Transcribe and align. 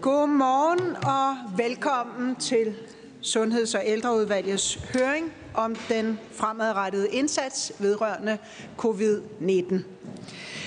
Godmorgen 0.00 0.96
og 0.96 1.58
velkommen 1.58 2.36
til 2.36 2.74
Sundheds- 3.22 3.74
og 3.74 3.82
ældreudvalgets 3.84 4.78
høring 4.94 5.32
om 5.54 5.76
den 5.88 6.18
fremadrettede 6.32 7.08
indsats 7.08 7.72
vedrørende 7.78 8.38
covid-19. 8.78 9.74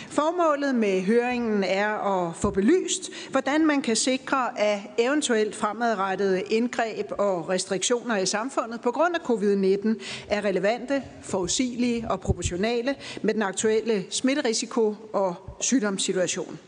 Formålet 0.09 0.75
med 0.75 1.01
høringen 1.01 1.63
er 1.63 1.89
at 1.89 2.35
få 2.35 2.49
belyst, 2.49 3.09
hvordan 3.29 3.65
man 3.65 3.81
kan 3.81 3.95
sikre, 3.95 4.59
at 4.59 4.79
eventuelt 4.97 5.55
fremadrettede 5.55 6.41
indgreb 6.41 7.11
og 7.17 7.49
restriktioner 7.49 8.17
i 8.17 8.25
samfundet 8.25 8.81
på 8.81 8.91
grund 8.91 9.15
af 9.15 9.19
covid-19 9.19 10.03
er 10.29 10.45
relevante, 10.45 11.03
forudsigelige 11.21 12.05
og 12.09 12.21
proportionale 12.21 12.95
med 13.21 13.33
den 13.33 13.41
aktuelle 13.41 14.05
smitterisiko 14.09 14.95
og 15.13 15.35
sygdomssituation. 15.59 16.59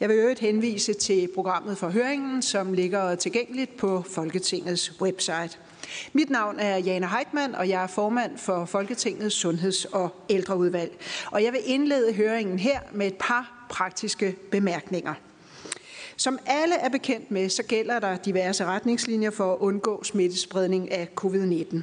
Jeg 0.00 0.08
vil 0.08 0.16
øvrigt 0.16 0.40
henvise 0.40 0.94
til 0.94 1.28
programmet 1.34 1.78
for 1.78 1.88
høringen, 1.88 2.42
som 2.42 2.72
ligger 2.72 3.14
tilgængeligt 3.14 3.76
på 3.76 4.02
Folketingets 4.02 5.00
website. 5.00 5.58
Mit 6.12 6.30
navn 6.30 6.58
er 6.58 6.76
Jana 6.76 7.06
Heitmann, 7.06 7.54
og 7.54 7.68
jeg 7.68 7.82
er 7.82 7.86
formand 7.86 8.38
for 8.38 8.64
Folketingets 8.64 9.34
Sundheds- 9.34 9.84
og 9.84 10.24
Ældreudvalg. 10.28 10.92
Og 11.30 11.44
jeg 11.44 11.52
vil 11.52 11.60
indlede 11.64 12.12
høringen 12.12 12.58
her 12.58 12.80
med 12.92 13.06
et 13.06 13.14
par 13.14 13.66
praktiske 13.70 14.36
bemærkninger. 14.50 15.14
Som 16.20 16.38
alle 16.46 16.74
er 16.74 16.88
bekendt 16.88 17.30
med, 17.30 17.48
så 17.48 17.62
gælder 17.62 17.98
der 17.98 18.16
diverse 18.16 18.64
retningslinjer 18.64 19.30
for 19.30 19.52
at 19.52 19.58
undgå 19.58 20.04
smittespredning 20.04 20.92
af 20.92 21.08
covid-19. 21.20 21.76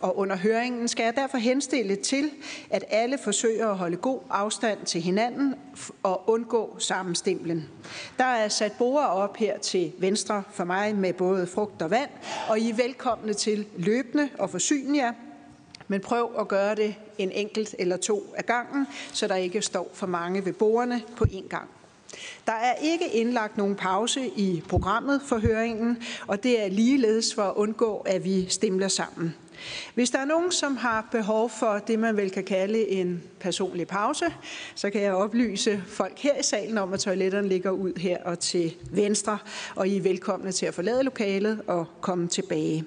Og 0.00 0.18
under 0.18 0.36
høringen 0.36 0.88
skal 0.88 1.04
jeg 1.04 1.16
derfor 1.16 1.38
henstille 1.38 1.96
til, 1.96 2.30
at 2.70 2.84
alle 2.88 3.18
forsøger 3.24 3.68
at 3.68 3.76
holde 3.76 3.96
god 3.96 4.20
afstand 4.30 4.78
til 4.86 5.00
hinanden 5.00 5.54
og 6.02 6.30
undgå 6.30 6.76
sammenstimlen. 6.78 7.68
Der 8.18 8.24
er 8.24 8.48
sat 8.48 8.72
borer 8.72 9.06
op 9.06 9.36
her 9.36 9.58
til 9.58 9.92
venstre 9.98 10.42
for 10.52 10.64
mig 10.64 10.96
med 10.96 11.12
både 11.12 11.46
frugt 11.46 11.82
og 11.82 11.90
vand, 11.90 12.10
og 12.48 12.58
I 12.58 12.70
er 12.70 12.74
velkomne 12.74 13.34
til 13.34 13.66
løbende 13.76 14.28
og 14.38 14.50
forsyne 14.50 14.98
jer 14.98 15.12
men 15.88 16.00
prøv 16.00 16.30
at 16.38 16.48
gøre 16.48 16.74
det 16.74 16.94
en 17.18 17.30
enkelt 17.30 17.74
eller 17.78 17.96
to 17.96 18.34
af 18.36 18.46
gangen, 18.46 18.86
så 19.12 19.26
der 19.26 19.34
ikke 19.34 19.62
står 19.62 19.90
for 19.92 20.06
mange 20.06 20.44
ved 20.44 20.52
bordene 20.52 21.02
på 21.16 21.24
én 21.24 21.48
gang. 21.48 21.68
Der 22.46 22.52
er 22.52 22.74
ikke 22.74 23.12
indlagt 23.12 23.56
nogen 23.56 23.74
pause 23.76 24.26
i 24.36 24.62
programmet 24.68 25.20
for 25.26 25.38
høringen, 25.38 26.02
og 26.26 26.42
det 26.42 26.64
er 26.64 26.68
ligeledes 26.68 27.34
for 27.34 27.42
at 27.42 27.54
undgå, 27.56 27.96
at 27.96 28.24
vi 28.24 28.46
stemler 28.48 28.88
sammen. 28.88 29.34
Hvis 29.94 30.10
der 30.10 30.18
er 30.18 30.24
nogen, 30.24 30.52
som 30.52 30.76
har 30.76 31.08
behov 31.12 31.50
for 31.50 31.78
det, 31.78 31.98
man 31.98 32.16
vel 32.16 32.30
kan 32.30 32.44
kalde 32.44 32.88
en 32.88 33.22
personlig 33.40 33.86
pause, 33.86 34.24
så 34.74 34.90
kan 34.90 35.02
jeg 35.02 35.14
oplyse 35.14 35.82
folk 35.86 36.18
her 36.18 36.38
i 36.38 36.42
salen 36.42 36.78
om, 36.78 36.92
at 36.92 37.00
toiletterne 37.00 37.48
ligger 37.48 37.70
ud 37.70 37.92
her 37.98 38.18
og 38.24 38.38
til 38.38 38.74
venstre, 38.90 39.38
og 39.74 39.88
I 39.88 39.96
er 39.96 40.02
velkomne 40.02 40.52
til 40.52 40.66
at 40.66 40.74
forlade 40.74 41.02
lokalet 41.02 41.62
og 41.66 41.86
komme 42.00 42.28
tilbage. 42.28 42.84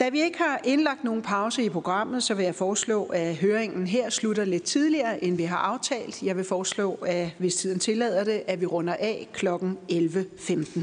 Da 0.00 0.08
vi 0.08 0.22
ikke 0.22 0.38
har 0.38 0.60
indlagt 0.64 1.04
nogen 1.04 1.22
pause 1.22 1.64
i 1.64 1.68
programmet, 1.68 2.22
så 2.22 2.34
vil 2.34 2.44
jeg 2.44 2.54
foreslå, 2.54 3.04
at 3.04 3.36
høringen 3.36 3.86
her 3.86 4.10
slutter 4.10 4.44
lidt 4.44 4.62
tidligere, 4.62 5.24
end 5.24 5.36
vi 5.36 5.42
har 5.42 5.56
aftalt. 5.56 6.22
Jeg 6.22 6.36
vil 6.36 6.44
foreslå, 6.44 6.98
at 7.06 7.28
hvis 7.38 7.56
tiden 7.56 7.78
tillader 7.78 8.24
det, 8.24 8.42
at 8.46 8.60
vi 8.60 8.66
runder 8.66 8.94
af 8.94 9.28
kl. 9.32 9.48
11.15. 9.48 10.80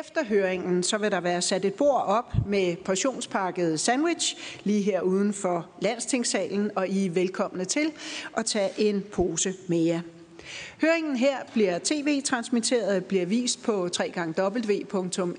Efter 0.00 0.24
høringen 0.24 0.82
så 0.82 0.98
vil 0.98 1.10
der 1.10 1.20
være 1.20 1.42
sat 1.42 1.64
et 1.64 1.74
bord 1.74 2.04
op 2.06 2.34
med 2.46 2.76
portionspakket 2.76 3.80
sandwich 3.80 4.36
lige 4.64 4.82
her 4.82 5.00
uden 5.00 5.32
for 5.32 5.68
landstingssalen, 5.80 6.70
og 6.76 6.88
I 6.88 7.06
er 7.06 7.10
velkomne 7.10 7.64
til 7.64 7.92
at 8.36 8.46
tage 8.46 8.70
en 8.78 9.04
pose 9.12 9.54
med 9.68 9.78
jer. 9.78 10.00
Høringen 10.80 11.16
her 11.16 11.36
bliver 11.52 11.78
tv-transmitteret, 11.84 13.04
bliver 13.04 13.26
vist 13.26 13.62
på 13.62 13.88
www.ft.dk 14.38 15.32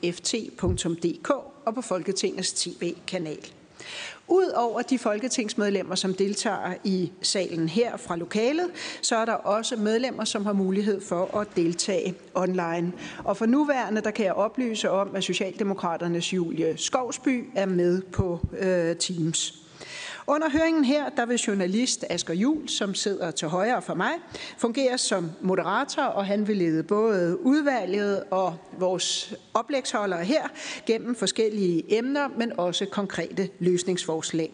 og 1.65 1.75
på 1.75 1.81
Folketingets 1.81 2.53
tv-kanal. 2.53 3.51
Udover 4.27 4.81
de 4.81 4.99
folketingsmedlemmer, 4.99 5.95
som 5.95 6.13
deltager 6.13 6.73
i 6.83 7.11
salen 7.21 7.69
her 7.69 7.97
fra 7.97 8.15
lokalet, 8.15 8.71
så 9.01 9.15
er 9.15 9.25
der 9.25 9.33
også 9.33 9.75
medlemmer, 9.75 10.23
som 10.23 10.45
har 10.45 10.53
mulighed 10.53 11.01
for 11.01 11.37
at 11.37 11.47
deltage 11.55 12.15
online. 12.35 12.93
Og 13.23 13.37
for 13.37 13.45
nuværende, 13.45 14.01
der 14.01 14.11
kan 14.11 14.25
jeg 14.25 14.33
oplyse 14.33 14.89
om, 14.89 15.15
at 15.15 15.23
Socialdemokraternes 15.23 16.33
Julie 16.33 16.77
Skovsby 16.77 17.49
er 17.55 17.65
med 17.65 18.01
på 18.01 18.39
øh, 18.59 18.95
Teams. 18.95 19.62
Under 20.27 20.49
høringen 20.49 20.83
her, 20.83 21.09
der 21.09 21.25
vil 21.25 21.37
journalist 21.37 22.05
Asger 22.09 22.33
Jul, 22.33 22.69
som 22.69 22.95
sidder 22.95 23.31
til 23.31 23.47
højre 23.47 23.81
for 23.81 23.93
mig, 23.93 24.11
fungere 24.57 24.97
som 24.97 25.31
moderator, 25.41 26.03
og 26.03 26.25
han 26.25 26.47
vil 26.47 26.57
lede 26.57 26.83
både 26.83 27.45
udvalget 27.45 28.23
og 28.31 28.55
vores 28.77 29.33
oplægsholdere 29.53 30.23
her 30.23 30.47
gennem 30.85 31.15
forskellige 31.15 31.97
emner, 31.97 32.27
men 32.37 32.59
også 32.59 32.85
konkrete 32.85 33.49
løsningsforslag. 33.59 34.51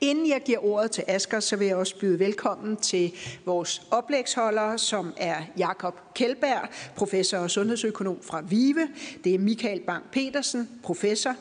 Inden 0.00 0.28
jeg 0.28 0.40
giver 0.44 0.64
ordet 0.64 0.90
til 0.90 1.04
Asger, 1.08 1.40
så 1.40 1.56
vil 1.56 1.66
jeg 1.66 1.76
også 1.76 1.98
byde 1.98 2.18
velkommen 2.18 2.76
til 2.76 3.12
vores 3.44 3.82
oplægsholdere, 3.90 4.78
som 4.78 5.12
er 5.16 5.36
Jakob 5.58 5.94
Kjeldberg, 6.14 6.68
professor 6.96 7.38
og 7.38 7.50
sundhedsøkonom 7.50 8.18
fra 8.22 8.42
VIVE. 8.48 8.88
Det 9.24 9.34
er 9.34 9.38
Michael 9.38 9.80
Bang 9.80 10.04
Petersen, 10.12 10.68
professor 10.82 11.34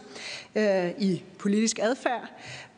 øh, 0.56 0.90
i 1.00 1.24
politisk 1.40 1.80
adfærd. 1.82 2.30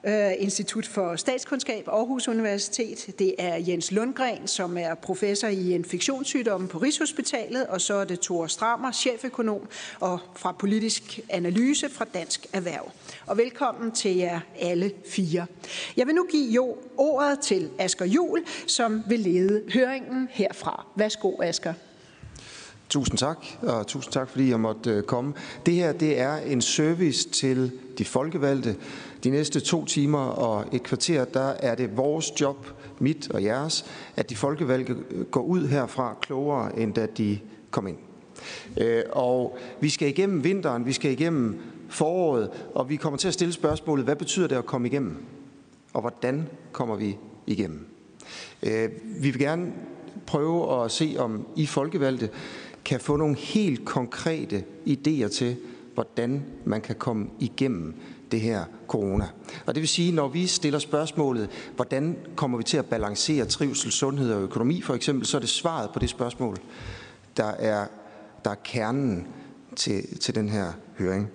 Øh, 0.03 0.31
Institut 0.37 0.85
for 0.85 1.15
Statskundskab, 1.15 1.87
Aarhus 1.87 2.27
Universitet. 2.27 3.19
Det 3.19 3.35
er 3.37 3.55
Jens 3.55 3.91
Lundgren, 3.91 4.47
som 4.47 4.77
er 4.77 4.95
professor 4.95 5.47
i 5.47 5.73
infektionssygdomme 5.73 6.67
på 6.67 6.77
Rigshospitalet, 6.77 7.67
og 7.67 7.81
så 7.81 7.93
er 7.93 8.05
det 8.05 8.19
Thor 8.19 8.47
Strammer, 8.47 8.91
cheføkonom 8.91 9.67
og 9.99 10.19
fra 10.35 10.51
politisk 10.51 11.19
analyse 11.29 11.89
fra 11.89 12.05
Dansk 12.13 12.47
Erhverv. 12.53 12.91
Og 13.25 13.37
velkommen 13.37 13.91
til 13.91 14.15
jer 14.15 14.39
alle 14.59 14.91
fire. 15.09 15.45
Jeg 15.97 16.07
vil 16.07 16.15
nu 16.15 16.27
give 16.31 16.51
jo 16.51 16.77
ordet 16.97 17.39
til 17.39 17.69
Asger 17.79 18.05
Jul, 18.05 18.39
som 18.67 19.03
vil 19.07 19.19
lede 19.19 19.63
høringen 19.73 20.27
herfra. 20.31 20.85
Værsgo, 20.95 21.41
Asger. 21.41 21.73
Tusind 22.89 23.17
tak, 23.17 23.37
og 23.61 23.87
tusind 23.87 24.13
tak, 24.13 24.29
fordi 24.29 24.49
jeg 24.49 24.59
måtte 24.59 24.89
øh, 24.89 25.03
komme. 25.03 25.33
Det 25.65 25.73
her 25.73 25.91
det 25.91 26.19
er 26.19 26.35
en 26.37 26.61
service 26.61 27.29
til 27.29 27.71
de 27.97 28.05
folkevalgte. 28.05 28.75
De 29.23 29.29
næste 29.29 29.59
to 29.59 29.85
timer 29.85 30.19
og 30.19 30.65
et 30.71 30.83
kvarter, 30.83 31.25
der 31.25 31.47
er 31.59 31.75
det 31.75 31.97
vores 31.97 32.41
job, 32.41 32.67
mit 32.99 33.31
og 33.31 33.43
jeres, 33.43 33.85
at 34.15 34.29
de 34.29 34.35
folkevalgte 34.35 34.95
går 35.31 35.41
ud 35.41 35.67
herfra 35.67 36.15
klogere, 36.21 36.79
end 36.79 36.93
da 36.93 37.05
de 37.05 37.39
kom 37.71 37.87
ind. 37.87 37.97
Øh, 38.77 39.03
og 39.11 39.57
vi 39.81 39.89
skal 39.89 40.07
igennem 40.07 40.43
vinteren, 40.43 40.85
vi 40.85 40.93
skal 40.93 41.11
igennem 41.11 41.61
foråret, 41.89 42.49
og 42.75 42.89
vi 42.89 42.95
kommer 42.95 43.17
til 43.17 43.27
at 43.27 43.33
stille 43.33 43.53
spørgsmålet, 43.53 44.05
hvad 44.05 44.15
betyder 44.15 44.47
det 44.47 44.55
at 44.55 44.65
komme 44.65 44.87
igennem? 44.87 45.15
Og 45.93 46.01
hvordan 46.01 46.47
kommer 46.71 46.95
vi 46.95 47.17
igennem? 47.47 47.87
Øh, 48.63 48.89
vi 49.03 49.29
vil 49.29 49.39
gerne 49.39 49.71
prøve 50.25 50.83
at 50.83 50.91
se, 50.91 51.15
om 51.17 51.47
I 51.55 51.65
folkevalgte 51.65 52.29
kan 52.85 52.99
få 52.99 53.15
nogle 53.15 53.35
helt 53.35 53.85
konkrete 53.85 54.63
idéer 54.87 55.27
til, 55.27 55.55
hvordan 55.93 56.43
man 56.65 56.81
kan 56.81 56.95
komme 56.95 57.27
igennem 57.39 57.95
det 58.31 58.41
her 58.41 58.63
corona. 58.87 59.27
Og 59.65 59.75
det 59.75 59.81
vil 59.81 59.87
sige, 59.87 60.11
når 60.11 60.27
vi 60.27 60.47
stiller 60.47 60.79
spørgsmålet, 60.79 61.49
hvordan 61.75 62.17
kommer 62.35 62.57
vi 62.57 62.63
til 62.63 62.77
at 62.77 62.85
balancere 62.85 63.45
trivsel, 63.45 63.91
sundhed 63.91 64.33
og 64.33 64.41
økonomi 64.41 64.81
for 64.81 64.93
eksempel, 64.93 65.25
så 65.25 65.37
er 65.37 65.41
det 65.41 65.49
svaret 65.49 65.89
på 65.93 65.99
det 65.99 66.09
spørgsmål, 66.09 66.57
der 67.37 67.51
er, 67.51 67.87
der 68.45 68.51
er 68.51 68.55
kernen 68.63 69.27
til, 69.75 70.19
til 70.19 70.35
den 70.35 70.49
her 70.49 70.71
høring. 70.97 71.29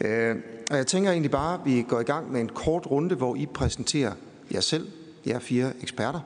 Øh, 0.00 0.36
og 0.70 0.76
jeg 0.76 0.86
tænker 0.86 1.10
egentlig 1.10 1.30
bare, 1.30 1.54
at 1.54 1.60
vi 1.64 1.82
går 1.88 2.00
i 2.00 2.04
gang 2.04 2.32
med 2.32 2.40
en 2.40 2.48
kort 2.48 2.86
runde, 2.86 3.14
hvor 3.14 3.36
I 3.36 3.46
præsenterer 3.46 4.12
jer 4.52 4.60
selv, 4.60 4.88
jer 5.26 5.38
fire 5.38 5.72
eksperter, 5.82 6.20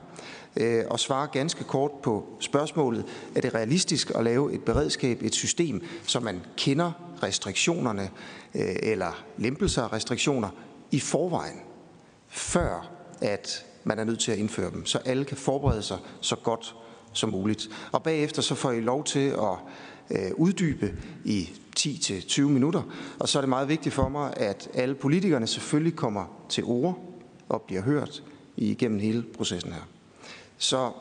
øh, 0.57 0.83
og 0.89 0.99
svarer 0.99 1.27
ganske 1.27 1.63
kort 1.63 1.91
på 2.03 2.25
spørgsmålet, 2.39 3.05
er 3.35 3.41
det 3.41 3.53
realistisk 3.53 4.11
at 4.15 4.23
lave 4.23 4.53
et 4.53 4.61
beredskab, 4.61 5.23
et 5.23 5.35
system, 5.35 5.81
som 6.05 6.23
man 6.23 6.41
kender 6.57 6.91
restriktionerne 7.23 8.09
øh, 8.55 8.75
eller 8.81 9.23
lempelser 9.37 9.83
af 9.83 9.93
restriktioner 9.93 10.49
i 10.91 10.99
forvejen, 10.99 11.61
før 12.27 12.91
at 13.21 13.65
man 13.83 13.99
er 13.99 14.03
nødt 14.03 14.19
til 14.19 14.31
at 14.31 14.37
indføre 14.37 14.71
dem, 14.71 14.85
så 14.85 14.97
alle 14.97 15.25
kan 15.25 15.37
forberede 15.37 15.81
sig 15.81 15.97
så 16.21 16.35
godt 16.35 16.75
som 17.13 17.29
muligt. 17.29 17.69
Og 17.91 18.03
bagefter 18.03 18.41
så 18.41 18.55
får 18.55 18.71
I 18.71 18.81
lov 18.81 19.03
til 19.03 19.29
at 19.29 19.57
øh, 20.09 20.31
uddybe 20.35 20.97
i 21.25 21.49
10-20 21.79 22.41
minutter, 22.41 22.81
og 23.19 23.29
så 23.29 23.39
er 23.39 23.41
det 23.41 23.49
meget 23.49 23.69
vigtigt 23.69 23.95
for 23.95 24.09
mig, 24.09 24.33
at 24.37 24.69
alle 24.73 24.95
politikerne 24.95 25.47
selvfølgelig 25.47 25.95
kommer 25.95 26.45
til 26.49 26.63
ord 26.63 26.99
og 27.49 27.61
bliver 27.61 27.81
hørt 27.81 28.23
igennem 28.57 28.99
hele 28.99 29.23
processen 29.37 29.73
her. 29.73 29.87
Så 30.57 30.91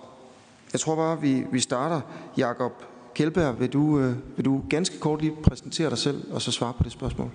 jeg 0.73 0.81
tror 0.81 0.97
bare, 0.97 1.21
vi, 1.21 1.45
vi 1.53 1.61
starter. 1.61 2.01
Jakob 2.37 2.85
Kjeldberg, 3.15 3.61
vil 3.61 3.73
du, 3.73 3.99
øh, 3.99 4.17
vil 4.37 4.45
du 4.45 4.65
ganske 4.71 4.99
kort 4.99 5.21
lige 5.21 5.33
præsentere 5.43 5.91
dig 5.91 5.99
selv 5.99 6.33
og 6.33 6.43
så 6.43 6.53
svare 6.53 6.73
på 6.73 6.83
det 6.83 6.93
spørgsmål? 6.93 7.31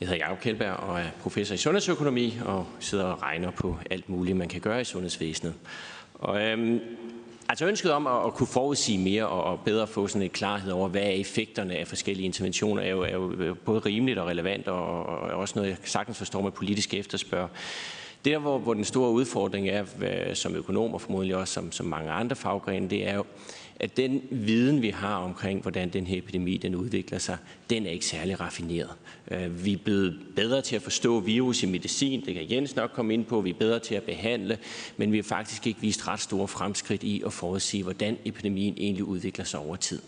Jeg 0.00 0.08
hedder 0.08 0.24
Jakob 0.24 0.40
Kjeldberg 0.40 0.76
og 0.76 1.00
er 1.00 1.06
professor 1.22 1.54
i 1.54 1.58
sundhedsøkonomi 1.58 2.38
og 2.44 2.66
sidder 2.80 3.04
og 3.04 3.22
regner 3.22 3.50
på 3.50 3.76
alt 3.90 4.08
muligt, 4.08 4.36
man 4.36 4.48
kan 4.48 4.60
gøre 4.60 4.80
i 4.80 4.84
sundhedsvæsenet. 4.84 5.54
Og 6.14 6.42
øhm, 6.42 6.80
Altså 7.48 7.66
ønsket 7.66 7.92
om 7.92 8.06
at, 8.06 8.26
at 8.26 8.34
kunne 8.34 8.46
forudsige 8.46 8.98
mere 8.98 9.26
og, 9.28 9.44
og 9.44 9.60
bedre 9.60 9.86
få 9.86 10.06
sådan 10.06 10.22
et 10.22 10.32
klarhed 10.32 10.72
over, 10.72 10.88
hvad 10.88 11.02
er 11.02 11.08
effekterne 11.08 11.76
af 11.76 11.88
forskellige 11.88 12.26
interventioner, 12.26 12.82
er 12.82 12.90
jo, 12.90 13.02
er 13.02 13.12
jo 13.12 13.54
både 13.64 13.80
rimeligt 13.80 14.18
og 14.18 14.26
relevant, 14.26 14.68
og, 14.68 15.06
og 15.06 15.18
også 15.20 15.52
noget, 15.56 15.68
jeg 15.68 15.76
sagtens 15.84 16.18
forstår 16.18 16.42
med 16.42 16.50
politisk 16.50 16.94
efterspørg. 16.94 17.48
Der, 18.24 18.38
hvor, 18.38 18.58
hvor 18.58 18.74
den 18.74 18.84
store 18.84 19.10
udfordring 19.10 19.68
er, 19.68 19.84
som 20.34 20.54
økonom 20.54 20.94
og 20.94 21.00
formodentlig 21.00 21.36
også 21.36 21.54
som, 21.54 21.72
som 21.72 21.86
mange 21.86 22.10
andre 22.10 22.36
faggrene, 22.36 22.88
det 22.88 23.08
er 23.08 23.14
jo, 23.14 23.24
at 23.82 23.96
den 23.96 24.22
viden, 24.30 24.82
vi 24.82 24.90
har 24.90 25.14
omkring, 25.14 25.62
hvordan 25.62 25.88
den 25.88 26.06
her 26.06 26.18
epidemi 26.18 26.56
den 26.56 26.74
udvikler 26.74 27.18
sig, 27.18 27.36
den 27.70 27.86
er 27.86 27.90
ikke 27.90 28.06
særlig 28.06 28.40
raffineret. 28.40 28.90
Øh, 29.30 29.64
vi 29.64 29.72
er 29.72 29.76
blevet 29.76 30.18
bedre 30.36 30.62
til 30.62 30.76
at 30.76 30.82
forstå 30.82 31.20
virus 31.20 31.62
i 31.62 31.66
medicin, 31.66 32.24
det 32.26 32.34
kan 32.34 32.50
Jens 32.50 32.76
nok 32.76 32.90
komme 32.90 33.14
ind 33.14 33.24
på, 33.24 33.40
vi 33.40 33.50
er 33.50 33.54
bedre 33.54 33.78
til 33.78 33.94
at 33.94 34.02
behandle, 34.02 34.58
men 34.96 35.12
vi 35.12 35.16
har 35.16 35.22
faktisk 35.22 35.66
ikke 35.66 35.80
vist 35.80 36.08
ret 36.08 36.20
store 36.20 36.48
fremskridt 36.48 37.02
i 37.02 37.22
at 37.26 37.32
forudsige, 37.32 37.82
hvordan 37.82 38.18
epidemien 38.24 38.74
egentlig 38.76 39.04
udvikler 39.04 39.44
sig 39.44 39.60
over 39.60 39.76
tid. 39.76 40.00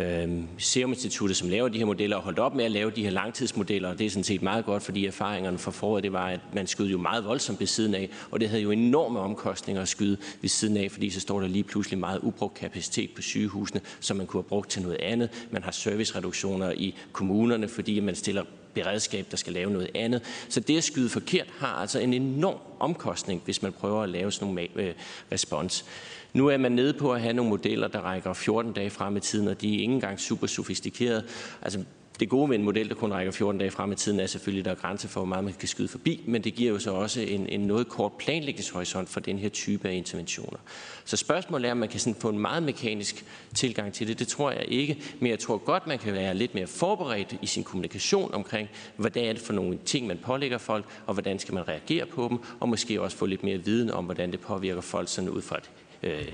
Øhm, 0.00 0.46
Serum 0.58 0.90
Instituttet, 0.90 1.36
som 1.36 1.48
laver 1.48 1.68
de 1.68 1.78
her 1.78 1.84
modeller, 1.84 2.16
og 2.16 2.22
holdt 2.22 2.38
op 2.38 2.54
med 2.54 2.64
at 2.64 2.70
lave 2.70 2.90
de 2.90 3.02
her 3.02 3.10
langtidsmodeller, 3.10 3.88
og 3.88 3.98
det 3.98 4.06
er 4.06 4.10
sådan 4.10 4.24
set 4.24 4.42
meget 4.42 4.64
godt, 4.64 4.82
fordi 4.82 5.06
erfaringerne 5.06 5.58
fra 5.58 5.70
foråret, 5.70 6.04
det 6.04 6.12
var, 6.12 6.26
at 6.28 6.40
man 6.52 6.66
skød 6.66 6.86
jo 6.88 6.98
meget 6.98 7.24
voldsomt 7.24 7.60
ved 7.60 7.66
siden 7.66 7.94
af, 7.94 8.10
og 8.30 8.40
det 8.40 8.48
havde 8.48 8.62
jo 8.62 8.70
enorme 8.70 9.20
omkostninger 9.20 9.82
at 9.82 9.88
skyde 9.88 10.16
ved 10.40 10.48
siden 10.48 10.76
af, 10.76 10.90
fordi 10.90 11.10
så 11.10 11.20
står 11.20 11.40
der 11.40 11.48
lige 11.48 11.64
pludselig 11.64 11.98
meget 11.98 12.18
ubrugt 12.22 12.54
kapacitet 12.54 13.10
på 13.16 13.22
sygehusene, 13.22 13.80
som 14.00 14.16
man 14.16 14.26
kunne 14.26 14.42
have 14.42 14.48
brugt 14.48 14.70
til 14.70 14.82
noget 14.82 14.96
andet. 15.00 15.46
Man 15.50 15.62
har 15.62 15.70
servicereduktioner 15.70 16.72
i 16.72 16.94
kommunerne, 17.12 17.68
fordi 17.68 18.00
man 18.00 18.14
stiller 18.14 18.44
beredskab, 18.74 19.26
der 19.30 19.36
skal 19.36 19.52
lave 19.52 19.70
noget 19.70 19.90
andet. 19.94 20.22
Så 20.48 20.60
det 20.60 20.76
at 20.76 20.84
skyde 20.84 21.08
forkert 21.08 21.46
har 21.58 21.68
altså 21.68 21.98
en 21.98 22.14
enorm 22.14 22.58
omkostning, 22.80 23.42
hvis 23.44 23.62
man 23.62 23.72
prøver 23.72 24.02
at 24.02 24.08
lave 24.08 24.32
sådan 24.32 24.46
nogle 24.46 24.68
øh, 24.74 24.94
respons. 25.32 25.84
Nu 26.32 26.46
er 26.46 26.56
man 26.56 26.72
nede 26.72 26.92
på 26.92 27.12
at 27.12 27.20
have 27.20 27.32
nogle 27.32 27.50
modeller, 27.50 27.88
der 27.88 28.00
rækker 28.00 28.32
14 28.32 28.72
dage 28.72 28.90
frem 28.90 29.16
i 29.16 29.20
tiden, 29.20 29.48
og 29.48 29.60
de 29.60 29.68
er 29.68 29.80
ikke 29.80 29.94
engang 29.94 30.20
super 30.20 30.46
sofistikerede. 30.46 31.24
Altså, 31.62 31.84
det 32.20 32.28
gode 32.28 32.48
med 32.48 32.58
en 32.58 32.64
model, 32.64 32.88
der 32.88 32.94
kun 32.94 33.12
rækker 33.12 33.32
14 33.32 33.58
dage 33.58 33.70
frem 33.70 33.92
i 33.92 33.94
tiden, 33.94 34.20
er 34.20 34.26
selvfølgelig, 34.26 34.60
at 34.60 34.64
der 34.64 34.70
er 34.70 34.88
grænser 34.88 35.08
for, 35.08 35.20
hvor 35.20 35.26
meget 35.26 35.44
man 35.44 35.52
kan 35.52 35.68
skyde 35.68 35.88
forbi, 35.88 36.24
men 36.26 36.44
det 36.44 36.54
giver 36.54 36.72
jo 36.72 36.78
så 36.78 36.92
også 36.92 37.20
en, 37.20 37.46
en 37.48 37.60
noget 37.60 37.88
kort 37.88 38.12
planlægningshorisont 38.12 39.08
for 39.08 39.20
den 39.20 39.38
her 39.38 39.48
type 39.48 39.88
af 39.88 39.94
interventioner. 39.94 40.58
Så 41.04 41.16
spørgsmålet 41.16 41.68
er, 41.68 41.72
om 41.72 41.76
man 41.76 41.88
kan 41.88 42.00
sådan 42.00 42.20
få 42.20 42.28
en 42.28 42.38
meget 42.38 42.62
mekanisk 42.62 43.24
tilgang 43.54 43.92
til 43.92 44.08
det. 44.08 44.18
Det 44.18 44.28
tror 44.28 44.50
jeg 44.50 44.64
ikke, 44.68 44.98
men 45.20 45.30
jeg 45.30 45.38
tror 45.38 45.56
godt, 45.56 45.86
man 45.86 45.98
kan 45.98 46.12
være 46.12 46.34
lidt 46.34 46.54
mere 46.54 46.66
forberedt 46.66 47.36
i 47.42 47.46
sin 47.46 47.64
kommunikation 47.64 48.34
omkring, 48.34 48.68
hvordan 48.96 49.24
er 49.24 49.32
det 49.32 49.42
for 49.42 49.52
nogle 49.52 49.78
ting, 49.84 50.06
man 50.06 50.18
pålægger 50.24 50.58
folk, 50.58 50.84
og 51.06 51.14
hvordan 51.14 51.38
skal 51.38 51.54
man 51.54 51.68
reagere 51.68 52.06
på 52.06 52.26
dem, 52.30 52.38
og 52.60 52.68
måske 52.68 53.02
også 53.02 53.16
få 53.16 53.26
lidt 53.26 53.42
mere 53.42 53.58
viden 53.58 53.90
om, 53.90 54.04
hvordan 54.04 54.32
det 54.32 54.40
påvirker 54.40 54.80
folk 54.80 55.08
sådan 55.08 55.30
ud 55.30 55.42
fra 55.42 55.56
et 55.56 55.70
øh, 56.02 56.24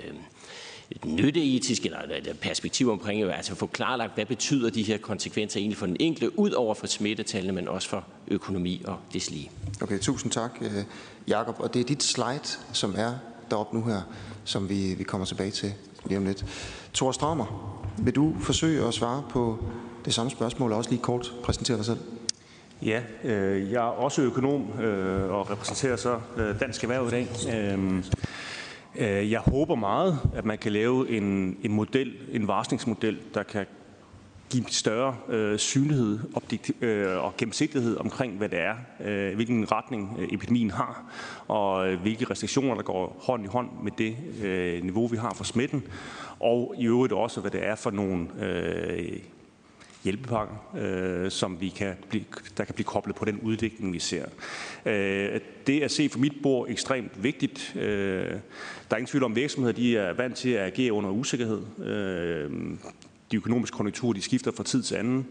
et 0.90 1.04
nytteetisk 1.04 1.86
eller 1.86 1.98
et 1.98 2.38
perspektiv 2.42 2.90
omkring, 2.90 3.22
altså 3.22 3.54
få 3.54 3.66
klarlagt, 3.66 4.14
hvad 4.14 4.26
betyder 4.26 4.70
de 4.70 4.82
her 4.82 4.98
konsekvenser 4.98 5.60
egentlig 5.60 5.78
for 5.78 5.86
den 5.86 5.96
enkelte, 6.00 6.38
ud 6.38 6.50
over 6.50 6.74
for 6.74 6.86
smittetallene, 6.86 7.52
men 7.52 7.68
også 7.68 7.88
for 7.88 8.04
økonomi 8.28 8.82
og 8.84 8.98
deslige. 9.12 9.50
Okay, 9.82 9.98
tusind 9.98 10.32
tak, 10.32 10.50
øh, 10.60 10.84
Jakob. 11.28 11.56
Og 11.58 11.74
det 11.74 11.80
er 11.80 11.84
dit 11.84 12.02
slide, 12.02 12.58
som 12.72 12.94
er 12.96 13.14
deroppe 13.50 13.76
nu 13.76 13.84
her, 13.84 14.00
som 14.44 14.68
vi, 14.68 14.94
vi 14.94 15.04
kommer 15.04 15.24
tilbage 15.24 15.50
til 15.50 15.74
lige 16.06 16.18
om 16.18 16.24
lidt. 16.24 16.44
Thor 16.94 17.12
Straumer, 17.12 17.80
vil 17.98 18.14
du 18.14 18.34
forsøge 18.40 18.86
at 18.86 18.94
svare 18.94 19.22
på 19.30 19.64
det 20.04 20.14
samme 20.14 20.30
spørgsmål, 20.30 20.72
og 20.72 20.78
også 20.78 20.90
lige 20.90 21.02
kort 21.02 21.32
præsentere 21.42 21.76
dig 21.76 21.84
selv? 21.84 21.98
Ja, 22.82 23.02
øh, 23.24 23.72
jeg 23.72 23.78
er 23.78 23.90
også 23.90 24.22
økonom 24.22 24.80
øh, 24.80 25.30
og 25.30 25.50
repræsenterer 25.50 25.96
så 25.96 26.20
øh, 26.36 26.60
Dansk 26.60 26.82
Erhverv 26.82 27.06
i 27.06 27.10
dag. 27.10 27.28
Øh, 27.54 28.04
Øh, 28.98 29.30
jeg 29.30 29.40
håber 29.40 29.74
meget, 29.74 30.18
at 30.34 30.44
man 30.44 30.58
kan 30.58 30.72
lave 30.72 31.08
en, 31.08 31.56
en 31.62 31.72
model, 31.72 32.14
en 32.32 32.48
varslingsmodel, 32.48 33.18
der 33.34 33.42
kan 33.42 33.66
give 34.50 34.64
større 34.68 35.16
øh, 35.28 35.58
synlighed 35.58 36.18
øh, 36.80 37.24
og 37.24 37.36
gennemsigtighed 37.36 37.96
omkring, 37.96 38.38
hvad 38.38 38.48
det 38.48 38.58
er, 38.60 38.74
øh, 39.04 39.34
hvilken 39.34 39.72
retning 39.72 40.16
øh, 40.18 40.28
epidemien 40.32 40.70
har, 40.70 41.04
og 41.48 41.88
øh, 41.88 42.00
hvilke 42.00 42.24
restriktioner, 42.30 42.74
der 42.74 42.82
går 42.82 43.16
hånd 43.20 43.44
i 43.44 43.48
hånd 43.48 43.68
med 43.82 43.92
det 43.98 44.16
øh, 44.42 44.84
niveau, 44.84 45.06
vi 45.06 45.16
har 45.16 45.34
for 45.34 45.44
smitten, 45.44 45.82
og 46.40 46.74
i 46.78 46.86
øvrigt 46.86 47.12
også, 47.12 47.40
hvad 47.40 47.50
det 47.50 47.66
er 47.66 47.74
for 47.74 47.90
nogle 47.90 48.28
øh, 48.40 49.18
hjælpepakker, 50.04 50.76
øh, 50.76 51.30
som 51.30 51.60
vi 51.60 51.68
kan 51.68 51.94
blive, 52.08 52.24
der 52.56 52.64
kan 52.64 52.74
blive 52.74 52.84
koblet 52.84 53.16
på 53.16 53.24
den 53.24 53.40
udvikling, 53.42 53.92
vi 53.92 53.98
ser. 53.98 54.24
Øh, 54.86 55.40
det 55.66 55.82
at 55.82 55.90
se 55.90 56.08
for 56.08 56.18
mit 56.18 56.32
bord 56.42 56.68
ekstremt 56.68 57.22
vigtigt. 57.22 57.76
Øh, 57.76 58.38
der 58.94 58.96
er 58.96 59.00
ingen 59.00 59.10
tvivl 59.10 59.24
om, 59.24 59.32
at 59.32 59.36
virksomheder 59.36 59.72
de 59.72 59.96
er 59.96 60.12
vant 60.12 60.36
til 60.36 60.50
at 60.50 60.66
agere 60.66 60.92
under 60.92 61.10
usikkerhed. 61.10 61.62
Øh, 61.84 62.50
de 63.30 63.36
økonomiske 63.36 63.76
konjunkturer 63.76 64.12
de 64.12 64.22
skifter 64.22 64.52
fra 64.56 64.64
tid 64.64 64.82
til 64.82 64.94
anden. 64.94 65.26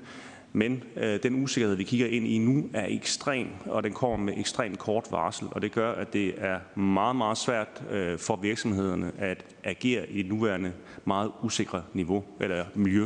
Men 0.54 0.83
øh, 0.98 1.24
den 1.24 1.44
usikkerhed, 1.44 1.75
vi 1.75 1.83
kigger 1.83 2.07
ind 2.07 2.27
i 2.27 2.38
nu, 2.38 2.69
er 2.74 2.86
ekstrem, 2.89 3.48
og 3.65 3.83
den 3.83 3.94
kommer 3.94 4.18
med 4.18 4.33
ekstremt 4.38 4.80
kort 4.80 5.07
varsel, 5.12 5.48
og 5.51 5.62
det 5.62 5.71
gør, 5.71 5.92
at 5.92 6.13
det 6.13 6.33
er 6.38 6.80
meget, 6.80 7.15
meget 7.15 7.38
svært 7.38 7.83
øh, 7.92 8.19
for 8.19 8.36
virksomhederne 8.36 9.12
at 9.18 9.45
agere 9.63 10.09
i 10.09 10.19
et 10.19 10.30
nuværende 10.30 10.71
meget 11.06 11.31
usikre 11.44 11.83
niveau 11.94 12.24
eller 12.39 12.66
miljø. 12.75 13.06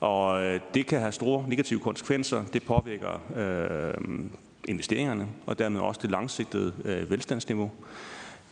Og 0.00 0.44
øh, 0.44 0.60
det 0.74 0.86
kan 0.86 1.00
have 1.00 1.12
store 1.12 1.44
negative 1.48 1.80
konsekvenser. 1.80 2.44
Det 2.52 2.62
påvirker 2.62 3.20
øh, 3.36 3.94
investeringerne, 4.68 5.28
og 5.46 5.58
dermed 5.58 5.80
også 5.80 6.00
det 6.02 6.10
langsigtede 6.10 6.72
øh, 6.84 7.10
velstandsniveau. 7.10 7.70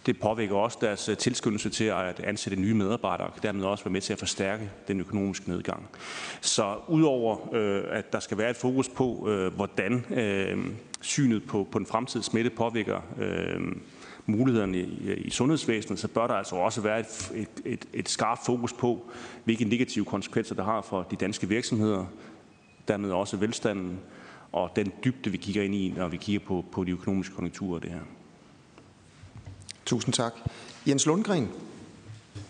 Det 0.06 0.20
påvirker 0.20 0.56
også 0.56 0.78
deres 0.80 1.08
øh, 1.08 1.16
tilskyndelse 1.16 1.70
til 1.70 1.84
at 1.84 2.20
ansætte 2.20 2.60
nye 2.60 2.74
medarbejdere, 2.74 3.26
og 3.26 3.42
dermed 3.42 3.64
også 3.64 3.84
være 3.84 3.92
med 3.92 4.00
til 4.00 4.12
at 4.12 4.18
forstærke 4.18 4.70
den 4.88 5.00
økonomiske 5.00 5.48
nedgang. 5.50 5.88
Så 6.40 6.76
udover 6.88 7.54
øh, 7.54 7.82
at 7.90 8.12
der 8.12 8.20
skal 8.20 8.38
være 8.38 8.50
et 8.50 8.56
fokus 8.56 8.88
på, 8.88 9.28
øh, 9.28 9.54
hvordan 9.54 10.04
øh, 10.10 10.66
synet 11.00 11.44
på, 11.46 11.68
på 11.72 11.78
den 11.78 11.86
fremtidige 11.86 12.24
smitte 12.24 12.50
påvirker 12.50 13.00
øh, 13.18 13.60
mulighederne 14.26 14.78
i, 14.78 15.14
i 15.14 15.30
sundhedsvæsenet, 15.30 15.98
så 15.98 16.08
bør 16.08 16.26
der 16.26 16.34
altså 16.34 16.56
også 16.56 16.80
være 16.80 17.00
et, 17.00 17.32
et, 17.34 17.48
et, 17.64 17.84
et 17.92 18.08
skarpt 18.08 18.46
fokus 18.46 18.72
på, 18.72 19.10
hvilke 19.44 19.64
negative 19.64 20.04
konsekvenser 20.04 20.54
det 20.54 20.64
har 20.64 20.80
for 20.80 21.02
de 21.02 21.16
danske 21.16 21.48
virksomheder, 21.48 22.06
dermed 22.88 23.10
også 23.10 23.36
velstanden, 23.36 23.98
og 24.52 24.70
den 24.76 24.92
dybde, 25.04 25.30
vi 25.30 25.36
kigger 25.36 25.62
ind 25.62 25.74
i, 25.74 25.94
når 25.96 26.08
vi 26.08 26.16
kigger 26.16 26.46
på, 26.46 26.64
på 26.72 26.84
de 26.84 26.90
økonomiske 26.90 27.34
konjunkturer 27.34 27.78
det 27.80 27.90
her. 27.90 28.00
Tusind 29.86 30.14
tak. 30.14 30.32
Jens 30.86 31.06
Lundgren. 31.06 31.48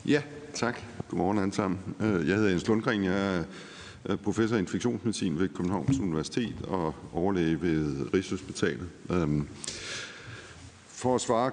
Ja, 0.07 0.23
tak. 0.55 0.81
Godmorgen 1.09 1.39
alle 1.39 1.55
sammen. 1.55 1.79
Øh, 2.01 2.29
jeg 2.29 2.37
hedder 2.37 2.51
Jens 2.51 2.69
Lundgren. 2.69 3.05
Jeg 3.05 3.45
er 4.05 4.17
professor 4.17 4.57
i 4.57 4.59
infektionsmedicin 4.59 5.39
ved 5.39 5.49
Københavns 5.49 5.99
Universitet 5.99 6.55
og 6.69 6.95
overlæge 7.13 7.63
ved 7.63 8.15
Rigshospitalet. 8.15 8.89
Øhm, 9.11 9.49
for 10.89 11.15
at 11.15 11.21
svare 11.21 11.51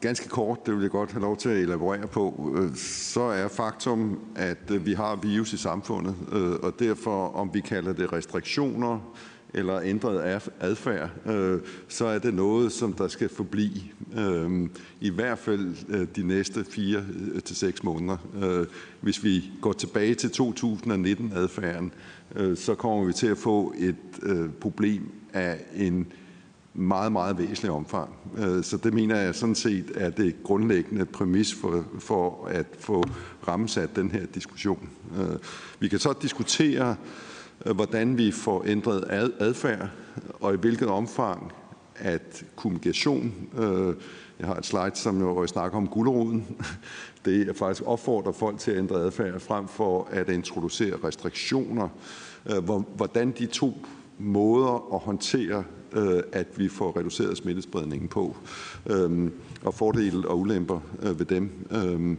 ganske 0.00 0.28
kort, 0.28 0.66
det 0.66 0.74
vil 0.74 0.82
jeg 0.82 0.90
godt 0.90 1.12
have 1.12 1.22
lov 1.22 1.36
til 1.36 1.48
at 1.48 1.56
elaborere 1.56 2.06
på, 2.06 2.54
øh, 2.56 2.76
så 2.76 3.20
er 3.22 3.48
faktum, 3.48 4.20
at 4.36 4.70
øh, 4.70 4.86
vi 4.86 4.92
har 4.92 5.16
virus 5.16 5.52
i 5.52 5.56
samfundet, 5.56 6.14
og 6.62 6.74
derfor, 6.78 7.28
om 7.28 7.50
vi 7.54 7.60
kalder 7.60 7.92
det 7.92 8.12
restriktioner 8.12 9.14
eller 9.54 9.80
ændret 9.80 10.42
adfærd, 10.60 11.10
øh, 11.26 11.60
så 11.88 12.06
er 12.06 12.18
det 12.18 12.34
noget, 12.34 12.72
som 12.72 12.92
der 12.92 13.08
skal 13.08 13.28
forblive 13.28 13.80
øh, 14.18 14.68
i 15.00 15.10
hvert 15.10 15.38
fald 15.38 15.74
øh, 15.88 16.06
de 16.16 16.22
næste 16.22 16.64
fire 16.64 17.04
til 17.44 17.56
seks 17.56 17.82
måneder. 17.82 18.16
Hvis 19.00 19.24
vi 19.24 19.44
går 19.60 19.72
tilbage 19.72 20.14
til 20.14 20.28
2019-adfærden, 20.28 21.92
så 22.54 22.74
kommer 22.74 23.04
vi 23.04 23.12
til 23.12 23.26
at 23.26 23.38
få 23.38 23.74
et 23.78 23.96
problem 24.60 25.10
af 25.32 25.58
en 25.76 26.06
meget, 26.74 27.12
meget 27.12 27.38
væsentlig 27.38 27.70
omfang. 27.70 28.10
Øh, 28.38 28.64
så 28.64 28.76
det 28.76 28.94
mener 28.94 29.16
jeg 29.16 29.34
sådan 29.34 29.54
set 29.54 29.92
er 29.94 30.10
det 30.10 30.42
grundlæggende 30.42 31.04
præmis 31.04 31.54
for, 31.54 31.84
for 31.98 32.46
at 32.46 32.66
få 32.78 33.04
rammesat 33.48 33.96
den 33.96 34.10
her 34.10 34.26
diskussion. 34.26 34.88
Øh, 35.18 35.36
vi 35.80 35.88
kan 35.88 35.98
så 35.98 36.14
diskutere, 36.22 36.96
Øh, 37.66 37.74
hvordan 37.74 38.18
vi 38.18 38.30
får 38.30 38.62
ændret 38.66 39.04
adfærd, 39.38 39.88
og 40.40 40.54
i 40.54 40.56
hvilket 40.56 40.88
omfang 40.88 41.52
at 41.96 42.44
kommunikation, 42.56 43.34
øh, 43.58 43.94
jeg 44.38 44.46
har 44.46 44.54
et 44.54 44.66
slide, 44.66 44.90
som 44.94 45.20
jo 45.20 45.46
snakker 45.46 45.78
om 45.78 45.88
guleroden 45.88 46.46
det 47.24 47.48
er 47.48 47.52
faktisk 47.52 47.82
opfordrer 47.86 48.32
folk 48.32 48.58
til 48.58 48.70
at 48.70 48.78
ændre 48.78 48.96
adfærd 48.96 49.40
frem 49.40 49.68
for 49.68 50.08
at 50.10 50.28
introducere 50.28 50.96
restriktioner, 51.04 51.88
øh, 52.46 52.64
hvordan 52.96 53.30
de 53.38 53.46
to 53.46 53.86
måder 54.18 54.94
at 54.94 55.00
håndtere 55.00 55.64
øh, 55.92 56.22
at 56.32 56.46
vi 56.56 56.68
får 56.68 56.96
reduceret 56.96 57.36
smittespredningen 57.36 58.08
på, 58.08 58.36
øhm, 58.86 59.32
og 59.64 59.74
fordele 59.74 60.28
og 60.28 60.38
ulemper 60.38 60.80
øh, 61.02 61.18
ved 61.18 61.26
dem. 61.26 61.50
Øhm, 61.70 62.18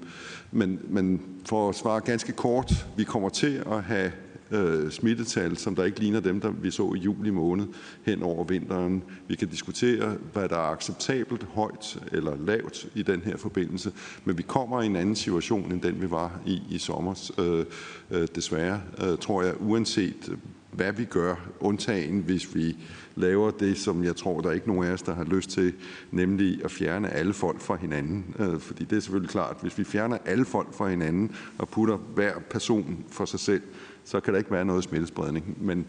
men, 0.52 0.80
men 0.90 1.22
for 1.46 1.70
at 1.70 1.76
svare 1.76 2.02
ganske 2.02 2.32
kort, 2.32 2.88
vi 2.98 3.04
kommer 3.04 3.30
til 3.30 3.64
at 3.72 3.84
have 3.84 4.12
øh, 4.54 4.92
smittetal, 4.92 5.58
som 5.58 5.76
der 5.76 5.84
ikke 5.84 6.00
ligner 6.00 6.20
dem, 6.20 6.42
der 6.42 6.52
vi 6.52 6.72
så 6.72 6.94
i 6.94 7.00
juli 7.00 7.30
måned 7.30 7.66
hen 8.04 8.24
over 8.24 8.44
vinteren. 8.44 9.04
Vi 9.28 9.36
kan 9.36 9.48
diskutere, 9.48 10.18
hvad 10.34 10.50
der 10.50 10.56
er 10.56 10.72
acceptabelt 10.72 11.44
højt 11.44 12.00
eller 12.12 12.36
lavt 12.38 12.88
i 12.96 13.04
den 13.04 13.22
her 13.22 13.38
forbindelse, 13.38 13.92
men 14.26 14.38
vi 14.38 14.44
kommer 14.44 14.82
i 14.82 14.86
en 14.86 14.96
anden 14.96 15.16
situation 15.16 15.72
end 15.72 15.82
den, 15.82 16.02
vi 16.02 16.12
var 16.12 16.40
i 16.46 16.62
i 16.70 16.78
sommer. 16.78 17.32
Øh, 17.40 17.66
øh, 18.12 18.28
desværre 18.36 18.82
øh, 19.04 19.18
tror 19.18 19.44
jeg, 19.44 19.62
uanset 19.62 20.30
øh, 20.32 20.38
hvad 20.76 20.94
vi 20.94 21.06
gør, 21.06 21.36
undtagen 21.60 22.20
hvis 22.20 22.56
vi 22.56 22.78
laver 23.16 23.52
det, 23.52 23.78
som 23.78 24.04
jeg 24.04 24.16
tror, 24.16 24.42
der 24.42 24.50
er 24.50 24.54
ikke 24.54 24.68
nogen 24.68 24.84
af 24.84 24.94
os, 24.94 25.02
der 25.02 25.16
har 25.16 25.24
lyst 25.24 25.50
til, 25.50 25.74
nemlig 26.12 26.66
at 26.66 26.72
fjerne 26.72 27.10
alle 27.10 27.34
folk 27.34 27.62
fra 27.62 27.76
hinanden. 27.76 28.36
Øh, 28.40 28.60
fordi 28.60 28.84
det 28.84 28.96
er 28.96 29.00
selvfølgelig 29.00 29.30
klart, 29.30 29.58
hvis 29.62 29.78
vi 29.78 29.84
fjerner 29.84 30.18
alle 30.26 30.46
folk 30.46 30.74
fra 30.74 30.90
hinanden 30.90 31.36
og 31.58 31.70
putter 31.70 31.98
hver 31.98 32.34
person 32.50 33.06
for 33.12 33.26
sig 33.26 33.40
selv, 33.40 33.62
så 34.06 34.20
kan 34.20 34.34
der 34.34 34.38
ikke 34.38 34.52
være 34.52 34.66
noget 34.66 34.84
smittespredning. 34.84 35.58
Men 35.66 35.86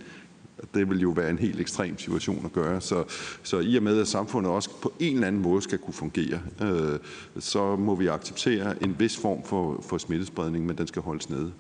det 0.75 0.90
vil 0.90 1.00
jo 1.00 1.11
være 1.11 1.30
en 1.30 1.38
helt 1.38 1.61
ekstrem 1.61 1.99
situation 1.99 2.44
at 2.44 2.52
gøre. 2.52 2.80
Så, 2.80 3.04
så 3.42 3.59
i 3.59 3.76
og 3.76 3.83
med, 3.83 4.00
at 4.00 4.09
samfundet 4.09 4.52
også 4.52 4.71
på 4.83 4.92
en 5.00 5.14
eller 5.14 5.26
anden 5.26 5.42
måde 5.42 5.62
skal 5.62 5.78
kunne 5.78 5.94
fungere, 5.94 6.40
øh, 6.62 6.99
så 7.38 7.76
må 7.76 7.94
vi 7.94 8.06
acceptere 8.06 8.83
en 8.83 8.99
vis 8.99 9.16
form 9.16 9.44
for, 9.44 9.85
for 9.88 9.99
smittespredning, 9.99 10.66
men 10.66 10.78
den 10.78 10.87
skal 10.87 11.02
holdes 11.02 11.30
nede. 11.30 11.52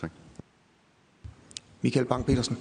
Tak. 0.00 0.10
Michael 1.82 2.06
Bang-Petersen. 2.06 2.54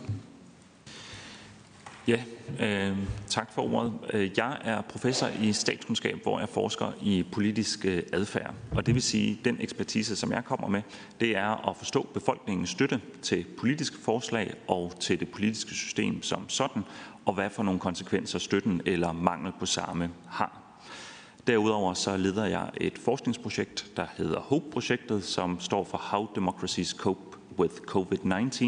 Ja, 2.07 2.23
øh, 2.59 2.97
tak 3.27 3.53
for 3.53 3.73
ordet. 3.73 3.93
Øh, 4.13 4.31
jeg 4.37 4.57
er 4.63 4.81
professor 4.81 5.27
i 5.41 5.53
statskundskab, 5.53 6.23
hvor 6.23 6.39
jeg 6.39 6.49
forsker 6.49 6.91
i 7.01 7.25
politisk 7.31 7.85
øh, 7.85 8.03
adfærd. 8.13 8.53
Og 8.71 8.85
det 8.85 8.93
vil 8.93 9.01
sige, 9.01 9.39
den 9.45 9.57
ekspertise, 9.59 10.15
som 10.15 10.31
jeg 10.31 10.45
kommer 10.45 10.67
med, 10.67 10.81
det 11.19 11.37
er 11.37 11.69
at 11.69 11.77
forstå 11.77 12.07
befolkningens 12.13 12.69
støtte 12.69 13.01
til 13.21 13.45
politiske 13.57 13.97
forslag 13.97 14.53
og 14.67 14.93
til 14.99 15.19
det 15.19 15.29
politiske 15.29 15.71
system 15.71 16.23
som 16.23 16.49
sådan, 16.49 16.83
og 17.25 17.33
hvad 17.33 17.49
for 17.49 17.63
nogle 17.63 17.79
konsekvenser 17.79 18.39
støtten 18.39 18.81
eller 18.85 19.11
mangel 19.11 19.53
på 19.59 19.65
samme 19.65 20.09
har. 20.27 20.61
Derudover 21.47 21.93
så 21.93 22.17
leder 22.17 22.45
jeg 22.45 22.69
et 22.77 22.97
forskningsprojekt, 22.97 23.91
der 23.95 24.05
hedder 24.17 24.39
HOPE-projektet, 24.39 25.23
som 25.23 25.59
står 25.59 25.83
for 25.83 25.97
How 25.97 26.27
Democracies 26.35 26.89
Cope 26.89 27.36
with 27.59 27.75
COVID-19, 27.75 28.65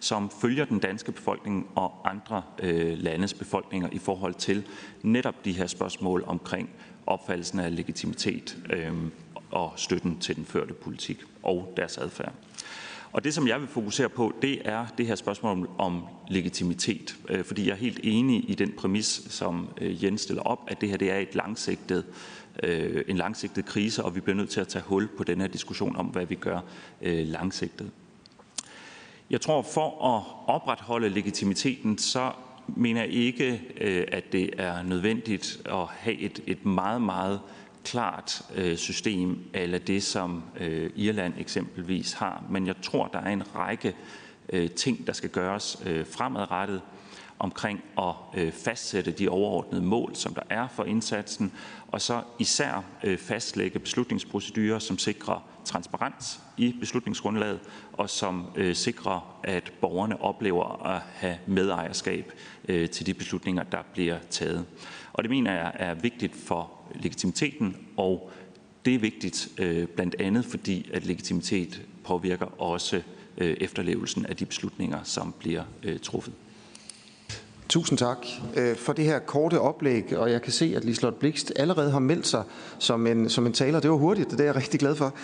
som 0.00 0.30
følger 0.30 0.64
den 0.64 0.78
danske 0.78 1.12
befolkning 1.12 1.68
og 1.74 2.10
andre 2.10 2.42
øh, 2.58 2.98
landes 2.98 3.34
befolkninger 3.34 3.88
i 3.92 3.98
forhold 3.98 4.34
til 4.34 4.66
netop 5.02 5.44
de 5.44 5.52
her 5.52 5.66
spørgsmål 5.66 6.24
omkring 6.26 6.70
opfattelsen 7.06 7.60
af 7.60 7.76
legitimitet 7.76 8.58
øh, 8.72 8.92
og 9.50 9.72
støtten 9.76 10.18
til 10.18 10.36
den 10.36 10.44
førte 10.44 10.74
politik 10.74 11.18
og 11.42 11.72
deres 11.76 11.98
adfærd. 11.98 12.32
Og 13.12 13.24
det, 13.24 13.34
som 13.34 13.48
jeg 13.48 13.60
vil 13.60 13.68
fokusere 13.68 14.08
på, 14.08 14.32
det 14.42 14.62
er 14.64 14.86
det 14.98 15.06
her 15.06 15.14
spørgsmål 15.14 15.52
om, 15.52 15.68
om 15.78 16.06
legitimitet. 16.28 17.16
Øh, 17.28 17.44
fordi 17.44 17.66
jeg 17.66 17.72
er 17.72 17.76
helt 17.76 18.00
enig 18.02 18.50
i 18.50 18.54
den 18.54 18.72
præmis, 18.72 19.06
som 19.28 19.68
øh, 19.80 20.04
Jens 20.04 20.20
stiller 20.20 20.42
op, 20.42 20.58
at 20.68 20.80
det 20.80 20.88
her 20.88 20.96
det 20.96 21.10
er 21.10 21.18
et 21.18 21.34
langsigtet, 21.34 22.04
øh, 22.62 23.04
en 23.08 23.16
langsigtet 23.16 23.64
krise, 23.64 24.04
og 24.04 24.14
vi 24.14 24.20
bliver 24.20 24.36
nødt 24.36 24.50
til 24.50 24.60
at 24.60 24.68
tage 24.68 24.84
hul 24.86 25.08
på 25.16 25.24
den 25.24 25.40
her 25.40 25.48
diskussion 25.48 25.96
om, 25.96 26.06
hvad 26.06 26.26
vi 26.26 26.34
gør 26.34 26.60
øh, 27.02 27.26
langsigtet. 27.26 27.90
Jeg 29.32 29.40
tror, 29.40 29.62
for 29.62 30.16
at 30.16 30.22
opretholde 30.54 31.08
legitimiteten, 31.08 31.98
så 31.98 32.32
mener 32.68 33.00
jeg 33.00 33.10
ikke, 33.10 33.62
øh, 33.80 34.06
at 34.12 34.32
det 34.32 34.50
er 34.58 34.82
nødvendigt 34.82 35.60
at 35.64 35.86
have 35.88 36.18
et, 36.18 36.40
et 36.46 36.66
meget, 36.66 37.02
meget 37.02 37.40
klart 37.84 38.42
øh, 38.54 38.76
system, 38.76 39.38
eller 39.54 39.78
det, 39.78 40.02
som 40.02 40.42
øh, 40.60 40.90
Irland 40.96 41.34
eksempelvis 41.38 42.12
har. 42.12 42.44
Men 42.50 42.66
jeg 42.66 42.74
tror, 42.82 43.06
der 43.06 43.18
er 43.18 43.30
en 43.30 43.56
række 43.56 43.94
ting, 44.76 45.06
der 45.06 45.12
skal 45.12 45.30
gøres 45.30 45.82
fremadrettet 46.10 46.80
omkring 47.38 47.80
at 47.98 48.14
fastsætte 48.52 49.10
de 49.10 49.28
overordnede 49.28 49.82
mål, 49.82 50.16
som 50.16 50.34
der 50.34 50.42
er 50.50 50.68
for 50.68 50.84
indsatsen, 50.84 51.52
og 51.88 52.00
så 52.00 52.22
især 52.38 52.84
fastlægge 53.18 53.78
beslutningsprocedurer, 53.78 54.78
som 54.78 54.98
sikrer 54.98 55.48
transparens 55.64 56.40
i 56.62 56.76
beslutningsgrundlaget, 56.80 57.60
og 57.92 58.10
som 58.10 58.46
øh, 58.56 58.74
sikrer, 58.74 59.40
at 59.42 59.72
borgerne 59.80 60.22
oplever 60.22 60.86
at 60.86 61.02
have 61.14 61.36
medejerskab 61.46 62.32
øh, 62.68 62.90
til 62.90 63.06
de 63.06 63.14
beslutninger, 63.14 63.62
der 63.62 63.82
bliver 63.92 64.18
taget. 64.30 64.64
Og 65.12 65.22
det 65.22 65.30
mener 65.30 65.52
jeg 65.52 65.72
er 65.74 65.94
vigtigt 65.94 66.36
for 66.36 66.70
legitimiteten, 66.94 67.76
og 67.96 68.30
det 68.84 68.94
er 68.94 68.98
vigtigt 68.98 69.48
øh, 69.58 69.86
blandt 69.86 70.14
andet, 70.20 70.44
fordi 70.44 70.90
at 70.92 71.06
legitimitet 71.06 71.82
påvirker 72.04 72.60
også 72.60 73.02
efterlevelsen 73.38 74.26
af 74.26 74.36
de 74.36 74.46
beslutninger, 74.46 75.02
som 75.02 75.34
bliver 75.38 75.62
truffet. 76.02 76.34
Tusind 77.72 77.98
tak 77.98 78.26
øh, 78.56 78.76
for 78.76 78.92
det 78.92 79.04
her 79.04 79.18
korte 79.18 79.60
oplæg, 79.60 80.16
og 80.16 80.30
jeg 80.30 80.42
kan 80.42 80.52
se, 80.52 80.72
at 80.76 80.84
Liselotte 80.84 81.18
Blikst 81.18 81.52
allerede 81.56 81.90
har 81.90 81.98
meldt 81.98 82.26
sig 82.26 82.42
som 82.78 83.06
en, 83.06 83.28
som 83.28 83.46
en 83.46 83.52
taler. 83.52 83.80
Det 83.80 83.90
var 83.90 83.96
hurtigt, 83.96 84.30
det 84.30 84.40
er 84.40 84.44
jeg 84.44 84.56
rigtig 84.56 84.80
glad 84.80 84.94
for. 84.94 85.14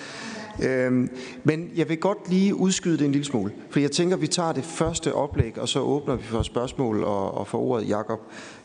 Øhm, 0.63 1.11
men 1.45 1.71
jeg 1.77 1.89
vil 1.89 1.99
godt 1.99 2.31
lige 2.31 2.55
udskyde 2.55 2.99
det 2.99 3.05
en 3.05 3.13
lille 3.13 3.25
smule, 3.25 3.53
for 3.71 3.81
jeg 3.81 3.91
tænker, 3.91 4.17
at 4.17 4.23
vi 4.23 4.27
tager 4.27 4.53
det 4.53 4.65
første 4.65 5.15
oplæg, 5.15 5.59
og 5.59 5.69
så 5.69 5.81
åbner 5.81 6.17
vi 6.17 6.23
for 6.23 6.43
spørgsmål 6.43 7.05
og, 7.05 7.39
og 7.39 7.47
for 7.47 7.59
ordet 7.59 7.89
Jakob 7.89 8.21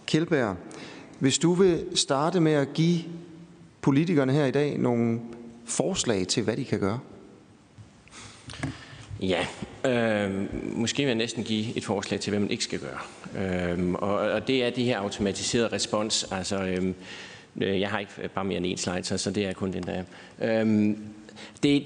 Kjeldberg. 0.06 0.56
Hvis 1.20 1.38
du 1.38 1.54
vil 1.54 1.86
starte 1.96 2.40
med 2.40 2.52
at 2.52 2.74
give 2.74 3.00
politikerne 3.82 4.34
her 4.34 4.46
i 4.46 4.52
dag 4.52 4.78
nogle 4.78 5.20
forslag 5.66 6.28
til, 6.28 6.44
hvad 6.44 6.58
de 6.58 6.66
kan 6.66 6.80
gøre. 6.80 7.00
Ja, 9.24 9.48
øh, 9.86 10.32
måske 10.77 11.03
vil 11.03 11.08
jeg 11.08 11.15
næsten 11.15 11.44
give 11.44 11.77
et 11.77 11.86
forslag 11.86 12.20
til, 12.20 12.32
hvad 12.32 12.39
man 12.39 12.51
ikke 12.51 12.63
skal 12.63 12.80
gøre. 12.80 13.00
Øh, 13.44 13.94
og, 13.94 14.15
og 14.15 14.48
det 14.48 14.63
er 14.63 14.70
det 14.70 14.84
her 14.84 15.00
automatiserede 15.00 15.68
respons. 15.68 16.27
Altså, 16.32 16.63
øh, 16.63 16.94
øh, 17.62 17.80
jeg 17.80 17.89
har 17.89 18.00
ikke 18.00 18.12
bare 18.36 18.46
mere 18.46 18.58
end 18.58 18.65
en 18.65 18.77
slide, 18.77 19.03
så, 19.03 19.18
så 19.18 19.32
det 19.32 19.46
er 19.46 19.53
kun 19.53 19.74
den 19.74 19.84
der. 19.84 20.03
Øh, 20.42 20.96
det, 21.63 21.84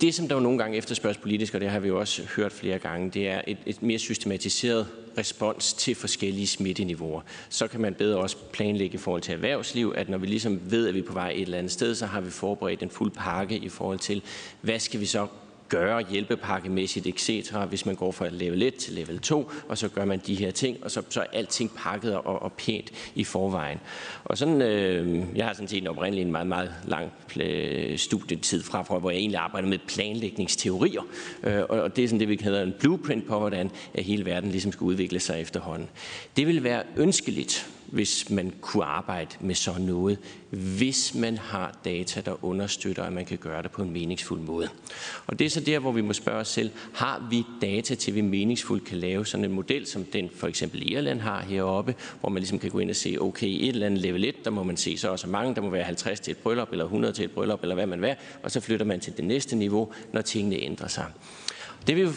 det, 0.00 0.14
som 0.14 0.28
der 0.28 0.34
jo 0.34 0.40
nogle 0.40 0.58
gange 0.58 0.76
efterspørges 0.76 1.18
politisk, 1.18 1.54
og 1.54 1.60
det 1.60 1.70
har 1.70 1.80
vi 1.80 1.88
jo 1.88 1.98
også 2.00 2.22
hørt 2.36 2.52
flere 2.52 2.78
gange, 2.78 3.10
det 3.10 3.28
er 3.28 3.40
et, 3.46 3.58
et 3.66 3.82
mere 3.82 3.98
systematiseret 3.98 4.86
respons 5.18 5.72
til 5.72 5.94
forskellige 5.94 6.46
smitteniveauer. 6.46 7.20
Så 7.48 7.66
kan 7.66 7.80
man 7.80 7.94
bedre 7.94 8.18
også 8.18 8.36
planlægge 8.52 8.94
i 8.94 8.98
forhold 8.98 9.22
til 9.22 9.34
erhvervsliv, 9.34 9.94
at 9.96 10.08
når 10.08 10.18
vi 10.18 10.26
ligesom 10.26 10.60
ved, 10.64 10.88
at 10.88 10.94
vi 10.94 10.98
er 10.98 11.04
på 11.04 11.12
vej 11.12 11.30
et 11.30 11.42
eller 11.42 11.58
andet 11.58 11.72
sted, 11.72 11.94
så 11.94 12.06
har 12.06 12.20
vi 12.20 12.30
forberedt 12.30 12.82
en 12.82 12.90
fuld 12.90 13.10
pakke 13.10 13.56
i 13.56 13.68
forhold 13.68 13.98
til, 13.98 14.22
hvad 14.60 14.78
skal 14.78 15.00
vi 15.00 15.06
så 15.06 15.26
gøre 15.70 16.04
hjælpepakkemæssigt, 16.10 17.06
etc., 17.06 17.52
hvis 17.68 17.86
man 17.86 17.94
går 17.94 18.12
fra 18.12 18.28
level 18.30 18.62
1 18.62 18.74
til 18.74 18.94
level 18.94 19.18
2, 19.18 19.50
og 19.68 19.78
så 19.78 19.88
gør 19.88 20.04
man 20.04 20.20
de 20.26 20.34
her 20.34 20.50
ting, 20.50 20.76
og 20.82 20.90
så, 20.90 21.02
så 21.08 21.20
er 21.20 21.26
alting 21.32 21.70
pakket 21.76 22.14
og, 22.14 22.42
og 22.42 22.52
pænt 22.52 22.90
i 23.14 23.24
forvejen. 23.24 23.78
Og 24.24 24.38
sådan, 24.38 24.62
øh, 24.62 25.24
jeg 25.36 25.46
har 25.46 25.52
sådan 25.52 25.68
set 25.68 25.88
oprindeligt 25.88 26.26
en 26.26 26.32
meget, 26.32 26.46
meget 26.46 26.74
lang 26.86 27.12
øh, 27.40 27.98
studietid 27.98 28.62
fra, 28.62 28.98
hvor 28.98 29.10
jeg 29.10 29.18
egentlig 29.18 29.38
arbejder 29.38 29.68
med 29.68 29.78
planlægningsteorier, 29.88 31.02
øh, 31.44 31.62
og 31.68 31.96
det 31.96 32.04
er 32.04 32.08
sådan 32.08 32.20
det, 32.20 32.28
vi 32.28 32.36
kalder 32.36 32.62
en 32.62 32.74
blueprint 32.80 33.26
på, 33.26 33.38
hvordan 33.38 33.70
hele 33.94 34.24
verden 34.24 34.50
ligesom 34.50 34.72
skal 34.72 34.84
udvikle 34.84 35.20
sig 35.20 35.40
efterhånden. 35.40 35.88
Det 36.36 36.46
vil 36.46 36.64
være 36.64 36.82
ønskeligt, 36.96 37.70
hvis 37.90 38.30
man 38.30 38.52
kunne 38.60 38.84
arbejde 38.84 39.30
med 39.40 39.54
sådan 39.54 39.82
noget, 39.82 40.18
hvis 40.50 41.14
man 41.14 41.38
har 41.38 41.78
data, 41.84 42.20
der 42.20 42.44
understøtter, 42.44 43.02
at 43.02 43.12
man 43.12 43.24
kan 43.24 43.38
gøre 43.38 43.62
det 43.62 43.70
på 43.70 43.82
en 43.82 43.90
meningsfuld 43.90 44.40
måde. 44.40 44.68
Og 45.26 45.38
det 45.38 45.44
er 45.44 45.50
så 45.50 45.60
der, 45.60 45.78
hvor 45.78 45.92
vi 45.92 46.00
må 46.00 46.12
spørge 46.12 46.38
os 46.38 46.48
selv, 46.48 46.70
har 46.94 47.26
vi 47.30 47.44
data 47.60 47.94
til, 47.94 48.10
at 48.10 48.14
vi 48.14 48.20
meningsfuldt 48.20 48.84
kan 48.84 48.98
lave 48.98 49.26
sådan 49.26 49.44
en 49.44 49.52
model, 49.52 49.86
som 49.86 50.04
den 50.04 50.30
for 50.34 50.46
eksempel 50.46 50.92
Irland 50.92 51.20
har 51.20 51.40
heroppe, 51.40 51.94
hvor 52.20 52.28
man 52.28 52.40
ligesom 52.40 52.58
kan 52.58 52.70
gå 52.70 52.78
ind 52.78 52.90
og 52.90 52.96
se, 52.96 53.16
okay, 53.20 53.46
et 53.46 53.68
eller 53.68 53.86
andet 53.86 54.00
level 54.00 54.24
1, 54.24 54.44
der 54.44 54.50
må 54.50 54.62
man 54.62 54.76
se 54.76 54.96
så 54.96 55.10
også 55.10 55.28
mange, 55.28 55.54
der 55.54 55.60
må 55.60 55.70
være 55.70 55.84
50 55.84 56.20
til 56.20 56.30
et 56.30 56.38
bryllup, 56.38 56.72
eller 56.72 56.84
100 56.84 57.14
til 57.14 57.24
et 57.24 57.30
bryllup, 57.30 57.62
eller 57.62 57.74
hvad 57.74 57.86
man 57.86 58.02
vil, 58.02 58.14
og 58.42 58.50
så 58.50 58.60
flytter 58.60 58.86
man 58.86 59.00
til 59.00 59.16
det 59.16 59.24
næste 59.24 59.56
niveau, 59.56 59.92
når 60.12 60.20
tingene 60.20 60.56
ændrer 60.56 60.88
sig. 60.88 61.06
Det 61.86 61.96
vil 61.96 62.08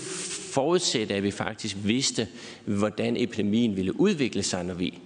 forudsætte, 0.53 1.15
at 1.15 1.23
vi 1.23 1.31
faktisk 1.31 1.77
vidste, 1.83 2.27
hvordan 2.65 3.17
epidemien 3.17 3.75
ville 3.75 3.99
udvikle 3.99 4.43
sig, 4.43 4.65
når 4.65 4.73
vi 4.73 4.99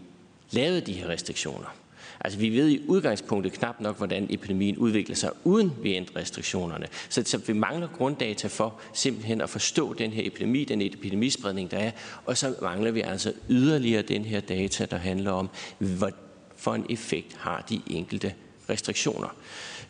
lavede 0.51 0.81
de 0.81 0.93
her 0.93 1.07
restriktioner. 1.07 1.75
Altså 2.19 2.39
vi 2.39 2.49
ved 2.49 2.69
i 2.69 2.81
udgangspunktet 2.87 3.53
knap 3.53 3.81
nok, 3.81 3.97
hvordan 3.97 4.27
epidemien 4.29 4.77
udvikler 4.77 5.15
sig, 5.15 5.31
uden 5.43 5.73
vi 5.83 5.93
ændrer 5.93 6.21
restriktionerne. 6.21 6.87
Så, 7.09 7.23
så 7.25 7.37
vi 7.37 7.53
mangler 7.53 7.87
grunddata 7.87 8.47
for 8.47 8.79
simpelthen 8.93 9.41
at 9.41 9.49
forstå 9.49 9.93
den 9.93 10.11
her 10.11 10.27
epidemi, 10.27 10.63
den 10.63 10.81
epidemispredning, 10.81 11.71
der 11.71 11.77
er, 11.77 11.91
og 12.25 12.37
så 12.37 12.55
mangler 12.61 12.91
vi 12.91 13.01
altså 13.01 13.33
yderligere 13.49 14.01
den 14.01 14.25
her 14.25 14.39
data, 14.39 14.85
der 14.85 14.97
handler 14.97 15.31
om, 15.31 15.49
hvad 15.77 16.11
for 16.55 16.73
en 16.73 16.85
effekt 16.89 17.35
har 17.37 17.65
de 17.69 17.81
enkelte 17.87 18.33
restriktioner. 18.69 19.35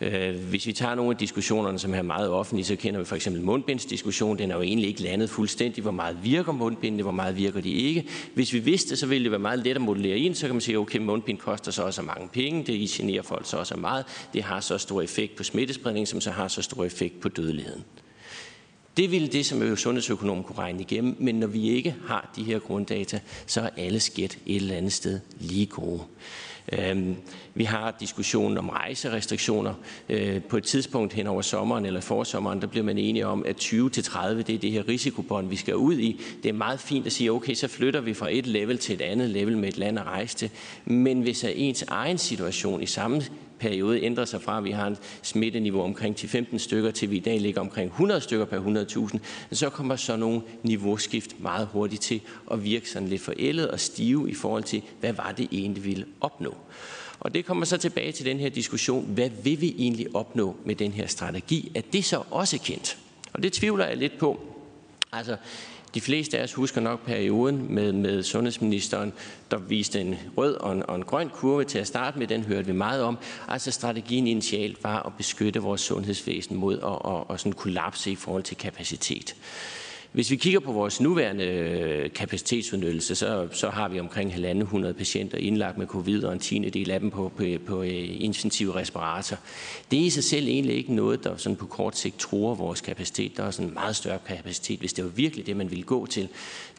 Øh, 0.01 0.35
hvis 0.49 0.67
vi 0.67 0.73
tager 0.73 0.95
nogle 0.95 1.11
af 1.11 1.17
diskussionerne, 1.17 1.79
som 1.79 1.93
er 1.93 2.01
meget 2.01 2.29
offentlige, 2.29 2.65
så 2.65 2.75
kender 2.75 2.99
vi 2.99 3.05
for 3.05 3.15
eksempel 3.15 3.41
mundbindsdiskussionen. 3.41 4.37
Den 4.37 4.51
er 4.51 4.55
jo 4.55 4.61
egentlig 4.61 4.87
ikke 4.89 5.01
landet 5.01 5.29
fuldstændig. 5.29 5.81
Hvor 5.81 5.91
meget 5.91 6.17
virker 6.23 6.51
mundbindene, 6.51 7.03
hvor 7.03 7.11
meget 7.11 7.37
virker 7.37 7.61
de 7.61 7.71
ikke? 7.71 8.05
Hvis 8.33 8.53
vi 8.53 8.59
vidste, 8.59 8.95
så 8.95 9.05
ville 9.05 9.23
det 9.23 9.31
være 9.31 9.39
meget 9.39 9.59
let 9.59 9.75
at 9.75 9.81
modellere 9.81 10.17
ind. 10.17 10.35
Så 10.35 10.45
kan 10.45 10.55
man 10.55 10.61
sige, 10.61 10.79
okay, 10.79 10.99
mundbind 10.99 11.37
koster 11.37 11.71
så 11.71 11.83
også 11.83 12.01
mange 12.01 12.27
penge. 12.27 12.63
Det 12.63 12.89
generer 12.89 13.21
folk 13.21 13.49
så 13.49 13.57
også 13.57 13.75
meget. 13.75 14.05
Det 14.33 14.43
har 14.43 14.59
så 14.59 14.77
stor 14.77 15.01
effekt 15.01 15.35
på 15.35 15.43
smittespredning, 15.43 16.07
som 16.07 16.21
så 16.21 16.31
har 16.31 16.47
så 16.47 16.61
stor 16.61 16.83
effekt 16.83 17.19
på 17.19 17.29
dødeligheden. 17.29 17.83
Det 18.97 19.11
ville 19.11 19.27
det, 19.27 19.45
som 19.45 19.75
sundhedsøkonom 19.75 20.43
kunne 20.43 20.57
regne 20.57 20.81
igennem, 20.81 21.15
men 21.19 21.35
når 21.35 21.47
vi 21.47 21.69
ikke 21.69 21.95
har 22.07 22.31
de 22.35 22.43
her 22.43 22.59
grunddata, 22.59 23.19
så 23.45 23.61
er 23.61 23.69
alle 23.77 23.99
skæt 23.99 24.37
et 24.45 24.55
eller 24.55 24.75
andet 24.75 24.93
sted 24.93 25.19
lige 25.39 25.65
gode. 25.65 26.01
Øhm, 26.71 27.15
vi 27.53 27.63
har 27.63 27.95
diskussionen 27.99 28.57
om 28.57 28.69
rejserestriktioner. 28.69 29.73
Øh, 30.09 30.43
på 30.43 30.57
et 30.57 30.63
tidspunkt 30.63 31.13
hen 31.13 31.27
over 31.27 31.41
sommeren 31.41 31.85
eller 31.85 32.01
forsommeren, 32.01 32.61
der 32.61 32.67
bliver 32.67 32.83
man 32.83 32.97
enige 32.97 33.27
om, 33.27 33.45
at 33.45 33.55
20 33.55 33.89
til 33.89 34.03
30, 34.03 34.41
det 34.41 34.55
er 34.55 34.59
det 34.59 34.71
her 34.71 34.87
risikobånd, 34.87 35.49
vi 35.49 35.55
skal 35.55 35.75
ud 35.75 35.97
i. 35.97 36.21
Det 36.43 36.49
er 36.49 36.53
meget 36.53 36.79
fint 36.79 37.05
at 37.05 37.11
sige, 37.11 37.31
okay, 37.31 37.53
så 37.53 37.67
flytter 37.67 38.01
vi 38.01 38.13
fra 38.13 38.27
et 38.31 38.47
level 38.47 38.77
til 38.77 38.95
et 38.95 39.01
andet 39.01 39.29
level 39.29 39.57
med 39.57 39.69
et 39.69 39.77
land 39.77 39.99
at 39.99 40.05
rejse 40.05 40.37
til. 40.37 40.49
Men 40.85 41.21
hvis 41.21 41.43
er 41.43 41.49
ens 41.49 41.83
egen 41.87 42.17
situation 42.17 42.83
i 42.83 42.85
samme 42.85 43.21
periode 43.59 44.01
ændrer 44.01 44.25
sig 44.25 44.41
fra, 44.41 44.57
at 44.57 44.63
vi 44.63 44.71
har 44.71 44.87
et 44.87 44.97
smitteniveau 45.21 45.81
omkring 45.81 46.15
10-15 46.19 46.57
stykker, 46.57 46.91
til 46.91 47.11
vi 47.11 47.15
i 47.17 47.19
dag 47.19 47.39
ligger 47.41 47.61
omkring 47.61 47.87
100 47.87 48.21
stykker 48.21 48.45
per 48.45 48.59
100.000, 49.11 49.19
så 49.55 49.69
kommer 49.69 49.95
så 49.95 50.15
nogle 50.15 50.41
niveauskift 50.63 51.39
meget 51.39 51.67
hurtigt 51.71 52.01
til 52.01 52.21
at 52.51 52.63
virke 52.63 52.89
sådan 52.89 53.07
lidt 53.07 53.21
forældet 53.21 53.71
og 53.71 53.79
stive 53.79 54.29
i 54.29 54.33
forhold 54.33 54.63
til, 54.63 54.81
hvad 54.99 55.13
var 55.13 55.33
det 55.37 55.47
egentlig, 55.51 55.83
vi 55.83 55.89
ville 55.89 56.05
opnå. 56.21 56.55
Og 57.19 57.33
det 57.33 57.45
kommer 57.45 57.65
så 57.65 57.77
tilbage 57.77 58.11
til 58.11 58.25
den 58.25 58.39
her 58.39 58.49
diskussion, 58.49 59.05
hvad 59.05 59.29
vil 59.43 59.61
vi 59.61 59.75
egentlig 59.77 60.07
opnå 60.13 60.55
med 60.65 60.75
den 60.75 60.91
her 60.91 61.07
strategi? 61.07 61.71
Er 61.75 61.81
det 61.93 62.05
så 62.05 62.23
også 62.31 62.59
kendt? 62.59 62.97
Og 63.33 63.43
det 63.43 63.53
tvivler 63.53 63.85
jeg 63.85 63.97
lidt 63.97 64.17
på. 64.17 64.39
Altså, 65.11 65.37
de 65.97 66.01
fleste 66.01 66.37
af 66.39 66.43
os 66.43 66.53
husker 66.53 66.81
nok 66.81 67.05
perioden 67.05 67.73
med, 67.73 67.91
med 67.91 68.23
sundhedsministeren, 68.23 69.13
der 69.51 69.57
viste 69.57 70.01
en 70.01 70.15
rød 70.37 70.55
og 70.55 70.73
en, 70.73 70.83
og 70.89 70.95
en 70.95 71.03
grøn 71.03 71.29
kurve 71.29 71.63
til 71.63 71.79
at 71.79 71.87
starte 71.87 72.19
med. 72.19 72.27
Den 72.27 72.43
hørte 72.43 72.65
vi 72.65 72.71
meget 72.71 73.01
om. 73.03 73.17
Altså 73.47 73.71
strategien 73.71 74.27
initialt 74.27 74.83
var 74.83 75.03
at 75.03 75.13
beskytte 75.17 75.59
vores 75.59 75.81
sundhedsvæsen 75.81 76.55
mod 76.55 76.79
at, 76.79 77.11
at, 77.13 77.33
at 77.33 77.39
sådan 77.39 77.53
kollapse 77.53 78.11
i 78.11 78.15
forhold 78.15 78.43
til 78.43 78.57
kapacitet. 78.57 79.35
Hvis 80.11 80.31
vi 80.31 80.35
kigger 80.35 80.59
på 80.59 80.71
vores 80.71 81.01
nuværende 81.01 81.43
øh, 81.43 82.13
kapacitetsudnyttelse, 82.13 83.15
så, 83.15 83.47
så 83.51 83.69
har 83.69 83.89
vi 83.89 83.99
omkring 83.99 84.33
1.500 84.33 84.91
patienter 84.91 85.37
indlagt 85.37 85.77
med 85.77 85.87
covid, 85.87 86.23
og 86.23 86.33
en 86.33 86.39
tiende 86.39 86.69
del 86.69 86.91
af 86.91 86.99
dem 86.99 87.11
på, 87.11 87.31
på, 87.37 87.43
på 87.67 87.81
øh, 87.81 88.23
intensiv 88.23 88.71
respirator. 88.71 89.37
Det 89.91 89.99
er 89.99 90.03
i 90.03 90.09
sig 90.09 90.23
selv 90.23 90.47
egentlig 90.47 90.75
ikke 90.75 90.93
noget, 90.93 91.23
der 91.23 91.37
sådan 91.37 91.55
på 91.55 91.65
kort 91.65 91.97
sigt 91.97 92.19
tror 92.19 92.55
vores 92.55 92.81
kapacitet. 92.81 93.37
Der 93.37 93.43
er 93.43 93.51
sådan 93.51 93.67
en 93.67 93.73
meget 93.73 93.95
større 93.95 94.19
kapacitet, 94.27 94.79
hvis 94.79 94.93
det 94.93 95.03
var 95.03 95.09
virkelig 95.09 95.45
det, 95.45 95.57
man 95.57 95.71
ville 95.71 95.83
gå 95.83 96.05
til. 96.05 96.29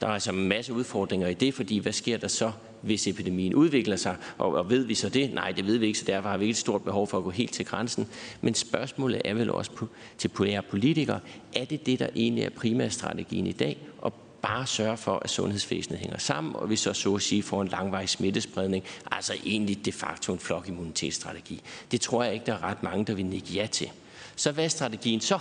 Der 0.00 0.06
er 0.06 0.10
altså 0.10 0.32
en 0.32 0.48
masse 0.48 0.72
udfordringer 0.72 1.28
i 1.28 1.34
det, 1.34 1.54
fordi 1.54 1.78
hvad 1.78 1.92
sker 1.92 2.16
der 2.16 2.28
så, 2.28 2.52
hvis 2.82 3.06
epidemien 3.06 3.54
udvikler 3.54 3.96
sig. 3.96 4.16
Og, 4.38 4.54
og 4.54 4.70
ved 4.70 4.84
vi 4.84 4.94
så 4.94 5.08
det? 5.08 5.34
Nej, 5.34 5.52
det 5.52 5.66
ved 5.66 5.78
vi 5.78 5.86
ikke, 5.86 5.98
så 5.98 6.04
derfor 6.04 6.28
har 6.28 6.36
vi 6.36 6.44
ikke 6.44 6.50
et 6.50 6.56
stort 6.56 6.82
behov 6.82 7.06
for 7.06 7.18
at 7.18 7.24
gå 7.24 7.30
helt 7.30 7.52
til 7.52 7.66
grænsen. 7.66 8.08
Men 8.40 8.54
spørgsmålet 8.54 9.22
er 9.24 9.34
vel 9.34 9.50
også 9.50 9.70
på, 9.70 9.88
til 10.18 10.28
politikere, 10.70 11.20
er 11.56 11.64
det 11.64 11.86
det, 11.86 11.98
der 11.98 12.08
egentlig 12.14 12.44
er 12.44 12.50
primærstrategien 12.50 13.46
i 13.46 13.52
dag? 13.52 13.78
Og 13.98 14.12
bare 14.42 14.66
sørge 14.66 14.96
for, 14.96 15.18
at 15.22 15.30
sundhedsvæsenet 15.30 15.98
hænger 15.98 16.18
sammen, 16.18 16.56
og 16.56 16.70
vi 16.70 16.76
så 16.76 16.92
så 16.92 17.14
at 17.14 17.22
sige 17.22 17.42
får 17.42 17.62
en 17.62 17.68
langvarig 17.68 18.08
smittespredning, 18.08 18.84
altså 19.10 19.34
egentlig 19.44 19.84
de 19.84 19.92
facto 19.92 20.32
en 20.32 20.38
flokimmunitetsstrategi. 20.38 21.62
Det 21.90 22.00
tror 22.00 22.24
jeg 22.24 22.34
ikke, 22.34 22.46
der 22.46 22.52
er 22.52 22.62
ret 22.62 22.82
mange, 22.82 23.04
der 23.04 23.14
vil 23.14 23.26
nikke 23.26 23.52
ja 23.52 23.66
til. 23.66 23.90
Så 24.36 24.52
hvad 24.52 24.64
er 24.64 24.68
strategien 24.68 25.20
så? 25.20 25.38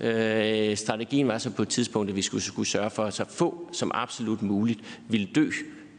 Øh, 0.00 0.76
strategien 0.76 1.28
var 1.28 1.38
så 1.38 1.50
på 1.50 1.62
et 1.62 1.68
tidspunkt, 1.68 2.10
at 2.10 2.16
vi 2.16 2.22
skulle, 2.22 2.44
skulle 2.44 2.68
sørge 2.68 2.90
for, 2.90 3.04
at 3.04 3.14
så 3.14 3.24
få 3.28 3.68
som 3.72 3.90
absolut 3.94 4.42
muligt 4.42 4.80
ville 5.08 5.28
dø 5.34 5.50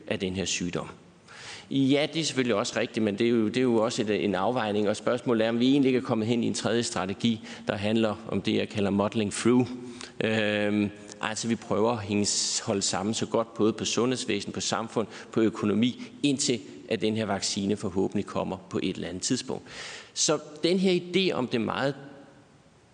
af 0.07 0.19
den 0.19 0.35
her 0.35 0.45
sygdom. 0.45 0.89
Ja, 1.71 2.07
det 2.13 2.19
er 2.19 2.23
selvfølgelig 2.23 2.55
også 2.55 2.79
rigtigt, 2.79 3.03
men 3.03 3.17
det 3.17 3.27
er 3.27 3.31
jo, 3.31 3.47
det 3.47 3.57
er 3.57 3.61
jo 3.61 3.75
også 3.75 4.01
et, 4.01 4.25
en 4.25 4.35
afvejning, 4.35 4.89
og 4.89 4.95
spørgsmålet 4.95 5.45
er, 5.45 5.49
om 5.49 5.59
vi 5.59 5.71
egentlig 5.71 5.89
ikke 5.89 5.97
er 5.97 6.03
kommet 6.03 6.27
hen 6.27 6.43
i 6.43 6.47
en 6.47 6.53
tredje 6.53 6.83
strategi, 6.83 7.47
der 7.67 7.75
handler 7.75 8.15
om 8.27 8.41
det, 8.41 8.55
jeg 8.55 8.69
kalder 8.69 8.89
modeling 8.89 9.33
through. 9.33 9.67
Øhm, 10.23 10.89
altså, 11.21 11.47
vi 11.47 11.55
prøver 11.55 11.91
at 11.91 12.03
hænge, 12.03 12.27
holde 12.65 12.81
sammen 12.81 13.13
så 13.13 13.25
godt 13.25 13.53
både 13.53 13.73
på 13.73 13.85
sundhedsvæsen, 13.85 14.53
på 14.53 14.59
samfund, 14.59 15.07
på 15.31 15.41
økonomi, 15.41 16.03
indtil 16.23 16.59
at 16.89 17.01
den 17.01 17.15
her 17.15 17.25
vaccine 17.25 17.75
forhåbentlig 17.75 18.25
kommer 18.25 18.57
på 18.69 18.79
et 18.83 18.95
eller 18.95 19.07
andet 19.07 19.23
tidspunkt. 19.23 19.63
Så 20.13 20.39
den 20.63 20.79
her 20.79 20.99
idé 20.99 21.33
om 21.33 21.47
det 21.47 21.61
meget 21.61 21.95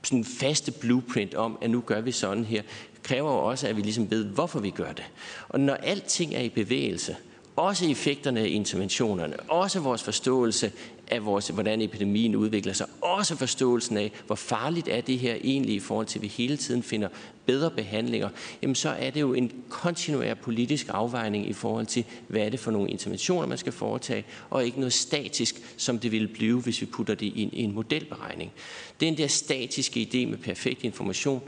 sådan 0.03 0.23
faste 0.23 0.71
blueprint 0.71 1.35
om, 1.35 1.57
at 1.61 1.69
nu 1.69 1.81
gør 1.81 2.01
vi 2.01 2.11
sådan 2.11 2.45
her, 2.45 2.61
kræver 3.03 3.31
jo 3.31 3.37
også, 3.37 3.67
at 3.67 3.77
vi 3.77 3.81
ligesom 3.81 4.11
ved, 4.11 4.25
hvorfor 4.25 4.59
vi 4.59 4.69
gør 4.69 4.91
det. 4.91 5.03
Og 5.49 5.59
når 5.59 5.73
alting 5.73 6.33
er 6.33 6.41
i 6.41 6.49
bevægelse, 6.49 7.15
også 7.55 7.85
effekterne 7.85 8.39
af 8.39 8.47
interventionerne, 8.47 9.39
også 9.39 9.79
vores 9.79 10.03
forståelse 10.03 10.71
af, 11.07 11.25
vores, 11.25 11.47
hvordan 11.47 11.81
epidemien 11.81 12.35
udvikler 12.35 12.73
sig, 12.73 12.87
også 13.01 13.35
forståelsen 13.35 13.97
af, 13.97 14.11
hvor 14.27 14.35
farligt 14.35 14.87
er 14.87 15.01
det 15.01 15.19
her 15.19 15.35
egentlig 15.43 15.75
i 15.75 15.79
forhold 15.79 16.05
til, 16.05 16.19
at 16.19 16.23
vi 16.23 16.27
hele 16.27 16.57
tiden 16.57 16.83
finder 16.83 17.07
bedre 17.51 17.71
behandlinger, 17.71 18.29
jamen 18.61 18.75
så 18.75 18.89
er 18.89 19.09
det 19.09 19.21
jo 19.21 19.33
en 19.33 19.51
kontinuerlig 19.69 20.39
politisk 20.39 20.87
afvejning 20.89 21.49
i 21.49 21.53
forhold 21.53 21.85
til, 21.85 22.05
hvad 22.27 22.41
er 22.41 22.49
det 22.49 22.59
for 22.59 22.71
nogle 22.71 22.89
interventioner, 22.89 23.47
man 23.47 23.57
skal 23.57 23.71
foretage, 23.71 24.25
og 24.49 24.65
ikke 24.65 24.79
noget 24.79 24.93
statisk, 24.93 25.55
som 25.77 25.99
det 25.99 26.11
ville 26.11 26.27
blive, 26.27 26.61
hvis 26.61 26.81
vi 26.81 26.85
putter 26.85 27.15
det 27.15 27.33
ind 27.35 27.53
i 27.53 27.61
en 27.61 27.73
modelberegning. 27.73 28.51
Den 28.99 29.17
der 29.17 29.27
statiske 29.27 30.09
idé 30.13 30.29
med 30.29 30.37
perfekt 30.37 30.83
information, 30.83 31.41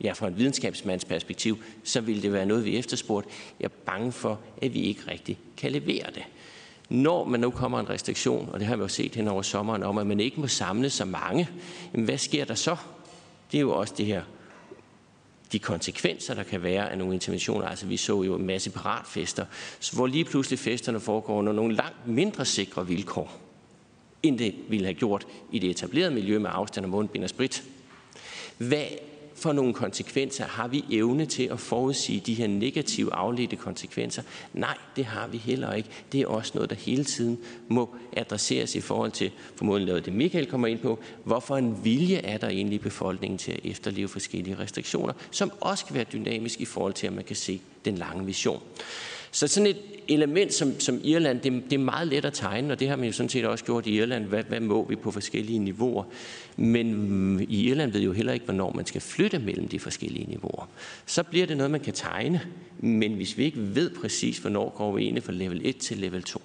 ja, 0.00 0.12
fra 0.12 0.28
en 0.28 0.38
videnskabsmands 0.38 1.04
perspektiv, 1.04 1.58
så 1.84 2.00
ville 2.00 2.22
det 2.22 2.32
være 2.32 2.46
noget, 2.46 2.64
vi 2.64 2.76
efterspurgte. 2.76 3.30
Jeg 3.60 3.64
er 3.64 3.84
bange 3.86 4.12
for, 4.12 4.40
at 4.62 4.74
vi 4.74 4.80
ikke 4.80 5.00
rigtig 5.10 5.38
kan 5.56 5.72
levere 5.72 6.06
det. 6.14 6.22
Når 6.88 7.24
man 7.24 7.40
nu 7.40 7.50
kommer 7.50 7.80
en 7.80 7.88
restriktion, 7.90 8.48
og 8.52 8.60
det 8.60 8.68
har 8.68 8.76
vi 8.76 8.82
jo 8.82 8.88
set 8.88 9.14
hen 9.14 9.28
over 9.28 9.42
sommeren, 9.42 9.82
om 9.82 9.98
at 9.98 10.06
man 10.06 10.20
ikke 10.20 10.40
må 10.40 10.46
samle 10.46 10.90
så 10.90 11.04
mange, 11.04 11.48
jamen 11.92 12.04
hvad 12.04 12.18
sker 12.18 12.44
der 12.44 12.54
så? 12.54 12.76
Det 13.52 13.58
er 13.58 13.62
jo 13.62 13.72
også 13.72 13.94
det 13.96 14.06
her 14.06 14.22
de 15.52 15.58
konsekvenser, 15.58 16.34
der 16.34 16.42
kan 16.42 16.62
være 16.62 16.90
af 16.90 16.98
nogle 16.98 17.14
interventioner. 17.14 17.66
Altså, 17.66 17.86
vi 17.86 17.96
så 17.96 18.22
jo 18.22 18.34
en 18.34 18.46
masse 18.46 18.70
piratfester, 18.70 19.44
hvor 19.92 20.06
lige 20.06 20.24
pludselig 20.24 20.58
festerne 20.58 21.00
foregår 21.00 21.34
under 21.34 21.52
nogle 21.52 21.74
langt 21.74 22.06
mindre 22.08 22.44
sikre 22.44 22.86
vilkår, 22.86 23.40
end 24.22 24.38
det 24.38 24.54
ville 24.68 24.86
have 24.86 24.94
gjort 24.94 25.26
i 25.52 25.58
det 25.58 25.70
etablerede 25.70 26.14
miljø 26.14 26.38
med 26.38 26.50
afstand 26.52 26.86
og 26.86 26.90
mundbind 26.90 27.24
og 27.24 27.30
sprit. 27.30 27.64
Hvad 28.58 28.84
for 29.36 29.52
nogle 29.52 29.74
konsekvenser? 29.74 30.44
Har 30.44 30.68
vi 30.68 30.84
evne 30.90 31.26
til 31.26 31.42
at 31.42 31.60
forudsige 31.60 32.20
de 32.20 32.34
her 32.34 32.46
negative 32.46 33.14
afledte 33.14 33.56
konsekvenser? 33.56 34.22
Nej, 34.52 34.76
det 34.96 35.04
har 35.04 35.26
vi 35.26 35.36
heller 35.36 35.72
ikke. 35.72 35.88
Det 36.12 36.20
er 36.20 36.26
også 36.26 36.52
noget, 36.54 36.70
der 36.70 36.76
hele 36.76 37.04
tiden 37.04 37.38
må 37.68 37.96
adresseres 38.16 38.74
i 38.74 38.80
forhold 38.80 39.10
til, 39.10 39.30
formodentlig 39.56 39.88
noget 39.88 40.04
det 40.04 40.12
Michael 40.12 40.46
kommer 40.46 40.68
ind 40.68 40.78
på, 40.78 40.98
hvorfor 41.24 41.56
en 41.56 41.84
vilje 41.84 42.16
er 42.16 42.38
der 42.38 42.48
egentlig 42.48 42.76
i 42.76 42.82
befolkningen 42.82 43.38
til 43.38 43.52
at 43.52 43.60
efterleve 43.64 44.08
forskellige 44.08 44.58
restriktioner, 44.58 45.12
som 45.30 45.52
også 45.60 45.86
kan 45.86 45.94
være 45.94 46.06
dynamisk 46.12 46.60
i 46.60 46.64
forhold 46.64 46.92
til, 46.92 47.06
at 47.06 47.12
man 47.12 47.24
kan 47.24 47.36
se 47.36 47.60
den 47.84 47.98
lange 47.98 48.26
vision. 48.26 48.62
Så 49.36 49.46
sådan 49.46 49.66
et 49.66 49.76
element 50.08 50.54
som, 50.54 50.80
som 50.80 51.00
Irland, 51.04 51.40
det, 51.40 51.52
det 51.70 51.72
er 51.72 51.78
meget 51.78 52.08
let 52.08 52.24
at 52.24 52.32
tegne, 52.32 52.72
og 52.72 52.80
det 52.80 52.88
har 52.88 52.96
man 52.96 53.06
jo 53.06 53.12
sådan 53.12 53.28
set 53.28 53.44
også 53.44 53.64
gjort 53.64 53.86
i 53.86 53.90
Irland. 53.90 54.24
Hvad, 54.24 54.44
hvad 54.44 54.60
må 54.60 54.86
vi 54.88 54.96
på 54.96 55.10
forskellige 55.10 55.58
niveauer? 55.58 56.04
Men 56.56 57.46
i 57.48 57.68
Irland 57.68 57.92
ved 57.92 58.00
jo 58.00 58.12
heller 58.12 58.32
ikke, 58.32 58.44
hvornår 58.44 58.72
man 58.72 58.86
skal 58.86 59.00
flytte 59.00 59.38
mellem 59.38 59.68
de 59.68 59.78
forskellige 59.80 60.26
niveauer. 60.26 60.68
Så 61.06 61.22
bliver 61.22 61.46
det 61.46 61.56
noget, 61.56 61.70
man 61.70 61.80
kan 61.80 61.94
tegne, 61.94 62.40
men 62.78 63.12
hvis 63.12 63.38
vi 63.38 63.44
ikke 63.44 63.74
ved 63.74 63.90
præcis, 63.90 64.38
hvornår 64.38 64.74
går 64.76 64.92
vi 64.92 65.02
egentlig 65.02 65.22
fra 65.22 65.32
level 65.32 65.60
1 65.64 65.76
til 65.76 65.96
level 65.96 66.22
2, 66.22 66.40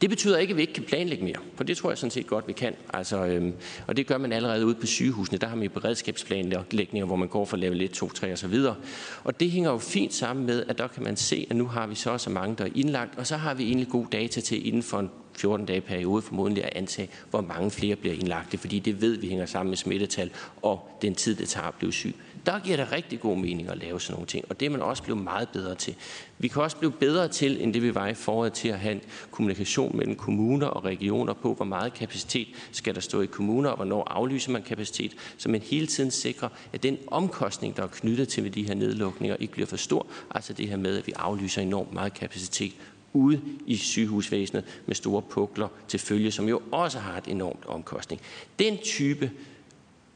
det 0.00 0.10
betyder 0.10 0.38
ikke, 0.38 0.50
at 0.50 0.56
vi 0.56 0.62
ikke 0.62 0.72
kan 0.72 0.84
planlægge 0.84 1.24
mere, 1.24 1.36
for 1.54 1.64
det 1.64 1.76
tror 1.76 1.90
jeg 1.90 1.98
sådan 1.98 2.10
set 2.10 2.26
godt, 2.26 2.48
vi 2.48 2.52
kan. 2.52 2.74
Altså, 2.94 3.26
øhm, 3.26 3.52
og 3.86 3.96
det 3.96 4.06
gør 4.06 4.18
man 4.18 4.32
allerede 4.32 4.66
ude 4.66 4.74
på 4.74 4.86
sygehusene. 4.86 5.38
Der 5.38 5.46
har 5.46 5.56
man 5.56 5.64
jo 5.64 5.70
beredskabsplanlægninger, 5.70 7.06
hvor 7.06 7.16
man 7.16 7.28
går 7.28 7.44
fra 7.44 7.56
level 7.56 7.82
1, 7.82 7.90
2, 7.90 8.08
3 8.08 8.32
og 8.32 8.38
så 8.38 8.48
videre. 8.48 8.76
Og 9.24 9.40
det 9.40 9.50
hænger 9.50 9.70
jo 9.70 9.78
fint 9.78 10.14
sammen 10.14 10.46
med, 10.46 10.64
at 10.68 10.78
der 10.78 10.88
kan 10.88 11.02
man 11.02 11.16
se, 11.16 11.46
at 11.50 11.56
nu 11.56 11.66
har 11.66 11.86
vi 11.86 11.94
så 11.94 12.10
og 12.10 12.20
så 12.20 12.30
mange, 12.30 12.56
der 12.58 12.64
er 12.64 12.70
indlagt, 12.74 13.18
og 13.18 13.26
så 13.26 13.36
har 13.36 13.54
vi 13.54 13.64
egentlig 13.64 13.88
god 13.88 14.06
data 14.12 14.40
til 14.40 14.66
inden 14.66 14.82
for 14.82 14.98
en 14.98 15.10
14 15.36 15.66
dage 15.66 15.80
periode 15.80 16.22
formodentlig 16.22 16.64
at 16.64 16.72
antage, 16.76 17.08
hvor 17.30 17.40
mange 17.40 17.70
flere 17.70 17.96
bliver 17.96 18.14
indlagt, 18.14 18.60
fordi 18.60 18.78
det 18.78 19.00
ved 19.00 19.16
vi 19.16 19.28
hænger 19.28 19.46
sammen 19.46 19.70
med 19.70 19.76
smittetal 19.76 20.30
og 20.62 20.98
den 21.02 21.14
tid, 21.14 21.34
det 21.34 21.48
tager 21.48 21.66
at 21.66 21.74
blive 21.74 21.92
syg. 21.92 22.14
Der 22.46 22.58
giver 22.58 22.76
det 22.76 22.92
rigtig 22.92 23.20
god 23.20 23.36
mening 23.36 23.68
at 23.68 23.78
lave 23.78 24.00
sådan 24.00 24.14
nogle 24.14 24.26
ting, 24.26 24.44
og 24.48 24.60
det 24.60 24.66
er 24.66 24.70
man 24.70 24.82
også 24.82 25.02
blevet 25.02 25.22
meget 25.22 25.48
bedre 25.48 25.74
til. 25.74 25.94
Vi 26.38 26.48
kan 26.48 26.62
også 26.62 26.76
blive 26.76 26.92
bedre 26.92 27.28
til, 27.28 27.62
end 27.62 27.74
det 27.74 27.82
vi 27.82 27.94
var 27.94 28.06
i 28.06 28.14
foråret, 28.14 28.52
til 28.52 28.68
at 28.68 28.78
have 28.78 28.92
en 28.92 29.00
kommunikation 29.30 29.96
mellem 29.96 30.16
kommuner 30.16 30.66
og 30.66 30.84
regioner 30.84 31.32
på, 31.32 31.54
hvor 31.54 31.64
meget 31.64 31.94
kapacitet 31.94 32.48
skal 32.72 32.94
der 32.94 33.00
stå 33.00 33.20
i 33.20 33.26
kommuner, 33.26 33.70
og 33.70 33.76
hvornår 33.76 34.04
aflyser 34.04 34.52
man 34.52 34.62
kapacitet, 34.62 35.16
så 35.36 35.48
man 35.48 35.60
hele 35.60 35.86
tiden 35.86 36.10
sikrer, 36.10 36.48
at 36.72 36.82
den 36.82 36.98
omkostning, 37.06 37.76
der 37.76 37.82
er 37.82 37.86
knyttet 37.86 38.28
til 38.28 38.54
de 38.54 38.62
her 38.62 38.74
nedlukninger, 38.74 39.36
ikke 39.40 39.52
bliver 39.52 39.66
for 39.66 39.76
stor. 39.76 40.06
Altså 40.30 40.52
det 40.52 40.68
her 40.68 40.76
med, 40.76 40.98
at 40.98 41.06
vi 41.06 41.12
aflyser 41.16 41.62
enormt 41.62 41.92
meget 41.92 42.14
kapacitet 42.14 42.72
ude 43.12 43.40
i 43.66 43.76
sygehusvæsenet 43.76 44.64
med 44.86 44.94
store 44.94 45.22
pukler 45.22 45.68
til 45.88 46.00
følge, 46.00 46.30
som 46.30 46.48
jo 46.48 46.62
også 46.72 46.98
har 46.98 47.18
et 47.18 47.26
enormt 47.28 47.66
omkostning. 47.66 48.20
Den 48.58 48.78
type 48.78 49.30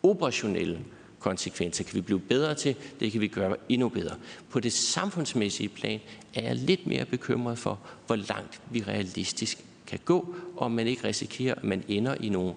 operationelle 0.02 0.78
konsekvenser. 1.20 1.84
Kan 1.84 1.94
vi 1.94 2.00
blive 2.00 2.20
bedre 2.20 2.54
til, 2.54 2.76
det? 3.00 3.12
Kan 3.12 3.20
vi 3.20 3.28
gøre 3.28 3.56
endnu 3.68 3.88
bedre. 3.88 4.16
På 4.50 4.60
det 4.60 4.72
samfundsmæssige 4.72 5.68
plan 5.68 6.00
er 6.34 6.42
jeg 6.42 6.56
lidt 6.56 6.86
mere 6.86 7.04
bekymret 7.04 7.58
for, 7.58 7.80
hvor 8.06 8.16
langt 8.16 8.60
vi 8.70 8.82
realistisk 8.82 9.64
kan 9.86 9.98
gå, 10.04 10.34
og 10.56 10.70
man 10.70 10.86
ikke 10.86 11.04
risikerer, 11.04 11.54
at 11.54 11.64
man 11.64 11.84
ender 11.88 12.14
i 12.20 12.28
nogle 12.28 12.54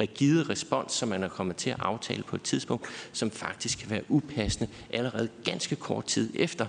rigide 0.00 0.42
respons, 0.42 0.92
som 0.92 1.08
man 1.08 1.22
er 1.22 1.28
kommet 1.28 1.56
til 1.56 1.70
at 1.70 1.76
aftale 1.78 2.22
på 2.22 2.36
et 2.36 2.42
tidspunkt, 2.42 2.86
som 3.12 3.30
faktisk 3.30 3.78
kan 3.78 3.90
være 3.90 4.02
upassende 4.08 4.70
allerede 4.92 5.28
ganske 5.44 5.76
kort 5.76 6.04
tid 6.04 6.30
efter, 6.34 6.66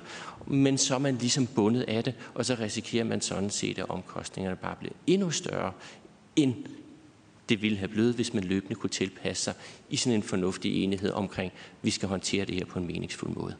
men 0.47 0.77
så 0.77 0.95
er 0.95 0.99
man 0.99 1.17
ligesom 1.17 1.47
bundet 1.47 1.81
af 1.81 2.03
det, 2.03 2.13
og 2.35 2.45
så 2.45 2.55
risikerer 2.59 3.03
man 3.03 3.21
sådan 3.21 3.49
set, 3.49 3.79
at 3.79 3.89
omkostningerne 3.89 4.55
bare 4.55 4.75
bliver 4.79 4.93
endnu 5.07 5.31
større, 5.31 5.71
end 6.35 6.55
det 7.49 7.61
ville 7.61 7.77
have 7.77 7.87
blevet, 7.87 8.13
hvis 8.13 8.33
man 8.33 8.43
løbende 8.43 8.75
kunne 8.75 8.89
tilpasse 8.89 9.43
sig 9.43 9.53
i 9.89 9.95
sådan 9.95 10.15
en 10.15 10.23
fornuftig 10.23 10.83
enighed 10.83 11.11
omkring, 11.11 11.51
at 11.55 11.77
vi 11.81 11.89
skal 11.89 12.09
håndtere 12.09 12.45
det 12.45 12.55
her 12.55 12.65
på 12.65 12.79
en 12.79 12.87
meningsfuld 12.87 13.35
måde. 13.35 13.55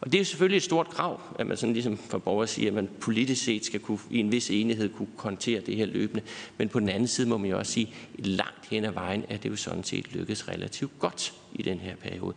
Og 0.00 0.12
det 0.12 0.14
er 0.14 0.20
jo 0.20 0.24
selvfølgelig 0.24 0.56
et 0.56 0.62
stort 0.62 0.88
krav, 0.88 1.20
at 1.38 1.46
man 1.46 1.56
sådan 1.56 1.72
ligesom 1.72 1.96
for 1.96 2.18
borger 2.18 2.46
siger, 2.46 2.68
at 2.68 2.74
man 2.74 2.88
politisk 3.00 3.44
set 3.44 3.64
skal 3.64 3.80
kunne, 3.80 3.98
i 4.10 4.18
en 4.18 4.32
vis 4.32 4.50
enighed 4.50 4.88
kunne 4.88 5.08
håndtere 5.16 5.60
det 5.60 5.76
her 5.76 5.86
løbende. 5.86 6.22
Men 6.58 6.68
på 6.68 6.80
den 6.80 6.88
anden 6.88 7.08
side 7.08 7.28
må 7.28 7.36
man 7.36 7.50
jo 7.50 7.58
også 7.58 7.72
sige, 7.72 7.94
at 8.18 8.26
langt 8.26 8.68
hen 8.70 8.84
ad 8.84 8.92
vejen 8.92 9.24
er 9.28 9.36
det 9.36 9.50
jo 9.50 9.56
sådan 9.56 9.84
set 9.84 10.12
lykkedes 10.12 10.48
relativt 10.48 10.98
godt 10.98 11.34
i 11.54 11.62
den 11.62 11.78
her 11.78 11.96
periode. 11.96 12.34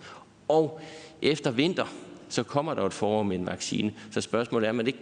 Og 0.48 0.82
efter 1.22 1.52
vinter, 1.52 1.86
så 2.30 2.44
kommer 2.44 2.74
der 2.74 2.86
et 2.86 2.94
forår 2.94 3.24
med 3.24 3.36
en 3.36 3.46
vaccine. 3.46 3.94
Så 4.12 4.22
spørgsmålet 4.22 4.66
er, 4.66 4.70
om 4.70 4.76
man 4.76 4.88
ikke 4.88 5.00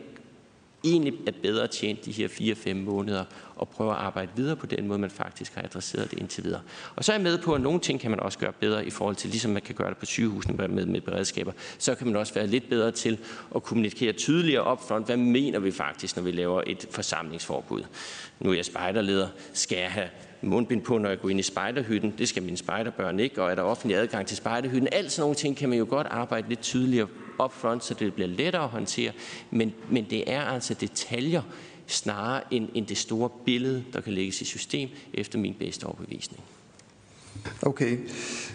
egentlig 0.83 1.13
er 1.27 1.31
bedre 1.41 1.67
tjent 1.67 2.05
de 2.05 2.11
her 2.11 2.27
4-5 2.27 2.73
måneder 2.73 3.23
og 3.55 3.69
prøve 3.69 3.91
at 3.91 3.97
arbejde 3.97 4.31
videre 4.35 4.55
på 4.55 4.65
den 4.65 4.87
måde, 4.87 4.99
man 4.99 5.09
faktisk 5.09 5.55
har 5.55 5.61
adresseret 5.61 6.11
det 6.11 6.19
indtil 6.19 6.43
videre. 6.43 6.61
Og 6.95 7.03
så 7.03 7.11
er 7.11 7.15
jeg 7.15 7.23
med 7.23 7.37
på, 7.37 7.53
at 7.53 7.61
nogle 7.61 7.79
ting 7.79 7.99
kan 7.99 8.11
man 8.11 8.19
også 8.19 8.39
gøre 8.39 8.51
bedre 8.59 8.85
i 8.85 8.89
forhold 8.89 9.15
til, 9.15 9.29
ligesom 9.29 9.51
man 9.51 9.61
kan 9.61 9.75
gøre 9.75 9.89
det 9.89 9.97
på 9.97 10.05
sygehusene 10.05 10.67
med, 10.67 10.85
med 10.85 11.01
beredskaber, 11.01 11.51
så 11.77 11.95
kan 11.95 12.07
man 12.07 12.15
også 12.15 12.33
være 12.33 12.47
lidt 12.47 12.69
bedre 12.69 12.91
til 12.91 13.17
at 13.55 13.63
kommunikere 13.63 14.13
tydeligere 14.13 14.63
op 14.63 14.87
front, 14.87 15.05
hvad 15.05 15.17
mener 15.17 15.59
vi 15.59 15.71
faktisk, 15.71 16.15
når 16.15 16.23
vi 16.23 16.31
laver 16.31 16.61
et 16.67 16.87
forsamlingsforbud. 16.91 17.83
Nu 18.39 18.49
er 18.49 18.55
jeg 18.55 18.65
spejderleder. 18.65 19.27
Skal 19.53 19.77
jeg 19.77 19.91
have 19.91 20.09
mundbind 20.41 20.81
på, 20.81 20.97
når 20.97 21.09
jeg 21.09 21.19
går 21.19 21.29
ind 21.29 21.39
i 21.39 21.43
spejderhytten? 21.43 22.13
Det 22.17 22.29
skal 22.29 22.43
mine 22.43 22.57
spejderbørn 22.57 23.19
ikke. 23.19 23.43
Og 23.43 23.51
er 23.51 23.55
der 23.55 23.61
offentlig 23.61 23.97
adgang 23.97 24.27
til 24.27 24.37
spejderhytten? 24.37 24.89
Alt 24.91 25.11
sådan 25.11 25.21
nogle 25.21 25.35
ting 25.35 25.57
kan 25.57 25.69
man 25.69 25.77
jo 25.77 25.85
godt 25.89 26.07
arbejde 26.07 26.49
lidt 26.49 26.61
tydeligere 26.61 27.07
up 27.39 27.51
front, 27.53 27.83
så 27.83 27.93
det 27.93 28.13
bliver 28.13 28.27
lettere 28.27 28.63
at 28.63 28.69
håndtere. 28.69 29.11
Men, 29.51 29.73
men 29.89 30.05
det 30.09 30.31
er 30.33 30.41
altså 30.41 30.73
detaljer, 30.73 31.41
snarere 31.87 32.41
end, 32.51 32.69
end 32.73 32.87
det 32.87 32.97
store 32.97 33.29
billede, 33.45 33.83
der 33.93 34.01
kan 34.01 34.13
lægges 34.13 34.41
i 34.41 34.45
system, 34.45 34.89
efter 35.13 35.39
min 35.39 35.55
bedste 35.59 35.83
overbevisning. 35.83 36.43
Okay. 37.61 37.97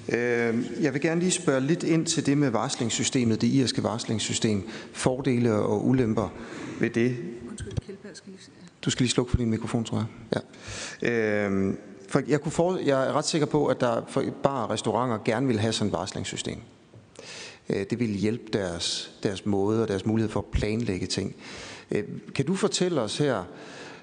Øh, 0.09 0.65
jeg 0.81 0.93
vil 0.93 1.01
gerne 1.01 1.21
lige 1.21 1.31
spørge 1.31 1.61
lidt 1.61 1.83
ind 1.83 2.07
til 2.07 2.27
det 2.27 2.39
med 2.39 2.51
varslingssystemet, 2.51 3.41
det 3.41 3.47
irske 3.47 3.83
varslingssystem. 3.83 4.69
Fordele 4.93 5.53
og 5.53 5.87
ulemper 5.87 6.29
ved 6.81 6.91
det. 6.91 7.17
Du 8.85 8.91
skal 8.91 9.05
lige 9.05 9.11
slukke 9.11 9.31
for 9.31 9.37
din 9.37 9.51
mikrofon, 9.51 9.85
tror 9.85 10.07
jeg. 10.33 10.43
Ja. 11.03 11.49
Øh, 11.49 11.75
for 12.09 12.23
jeg, 12.29 12.41
kunne 12.41 12.53
for, 12.53 12.79
jeg 12.85 13.09
er 13.09 13.13
ret 13.13 13.25
sikker 13.25 13.47
på, 13.47 13.67
at 13.67 13.81
der 13.81 14.05
for 14.09 14.25
bare 14.43 14.71
restauranter 14.71 15.19
gerne 15.25 15.47
vil 15.47 15.59
have 15.59 15.73
sådan 15.73 15.87
et 15.87 15.93
varslingssystem. 15.93 16.59
Øh, 17.71 17.87
det 17.91 18.01
vil 18.01 18.11
hjælpe 18.11 18.45
deres, 18.53 19.11
deres 19.23 19.47
måde 19.47 19.83
og 19.83 19.89
deres 19.89 20.07
mulighed 20.07 20.31
for 20.31 20.41
at 20.41 20.47
planlægge 20.47 21.07
ting. 21.07 21.37
Øh, 21.91 22.05
kan 22.35 22.47
du 22.47 22.55
fortælle 22.55 23.01
os 23.01 23.19
her, 23.19 23.45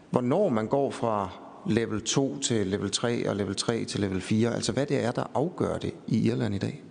hvornår 0.09 0.49
man 0.49 0.67
går 0.67 0.91
fra 0.91 1.29
level 1.67 2.01
2 2.01 2.39
til 2.39 2.67
level 2.67 2.91
3 2.91 3.29
og 3.29 3.35
level 3.35 3.55
3 3.55 3.85
til 3.85 3.99
level 3.99 4.21
4? 4.21 4.55
Altså 4.55 4.71
hvad 4.71 4.85
det 4.85 5.03
er, 5.03 5.11
der 5.11 5.23
afgør 5.33 5.77
det 5.77 5.93
i 6.07 6.27
Irland 6.27 6.55
i 6.55 6.57
dag? 6.57 6.83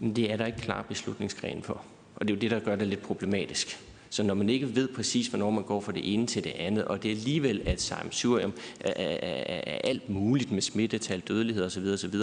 Det 0.00 0.32
er 0.32 0.36
der 0.36 0.46
ikke 0.46 0.58
klar 0.58 0.82
beslutningsgren 0.88 1.62
for. 1.62 1.82
Og 2.16 2.28
det 2.28 2.30
er 2.30 2.36
jo 2.36 2.40
det, 2.40 2.50
der 2.50 2.60
gør 2.60 2.76
det 2.76 2.86
lidt 2.86 3.02
problematisk. 3.02 3.78
Så 4.10 4.22
når 4.22 4.34
man 4.34 4.48
ikke 4.48 4.74
ved 4.74 4.88
præcis, 4.88 5.26
hvornår 5.26 5.50
man 5.50 5.64
går 5.64 5.80
fra 5.80 5.92
det 5.92 6.14
ene 6.14 6.26
til 6.26 6.44
det 6.44 6.50
andet, 6.50 6.84
og 6.84 7.02
det 7.02 7.10
er 7.10 7.16
alligevel 7.16 7.62
at 7.66 7.82
samsurium 7.82 8.52
er, 8.80 8.92
er, 8.96 9.62
er 9.66 9.78
alt 9.84 10.08
muligt 10.08 10.52
med 10.52 10.62
smittetal, 10.62 11.20
dødelighed 11.20 11.64
osv., 11.64 11.86
osv., 11.94 12.14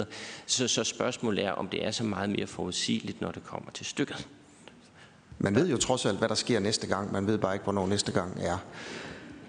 så, 0.45 0.67
så 0.67 0.83
spørgsmålet 0.83 1.45
er, 1.45 1.51
om 1.51 1.67
det 1.67 1.85
er 1.85 1.91
så 1.91 2.03
meget 2.03 2.29
mere 2.29 2.47
forudsigeligt, 2.47 3.21
når 3.21 3.31
det 3.31 3.43
kommer 3.43 3.71
til 3.71 3.85
stykket. 3.85 4.27
Man 5.39 5.55
ved 5.55 5.69
jo 5.69 5.77
trods 5.77 6.05
alt, 6.05 6.17
hvad 6.17 6.29
der 6.29 6.35
sker 6.35 6.59
næste 6.59 6.87
gang. 6.87 7.11
Man 7.11 7.27
ved 7.27 7.37
bare 7.37 7.55
ikke, 7.55 7.63
hvornår 7.63 7.87
næste 7.87 8.11
gang 8.11 8.39
er. 8.41 8.57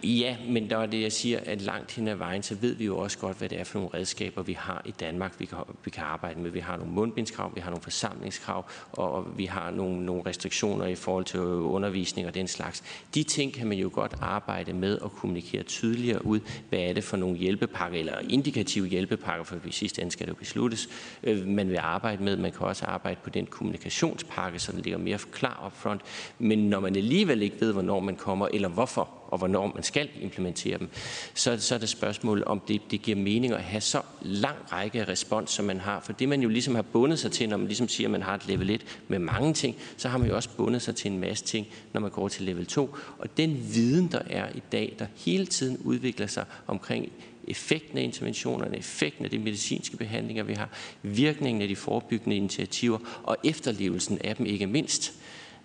Ja, 0.02 0.36
men 0.48 0.70
der 0.70 0.78
er 0.78 0.86
det, 0.86 1.02
jeg 1.02 1.12
siger, 1.12 1.40
at 1.46 1.62
langt 1.62 1.92
hen 1.92 2.08
ad 2.08 2.14
vejen, 2.14 2.42
så 2.42 2.54
ved 2.54 2.74
vi 2.74 2.84
jo 2.84 2.98
også 2.98 3.18
godt, 3.18 3.38
hvad 3.38 3.48
det 3.48 3.60
er 3.60 3.64
for 3.64 3.78
nogle 3.78 3.94
redskaber, 3.94 4.42
vi 4.42 4.52
har 4.52 4.82
i 4.84 4.90
Danmark, 4.90 5.34
vi 5.38 5.44
kan, 5.44 5.58
vi 5.84 5.90
kan 5.90 6.04
arbejde 6.04 6.40
med. 6.40 6.50
Vi 6.50 6.60
har 6.60 6.76
nogle 6.76 6.92
mundbindskrav, 6.92 7.54
vi 7.54 7.60
har 7.60 7.70
nogle 7.70 7.82
forsamlingskrav, 7.82 8.64
og 8.92 9.38
vi 9.38 9.44
har 9.44 9.70
nogle, 9.70 10.06
nogle 10.06 10.22
restriktioner 10.26 10.86
i 10.86 10.94
forhold 10.94 11.24
til 11.24 11.40
undervisning 11.40 12.26
og 12.26 12.34
den 12.34 12.48
slags. 12.48 12.82
De 13.14 13.22
ting 13.22 13.52
kan 13.52 13.66
man 13.66 13.78
jo 13.78 13.90
godt 13.92 14.14
arbejde 14.20 14.72
med 14.72 14.98
og 14.98 15.12
kommunikere 15.12 15.62
tydeligere 15.62 16.26
ud, 16.26 16.40
hvad 16.68 16.78
er 16.78 16.92
det 16.92 17.04
for 17.04 17.16
nogle 17.16 17.36
hjælpepakker, 17.36 17.98
eller 17.98 18.18
indikative 18.28 18.86
hjælpepakker, 18.86 19.44
for 19.44 19.56
i 19.66 19.72
sidste 19.72 20.02
ende 20.02 20.12
skal 20.12 20.26
det 20.26 20.32
jo 20.32 20.38
besluttes, 20.38 20.88
øh, 21.22 21.46
man 21.46 21.68
vil 21.68 21.78
arbejde 21.80 22.24
med. 22.24 22.36
Man 22.36 22.52
kan 22.52 22.66
også 22.66 22.84
arbejde 22.84 23.20
på 23.24 23.30
den 23.30 23.46
kommunikationspakke, 23.46 24.58
så 24.58 24.72
den 24.72 24.80
ligger 24.80 24.98
mere 24.98 25.18
klar 25.32 25.60
op 25.64 25.76
front. 25.76 26.00
Men 26.38 26.58
når 26.58 26.80
man 26.80 26.96
alligevel 26.96 27.42
ikke 27.42 27.60
ved, 27.60 27.72
hvornår 27.72 28.00
man 28.00 28.16
kommer, 28.16 28.48
eller 28.52 28.68
hvorfor, 28.68 29.17
og 29.28 29.38
hvornår 29.38 29.72
man 29.74 29.82
skal 29.82 30.08
implementere 30.20 30.78
dem, 30.78 30.88
så, 31.34 31.56
så 31.60 31.74
er 31.74 31.78
det 31.78 31.88
spørgsmål, 31.88 32.42
om 32.46 32.60
det, 32.60 32.80
det 32.90 33.02
giver 33.02 33.16
mening 33.16 33.52
at 33.52 33.62
have 33.62 33.80
så 33.80 34.02
lang 34.22 34.56
række 34.72 35.00
af 35.00 35.08
respons, 35.08 35.50
som 35.50 35.64
man 35.64 35.80
har. 35.80 36.00
For 36.00 36.12
det 36.12 36.28
man 36.28 36.42
jo 36.42 36.48
ligesom 36.48 36.74
har 36.74 36.82
bundet 36.82 37.18
sig 37.18 37.32
til, 37.32 37.48
når 37.48 37.56
man 37.56 37.66
ligesom 37.66 37.88
siger, 37.88 38.06
at 38.06 38.10
man 38.10 38.22
har 38.22 38.34
et 38.34 38.46
level 38.48 38.70
1 38.70 38.84
med 39.08 39.18
mange 39.18 39.54
ting, 39.54 39.76
så 39.96 40.08
har 40.08 40.18
man 40.18 40.28
jo 40.28 40.36
også 40.36 40.48
bundet 40.56 40.82
sig 40.82 40.96
til 40.96 41.10
en 41.10 41.18
masse 41.18 41.44
ting, 41.44 41.66
når 41.92 42.00
man 42.00 42.10
går 42.10 42.28
til 42.28 42.44
level 42.44 42.66
2. 42.66 42.96
Og 43.18 43.36
den 43.36 43.68
viden, 43.74 44.08
der 44.12 44.20
er 44.30 44.48
i 44.54 44.62
dag, 44.72 44.96
der 44.98 45.06
hele 45.16 45.46
tiden 45.46 45.76
udvikler 45.76 46.26
sig 46.26 46.44
omkring 46.66 47.12
effekten 47.48 47.98
af 47.98 48.02
interventionerne, 48.02 48.78
effekten 48.78 49.24
af 49.24 49.30
de 49.30 49.38
medicinske 49.38 49.96
behandlinger, 49.96 50.44
vi 50.44 50.52
har, 50.52 50.68
virkningen 51.02 51.62
af 51.62 51.68
de 51.68 51.76
forebyggende 51.76 52.36
initiativer 52.36 52.98
og 53.22 53.36
efterlevelsen 53.44 54.18
af 54.24 54.36
dem 54.36 54.46
ikke 54.46 54.66
mindst, 54.66 55.12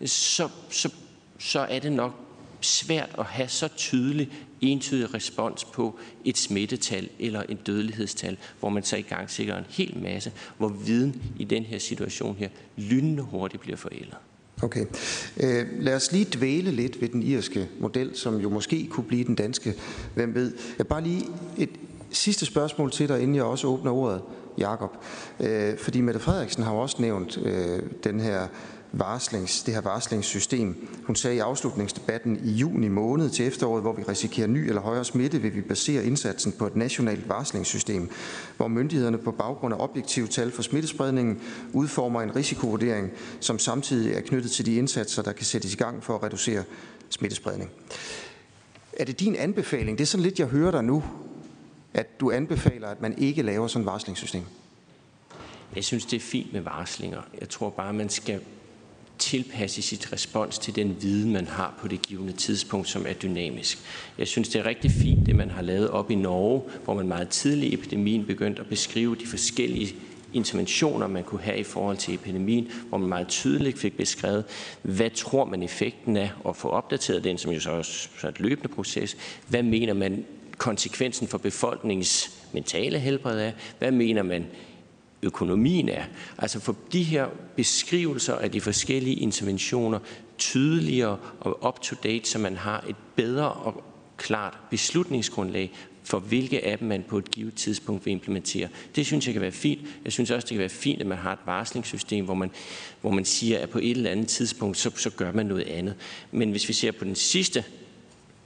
så, 0.05 0.49
så, 0.69 0.89
så 1.39 1.59
er 1.59 1.79
det 1.79 1.91
nok 1.91 2.32
svært 2.63 3.15
at 3.19 3.25
have 3.25 3.47
så 3.47 3.67
tydelig, 3.67 4.31
entydig 4.61 5.13
respons 5.13 5.65
på 5.65 5.99
et 6.25 6.37
smittetal 6.37 7.09
eller 7.19 7.41
en 7.41 7.57
dødelighedstal, 7.57 8.37
hvor 8.59 8.69
man 8.69 8.83
så 8.83 8.97
i 8.97 9.01
gang 9.01 9.29
sikrer 9.29 9.57
en 9.57 9.65
hel 9.69 9.97
masse, 10.01 10.31
hvor 10.57 10.67
viden 10.67 11.21
i 11.39 11.43
den 11.43 11.63
her 11.63 11.79
situation 11.79 12.35
her 12.35 12.49
lynende 12.77 13.23
hurtigt 13.23 13.61
bliver 13.61 13.77
forældet. 13.77 14.15
Okay. 14.61 14.85
Øh, 15.37 15.65
lad 15.79 15.95
os 15.95 16.11
lige 16.11 16.27
dvæle 16.33 16.71
lidt 16.71 17.01
ved 17.01 17.09
den 17.09 17.23
irske 17.23 17.69
model, 17.79 18.15
som 18.15 18.37
jo 18.37 18.49
måske 18.49 18.87
kunne 18.87 19.03
blive 19.03 19.23
den 19.23 19.35
danske. 19.35 19.73
Hvem 20.13 20.35
ved? 20.35 20.53
Jeg 20.77 20.87
bare 20.87 21.03
lige 21.03 21.25
et 21.57 21.69
sidste 22.11 22.45
spørgsmål 22.45 22.91
til 22.91 23.07
dig, 23.09 23.21
inden 23.21 23.35
jeg 23.35 23.43
også 23.43 23.67
åbner 23.67 23.91
ordet, 23.91 24.21
Jakob. 24.57 24.97
Øh, 25.39 25.77
fordi 25.77 26.01
Mette 26.01 26.19
Frederiksen 26.19 26.63
har 26.63 26.73
jo 26.73 26.79
også 26.79 26.97
nævnt 26.99 27.37
øh, 27.37 27.79
den 28.03 28.19
her 28.19 28.47
varslings, 28.95 29.63
det 29.63 29.73
her 29.73 29.81
varslingssystem. 29.81 30.87
Hun 31.03 31.15
sagde 31.15 31.35
i 31.35 31.39
afslutningsdebatten 31.39 32.39
i 32.45 32.51
juni 32.51 32.87
måned 32.87 33.29
til 33.29 33.47
efteråret, 33.47 33.81
hvor 33.81 33.93
vi 33.93 34.03
risikerer 34.03 34.47
ny 34.47 34.57
eller 34.57 34.81
højere 34.81 35.05
smitte, 35.05 35.41
vil 35.41 35.55
vi 35.55 35.61
basere 35.61 36.05
indsatsen 36.05 36.51
på 36.51 36.67
et 36.67 36.75
nationalt 36.75 37.29
varslingssystem, 37.29 38.09
hvor 38.57 38.67
myndighederne 38.67 39.17
på 39.17 39.31
baggrund 39.31 39.73
af 39.73 39.77
objektive 39.79 40.27
tal 40.27 40.51
for 40.51 40.61
smittespredningen 40.61 41.41
udformer 41.73 42.21
en 42.21 42.35
risikovurdering, 42.35 43.11
som 43.39 43.59
samtidig 43.59 44.13
er 44.13 44.21
knyttet 44.21 44.51
til 44.51 44.65
de 44.65 44.75
indsatser, 44.75 45.21
der 45.21 45.31
kan 45.31 45.45
sættes 45.45 45.73
i 45.73 45.77
gang 45.77 46.03
for 46.03 46.15
at 46.15 46.23
reducere 46.23 46.63
smittespredning. 47.09 47.69
Er 48.93 49.05
det 49.05 49.19
din 49.19 49.35
anbefaling? 49.35 49.97
Det 49.97 50.03
er 50.03 50.07
sådan 50.07 50.23
lidt, 50.23 50.39
jeg 50.39 50.47
hører 50.47 50.71
dig 50.71 50.83
nu, 50.83 51.03
at 51.93 52.19
du 52.19 52.31
anbefaler, 52.31 52.87
at 52.87 53.01
man 53.01 53.17
ikke 53.17 53.41
laver 53.41 53.67
sådan 53.67 53.81
et 53.81 53.85
varslingssystem. 53.85 54.43
Jeg 55.75 55.83
synes, 55.83 56.05
det 56.05 56.17
er 56.17 56.21
fint 56.21 56.53
med 56.53 56.61
varslinger. 56.61 57.21
Jeg 57.39 57.49
tror 57.49 57.69
bare, 57.69 57.93
man 57.93 58.09
skal 58.09 58.39
tilpasse 59.23 59.81
sit 59.81 60.13
respons 60.13 60.59
til 60.59 60.75
den 60.75 60.97
viden, 61.01 61.33
man 61.33 61.47
har 61.47 61.73
på 61.81 61.87
det 61.87 62.01
givende 62.01 62.33
tidspunkt, 62.33 62.89
som 62.89 63.05
er 63.07 63.13
dynamisk. 63.13 63.79
Jeg 64.17 64.27
synes, 64.27 64.49
det 64.49 64.59
er 64.59 64.65
rigtig 64.65 64.91
fint, 64.91 65.25
det 65.25 65.35
man 65.35 65.49
har 65.49 65.61
lavet 65.61 65.89
op 65.89 66.11
i 66.11 66.15
Norge, 66.15 66.61
hvor 66.83 66.93
man 66.93 67.07
meget 67.07 67.29
tidligt 67.29 67.71
i 67.71 67.73
epidemien 67.73 68.25
begyndte 68.25 68.61
at 68.61 68.67
beskrive 68.67 69.15
de 69.15 69.27
forskellige 69.27 69.95
interventioner, 70.33 71.07
man 71.07 71.23
kunne 71.23 71.41
have 71.41 71.57
i 71.57 71.63
forhold 71.63 71.97
til 71.97 72.13
epidemien, 72.13 72.67
hvor 72.89 72.97
man 72.97 73.09
meget 73.09 73.27
tydeligt 73.27 73.79
fik 73.79 73.97
beskrevet, 73.97 74.43
hvad 74.81 75.09
tror 75.09 75.45
man 75.45 75.63
effekten 75.63 76.17
er, 76.17 76.29
og 76.43 76.55
få 76.55 76.69
opdateret 76.69 77.23
den, 77.23 77.37
som 77.37 77.51
jo 77.51 77.59
så 77.59 77.71
er 78.23 78.27
et 78.27 78.39
løbende 78.39 78.67
proces. 78.75 79.17
Hvad 79.47 79.63
mener 79.63 79.93
man 79.93 80.25
konsekvensen 80.57 81.27
for 81.27 81.37
befolkningens 81.37 82.31
mentale 82.53 82.99
helbred 82.99 83.39
er? 83.39 83.51
Hvad 83.79 83.91
mener 83.91 84.23
man 84.23 84.45
økonomien 85.23 85.89
er. 85.89 86.03
Altså 86.37 86.59
for 86.59 86.75
de 86.93 87.03
her 87.03 87.27
beskrivelser 87.55 88.35
af 88.35 88.51
de 88.51 88.61
forskellige 88.61 89.15
interventioner 89.15 89.99
tydeligere 90.37 91.17
og 91.39 91.67
up-to-date, 91.67 92.29
så 92.29 92.39
man 92.39 92.57
har 92.57 92.85
et 92.89 92.95
bedre 93.15 93.51
og 93.51 93.83
klart 94.17 94.57
beslutningsgrundlag 94.69 95.71
for 96.03 96.19
hvilke 96.19 96.65
af 96.65 96.77
dem 96.77 96.87
man 96.87 97.03
på 97.07 97.17
et 97.17 97.31
givet 97.31 97.53
tidspunkt 97.53 98.05
vil 98.05 98.11
implementere. 98.11 98.67
Det 98.95 99.05
synes 99.05 99.25
jeg 99.25 99.33
kan 99.33 99.41
være 99.41 99.51
fint. 99.51 99.81
Jeg 100.03 100.11
synes 100.11 100.31
også, 100.31 100.45
det 100.45 100.49
kan 100.49 100.59
være 100.59 100.69
fint, 100.69 101.01
at 101.01 101.07
man 101.07 101.17
har 101.17 101.33
et 101.33 101.39
varslingssystem, 101.45 102.25
hvor 102.25 102.33
man, 102.33 102.51
hvor 103.01 103.11
man 103.11 103.25
siger, 103.25 103.59
at 103.59 103.69
på 103.69 103.79
et 103.79 103.91
eller 103.91 104.09
andet 104.09 104.27
tidspunkt, 104.27 104.77
så, 104.77 104.91
så 104.95 105.09
gør 105.09 105.31
man 105.31 105.45
noget 105.45 105.67
andet. 105.67 105.95
Men 106.31 106.51
hvis 106.51 106.67
vi 106.67 106.73
ser 106.73 106.91
på 106.91 107.05
den 107.05 107.15
sidste 107.15 107.63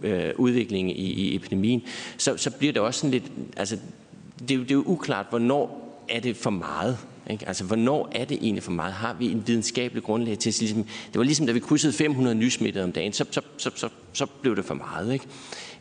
øh, 0.03 0.33
udvikling 0.37 0.99
i, 0.99 1.03
i 1.03 1.35
epidemien, 1.35 1.83
så, 2.17 2.37
så 2.37 2.51
bliver 2.51 2.73
det 2.73 2.81
også 2.81 2.99
sådan 2.99 3.11
lidt, 3.11 3.31
altså 3.57 3.77
det, 4.39 4.51
er 4.51 4.55
jo, 4.55 4.61
det 4.61 4.71
er 4.71 4.75
jo 4.75 4.83
uklart, 4.85 5.25
hvornår 5.29 5.86
er 6.09 6.19
det 6.19 6.37
for 6.37 6.49
meget. 6.49 6.97
Ikke? 7.29 7.47
Altså, 7.47 7.63
hvornår 7.63 8.09
er 8.11 8.25
det 8.25 8.37
egentlig 8.41 8.63
for 8.63 8.71
meget? 8.71 8.93
Har 8.93 9.13
vi 9.13 9.31
en 9.31 9.47
videnskabelig 9.47 10.03
grundlag 10.03 10.39
til 10.39 10.49
at 10.49 10.53
sige, 10.53 10.67
ligesom, 10.67 10.83
det 10.83 11.19
var 11.19 11.23
ligesom, 11.23 11.45
da 11.45 11.51
vi 11.51 11.59
krydsede 11.59 11.93
500 11.93 12.35
nysmittede 12.35 12.83
om 12.83 12.91
dagen, 12.91 13.13
så, 13.13 13.25
så, 13.31 13.41
så, 13.57 13.71
så, 13.75 13.89
så 14.13 14.25
blev 14.25 14.55
det 14.55 14.65
for 14.65 14.73
meget. 14.73 15.13
Ikke? 15.13 15.25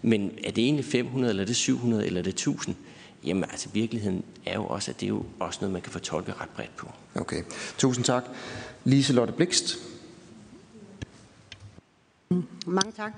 Men 0.03 0.31
er 0.45 0.51
det 0.51 0.65
egentlig 0.65 0.85
500, 0.85 1.31
eller 1.31 1.43
er 1.43 1.47
det 1.47 1.57
700, 1.57 2.07
eller 2.07 2.21
er 2.21 2.25
det 2.25 2.31
1000? 2.31 2.77
Jamen 3.25 3.45
altså, 3.45 3.69
virkeligheden 3.73 4.25
er 4.47 4.55
jo 4.55 4.67
også, 4.67 4.91
at 4.91 5.01
det 5.01 5.07
er 5.07 5.11
jo 5.11 5.25
også 5.41 5.59
noget, 5.61 5.73
man 5.73 5.83
kan 5.83 5.93
fortolke 5.93 6.33
ret 6.41 6.49
bredt 6.49 6.77
på. 6.77 6.91
Okay, 7.15 7.43
tusind 7.79 8.05
tak. 8.05 8.25
Lise 8.85 9.13
Lotte 9.13 9.33
Blikst. 9.33 9.79
Mange 12.67 12.93
tak. 12.97 13.13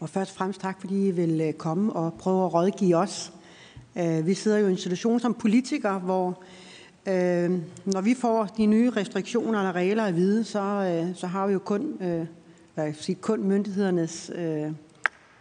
Og 0.00 0.08
først 0.08 0.30
og 0.30 0.36
fremmest 0.36 0.60
tak, 0.60 0.80
fordi 0.80 1.08
I 1.08 1.10
vil 1.10 1.40
øh, 1.40 1.52
komme 1.52 1.92
og 1.92 2.14
prøve 2.14 2.44
at 2.44 2.54
rådgive 2.54 2.96
os. 2.96 3.32
Øh, 3.96 4.26
vi 4.26 4.34
sidder 4.34 4.58
jo 4.58 4.66
i 4.66 4.70
en 4.70 4.76
situation 4.76 5.20
som 5.20 5.34
politikere, 5.34 5.98
hvor 5.98 6.42
øh, 7.08 7.50
når 7.84 8.00
vi 8.00 8.14
får 8.14 8.44
de 8.56 8.66
nye 8.66 8.90
restriktioner 8.90 9.58
eller 9.58 9.72
regler 9.72 10.04
at 10.04 10.16
vide, 10.16 10.44
så, 10.44 10.60
øh, 10.60 11.16
så 11.16 11.26
har 11.26 11.46
vi 11.46 11.52
jo 11.52 11.58
kun, 11.58 11.96
øh, 12.00 12.26
hvad 12.74 12.92
sige, 12.92 13.16
kun 13.16 13.42
myndighedernes 13.42 14.30
øh, 14.34 14.72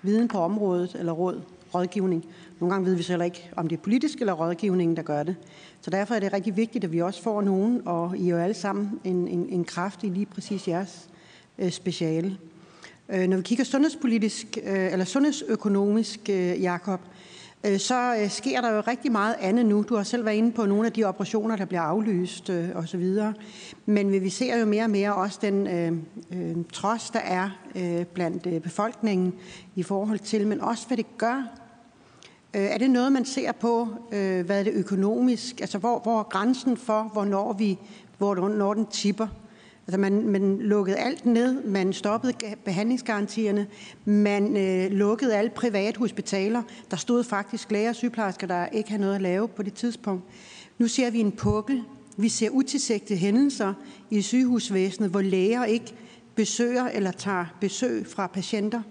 viden 0.02 0.28
på 0.28 0.38
området 0.38 0.96
eller 1.00 1.12
råd, 1.12 1.42
rådgivning. 1.76 2.26
Nogle 2.60 2.74
gange 2.74 2.86
ved 2.86 2.96
vi 2.96 3.04
så 3.04 3.12
heller 3.12 3.26
ikke, 3.26 3.50
om 3.56 3.68
det 3.68 3.78
er 3.78 3.82
politisk 3.82 4.20
eller 4.20 4.34
rådgivningen, 4.34 4.98
der 4.98 5.04
gør 5.04 5.24
det. 5.24 5.36
Så 5.82 5.90
derfor 5.90 6.16
er 6.16 6.20
det 6.20 6.34
rigtig 6.34 6.58
vigtigt, 6.58 6.84
at 6.84 6.92
vi 6.92 7.02
også 7.02 7.24
får 7.24 7.42
nogen, 7.42 7.82
og 7.86 8.18
I 8.18 8.26
er 8.26 8.30
jo 8.30 8.38
alle 8.38 8.54
sammen 8.54 9.00
en, 9.04 9.28
en, 9.28 9.50
en 9.50 9.64
kraft 9.64 10.04
i 10.04 10.08
lige 10.08 10.26
præcis 10.26 10.68
jeres 10.68 11.10
øh, 11.60 11.72
speciale. 11.72 12.38
Øh, 13.10 13.28
når 13.28 13.38
vi 13.38 13.44
kigger 13.44 13.64
sundhedspolitisk 13.64 14.58
øh, 14.64 14.92
eller 14.92 15.06
sundhedsøkonomisk, 15.06 16.20
øh, 16.30 16.62
Jakob, 16.62 17.00
Øh, 17.64 17.80
så 17.80 18.16
øh, 18.16 18.30
sker 18.30 18.62
der 18.62 18.76
jo 18.76 18.82
rigtig 18.88 19.12
meget 19.12 19.36
andet 19.40 19.66
nu. 19.66 19.86
Du 19.90 19.96
har 19.96 20.04
selv 20.04 20.26
været 20.26 20.36
inde 20.36 20.52
på 20.52 20.66
nogle 20.66 20.86
af 20.86 20.94
de 20.94 21.04
operationer, 21.04 21.56
der 21.56 21.66
bliver 21.66 21.82
aflyst 21.82 22.50
øh, 22.50 22.70
osv. 22.76 23.18
Men 23.86 24.12
vi 24.12 24.30
ser 24.30 24.60
jo 24.60 24.66
mere 24.66 24.84
og 24.84 24.90
mere 24.90 25.16
også 25.16 25.40
den 25.42 25.68
øh, 25.68 26.56
trods, 26.74 27.10
der 27.10 27.20
er 27.20 27.50
øh, 27.76 28.06
blandt 28.06 28.64
befolkningen 28.64 29.34
i 29.76 29.84
forhold 29.84 30.20
til, 30.20 30.48
men 30.48 30.62
også 30.62 30.88
hvad 30.88 30.98
det 30.98 31.18
gør. 31.18 31.44
Øh, 32.54 32.62
er 32.62 32.78
det 32.78 32.90
noget, 32.90 33.12
man 33.12 33.26
ser 33.26 33.52
på, 33.52 33.88
øh, 34.12 34.46
hvad 34.46 34.60
er 34.60 34.64
det 34.64 34.74
økonomisk? 34.74 35.62
Altså 35.62 35.78
hvor, 35.78 36.00
hvor 36.00 36.20
er 36.20 36.24
grænsen 36.24 36.78
for, 36.78 37.10
hvornår, 37.14 37.54
vi, 37.54 37.80
hvornår 38.18 38.74
den 38.74 38.86
tipper? 38.86 39.28
Altså 39.88 40.00
man, 40.00 40.28
man 40.28 40.58
lukkede 40.58 40.98
alt 40.98 41.26
ned, 41.26 41.64
man 41.64 41.94
stoppede 41.94 42.34
behandlingsgarantierne, 42.66 43.68
man 44.06 44.58
øh, 44.58 44.92
lukkede 44.92 45.36
alle 45.36 45.52
private 45.56 46.00
hospitaler. 46.00 46.64
Der 46.92 46.98
stod 46.98 47.24
faktisk 47.24 47.72
læger 47.72 47.90
og 47.90 47.96
sygeplejersker, 47.96 48.48
der 48.48 48.68
ikke 48.68 48.90
havde 48.90 49.02
noget 49.02 49.16
at 49.16 49.22
lave 49.22 49.48
på 49.48 49.64
det 49.64 49.74
tidspunkt. 49.74 50.24
Nu 50.78 50.88
ser 50.88 51.10
vi 51.10 51.20
en 51.20 51.32
pukkel. 51.32 51.84
Vi 52.18 52.30
ser 52.30 52.50
utilsigtede 52.50 53.20
hændelser 53.20 53.74
i 54.10 54.22
sygehusvæsenet, 54.22 55.10
hvor 55.10 55.22
læger 55.22 55.66
ikke 55.66 55.94
besøger 56.36 56.88
eller 56.88 57.12
tager 57.12 57.46
besøg 57.62 58.08
fra 58.08 58.28
patienter, 58.28 58.82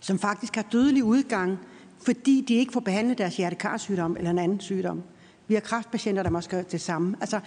som 0.00 0.18
faktisk 0.18 0.54
har 0.54 0.62
dødelig 0.72 1.04
udgang, 1.04 1.58
fordi 2.02 2.44
de 2.48 2.54
ikke 2.54 2.72
får 2.72 2.80
behandlet 2.80 3.18
deres 3.18 3.36
hjertekarsygdom 3.36 4.16
eller 4.16 4.30
en 4.30 4.38
anden 4.38 4.60
sygdom. 4.60 5.02
Vi 5.48 5.54
har 5.54 5.60
kræftpatienter, 5.60 6.22
der 6.22 6.30
måske 6.30 6.62
det 6.62 6.80
samme. 6.80 7.16
Altså, 7.20 7.40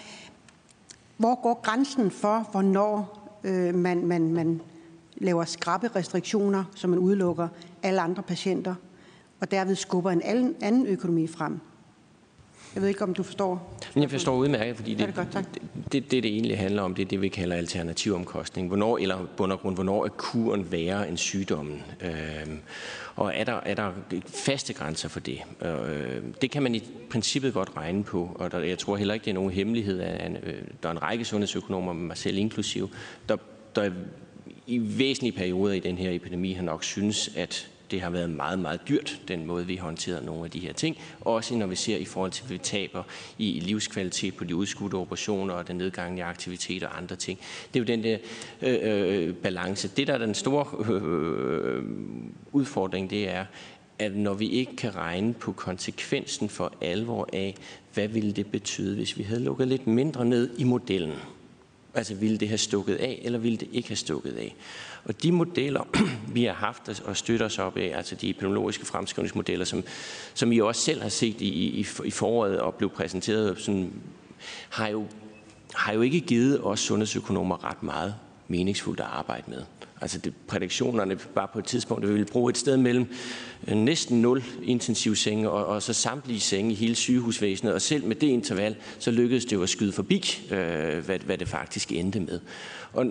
hvor 1.17 1.41
går 1.43 1.61
grænsen 1.63 2.11
for, 2.11 2.47
hvornår 2.51 3.19
øh, 3.43 3.75
man, 3.75 4.05
man, 4.05 4.33
man 4.33 4.61
laver 5.15 5.45
skrappe 5.45 5.89
restriktioner, 5.95 6.63
så 6.75 6.87
man 6.87 6.99
udelukker 6.99 7.47
alle 7.83 8.01
andre 8.01 8.23
patienter, 8.23 8.75
og 9.39 9.51
derved 9.51 9.75
skubber 9.75 10.11
en 10.11 10.21
anden 10.61 10.87
økonomi 10.87 11.27
frem? 11.27 11.59
Jeg 12.75 12.81
ved 12.81 12.89
ikke, 12.89 13.03
om 13.03 13.13
du 13.13 13.23
forstår. 13.23 13.77
Men 13.93 14.01
jeg 14.01 14.11
forstår 14.11 14.35
udmærket, 14.35 14.75
fordi 14.75 14.93
det, 14.93 15.07
det, 15.07 15.15
godt, 15.15 15.31
tak. 15.31 15.45
det, 15.53 15.61
det, 15.91 16.11
det, 16.11 16.23
det 16.23 16.25
egentlig 16.25 16.57
handler 16.57 16.81
om, 16.81 16.95
det 16.95 17.01
er 17.01 17.07
det, 17.07 17.21
vi 17.21 17.27
kalder 17.27 17.55
alternativomkostning. 17.55 18.67
Hvornår, 18.67 18.97
eller 18.97 19.27
bund 19.37 19.51
og 19.51 19.59
grund, 19.59 19.75
hvornår 19.75 20.05
er 20.05 20.09
kuren 20.09 20.71
værre 20.71 21.09
end 21.09 21.17
sygdommen? 21.17 21.83
Øhm, 22.01 22.59
og 23.17 23.31
er 23.35 23.43
der, 23.43 23.53
er 23.53 23.75
der 23.75 23.91
faste 24.25 24.73
grænser 24.73 25.09
for 25.09 25.19
det? 25.19 25.41
Øh, 25.61 26.23
det 26.41 26.51
kan 26.51 26.63
man 26.63 26.75
i 26.75 26.83
princippet 27.09 27.53
godt 27.53 27.69
regne 27.77 28.03
på, 28.03 28.31
og 28.35 28.51
der, 28.51 28.59
jeg 28.59 28.77
tror 28.77 28.97
heller 28.97 29.13
ikke, 29.13 29.23
det 29.23 29.29
er 29.29 29.35
nogen 29.35 29.51
hemmelighed. 29.51 29.99
At, 29.99 30.31
øh, 30.43 30.61
der 30.83 30.89
er 30.89 30.93
en 30.93 31.01
række 31.01 31.25
sundhedsøkonomer, 31.25 31.93
mig 31.93 32.17
selv 32.17 32.37
inklusiv, 32.37 32.89
der, 33.29 33.37
der 33.75 33.91
i 34.67 34.97
væsentlige 34.99 35.37
perioder 35.37 35.73
i 35.73 35.79
den 35.79 35.97
her 35.97 36.11
epidemi 36.11 36.53
har 36.53 36.63
nok 36.63 36.83
synes, 36.83 37.29
at 37.35 37.69
det 37.91 38.01
har 38.01 38.09
været 38.09 38.29
meget, 38.29 38.59
meget 38.59 38.81
dyrt, 38.89 39.21
den 39.27 39.45
måde, 39.45 39.67
vi 39.67 39.75
håndterer 39.75 40.21
nogle 40.21 40.45
af 40.45 40.51
de 40.51 40.59
her 40.59 40.73
ting. 40.73 40.97
Også 41.21 41.55
når 41.55 41.67
vi 41.67 41.75
ser 41.75 41.97
i 41.97 42.05
forhold 42.05 42.31
til, 42.31 42.43
at 42.43 42.49
vi 42.49 42.57
taber 42.57 43.03
i 43.37 43.59
livskvalitet 43.59 44.35
på 44.35 44.43
de 44.43 44.55
udskudte 44.55 44.95
operationer 44.95 45.53
og 45.53 45.67
den 45.67 45.75
nedgang 45.75 46.17
i 46.17 46.21
aktivitet 46.21 46.83
og 46.83 46.97
andre 46.97 47.15
ting. 47.15 47.39
Det 47.73 47.79
er 47.79 47.83
jo 47.83 47.85
den 47.85 48.03
der 48.03 48.17
øh, 48.61 49.27
øh, 49.27 49.33
balance. 49.33 49.87
Det, 49.87 50.07
der 50.07 50.13
er 50.13 50.17
den 50.17 50.33
store 50.35 50.93
øh, 50.93 51.77
øh, 51.77 51.83
udfordring, 52.51 53.09
det 53.09 53.29
er, 53.29 53.45
at 53.99 54.15
når 54.15 54.33
vi 54.33 54.49
ikke 54.49 54.75
kan 54.75 54.95
regne 54.95 55.33
på 55.33 55.51
konsekvensen 55.51 56.49
for 56.49 56.73
alvor 56.81 57.29
af, 57.33 57.55
hvad 57.93 58.07
ville 58.07 58.31
det 58.31 58.47
betyde, 58.47 58.95
hvis 58.95 59.17
vi 59.17 59.23
havde 59.23 59.43
lukket 59.43 59.67
lidt 59.67 59.87
mindre 59.87 60.25
ned 60.25 60.49
i 60.57 60.63
modellen. 60.63 61.13
Altså 61.93 62.15
ville 62.15 62.37
det 62.37 62.47
have 62.47 62.57
stukket 62.57 62.95
af, 62.95 63.19
eller 63.23 63.39
ville 63.39 63.57
det 63.57 63.67
ikke 63.71 63.89
have 63.89 63.95
stukket 63.95 64.31
af? 64.37 64.55
Og 65.07 65.23
de 65.23 65.31
modeller, 65.31 65.87
vi 66.35 66.43
har 66.43 66.53
haft 66.53 67.01
og 67.05 67.17
støtter 67.17 67.45
os 67.45 67.59
op 67.59 67.77
af, 67.77 67.91
altså 67.95 68.15
de 68.15 68.29
epidemiologiske 68.29 68.85
fremskrivningsmodeller, 68.85 69.65
som, 69.65 69.83
som 70.33 70.51
I 70.51 70.59
også 70.59 70.81
selv 70.81 71.01
har 71.01 71.09
set 71.09 71.41
i, 71.41 71.47
i, 71.79 71.87
i 72.05 72.11
foråret 72.11 72.59
og 72.59 72.73
blev 72.73 72.89
præsenteret, 72.89 73.59
sådan, 73.59 73.93
har, 74.69 74.87
jo, 74.87 75.05
har 75.73 75.93
jo 75.93 76.01
ikke 76.01 76.19
givet 76.19 76.63
os 76.63 76.79
sundhedsøkonomer 76.79 77.69
ret 77.69 77.83
meget 77.83 78.15
meningsfuldt 78.47 78.99
at 78.99 79.05
arbejde 79.05 79.43
med. 79.47 79.61
Altså 80.01 80.17
det, 80.17 80.33
prædiktionerne 80.47 81.19
var 81.35 81.49
på 81.53 81.59
et 81.59 81.65
tidspunkt, 81.65 82.03
at 82.03 82.09
vi 82.09 82.13
ville 82.13 82.31
bruge 82.31 82.49
et 82.49 82.57
sted 82.57 82.77
mellem 82.77 83.07
øh, 83.67 83.77
næsten 83.77 84.21
0 84.21 84.43
intensivsenge 84.63 85.49
og, 85.49 85.65
og 85.65 85.83
så 85.83 85.93
samtlige 85.93 86.39
senge 86.39 86.71
i 86.71 86.75
hele 86.75 86.95
sygehusvæsenet. 86.95 87.73
Og 87.73 87.81
selv 87.81 88.05
med 88.05 88.15
det 88.15 88.27
interval, 88.27 88.75
så 88.99 89.11
lykkedes 89.11 89.45
det 89.45 89.53
jo 89.53 89.63
at 89.63 89.69
skyde 89.69 89.91
forbi, 89.91 90.47
øh, 90.51 91.05
hvad, 91.05 91.19
hvad 91.19 91.37
det 91.37 91.47
faktisk 91.47 91.91
endte 91.91 92.19
med. 92.19 92.39
Og 92.93 93.05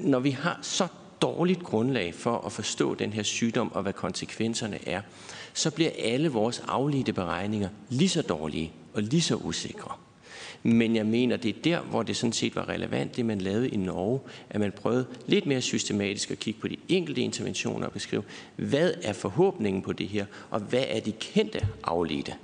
når 0.00 0.18
vi 0.18 0.30
har 0.30 0.58
så 0.62 0.86
dårligt 1.22 1.62
grundlag 1.62 2.14
for 2.14 2.38
at 2.38 2.52
forstå 2.52 2.94
den 2.94 3.12
her 3.12 3.22
sygdom 3.22 3.72
og 3.72 3.82
hvad 3.82 3.92
konsekvenserne 3.92 4.88
er, 4.88 5.00
så 5.54 5.70
bliver 5.70 5.90
alle 5.98 6.28
vores 6.28 6.62
afledte 6.68 7.12
beregninger 7.12 7.68
lige 7.88 8.08
så 8.08 8.22
dårlige 8.22 8.72
og 8.94 9.02
lige 9.02 9.22
så 9.22 9.36
usikre. 9.36 9.92
Men 10.62 10.96
jeg 10.96 11.06
mener, 11.06 11.36
det 11.36 11.48
er 11.48 11.62
der, 11.64 11.80
hvor 11.80 12.02
det 12.02 12.16
sådan 12.16 12.32
set 12.32 12.56
var 12.56 12.68
relevant, 12.68 13.16
det 13.16 13.26
man 13.26 13.40
lavede 13.40 13.68
i 13.68 13.76
Norge, 13.76 14.20
at 14.50 14.60
man 14.60 14.72
prøvede 14.72 15.06
lidt 15.26 15.46
mere 15.46 15.60
systematisk 15.60 16.30
at 16.30 16.38
kigge 16.38 16.60
på 16.60 16.68
de 16.68 16.76
enkelte 16.88 17.20
interventioner 17.20 17.86
og 17.86 17.92
beskrive, 17.92 18.22
hvad 18.56 18.94
er 19.02 19.12
forhåbningen 19.12 19.82
på 19.82 19.92
det 19.92 20.08
her, 20.08 20.26
og 20.50 20.60
hvad 20.60 20.84
er 20.88 21.00
de 21.00 21.12
kendte 21.12 21.68
afledte. 21.84 22.34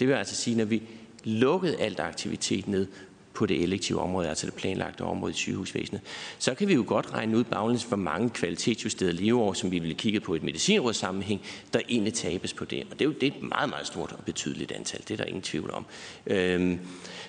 Det 0.00 0.08
vil 0.08 0.14
altså 0.14 0.36
sige, 0.36 0.56
når 0.56 0.64
vi 0.64 0.82
lukkede 1.24 1.80
alt 1.80 2.00
aktivitet 2.00 2.68
ned, 2.68 2.86
på 3.34 3.46
det 3.46 3.62
elektive 3.62 4.00
område, 4.00 4.28
altså 4.28 4.46
det 4.46 4.54
planlagte 4.54 5.02
område 5.02 5.30
i 5.30 5.34
sygehusvæsenet, 5.34 6.00
så 6.38 6.54
kan 6.54 6.68
vi 6.68 6.74
jo 6.74 6.84
godt 6.86 7.12
regne 7.12 7.36
ud 7.36 7.44
baglæns, 7.44 7.84
hvor 7.84 7.96
mange 7.96 8.30
kvalitetsjusterede 8.30 9.12
leveår, 9.12 9.52
som 9.52 9.70
vi 9.70 9.78
ville 9.78 9.94
kigge 9.94 10.20
på 10.20 10.34
i 10.34 10.36
et 10.36 10.42
medicinråds 10.42 10.96
sammenhæng, 10.96 11.40
der 11.72 11.80
egentlig 11.88 12.14
tabes 12.14 12.54
på 12.54 12.64
det. 12.64 12.82
Og 12.90 12.98
det 12.98 13.00
er 13.00 13.04
jo 13.04 13.12
det 13.12 13.22
er 13.22 13.36
et 13.36 13.42
meget, 13.42 13.68
meget 13.68 13.86
stort 13.86 14.12
og 14.12 14.24
betydeligt 14.24 14.72
antal, 14.72 15.00
det 15.08 15.10
er 15.10 15.16
der 15.16 15.24
ingen 15.24 15.42
tvivl 15.42 15.70
om. 15.70 15.86
Øhm, 16.26 16.78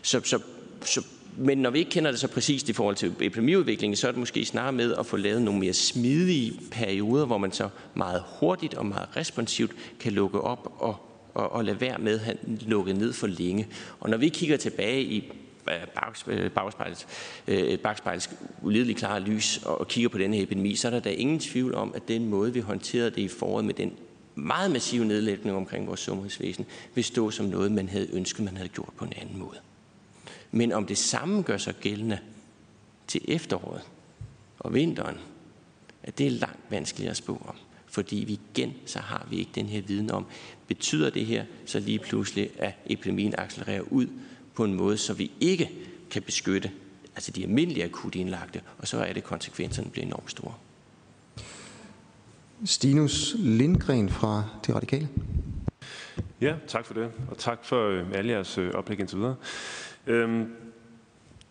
så, 0.02 0.22
så, 0.24 0.40
så 0.82 1.02
men 1.38 1.58
når 1.58 1.70
vi 1.70 1.80
ikke 1.80 1.92
kender 1.92 2.12
det 2.12 2.20
så 2.20 2.28
præcist 2.28 2.70
i 2.70 2.74
forhold 2.74 2.96
til 2.96 3.14
epidemiudviklingen, 3.20 3.96
så 3.96 4.08
er 4.08 4.12
det 4.12 4.20
måske 4.20 4.46
snarere 4.46 4.72
med 4.72 4.94
at 5.00 5.06
få 5.06 5.18
lavet 5.18 5.42
nogle 5.42 5.60
mere 5.60 5.74
smidige 5.74 6.60
perioder, 6.72 7.26
hvor 7.26 7.38
man 7.38 7.52
så 7.52 7.70
meget 7.94 8.24
hurtigt 8.40 8.74
og 8.74 8.86
meget 8.86 9.10
responsivt 9.18 9.72
kan 10.00 10.14
lukke 10.14 10.42
op 10.42 10.74
og, 10.80 10.96
og, 11.34 11.52
og 11.52 11.66
lade 11.66 11.82
være 11.82 11.98
med 11.98 12.20
at 12.20 12.38
lukke 12.46 12.94
ned 12.94 13.14
for 13.14 13.28
længe. 13.28 13.68
Og 14.00 14.10
når 14.10 14.18
vi 14.18 14.30
kigger 14.30 14.58
tilbage 14.58 15.04
i 15.04 15.32
bagspejlet, 16.56 17.08
øh, 17.48 17.80
bagspejlet 17.80 18.30
øh, 18.32 18.66
ulideligt 18.66 19.00
klare 19.00 19.20
lys 19.20 19.60
og 19.66 19.88
kigger 19.88 20.10
på 20.10 20.18
denne 20.18 20.42
epidemi, 20.42 20.76
så 20.76 20.88
er 20.88 20.92
der 20.92 21.00
da 21.00 21.10
ingen 21.10 21.40
tvivl 21.40 21.76
om, 21.76 21.94
at 21.96 22.08
den 22.08 22.30
måde, 22.30 22.54
vi 22.54 22.60
håndterede 22.60 23.10
det 23.10 23.22
i 23.22 23.28
foråret 23.28 23.66
med 23.66 23.74
den 23.74 23.94
meget 24.36 24.72
massive 24.72 25.06
nedlægning 25.06 25.56
omkring 25.56 25.88
vores 25.88 26.00
sundhedsvæsen, 26.00 26.66
vil 26.96 27.04
stå 27.04 27.32
som 27.32 27.46
noget, 27.46 27.72
man 27.72 27.90
havde 27.90 28.08
ønsket, 28.14 28.46
man 28.46 28.58
havde 28.58 28.70
gjort 28.70 28.94
på 28.98 29.06
en 29.06 29.14
anden 29.22 29.40
måde. 29.40 29.58
Men 30.52 30.72
om 30.72 30.86
det 30.86 30.98
samme 30.98 31.42
gør 31.42 31.58
sig 31.58 31.76
gældende 31.82 32.20
til 33.08 33.22
efteråret 33.28 33.82
og 34.60 34.74
vinteren, 34.74 35.18
at 36.04 36.18
det 36.18 36.28
er 36.28 36.32
langt 36.32 36.60
vanskeligere 36.70 37.12
at 37.12 37.18
spå 37.18 37.42
om. 37.48 37.56
Fordi 37.86 38.16
vi 38.28 38.40
igen, 38.54 38.74
så 38.86 39.00
har 39.00 39.28
vi 39.30 39.38
ikke 39.38 39.52
den 39.56 39.66
her 39.66 39.82
viden 39.82 40.12
om, 40.12 40.26
betyder 40.68 41.10
det 41.10 41.26
her 41.26 41.46
så 41.66 41.80
lige 41.80 42.00
pludselig, 42.00 42.50
at 42.58 42.74
epidemien 42.86 43.36
accelererer 43.38 43.82
ud 43.82 44.08
på 44.56 44.64
en 44.64 44.74
måde, 44.74 44.98
så 44.98 45.14
vi 45.14 45.32
ikke 45.40 45.70
kan 46.12 46.22
beskytte 46.22 46.72
altså 47.16 47.32
de 47.32 47.44
almindelige 47.44 47.84
akut 47.84 48.16
indlagte, 48.16 48.62
og 48.78 48.88
så 48.88 48.98
er 48.98 49.14
det 49.14 49.24
konsekvenserne 49.24 49.90
bliver 49.90 50.06
enormt 50.06 50.32
store. 50.32 50.54
Stinus 52.66 53.36
Lindgren 53.40 54.10
fra 54.10 54.44
De 54.68 54.74
Radikale. 54.74 55.10
Ja, 56.42 56.56
tak 56.68 56.86
for 56.86 56.94
det, 56.94 57.12
og 57.30 57.38
tak 57.38 57.66
for 57.66 57.90
øh, 57.90 58.06
alle 58.14 58.32
jeres 58.32 58.58
øh, 58.58 58.74
oplæg 58.74 59.00
indtil 59.00 59.18
videre. 59.18 59.36
Øhm, 60.08 60.48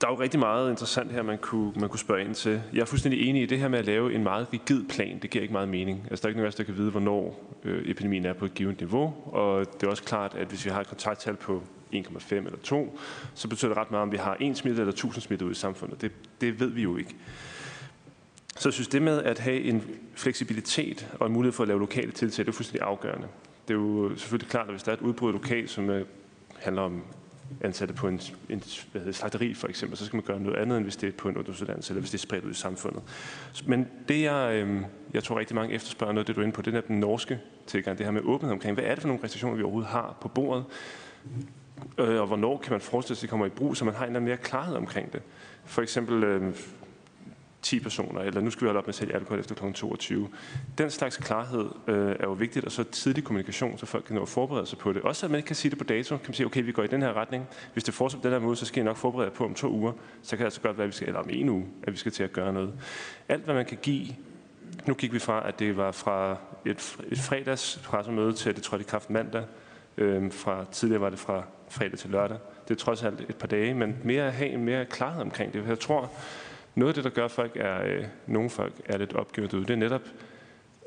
der 0.01 0.07
er 0.07 0.12
jo 0.12 0.21
rigtig 0.21 0.40
meget 0.40 0.71
interessant 0.71 1.12
her, 1.12 1.23
man 1.23 1.38
kunne, 1.38 1.73
man 1.81 1.88
kunne 1.88 1.99
spørge 1.99 2.21
ind 2.21 2.35
til. 2.35 2.62
Jeg 2.73 2.81
er 2.81 2.85
fuldstændig 2.85 3.29
enig 3.29 3.43
i 3.43 3.47
det 3.47 3.59
her 3.59 3.69
med 3.69 3.79
at 3.79 3.87
lave 3.87 4.14
en 4.14 4.23
meget 4.23 4.47
rigid 4.53 4.85
plan. 4.88 5.19
Det 5.23 5.31
giver 5.31 5.43
ikke 5.43 5.53
meget 5.53 5.69
mening. 5.69 6.07
Altså, 6.11 6.23
der 6.23 6.27
er 6.27 6.29
ikke 6.29 6.38
nogen 6.38 6.47
af 6.47 6.49
os, 6.49 6.55
der 6.55 6.64
kan 6.64 6.77
vide, 6.77 6.90
hvornår 6.90 7.55
øh, 7.64 7.90
epidemien 7.90 8.27
er 8.27 8.33
på 8.33 8.45
et 8.45 8.55
givet 8.55 8.81
niveau. 8.81 9.14
Og 9.27 9.67
det 9.81 9.87
er 9.87 9.90
også 9.90 10.03
klart, 10.03 10.35
at 10.35 10.47
hvis 10.47 10.64
vi 10.64 10.71
har 10.71 10.81
et 10.81 10.87
kontakttal 10.87 11.37
på 11.37 11.62
1,5 11.95 12.35
eller 12.35 12.59
2, 12.63 12.99
så 13.35 13.49
betyder 13.49 13.69
det 13.69 13.79
ret 13.79 13.91
meget, 13.91 14.03
om 14.03 14.13
vi 14.13 14.17
har 14.17 14.37
en 14.41 14.55
smitte 14.55 14.81
eller 14.81 14.93
1000 14.93 15.23
smitte 15.23 15.45
ud 15.45 15.51
i 15.51 15.55
samfundet. 15.55 16.01
Det, 16.01 16.13
det 16.41 16.61
ved 16.61 16.69
vi 16.69 16.83
jo 16.83 16.97
ikke. 16.97 17.17
Så 18.57 18.69
jeg 18.69 18.75
synes, 18.75 18.89
det 18.89 19.03
med 19.03 19.23
at 19.23 19.39
have 19.39 19.61
en 19.61 19.83
fleksibilitet 20.15 21.09
og 21.21 21.27
en 21.27 21.33
mulighed 21.33 21.53
for 21.53 21.63
at 21.63 21.69
lave 21.69 21.81
lokale 21.81 22.13
tiltag, 22.13 22.47
det 22.47 22.53
er 22.53 22.57
fuldstændig 22.57 22.87
afgørende. 22.87 23.29
Det 23.69 23.75
er 23.75 23.79
jo 23.79 24.17
selvfølgelig 24.17 24.51
klart, 24.51 24.67
at 24.67 24.73
hvis 24.73 24.83
der 24.83 24.93
er 24.93 24.97
et 24.97 25.03
udbrud 25.03 25.33
lokalt, 25.33 25.71
som 25.71 25.91
øh, 25.91 26.07
handler 26.57 26.83
om 26.83 27.03
ansatte 27.61 27.95
på 27.95 28.09
en, 28.09 28.21
en 28.49 28.63
hvad 28.93 29.01
hedder, 29.01 29.13
slagteri 29.13 29.55
for 29.55 29.69
eksempel, 29.69 29.99
så 29.99 30.07
skal 30.07 30.17
man 30.17 30.25
gøre 30.25 30.41
noget 30.41 30.57
andet, 30.57 30.77
end 30.77 30.85
hvis 30.85 30.97
det 30.97 31.09
er 31.09 31.13
på 31.13 31.29
en 31.29 31.37
ungdomsuddannelse, 31.37 31.93
eller 31.93 32.01
hvis 32.01 32.11
det 32.11 32.19
er 32.19 32.23
spredt 32.23 32.45
ud 32.45 32.51
i 32.51 32.55
samfundet. 32.55 33.03
Men 33.67 33.89
det, 34.09 34.23
jeg, 34.23 34.55
øh, 34.55 34.83
jeg 35.15 35.25
tror 35.25 35.39
rigtig 35.39 35.55
mange 35.55 35.75
efterspørger 35.75 36.13
noget, 36.13 36.27
det 36.27 36.37
du 36.37 36.41
er 36.41 36.45
inde 36.45 36.55
på, 36.55 36.63
det 36.63 36.75
er 36.75 36.81
den 36.81 37.01
norske 37.01 37.41
tilgang, 37.67 37.99
det 37.99 38.07
her 38.07 38.13
med 38.13 38.23
åbenhed 38.25 38.53
omkring, 38.53 38.75
hvad 38.75 38.85
er 38.85 38.95
det 38.95 39.01
for 39.01 39.09
nogle 39.09 39.25
restriktioner, 39.25 39.57
vi 39.57 39.63
overhovedet 39.63 39.91
har 39.91 40.17
på 40.21 40.29
bordet, 40.29 40.65
øh, 41.99 42.21
og 42.21 42.27
hvornår 42.27 42.59
kan 42.59 42.73
man 42.73 42.81
forestille 42.81 43.17
sig, 43.17 43.21
at 43.21 43.23
det 43.23 43.31
kommer 43.31 43.47
i 43.47 43.49
brug, 43.49 43.77
så 43.77 43.85
man 43.85 43.95
har 43.95 44.05
en 44.05 44.11
eller 44.11 44.21
mere 44.21 44.37
klarhed 44.37 44.77
omkring 44.77 45.13
det. 45.13 45.23
For 45.65 45.83
eksempel 45.83 46.25
øh, 46.25 46.55
10 47.63 47.81
personer, 47.81 48.21
eller 48.21 48.41
nu 48.41 48.51
skal 48.51 48.61
vi 48.61 48.67
holde 48.67 48.79
op 48.79 48.85
med 48.85 48.89
at 48.89 48.95
sælge 48.95 49.15
alkohol 49.15 49.41
efter 49.41 49.55
kl. 49.55 49.73
22. 49.73 50.29
Den 50.79 50.91
slags 50.91 51.17
klarhed 51.17 51.69
øh, 51.87 52.11
er 52.11 52.25
jo 52.25 52.33
vigtigt, 52.33 52.65
og 52.65 52.73
så 52.73 52.85
tidlig 52.85 53.25
kommunikation, 53.25 53.79
så 53.79 53.87
folk 53.87 54.05
kan 54.05 54.15
nå 54.15 54.23
at 54.23 54.29
forberede 54.29 54.67
sig 54.67 54.79
på 54.79 54.93
det. 54.93 55.03
Også 55.03 55.27
at 55.27 55.31
man 55.31 55.39
ikke 55.39 55.47
kan 55.47 55.57
sige 55.57 55.71
det 55.71 55.79
på 55.79 55.85
dato, 55.85 56.17
kan 56.17 56.25
man 56.29 56.35
sige, 56.35 56.47
okay, 56.47 56.65
vi 56.65 56.73
går 56.73 56.83
i 56.83 56.87
den 56.87 57.03
her 57.03 57.13
retning. 57.13 57.47
Hvis 57.73 57.85
det 57.85 57.95
fortsætter 57.95 58.23
på 58.23 58.29
den 58.29 58.41
her 58.41 58.47
måde, 58.47 58.57
så 58.57 58.67
skal 58.67 58.81
jeg 58.81 58.85
nok 58.85 58.97
forberede 58.97 59.31
på 59.31 59.45
om 59.45 59.55
to 59.55 59.71
uger. 59.71 59.93
Så 60.23 60.31
kan 60.31 60.39
det 60.39 60.45
altså 60.45 60.61
godt 60.61 60.79
være, 60.79 60.85
at 60.85 60.89
vi 60.89 60.95
skal, 60.95 61.09
eller 61.09 61.21
om 61.21 61.29
en 61.31 61.49
uge, 61.49 61.67
at 61.83 61.93
vi 61.93 61.99
skal 61.99 62.13
til 62.13 62.23
at 62.23 62.33
gøre 62.33 62.53
noget. 62.53 62.73
Alt, 63.29 63.45
hvad 63.45 63.55
man 63.55 63.67
kan 63.67 63.79
give 63.83 64.07
nu 64.87 64.95
gik 64.95 65.13
vi 65.13 65.19
fra, 65.19 65.49
at 65.49 65.59
det 65.59 65.77
var 65.77 65.91
fra 65.91 66.37
et, 66.65 66.97
et 67.11 67.19
fredags 67.19 67.81
pressemøde 67.85 68.33
til, 68.33 68.49
at 68.51 68.57
det 68.57 68.65
trådte 68.65 68.85
i 68.85 68.89
kraft 68.89 69.11
mandag. 69.11 69.45
Øhm, 69.97 70.31
fra, 70.31 70.65
tidligere 70.73 71.01
var 71.01 71.11
det 71.11 71.19
fra 71.19 71.43
fredag 71.75 71.99
til 71.99 72.11
lørdag. 72.11 72.39
Det 72.69 72.75
er 72.75 72.79
trods 72.79 73.03
alt 73.03 73.21
et 73.21 73.37
par 73.37 73.47
dage, 73.47 73.75
men 73.75 73.97
mere 74.05 74.27
at 74.27 74.33
have 74.33 74.51
en 74.51 74.65
mere 74.65 74.85
klarhed 74.85 75.23
omkring 75.23 75.53
det. 75.53 75.69
Jeg 75.69 75.79
tror, 75.79 76.11
noget 76.75 76.89
af 76.91 76.95
det, 76.95 77.05
der 77.05 77.11
gør, 77.11 77.29
folk 77.29 77.57
er, 77.57 77.85
øh, 77.85 78.05
nogle 78.27 78.51
folk 78.51 78.75
er 78.87 78.99
lidt 78.99 79.13
opgivet 79.13 79.55
ud, 79.55 79.65
det 79.65 79.71
er 79.71 79.77
netop, 79.77 80.03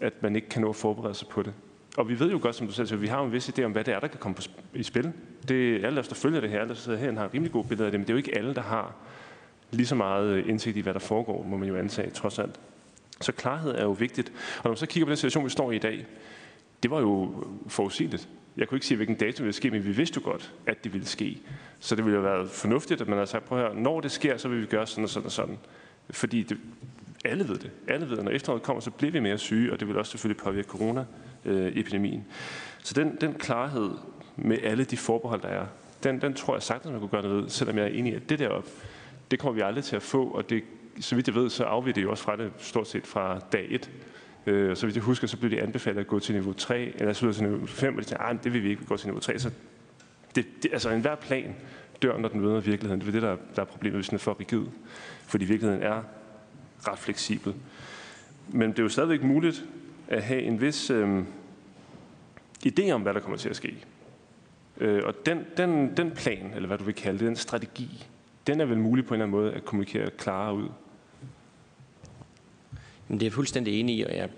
at 0.02 0.13
man 0.23 0.36
ikke 0.36 0.50
kan 0.50 0.62
nå 0.62 0.69
at 0.69 0.76
forberede 0.76 1.13
sig 1.13 1.28
på 1.28 1.41
det. 1.41 1.54
Og 1.97 2.10
vi 2.10 2.19
ved 2.19 2.32
jo 2.32 2.39
godt, 2.41 2.56
som 2.56 2.67
du 2.67 2.73
selv 2.73 2.88
siger, 2.88 3.00
vi 3.00 3.08
har 3.08 3.19
jo 3.19 3.26
en 3.26 3.32
vis 3.32 3.50
idé 3.50 3.63
om, 3.63 3.71
hvad 3.71 3.84
det 3.84 3.93
er, 3.93 4.00
der 4.00 4.08
kan 4.08 4.19
komme 4.19 4.36
på 4.36 4.41
i 4.73 4.84
spil. 4.84 5.13
Det 5.47 5.76
er 5.76 5.88
alle 5.88 6.00
os, 6.00 6.08
der 6.08 6.15
følger 6.15 6.41
det 6.41 6.50
her, 6.50 6.60
alle 6.60 6.69
der 6.69 6.76
sidder 6.76 6.97
her, 6.97 7.13
har 7.13 7.26
en 7.26 7.34
rimelig 7.34 7.52
god 7.52 7.65
billede 7.65 7.86
af 7.86 7.91
det, 7.91 8.00
men 8.00 8.08
det 8.08 8.10
er 8.10 8.13
jo 8.13 8.17
ikke 8.17 8.38
alle, 8.38 8.56
der 8.56 8.62
har 8.62 8.95
lige 9.71 9.88
så 9.88 9.95
meget 9.95 10.28
øh, 10.28 10.50
indsigt 10.50 10.78
i, 10.78 10.80
hvad 10.80 10.93
der 10.93 11.00
foregår, 11.00 11.43
må 11.43 11.58
man 11.58 11.67
jo 11.67 11.76
antage, 11.76 12.10
trods 12.10 12.39
alt. 12.39 12.60
Så 13.21 13.32
klarhed 13.32 13.71
er 13.76 13.84
jo 13.84 13.91
vigtigt. 13.91 14.30
Og 14.30 14.62
når 14.63 14.71
man 14.71 14.78
så 14.78 14.86
kigger 14.86 15.06
på 15.06 15.10
den 15.10 15.17
situation, 15.17 15.45
vi 15.45 15.50
står 15.50 15.71
i 15.71 15.76
i 15.76 15.80
dag, 15.80 16.06
det 16.84 16.91
var 16.91 17.00
jo 17.00 17.43
forudsigeligt. 17.67 18.30
Jeg 18.58 18.67
kunne 18.67 18.76
ikke 18.76 18.86
sige, 18.86 18.96
hvilken 18.96 19.15
dato 19.15 19.32
det 19.32 19.43
ville 19.43 19.54
ske, 19.54 19.72
men 19.72 19.86
vi 19.86 19.91
vidste 19.91 20.22
jo 20.22 20.30
godt, 20.32 20.54
at 20.65 20.84
det 20.84 20.93
ville 20.93 21.08
ske. 21.08 21.41
Så 21.80 21.96
det 21.96 22.06
ville 22.06 22.15
jo 22.15 22.24
være 22.24 22.48
fornuftigt, 22.48 23.02
at 23.02 23.08
man 23.08 23.17
havde 23.17 23.28
sagt, 23.28 23.46
prøv 23.46 23.60
her, 23.60 23.74
når 23.74 24.02
det 24.02 24.12
sker, 24.12 24.38
så 24.38 24.48
vil 24.48 24.62
vi 24.62 24.65
gøre 24.65 24.88
sådan 24.88 25.04
og 25.04 25.10
sådan 25.10 25.26
og 25.26 25.32
sådan. 25.32 25.58
Fordi 26.10 26.43
det, 26.43 26.58
alle 27.26 27.48
ved 27.48 27.58
det. 27.58 27.72
Alle 27.88 28.10
ved, 28.10 28.17
at 28.17 28.24
når 28.24 28.32
efteråret 28.32 28.62
kommer, 28.62 28.82
så 28.82 28.91
bliver 28.91 29.12
vi 29.12 29.20
mere 29.20 29.38
syge, 29.38 29.74
og 29.74 29.80
det 29.80 29.88
vil 29.88 29.98
også 29.98 30.12
selvfølgelig 30.12 30.43
påvirke 30.43 30.67
corona-epidemien. 30.67 32.26
Så 32.84 32.93
den, 32.93 33.17
den 33.22 33.34
klarhed 33.34 33.89
med 34.36 34.58
alle 34.63 34.84
de 34.84 34.98
forbehold, 34.98 35.41
der 35.41 35.48
er, 35.48 35.65
den, 36.04 36.22
den 36.22 36.34
tror 36.34 36.56
jeg 36.56 36.63
sagtens, 36.63 36.91
man 36.91 37.00
kunne 37.00 37.10
gøre 37.10 37.22
noget 37.22 37.43
ved, 37.43 37.50
selvom 37.50 37.78
jeg 37.78 37.86
er 37.86 37.89
enig 37.89 38.13
i, 38.13 38.15
at 38.15 38.30
det 38.30 38.39
deroppe, 38.39 38.70
det 39.32 39.39
kommer 39.39 39.56
vi 39.56 39.62
aldrig 39.62 39.84
til 39.84 39.96
at 39.96 40.02
få, 40.02 40.28
og 40.28 40.50
det, 40.50 40.63
så 41.00 41.15
vidt 41.15 41.28
jeg 41.28 41.36
ved, 41.36 41.50
så 41.50 41.63
afviger 41.63 41.93
det 41.93 42.04
jo 42.04 42.12
også 42.12 42.24
fra 42.24 42.36
det 42.36 42.52
stort 42.58 42.88
set 42.88 43.08
fra 43.08 43.39
dag 43.52 43.67
1. 43.70 43.91
Øh, 44.47 44.75
så 44.75 44.86
hvis 44.86 44.95
jeg 44.95 45.03
husker, 45.03 45.27
så 45.27 45.38
blev 45.38 45.51
det 45.51 45.57
anbefalet 45.57 46.01
at 46.01 46.07
gå 46.07 46.19
til 46.19 46.36
niveau 46.36 46.53
3, 46.53 46.93
eller 46.95 47.13
så 47.13 47.33
til 47.33 47.43
niveau 47.43 47.65
5, 47.65 47.95
og 47.95 48.03
de 48.03 48.07
sagde, 48.07 48.23
ah, 48.23 48.38
det 48.43 48.53
vil 48.53 48.63
vi 48.63 48.69
ikke, 48.69 48.81
vi 48.81 48.86
går 48.88 48.97
til 48.97 49.07
niveau 49.07 49.19
3. 49.19 49.39
Så 49.39 49.51
det, 50.36 50.45
det, 50.63 50.73
altså 50.73 50.89
enhver 50.89 51.15
plan 51.15 51.55
dør, 52.01 52.17
når 52.17 52.29
den 52.29 52.41
møder 52.41 52.60
virkeligheden. 52.60 53.01
Det 53.01 53.07
er 53.07 53.12
det, 53.12 53.21
der, 53.21 53.38
der 53.55 53.62
er 53.62 53.65
problemet, 53.65 53.97
hvis 53.97 54.10
den 54.10 54.15
er 54.15 54.19
for 54.19 54.39
rigid. 54.39 54.62
Fordi 55.25 55.45
virkeligheden 55.45 55.83
er 55.83 56.03
ret 56.88 56.99
fleksibel. 56.99 57.53
Men 58.47 58.71
det 58.71 58.79
er 58.79 58.83
jo 58.83 58.89
stadigvæk 58.89 59.23
muligt 59.23 59.65
at 60.07 60.23
have 60.23 60.41
en 60.41 60.62
vis 60.62 60.89
øh, 60.89 61.23
idé 62.67 62.91
om, 62.91 63.01
hvad 63.01 63.13
der 63.13 63.19
kommer 63.19 63.38
til 63.38 63.49
at 63.49 63.55
ske. 63.55 63.75
Øh, 64.77 65.03
og 65.05 65.13
den, 65.25 65.45
den, 65.57 65.97
den 65.97 66.12
plan, 66.12 66.51
eller 66.55 66.67
hvad 66.67 66.77
du 66.77 66.83
vil 66.83 66.95
kalde 66.95 67.19
det, 67.19 67.27
den 67.27 67.36
strategi, 67.36 68.07
den 68.47 68.62
er 68.62 68.65
vel 68.65 68.77
mulig 68.77 69.05
på 69.05 69.13
en 69.13 69.21
eller 69.21 69.25
anden 69.25 69.41
måde 69.41 69.53
at 69.53 69.65
kommunikere 69.65 70.10
klarere 70.10 70.55
ud. 70.55 70.69
Men 73.08 73.20
det 73.20 73.26
er 73.26 73.28
jeg 73.28 73.34
fuldstændig 73.34 73.80
enig 73.80 73.98
i, 73.98 74.04
og 74.04 74.15
jeg 74.15 74.30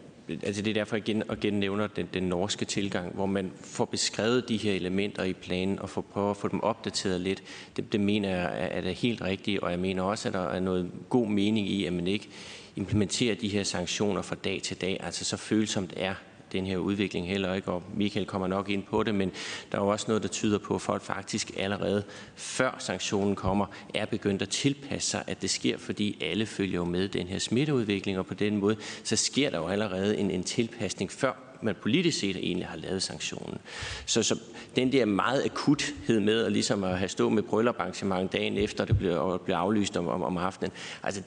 altså 0.44 0.62
det 0.62 0.70
er 0.70 0.74
derfor, 0.74 0.96
jeg 0.96 1.10
igen 1.10 1.24
og 1.30 1.38
igen 1.38 1.54
nævner 1.54 1.88
den, 1.88 2.10
den 2.14 2.24
norske 2.24 2.66
tilgang, 2.66 3.14
hvor 3.14 3.26
man 3.26 3.52
får 3.62 3.86
beskrevet 3.86 4.50
de 4.50 4.58
her 4.58 4.74
elementer 4.74 5.24
i 5.24 5.34
planen 5.34 5.80
og 5.80 5.90
får 5.90 6.02
prøver 6.02 6.32
at 6.32 6.38
få 6.38 6.48
dem 6.48 6.64
opdateret 6.64 7.22
lidt. 7.22 7.44
Det, 7.76 7.94
det 7.94 8.00
mener 8.00 8.30
jeg 8.30 8.44
er, 8.44 8.66
er 8.66 8.82
det 8.82 8.96
helt 8.96 9.22
rigtigt, 9.22 9.60
og 9.60 9.72
jeg 9.72 9.80
mener 9.80 10.04
også, 10.04 10.30
at 10.30 10.34
der 10.34 10.50
er 10.50 10.60
noget 10.60 10.92
god 11.10 11.28
mening 11.28 11.70
i, 11.70 11.86
at 11.86 11.94
man 11.94 12.08
ikke 12.08 12.30
implementerer 12.76 13.36
de 13.36 13.50
her 13.50 13.64
sanktioner 13.64 14.22
fra 14.22 14.36
dag 14.36 14.62
til 14.62 14.82
dag, 14.82 14.98
altså 15.04 15.26
så 15.26 15.38
følsomt 15.38 15.94
er 15.98 16.14
den 16.52 16.66
her 16.66 16.78
udvikling 16.78 17.28
heller 17.28 17.54
ikke, 17.54 17.72
og 17.72 17.84
Michael 17.96 18.26
kommer 18.26 18.48
nok 18.48 18.70
ind 18.70 18.84
på 18.84 19.04
det, 19.04 19.16
men 19.16 19.32
der 19.72 19.78
er 19.78 19.82
jo 19.82 19.88
også 19.88 20.06
noget, 20.08 20.24
der 20.24 20.30
tyder 20.30 20.58
på, 20.58 20.76
at 20.76 20.82
folk 20.82 21.02
faktisk 21.02 21.52
allerede 21.58 22.04
før 22.36 22.76
sanktionen 22.80 23.36
kommer, 23.36 23.66
er 23.94 24.06
begyndt 24.06 24.42
at 24.42 24.50
tilpasse 24.50 25.10
sig, 25.10 25.24
at 25.28 25.42
det 25.42 25.50
sker, 25.50 25.78
fordi 25.78 26.18
alle 26.22 26.46
følger 26.46 26.76
jo 26.76 26.86
med 26.86 27.08
den 27.08 27.28
her 27.28 27.40
smitteudvikling, 27.40 28.18
og 28.18 28.26
på 28.26 28.34
den 28.34 28.58
måde, 28.58 28.76
så 29.04 29.16
sker 29.16 29.50
der 29.50 29.58
jo 29.58 29.68
allerede 29.68 30.18
en, 30.18 30.32
en 30.32 30.44
tilpasning 30.44 31.12
før 31.12 31.34
man 31.62 31.76
politisk 31.82 32.20
set 32.20 32.36
egentlig 32.36 32.68
har 32.68 32.78
lavet 32.78 33.04
sanktionen. 33.04 33.58
Så, 34.06 34.24
så 34.24 34.40
den 34.76 34.92
der 34.92 35.06
meget 35.06 35.46
akuthed 35.46 36.20
med 36.20 36.46
at, 36.46 36.52
ligesom 36.52 36.84
at 36.84 36.98
have 36.98 37.10
stået 37.10 37.34
med 37.34 37.44
brylluparrangement 37.44 38.34
dagen 38.34 38.58
efter, 38.58 38.86
det 38.86 38.98
blev, 38.98 39.42
blev 39.46 39.56
aflyst 39.56 39.98
om, 39.98 40.08
om, 40.08 40.24
om 40.24 40.38
aftenen, 40.38 40.72
altså 41.04 41.22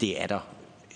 det 0.00 0.22
er 0.22 0.26
der 0.26 0.40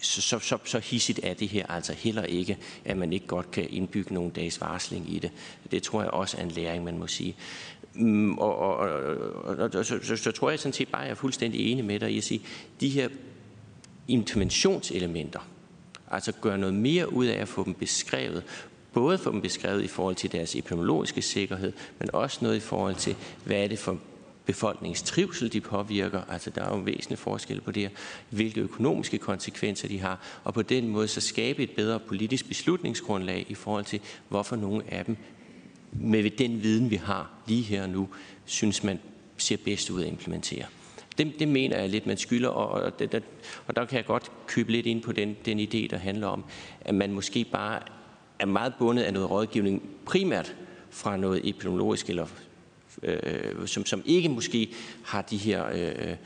så, 0.02 0.38
så, 0.38 0.58
så, 0.64 0.78
hissigt 0.78 1.20
er 1.22 1.34
det 1.34 1.48
her 1.48 1.66
altså 1.66 1.92
heller 1.92 2.22
ikke, 2.22 2.58
at 2.84 2.96
man 2.96 3.12
ikke 3.12 3.26
godt 3.26 3.50
kan 3.50 3.66
indbygge 3.70 4.14
nogle 4.14 4.30
dages 4.30 4.60
varsling 4.60 5.14
i 5.14 5.18
det. 5.18 5.30
Det 5.70 5.82
tror 5.82 6.02
jeg 6.02 6.10
også 6.10 6.36
er 6.36 6.42
en 6.42 6.50
læring, 6.50 6.84
man 6.84 6.98
må 6.98 7.06
sige. 7.06 7.36
Mm, 7.94 8.38
og, 8.38 8.56
og, 8.56 8.76
og, 8.76 9.56
og 9.56 9.84
så, 9.84 9.98
så, 10.02 10.16
så 10.16 10.30
tror 10.30 10.50
jeg 10.50 10.58
sådan 10.58 10.72
set 10.72 10.88
bare, 10.88 11.02
at 11.02 11.06
jeg 11.06 11.10
er 11.10 11.16
fuldstændig 11.16 11.72
enig 11.72 11.84
med 11.84 12.00
dig 12.00 12.10
i 12.10 12.18
at 12.18 12.24
sige, 12.24 12.42
de 12.80 12.88
her 12.88 13.08
interventionselementer, 14.08 15.48
altså 16.10 16.32
gøre 16.32 16.58
noget 16.58 16.74
mere 16.74 17.12
ud 17.12 17.26
af 17.26 17.40
at 17.40 17.48
få 17.48 17.64
dem 17.64 17.74
beskrevet, 17.74 18.42
både 18.92 19.18
få 19.18 19.32
dem 19.32 19.40
beskrevet 19.40 19.82
i 19.82 19.86
forhold 19.86 20.14
til 20.14 20.32
deres 20.32 20.56
epidemiologiske 20.56 21.22
sikkerhed, 21.22 21.72
men 21.98 22.10
også 22.12 22.38
noget 22.42 22.56
i 22.56 22.60
forhold 22.60 22.94
til, 22.94 23.16
hvad 23.44 23.56
er 23.56 23.68
det 23.68 23.78
for 23.78 23.98
befolkningens 24.44 25.02
trivsel 25.02 25.52
de 25.52 25.60
påvirker. 25.60 26.22
Altså 26.28 26.50
der 26.50 26.62
er 26.62 26.68
jo 26.68 26.74
en 26.76 26.86
væsentlig 26.86 27.18
forskel 27.18 27.60
på 27.60 27.70
det 27.70 27.82
her, 27.82 27.90
hvilke 28.30 28.60
økonomiske 28.60 29.18
konsekvenser 29.18 29.88
de 29.88 30.00
har, 30.00 30.40
og 30.44 30.54
på 30.54 30.62
den 30.62 30.88
måde 30.88 31.08
så 31.08 31.20
skabe 31.20 31.62
et 31.62 31.70
bedre 31.70 32.00
politisk 32.00 32.48
beslutningsgrundlag 32.48 33.46
i 33.48 33.54
forhold 33.54 33.84
til, 33.84 34.00
hvorfor 34.28 34.56
nogle 34.56 34.82
af 34.88 35.04
dem 35.04 35.16
med 35.92 36.30
den 36.30 36.62
viden, 36.62 36.90
vi 36.90 36.96
har 36.96 37.30
lige 37.46 37.62
her 37.62 37.82
og 37.82 37.90
nu, 37.90 38.08
synes 38.44 38.84
man 38.84 38.98
ser 39.36 39.56
bedst 39.64 39.90
ud 39.90 40.02
at 40.02 40.08
implementere. 40.08 40.64
Det, 41.18 41.38
det 41.38 41.48
mener 41.48 41.78
jeg 41.78 41.88
lidt, 41.88 42.06
man 42.06 42.16
skylder, 42.16 42.48
og, 42.48 42.82
og, 42.82 42.98
det, 42.98 43.12
der, 43.12 43.20
og 43.66 43.76
der 43.76 43.84
kan 43.84 43.96
jeg 43.96 44.04
godt 44.04 44.32
købe 44.46 44.72
lidt 44.72 44.86
ind 44.86 45.02
på 45.02 45.12
den, 45.12 45.36
den 45.44 45.60
idé, 45.60 45.86
der 45.90 45.96
handler 45.96 46.26
om, 46.26 46.44
at 46.80 46.94
man 46.94 47.12
måske 47.12 47.44
bare 47.44 47.80
er 48.38 48.46
meget 48.46 48.74
bundet 48.78 49.02
af 49.02 49.12
noget 49.12 49.30
rådgivning, 49.30 49.82
primært 50.06 50.56
fra 50.90 51.16
noget 51.16 51.48
epidemiologisk 51.48 52.08
eller 52.08 52.26
øh, 53.02 53.66
som, 53.66 53.86
som 53.86 54.02
ikke 54.04 54.28
måske 54.28 54.74
har 55.04 55.22
de 55.22 55.36
her 55.36 55.66
øh, 55.72 56.16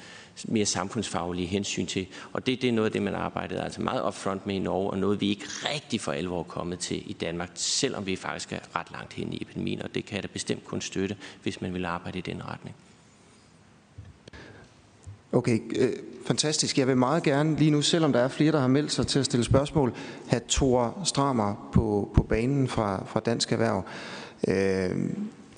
mere 0.45 0.67
samfundsfaglige 0.67 1.47
hensyn 1.47 1.87
til. 1.87 2.07
Og 2.33 2.47
det, 2.47 2.63
det 2.63 2.69
er 2.69 2.73
noget 2.73 2.87
af 2.87 2.93
det, 2.93 3.03
man 3.03 3.15
arbejdede 3.15 3.61
altså 3.63 3.83
meget 3.83 4.07
upfront 4.07 4.47
med 4.47 4.55
i 4.55 4.59
Norge, 4.59 4.91
og 4.91 4.99
noget 4.99 5.21
vi 5.21 5.29
ikke 5.29 5.47
rigtig 5.47 6.01
for 6.01 6.13
alvor 6.13 6.39
er 6.39 6.43
kommet 6.43 6.79
til 6.79 7.11
i 7.11 7.13
Danmark, 7.13 7.51
selvom 7.55 8.07
vi 8.07 8.17
faktisk 8.17 8.53
er 8.53 8.59
ret 8.77 8.93
langt 8.93 9.13
hen 9.13 9.33
i 9.33 9.39
epidemien, 9.41 9.83
og 9.83 9.95
det 9.95 10.07
kan 10.07 10.15
jeg 10.15 10.23
da 10.23 10.29
bestemt 10.33 10.65
kun 10.65 10.81
støtte, 10.81 11.17
hvis 11.43 11.61
man 11.61 11.75
vil 11.75 11.85
arbejde 11.85 12.19
i 12.19 12.23
den 12.23 12.43
retning. 12.45 12.77
Okay, 15.33 15.61
øh, 15.77 15.93
fantastisk. 16.27 16.79
Jeg 16.79 16.87
vil 16.87 16.97
meget 16.97 17.23
gerne 17.23 17.57
lige 17.57 17.71
nu, 17.71 17.83
selvom 17.83 18.13
der 18.13 18.21
er 18.21 18.29
flere, 18.29 18.53
der 18.53 18.61
har 18.61 18.69
meldt 18.69 18.93
sig 18.93 19.07
til 19.07 19.19
at 19.19 19.25
stille 19.25 19.45
spørgsmål, 19.45 19.95
have 20.27 20.41
Thor 20.49 20.99
Strammer 21.05 21.71
på, 21.73 22.11
på 22.15 22.23
banen 22.23 22.69
fra, 22.69 23.05
fra 23.07 23.21
Dansk 23.21 23.53
Erhverv. 23.53 23.85
Øh, 24.49 25.11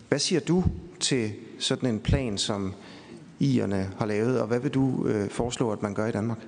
hvad 0.09 0.19
siger 0.19 0.41
du 0.41 0.65
til 1.01 1.33
sådan 1.59 1.89
en 1.89 2.01
plan, 2.01 2.39
som 2.39 2.75
Ierne 3.39 3.91
har 3.99 4.07
lavet, 4.07 4.41
og 4.41 4.47
hvad 4.47 4.61
vil 4.61 4.75
du 4.75 5.07
øh, 5.07 5.31
foreslå, 5.31 5.73
at 5.73 5.83
man 5.83 5.95
gør 5.95 6.07
i 6.07 6.13
Danmark? 6.13 6.39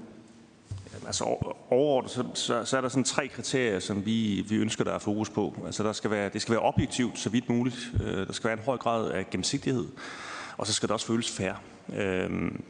Altså 1.07 1.25
overordnet, 1.71 2.11
så, 2.11 2.25
så, 2.35 2.65
så 2.65 2.77
er 2.77 2.81
der 2.81 2.89
sådan 2.89 3.05
tre 3.05 3.29
kriterier, 3.29 3.81
som 3.81 4.07
vi, 4.07 4.45
vi 4.49 4.57
ønsker, 4.57 4.85
der 4.85 4.93
er 4.93 4.99
fokus 4.99 5.31
på. 5.31 5.55
Altså 5.67 5.83
der 5.83 5.93
skal 5.93 6.11
være, 6.11 6.31
det 6.33 6.43
skal 6.43 6.53
være 6.53 6.63
objektivt, 6.63 7.19
så 7.19 7.31
vidt 7.31 7.49
muligt. 7.49 7.93
Øh, 8.05 8.27
der 8.27 8.33
skal 8.33 8.49
være 8.49 8.59
en 8.59 8.65
høj 8.65 8.77
grad 8.77 9.11
af 9.11 9.31
gennemsigtighed, 9.31 9.87
og 10.57 10.67
så 10.67 10.73
skal 10.73 10.89
det 10.89 10.95
også 10.95 11.07
føles 11.07 11.31
fair. 11.31 11.53
Øhm, 11.97 12.63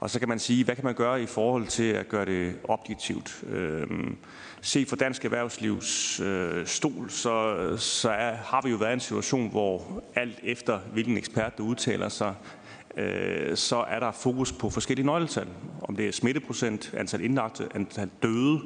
og 0.00 0.10
så 0.10 0.18
kan 0.18 0.28
man 0.28 0.38
sige, 0.38 0.64
hvad 0.64 0.74
kan 0.74 0.84
man 0.84 0.94
gøre 0.94 1.22
i 1.22 1.26
forhold 1.26 1.66
til 1.66 1.84
at 1.92 2.08
gøre 2.08 2.26
det 2.26 2.54
objektivt? 2.64 3.44
Øhm, 3.46 4.16
se 4.62 4.86
for 4.86 4.96
dansk 4.96 5.24
erhvervslivs 5.24 6.20
øh, 6.20 6.66
stol, 6.66 7.10
så, 7.10 7.56
så 7.76 8.10
er, 8.10 8.34
har 8.34 8.60
vi 8.64 8.70
jo 8.70 8.76
været 8.76 8.90
i 8.90 8.94
en 8.94 9.00
situation, 9.00 9.50
hvor 9.50 10.02
alt 10.14 10.38
efter 10.42 10.78
hvilken 10.78 11.16
ekspert, 11.16 11.58
der 11.58 11.64
udtaler 11.64 12.08
sig, 12.08 12.34
øh, 12.96 13.56
så 13.56 13.76
er 13.76 14.00
der 14.00 14.10
fokus 14.10 14.52
på 14.52 14.70
forskellige 14.70 15.06
nøgletal. 15.06 15.46
Om 15.82 15.96
det 15.96 16.08
er 16.08 16.12
smitteprocent, 16.12 16.94
antal 16.96 17.24
indlagte, 17.24 17.68
antal 17.74 18.10
døde, 18.22 18.60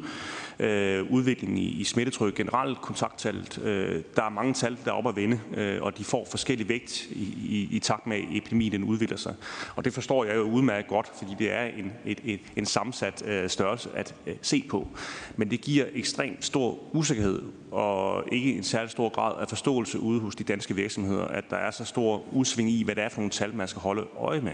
øh, 0.59 1.12
udviklingen 1.12 1.59
i, 1.59 1.66
i 1.66 1.84
smittetryk, 1.84 2.34
generelt 2.34 2.80
kontakttallet. 2.80 3.59
Øh, 3.64 4.02
der 4.16 4.22
er 4.22 4.30
mange 4.30 4.55
tal, 4.55 4.76
der 4.84 4.90
er 4.90 4.94
op 4.94 5.09
at 5.09 5.16
vende, 5.16 5.40
øh, 5.57 5.82
og 5.82 5.98
de 5.98 6.05
får 6.05 6.26
forskellig 6.30 6.68
vægt 6.68 7.07
i, 7.11 7.22
i, 7.48 7.68
i 7.70 7.78
takt 7.78 8.07
med, 8.07 8.16
at 8.16 8.24
epidemien 8.30 8.72
den 8.72 8.84
udvikler 8.84 9.16
sig. 9.16 9.34
Og 9.76 9.84
det 9.84 9.92
forstår 9.92 10.24
jeg 10.24 10.36
jo 10.36 10.42
udmærket 10.42 10.88
godt, 10.88 11.11
fordi 11.18 11.34
det 11.38 11.52
er 11.52 11.64
en, 11.64 11.92
et, 12.05 12.20
et, 12.24 12.40
en 12.57 12.66
sammensat 12.66 13.22
øh, 13.26 13.48
størrelse 13.48 13.90
at 13.94 14.14
øh, 14.26 14.34
se 14.42 14.64
på. 14.70 14.88
Men 15.36 15.50
det 15.50 15.61
giver 15.61 15.84
ekstremt 15.94 16.44
stor 16.44 16.78
usikkerhed 16.92 17.42
og 17.70 18.24
ikke 18.32 18.55
en 18.55 18.62
særlig 18.62 18.90
stor 18.90 19.09
grad 19.09 19.40
af 19.40 19.48
forståelse 19.48 20.00
ude 20.00 20.20
hos 20.20 20.36
de 20.36 20.44
danske 20.44 20.74
virksomheder, 20.76 21.24
at 21.24 21.44
der 21.50 21.57
er 21.57 21.70
så 21.70 21.84
stor 21.84 22.22
udsving 22.32 22.70
i, 22.70 22.82
hvad 22.82 22.94
det 22.94 23.05
er 23.05 23.09
for 23.09 23.20
nogle 23.20 23.30
tal, 23.30 23.55
man 23.55 23.68
skal 23.68 23.82
holde 23.82 24.07
øje 24.18 24.40
med. 24.40 24.52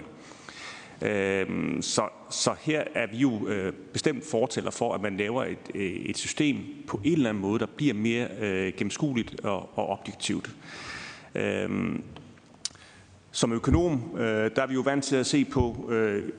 Øhm, 1.02 1.82
så, 1.82 2.08
så 2.30 2.54
her 2.60 2.84
er 2.94 3.06
vi 3.06 3.16
jo 3.16 3.48
øh, 3.48 3.72
bestemt 3.92 4.24
fortæller 4.30 4.70
for, 4.70 4.94
at 4.94 5.00
man 5.00 5.16
laver 5.16 5.44
et, 5.44 5.70
øh, 5.74 5.82
et 5.82 6.18
system 6.18 6.56
på 6.86 7.00
en 7.04 7.12
eller 7.12 7.30
anden 7.30 7.40
måde, 7.40 7.58
der 7.58 7.66
bliver 7.76 7.94
mere 7.94 8.28
øh, 8.40 8.72
gennemskueligt 8.76 9.40
og, 9.40 9.78
og 9.78 9.88
objektivt. 9.88 10.50
Øhm, 11.34 12.02
som 13.32 13.52
økonom, 13.52 14.02
der 14.16 14.62
er 14.62 14.66
vi 14.66 14.74
jo 14.74 14.80
vant 14.80 15.04
til 15.04 15.16
at 15.16 15.26
se 15.26 15.44
på 15.44 15.90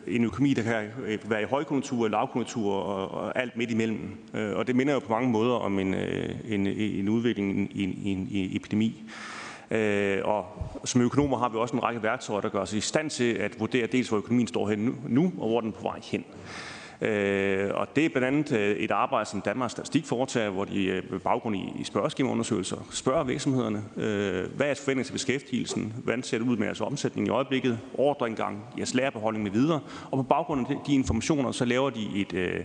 en 0.07 0.23
økonomi, 0.23 0.53
der 0.53 0.63
kan 0.63 0.89
være 1.23 1.41
i 1.41 1.45
højkonjunktur, 1.45 2.07
lavkonjunktur 2.07 2.73
og, 2.73 3.39
alt 3.39 3.57
midt 3.57 3.71
imellem. 3.71 4.17
Og 4.33 4.67
det 4.67 4.75
minder 4.75 4.93
jo 4.93 4.99
på 4.99 5.11
mange 5.13 5.29
måder 5.29 5.53
om 5.53 5.79
en, 5.79 5.93
en, 5.93 6.67
en 6.67 7.09
udvikling 7.09 7.77
i 7.77 7.83
en, 7.83 7.89
en, 8.03 8.27
i 8.31 8.45
en 8.45 8.55
epidemi. 8.55 9.03
Øh, 9.71 10.21
og 10.23 10.45
som 10.85 11.01
økonomer 11.01 11.37
har 11.37 11.49
vi 11.49 11.57
også 11.57 11.75
en 11.75 11.83
række 11.83 12.03
værktøjer, 12.03 12.41
der 12.41 12.49
gør 12.49 12.59
os 12.59 12.73
i 12.73 12.81
stand 12.81 13.09
til 13.09 13.33
at 13.33 13.59
vurdere 13.59 13.87
dels, 13.87 14.09
hvor 14.09 14.17
økonomien 14.17 14.47
står 14.47 14.69
hen 14.69 14.95
nu, 15.07 15.33
og 15.37 15.49
hvor 15.49 15.61
den 15.61 15.69
er 15.69 15.73
på 15.73 15.81
vej 15.81 15.99
hen. 16.03 16.25
Øh, 17.01 17.69
og 17.73 17.95
det 17.95 18.05
er 18.05 18.09
blandt 18.09 18.27
andet 18.27 18.51
øh, 18.51 18.75
et 18.75 18.91
arbejde, 18.91 19.29
som 19.29 19.41
Danmarks 19.41 19.71
Statistik 19.71 20.05
foretager, 20.05 20.49
hvor 20.49 20.65
de 20.65 20.85
øh, 20.85 21.11
med 21.11 21.19
baggrund 21.19 21.55
i, 21.55 21.83
spørgeskemaundersøgelser 21.83 22.77
spørger 22.91 23.23
virksomhederne, 23.23 23.83
øh, 23.97 24.55
hvad 24.55 24.69
er 24.69 24.73
forventningen 24.73 25.05
til 25.05 25.13
beskæftigelsen, 25.13 25.93
hvordan 26.03 26.23
ser 26.23 26.37
det 26.37 26.47
ud 26.47 26.57
med 26.57 26.65
jeres 26.65 26.81
omsætning 26.81 27.27
i 27.27 27.29
øjeblikket, 27.29 27.79
ordreindgang, 27.93 28.65
jeres 28.77 28.93
lærerbeholdning 28.93 29.43
med 29.43 29.51
videre, 29.51 29.79
og 30.11 30.17
på 30.17 30.23
baggrund 30.23 30.67
af 30.69 30.75
de 30.87 30.93
informationer, 30.93 31.51
så 31.51 31.65
laver 31.65 31.89
de 31.89 32.07
et, 32.15 32.33
øh, 32.33 32.63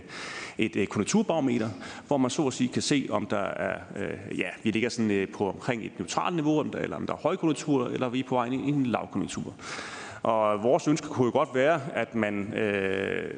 et, 0.57 0.75
et 0.75 0.89
konjunkturbarometer, 0.89 1.69
hvor 2.07 2.17
man 2.17 2.31
så 2.31 2.47
at 2.47 2.53
sige 2.53 2.67
kan 2.67 2.81
se, 2.81 3.07
om 3.11 3.25
der 3.25 3.37
er, 3.37 3.77
ja, 4.37 4.47
vi 4.63 4.71
ligger 4.71 4.89
sådan 4.89 5.27
på 5.33 5.49
omkring 5.49 5.85
et 5.85 5.91
neutralt 5.99 6.35
niveau, 6.35 6.61
eller 6.61 6.95
om 6.95 7.05
der 7.05 7.13
er 7.13 7.17
højkonjunktur, 7.17 7.87
eller 7.87 8.09
vi 8.09 8.19
er 8.19 8.23
på 8.23 8.35
vej 8.35 8.45
ind 8.45 8.53
i 8.53 8.69
en 8.69 8.85
lavkonjunktur. 8.85 9.53
Og 10.23 10.63
vores 10.63 10.87
ønske 10.87 11.07
kunne 11.07 11.25
jo 11.25 11.31
godt 11.31 11.49
være, 11.55 11.81
at 11.93 12.15
man 12.15 12.53
øh, 12.53 13.33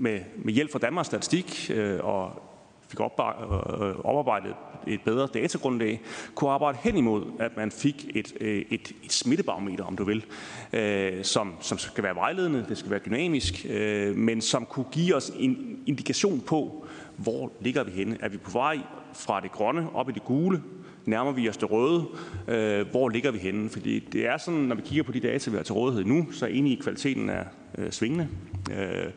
med, 0.00 0.20
med 0.36 0.54
hjælp 0.54 0.72
fra 0.72 0.78
Danmarks 0.78 1.06
Statistik 1.06 1.70
øh, 1.74 2.04
og 2.04 2.42
fik 2.88 3.00
op, 3.00 3.20
øh, 3.20 4.04
oparbejdet 4.04 4.54
et 4.86 5.00
bedre 5.04 5.28
datagrundlag, 5.34 6.00
kunne 6.34 6.50
arbejde 6.50 6.78
hen 6.82 6.96
imod, 6.96 7.24
at 7.38 7.56
man 7.56 7.70
fik 7.70 8.06
et, 8.14 8.34
øh, 8.40 8.64
et, 8.70 8.92
et 9.04 9.12
smittebarometer, 9.12 9.84
om 9.84 9.96
du 9.96 10.04
vil, 10.04 10.24
øh, 10.72 11.24
som, 11.24 11.54
som 11.60 11.78
skal 11.78 12.04
være 12.04 12.14
vejledende, 12.14 12.64
det 12.68 12.78
skal 12.78 12.90
være 12.90 13.00
dynamisk, 13.06 13.66
øh, 13.70 14.16
men 14.16 14.40
som 14.40 14.66
kunne 14.66 14.86
give 14.92 15.14
os 15.16 15.32
en 15.38 15.78
indikation 15.86 16.40
på, 16.40 16.86
hvor 17.16 17.52
ligger 17.60 17.84
vi 17.84 17.90
henne. 17.90 18.16
Er 18.20 18.28
vi 18.28 18.36
på 18.36 18.50
vej 18.50 18.78
fra 19.14 19.40
det 19.40 19.52
grønne 19.52 19.94
op 19.94 20.08
i 20.08 20.12
det 20.12 20.24
gule, 20.24 20.62
nærmer 21.04 21.32
vi 21.32 21.48
os 21.48 21.56
det 21.56 21.70
røde, 21.70 22.04
øh, 22.48 22.86
hvor 22.90 23.08
ligger 23.08 23.30
vi 23.30 23.38
henne? 23.38 23.70
Fordi 23.70 23.98
det 23.98 24.26
er 24.26 24.36
sådan, 24.36 24.60
når 24.60 24.74
vi 24.74 24.82
kigger 24.82 25.02
på 25.02 25.12
de 25.12 25.20
data, 25.20 25.50
vi 25.50 25.56
har 25.56 25.64
til 25.64 25.74
rådighed 25.74 26.04
nu, 26.04 26.32
så 26.32 26.46
er 26.46 26.50
enig 26.50 26.72
i, 26.72 26.76
at 26.76 26.82
kvaliteten 26.82 27.28
er 27.28 27.44
øh, 27.78 27.90
svingende. 27.90 28.28
Øh, 28.70 29.10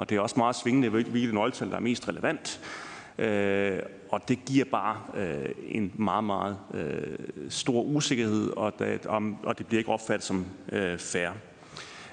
og 0.00 0.10
det 0.10 0.16
er 0.16 0.20
også 0.20 0.34
meget 0.38 0.56
svingende, 0.56 0.88
hvilket 0.88 1.34
nøgletal, 1.34 1.70
der 1.70 1.76
er 1.76 1.80
mest 1.80 2.08
relevant. 2.08 2.60
Øh, 3.18 3.78
og 4.08 4.28
det 4.28 4.44
giver 4.44 4.64
bare 4.64 4.96
øh, 5.16 5.48
en 5.68 5.92
meget, 5.94 6.24
meget 6.24 6.56
øh, 6.74 7.18
stor 7.48 7.82
usikkerhed, 7.82 8.50
og 8.50 8.78
det, 8.78 9.06
om, 9.06 9.36
og 9.42 9.58
det 9.58 9.66
bliver 9.66 9.78
ikke 9.78 9.92
opfattet 9.92 10.26
som 10.26 10.46
øh, 10.72 10.98
fair. 10.98 11.28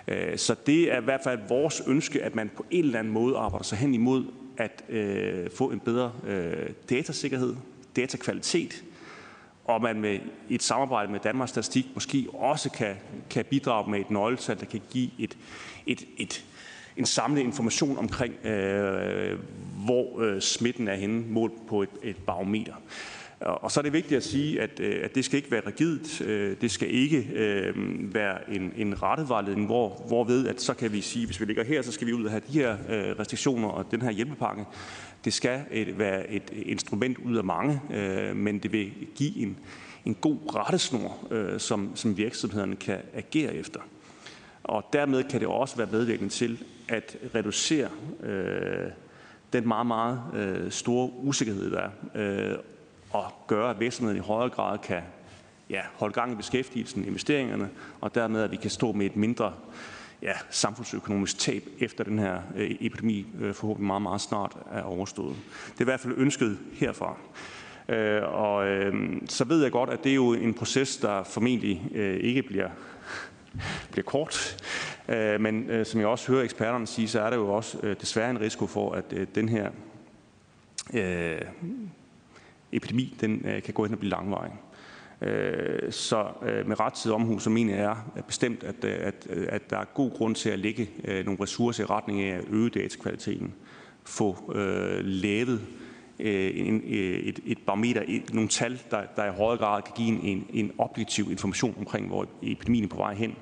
Øh, 0.07 0.37
så 0.37 0.55
det 0.65 0.93
er 0.93 1.01
i 1.01 1.03
hvert 1.03 1.21
fald 1.23 1.39
vores 1.47 1.83
ønske, 1.87 2.23
at 2.23 2.35
man 2.35 2.49
på 2.57 2.65
en 2.71 2.85
eller 2.85 2.99
anden 2.99 3.13
måde 3.13 3.37
arbejder 3.37 3.63
sig 3.63 3.77
hen 3.77 3.93
imod 3.93 4.25
at 4.57 4.83
øh, 4.89 5.49
få 5.57 5.71
en 5.71 5.79
bedre 5.79 6.11
øh, 6.27 6.69
datasikkerhed, 6.89 7.55
datakvalitet, 7.95 8.83
og 9.65 9.81
man 9.81 10.01
med 10.01 10.19
et 10.49 10.63
samarbejde 10.63 11.11
med 11.11 11.19
Danmarks 11.19 11.49
Statistik 11.49 11.85
måske 11.93 12.27
også 12.33 12.69
kan, 12.69 12.95
kan 13.29 13.45
bidrage 13.45 13.91
med 13.91 13.99
et 13.99 14.11
nøgletal, 14.11 14.59
der 14.59 14.65
kan 14.65 14.81
give 14.89 15.09
et, 15.19 15.37
et, 15.85 16.03
et, 16.17 16.45
en 16.97 17.05
samlet 17.05 17.41
information 17.41 17.97
omkring, 17.97 18.45
øh, 18.45 19.39
hvor 19.85 20.21
øh, 20.21 20.41
smitten 20.41 20.87
er 20.87 20.95
henne, 20.95 21.23
målt 21.29 21.67
på 21.67 21.81
et, 21.81 21.89
et 22.03 22.17
barometer. 22.17 22.73
Og 23.39 23.71
så 23.71 23.79
er 23.79 23.81
det 23.81 23.93
vigtigt 23.93 24.17
at 24.17 24.23
sige, 24.23 24.61
at, 24.61 24.79
øh, 24.79 24.99
at 25.03 25.15
det 25.15 25.25
skal 25.25 25.37
ikke 25.37 25.51
være 25.51 25.61
rigidt. 25.67 26.21
Øh, 26.21 26.55
det 26.61 26.71
skal 26.71 26.95
ikke 26.95 27.27
øh, 27.33 27.73
være 28.13 28.53
en, 28.53 28.73
en 28.77 29.03
rettevejledning, 29.03 29.65
hvor, 29.65 30.03
hvor 30.07 30.23
ved, 30.23 30.47
at 30.47 30.61
så 30.61 30.73
kan 30.73 30.93
vi 30.93 31.01
sige, 31.01 31.25
hvis 31.25 31.39
vi 31.39 31.45
ligger 31.45 31.63
her, 31.63 31.81
så 31.81 31.91
skal 31.91 32.07
vi 32.07 32.13
ud 32.13 32.25
og 32.25 32.31
have 32.31 32.41
de 32.47 32.53
her 32.53 32.77
øh, 32.89 33.19
restriktioner 33.19 33.67
og 33.67 33.91
den 33.91 34.01
her 34.01 34.11
hjælpepakke. 34.11 34.65
Det 35.25 35.33
skal 35.33 35.61
et, 35.71 35.99
være 35.99 36.31
et 36.31 36.51
instrument 36.65 37.17
ud 37.17 37.37
af 37.37 37.43
mange, 37.43 37.81
øh, 37.93 38.35
men 38.35 38.59
det 38.59 38.71
vil 38.71 38.91
give 39.15 39.37
en, 39.37 39.57
en 40.05 40.15
god 40.15 40.37
rettesnor, 40.55 41.27
øh, 41.31 41.59
som, 41.59 41.91
som 41.95 42.17
virksomhederne 42.17 42.75
kan 42.75 42.97
agere 43.13 43.55
efter. 43.55 43.79
Og 44.63 44.85
dermed 44.93 45.23
kan 45.23 45.39
det 45.39 45.47
også 45.47 45.77
være 45.77 45.87
medvirkende 45.91 46.29
til 46.29 46.63
at 46.89 47.17
reducere 47.35 47.89
øh, 48.23 48.91
den 49.53 49.67
meget, 49.67 49.87
meget 49.87 50.21
øh, 50.33 50.71
store 50.71 51.09
usikkerhed, 51.13 51.71
der 51.71 51.81
er, 51.81 52.51
øh, 52.51 52.57
og 53.11 53.33
gøre, 53.47 53.69
at 53.69 53.79
virksomheden 53.79 54.17
i 54.17 54.25
højere 54.25 54.49
grad 54.49 54.77
kan 54.77 55.01
ja, 55.69 55.81
holde 55.93 56.13
gang 56.13 56.31
i 56.31 56.35
beskæftigelsen, 56.35 57.05
investeringerne, 57.05 57.69
og 58.01 58.15
dermed, 58.15 58.41
at 58.41 58.51
vi 58.51 58.55
kan 58.55 58.69
stå 58.69 58.91
med 58.91 59.05
et 59.05 59.15
mindre 59.15 59.53
ja, 60.21 60.33
samfundsøkonomisk 60.49 61.39
tab 61.39 61.63
efter 61.79 62.03
den 62.03 62.19
her 62.19 62.41
øh, 62.55 62.75
epidemi 62.79 63.25
øh, 63.41 63.53
forhåbentlig 63.53 63.87
meget, 63.87 64.01
meget 64.01 64.21
snart 64.21 64.57
er 64.71 64.81
overstået. 64.81 65.35
Det 65.73 65.77
er 65.77 65.83
i 65.83 65.85
hvert 65.85 65.99
fald 65.99 66.13
ønsket 66.17 66.57
herfra. 66.73 67.17
Øh, 67.89 68.21
og 68.23 68.67
øh, 68.67 69.21
så 69.29 69.43
ved 69.45 69.61
jeg 69.61 69.71
godt, 69.71 69.89
at 69.89 70.03
det 70.03 70.11
er 70.11 70.15
jo 70.15 70.33
en 70.33 70.53
proces, 70.53 70.97
der 70.97 71.23
formentlig 71.23 71.91
øh, 71.95 72.19
ikke 72.19 72.43
bliver, 72.43 72.69
bliver 73.91 74.03
kort. 74.03 74.57
Øh, 75.09 75.41
men 75.41 75.69
øh, 75.69 75.85
som 75.85 75.99
jeg 75.99 76.07
også 76.07 76.31
hører 76.31 76.43
eksperterne 76.43 76.87
sige, 76.87 77.07
så 77.07 77.21
er 77.21 77.29
der 77.29 77.37
jo 77.37 77.53
også 77.53 77.77
øh, 77.83 77.95
desværre 78.01 78.29
en 78.29 78.41
risiko 78.41 78.67
for, 78.67 78.91
at 78.91 79.05
øh, 79.11 79.27
den 79.35 79.49
her 79.49 79.69
øh, 80.93 81.41
epidemi 82.71 83.17
den, 83.21 83.45
øh, 83.45 83.61
kan 83.63 83.73
gå 83.73 83.83
hen 83.83 83.93
og 83.93 83.99
blive 83.99 84.09
langvarig. 84.09 84.51
Øh, 85.21 85.91
så 85.91 86.27
øh, 86.43 86.67
med 86.67 86.79
rettidig 86.79 87.15
omhu, 87.15 87.39
så 87.39 87.49
mener 87.49 87.75
jeg 87.75 87.97
bestemt, 88.27 88.63
at, 88.63 88.83
øh, 88.83 88.95
at, 88.99 89.27
øh, 89.29 89.47
at 89.49 89.69
der 89.69 89.77
er 89.77 89.85
god 89.93 90.11
grund 90.11 90.35
til 90.35 90.49
at 90.49 90.59
lægge 90.59 90.89
øh, 91.03 91.25
nogle 91.25 91.41
ressourcer 91.41 91.83
i 91.83 91.85
retning 91.85 92.21
af 92.21 92.37
at 92.37 92.43
øge 92.49 92.69
datakvaliteten. 92.69 93.53
Få 94.03 94.53
øh, 94.55 94.99
lavet 95.05 95.61
øh, 96.19 96.51
en, 96.55 96.81
et, 96.85 97.39
et 97.45 97.57
barometer, 97.65 98.03
et, 98.07 98.33
nogle 98.33 98.49
tal, 98.49 98.81
der, 98.91 99.01
der 99.15 99.25
i 99.25 99.35
højere 99.35 99.57
grad 99.57 99.81
kan 99.81 99.93
give 99.95 100.07
en, 100.07 100.19
en, 100.21 100.47
en 100.53 100.71
objektiv 100.77 101.31
information 101.31 101.75
omkring, 101.79 102.07
hvor 102.07 102.27
epidemien 102.41 102.83
er 102.83 102.87
på 102.87 102.97
vej 102.97 103.13
hen. 103.13 103.35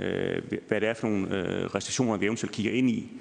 Øh, 0.00 0.42
hvad 0.68 0.80
det 0.80 0.88
er 0.88 0.94
for 0.94 1.08
nogle 1.08 1.36
øh, 1.36 1.64
restriktioner, 1.64 2.16
vi 2.16 2.26
eventuelt 2.26 2.54
kigger 2.54 2.72
ind 2.72 2.90
i. 2.90 3.12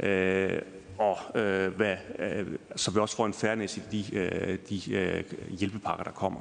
Øh, 0.00 0.58
og 0.98 1.18
øh, 1.34 1.74
hvad, 1.74 1.96
øh, 2.18 2.46
så 2.76 2.90
vi 2.90 3.00
også 3.00 3.16
får 3.16 3.26
en 3.26 3.34
fairness 3.34 3.76
i 3.76 3.80
de, 3.92 4.16
øh, 4.16 4.58
de 4.68 4.94
øh, 4.94 5.24
hjælpepakker, 5.58 6.04
der 6.04 6.10
kommer. 6.10 6.40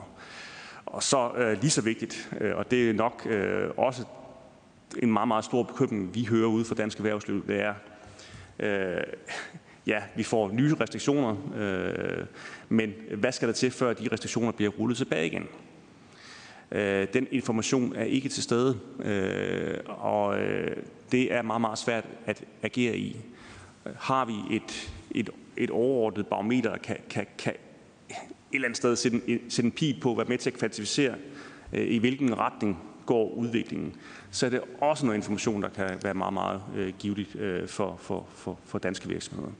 Og 0.85 1.03
så 1.03 1.31
øh, 1.37 1.61
lige 1.61 1.71
så 1.71 1.81
vigtigt, 1.81 2.31
øh, 2.41 2.55
og 2.55 2.71
det 2.71 2.89
er 2.89 2.93
nok 2.93 3.27
øh, 3.29 3.69
også 3.77 4.03
en 4.97 5.13
meget, 5.13 5.27
meget 5.27 5.45
stor 5.45 5.63
bekymring, 5.63 6.15
vi 6.15 6.23
hører 6.23 6.47
ude 6.47 6.65
fra 6.65 6.75
dansk 6.75 6.97
erhvervsliv, 6.97 7.47
det 7.47 7.61
er, 7.61 7.73
øh, 8.59 9.03
ja, 9.87 10.03
vi 10.15 10.23
får 10.23 10.51
nye 10.51 10.75
restriktioner, 10.81 11.35
øh, 11.55 12.25
men 12.69 12.93
hvad 13.15 13.31
skal 13.31 13.47
der 13.47 13.53
til, 13.53 13.71
før 13.71 13.93
de 13.93 14.09
restriktioner 14.11 14.51
bliver 14.51 14.71
rullet 14.71 14.97
tilbage 14.97 15.25
igen? 15.25 15.47
Øh, 16.71 17.07
den 17.13 17.27
information 17.31 17.95
er 17.95 18.03
ikke 18.03 18.29
til 18.29 18.43
stede, 18.43 18.79
øh, 18.99 19.77
og 19.87 20.39
øh, 20.39 20.77
det 21.11 21.33
er 21.33 21.41
meget, 21.41 21.61
meget 21.61 21.77
svært 21.77 22.05
at 22.25 22.43
agere 22.63 22.97
i. 22.97 23.17
Har 23.95 24.25
vi 24.25 24.55
et, 24.55 24.91
et, 25.11 25.29
et 25.57 25.69
overordnet 25.69 26.27
barometer 26.27 26.77
kan, 26.77 26.97
kan, 27.09 27.25
kan 27.37 27.53
et 28.11 28.17
eller 28.53 28.67
andet 28.67 28.77
sted 28.77 28.95
sætte 28.95 29.21
en, 29.27 29.39
sætte 29.49 29.67
en 29.67 29.71
pil 29.71 29.99
på, 30.01 30.13
være 30.13 30.25
med 30.29 30.37
til 30.37 30.49
at 30.49 30.57
kvantificere, 30.57 31.15
øh, 31.73 31.87
i 31.87 31.97
hvilken 31.97 32.37
retning 32.37 32.77
går 33.05 33.33
udviklingen, 33.33 33.95
så 34.31 34.45
er 34.45 34.49
det 34.49 34.61
også 34.81 35.05
noget 35.05 35.17
information, 35.17 35.61
der 35.61 35.69
kan 35.69 35.99
være 36.03 36.13
meget, 36.13 36.33
meget 36.33 36.61
øh, 36.75 36.93
givetigt 36.99 37.35
øh, 37.35 37.67
for, 37.67 37.97
for, 38.01 38.27
for, 38.35 38.59
for 38.65 38.79
danske 38.79 39.09
virksomheder. 39.09 39.51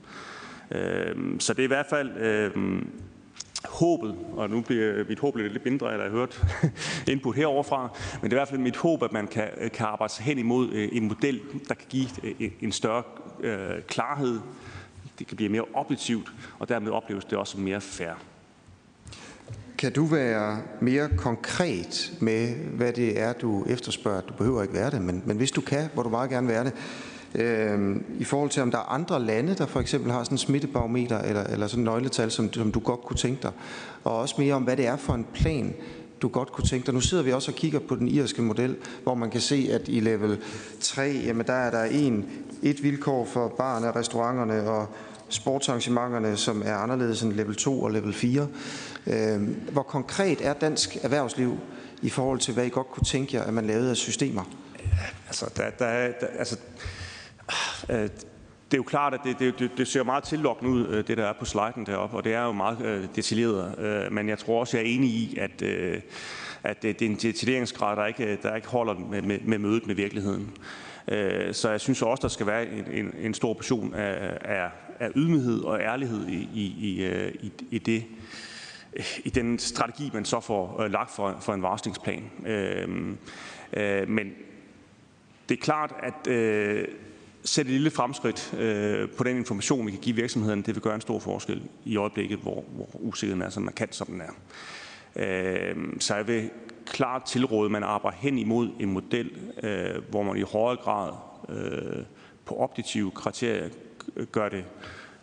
Øh, 0.70 1.16
så 1.38 1.52
det 1.52 1.58
er 1.58 1.64
i 1.64 1.66
hvert 1.66 1.86
fald 1.90 2.16
øh, 2.16 2.82
håbet, 3.68 4.16
og 4.36 4.50
nu 4.50 4.60
bliver 4.60 5.04
mit 5.08 5.18
håb 5.18 5.36
lidt 5.36 5.64
mindre, 5.64 5.92
eller 5.92 6.04
jeg 6.04 6.12
har 6.12 6.18
hørt 6.18 6.42
input 7.12 7.36
heroverfra, 7.36 7.96
men 8.22 8.30
det 8.30 8.36
er 8.36 8.36
i 8.36 8.40
hvert 8.40 8.48
fald 8.48 8.60
mit 8.60 8.76
håb, 8.76 9.02
at 9.02 9.12
man 9.12 9.26
kan, 9.26 9.48
kan 9.72 9.86
arbejde 9.86 10.12
sig 10.12 10.24
hen 10.24 10.38
imod 10.38 10.72
øh, 10.72 10.88
en 10.92 11.08
model, 11.08 11.40
der 11.68 11.74
kan 11.74 11.86
give 11.88 12.08
øh, 12.22 12.50
en 12.60 12.72
større 12.72 13.02
øh, 13.40 13.82
klarhed, 13.88 14.40
det 15.18 15.26
kan 15.26 15.36
blive 15.36 15.50
mere 15.50 15.64
objektivt, 15.74 16.32
og 16.58 16.68
dermed 16.68 16.90
opleves 16.90 17.24
det 17.24 17.38
også 17.38 17.58
mere 17.58 17.80
fair. 17.80 18.12
Kan 19.78 19.92
du 19.92 20.04
være 20.04 20.62
mere 20.80 21.08
konkret 21.16 22.12
med, 22.20 22.54
hvad 22.54 22.92
det 22.92 23.20
er, 23.20 23.32
du 23.32 23.64
efterspørger? 23.64 24.20
Du 24.20 24.34
behøver 24.34 24.62
ikke 24.62 24.74
være 24.74 24.90
det, 24.90 25.02
men, 25.02 25.22
men 25.26 25.36
hvis 25.36 25.50
du 25.50 25.60
kan, 25.60 25.88
hvor 25.94 26.02
du 26.02 26.08
meget 26.08 26.30
gerne 26.30 26.48
være 26.48 26.64
det. 26.64 26.72
Øh, 27.36 27.96
I 28.18 28.24
forhold 28.24 28.50
til, 28.50 28.62
om 28.62 28.70
der 28.70 28.78
er 28.78 28.92
andre 28.92 29.22
lande, 29.22 29.54
der 29.54 29.66
for 29.66 29.80
eksempel 29.80 30.12
har 30.12 30.24
sådan 30.24 30.34
en 30.34 30.38
smittebarometer 30.38 31.18
eller, 31.18 31.44
eller 31.44 31.66
sådan 31.66 31.80
en 31.80 31.84
nøgletal, 31.84 32.30
som, 32.30 32.52
som 32.52 32.72
du 32.72 32.80
godt 32.80 33.00
kunne 33.00 33.16
tænke 33.16 33.42
dig. 33.42 33.52
Og 34.04 34.18
også 34.18 34.34
mere 34.38 34.54
om, 34.54 34.62
hvad 34.62 34.76
det 34.76 34.86
er 34.86 34.96
for 34.96 35.14
en 35.14 35.26
plan, 35.34 35.74
du 36.22 36.28
godt 36.28 36.52
kunne 36.52 36.66
tænke 36.66 36.86
dig. 36.86 36.94
Nu 36.94 37.00
sidder 37.00 37.24
vi 37.24 37.32
også 37.32 37.50
og 37.50 37.56
kigger 37.56 37.78
på 37.78 37.96
den 37.96 38.08
irske 38.08 38.42
model, 38.42 38.76
hvor 39.02 39.14
man 39.14 39.30
kan 39.30 39.40
se, 39.40 39.68
at 39.72 39.88
i 39.88 40.00
level 40.00 40.38
3, 40.80 41.20
jamen 41.24 41.46
der 41.46 41.52
er 41.52 41.70
der 41.70 41.84
en, 41.84 42.24
et 42.62 42.82
vilkår 42.82 43.24
for 43.24 43.48
barne, 43.48 43.90
restauranterne 43.90 44.70
og 44.70 44.88
sportsarrangementerne, 45.28 46.36
som 46.36 46.62
er 46.64 46.74
anderledes 46.74 47.22
end 47.22 47.32
level 47.32 47.54
2 47.54 47.82
og 47.82 47.90
level 47.90 48.12
4. 48.12 48.48
Øhm, 49.06 49.56
hvor 49.72 49.82
konkret 49.82 50.46
er 50.46 50.52
dansk 50.52 50.96
erhvervsliv 51.02 51.58
i 52.02 52.08
forhold 52.08 52.38
til, 52.38 52.54
hvad 52.54 52.64
I 52.66 52.68
godt 52.68 52.90
kunne 52.90 53.04
tænke 53.04 53.36
jer, 53.36 53.42
at 53.42 53.54
man 53.54 53.66
lavede 53.66 53.90
af 53.90 53.96
systemer? 53.96 54.44
Altså, 55.26 55.50
der, 55.56 55.70
der, 55.70 56.12
der, 56.20 56.26
altså 56.38 56.56
øh, 57.90 58.08
det 58.70 58.74
er 58.74 58.78
jo 58.78 58.82
klart, 58.82 59.14
at 59.14 59.20
det, 59.24 59.58
det, 59.58 59.70
det 59.76 59.88
ser 59.88 60.02
meget 60.02 60.24
tillokkende 60.24 60.72
ud, 60.72 60.86
øh, 60.88 61.06
det 61.06 61.18
der 61.18 61.26
er 61.26 61.32
på 61.32 61.44
sliden 61.44 61.86
deroppe, 61.86 62.16
og 62.16 62.24
det 62.24 62.34
er 62.34 62.44
jo 62.44 62.52
meget 62.52 62.80
øh, 62.84 63.08
detaljeret. 63.16 63.78
Øh, 63.78 64.12
men 64.12 64.28
jeg 64.28 64.38
tror 64.38 64.60
også, 64.60 64.76
jeg 64.76 64.86
er 64.86 64.90
enig 64.90 65.10
i, 65.10 65.38
at, 65.40 65.62
øh, 65.62 66.00
at 66.64 66.82
det, 66.82 67.00
det 67.00 67.06
er 67.06 67.10
en 67.10 67.16
detaljeringsgrad, 67.16 67.96
der 67.96 68.06
ikke, 68.06 68.38
der 68.42 68.56
ikke 68.56 68.68
holder 68.68 68.94
med, 68.94 69.22
med, 69.22 69.38
med 69.40 69.58
mødet 69.58 69.86
med 69.86 69.94
virkeligheden. 69.94 70.50
Øh, 71.08 71.54
så 71.54 71.70
jeg 71.70 71.80
synes 71.80 72.02
også, 72.02 72.22
der 72.22 72.28
skal 72.28 72.46
være 72.46 72.66
en, 72.68 72.84
en, 72.92 73.14
en 73.18 73.34
stor 73.34 73.54
portion 73.54 73.94
af, 73.94 74.38
af, 74.40 74.70
af 75.00 75.10
ydmyghed 75.16 75.60
og 75.60 75.80
ærlighed 75.80 76.26
i, 76.28 76.48
i, 76.54 76.74
i, 76.78 77.04
øh, 77.04 77.34
i, 77.40 77.52
i 77.70 77.78
det 77.78 78.04
i 79.24 79.30
den 79.30 79.58
strategi, 79.58 80.10
man 80.14 80.24
så 80.24 80.40
får 80.40 80.82
øh, 80.82 80.90
lagt 80.90 81.10
for, 81.10 81.36
for 81.40 81.54
en 81.54 81.62
varslingsplan. 81.62 82.30
Øh, 82.46 82.88
øh, 83.72 84.08
men 84.08 84.32
det 85.48 85.58
er 85.58 85.62
klart, 85.62 85.94
at 86.02 86.32
øh, 86.32 86.88
sætte 87.46 87.68
et 87.68 87.72
lille 87.72 87.90
fremskridt 87.90 88.54
øh, 88.58 89.08
på 89.10 89.24
den 89.24 89.36
information, 89.36 89.86
vi 89.86 89.90
kan 89.90 90.00
give 90.00 90.16
virksomhederne, 90.16 90.62
det 90.62 90.74
vil 90.74 90.82
gøre 90.82 90.94
en 90.94 91.00
stor 91.00 91.18
forskel 91.18 91.62
i 91.84 91.96
øjeblikket, 91.96 92.38
hvor, 92.38 92.64
hvor 92.76 92.88
usikkerheden 92.94 93.42
er 93.42 93.50
så 93.50 93.60
markant, 93.60 93.94
som 93.94 94.06
den 94.06 94.20
er. 94.20 94.32
Øh, 95.16 95.76
så 96.00 96.14
jeg 96.14 96.26
vil 96.26 96.50
klart 96.86 97.22
tilråde, 97.22 97.64
at 97.64 97.70
man 97.70 97.82
arbejder 97.82 98.18
hen 98.18 98.38
imod 98.38 98.68
en 98.80 98.92
model, 98.92 99.30
øh, 99.62 100.02
hvor 100.10 100.22
man 100.22 100.36
i 100.36 100.42
højere 100.42 100.76
grad 100.76 101.12
øh, 101.48 102.04
på 102.44 102.56
objektive 102.56 103.10
kriterier 103.10 103.68
gør 104.32 104.48
det 104.48 104.64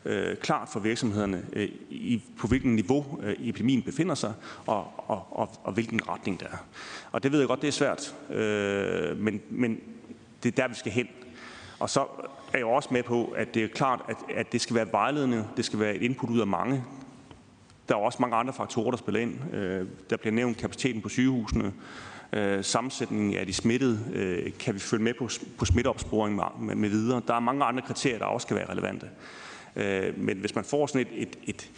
øh, 0.05 0.37
klart 0.37 0.69
for 0.69 0.79
virksomhederne, 0.79 1.45
øh, 1.53 1.69
i, 1.89 2.23
på 2.37 2.47
hvilken 2.47 2.75
niveau 2.75 3.19
øh, 3.23 3.35
epidemien 3.39 3.81
befinder 3.81 4.15
sig, 4.15 4.33
og, 4.65 4.87
og, 4.97 5.27
og, 5.31 5.49
og 5.63 5.73
hvilken 5.73 6.09
retning 6.09 6.39
der 6.39 6.45
er. 6.45 6.65
Og 7.11 7.23
det 7.23 7.31
ved 7.31 7.39
jeg 7.39 7.47
godt, 7.47 7.61
det 7.61 7.67
er 7.67 7.71
svært, 7.71 8.15
øh, 8.29 9.17
men, 9.17 9.41
men 9.49 9.79
det 10.43 10.51
er 10.51 10.61
der, 10.61 10.67
vi 10.67 10.75
skal 10.75 10.91
hen. 10.91 11.07
Og 11.83 11.89
så 11.89 12.05
er 12.53 12.57
jeg 12.57 12.65
også 12.65 12.89
med 12.91 13.03
på, 13.03 13.25
at 13.25 13.53
det 13.53 13.63
er 13.63 13.67
klart, 13.67 14.01
at, 14.07 14.17
at 14.35 14.51
det 14.51 14.61
skal 14.61 14.75
være 14.75 14.91
vejledende, 14.91 15.47
det 15.57 15.65
skal 15.65 15.79
være 15.79 15.95
et 15.95 16.01
input 16.01 16.29
ud 16.29 16.39
af 16.39 16.47
mange. 16.47 16.83
Der 17.89 17.95
er 17.95 17.99
også 17.99 18.17
mange 18.21 18.35
andre 18.35 18.53
faktorer, 18.53 18.91
der 18.91 18.97
spiller 18.97 19.21
ind. 19.21 19.53
Øh, 19.53 19.87
der 20.09 20.17
bliver 20.17 20.33
nævnt 20.33 20.57
kapaciteten 20.57 21.01
på 21.01 21.09
sygehusene, 21.09 21.73
øh, 22.33 22.63
sammensætningen 22.63 23.37
af 23.37 23.45
de 23.45 23.53
smittede, 23.53 23.99
øh, 24.13 24.51
kan 24.59 24.73
vi 24.73 24.79
følge 24.79 25.03
med 25.03 25.13
på, 25.13 25.29
på 25.57 25.65
smitteopsporing 25.65 26.35
med, 26.59 26.75
med 26.75 26.89
videre. 26.89 27.21
Der 27.27 27.33
er 27.33 27.39
mange 27.39 27.65
andre 27.65 27.81
kriterier, 27.81 28.17
der 28.17 28.25
også 28.25 28.45
skal 28.45 28.57
være 28.57 28.69
relevante. 28.69 29.09
Øh, 29.75 30.19
men 30.19 30.37
hvis 30.37 30.55
man 30.55 30.63
får 30.63 30.87
sådan 30.87 31.01
et, 31.01 31.21
et, 31.21 31.37
et, 31.43 31.69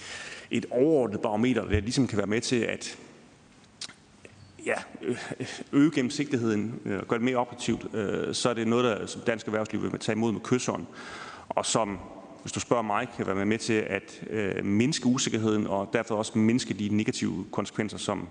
et 0.52 0.66
overordnet 0.72 1.22
barometer, 1.22 1.66
der 1.66 1.80
ligesom 1.80 2.08
kan 2.08 2.18
være 2.18 2.28
med 2.28 2.42
til 2.42 2.60
at 2.60 2.98
ja, 4.66 4.76
øh, 5.02 5.18
øge 5.72 5.92
gennemsigtigheden 5.92 6.80
øh, 6.86 7.00
og 7.00 7.08
gøre 7.08 7.20
det 7.20 7.26
mere 7.26 7.38
operativt, 7.38 7.96
øh, 7.96 8.36
så 8.36 8.50
er 8.50 8.54
det 8.54 8.68
noget, 8.68 8.86
der, 8.86 9.06
som 9.06 9.22
dansk 9.22 9.46
erhvervsliv 9.46 9.84
vil 9.84 10.00
tage 10.00 10.16
imod 10.16 10.32
med 10.32 10.42
kysseren, 10.42 10.88
og 11.50 11.66
som, 11.66 12.00
hvis 12.42 12.52
du 12.52 12.60
spørger 12.60 12.84
mig, 12.84 13.08
kan 13.18 13.28
være 13.28 13.46
med 13.46 13.58
til 13.58 13.74
at 13.74 14.24
mindske 14.64 15.06
usikkerheden 15.06 15.68
og 15.68 15.90
derfor 15.94 16.16
også 16.16 16.38
mindske 16.38 16.74
de 16.74 16.90
negative 16.92 17.46
konsekvenser, 17.52 17.98
som 17.98 18.28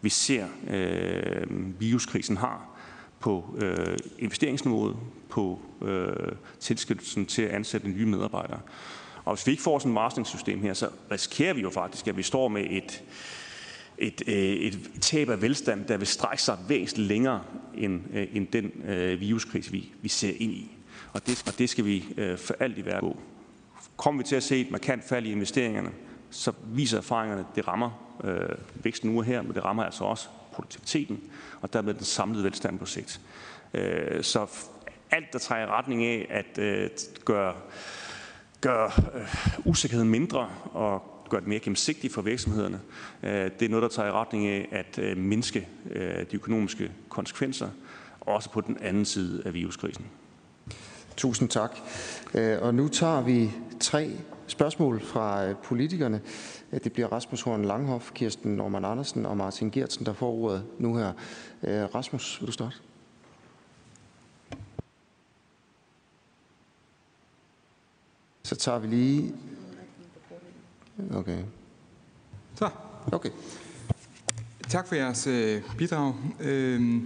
vi 0.00 0.08
ser 0.08 0.46
øh, 0.70 1.80
viruskrisen 1.80 2.36
har 2.36 2.78
på 3.20 3.56
øh, 3.58 3.98
investeringsniveauet, 4.18 4.96
på 5.28 5.60
øh, 5.82 6.32
tilskyndelsen 6.60 7.26
til 7.26 7.42
at 7.42 7.50
ansætte 7.50 7.88
nye 7.88 8.06
medarbejdere. 8.06 8.60
Og 9.24 9.34
hvis 9.34 9.46
vi 9.46 9.52
ikke 9.52 9.62
får 9.62 9.78
sådan 9.78 9.92
et 9.92 9.94
varslingssystem 9.94 10.62
her, 10.62 10.74
så 10.74 10.88
risikerer 11.10 11.54
vi 11.54 11.60
jo 11.60 11.70
faktisk, 11.70 12.08
at 12.08 12.16
vi 12.16 12.22
står 12.22 12.48
med 12.48 12.64
et, 12.64 12.70
et, 12.70 13.02
øh, 13.02 13.37
Øh, 14.00 14.08
et 14.28 14.90
tab 15.00 15.28
af 15.28 15.42
velstand, 15.42 15.84
der 15.84 15.96
vil 15.96 16.06
strække 16.06 16.42
sig 16.42 16.58
væsentligt 16.68 17.08
længere 17.08 17.42
end, 17.74 18.00
øh, 18.14 18.26
end 18.32 18.46
den 18.46 18.72
øh, 18.88 19.20
viruskrise, 19.20 19.72
vi, 19.72 19.92
vi 20.02 20.08
ser 20.08 20.32
ind 20.38 20.52
i. 20.52 20.70
Og 21.12 21.26
det, 21.26 21.42
og 21.46 21.58
det 21.58 21.70
skal 21.70 21.84
vi 21.84 22.04
øh, 22.16 22.38
for 22.38 22.54
alt 22.60 22.78
i 22.78 22.84
verden 22.84 23.00
gå. 23.00 23.20
Kommer 23.96 24.22
vi 24.22 24.28
til 24.28 24.36
at 24.36 24.42
se 24.42 24.60
et 24.60 24.70
markant 24.70 25.04
fald 25.08 25.26
i 25.26 25.32
investeringerne, 25.32 25.90
så 26.30 26.52
viser 26.64 26.98
erfaringerne, 26.98 27.40
at 27.40 27.56
det 27.56 27.68
rammer 27.68 28.18
øh, 28.24 28.84
væksten 28.84 29.10
nu 29.10 29.18
og 29.18 29.24
her, 29.24 29.42
men 29.42 29.54
det 29.54 29.64
rammer 29.64 29.84
altså 29.84 30.04
også 30.04 30.28
produktiviteten, 30.52 31.20
og 31.60 31.72
dermed 31.72 31.94
den 31.94 32.04
samlede 32.04 32.44
velstand 32.44 32.78
på 32.78 32.86
sigt. 32.86 33.20
Øh, 33.74 34.22
så 34.22 34.46
alt, 35.10 35.32
der 35.32 35.38
træder 35.38 35.62
i 35.62 35.66
retning 35.66 36.04
af 36.04 36.26
at 36.30 36.58
øh, 36.58 36.90
gøre, 37.24 37.54
gøre 38.60 38.90
øh, 39.14 39.28
usikkerheden 39.64 40.10
mindre 40.10 40.50
og 40.72 41.17
gøre 41.28 41.40
det 41.40 41.48
mere 41.48 41.58
gennemsigtigt 41.58 42.12
for 42.14 42.22
virksomhederne. 42.22 42.80
Øh, 43.22 43.30
det 43.30 43.62
er 43.62 43.68
noget, 43.68 43.82
der 43.82 43.88
tager 43.88 44.08
i 44.08 44.12
retning 44.12 44.46
af 44.46 44.68
at 44.70 44.98
øh, 44.98 45.16
mindske 45.16 45.68
øh, 45.90 46.18
de 46.30 46.36
økonomiske 46.36 46.92
konsekvenser, 47.08 47.68
også 48.20 48.50
på 48.50 48.60
den 48.60 48.78
anden 48.80 49.04
side 49.04 49.42
af 49.44 49.54
viruskrisen. 49.54 50.06
Tusind 51.16 51.48
tak. 51.48 51.76
Og 52.60 52.74
nu 52.74 52.88
tager 52.88 53.22
vi 53.22 53.50
tre 53.80 54.10
spørgsmål 54.46 55.00
fra 55.00 55.52
politikerne. 55.52 56.20
Det 56.84 56.92
bliver 56.92 57.08
Rasmus 57.08 57.42
Horn 57.42 57.64
Langhoff, 57.64 58.12
Kirsten 58.14 58.56
Norman 58.56 58.84
Andersen 58.84 59.26
og 59.26 59.36
Martin 59.36 59.70
Gertsen, 59.70 60.06
der 60.06 60.12
får 60.12 60.32
ordet 60.32 60.64
nu 60.78 60.96
her. 60.96 61.12
Rasmus, 61.64 62.40
vil 62.40 62.46
du 62.46 62.52
starte? 62.52 62.76
Så 68.48 68.56
tager 68.56 68.78
vi 68.78 68.86
lige 68.86 69.34
Okay. 71.14 71.38
Så. 72.54 72.70
Okay. 73.12 73.30
Tak 74.68 74.88
for 74.88 74.94
jeres 74.94 75.26
øh, 75.26 75.62
bidrag. 75.78 76.14
Øh, 76.40 77.02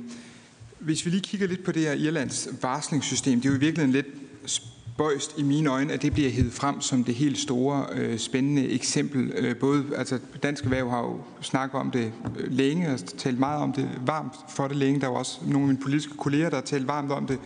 hvis 0.78 1.06
vi 1.06 1.10
lige 1.10 1.20
kigger 1.20 1.46
lidt 1.46 1.64
på 1.64 1.72
det 1.72 1.82
her 1.82 1.92
Irlands 1.92 2.48
varslingssystem, 2.62 3.40
det 3.40 3.48
er 3.48 3.52
jo 3.52 3.56
i 3.56 3.60
virkeligheden 3.60 3.92
lidt 3.92 4.06
spøjst 4.46 5.38
i 5.38 5.42
mine 5.42 5.70
øjne, 5.70 5.92
at 5.92 6.02
det 6.02 6.12
bliver 6.12 6.30
hævet 6.30 6.52
frem 6.52 6.80
som 6.80 7.04
det 7.04 7.14
helt 7.14 7.38
store, 7.38 7.86
øh, 7.92 8.18
spændende 8.18 8.68
eksempel. 8.68 9.32
Øh, 9.36 9.56
både, 9.56 9.84
altså 9.96 10.18
Dansk 10.42 10.64
Erhverv 10.64 10.90
har 10.90 11.00
jo 11.00 11.20
snakket 11.40 11.80
om 11.80 11.90
det 11.90 12.12
øh, 12.38 12.52
længe, 12.52 12.92
og 12.92 12.98
talt 12.98 13.38
meget 13.38 13.62
om 13.62 13.72
det, 13.72 13.90
varmt 14.06 14.34
for 14.48 14.68
det 14.68 14.76
længe. 14.76 15.00
Der 15.00 15.06
er 15.06 15.10
jo 15.10 15.16
også 15.16 15.40
nogle 15.42 15.60
af 15.60 15.66
mine 15.66 15.82
politiske 15.82 16.16
kolleger, 16.16 16.50
der 16.50 16.56
har 16.56 16.62
talt 16.62 16.86
varmt 16.86 17.12
om 17.12 17.26
det, 17.26 17.38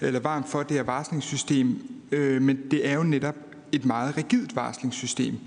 eller 0.00 0.20
varmt 0.20 0.48
for 0.48 0.62
det 0.62 0.76
her 0.76 0.82
varslingssystem. 0.82 1.88
Øh, 2.12 2.42
men 2.42 2.58
det 2.70 2.88
er 2.88 2.94
jo 2.94 3.02
netop 3.02 3.36
et 3.72 3.84
meget 3.84 4.16
rigidt 4.16 4.56
varslingssystem. 4.56 5.38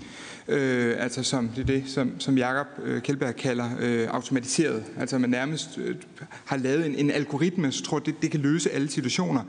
Øh, 0.48 0.96
altså 0.98 1.22
som 1.22 1.48
det 1.48 1.62
er 1.62 1.66
det, 1.66 1.84
som, 1.86 2.20
som 2.20 2.38
Jakob 2.38 2.66
øh, 2.84 3.02
Kjeldberg 3.02 3.36
kalder 3.36 3.70
øh, 3.80 4.08
automatiseret. 4.10 4.84
Altså 4.98 5.18
man 5.18 5.30
nærmest 5.30 5.78
øh, 5.78 5.96
har 6.44 6.56
lavet 6.56 6.86
en, 6.86 6.94
en 6.94 7.10
algoritme, 7.10 7.72
så 7.72 7.82
tror 7.82 7.98
det, 7.98 8.22
det 8.22 8.30
kan 8.30 8.40
løse 8.40 8.70
alle 8.70 8.90
situationer. 8.90 9.42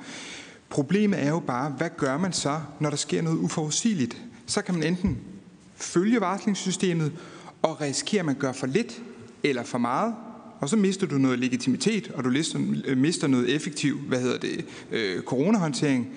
Problemet 0.69 1.23
er 1.23 1.29
jo 1.29 1.39
bare, 1.39 1.69
hvad 1.69 1.89
gør 1.97 2.17
man 2.17 2.33
så, 2.33 2.59
når 2.79 2.89
der 2.89 2.97
sker 2.97 3.21
noget 3.21 3.37
uforudsigeligt? 3.37 4.17
Så 4.45 4.61
kan 4.61 4.75
man 4.75 4.83
enten 4.83 5.17
følge 5.75 6.21
varslingssystemet 6.21 7.11
og 7.61 7.81
risikere, 7.81 8.19
at 8.19 8.25
man 8.25 8.35
gør 8.35 8.51
for 8.51 8.67
lidt 8.67 9.01
eller 9.43 9.63
for 9.63 9.77
meget, 9.77 10.15
og 10.59 10.69
så 10.69 10.75
mister 10.75 11.07
du 11.07 11.17
noget 11.17 11.39
legitimitet, 11.39 12.11
og 12.15 12.23
du 12.23 12.29
øh, 12.85 12.97
mister 12.97 13.27
noget 13.27 13.55
effektiv, 13.55 13.97
hvad 13.97 14.21
hedder 14.21 14.37
det, 14.37 14.65
øh, 14.91 15.21
coronahåndtering, 15.21 16.07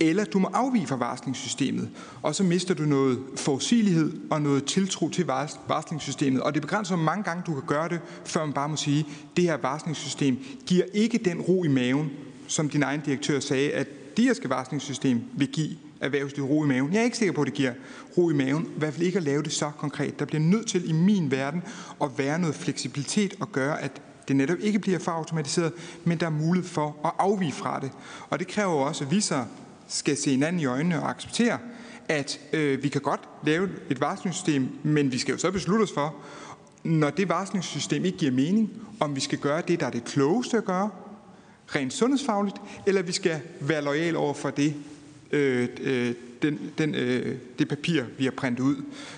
eller 0.00 0.24
du 0.24 0.38
må 0.38 0.48
afvige 0.54 0.86
fra 0.86 0.96
varslingssystemet, 0.96 1.88
og 2.22 2.34
så 2.34 2.44
mister 2.44 2.74
du 2.74 2.82
noget 2.82 3.18
forudsigelighed 3.36 4.12
og 4.30 4.42
noget 4.42 4.64
tiltro 4.64 5.08
til 5.08 5.26
varslingssystemet, 5.68 6.42
og 6.42 6.54
det 6.54 6.62
begrænser, 6.62 6.96
hvor 6.96 7.04
mange 7.04 7.24
gange 7.24 7.42
du 7.46 7.52
kan 7.52 7.62
gøre 7.66 7.88
det, 7.88 8.00
før 8.24 8.44
man 8.44 8.54
bare 8.54 8.68
må 8.68 8.76
sige, 8.76 9.06
det 9.36 9.44
her 9.44 9.56
varslingssystem 9.56 10.38
giver 10.66 10.84
ikke 10.94 11.18
den 11.18 11.40
ro 11.40 11.64
i 11.64 11.68
maven, 11.68 12.10
som 12.46 12.68
din 12.68 12.82
egen 12.82 13.00
direktør 13.00 13.40
sagde, 13.40 13.70
at 13.70 14.16
det 14.16 14.24
her 14.24 14.34
skal 14.34 14.48
varslingssystem 14.48 15.22
vil 15.32 15.48
give 15.48 15.76
erhvervslivet 16.00 16.50
ro 16.50 16.64
i 16.64 16.66
maven. 16.66 16.92
Jeg 16.92 17.00
er 17.00 17.04
ikke 17.04 17.16
sikker 17.16 17.32
på, 17.32 17.40
at 17.40 17.46
det 17.46 17.54
giver 17.54 17.72
ro 18.18 18.30
i 18.30 18.34
maven. 18.34 18.64
I 18.64 18.78
hvert 18.78 18.94
fald 18.94 19.06
ikke 19.06 19.16
at 19.16 19.22
lave 19.22 19.42
det 19.42 19.52
så 19.52 19.70
konkret. 19.78 20.18
Der 20.18 20.24
bliver 20.24 20.40
nødt 20.40 20.68
til 20.68 20.90
i 20.90 20.92
min 20.92 21.30
verden 21.30 21.62
at 22.02 22.08
være 22.16 22.38
noget 22.38 22.54
fleksibilitet 22.54 23.34
og 23.40 23.52
gøre, 23.52 23.82
at 23.82 24.02
det 24.28 24.36
netop 24.36 24.58
ikke 24.60 24.78
bliver 24.78 24.98
for 24.98 25.12
automatiseret, 25.12 25.72
men 26.04 26.20
der 26.20 26.26
er 26.26 26.30
mulighed 26.30 26.70
for 26.70 26.96
at 27.04 27.10
afvige 27.18 27.52
fra 27.52 27.80
det. 27.80 27.90
Og 28.30 28.38
det 28.38 28.48
kræver 28.48 28.72
også, 28.72 29.04
at 29.04 29.10
vi 29.10 29.20
så 29.20 29.44
skal 29.88 30.16
se 30.16 30.30
hinanden 30.30 30.60
i 30.60 30.64
øjnene 30.64 31.02
og 31.02 31.10
acceptere, 31.10 31.58
at 32.08 32.40
øh, 32.52 32.82
vi 32.82 32.88
kan 32.88 33.00
godt 33.00 33.20
lave 33.44 33.68
et 33.90 34.00
varslingssystem, 34.00 34.68
men 34.82 35.12
vi 35.12 35.18
skal 35.18 35.32
jo 35.32 35.38
så 35.38 35.50
beslutte 35.50 35.82
os 35.82 35.92
for, 35.92 36.14
når 36.84 37.10
det 37.10 37.28
varslingssystem 37.28 38.04
ikke 38.04 38.18
giver 38.18 38.32
mening, 38.32 38.70
om 39.00 39.16
vi 39.16 39.20
skal 39.20 39.38
gøre 39.38 39.62
det, 39.68 39.80
der 39.80 39.86
er 39.86 39.90
det 39.90 40.04
klogeste 40.04 40.56
at 40.56 40.64
gøre, 40.64 40.90
rent 41.66 41.92
sundhedsfagligt, 41.92 42.56
eller 42.86 43.02
vi 43.02 43.12
skal 43.12 43.40
være 43.60 43.84
lojal 43.84 44.16
over 44.16 44.34
for 44.34 44.50
det, 44.50 44.74
Øh, 45.32 45.68
øh, 45.80 46.14
den, 46.42 46.58
den, 46.78 46.94
øh, 46.94 47.36
det 47.58 47.68
papir, 47.68 48.02
vi 48.18 48.24
har 48.24 48.30
printet 48.30 48.64
ud. 48.64 48.76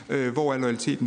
Øh, 0.09 0.33
hvor 0.33 0.55
er 0.55 0.59
loyaliteten? 0.59 1.07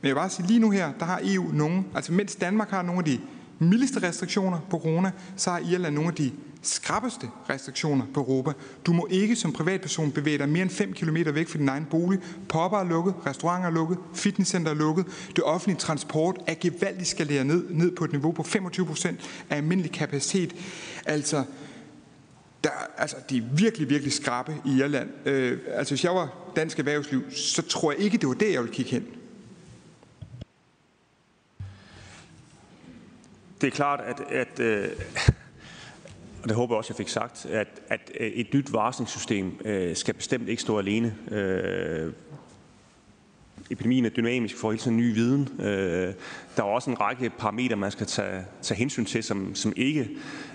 Men 0.00 0.08
jeg 0.08 0.14
vil 0.14 0.20
bare 0.20 0.30
sige, 0.30 0.46
lige 0.46 0.58
nu 0.58 0.70
her, 0.70 0.92
der 0.98 1.04
har 1.04 1.20
EU 1.24 1.50
nogen, 1.52 1.86
altså 1.94 2.12
mens 2.12 2.36
Danmark 2.36 2.70
har 2.70 2.82
nogle 2.82 2.98
af 2.98 3.04
de 3.04 3.20
mildeste 3.58 4.02
restriktioner 4.02 4.58
på 4.70 4.78
corona, 4.78 5.10
så 5.36 5.50
har 5.50 5.58
Irland 5.58 5.94
nogle 5.94 6.08
af 6.08 6.14
de 6.14 6.32
skrappeste 6.62 7.28
restriktioner 7.50 8.04
på 8.14 8.20
Europa. 8.20 8.52
Du 8.86 8.92
må 8.92 9.06
ikke 9.10 9.36
som 9.36 9.52
privatperson 9.52 10.12
bevæge 10.12 10.38
dig 10.38 10.48
mere 10.48 10.62
end 10.62 10.70
5 10.70 10.92
km 10.92 11.16
væk 11.34 11.48
fra 11.48 11.58
din 11.58 11.68
egen 11.68 11.86
bolig. 11.90 12.18
Popper 12.48 12.78
er 12.78 12.84
lukket, 12.84 13.14
restauranter 13.26 13.68
er 13.68 13.72
lukket, 13.72 13.98
fitnesscenter 14.14 14.70
er 14.70 14.74
lukket. 14.74 15.06
Det 15.36 15.44
offentlige 15.44 15.78
transport 15.78 16.36
er 16.46 16.54
gevaldigt 16.60 17.08
skaleret 17.08 17.46
ned, 17.46 17.64
ned 17.70 17.96
på 17.96 18.04
et 18.04 18.12
niveau 18.12 18.32
på 18.32 18.42
25 18.42 18.86
procent 18.86 19.20
af 19.50 19.56
almindelig 19.56 19.92
kapacitet. 19.92 20.54
Altså, 21.06 21.44
der, 22.66 22.72
altså, 22.96 23.16
de 23.30 23.36
er 23.36 23.42
virkelig, 23.52 23.90
virkelig 23.90 24.12
skrappe 24.12 24.56
i 24.64 24.78
Irland. 24.78 25.10
Øh, 25.26 25.58
altså, 25.68 25.94
hvis 25.94 26.04
jeg 26.04 26.14
var 26.14 26.52
dansk 26.56 26.78
erhvervsliv, 26.78 27.30
så 27.30 27.62
tror 27.62 27.92
jeg 27.92 28.00
ikke, 28.00 28.18
det 28.18 28.28
var 28.28 28.34
det, 28.34 28.52
jeg 28.52 28.60
ville 28.60 28.74
kigge 28.74 28.90
hen. 28.90 29.06
Det 33.60 33.66
er 33.66 33.70
klart, 33.70 34.00
at, 34.00 34.20
at 34.20 34.60
øh, 34.60 34.88
og 36.42 36.48
det 36.48 36.56
håber 36.56 36.74
jeg 36.74 36.78
også, 36.78 36.92
jeg 36.92 36.96
fik 36.96 37.08
sagt, 37.08 37.46
at, 37.46 37.68
at 37.88 38.10
øh, 38.20 38.26
et 38.26 38.54
nyt 38.54 38.72
varslingssystem 38.72 39.60
øh, 39.64 39.96
skal 39.96 40.14
bestemt 40.14 40.48
ikke 40.48 40.62
stå 40.62 40.78
alene. 40.78 41.14
Øh, 41.30 42.12
epidemien 43.70 44.04
er 44.04 44.08
dynamisk, 44.08 44.56
for 44.56 44.70
hele 44.70 44.82
tiden 44.82 44.96
ny 44.96 45.14
viden. 45.14 45.48
Øh, 45.60 46.14
der 46.56 46.62
er 46.62 46.66
også 46.66 46.90
en 46.90 47.00
række 47.00 47.30
parametre, 47.38 47.76
man 47.76 47.90
skal 47.90 48.06
tage, 48.06 48.44
tage 48.62 48.78
hensyn 48.78 49.04
til, 49.04 49.22
som, 49.22 49.54
som 49.54 49.72
ikke 49.76 50.08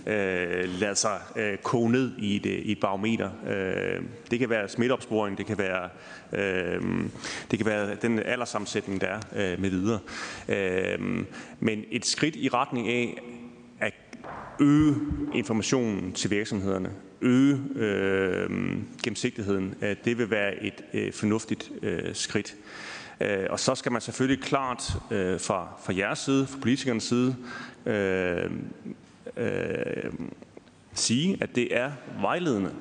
øh, 0.07 0.79
lader 0.79 0.93
sig 0.93 1.19
øh, 1.35 1.57
koge 1.57 1.91
ned 1.91 2.11
i 2.17 2.35
et, 2.35 2.45
øh, 2.45 2.51
i 2.51 2.71
et 2.71 2.79
barometer. 2.79 3.29
Øh, 3.47 4.03
det 4.31 4.39
kan 4.39 4.49
være 4.49 4.69
smitteopsporing, 4.69 5.37
det 5.37 5.45
kan 5.45 5.57
være, 5.57 5.89
øh, 6.33 6.81
det 7.51 7.59
kan 7.59 7.65
være 7.65 7.95
den 8.01 8.19
alderssammensætning, 8.19 9.01
der 9.01 9.07
er 9.07 9.53
øh, 9.53 9.61
med 9.61 9.69
videre. 9.69 9.99
Øh, 10.49 11.25
men 11.59 11.83
et 11.91 12.05
skridt 12.05 12.35
i 12.35 12.49
retning 12.49 12.87
af 12.87 13.21
at 13.79 13.93
øge 14.59 14.95
informationen 15.33 16.13
til 16.13 16.31
virksomhederne, 16.31 16.89
øge 17.21 17.59
øh, 17.75 18.49
gennemsigtigheden, 19.03 19.75
at 19.81 20.05
det 20.05 20.17
vil 20.17 20.29
være 20.29 20.63
et 20.63 20.83
øh, 20.93 21.13
fornuftigt 21.13 21.71
øh, 21.81 22.15
skridt. 22.15 22.55
Øh, 23.21 23.47
og 23.49 23.59
så 23.59 23.75
skal 23.75 23.91
man 23.91 24.01
selvfølgelig 24.01 24.43
klart 24.43 24.93
øh, 25.11 25.39
fra, 25.39 25.67
fra 25.83 25.93
jeres 25.97 26.19
side, 26.19 26.47
fra 26.47 26.59
politikernes 26.61 27.03
side, 27.03 27.35
øh, 27.85 28.51
øh, 29.37 30.13
sige, 30.93 31.37
at 31.41 31.55
det 31.55 31.77
er 31.77 31.91
vejledende, 32.21 32.71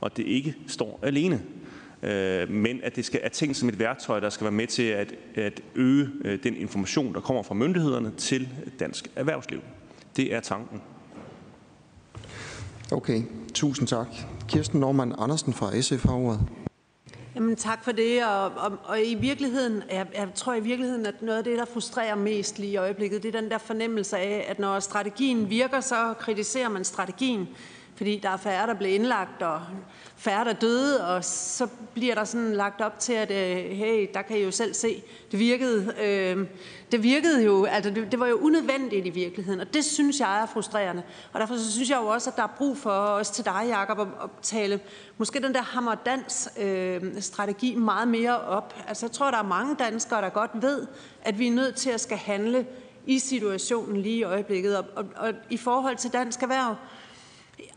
og 0.00 0.16
det 0.16 0.26
ikke 0.26 0.54
står 0.66 1.00
alene. 1.02 1.42
Øh, 2.02 2.50
men 2.50 2.80
at 2.82 2.96
det 2.96 3.04
skal 3.04 3.20
er 3.22 3.28
tænkt 3.28 3.56
som 3.56 3.68
et 3.68 3.78
værktøj, 3.78 4.20
der 4.20 4.30
skal 4.30 4.44
være 4.44 4.52
med 4.52 4.66
til 4.66 4.82
at, 4.82 5.14
at 5.34 5.60
øge 5.74 6.08
øh, 6.24 6.42
den 6.42 6.56
information, 6.56 7.14
der 7.14 7.20
kommer 7.20 7.42
fra 7.42 7.54
myndighederne 7.54 8.12
til 8.16 8.48
dansk 8.80 9.08
erhvervsliv. 9.16 9.60
Det 10.16 10.34
er 10.34 10.40
tanken. 10.40 10.82
Okay, 12.92 13.22
tusind 13.54 13.88
tak. 13.88 14.08
Kirsten 14.48 14.80
Norman 14.80 15.14
Andersen 15.18 15.52
fra 15.52 15.80
SF 15.80 16.04
har 16.04 16.14
ordet. 16.14 16.40
Jamen 17.34 17.56
tak 17.56 17.84
for 17.84 17.92
det, 17.92 18.24
og, 18.24 18.44
og, 18.44 18.78
og 18.84 19.02
i 19.02 19.14
virkeligheden, 19.14 19.82
jeg, 19.90 20.06
jeg 20.14 20.28
tror 20.34 20.54
i 20.54 20.60
virkeligheden, 20.60 21.06
at 21.06 21.22
noget 21.22 21.38
af 21.38 21.44
det, 21.44 21.58
der 21.58 21.64
frustrerer 21.64 22.14
mest 22.14 22.58
lige 22.58 22.72
i 22.72 22.76
øjeblikket, 22.76 23.22
det 23.22 23.34
er 23.34 23.40
den 23.40 23.50
der 23.50 23.58
fornemmelse 23.58 24.18
af, 24.18 24.46
at 24.48 24.58
når 24.58 24.80
strategien 24.80 25.50
virker, 25.50 25.80
så 25.80 26.14
kritiserer 26.18 26.68
man 26.68 26.84
strategien, 26.84 27.48
fordi 27.94 28.18
der 28.18 28.30
er 28.30 28.36
færre, 28.36 28.66
der 28.66 28.74
bliver 28.74 28.94
indlagt, 28.94 29.42
og 29.42 29.60
færre, 30.20 30.44
der 30.44 30.52
døde, 30.52 31.06
og 31.06 31.24
så 31.24 31.66
bliver 31.94 32.14
der 32.14 32.24
sådan 32.24 32.52
lagt 32.52 32.80
op 32.80 32.98
til, 32.98 33.12
at 33.12 33.30
øh, 33.30 33.76
hey, 33.76 34.08
der 34.14 34.22
kan 34.22 34.36
I 34.36 34.40
jo 34.42 34.50
selv 34.50 34.74
se, 34.74 35.02
det 35.30 35.38
virkede, 35.38 35.94
øh, 36.02 36.46
det 36.92 37.02
virkede 37.02 37.44
jo, 37.44 37.64
altså 37.64 37.90
det, 37.90 38.12
det 38.12 38.20
var 38.20 38.26
jo 38.26 38.36
unødvendigt 38.36 39.06
i 39.06 39.10
virkeligheden, 39.10 39.60
og 39.60 39.74
det 39.74 39.84
synes 39.84 40.20
jeg 40.20 40.42
er 40.42 40.46
frustrerende. 40.46 41.02
Og 41.32 41.40
derfor 41.40 41.56
så 41.56 41.72
synes 41.72 41.90
jeg 41.90 41.98
jo 42.02 42.06
også, 42.06 42.30
at 42.30 42.36
der 42.36 42.42
er 42.42 42.54
brug 42.58 42.76
for, 42.76 42.90
os 42.90 43.30
til 43.30 43.44
dig, 43.44 43.62
Jacob, 43.68 44.00
at, 44.00 44.06
at 44.22 44.30
tale 44.42 44.80
måske 45.18 45.42
den 45.42 45.54
der 45.54 45.62
hammerdans 45.62 46.48
øh, 46.58 47.02
strategi 47.20 47.74
meget 47.74 48.08
mere 48.08 48.40
op. 48.40 48.74
Altså 48.88 49.06
jeg 49.06 49.12
tror, 49.12 49.30
der 49.30 49.38
er 49.38 49.42
mange 49.42 49.74
danskere, 49.74 50.22
der 50.22 50.28
godt 50.28 50.50
ved, 50.54 50.86
at 51.22 51.38
vi 51.38 51.46
er 51.46 51.52
nødt 51.52 51.76
til 51.76 51.90
at 51.90 52.00
skal 52.00 52.18
handle 52.18 52.66
i 53.06 53.18
situationen 53.18 53.96
lige 53.96 54.16
i 54.16 54.22
øjeblikket. 54.22 54.78
Og, 54.78 54.84
og, 54.96 55.04
og 55.16 55.32
i 55.50 55.56
forhold 55.56 55.96
til 55.96 56.12
dansk 56.12 56.42
erhverv, 56.42 56.74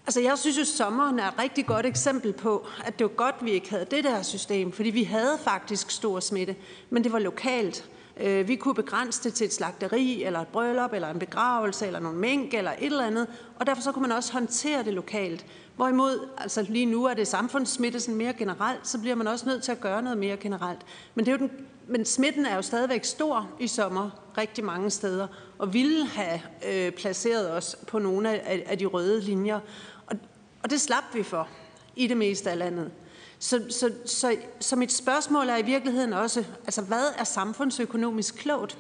Altså, 0.06 0.22
jeg 0.22 0.38
synes 0.38 0.58
jo, 0.58 0.66
sommeren 0.66 1.20
er 1.20 1.28
et 1.28 1.40
rigtig 1.40 1.66
godt 1.66 1.86
eksempel 1.86 2.34
på, 2.34 2.68
at 2.86 3.00
det 3.00 3.06
var 3.06 3.14
godt, 3.14 3.36
vi 3.42 3.52
ikke 3.52 3.70
havde 3.70 3.86
det 3.92 4.04
der 4.04 4.22
system, 4.22 4.72
fordi 4.72 4.90
vi 4.90 5.04
havde 5.04 5.38
faktisk 5.44 5.92
stor 5.92 6.20
smitte, 6.20 6.56
men 6.90 7.04
det 7.04 7.12
var 7.12 7.20
lokalt. 7.20 7.90
Øh, 8.18 8.48
vi 8.48 8.56
kunne 8.56 8.76
begrænse 8.76 9.24
det 9.24 9.34
til 9.34 9.46
et 9.46 9.54
slagteri, 9.54 10.24
eller 10.24 10.40
et 10.40 10.48
bryllup, 10.48 10.94
eller 10.94 11.10
en 11.10 11.20
begravelse, 11.20 11.88
eller 11.88 12.00
nogle 12.00 12.18
mink, 12.18 12.54
eller 12.54 12.72
et 12.72 12.86
eller 12.86 13.06
andet, 13.06 13.28
og 13.60 13.66
derfor 13.66 13.82
så 13.82 13.92
kunne 13.92 14.02
man 14.08 14.12
også 14.12 14.34
håndtere 14.34 14.84
det 14.84 14.94
lokalt. 14.94 15.46
Hvorimod, 15.76 16.30
altså 16.38 16.66
lige 16.70 16.86
nu 16.86 17.06
er 17.06 17.14
det 17.14 17.28
samfundssmitte 17.28 18.00
sådan 18.00 18.16
mere 18.16 18.34
generelt, 18.34 18.88
så 18.88 19.00
bliver 19.00 19.16
man 19.16 19.28
også 19.28 19.46
nødt 19.46 19.64
til 19.64 19.72
at 19.72 19.82
gøre 19.82 20.02
noget 20.02 20.18
mere 20.18 20.38
generelt. 20.38 20.80
Men, 21.16 21.26
det 21.26 21.34
er 21.34 21.38
jo 21.38 21.48
den, 21.48 21.52
men 21.88 22.06
smitten 22.06 22.46
er 22.46 22.56
jo 22.56 22.62
stadigvæk 22.62 23.06
stor 23.06 23.50
i 23.60 23.68
sommer 23.68 24.10
rigtig 24.38 24.64
mange 24.64 24.90
steder, 24.90 25.28
og 25.58 25.74
ville 25.74 26.06
have 26.06 26.42
øh, 26.68 26.92
placeret 26.92 27.52
os 27.52 27.76
på 27.88 28.00
nogle 28.00 28.30
af, 28.30 28.64
af 28.66 28.78
de 28.78 28.86
røde 28.86 29.22
linjer. 29.22 29.60
Og, 30.08 30.16
og 30.64 30.70
det 30.70 30.82
slap 30.82 31.04
vi 31.14 31.24
for 31.24 31.48
i 31.96 32.08
det 32.08 32.18
meste 32.18 32.52
af 32.52 32.58
landet. 32.58 32.92
Så, 33.40 33.64
så, 33.70 33.92
så, 34.06 34.36
så 34.60 34.76
mit 34.76 34.92
spørgsmål 34.92 35.50
er 35.50 35.58
i 35.58 35.62
virkeligheden 35.62 36.14
også, 36.14 36.44
altså 36.66 36.82
hvad 36.82 37.06
er 37.18 37.24
samfundsøkonomisk 37.24 38.36
klogt? 38.36 38.78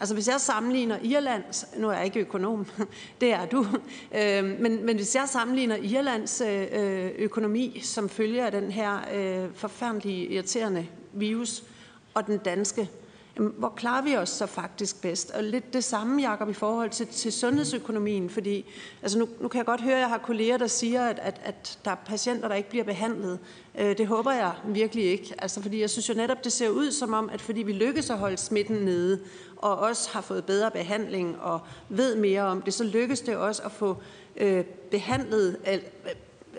Altså 0.00 0.14
hvis 0.14 0.28
jeg 0.28 0.40
sammenligner 0.40 0.98
Irlands, 1.02 1.66
nu 1.76 1.88
er 1.88 1.92
jeg 1.92 2.04
ikke 2.04 2.20
økonom, 2.20 2.66
det 3.20 3.32
er 3.32 3.46
du, 3.46 3.66
øh, 4.18 4.44
men, 4.60 4.86
men 4.86 4.96
hvis 4.96 5.14
jeg 5.14 5.28
sammenligner 5.28 5.76
Irlands 5.76 6.40
øh, 6.40 6.66
øh, 6.72 7.10
økonomi 7.18 7.80
som 7.82 8.08
følger 8.08 8.46
af 8.46 8.52
den 8.52 8.70
her 8.70 8.98
øh, 9.14 9.54
forfærdelige 9.54 10.26
irriterende 10.26 10.86
virus 11.12 11.62
og 12.14 12.26
den 12.26 12.38
danske, 12.38 12.90
hvor 13.36 13.72
klarer 13.76 14.02
vi 14.02 14.16
os 14.16 14.28
så 14.28 14.46
faktisk 14.46 15.02
bedst? 15.02 15.30
Og 15.30 15.44
lidt 15.44 15.72
det 15.72 15.84
samme, 15.84 16.30
Jacob, 16.30 16.48
i 16.48 16.52
forhold 16.52 16.90
til, 16.90 17.06
til 17.06 17.32
sundhedsøkonomien, 17.32 18.30
fordi 18.30 18.72
altså 19.02 19.18
nu, 19.18 19.28
nu 19.40 19.48
kan 19.48 19.58
jeg 19.58 19.66
godt 19.66 19.80
høre, 19.80 19.94
at 19.94 20.00
jeg 20.00 20.08
har 20.08 20.18
kolleger, 20.18 20.56
der 20.56 20.66
siger, 20.66 21.06
at, 21.06 21.18
at, 21.18 21.40
at 21.44 21.78
der 21.84 21.90
er 21.90 21.96
patienter, 22.06 22.48
der 22.48 22.54
ikke 22.54 22.68
bliver 22.68 22.84
behandlet. 22.84 23.38
Øh, 23.78 23.98
det 23.98 24.06
håber 24.06 24.32
jeg 24.32 24.52
virkelig 24.66 25.04
ikke, 25.04 25.34
altså 25.38 25.62
fordi 25.62 25.80
jeg 25.80 25.90
synes 25.90 26.08
jo 26.08 26.14
netop, 26.14 26.44
det 26.44 26.52
ser 26.52 26.68
ud 26.68 26.90
som 26.90 27.12
om, 27.12 27.30
at 27.32 27.40
fordi 27.40 27.62
vi 27.62 27.72
lykkes 27.72 28.10
at 28.10 28.18
holde 28.18 28.36
smitten 28.36 28.76
nede, 28.76 29.20
og 29.56 29.78
også 29.78 30.10
har 30.10 30.20
fået 30.20 30.44
bedre 30.44 30.70
behandling 30.70 31.40
og 31.40 31.60
ved 31.88 32.16
mere 32.16 32.42
om 32.42 32.62
det, 32.62 32.74
så 32.74 32.84
lykkes 32.84 33.20
det 33.20 33.36
også 33.36 33.62
at 33.62 33.72
få 33.72 33.96
øh, 34.36 34.64
behandlet 34.90 35.56
øh, 35.72 35.78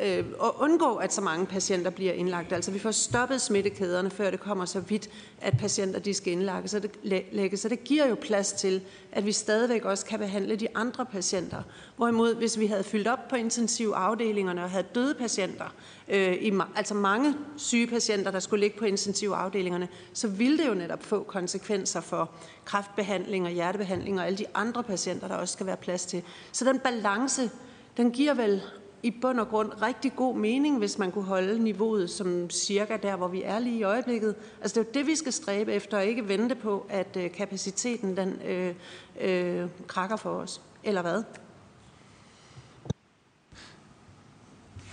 Øh, 0.02 0.18
at 0.18 0.52
undgå, 0.60 0.96
at 0.96 1.14
så 1.14 1.22
mange 1.22 1.46
patienter 1.46 1.91
bliver 1.91 2.14
indlagt. 2.14 2.54
Altså 2.54 2.72
vi 2.72 2.80
får 2.80 2.91
stoppet 2.91 3.41
smittekæderne, 3.41 4.10
før 4.10 4.32
det 4.32 4.39
kommer 4.39 4.66
så 4.66 4.80
vidt, 4.80 5.10
at 5.41 5.58
patienter 5.58 6.00
de 6.00 6.14
skal 6.14 6.34
indlægges. 6.34 6.72
Så 6.72 6.80
det, 6.80 6.91
lægges. 7.32 7.60
så 7.60 7.70
det 7.70 7.84
giver 7.84 8.08
jo 8.08 8.16
plads 8.16 8.52
til, 8.52 8.82
at 9.12 9.26
vi 9.26 9.32
stadigvæk 9.32 9.86
også 9.86 10.06
kan 10.06 10.20
behandle 10.20 10.56
de 10.56 10.68
andre 10.76 11.06
patienter. 11.06 11.62
Hvorimod, 11.98 12.36
hvis 12.36 12.60
vi 12.60 12.68
havde 12.68 12.84
fyldt 12.84 13.08
op 13.08 13.28
på 13.28 13.36
intensivafdelingerne 13.36 14.64
og 14.64 14.70
havde 14.70 14.86
døde 14.96 15.14
patienter, 15.14 15.74
øh, 16.08 16.34
i, 16.34 16.54
altså 16.76 16.93
mange 16.93 17.36
syge 17.58 17.88
patienter, 17.88 18.32
der 18.32 18.39
skulle 18.39 18.62
ligge 18.62 18.80
på 18.80 18.86
intensivafdelingerne, 18.86 19.88
så 20.14 20.28
ville 20.28 20.58
det 20.58 20.68
jo 20.68 20.74
netop 20.74 21.04
få 21.04 21.24
konsekvenser 21.24 22.02
for 22.02 22.32
kræftbehandling 22.66 23.46
og 23.46 23.52
hjertebehandling 23.52 24.20
og 24.20 24.26
alle 24.26 24.38
de 24.38 24.46
andre 24.56 24.84
patienter, 24.84 25.28
der 25.28 25.36
også 25.36 25.54
skal 25.54 25.66
være 25.66 25.78
plads 25.78 26.06
til. 26.06 26.24
Så 26.52 26.66
den 26.66 26.80
balance, 26.80 27.52
den 27.98 28.12
giver 28.12 28.34
vel 28.34 28.62
i 29.06 29.12
bund 29.22 29.39
og 29.39 29.47
grund 29.47 29.72
rigtig 29.82 30.16
god 30.16 30.36
mening, 30.36 30.78
hvis 30.78 30.97
man 30.97 31.12
kunne 31.12 31.24
holde 31.24 31.64
niveauet 31.64 32.10
som 32.10 32.49
cirka 32.49 32.97
der, 32.97 33.16
hvor 33.16 33.28
vi 33.28 33.41
er 33.43 33.60
lige 33.60 33.78
i 33.78 33.84
øjeblikket. 33.84 34.36
Altså 34.62 34.80
det 34.80 34.88
er 34.88 34.89
jo 34.89 34.99
det, 34.99 35.08
vi 35.08 35.16
skal 35.16 35.34
stræbe 35.34 35.74
efter, 35.74 35.97
og 35.97 36.06
ikke 36.06 36.28
vente 36.28 36.56
på, 36.56 36.86
at 36.89 37.18
øh, 37.18 37.32
kapaciteten 37.32 38.18
den 38.18 38.41
øh, 38.41 38.76
øh, 39.22 39.70
krakker 39.88 40.16
for 40.16 40.30
os. 40.30 40.62
Eller 40.84 41.01
hvad? 41.01 41.24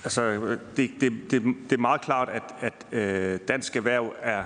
Altså, 0.04 0.22
øh, 0.22 0.58
det, 0.76 0.90
det, 1.00 1.12
det, 1.30 1.42
det 1.42 1.72
er 1.72 1.80
meget 1.80 2.00
klart, 2.00 2.28
at, 2.28 2.54
at 2.60 2.86
øh, 2.92 3.40
dansk 3.48 3.76
erhverv 3.76 4.12
er 4.20 4.44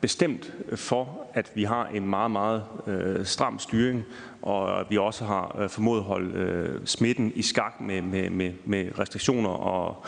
bestemt 0.00 0.52
for, 0.74 1.26
at 1.34 1.52
vi 1.54 1.64
har 1.64 1.86
en 1.86 2.06
meget, 2.06 2.30
meget 2.30 2.62
øh, 2.86 3.26
stram 3.26 3.58
styring, 3.58 4.04
og 4.42 4.86
vi 4.90 4.98
også 4.98 5.24
har 5.24 5.56
øh, 5.60 5.68
formået 5.68 5.98
at 5.98 6.04
holde 6.04 6.38
øh, 6.38 6.86
smitten 6.86 7.32
i 7.34 7.42
skak 7.42 7.80
med, 7.80 8.02
med, 8.02 8.30
med, 8.30 8.52
med 8.64 8.98
restriktioner 8.98 9.50
og, 9.50 10.04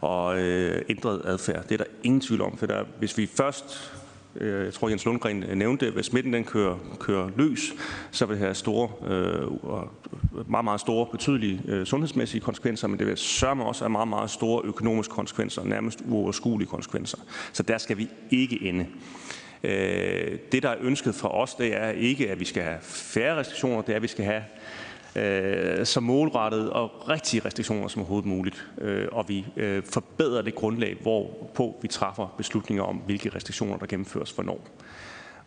og 0.00 0.38
øh, 0.38 0.82
ændret 0.88 1.22
adfærd. 1.24 1.62
Det 1.62 1.72
er 1.72 1.78
der 1.78 1.90
ingen 2.02 2.20
tvivl 2.20 2.42
om, 2.42 2.56
for 2.56 2.66
der, 2.66 2.84
hvis 2.98 3.18
vi 3.18 3.26
først 3.26 3.94
Øh, 4.36 4.64
jeg 4.64 4.74
tror 4.74 4.88
Jens 4.88 5.04
Lundgren 5.04 5.42
øh, 5.42 5.54
nævnte, 5.54 5.86
det. 5.86 5.94
hvis 5.94 6.06
smitten 6.06 6.32
den 6.32 6.44
kører, 6.44 6.76
kører 7.00 7.30
løs, 7.36 7.72
så 8.10 8.26
vil 8.26 8.36
det 8.36 8.44
have 8.44 8.54
store, 8.54 8.88
øh, 9.06 10.50
meget, 10.50 10.64
meget 10.64 10.80
store, 10.80 11.06
betydelige 11.06 11.62
øh, 11.68 11.86
sundhedsmæssige 11.86 12.40
konsekvenser, 12.40 12.88
men 12.88 12.98
det 12.98 13.06
vil 13.06 13.16
sørme 13.16 13.64
også 13.64 13.84
have 13.84 13.90
meget, 13.90 14.08
meget 14.08 14.30
store 14.30 14.62
økonomiske 14.64 15.14
konsekvenser, 15.14 15.64
nærmest 15.64 16.02
uoverskuelige 16.08 16.68
konsekvenser. 16.68 17.18
Så 17.52 17.62
der 17.62 17.78
skal 17.78 17.98
vi 17.98 18.08
ikke 18.30 18.62
ende. 18.62 18.86
Øh, 19.64 20.38
det, 20.52 20.62
der 20.62 20.68
er 20.68 20.76
ønsket 20.80 21.14
fra 21.14 21.40
os, 21.40 21.54
det 21.54 21.76
er 21.76 21.90
ikke, 21.90 22.30
at 22.30 22.40
vi 22.40 22.44
skal 22.44 22.62
have 22.62 22.78
færre 22.82 23.38
restriktioner, 23.38 23.82
det 23.82 23.92
er, 23.92 23.96
at 23.96 24.02
vi 24.02 24.08
skal 24.08 24.24
have 24.24 24.42
øh, 25.16 25.86
så 25.86 26.00
målrettet 26.00 26.70
og 26.70 27.08
rigtige 27.08 27.42
restriktioner 27.44 27.88
som 27.88 28.02
overhovedet 28.02 28.28
muligt. 28.28 28.66
Øh, 28.80 29.08
og 29.12 29.28
vi 29.28 29.46
øh, 29.56 29.82
forbedrer 29.82 30.42
det 30.42 30.54
grundlag, 30.54 30.96
hvorpå 31.02 31.78
vi 31.82 31.88
træffer 31.88 32.34
beslutninger 32.36 32.82
om, 32.82 32.96
hvilke 32.96 33.28
restriktioner, 33.34 33.76
der 33.76 33.86
gennemføres 33.86 34.30
hvornår. 34.30 34.68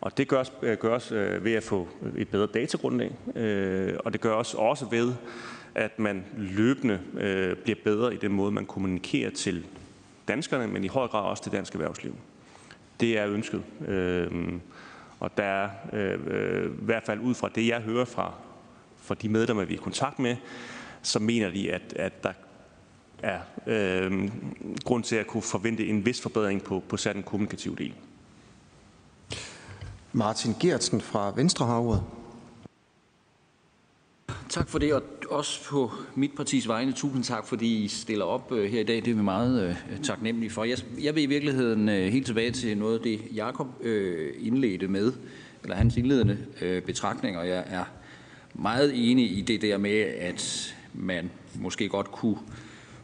Og 0.02 0.18
det 0.18 0.28
gøres, 0.28 0.54
øh, 0.62 0.78
gøres 0.78 1.12
øh, 1.12 1.44
ved 1.44 1.54
at 1.54 1.64
få 1.64 1.88
et 2.18 2.28
bedre 2.28 2.48
datagrundlag, 2.48 3.12
øh, 3.36 3.94
og 4.06 4.14
det 4.14 4.22
gøres 4.22 4.54
også 4.54 4.86
ved, 4.86 5.14
at 5.76 6.00
man 6.00 6.26
løbende 6.38 7.00
øh, 7.14 7.56
bliver 7.56 7.78
bedre 7.84 8.14
i 8.14 8.18
den 8.18 8.32
måde, 8.32 8.52
man 8.52 8.66
kommunikerer 8.66 9.30
til 9.30 9.66
danskerne, 10.28 10.68
men 10.68 10.84
i 10.84 10.88
høj 10.88 11.08
grad 11.08 11.24
også 11.24 11.44
til 11.44 11.52
dansk 11.52 11.74
erhvervsliv. 11.74 12.16
Det 13.00 13.18
er 13.18 13.28
ønsket. 13.28 13.64
Øh, 13.88 14.32
og 15.20 15.38
der 15.38 15.44
er 15.44 15.70
øh, 15.94 16.20
øh, 16.28 16.66
i 16.66 16.86
hvert 16.86 17.04
fald 17.04 17.20
ud 17.20 17.34
fra 17.34 17.50
det, 17.56 17.68
jeg 17.68 17.82
hører 17.82 18.06
fra 18.06 18.34
for 19.08 19.14
de 19.14 19.30
medlemmer, 19.30 19.66
vi 19.66 19.74
er 19.74 19.78
i 19.78 19.82
kontakt 19.82 20.20
med, 20.20 20.36
så 21.02 21.20
mener 21.20 21.50
de, 21.50 21.72
at, 21.72 21.94
at 21.96 22.24
der 22.24 22.34
er 23.24 23.40
øh, 23.68 24.32
grund 24.84 25.04
til 25.04 25.16
at 25.16 25.28
kunne 25.28 25.44
forvente 25.44 25.88
en 25.88 26.06
vis 26.06 26.22
forbedring 26.22 26.64
på, 26.64 26.84
på 26.90 26.98
særlig 26.98 27.16
den 27.16 27.24
kommunikative 27.24 27.76
del. 27.76 27.94
Martin 30.14 30.56
Gertsen 30.60 31.02
fra 31.02 31.34
Venstre 31.36 31.66
har 31.66 31.80
ordet. 31.80 32.04
Tak 34.50 34.70
for 34.70 34.80
det, 34.80 34.94
og 34.94 35.04
også 35.30 35.70
på 35.70 35.92
mit 36.16 36.32
partis 36.36 36.68
vegne, 36.68 36.92
tusind 36.92 37.24
tak, 37.24 37.48
fordi 37.48 37.84
I 37.84 37.88
stiller 37.88 38.26
op 38.26 38.52
øh, 38.52 38.72
her 38.72 38.80
i 38.80 38.84
dag. 38.84 38.96
Det 38.96 39.08
er 39.08 39.16
vi 39.16 39.22
meget 39.22 39.64
øh, 39.64 40.02
taknemmelige 40.04 40.50
for. 40.50 40.64
Jeg, 40.64 40.78
jeg 41.02 41.16
vil 41.16 41.24
i 41.24 41.26
virkeligheden 41.26 41.90
øh, 41.90 42.08
helt 42.08 42.26
tilbage 42.26 42.52
til 42.52 42.78
noget 42.78 42.98
af 42.98 43.04
det, 43.04 43.22
Jakob 43.36 43.68
øh, 43.82 44.34
indledte 44.40 44.88
med, 44.88 45.14
eller 45.64 45.76
hans 45.76 45.98
indledende 45.98 46.38
øh, 46.62 46.82
betragtninger. 46.82 47.44
Jeg 47.44 47.64
er 47.68 47.84
meget 48.58 49.10
enig 49.10 49.38
i 49.38 49.42
det 49.42 49.62
der 49.62 49.78
med, 49.78 50.00
at 50.00 50.76
man 50.94 51.32
måske 51.56 51.90
godt 51.90 52.12
kunne 52.12 52.38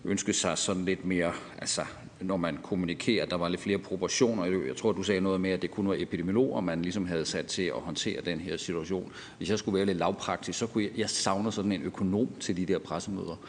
ønske 0.06 0.34
sig 0.34 0.58
sådan 0.58 0.86
lidt 0.86 1.06
mere, 1.06 1.32
altså 1.58 1.82
når 2.22 2.38
man 2.38 2.58
kommunikerer, 2.64 3.26
der 3.26 3.38
var 3.38 3.50
lidt 3.50 3.62
flere 3.62 3.78
proportioner. 3.78 4.46
Jeg 4.68 4.76
tror, 4.76 4.92
du 4.92 5.04
sagde 5.04 5.22
noget 5.22 5.42
med, 5.42 5.50
at 5.50 5.62
det 5.62 5.72
kun 5.72 5.88
var 5.88 5.96
epidemiologer, 5.98 6.62
man 6.62 6.82
ligesom 6.82 7.06
havde 7.06 7.26
sat 7.26 7.46
til 7.46 7.64
at 7.64 7.74
håndtere 7.74 8.22
den 8.26 8.40
her 8.40 8.58
situation. 8.58 9.12
Hvis 9.38 9.50
jeg 9.50 9.60
skulle 9.60 9.78
være 9.78 9.86
lidt 9.86 9.98
lavpraktisk, 9.98 10.60
så 10.60 10.68
kunne 10.68 10.84
jeg, 10.84 10.92
jeg 10.98 11.10
savner 11.10 11.52
sådan 11.52 11.72
en 11.72 11.82
økonom 11.84 12.28
til 12.40 12.58
de 12.58 12.66
der 12.66 12.80
pressemøder. 12.80 13.40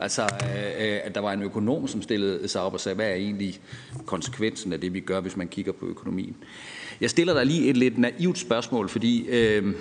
Altså, 0.00 0.22
øh, 0.22 0.92
øh 0.92 1.00
at 1.04 1.14
der 1.14 1.20
var 1.20 1.32
en 1.32 1.42
økonom, 1.42 1.88
som 1.88 2.02
stillede 2.02 2.48
sig 2.48 2.62
op 2.62 2.74
og 2.74 2.80
sagde, 2.80 2.96
hvad 2.96 3.06
er 3.06 3.14
egentlig 3.14 3.60
konsekvensen 4.06 4.72
af 4.72 4.80
det, 4.80 4.94
vi 4.94 5.00
gør, 5.00 5.20
hvis 5.20 5.36
man 5.36 5.48
kigger 5.48 5.72
på 5.72 5.86
økonomien. 5.86 6.36
Jeg 7.00 7.10
stiller 7.10 7.34
dig 7.34 7.46
lige 7.46 7.68
et 7.70 7.76
lidt 7.76 7.98
naivt 7.98 8.38
spørgsmål, 8.38 8.88
fordi 8.88 9.26
øh, 9.28 9.74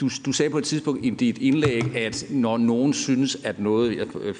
du, 0.00 0.10
du 0.26 0.32
sagde 0.32 0.50
på 0.50 0.58
et 0.58 0.64
tidspunkt 0.64 1.04
i 1.04 1.10
dit 1.10 1.38
indlæg, 1.38 1.96
at 1.96 2.26
når 2.30 2.58
nogen 2.58 2.92
synes, 2.92 3.36
at 3.44 3.58
noget, 3.58 3.96
jeg 3.96 4.16
øh, 4.16 4.34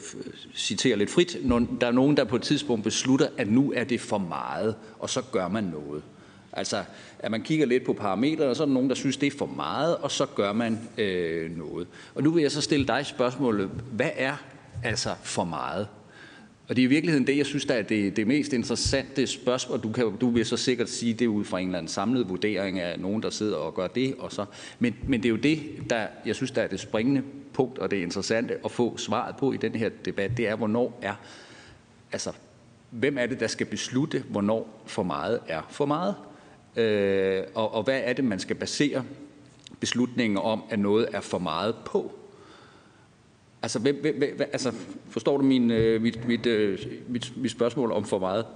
citerer 0.55 0.97
lidt 0.97 1.11
frit, 1.11 1.37
når 1.43 1.67
der 1.81 1.87
er 1.87 1.93
nogen, 1.93 2.17
der 2.17 2.25
på 2.25 2.37
et 2.37 2.43
tidspunkt 2.43 2.85
beslutter, 2.85 3.29
at 3.39 3.49
nu 3.49 3.73
er 3.77 3.85
det 3.85 4.01
for 4.01 4.19
meget, 4.19 4.75
og 4.99 5.11
så 5.11 5.23
gør 5.33 5.49
man 5.49 5.65
noget. 5.65 6.03
Altså, 6.53 6.85
at 7.19 7.31
man 7.31 7.43
kigger 7.43 7.67
lidt 7.67 7.85
på 7.85 7.93
parametre, 7.93 8.45
og 8.45 8.57
så 8.57 8.63
er 8.63 8.67
der 8.67 8.75
nogen, 8.75 8.89
der 8.89 8.95
synes, 8.95 9.17
det 9.17 9.27
er 9.27 9.39
for 9.39 9.47
meget, 9.47 9.97
og 9.97 10.11
så 10.11 10.27
gør 10.27 10.53
man 10.53 10.89
øh, 10.99 11.59
noget. 11.59 11.87
Og 12.15 12.23
nu 12.23 12.31
vil 12.31 12.43
jeg 12.43 12.53
så 12.53 12.61
stille 12.61 12.87
dig 12.87 13.07
spørgsmålet, 13.07 13.71
hvad 13.93 14.11
er 14.17 14.37
altså 14.85 15.15
for 15.23 15.45
meget? 15.45 15.89
Og 16.69 16.77
det 16.77 16.83
er 16.83 16.87
i 16.87 16.89
virkeligheden 16.89 17.27
det, 17.27 17.37
jeg 17.37 17.47
synes, 17.47 17.65
der 17.65 17.75
er 17.75 17.83
det, 17.83 18.17
det 18.17 18.27
mest 18.27 18.53
interessante 18.53 19.27
spørgsmål. 19.27 19.83
Du, 19.83 19.93
kan, 19.93 20.17
du 20.21 20.31
vil 20.31 20.47
så 20.47 20.57
sikkert 20.57 20.91
sige 20.91 21.15
det 21.15 21.27
ud 21.27 21.45
fra 21.45 21.59
en 21.61 21.67
eller 21.69 21.79
anden 21.79 21.89
samlet 21.89 22.29
vurdering 22.29 22.81
af 22.81 23.01
nogen, 23.01 23.23
der 23.23 23.31
sidder 23.31 23.57
og 23.57 23.75
gør 23.75 23.87
det. 23.87 24.15
Og 24.19 24.33
så. 24.33 24.45
Men, 24.79 24.97
men 25.09 25.23
det 25.23 25.29
er 25.29 25.31
jo 25.31 25.37
det, 25.37 25.61
der, 25.91 26.07
jeg 26.27 26.35
synes, 26.35 26.51
der 26.51 26.63
er 26.63 26.67
det 26.67 26.81
springende 26.81 27.23
punkt, 27.53 27.79
og 27.79 27.91
det 27.91 27.99
er 27.99 28.03
interessante 28.03 28.55
at 28.65 28.71
få 28.71 28.97
svaret 28.97 29.37
på 29.37 29.53
i 29.53 29.57
den 29.57 29.75
her 29.75 29.89
debat. 30.05 30.37
Det 30.37 30.49
er, 30.49 30.57
hvornår 30.57 30.99
er, 31.03 31.15
altså, 32.13 32.33
hvem 32.91 33.19
er 33.19 33.27
det, 33.27 33.41
der 33.41 33.47
skal 33.47 33.67
beslutte, 33.67 34.25
hvornår 34.29 34.83
for 34.87 35.03
meget 35.03 35.41
er 35.49 35.63
for 35.71 35.87
meget? 35.87 36.15
Øh, 36.77 37.43
og, 37.55 37.75
og 37.75 37.83
hvad 37.83 38.01
er 38.05 38.13
det, 38.13 38.25
man 38.25 38.39
skal 38.39 38.57
basere 38.57 39.05
beslutningen 39.81 40.39
om, 40.39 40.63
at 40.71 40.79
noget 40.79 41.09
er 41.13 41.21
for 41.21 41.39
meget 41.39 41.75
på? 41.85 42.13
Altså, 43.67 43.79
hvem, 43.79 44.01
hvem, 44.01 44.17
hvem, 44.17 44.49
altså 44.53 44.73
forstår 45.11 45.37
du 45.37 45.45
min, 45.45 45.71
øh, 45.71 46.03
mit, 46.03 46.29
mit, 46.29 46.47
øh, 46.47 46.79
mit, 47.09 47.33
mit 47.37 47.51
spørgsmål 47.51 47.93
om 47.93 48.05
for 48.05 48.19
meget? 48.19 48.47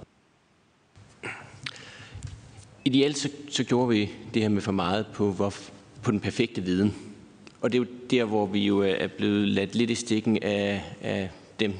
Ideelt 2.85 3.17
så, 3.17 3.29
så 3.49 3.63
gjorde 3.63 3.89
vi 3.89 4.09
det 4.33 4.41
her 4.41 4.49
med 4.49 4.61
for 4.61 4.71
meget 4.71 5.05
på, 5.13 5.31
hvor, 5.31 5.53
på 6.03 6.11
den 6.11 6.19
perfekte 6.19 6.61
viden. 6.61 6.95
Og 7.61 7.71
det 7.71 7.77
er 7.77 7.83
jo 7.83 7.87
der, 8.09 8.25
hvor 8.25 8.45
vi 8.45 8.59
jo 8.59 8.83
øh, 8.83 8.89
er 8.89 9.07
blevet 9.07 9.47
ladt 9.47 9.75
lidt 9.75 9.89
i 9.89 9.95
stikken 9.95 10.43
af, 10.43 10.83
af 11.01 11.29
dem, 11.59 11.73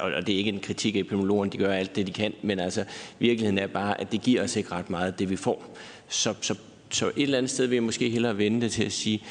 og 0.00 0.26
det 0.26 0.32
er 0.32 0.38
ikke 0.38 0.50
en 0.50 0.60
kritik 0.60 0.96
af 0.96 1.00
epidemiologerne, 1.00 1.50
de 1.50 1.58
gør 1.58 1.72
alt 1.72 1.96
det, 1.96 2.06
de 2.06 2.12
kan, 2.12 2.32
men 2.42 2.60
altså 2.60 2.84
virkeligheden 3.18 3.58
er 3.58 3.66
bare, 3.66 4.00
at 4.00 4.12
det 4.12 4.22
giver 4.22 4.42
os 4.42 4.56
ikke 4.56 4.72
ret 4.72 4.90
meget, 4.90 5.18
det 5.18 5.30
vi 5.30 5.36
får. 5.36 5.76
Så, 6.08 6.34
så, 6.40 6.54
så 6.90 7.06
et 7.06 7.22
eller 7.22 7.38
andet 7.38 7.50
sted 7.50 7.66
vil 7.66 7.76
jeg 7.76 7.82
måske 7.82 8.10
hellere 8.10 8.38
vente 8.38 8.68
til 8.68 8.84
at 8.84 8.92
sige, 8.92 9.22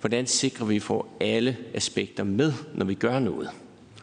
hvordan 0.00 0.26
sikrer 0.26 0.66
vi, 0.66 0.72
at 0.72 0.74
vi 0.74 0.80
får 0.80 1.16
alle 1.20 1.56
aspekter 1.74 2.24
med, 2.24 2.52
når 2.74 2.86
vi 2.86 2.94
gør 2.94 3.18
noget. 3.18 3.50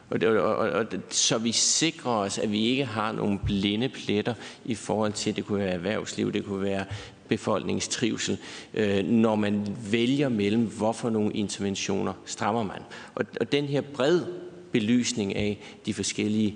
Og, 0.10 0.22
det, 0.22 0.30
og, 0.30 0.56
og, 0.56 0.70
og, 0.70 0.86
så 1.10 1.38
vi 1.38 1.52
sikrer 1.52 2.12
os, 2.12 2.38
at 2.38 2.52
vi 2.52 2.66
ikke 2.66 2.86
har 2.86 3.12
nogle 3.12 3.40
blinde 3.46 3.90
pletter 3.90 4.34
i 4.66 4.76
forhold 4.76 5.14
til, 5.14 5.36
det 5.36 5.46
kunne 5.46 5.60
være 5.60 5.74
erhvervsliv, 5.74 6.34
det 6.34 6.46
kunne 6.46 6.64
være 6.64 6.86
befolkningstrivsel, 7.28 8.38
øh, 8.74 9.06
når 9.06 9.36
man 9.36 9.78
vælger 9.92 10.30
mellem, 10.30 10.66
hvorfor 10.66 11.10
nogle 11.10 11.34
interventioner 11.34 12.14
strammer 12.26 12.64
man. 12.64 12.80
Og, 13.16 13.26
og 13.40 13.52
den 13.52 13.66
her 13.66 13.82
bred 13.82 14.22
belysning 14.72 15.36
af 15.36 15.60
de 15.86 15.94
forskellige 15.94 16.56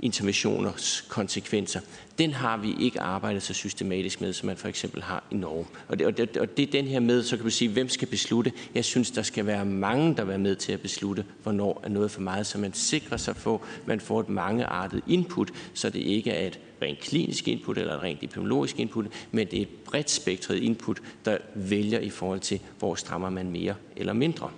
interventioners 0.00 1.06
konsekvenser, 1.08 1.80
den 2.20 2.32
har 2.32 2.56
vi 2.56 2.76
ikke 2.80 3.00
arbejdet 3.00 3.42
så 3.42 3.54
systematisk 3.54 4.20
med, 4.20 4.32
som 4.32 4.46
man 4.46 4.56
for 4.56 4.68
eksempel 4.68 5.02
har 5.02 5.24
i 5.30 5.34
Norge. 5.34 5.66
Og 5.88 5.98
det, 5.98 6.06
og 6.06 6.16
det, 6.16 6.36
og 6.36 6.56
det 6.56 6.62
er 6.62 6.72
den 6.72 6.86
her 6.86 7.00
med, 7.00 7.22
så 7.22 7.36
kan 7.36 7.44
man 7.44 7.50
sige, 7.50 7.70
hvem 7.70 7.88
skal 7.88 8.08
beslutte? 8.08 8.52
Jeg 8.74 8.84
synes, 8.84 9.10
der 9.10 9.22
skal 9.22 9.46
være 9.46 9.64
mange, 9.64 10.16
der 10.16 10.26
er 10.32 10.38
med 10.38 10.56
til 10.56 10.72
at 10.72 10.80
beslutte, 10.80 11.24
hvornår 11.42 11.80
er 11.84 11.88
noget 11.88 12.10
for 12.10 12.20
meget, 12.20 12.46
så 12.46 12.58
man 12.58 12.72
sikrer 12.72 13.16
sig 13.16 13.36
for, 13.36 13.62
man 13.86 14.00
får 14.00 14.20
et 14.20 14.28
mangeartet 14.28 15.02
input, 15.06 15.50
så 15.74 15.90
det 15.90 16.00
ikke 16.00 16.30
er 16.30 16.46
et 16.46 16.58
rent 16.82 17.00
klinisk 17.00 17.48
input 17.48 17.78
eller 17.78 17.94
et 17.94 18.02
rent 18.02 18.22
epidemiologisk 18.22 18.78
input, 18.78 19.06
men 19.30 19.46
det 19.46 19.58
er 19.58 19.62
et 19.62 19.68
bredt 19.68 20.10
spektret 20.10 20.56
input, 20.56 21.02
der 21.24 21.38
vælger 21.54 21.98
i 21.98 22.10
forhold 22.10 22.40
til, 22.40 22.60
hvor 22.78 22.94
strammer 22.94 23.30
man 23.30 23.50
mere 23.50 23.74
eller 23.96 24.12
mindre. 24.12 24.50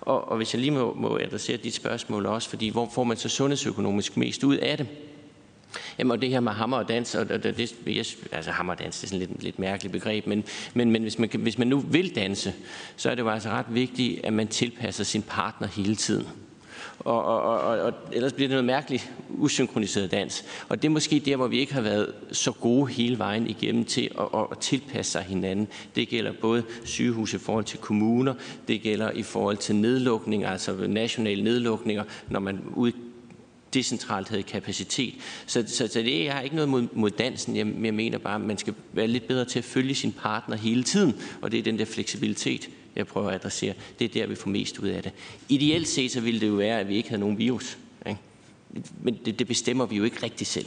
Og, 0.00 0.28
og 0.28 0.36
hvis 0.36 0.54
jeg 0.54 0.60
lige 0.60 0.70
må, 0.70 0.94
må 0.94 1.18
adressere 1.18 1.56
dit 1.56 1.74
spørgsmål 1.74 2.26
også, 2.26 2.48
fordi 2.48 2.68
hvor 2.68 2.90
får 2.94 3.04
man 3.04 3.16
så 3.16 3.28
sundhedsøkonomisk 3.28 4.16
mest 4.16 4.44
ud 4.44 4.56
af 4.56 4.78
det? 4.78 4.86
Jamen, 5.98 6.10
og 6.10 6.22
det 6.22 6.28
her 6.28 6.40
med 6.40 6.52
hammer 6.52 6.76
og 6.76 6.88
dans, 6.88 7.14
og 7.14 7.28
det, 7.28 7.56
det, 7.56 7.74
yes, 7.88 8.18
altså 8.32 8.50
hammer 8.50 8.72
og 8.72 8.78
dans, 8.78 9.00
det 9.00 9.04
er 9.04 9.08
sådan 9.08 9.18
lidt, 9.18 9.42
lidt 9.42 9.58
mærkeligt 9.58 9.92
begreb, 9.92 10.26
men, 10.26 10.44
men, 10.74 10.90
men 10.90 11.02
hvis, 11.02 11.18
man, 11.18 11.30
hvis 11.38 11.58
man 11.58 11.68
nu 11.68 11.78
vil 11.78 12.14
danse, 12.14 12.54
så 12.96 13.10
er 13.10 13.14
det 13.14 13.22
jo 13.22 13.28
altså 13.28 13.48
ret 13.48 13.66
vigtigt, 13.68 14.24
at 14.24 14.32
man 14.32 14.48
tilpasser 14.48 15.04
sin 15.04 15.22
partner 15.22 15.68
hele 15.68 15.96
tiden. 15.96 16.26
Og, 16.98 17.24
og, 17.24 17.60
og, 17.60 17.78
og 17.80 17.92
ellers 18.12 18.32
bliver 18.32 18.48
det 18.48 18.54
noget 18.54 18.64
mærkeligt 18.64 19.12
usynkroniseret 19.28 20.10
dans. 20.10 20.44
Og 20.68 20.82
det 20.82 20.88
er 20.88 20.92
måske 20.92 21.22
der, 21.24 21.36
hvor 21.36 21.46
vi 21.46 21.58
ikke 21.58 21.74
har 21.74 21.80
været 21.80 22.14
så 22.32 22.52
gode 22.52 22.92
hele 22.92 23.18
vejen 23.18 23.50
igennem 23.50 23.84
til 23.84 24.10
at, 24.18 24.26
at, 24.34 24.46
at 24.50 24.58
tilpasse 24.58 25.12
sig 25.12 25.22
hinanden. 25.22 25.68
Det 25.96 26.08
gælder 26.08 26.32
både 26.40 26.62
sygehus 26.84 27.34
i 27.34 27.38
forhold 27.38 27.64
til 27.64 27.78
kommuner, 27.78 28.34
det 28.68 28.82
gælder 28.82 29.10
i 29.10 29.22
forhold 29.22 29.56
til 29.56 29.74
nedlukninger, 29.74 30.50
altså 30.50 30.86
nationale 30.88 31.44
nedlukninger, 31.44 32.04
når 32.28 32.40
man 32.40 32.60
ud 32.74 32.92
decentralt 33.74 34.28
havde 34.28 34.42
kapacitet. 34.42 35.14
Så, 35.46 35.64
så, 35.66 35.88
så 35.88 35.98
det 35.98 36.30
har 36.30 36.40
ikke 36.40 36.56
noget 36.56 36.68
mod, 36.68 36.86
mod 36.92 37.10
dansen. 37.10 37.56
Jeg, 37.56 37.66
jeg 37.84 37.94
mener 37.94 38.18
bare, 38.18 38.34
at 38.34 38.40
man 38.40 38.58
skal 38.58 38.74
være 38.92 39.06
lidt 39.06 39.28
bedre 39.28 39.44
til 39.44 39.58
at 39.58 39.64
følge 39.64 39.94
sin 39.94 40.12
partner 40.12 40.56
hele 40.56 40.82
tiden, 40.82 41.14
og 41.42 41.52
det 41.52 41.58
er 41.58 41.62
den 41.62 41.78
der 41.78 41.84
fleksibilitet, 41.84 42.68
jeg 42.96 43.06
prøver 43.06 43.28
at 43.28 43.34
adressere. 43.34 43.74
Det 43.98 44.04
er 44.04 44.08
der, 44.08 44.26
vi 44.26 44.34
får 44.34 44.50
mest 44.50 44.78
ud 44.78 44.88
af 44.88 45.02
det. 45.02 45.12
Ideelt 45.48 45.88
set, 45.88 46.10
så 46.10 46.20
ville 46.20 46.40
det 46.40 46.48
jo 46.48 46.54
være, 46.54 46.80
at 46.80 46.88
vi 46.88 46.96
ikke 46.96 47.08
havde 47.08 47.20
nogen 47.20 47.38
virus. 47.38 47.78
Ikke? 48.06 48.20
Men 49.02 49.18
det, 49.24 49.38
det 49.38 49.46
bestemmer 49.46 49.86
vi 49.86 49.96
jo 49.96 50.04
ikke 50.04 50.22
rigtig 50.22 50.46
selv. 50.46 50.66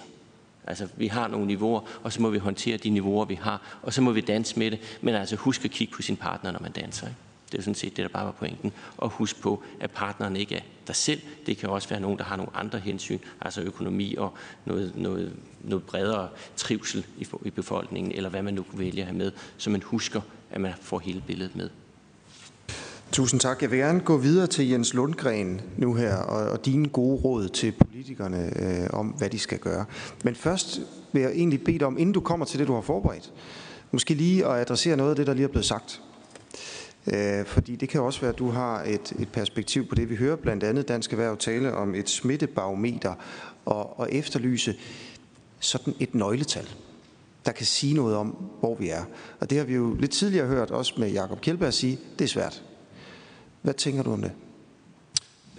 Altså, 0.67 0.87
vi 0.97 1.07
har 1.07 1.27
nogle 1.27 1.47
niveauer, 1.47 1.81
og 2.03 2.13
så 2.13 2.21
må 2.21 2.29
vi 2.29 2.37
håndtere 2.37 2.77
de 2.77 2.89
niveauer, 2.89 3.25
vi 3.25 3.35
har, 3.35 3.79
og 3.81 3.93
så 3.93 4.01
må 4.01 4.11
vi 4.11 4.21
danse 4.21 4.59
med 4.59 4.71
det. 4.71 4.79
Men 5.01 5.15
altså, 5.15 5.35
husk 5.35 5.65
at 5.65 5.71
kigge 5.71 5.93
på 5.93 6.01
sin 6.01 6.17
partner, 6.17 6.51
når 6.51 6.59
man 6.59 6.71
danser. 6.71 7.07
Ikke? 7.07 7.19
Det 7.51 7.57
er 7.57 7.61
sådan 7.61 7.75
set 7.75 7.97
det, 7.97 8.03
der 8.03 8.09
bare 8.09 8.25
var 8.25 8.31
pointen. 8.31 8.71
Og 8.97 9.09
husk 9.09 9.41
på, 9.41 9.63
at 9.79 9.91
partneren 9.91 10.35
ikke 10.35 10.55
er 10.55 10.61
dig 10.87 10.95
selv. 10.95 11.21
Det 11.45 11.57
kan 11.57 11.69
også 11.69 11.89
være 11.89 11.99
nogen, 11.99 12.17
der 12.17 12.23
har 12.23 12.35
nogle 12.35 12.55
andre 12.55 12.79
hensyn, 12.79 13.19
altså 13.41 13.61
økonomi 13.61 14.15
og 14.15 14.33
noget, 14.65 14.91
noget, 14.95 15.33
noget 15.63 15.83
bredere 15.83 16.29
trivsel 16.55 17.05
i, 17.17 17.27
i 17.45 17.49
befolkningen, 17.49 18.11
eller 18.11 18.29
hvad 18.29 18.41
man 18.41 18.53
nu 18.53 18.65
vælger 18.73 18.95
vælge 18.95 19.01
at 19.01 19.07
have 19.07 19.17
med, 19.17 19.31
så 19.57 19.69
man 19.69 19.81
husker, 19.81 20.21
at 20.51 20.61
man 20.61 20.73
får 20.81 20.99
hele 20.99 21.23
billedet 21.27 21.55
med. 21.55 21.69
Tusind 23.11 23.39
tak. 23.39 23.61
Jeg 23.61 23.71
vil 23.71 23.79
gerne 23.79 23.99
gå 23.99 24.17
videre 24.17 24.47
til 24.47 24.69
Jens 24.69 24.93
Lundgren 24.93 25.61
nu 25.77 25.93
her, 25.93 26.15
og, 26.15 26.51
og 26.51 26.65
dine 26.65 26.89
gode 26.89 27.21
råd 27.21 27.49
til 27.49 27.71
politikerne 27.71 28.51
øh, 28.61 28.89
om, 28.93 29.07
hvad 29.07 29.29
de 29.29 29.39
skal 29.39 29.59
gøre. 29.59 29.85
Men 30.23 30.35
først 30.35 30.81
vil 31.13 31.21
jeg 31.21 31.31
egentlig 31.31 31.63
bede 31.63 31.79
dig 31.79 31.87
om, 31.87 31.97
inden 31.97 32.13
du 32.13 32.19
kommer 32.19 32.45
til 32.45 32.59
det, 32.59 32.67
du 32.67 32.73
har 32.73 32.81
forberedt, 32.81 33.33
måske 33.91 34.13
lige 34.13 34.45
at 34.45 34.59
adressere 34.59 34.97
noget 34.97 35.09
af 35.09 35.15
det, 35.15 35.27
der 35.27 35.33
lige 35.33 35.43
er 35.43 35.49
blevet 35.49 35.65
sagt. 35.65 36.01
Øh, 37.13 37.45
fordi 37.45 37.75
det 37.75 37.89
kan 37.89 38.01
også 38.01 38.21
være, 38.21 38.31
at 38.31 38.39
du 38.39 38.49
har 38.49 38.83
et, 38.83 39.13
et 39.19 39.29
perspektiv 39.31 39.87
på 39.87 39.95
det. 39.95 40.09
Vi 40.09 40.15
hører 40.15 40.35
blandt 40.35 40.63
andet 40.63 40.87
Dansk 40.87 41.11
Erhverv 41.11 41.37
tale 41.37 41.73
om 41.73 41.95
et 41.95 42.09
smittebarometer 42.09 43.13
og, 43.65 43.99
og 43.99 44.11
efterlyse 44.11 44.75
sådan 45.59 45.93
et 45.99 46.15
nøgletal, 46.15 46.69
der 47.45 47.51
kan 47.51 47.65
sige 47.65 47.93
noget 47.93 48.15
om, 48.15 48.27
hvor 48.59 48.75
vi 48.75 48.89
er. 48.89 49.03
Og 49.39 49.49
det 49.49 49.57
har 49.57 49.65
vi 49.65 49.73
jo 49.73 49.93
lidt 49.93 50.11
tidligere 50.11 50.47
hørt, 50.47 50.71
også 50.71 50.93
med 50.97 51.11
Jakob 51.11 51.41
Kjeldberg 51.41 51.73
sige, 51.73 51.99
det 52.19 52.25
er 52.25 52.29
svært. 52.29 52.63
Hvad 53.61 53.73
tænker 53.73 54.03
du 54.03 54.11
om 54.11 54.21
det? 54.21 54.31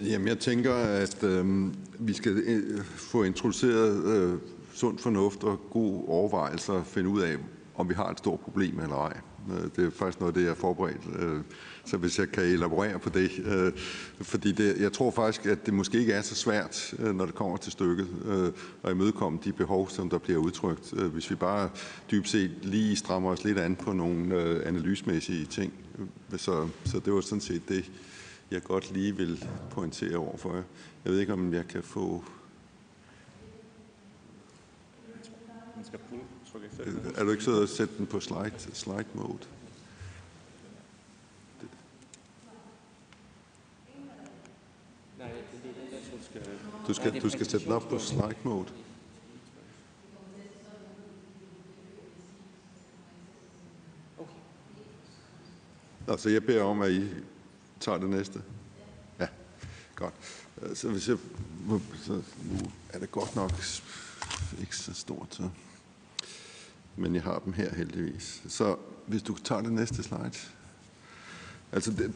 Jamen, 0.01 0.27
jeg 0.27 0.39
tænker, 0.39 0.73
at 0.73 1.23
øh, 1.23 1.73
vi 1.99 2.13
skal 2.13 2.31
øh, 2.31 2.83
få 2.85 3.23
introduceret 3.23 4.05
øh, 4.05 4.39
sund 4.73 4.99
fornuft 4.99 5.43
og 5.43 5.59
god 5.69 6.03
overvejelse 6.07 6.71
og 6.71 6.85
finde 6.85 7.09
ud 7.09 7.21
af, 7.21 7.35
om 7.75 7.89
vi 7.89 7.93
har 7.93 8.09
et 8.09 8.17
stort 8.17 8.39
problem 8.39 8.79
eller 8.79 8.95
ej. 8.95 9.17
Øh, 9.51 9.69
det 9.75 9.85
er 9.85 9.89
faktisk 9.89 10.19
noget 10.19 10.31
af 10.31 10.33
det, 10.33 10.41
jeg 10.41 10.49
har 10.49 10.55
forberedt. 10.55 11.01
Øh, 11.19 11.41
så 11.85 11.97
hvis 11.97 12.19
jeg 12.19 12.31
kan 12.31 12.43
elaborere 12.43 12.99
på 12.99 13.09
det. 13.09 13.31
Øh, 13.45 13.71
fordi 14.21 14.51
det, 14.51 14.77
jeg 14.79 14.93
tror 14.93 15.11
faktisk, 15.11 15.45
at 15.45 15.65
det 15.65 15.73
måske 15.73 15.99
ikke 15.99 16.13
er 16.13 16.21
så 16.21 16.35
svært, 16.35 16.93
når 16.99 17.25
det 17.25 17.35
kommer 17.35 17.57
til 17.57 17.71
stykket, 17.71 18.07
at 18.83 18.91
imødekomme 18.91 19.39
de 19.43 19.53
behov, 19.53 19.89
som 19.89 20.09
der 20.09 20.17
bliver 20.17 20.39
udtrykt. 20.39 20.91
Hvis 20.91 21.29
vi 21.29 21.35
bare 21.35 21.69
dybt 22.11 22.29
set 22.29 22.51
lige 22.61 22.95
strammer 22.95 23.31
os 23.31 23.43
lidt 23.43 23.57
an 23.57 23.75
på 23.75 23.93
nogle 23.93 24.35
analysmæssige 24.65 25.45
ting. 25.45 25.73
Så, 26.37 26.67
så 26.85 26.99
det 26.99 27.13
var 27.13 27.21
sådan 27.21 27.41
set 27.41 27.69
det, 27.69 27.91
jeg 28.51 28.63
godt 28.63 28.93
lige 28.93 29.15
vil 29.15 29.45
pointere 29.71 30.15
over 30.15 30.37
for 30.37 30.55
jer. 30.55 30.63
Jeg 31.05 31.13
ved 31.13 31.19
ikke, 31.19 31.33
om 31.33 31.53
jeg 31.53 31.67
kan 31.67 31.83
få... 31.83 32.23
Er 37.15 37.23
du 37.23 37.31
ikke 37.31 37.43
så 37.43 37.61
at 37.61 37.69
sætte 37.69 37.97
den 37.97 38.07
på 38.07 38.19
slide, 38.19 38.51
slide 38.73 39.05
mode? 39.13 39.39
Du 46.87 46.93
skal, 46.93 47.21
du 47.21 47.29
skal 47.29 47.45
sætte 47.45 47.65
den 47.65 47.73
op 47.73 47.89
på 47.89 47.99
slide 47.99 48.35
mode. 48.43 48.67
Altså, 56.07 56.29
jeg 56.29 56.43
beder 56.43 56.63
om, 56.63 56.81
at 56.81 56.91
I 56.91 57.09
tager 57.79 57.97
det 57.97 58.09
næste. 58.09 58.41
Ja, 59.19 59.27
godt. 59.95 60.13
Så 60.73 60.89
hvis 60.89 61.09
jeg, 61.09 61.17
så 62.03 62.21
nu 62.43 62.59
er 62.89 62.99
det 62.99 63.11
godt 63.11 63.35
nok 63.35 63.51
ikke 64.59 64.77
så 64.77 64.93
stort, 64.93 65.27
så 65.31 65.49
men 66.97 67.15
jeg 67.15 67.23
har 67.23 67.39
dem 67.39 67.53
her 67.53 67.75
heldigvis. 67.75 68.41
Så 68.47 68.75
hvis 69.05 69.21
du 69.21 69.35
tager 69.35 69.61
det 69.61 69.71
næste 69.71 70.03
slide. 70.03 70.31
Altså 71.71 71.91
det, 71.91 72.13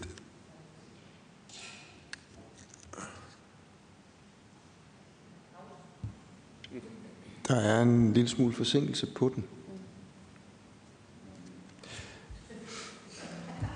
Der 7.48 7.56
er 7.56 7.82
en 7.82 8.14
lille 8.14 8.30
smule 8.30 8.54
forsinkelse 8.54 9.08
på 9.16 9.32
den. 9.36 9.44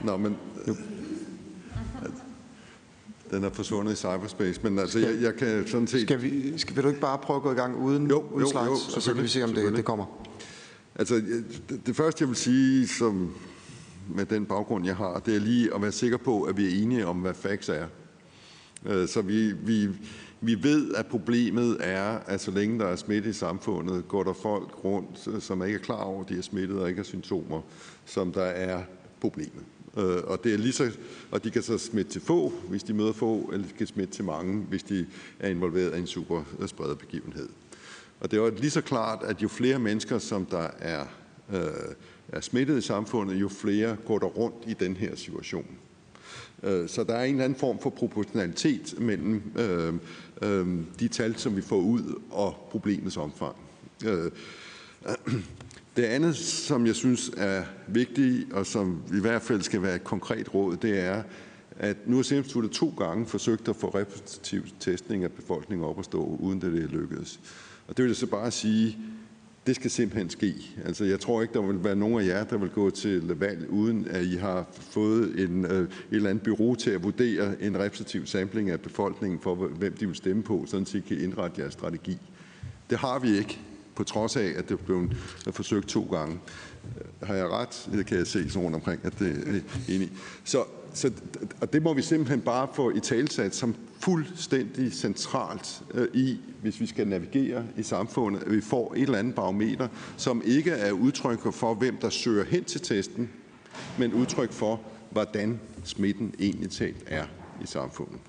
Nå, 0.04 0.18
men 0.18 0.38
den 3.32 3.44
er 3.44 3.50
forsvundet 3.50 3.94
i 3.94 3.96
cyberspace, 3.96 4.62
men 4.64 4.80
altså, 4.80 5.00
jeg, 5.00 5.22
jeg 5.22 5.36
kan 5.36 5.68
sådan 5.68 5.88
set... 5.88 6.02
Skal 6.02 6.22
vi, 6.22 6.58
skal, 6.58 6.76
vil 6.76 6.84
du 6.84 6.90
ikke 6.90 7.02
bare 7.02 7.18
prøve 7.18 7.38
at 7.38 7.44
gå 7.44 7.52
i 7.52 7.56
gang 7.56 7.78
uden, 7.78 8.10
jo, 8.10 8.24
uden 8.32 8.50
slides, 8.50 8.68
jo, 8.68 8.96
og 8.96 9.02
så 9.02 9.14
kan 9.14 9.24
vi 9.24 9.28
se, 9.28 9.44
om 9.44 9.54
det, 9.54 9.74
det 9.74 9.86
kommer? 9.86 10.06
Altså, 10.96 11.16
det, 11.16 11.82
det 11.86 11.96
første, 11.96 12.22
jeg 12.22 12.30
vil 12.30 12.38
sige, 12.38 12.88
som 12.88 13.36
med 14.10 14.26
den 14.26 14.46
baggrund, 14.46 14.86
jeg 14.86 14.96
har, 14.96 15.20
det 15.20 15.36
er 15.36 15.40
lige 15.40 15.76
at 15.76 15.82
være 15.82 15.92
sikker 15.92 16.18
på, 16.18 16.44
at 16.44 16.58
vi 16.58 16.66
er 16.66 16.84
enige 16.84 17.08
om, 17.08 17.18
hvad 17.18 17.34
facts 17.34 17.70
er. 17.70 17.88
Øh, 18.86 19.08
så 19.08 19.22
vi, 19.22 19.52
vi, 19.52 19.90
vi 20.42 20.64
ved, 20.64 20.94
at 20.94 21.06
problemet 21.06 21.78
er, 21.80 22.20
at 22.26 22.42
så 22.42 22.52
længe 22.52 22.80
der 22.80 22.86
er 22.86 22.96
smitte 22.96 23.30
i 23.30 23.34
samfundet, 23.34 24.08
går 24.08 24.24
der 24.24 24.34
folk 24.34 24.84
rundt, 24.84 25.28
øh, 25.28 25.42
som 25.42 25.64
ikke 25.64 25.76
er 25.76 25.84
klar 25.84 26.04
over, 26.04 26.24
at 26.24 26.30
de 26.30 26.38
er 26.38 26.42
smittet 26.42 26.80
og 26.80 26.90
ikke 26.90 27.00
har 27.00 27.04
symptomer, 27.04 27.62
som 28.06 28.32
der 28.32 28.44
er 28.44 28.84
problemet. 29.22 29.64
Øh, 29.98 30.18
og, 30.24 30.44
det 30.44 30.54
er 30.54 30.58
lige 30.58 30.74
så, 30.74 30.92
og 31.32 31.44
de 31.44 31.52
kan 31.52 31.64
så 31.64 31.78
smitte 31.78 32.12
til 32.12 32.22
få, 32.22 32.54
hvis 32.70 32.84
de 32.84 32.94
møder 32.94 33.14
få, 33.14 33.50
eller 33.54 33.68
de 33.68 33.74
kan 33.74 33.88
smitte 33.88 34.14
til 34.14 34.26
mange, 34.26 34.62
hvis 34.62 34.84
de 34.84 35.06
er 35.40 35.50
involveret 35.50 35.98
i 35.98 36.00
en 36.00 36.08
super 36.08 36.44
øh, 36.60 36.98
begivenhed. 36.98 37.50
Og 38.26 38.32
det 38.32 38.40
er 38.40 38.44
jo 38.44 38.52
lige 38.58 38.70
så 38.70 38.82
klart, 38.82 39.24
at 39.24 39.44
jo 39.44 39.48
flere 39.48 39.80
mennesker, 39.80 40.20
som 40.20 40.46
der 40.46 40.68
er, 40.80 41.06
øh, 41.54 41.62
er 42.30 42.42
smittet 42.42 42.78
i 42.78 42.82
samfundet, 42.82 43.36
jo 43.36 43.50
flere 43.50 43.98
går 44.06 44.20
der 44.20 44.26
rundt 44.26 44.56
i 44.68 44.74
den 44.74 44.96
her 44.96 45.16
situation. 45.16 45.66
Øh, 46.64 46.90
så 46.90 47.04
der 47.04 47.16
er 47.16 47.24
en 47.24 47.32
eller 47.32 47.44
anden 47.44 47.60
form 47.60 47.80
for 47.80 47.90
proportionalitet 47.90 48.96
mellem 48.98 49.44
øh, 49.60 49.94
øh, 50.42 50.68
de 51.00 51.08
tal, 51.08 51.38
som 51.38 51.56
vi 51.56 51.62
får 51.62 51.76
ud, 51.80 52.22
og 52.32 52.68
problemets 52.72 53.18
omfang. 53.18 53.56
Øh, 54.06 54.32
det 55.98 56.04
andet, 56.04 56.36
som 56.38 56.86
jeg 56.86 56.96
synes 56.96 57.32
er 57.38 57.64
vigtigt, 57.88 58.54
og 58.54 58.66
som 58.66 59.02
i 59.14 59.20
hvert 59.20 59.42
fald 59.42 59.62
skal 59.62 59.82
være 59.82 59.96
et 59.96 60.04
konkret 60.04 60.54
råd, 60.54 60.78
det 60.78 61.00
er, 61.00 61.24
at 61.80 61.98
nu 62.08 62.16
har 62.16 62.24
Serum 62.24 62.70
to 62.70 62.94
gange 62.98 63.26
forsøgt 63.26 63.68
at 63.68 63.76
få 63.76 63.88
repræsentativ 63.88 64.64
testning 64.80 65.24
af 65.24 65.32
befolkningen 65.32 65.88
op 65.88 66.00
at 66.00 66.06
stå, 66.06 66.38
uden 66.40 66.62
det 66.62 66.84
er 66.84 66.88
lykkedes. 66.88 67.40
Og 67.88 67.98
det 67.98 68.04
vil 68.04 68.10
jeg 68.10 68.16
så 68.16 68.28
bare 68.28 68.52
sige, 68.52 68.98
det 69.68 69.76
skal 69.76 69.92
simpelthen 69.92 70.30
ske. 70.30 70.56
Altså, 70.86 71.06
jeg 71.06 71.20
tror 71.20 71.42
ikke, 71.42 71.54
der 71.54 71.62
vil 71.62 71.84
være 71.84 71.96
nogen 71.96 72.22
af 72.22 72.28
jer, 72.28 72.44
der 72.44 72.58
vil 72.58 72.70
gå 72.70 72.90
til 72.90 73.22
valg, 73.28 73.70
uden 73.70 74.08
at 74.08 74.26
I 74.26 74.36
har 74.36 74.66
fået 74.72 75.40
en, 75.40 75.66
øh, 75.66 75.82
et 75.82 75.90
eller 76.12 76.30
andet 76.30 76.44
bureau 76.44 76.76
til 76.76 76.92
at 76.92 77.04
vurdere 77.04 77.64
en 77.64 77.80
repræsentativ 77.80 78.26
sampling 78.26 78.70
af 78.70 78.80
befolkningen 78.82 79.40
for, 79.40 79.56
hvem 79.56 79.94
de 79.94 80.08
vil 80.08 80.16
stemme 80.16 80.44
på, 80.44 80.64
sådan 80.68 80.82
at 80.82 80.94
I 80.94 81.00
kan 81.00 81.20
indrette 81.20 81.62
jeres 81.62 81.74
strategi. 81.74 82.18
Det 82.90 82.98
har 82.98 83.20
vi 83.20 83.38
ikke, 83.38 83.60
på 83.96 84.04
trods 84.04 84.36
af, 84.36 84.54
at 84.58 84.70
det 84.70 84.80
blev 84.80 85.10
forsøgt 85.52 85.88
to 85.88 86.08
gange. 86.12 86.40
Øh, 86.86 87.28
har 87.28 87.36
jeg 87.36 87.48
ret? 87.48 87.90
Det 87.92 88.06
kan 88.06 88.18
jeg 88.18 88.28
se 88.28 88.50
sådan 88.50 88.64
rundt 88.64 88.76
omkring, 88.76 89.02
at 89.04 89.20
det 89.20 89.64
er 89.88 89.94
enig. 89.94 90.12
Så, 90.44 90.64
og 91.62 91.74
det 91.74 91.84
må 91.84 91.94
vi 91.94 92.02
simpelthen 92.02 92.42
bare 92.42 92.68
få 92.74 92.90
i 92.90 93.00
talsat 93.00 93.56
som 93.56 93.76
fuldstændig 94.00 94.94
centralt 94.94 95.82
øh, 95.94 96.08
i, 96.14 96.40
hvis 96.62 96.82
vi 96.82 96.86
skal 96.86 97.08
navigere 97.08 97.66
i 97.78 97.84
samfundet, 97.84 98.44
at 98.44 98.52
vi 98.52 98.62
får 98.62 98.94
et 98.94 99.02
eller 99.02 99.18
andet 99.18 99.36
barometer, 99.36 99.88
som 100.18 100.42
ikke 100.46 100.72
er 100.72 100.92
udtryk 100.92 101.54
for, 101.54 101.74
hvem 101.74 101.98
der 101.98 102.10
søger 102.10 102.46
hen 102.46 102.64
til 102.64 102.82
testen, 102.82 103.30
men 104.00 104.14
udtryk 104.14 104.52
for, 104.52 104.82
hvordan 105.12 105.60
smitten 105.84 106.34
egentlig 106.40 106.70
talt 106.70 107.04
er 107.08 107.26
i 107.64 107.66
samfundet. 107.66 108.20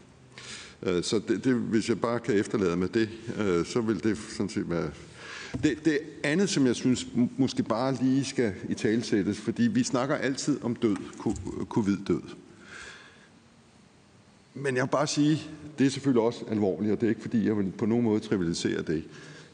Øh, 0.83 1.03
så 1.03 1.21
det, 1.29 1.45
det, 1.45 1.55
hvis 1.55 1.89
jeg 1.89 2.01
bare 2.01 2.21
kan 2.21 2.35
efterlade 2.35 2.77
med 2.77 2.89
det, 2.89 3.09
øh, 3.39 3.67
så 3.67 3.81
vil 3.81 4.05
det 4.05 4.19
sådan 4.19 4.49
set 4.49 4.71
være... 4.71 4.91
Det, 5.63 5.85
det 5.85 5.99
andet, 6.25 6.49
som 6.49 6.67
jeg 6.67 6.77
synes 6.77 7.07
måske 7.39 7.63
bare 7.63 7.97
lige 8.03 8.25
skal 8.25 8.53
i 8.69 8.75
talsættes, 8.75 9.39
fordi 9.39 9.63
vi 9.63 9.83
snakker 9.83 10.15
altid 10.15 10.59
om 10.63 10.77
død, 10.77 10.97
covid-død. 11.69 12.23
Men 14.57 14.77
jeg 14.77 14.85
vil 14.85 14.91
bare 14.91 15.07
sige, 15.07 15.43
det 15.79 15.87
er 15.87 15.91
selvfølgelig 15.91 16.23
også 16.23 16.45
alvorligt, 16.51 16.93
og 16.93 17.01
det 17.01 17.07
er 17.07 17.11
ikke 17.11 17.21
fordi, 17.21 17.47
jeg 17.47 17.57
vil 17.57 17.73
på 17.79 17.87
nogen 17.87 18.05
måde 18.05 18.21
trivialisere 18.21 18.83
det. 18.83 19.05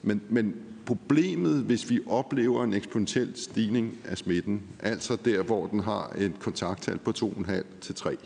Men, 0.02 0.20
men 0.28 0.54
problemet, 0.86 1.62
hvis 1.62 1.90
vi 1.90 2.00
oplever 2.06 2.64
en 2.64 2.72
eksponentiel 2.72 3.32
stigning 3.36 3.98
af 4.04 4.18
smitten, 4.18 4.62
altså 4.80 5.16
der, 5.24 5.42
hvor 5.42 5.66
den 5.66 5.80
har 5.80 6.16
et 6.18 6.32
kontakttal 6.38 6.98
på 6.98 7.12
2,5 7.16 7.62
til 7.80 7.94
3, 7.94 8.16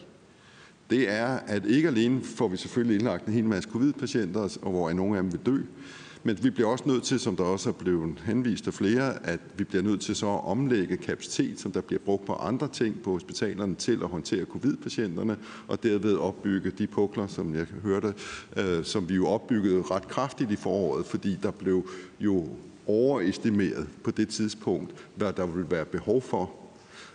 det 0.91 1.11
er, 1.11 1.27
at 1.27 1.67
ikke 1.67 1.89
alene 1.89 2.21
får 2.23 2.49
vi 2.49 2.57
selvfølgelig 2.57 2.95
indlagt 2.95 3.27
en 3.27 3.33
hel 3.33 3.45
masse 3.45 3.71
covid-patienter, 3.71 4.59
og 4.63 4.71
hvor 4.71 4.93
nogle 4.93 5.17
af 5.17 5.23
dem 5.23 5.33
vil 5.33 5.41
dø, 5.47 5.63
men 6.27 6.39
vi 6.43 6.51
bliver 6.51 6.69
også 6.69 6.85
nødt 6.87 7.03
til, 7.03 7.21
som 7.21 7.37
der 7.37 7.45
også 7.45 7.69
er 7.69 7.73
blevet 7.73 8.23
henvist 8.25 8.67
af 8.67 8.75
flere, 8.75 9.27
at 9.27 9.41
vi 9.57 9.65
bliver 9.65 9.83
nødt 9.83 10.01
til 10.01 10.17
så 10.17 10.27
at 10.27 10.45
omlægge 10.45 10.97
kapacitet, 10.97 11.61
som 11.61 11.73
der 11.73 11.81
bliver 11.81 12.01
brugt 12.05 12.27
på 12.27 12.33
andre 12.33 12.69
ting 12.69 13.03
på 13.03 13.13
hospitalerne, 13.13 13.75
til 13.75 13.99
at 14.03 14.09
håndtere 14.09 14.45
covid-patienterne, 14.45 15.37
og 15.69 15.83
derved 15.83 16.17
opbygge 16.17 16.71
de 16.71 16.87
pukler, 16.87 17.27
som 17.27 17.55
jeg 17.55 17.67
hørte, 17.83 18.15
øh, 18.57 18.85
som 18.85 19.09
vi 19.09 19.15
jo 19.15 19.27
opbyggede 19.27 19.83
ret 19.83 20.09
kraftigt 20.09 20.51
i 20.51 20.57
foråret, 20.57 21.07
fordi 21.07 21.39
der 21.43 21.51
blev 21.51 21.89
jo 22.21 22.49
overestimeret 22.87 23.89
på 24.05 24.11
det 24.11 24.29
tidspunkt, 24.29 24.95
hvad 25.15 25.33
der 25.33 25.47
ville 25.47 25.71
være 25.71 25.85
behov 25.85 26.23
for 26.23 26.51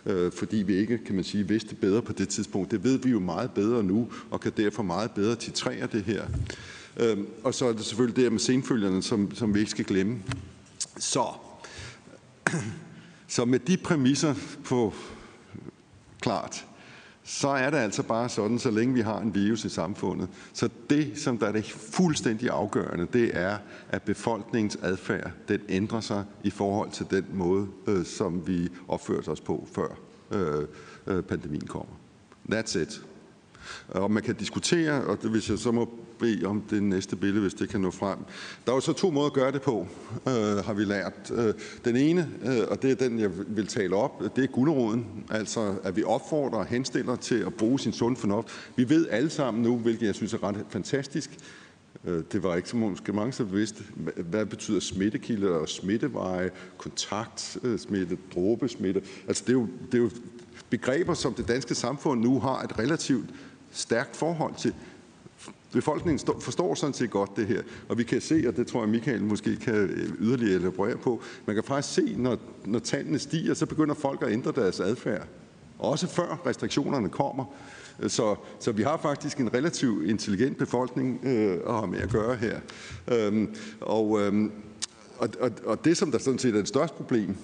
øh, 0.06 0.32
fordi 0.32 0.56
vi 0.56 0.74
ikke, 0.74 0.98
kan 0.98 1.14
man 1.14 1.24
sige, 1.24 1.48
vidste 1.48 1.74
bedre 1.74 2.02
på 2.02 2.12
det 2.12 2.28
tidspunkt. 2.28 2.70
Det 2.70 2.84
ved 2.84 2.98
vi 2.98 3.10
jo 3.10 3.20
meget 3.20 3.50
bedre 3.50 3.82
nu, 3.82 4.08
og 4.30 4.40
kan 4.40 4.52
derfor 4.56 4.82
meget 4.82 5.10
bedre 5.10 5.34
titrere 5.34 5.86
det 5.92 6.02
her. 6.02 6.22
Øhm, 6.96 7.26
og 7.44 7.54
så 7.54 7.66
er 7.66 7.72
det 7.72 7.84
selvfølgelig 7.84 8.24
det 8.24 8.32
med 8.32 8.40
senfølgerne, 8.40 9.02
som, 9.02 9.34
som 9.34 9.54
vi 9.54 9.58
ikke 9.58 9.70
skal 9.70 9.84
glemme. 9.84 10.22
Så, 10.98 11.26
så 13.28 13.44
med 13.44 13.58
de 13.58 13.76
præmisser 13.76 14.34
på 14.64 14.94
klart, 16.20 16.66
så 17.24 17.48
er 17.48 17.70
det 17.70 17.78
altså 17.78 18.02
bare 18.02 18.28
sådan, 18.28 18.58
så 18.58 18.70
længe 18.70 18.94
vi 18.94 19.00
har 19.00 19.20
en 19.20 19.34
virus 19.34 19.64
i 19.64 19.68
samfundet. 19.68 20.28
Så 20.52 20.68
det, 20.90 21.18
som 21.18 21.38
der 21.38 21.46
er 21.46 21.52
det 21.52 21.64
fuldstændig 21.64 22.50
afgørende, 22.50 23.06
det 23.12 23.30
er, 23.36 23.58
at 23.88 24.02
befolkningens 24.02 24.78
adfærd, 24.82 25.30
den 25.48 25.60
ændrer 25.68 26.00
sig 26.00 26.24
i 26.44 26.50
forhold 26.50 26.90
til 26.90 27.06
den 27.10 27.24
måde, 27.32 27.66
øh, 27.86 28.04
som 28.04 28.46
vi 28.46 28.68
opførte 28.88 29.28
os 29.28 29.40
på, 29.40 29.68
før 29.74 29.98
øh, 30.30 30.66
øh, 31.06 31.22
pandemien 31.22 31.66
kommer. 31.66 31.94
That's 32.52 32.78
it. 32.78 33.02
Og 33.88 34.10
man 34.10 34.22
kan 34.22 34.34
diskutere, 34.34 35.04
og 35.04 35.22
det, 35.22 35.30
hvis 35.30 35.50
jeg 35.50 35.58
så 35.58 35.72
må 35.72 35.90
bede 36.22 36.46
om 36.46 36.62
det 36.70 36.82
næste 36.82 37.16
billede, 37.16 37.40
hvis 37.40 37.54
det 37.54 37.68
kan 37.68 37.80
nå 37.80 37.90
frem. 37.90 38.18
Der 38.66 38.72
er 38.72 38.76
jo 38.76 38.80
så 38.80 38.92
to 38.92 39.10
måder 39.10 39.26
at 39.26 39.32
gøre 39.32 39.52
det 39.52 39.62
på, 39.62 39.86
øh, 40.28 40.32
har 40.64 40.72
vi 40.72 40.84
lært. 40.84 41.30
Øh, 41.34 41.54
den 41.84 41.96
ene, 41.96 42.28
øh, 42.44 42.60
og 42.68 42.82
det 42.82 42.90
er 42.90 42.94
den, 42.94 43.18
jeg 43.18 43.30
vil 43.46 43.66
tale 43.66 43.96
op, 43.96 44.22
det 44.36 44.44
er 44.44 44.48
gulderoden. 44.48 45.06
Altså, 45.30 45.74
at 45.84 45.96
vi 45.96 46.04
opfordrer 46.04 46.58
og 46.58 46.66
henstiller 46.66 47.16
til 47.16 47.34
at 47.34 47.54
bruge 47.54 47.80
sin 47.80 47.92
sund 47.92 48.16
fornuft. 48.16 48.48
Vi 48.76 48.88
ved 48.88 49.08
alle 49.08 49.30
sammen 49.30 49.62
nu, 49.62 49.78
hvilket 49.78 50.06
jeg 50.06 50.14
synes 50.14 50.34
er 50.34 50.42
ret 50.42 50.64
fantastisk, 50.68 51.30
øh, 52.04 52.22
det 52.32 52.42
var 52.42 52.56
ikke 52.56 52.68
så 52.68 52.76
måske 52.76 53.12
mange, 53.12 53.32
som 53.32 53.52
vidste, 53.52 53.84
hvad 54.16 54.46
betyder 54.46 54.80
smittekilder 54.80 55.50
og 55.50 55.68
smitteveje, 55.68 56.50
kontaktsmitte, 56.78 58.18
dråbesmitte. 58.34 59.02
Altså 59.28 59.42
det 59.46 59.48
er, 59.48 59.58
jo, 59.58 59.68
det 59.92 59.98
er 59.98 60.02
jo 60.02 60.10
begreber, 60.70 61.14
som 61.14 61.34
det 61.34 61.48
danske 61.48 61.74
samfund 61.74 62.20
nu 62.20 62.40
har 62.40 62.62
et 62.62 62.78
relativt 62.78 63.30
stærkt 63.70 64.16
forhold 64.16 64.54
til. 64.58 64.74
Befolkningen 65.72 66.40
forstår 66.40 66.74
sådan 66.74 66.94
set 66.94 67.10
godt 67.10 67.36
det 67.36 67.46
her, 67.46 67.62
og 67.88 67.98
vi 67.98 68.04
kan 68.04 68.20
se, 68.20 68.44
og 68.48 68.56
det 68.56 68.66
tror 68.66 68.80
jeg 68.80 68.88
Michael 68.88 69.24
måske 69.24 69.56
kan 69.56 69.74
øh, 69.74 70.08
yderligere 70.20 70.60
elaborere 70.60 70.96
på, 70.96 71.22
man 71.46 71.56
kan 71.56 71.64
faktisk 71.64 71.94
se, 71.94 72.14
når, 72.16 72.38
når 72.64 72.78
tallene 72.78 73.18
stiger, 73.18 73.54
så 73.54 73.66
begynder 73.66 73.94
folk 73.94 74.22
at 74.22 74.32
ændre 74.32 74.52
deres 74.56 74.80
adfærd. 74.80 75.26
Også 75.78 76.06
før 76.06 76.42
restriktionerne 76.46 77.08
kommer. 77.08 77.44
Så, 78.08 78.36
så 78.60 78.72
vi 78.72 78.82
har 78.82 78.96
faktisk 78.96 79.38
en 79.38 79.54
relativt 79.54 80.06
intelligent 80.06 80.58
befolkning 80.58 81.20
øh, 81.24 81.58
at 81.66 81.74
have 81.74 81.86
med 81.86 81.98
at 81.98 82.10
gøre 82.10 82.36
her. 82.36 82.60
Øhm, 83.12 83.54
og, 83.80 84.20
øhm, 84.20 84.52
og, 85.18 85.28
og, 85.40 85.50
og 85.64 85.84
det, 85.84 85.96
som 85.96 86.10
der 86.10 86.18
sådan 86.18 86.38
set 86.38 86.54
er 86.54 86.58
det 86.58 86.68
største 86.68 86.96
problem 86.96 87.36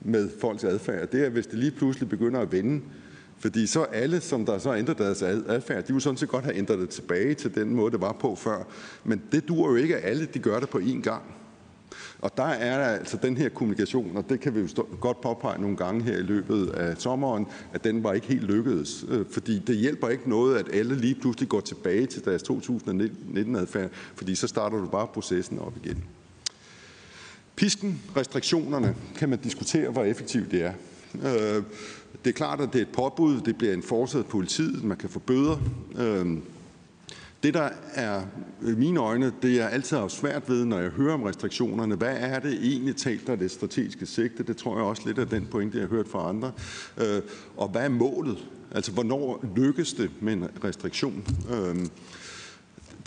med 0.00 0.30
folks 0.40 0.64
adfærd, 0.64 1.08
det 1.10 1.24
er, 1.24 1.28
hvis 1.28 1.46
det 1.46 1.58
lige 1.58 1.70
pludselig 1.70 2.08
begynder 2.08 2.40
at 2.40 2.52
vende 2.52 2.82
fordi 3.40 3.66
så 3.66 3.82
alle, 3.82 4.20
som 4.20 4.46
der 4.46 4.58
så 4.58 4.74
ændrer 4.74 4.78
ændret 4.78 4.98
deres 4.98 5.22
adfærd, 5.22 5.84
de 5.84 5.92
vil 5.92 6.02
sådan 6.02 6.16
set 6.16 6.28
godt 6.28 6.44
have 6.44 6.56
ændret 6.56 6.78
det 6.78 6.88
tilbage 6.88 7.34
til 7.34 7.54
den 7.54 7.74
måde, 7.74 7.92
det 7.92 8.00
var 8.00 8.12
på 8.12 8.34
før. 8.34 8.62
Men 9.04 9.22
det 9.32 9.48
duer 9.48 9.70
jo 9.70 9.76
ikke, 9.76 9.96
at 9.96 10.10
alle 10.10 10.26
de 10.34 10.38
gør 10.38 10.60
det 10.60 10.68
på 10.68 10.78
én 10.78 11.00
gang. 11.00 11.22
Og 12.20 12.36
der 12.36 12.44
er 12.44 12.98
altså 12.98 13.18
den 13.22 13.36
her 13.36 13.48
kommunikation, 13.48 14.16
og 14.16 14.24
det 14.28 14.40
kan 14.40 14.54
vi 14.54 14.60
jo 14.60 14.86
godt 15.00 15.20
påpege 15.20 15.60
nogle 15.60 15.76
gange 15.76 16.02
her 16.02 16.18
i 16.18 16.22
løbet 16.22 16.70
af 16.70 16.96
sommeren, 16.96 17.46
at 17.72 17.84
den 17.84 18.04
var 18.04 18.12
ikke 18.12 18.26
helt 18.26 18.42
lykkedes. 18.42 19.04
Øh, 19.08 19.26
fordi 19.30 19.58
det 19.58 19.76
hjælper 19.76 20.08
ikke 20.08 20.30
noget, 20.30 20.58
at 20.58 20.66
alle 20.72 20.96
lige 20.96 21.14
pludselig 21.14 21.48
går 21.48 21.60
tilbage 21.60 22.06
til 22.06 22.24
deres 22.24 22.42
2019-adfærd, 22.42 23.88
fordi 24.14 24.34
så 24.34 24.46
starter 24.46 24.78
du 24.78 24.86
bare 24.86 25.06
processen 25.06 25.58
op 25.58 25.72
igen. 25.84 26.04
Pisken, 27.56 28.02
restriktionerne, 28.16 28.94
kan 29.16 29.28
man 29.28 29.38
diskutere, 29.38 29.90
hvor 29.90 30.04
effektivt 30.04 30.50
det 30.50 30.62
er. 30.62 30.72
Øh, 31.14 31.62
det 32.24 32.30
er 32.30 32.34
klart, 32.34 32.60
at 32.60 32.72
det 32.72 32.78
er 32.78 32.82
et 32.82 32.92
påbud. 32.92 33.40
Det 33.40 33.58
bliver 33.58 33.74
enforcet 33.74 34.18
af 34.18 34.26
politiet. 34.26 34.84
Man 34.84 34.96
kan 34.96 35.08
få 35.08 35.18
bøder. 35.18 35.56
Øhm, 35.98 36.42
det, 37.42 37.54
der 37.54 37.68
er 37.94 38.22
i 38.62 38.74
mine 38.74 39.00
øjne, 39.00 39.32
det 39.42 39.60
er 39.60 39.68
altid 39.68 39.98
svært 40.08 40.48
ved, 40.48 40.64
når 40.64 40.78
jeg 40.78 40.90
hører 40.90 41.14
om 41.14 41.22
restriktionerne. 41.22 41.94
Hvad 41.94 42.16
er 42.18 42.38
det 42.38 42.52
egentlig 42.52 42.96
talt, 42.96 43.26
der 43.26 43.32
er 43.32 43.36
det 43.36 43.50
strategiske 43.50 44.06
sigte? 44.06 44.42
Det 44.42 44.56
tror 44.56 44.76
jeg 44.76 44.84
også 44.84 45.02
lidt 45.06 45.18
af 45.18 45.26
den 45.26 45.46
pointe, 45.46 45.78
jeg 45.78 45.88
har 45.88 45.96
hørt 45.96 46.08
fra 46.08 46.28
andre. 46.28 46.52
Øh, 46.98 47.22
og 47.56 47.68
hvad 47.68 47.84
er 47.84 47.88
målet? 47.88 48.38
Altså, 48.70 48.92
hvornår 48.92 49.44
lykkes 49.56 49.92
det 49.92 50.10
med 50.20 50.32
en 50.32 50.46
restriktion? 50.64 51.24
Øhm, 51.50 51.90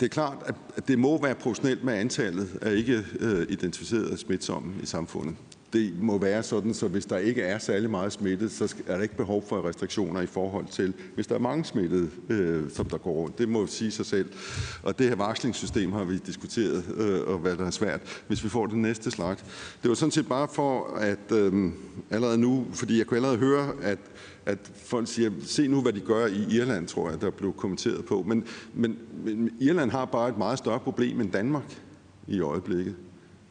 det 0.00 0.06
er 0.06 0.10
klart, 0.10 0.54
at 0.76 0.88
det 0.88 0.98
må 0.98 1.22
være 1.22 1.34
proportionelt 1.34 1.84
med 1.84 1.94
antallet 1.94 2.48
af 2.62 2.74
ikke 2.74 3.04
øh, 3.20 3.46
identificerede 3.48 4.16
smitsomme 4.16 4.74
i 4.82 4.86
samfundet 4.86 5.36
det 5.74 6.02
må 6.02 6.18
være 6.18 6.42
sådan, 6.42 6.74
så 6.74 6.88
hvis 6.88 7.06
der 7.06 7.18
ikke 7.18 7.42
er 7.42 7.58
særlig 7.58 7.90
meget 7.90 8.12
smittet, 8.12 8.52
så 8.52 8.74
er 8.86 8.96
der 8.96 9.02
ikke 9.02 9.16
behov 9.16 9.44
for 9.48 9.68
restriktioner 9.68 10.20
i 10.20 10.26
forhold 10.26 10.66
til, 10.66 10.92
hvis 11.14 11.26
der 11.26 11.34
er 11.34 11.38
mange 11.38 11.64
smittede, 11.64 12.10
øh, 12.28 12.70
som 12.70 12.86
der 12.86 12.98
går 12.98 13.12
rundt. 13.12 13.38
Det 13.38 13.48
må 13.48 13.66
sige 13.66 13.90
sig 13.90 14.06
selv. 14.06 14.28
Og 14.82 14.98
det 14.98 15.08
her 15.08 15.16
varslingssystem 15.16 15.92
har 15.92 16.04
vi 16.04 16.18
diskuteret, 16.18 16.84
øh, 16.96 17.20
og 17.26 17.38
hvad 17.38 17.56
der 17.56 17.66
er 17.66 17.70
svært, 17.70 18.00
hvis 18.26 18.44
vi 18.44 18.48
får 18.48 18.66
det 18.66 18.78
næste 18.78 19.10
slide. 19.10 19.36
Det 19.82 19.88
var 19.88 19.94
sådan 19.94 20.12
set 20.12 20.28
bare 20.28 20.48
for 20.48 20.96
at 20.96 21.32
øh, 21.32 21.72
allerede 22.10 22.38
nu, 22.38 22.66
fordi 22.72 22.98
jeg 22.98 23.06
kunne 23.06 23.18
allerede 23.18 23.38
høre, 23.38 23.72
at 23.82 23.98
at 24.46 24.58
folk 24.74 25.08
siger, 25.08 25.30
se 25.42 25.68
nu, 25.68 25.82
hvad 25.82 25.92
de 25.92 26.00
gør 26.00 26.26
i 26.26 26.46
Irland, 26.50 26.86
tror 26.86 27.10
jeg, 27.10 27.20
der 27.20 27.30
blev 27.30 27.52
kommenteret 27.52 28.04
på. 28.04 28.24
Men, 28.26 28.44
men, 28.74 28.98
men 29.24 29.50
Irland 29.60 29.90
har 29.90 30.04
bare 30.04 30.28
et 30.28 30.38
meget 30.38 30.58
større 30.58 30.80
problem 30.80 31.20
end 31.20 31.30
Danmark 31.30 31.80
i 32.28 32.40
øjeblikket. 32.40 32.94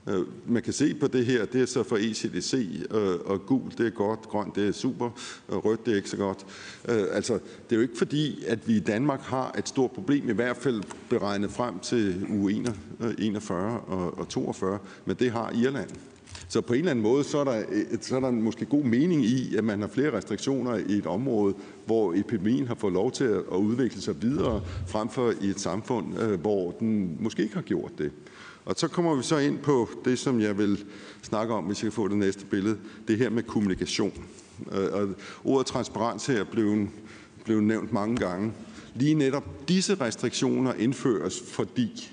Øh, 0.10 0.26
man 0.48 0.62
kan 0.62 0.74
se 0.74 0.94
på 0.94 1.08
det 1.08 1.26
her, 1.26 1.46
det 1.46 1.62
er 1.62 1.66
så 1.66 1.84
for 1.84 1.98
ECDC, 1.98 2.54
øh, 2.92 3.20
og 3.26 3.46
gul 3.46 3.72
det 3.78 3.86
er 3.86 3.90
godt, 3.90 4.22
grøn 4.22 4.52
det 4.56 4.68
er 4.68 4.72
super, 4.72 5.10
og 5.48 5.66
rødt 5.66 5.86
det 5.86 5.92
er 5.92 5.96
ikke 5.96 6.10
så 6.10 6.18
godt. 6.18 6.46
Øh, 6.90 7.04
altså, 7.12 7.34
det 7.34 7.72
er 7.72 7.76
jo 7.76 7.82
ikke 7.82 7.98
fordi, 7.98 8.44
at 8.48 8.68
vi 8.68 8.76
i 8.76 8.80
Danmark 8.80 9.22
har 9.22 9.56
et 9.58 9.68
stort 9.68 9.92
problem, 9.92 10.30
i 10.30 10.34
hvert 10.34 10.58
fald 10.58 10.84
beregnet 11.10 11.52
frem 11.52 11.80
til 11.80 12.28
uge 12.30 12.66
41 13.20 13.80
og 14.18 14.28
42, 14.28 14.80
men 15.06 15.16
det 15.16 15.32
har 15.32 15.52
Irland. 15.52 15.90
Så 16.48 16.62
på 16.62 16.74
en 16.74 16.80
eller 16.80 16.92
anden 16.92 17.04
måde, 17.04 17.24
så 17.24 17.38
er, 17.38 17.44
der, 17.44 17.64
så 18.02 18.16
er 18.16 18.20
der 18.20 18.32
måske 18.32 18.66
god 18.66 18.84
mening 18.84 19.26
i, 19.26 19.56
at 19.56 19.64
man 19.64 19.82
har 19.82 19.88
flere 19.88 20.18
restriktioner 20.18 20.76
i 20.76 20.94
et 20.94 21.06
område, 21.06 21.54
hvor 21.86 22.14
epidemien 22.14 22.68
har 22.68 22.76
fået 22.76 22.94
lov 22.94 23.12
til 23.12 23.24
at 23.24 23.58
udvikle 23.58 24.02
sig 24.02 24.22
videre, 24.22 24.62
frem 24.88 25.10
for 25.10 25.34
i 25.42 25.48
et 25.48 25.60
samfund, 25.60 26.38
hvor 26.38 26.72
den 26.72 27.18
måske 27.20 27.44
ikke 27.44 27.56
har 27.56 27.62
gjort 27.62 27.92
det. 27.98 28.12
Og 28.66 28.76
så 28.78 28.88
kommer 28.88 29.16
vi 29.16 29.24
så 29.24 29.38
ind 29.38 29.60
på 29.60 29.90
det, 30.06 30.20
som 30.20 30.42
jeg 30.42 30.58
vil 30.58 30.86
snakke 31.22 31.54
om, 31.54 31.64
hvis 31.64 31.84
jeg 31.84 31.92
kan 31.92 31.96
få 31.96 32.08
det 32.08 32.18
næste 32.18 32.46
billede. 32.46 32.78
Det 33.08 33.18
her 33.18 33.30
med 33.30 33.44
kommunikation. 33.44 34.24
Øh, 34.72 34.94
og 34.94 35.10
ordet 35.44 35.68
transparens 35.68 36.26
her 36.26 36.44
blev, 36.44 36.88
blev 37.46 37.62
nævnt 37.62 37.94
mange 37.94 38.18
gange. 38.18 38.54
Lige 38.96 39.14
netop 39.14 39.68
disse 39.68 39.96
restriktioner 39.96 40.74
indføres, 40.74 41.44
fordi. 41.48 42.12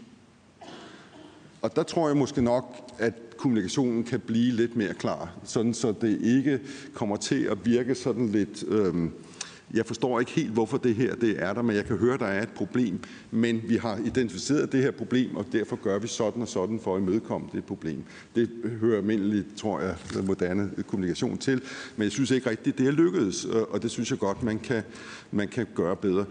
Og 1.63 1.77
der 1.77 1.83
tror 1.83 2.09
jeg 2.09 2.17
måske 2.17 2.43
nok, 2.43 2.77
at 2.99 3.15
kommunikationen 3.37 4.05
kan 4.05 4.21
blive 4.21 4.53
lidt 4.53 4.77
mere 4.77 4.95
klar, 4.95 5.33
sådan 5.45 5.75
så 5.75 5.95
det 6.01 6.23
ikke 6.23 6.61
kommer 6.95 7.17
til 7.17 7.43
at 7.43 7.59
virke 7.65 7.95
sådan 7.95 8.29
lidt... 8.29 8.65
Øh, 8.69 8.95
jeg 9.75 9.87
forstår 9.87 10.21
ikke 10.21 10.33
helt, 10.33 10.51
hvorfor 10.51 10.79
det 10.79 10.95
her 10.95 11.15
det 11.15 11.43
er 11.43 11.55
der, 11.55 11.63
men 11.63 11.77
jeg 11.77 11.85
kan 11.85 11.97
høre, 11.97 12.15
at 12.15 12.21
der 12.21 12.27
er 12.27 12.43
et 12.43 12.49
problem. 12.49 13.01
Men 13.31 13.63
vi 13.69 13.77
har 13.77 13.99
identificeret 14.07 14.73
det 14.73 14.83
her 14.83 14.91
problem, 14.91 15.37
og 15.37 15.47
derfor 15.53 15.77
gør 15.77 15.99
vi 15.99 16.09
sådan 16.09 16.43
og 16.43 16.49
sådan 16.49 16.81
for 16.81 16.97
at 16.97 17.03
imødekomme 17.03 17.49
det 17.53 17.65
problem. 17.65 18.05
Det 18.35 18.51
hører 18.81 18.99
almindeligt, 18.99 19.57
tror 19.57 19.81
jeg, 19.81 19.97
moderne 20.25 20.71
kommunikation 20.87 21.39
til. 21.39 21.63
Men 21.97 22.05
jeg 22.05 22.13
synes 22.13 22.31
ikke 22.31 22.51
rigtigt, 22.51 22.79
det 22.79 22.87
er 22.87 22.91
lykkedes, 22.91 23.45
og 23.45 23.83
det 23.83 23.91
synes 23.91 24.11
jeg 24.11 24.19
godt, 24.19 24.43
man 24.43 24.59
kan, 24.59 24.83
man 25.31 25.49
kan 25.49 25.67
gøre 25.75 25.97
bedre. 25.97 26.25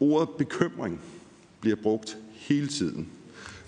ordet 0.00 0.28
bekymring 0.38 1.00
bliver 1.60 1.76
brugt 1.76 2.18
hele 2.32 2.66
tiden. 2.66 3.08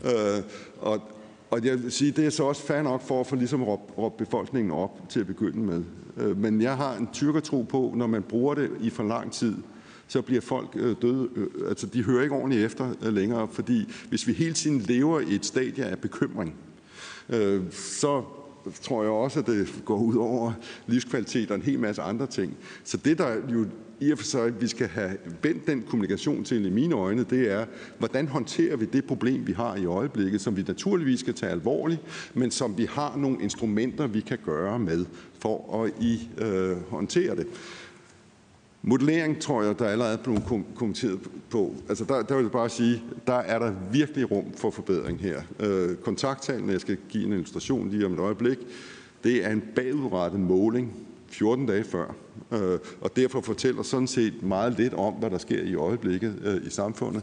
Øh, 0.04 0.42
og, 0.78 1.02
og 1.50 1.64
jeg 1.64 1.82
vil 1.82 1.92
sige, 1.92 2.10
det 2.10 2.26
er 2.26 2.30
så 2.30 2.44
også 2.44 2.62
fair 2.62 2.82
nok 2.82 3.02
for 3.02 3.20
at 3.20 3.26
få 3.26 3.36
ligesom 3.36 3.62
råbt 3.62 4.16
befolkningen 4.16 4.72
op 4.72 5.08
til 5.08 5.20
at 5.20 5.26
begynde 5.26 5.58
med. 5.58 5.84
Øh, 6.16 6.38
men 6.38 6.62
jeg 6.62 6.76
har 6.76 6.96
en 6.96 7.08
tyrkertro 7.12 7.62
på, 7.62 7.92
når 7.96 8.06
man 8.06 8.22
bruger 8.22 8.54
det 8.54 8.70
i 8.80 8.90
for 8.90 9.02
lang 9.02 9.32
tid, 9.32 9.54
så 10.08 10.22
bliver 10.22 10.40
folk 10.40 10.68
øh, 10.74 10.96
døde. 11.02 11.28
Øh, 11.36 11.68
altså, 11.68 11.86
de 11.86 12.04
hører 12.04 12.22
ikke 12.22 12.34
ordentligt 12.34 12.64
efter 12.64 13.10
længere, 13.10 13.48
fordi 13.48 13.92
hvis 14.08 14.26
vi 14.26 14.32
hele 14.32 14.54
tiden 14.54 14.78
lever 14.78 15.20
i 15.20 15.34
et 15.34 15.46
stadie 15.46 15.84
af 15.84 15.98
bekymring, 15.98 16.54
så 17.70 18.22
tror 18.82 19.02
jeg 19.02 19.10
også, 19.10 19.40
at 19.40 19.46
det 19.46 19.82
går 19.84 19.98
ud 19.98 20.16
over 20.16 20.52
livskvalitet 20.86 21.50
og 21.50 21.56
en 21.56 21.62
hel 21.62 21.78
masse 21.78 22.02
andre 22.02 22.26
ting. 22.26 22.56
Så 22.84 22.96
det, 22.96 23.18
der 23.18 23.34
jo 23.52 23.66
i 24.00 24.10
og 24.10 24.18
for 24.18 24.24
sig, 24.24 24.60
vi 24.60 24.68
skal 24.68 24.88
have 24.88 25.16
vendt 25.42 25.66
den 25.66 25.82
kommunikation 25.82 26.44
til 26.44 26.66
i 26.66 26.70
mine 26.70 26.94
øjne, 26.94 27.24
det 27.30 27.52
er, 27.52 27.66
hvordan 27.98 28.28
håndterer 28.28 28.76
vi 28.76 28.84
det 28.84 29.04
problem, 29.04 29.46
vi 29.46 29.52
har 29.52 29.76
i 29.76 29.86
øjeblikket, 29.86 30.40
som 30.40 30.56
vi 30.56 30.64
naturligvis 30.68 31.20
skal 31.20 31.34
tage 31.34 31.52
alvorligt, 31.52 32.00
men 32.34 32.50
som 32.50 32.78
vi 32.78 32.84
har 32.90 33.16
nogle 33.16 33.42
instrumenter, 33.42 34.06
vi 34.06 34.20
kan 34.20 34.38
gøre 34.44 34.78
med 34.78 35.06
for 35.38 35.82
at 35.84 35.92
i, 36.00 36.28
øh, 36.38 36.76
håndtere 36.90 37.36
det. 37.36 37.46
Modellering 38.82 39.40
tror 39.40 39.62
jeg, 39.62 39.78
der 39.78 39.88
allerede 39.88 40.18
er 40.18 40.22
blevet 40.22 40.42
kommenteret 40.74 41.18
på. 41.50 41.74
Altså 41.88 42.04
der, 42.04 42.22
der 42.22 42.34
vil 42.34 42.42
jeg 42.42 42.52
bare 42.52 42.68
sige, 42.68 43.02
der 43.26 43.34
er 43.34 43.58
der 43.58 43.72
virkelig 43.92 44.30
rum 44.30 44.44
for 44.56 44.70
forbedring 44.70 45.20
her. 45.20 45.42
Øh, 45.60 45.96
kontakttallene, 45.96 46.72
jeg 46.72 46.80
skal 46.80 46.96
give 47.08 47.26
en 47.26 47.32
illustration 47.32 47.90
lige 47.90 48.06
om 48.06 48.12
et 48.12 48.18
øjeblik, 48.18 48.58
det 49.24 49.46
er 49.46 49.50
en 49.50 49.62
bagudrettet 49.74 50.40
måling 50.40 50.92
14 51.28 51.66
dage 51.66 51.84
før, 51.84 52.14
Øh, 52.52 52.78
og 53.00 53.16
derfor 53.16 53.40
fortæller 53.40 53.82
sådan 53.82 54.06
set 54.06 54.42
meget 54.42 54.78
lidt 54.78 54.94
om, 54.94 55.14
hvad 55.14 55.30
der 55.30 55.38
sker 55.38 55.62
i 55.62 55.74
øjeblikket 55.74 56.34
øh, 56.44 56.66
i 56.66 56.70
samfundet. 56.70 57.22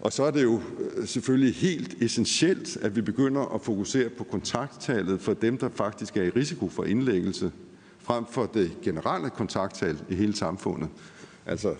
Og 0.00 0.12
så 0.12 0.22
er 0.22 0.30
det 0.30 0.42
jo 0.42 0.60
øh, 0.96 1.06
selvfølgelig 1.06 1.54
helt 1.54 1.96
essentielt, 2.02 2.76
at 2.76 2.96
vi 2.96 3.00
begynder 3.00 3.54
at 3.54 3.60
fokusere 3.60 4.08
på 4.08 4.24
kontakttallet 4.24 5.20
for 5.20 5.34
dem, 5.34 5.58
der 5.58 5.68
faktisk 5.68 6.16
er 6.16 6.22
i 6.22 6.30
risiko 6.30 6.68
for 6.68 6.84
indlæggelse, 6.84 7.52
frem 7.98 8.24
for 8.30 8.46
det 8.46 8.70
generelle 8.82 9.30
kontakttal 9.30 9.98
i 10.08 10.14
hele 10.14 10.36
samfundet. 10.36 10.88
Altså 11.46 11.74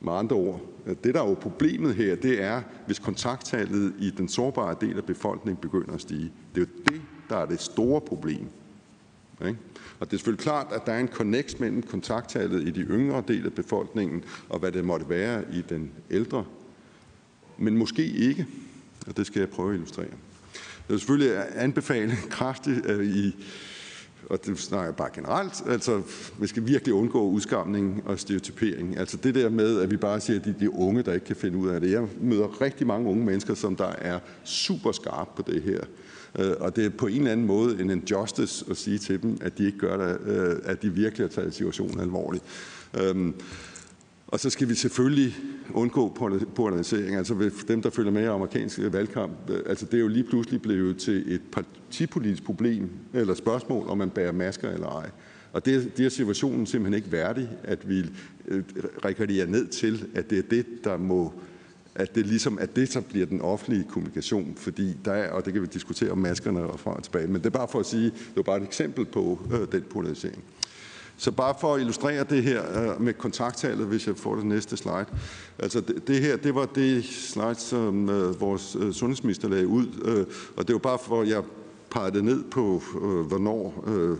med 0.00 0.12
andre 0.12 0.36
ord, 0.36 0.60
det 1.04 1.14
der 1.14 1.22
er 1.22 1.28
jo 1.28 1.34
problemet 1.34 1.94
her, 1.94 2.16
det 2.16 2.42
er, 2.42 2.62
hvis 2.86 2.98
kontakttallet 2.98 3.94
i 3.98 4.10
den 4.10 4.28
sårbare 4.28 4.76
del 4.80 4.96
af 4.96 5.04
befolkningen 5.04 5.60
begynder 5.60 5.94
at 5.94 6.00
stige. 6.00 6.32
Det 6.54 6.62
er 6.62 6.66
jo 6.66 6.92
det, 6.92 7.02
der 7.28 7.36
er 7.36 7.46
det 7.46 7.60
store 7.60 8.00
problem. 8.00 8.46
Ikke? 9.46 9.58
Og 10.02 10.10
det 10.10 10.16
er 10.16 10.18
selvfølgelig 10.18 10.42
klart, 10.42 10.66
at 10.72 10.86
der 10.86 10.92
er 10.92 10.98
en 10.98 11.08
connect 11.08 11.60
mellem 11.60 11.82
kontakttallet 11.82 12.68
i 12.68 12.70
de 12.70 12.80
yngre 12.80 13.22
del 13.28 13.46
af 13.46 13.52
befolkningen, 13.52 14.24
og 14.48 14.58
hvad 14.58 14.72
det 14.72 14.84
måtte 14.84 15.08
være 15.08 15.42
i 15.52 15.62
den 15.68 15.90
ældre. 16.10 16.44
Men 17.58 17.76
måske 17.76 18.06
ikke, 18.06 18.46
og 19.06 19.16
det 19.16 19.26
skal 19.26 19.40
jeg 19.40 19.48
prøve 19.48 19.68
at 19.68 19.74
illustrere. 19.74 20.06
Jeg 20.06 20.88
vil 20.88 20.98
selvfølgelig 20.98 21.44
anbefale 21.54 22.12
kraftigt 22.30 22.86
øh, 22.86 23.06
i, 23.06 23.44
og 24.30 24.46
det 24.46 24.58
snakker 24.58 24.84
jeg 24.84 24.96
bare 24.96 25.10
generelt, 25.14 25.62
altså 25.66 26.02
vi 26.40 26.46
skal 26.46 26.66
virkelig 26.66 26.94
undgå 26.94 27.22
udskamning 27.22 28.02
og 28.06 28.18
stereotypering. 28.18 28.98
Altså 28.98 29.16
det 29.16 29.34
der 29.34 29.48
med, 29.48 29.80
at 29.80 29.90
vi 29.90 29.96
bare 29.96 30.20
siger, 30.20 30.38
at 30.38 30.44
det 30.44 30.54
er 30.54 30.58
de 30.58 30.74
unge, 30.74 31.02
der 31.02 31.12
ikke 31.12 31.26
kan 31.26 31.36
finde 31.36 31.58
ud 31.58 31.68
af 31.68 31.80
det. 31.80 31.90
Jeg 31.90 32.08
møder 32.20 32.60
rigtig 32.60 32.86
mange 32.86 33.08
unge 33.08 33.24
mennesker, 33.24 33.54
som 33.54 33.76
der 33.76 33.92
er 33.98 34.18
super 34.44 34.92
skarpe 34.92 35.30
på 35.36 35.50
det 35.52 35.62
her. 35.62 35.80
Øh, 36.38 36.52
og 36.60 36.76
det 36.76 36.84
er 36.84 36.90
på 36.90 37.06
en 37.06 37.18
eller 37.18 37.32
anden 37.32 37.46
måde 37.46 37.80
en 37.80 37.90
injustice 37.90 38.64
at 38.70 38.76
sige 38.76 38.98
til 38.98 39.22
dem, 39.22 39.38
at 39.40 39.58
de 39.58 39.66
ikke 39.66 39.78
gør 39.78 39.96
det, 39.96 40.30
øh, 40.30 40.56
at 40.64 40.82
de 40.82 40.94
virkelig 40.94 41.24
har 41.26 41.28
taget 41.28 41.54
situationen 41.54 42.00
alvorligt. 42.00 42.44
Øhm, 43.00 43.34
og 44.26 44.40
så 44.40 44.50
skal 44.50 44.68
vi 44.68 44.74
selvfølgelig 44.74 45.36
undgå 45.74 46.08
polarisering. 46.54 47.16
Altså 47.16 47.50
dem, 47.68 47.82
der 47.82 47.90
følger 47.90 48.12
med 48.12 48.22
i 48.22 48.26
amerikansk 48.26 48.78
øh, 48.78 48.92
valgkamp, 48.92 49.32
øh, 49.50 49.60
altså 49.66 49.86
det 49.86 49.94
er 49.94 50.00
jo 50.00 50.08
lige 50.08 50.24
pludselig 50.24 50.62
blevet 50.62 50.96
til 50.96 51.34
et 51.34 51.40
partipolitisk 51.52 52.44
problem, 52.44 52.90
eller 53.14 53.34
spørgsmål, 53.34 53.88
om 53.88 53.98
man 53.98 54.10
bærer 54.10 54.32
masker 54.32 54.70
eller 54.70 54.88
ej. 54.88 55.10
Og 55.52 55.66
det, 55.66 55.96
det 55.96 56.06
er 56.06 56.10
situationen 56.10 56.66
simpelthen 56.66 56.94
ikke 56.94 57.12
værdig, 57.12 57.48
at 57.64 57.88
vi 57.88 58.04
rekreerer 59.04 59.46
ned 59.46 59.66
til, 59.66 60.06
at 60.14 60.30
det 60.30 60.38
er 60.38 60.42
det, 60.42 60.66
der 60.84 60.96
må 60.96 61.32
at 61.94 62.14
det 62.14 62.26
ligesom 62.26 62.58
at 62.58 62.76
det 62.76 62.92
så 62.92 63.00
bliver 63.00 63.26
den 63.26 63.40
offentlige 63.40 63.84
kommunikation, 63.90 64.54
fordi 64.56 64.96
der 65.04 65.12
er, 65.12 65.30
og 65.32 65.44
det 65.44 65.52
kan 65.52 65.62
vi 65.62 65.66
diskutere 65.66 66.10
om 66.10 66.18
maskerne 66.18 66.60
og 66.60 66.80
fra 66.80 66.96
og 66.96 67.02
tilbage, 67.02 67.26
men 67.26 67.36
det 67.36 67.46
er 67.46 67.50
bare 67.50 67.68
for 67.68 67.80
at 67.80 67.86
sige, 67.86 68.04
det 68.04 68.36
var 68.36 68.42
bare 68.42 68.56
et 68.56 68.64
eksempel 68.64 69.04
på 69.04 69.40
øh, 69.52 69.72
den 69.72 69.84
polarisering. 69.90 70.44
Så 71.16 71.32
bare 71.32 71.54
for 71.60 71.74
at 71.74 71.80
illustrere 71.80 72.24
det 72.24 72.42
her 72.42 72.92
øh, 72.94 73.02
med 73.02 73.14
kontakttallet, 73.14 73.86
hvis 73.86 74.06
jeg 74.06 74.16
får 74.16 74.36
det 74.36 74.46
næste 74.46 74.76
slide. 74.76 75.06
Altså 75.58 75.80
det, 75.80 76.08
det 76.08 76.20
her, 76.20 76.36
det 76.36 76.54
var 76.54 76.66
det 76.66 77.04
slide, 77.04 77.54
som 77.54 78.10
øh, 78.10 78.40
vores 78.40 78.76
øh, 78.80 78.92
sundhedsminister 78.92 79.48
lagde 79.48 79.66
ud, 79.66 79.86
øh, 80.04 80.26
og 80.56 80.66
det 80.66 80.72
var 80.72 80.78
bare 80.78 80.98
for, 80.98 81.22
at 81.22 81.28
jeg 81.28 81.42
pegede 81.90 82.22
ned 82.22 82.42
på, 82.50 82.82
øh, 83.02 83.26
hvornår 83.26 83.84
øh, 83.86 84.18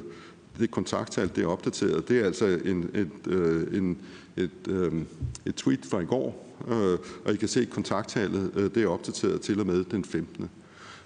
det 0.59 0.71
kontakttal 0.71 1.31
det 1.37 1.45
er 1.45 1.49
opdateret. 1.49 2.09
Det 2.09 2.21
er 2.21 2.25
altså 2.25 2.61
en, 2.65 2.91
et, 2.95 3.33
øh, 3.33 3.79
en, 3.79 3.99
et, 4.37 4.69
øh, 4.69 4.93
et 5.47 5.55
tweet 5.55 5.87
fra 5.87 6.01
i 6.01 6.05
går, 6.05 6.52
Øh, 6.69 6.99
og 7.25 7.33
I 7.33 7.37
kan 7.37 7.49
se, 7.49 7.61
at 7.61 7.71
kontakttallet 7.71 8.51
øh, 8.55 8.75
det 8.75 8.83
er 8.83 8.89
opdateret 8.89 9.41
til 9.41 9.61
og 9.61 9.67
med 9.67 9.85
den 9.85 10.05
15. 10.05 10.51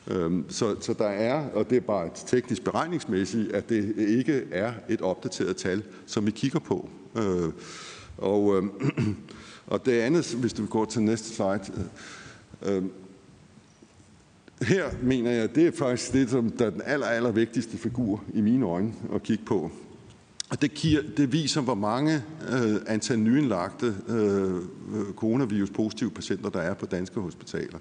Øhm, 0.09 0.45
så, 0.49 0.77
så 0.81 0.93
der 0.93 1.09
er, 1.09 1.49
og 1.49 1.71
det 1.71 1.77
er 1.77 1.81
bare 1.81 2.07
et 2.07 2.13
teknisk 2.27 2.65
beregningsmæssigt, 2.65 3.53
at 3.53 3.69
det 3.69 3.95
ikke 3.97 4.43
er 4.51 4.73
et 4.89 5.01
opdateret 5.01 5.57
tal, 5.57 5.83
som 6.07 6.27
vi 6.27 6.31
kigger 6.31 6.59
på. 6.59 6.89
Øh, 7.17 7.53
og, 8.19 8.57
øhm, 8.57 8.71
og 9.67 9.87
det 9.87 9.93
andet, 9.93 10.35
hvis 10.35 10.53
du 10.53 10.67
går 10.67 10.85
til 10.85 11.03
næste 11.03 11.35
slide, 11.35 11.89
øh, 12.67 12.77
øhm, 12.77 12.91
her 14.63 14.91
mener 15.03 15.31
jeg, 15.31 15.55
det 15.55 15.67
er 15.67 15.73
faktisk 15.73 16.13
det, 16.13 16.31
som 16.31 16.51
der 16.51 16.67
er 16.67 16.71
den 16.71 16.83
aller, 16.85 17.07
aller 17.07 17.31
vigtigste 17.31 17.79
figur 17.79 18.25
i 18.35 18.41
mine 18.41 18.67
øjne 18.67 18.95
at 19.15 19.23
kigge 19.23 19.45
på. 19.45 19.71
Og 20.51 20.63
det, 20.63 20.75
giver, 20.75 21.03
det 21.17 21.33
viser, 21.33 21.61
hvor 21.61 21.75
mange 21.75 22.23
øh, 22.49 22.77
antal 22.87 23.19
nyindlagte 23.19 23.95
øh, 24.09 24.63
coronavirus-positive 25.17 26.11
patienter, 26.11 26.51
der 26.51 26.61
er 26.61 26.75
på 26.75 26.87
danske 26.87 27.21
hospitaler. 27.21 27.79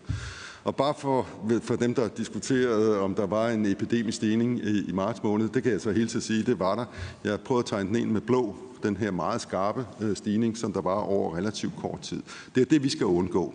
Og 0.63 0.75
bare 0.75 0.93
for, 0.99 1.27
for 1.61 1.75
dem, 1.75 1.93
der 1.93 2.07
diskuterede, 2.07 2.99
om 2.99 3.15
der 3.15 3.27
var 3.27 3.49
en 3.49 3.65
epidemisk 3.65 4.15
stigning 4.15 4.59
i, 4.59 4.89
i 4.89 4.91
marts 4.91 5.23
måned, 5.23 5.49
det 5.49 5.63
kan 5.63 5.71
jeg 5.71 5.81
så 5.81 5.91
hele 5.91 6.07
tiden 6.07 6.21
sige, 6.21 6.43
det 6.43 6.59
var 6.59 6.75
der. 6.75 6.85
Jeg 7.23 7.39
prøvede 7.39 7.61
at 7.61 7.65
tegne 7.65 7.89
den 7.89 7.95
ind 7.95 8.11
med 8.11 8.21
blå, 8.21 8.55
den 8.83 8.97
her 8.97 9.11
meget 9.11 9.41
skarpe 9.41 9.85
øh, 10.01 10.15
stigning, 10.15 10.57
som 10.57 10.73
der 10.73 10.81
var 10.81 10.95
over 10.95 11.37
relativt 11.37 11.73
kort 11.75 12.01
tid. 12.01 12.21
Det 12.55 12.61
er 12.61 12.65
det, 12.65 12.83
vi 12.83 12.89
skal 12.89 13.05
undgå. 13.05 13.53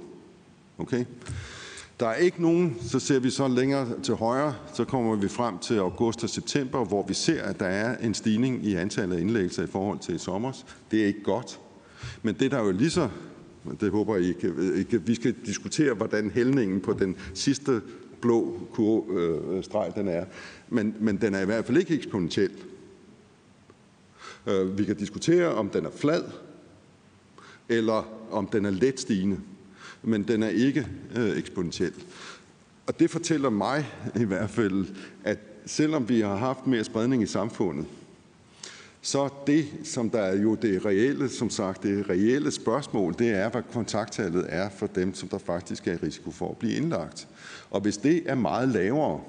Okay? 0.79 1.05
Der 2.01 2.09
er 2.09 2.15
ikke 2.15 2.43
nogen, 2.43 2.77
så 2.81 2.99
ser 2.99 3.19
vi 3.19 3.31
så 3.31 3.49
længere 3.49 4.01
til 4.03 4.15
højre, 4.15 4.55
så 4.75 4.85
kommer 4.85 5.17
vi 5.17 5.29
frem 5.29 5.59
til 5.59 5.79
august 5.79 6.25
og 6.25 6.31
september, 6.31 6.85
hvor 6.85 7.07
vi 7.07 7.15
ser, 7.15 7.43
at 7.43 7.61
der 7.61 7.67
er 7.67 7.99
en 7.99 8.15
stigning 8.15 8.67
i 8.67 8.75
antallet 8.75 9.17
af 9.17 9.21
indlæggelser 9.21 9.63
i 9.63 9.67
forhold 9.67 9.99
til 9.99 10.15
i 10.15 10.19
sommer. 10.19 10.53
Det 10.91 11.03
er 11.03 11.07
ikke 11.07 11.23
godt. 11.23 11.61
Men 12.23 12.35
det, 12.35 12.51
der 12.51 12.59
er 12.59 12.65
jo 12.65 12.71
lige 12.71 12.91
så, 12.91 13.09
det 13.81 13.91
håber 13.91 14.17
jeg 14.17 14.25
ikke, 14.25 15.03
vi 15.07 15.15
skal 15.15 15.35
diskutere, 15.47 15.95
hvordan 15.95 16.31
hældningen 16.31 16.81
på 16.81 16.93
den 16.93 17.17
sidste 17.35 17.81
blå 18.21 18.69
øh, 19.11 19.65
streg 19.65 19.93
den 19.97 20.09
er. 20.09 20.25
Men, 20.69 20.95
men 21.01 21.17
den 21.17 21.35
er 21.35 21.41
i 21.41 21.45
hvert 21.45 21.65
fald 21.65 21.79
ikke 21.79 21.95
eksponentiel. 21.95 22.51
Øh, 24.47 24.79
vi 24.79 24.85
kan 24.85 24.97
diskutere, 24.97 25.55
om 25.55 25.69
den 25.69 25.87
er 25.87 25.91
flad, 25.97 26.25
eller 27.69 28.09
om 28.31 28.47
den 28.47 28.65
er 28.65 28.71
let 28.71 29.01
stigende 29.01 29.39
men 30.03 30.23
den 30.23 30.43
er 30.43 30.49
ikke 30.49 30.87
øh, 31.17 31.39
eksponentiel. 31.39 31.93
Og 32.87 33.01
det 33.01 33.11
fortæller 33.11 33.51
mig 33.51 33.87
i 34.17 34.25
hvert 34.25 34.51
fald, 34.51 34.87
at 35.25 35.39
selvom 35.67 36.09
vi 36.09 36.21
har 36.21 36.37
haft 36.37 36.67
mere 36.67 36.85
spredning 36.85 37.23
i 37.23 37.27
samfundet, 37.27 37.87
så 39.03 39.29
det, 39.47 39.67
som 39.85 40.11
der 40.11 40.21
er 40.21 40.37
jo 40.37 40.55
det 40.55 40.85
reelle, 40.85 41.29
som 41.29 41.51
sagt, 41.51 41.83
det 41.83 42.09
reelle 42.09 42.51
spørgsmål, 42.51 43.15
det 43.19 43.29
er, 43.29 43.51
hvad 43.51 43.63
kontakttallet 43.73 44.47
er 44.49 44.71
for 44.71 44.87
dem, 44.87 45.15
som 45.15 45.29
der 45.29 45.39
faktisk 45.39 45.87
er 45.87 45.93
i 45.93 45.97
risiko 45.97 46.31
for 46.31 46.51
at 46.51 46.57
blive 46.57 46.75
indlagt. 46.75 47.29
Og 47.71 47.81
hvis 47.81 47.97
det 47.97 48.23
er 48.27 48.35
meget 48.35 48.69
lavere 48.69 49.21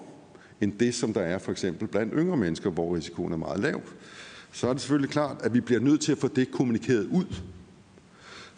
end 0.62 0.74
det, 0.80 0.96
som 0.96 1.14
der 1.14 1.22
er 1.22 1.38
for 1.38 1.52
eksempel 1.52 1.88
blandt 1.88 2.14
yngre 2.16 2.38
mennesker, 2.38 2.70
hvor 2.70 2.96
risikoen 2.96 3.34
er 3.34 3.38
meget 3.38 3.60
lav, 3.60 3.82
så 4.52 4.68
er 4.68 4.74
det 4.74 4.82
selvfølgelig 4.82 5.12
klart, 5.12 5.38
at 5.44 5.54
vi 5.54 5.62
bliver 5.62 5.82
nødt 5.82 6.02
til 6.02 6.12
at 6.12 6.18
få 6.18 6.28
det 6.28 6.52
kommunikeret 6.52 7.06
ud 7.06 7.26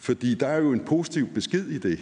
fordi 0.04 0.34
der 0.34 0.46
er 0.46 0.60
jo 0.60 0.72
en 0.72 0.80
positiv 0.80 1.26
besked 1.26 1.66
i 1.66 1.78
det. 1.78 1.98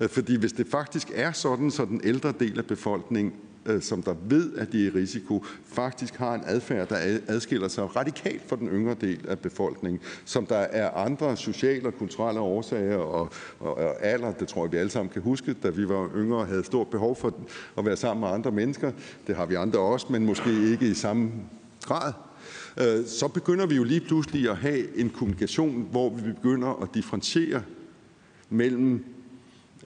Øh, 0.00 0.08
fordi 0.08 0.36
hvis 0.36 0.52
det 0.52 0.66
faktisk 0.66 1.10
er 1.14 1.32
sådan, 1.32 1.70
så 1.70 1.84
den 1.84 2.00
ældre 2.04 2.32
del 2.40 2.58
af 2.58 2.66
befolkningen, 2.66 3.34
øh, 3.66 3.82
som 3.82 4.02
der 4.02 4.14
ved, 4.28 4.54
at 4.56 4.72
de 4.72 4.86
er 4.86 4.90
i 4.90 4.94
risiko, 4.94 5.44
faktisk 5.64 6.16
har 6.16 6.34
en 6.34 6.42
adfærd, 6.46 6.88
der 6.88 6.96
adskiller 7.26 7.68
sig 7.68 7.96
radikalt 7.96 8.42
fra 8.48 8.56
den 8.56 8.68
yngre 8.68 8.96
del 9.00 9.28
af 9.28 9.38
befolkningen, 9.38 10.00
som 10.24 10.46
der 10.46 10.56
er 10.56 10.90
andre 10.90 11.36
sociale 11.36 11.86
og 11.86 11.94
kulturelle 11.94 12.40
årsager 12.40 12.96
og, 12.96 13.30
og, 13.60 13.76
og 13.76 14.04
alder, 14.04 14.32
det 14.32 14.48
tror 14.48 14.64
jeg, 14.64 14.72
vi 14.72 14.76
alle 14.76 14.90
sammen 14.90 15.12
kan 15.12 15.22
huske, 15.22 15.54
da 15.62 15.68
vi 15.68 15.88
var 15.88 16.10
yngre 16.16 16.38
og 16.38 16.46
havde 16.46 16.64
stort 16.64 16.88
behov 16.88 17.16
for 17.16 17.34
at 17.78 17.84
være 17.84 17.96
sammen 17.96 18.20
med 18.20 18.28
andre 18.28 18.50
mennesker. 18.50 18.92
Det 19.26 19.36
har 19.36 19.46
vi 19.46 19.54
andre 19.54 19.78
også, 19.78 20.06
men 20.10 20.26
måske 20.26 20.70
ikke 20.70 20.86
i 20.86 20.94
samme 20.94 21.30
grad. 21.84 22.12
Øh, 22.80 23.06
så 23.06 23.28
begynder 23.28 23.66
vi 23.66 23.74
jo 23.74 23.84
lige 23.84 24.00
pludselig 24.00 24.50
at 24.50 24.56
have 24.56 24.98
en 24.98 25.10
kommunikation, 25.10 25.88
hvor 25.90 26.10
vi 26.10 26.32
begynder 26.32 26.82
at 26.82 26.88
differentiere 26.94 27.62
mellem, 28.50 29.04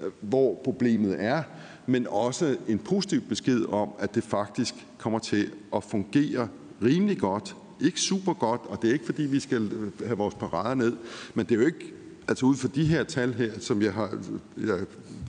øh, 0.00 0.10
hvor 0.20 0.60
problemet 0.64 1.16
er, 1.18 1.42
men 1.86 2.06
også 2.10 2.56
en 2.68 2.78
positiv 2.78 3.20
besked 3.20 3.64
om, 3.64 3.88
at 3.98 4.14
det 4.14 4.24
faktisk 4.24 4.74
kommer 4.98 5.18
til 5.18 5.50
at 5.74 5.84
fungere 5.84 6.48
rimelig 6.82 7.18
godt. 7.18 7.56
Ikke 7.80 8.00
super 8.00 8.34
godt, 8.34 8.60
og 8.64 8.82
det 8.82 8.88
er 8.88 8.92
ikke 8.92 9.06
fordi, 9.06 9.22
vi 9.22 9.40
skal 9.40 9.72
øh, 9.72 10.06
have 10.06 10.18
vores 10.18 10.34
parader 10.34 10.74
ned, 10.74 10.96
men 11.34 11.46
det 11.46 11.54
er 11.54 11.60
jo 11.60 11.66
ikke 11.66 11.92
altså 12.28 12.46
ud 12.46 12.56
fra 12.56 12.68
de 12.74 12.84
her 12.84 13.04
tal 13.04 13.34
her, 13.34 13.52
som 13.60 13.82
jeg 13.82 13.92
har, 13.92 14.18
jeg 14.56 14.78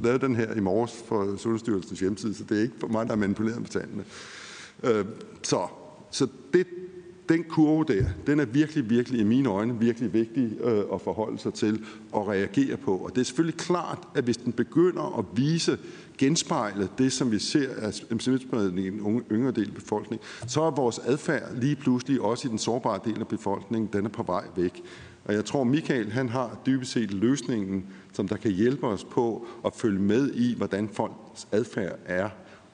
lavet 0.04 0.22
den 0.22 0.36
her 0.36 0.54
i 0.54 0.60
morges 0.60 1.04
for 1.08 1.38
Sundhedsstyrelsens 1.38 2.00
hjemmeside, 2.00 2.34
så 2.34 2.44
det 2.44 2.58
er 2.58 2.62
ikke 2.62 2.76
for 2.80 2.88
mig, 2.88 3.06
der 3.06 3.12
er 3.12 3.18
manipuleret 3.18 3.60
med 3.60 3.68
tallene. 3.68 4.04
Øh, 4.84 5.06
så, 5.44 5.68
så 6.12 6.28
det, 6.54 6.68
den 7.30 7.44
kurve 7.44 7.86
der, 7.88 8.06
den 8.28 8.40
er 8.40 8.46
virkelig, 8.46 8.90
virkelig 8.90 9.20
i 9.20 9.24
mine 9.24 9.50
øjne 9.50 9.80
virkelig 9.80 10.14
vigtig 10.14 10.52
øh, 10.62 10.84
at 10.94 11.02
forholde 11.02 11.40
sig 11.40 11.54
til 11.54 11.86
og 12.12 12.28
reagere 12.28 12.78
på. 12.78 12.98
Og 12.98 13.16
det 13.16 13.22
er 13.22 13.26
selvfølgelig 13.26 13.60
klart, 13.60 14.00
at 14.16 14.24
hvis 14.24 14.38
den 14.38 14.54
begynder 14.54 15.20
at 15.20 15.26
vise, 15.34 15.78
genspejle 16.18 16.90
det, 16.98 17.14
som 17.14 17.32
vi 17.32 17.40
ser 17.40 17.70
af 17.78 17.94
smittespredning 17.94 18.88
i 18.88 18.90
den 18.90 19.22
yngre 19.32 19.52
del 19.52 19.68
af 19.68 19.76
befolkningen, 19.76 20.28
så 20.48 20.62
er 20.62 20.72
vores 20.72 21.00
adfærd 21.00 21.56
lige 21.56 21.76
pludselig 21.76 22.22
også 22.22 22.48
i 22.48 22.52
den 22.52 22.58
sårbare 22.58 23.00
del 23.06 23.20
af 23.20 23.28
befolkningen, 23.28 23.90
den 23.94 24.06
er 24.06 24.10
på 24.10 24.24
vej 24.24 24.44
væk. 24.56 24.84
Og 25.26 25.34
jeg 25.34 25.46
tror, 25.46 25.64
Michael 25.64 26.12
han 26.12 26.30
har 26.30 26.60
dybest 26.66 26.92
set 26.92 27.14
løsningen, 27.14 27.86
som 28.14 28.28
der 28.28 28.38
kan 28.38 28.52
hjælpe 28.52 28.88
os 28.88 29.04
på 29.04 29.48
at 29.66 29.76
følge 29.76 30.00
med 30.00 30.34
i, 30.34 30.56
hvordan 30.56 30.90
folks 30.90 31.48
adfærd 31.52 32.00
er 32.06 32.30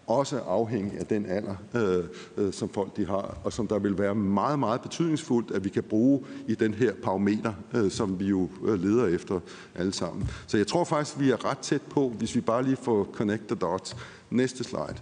også 0.08 0.40
afhængig 0.40 1.00
af 1.00 1.06
den 1.06 1.26
alder, 1.26 1.56
øh, 1.74 2.04
øh, 2.38 2.54
som 2.54 2.70
folk 2.70 2.98
de 2.98 3.06
har, 3.06 3.38
og 3.44 3.54
som 3.54 3.68
der 3.68 3.80
vil 3.80 3.98
være 3.98 4.16
meget, 4.16 4.60
meget 4.60 4.82
betydningsfuldt, 4.82 5.52
at 5.52 5.64
vi 5.64 5.70
kan 5.70 5.84
bruge 5.84 6.26
i 6.48 6.56
den 6.56 6.74
her 6.74 6.94
parameter, 7.04 7.54
øh, 7.74 7.92
som 7.92 8.20
vi 8.20 8.26
jo 8.26 8.50
øh, 8.66 8.84
leder 8.84 9.08
efter 9.08 9.40
alle 9.76 9.94
sammen. 9.94 10.30
Så 10.48 10.58
jeg 10.58 10.68
tror 10.68 10.84
faktisk, 10.84 11.20
vi 11.20 11.32
er 11.32 11.46
ret 11.46 11.58
tæt 11.58 11.82
på, 11.82 12.10
hvis 12.10 12.36
vi 12.36 12.42
bare 12.42 12.64
lige 12.64 12.76
får 12.76 13.10
connect 13.14 13.48
the 13.48 13.56
dots. 13.56 13.98
Næste 14.30 14.64
slide. 14.64 14.96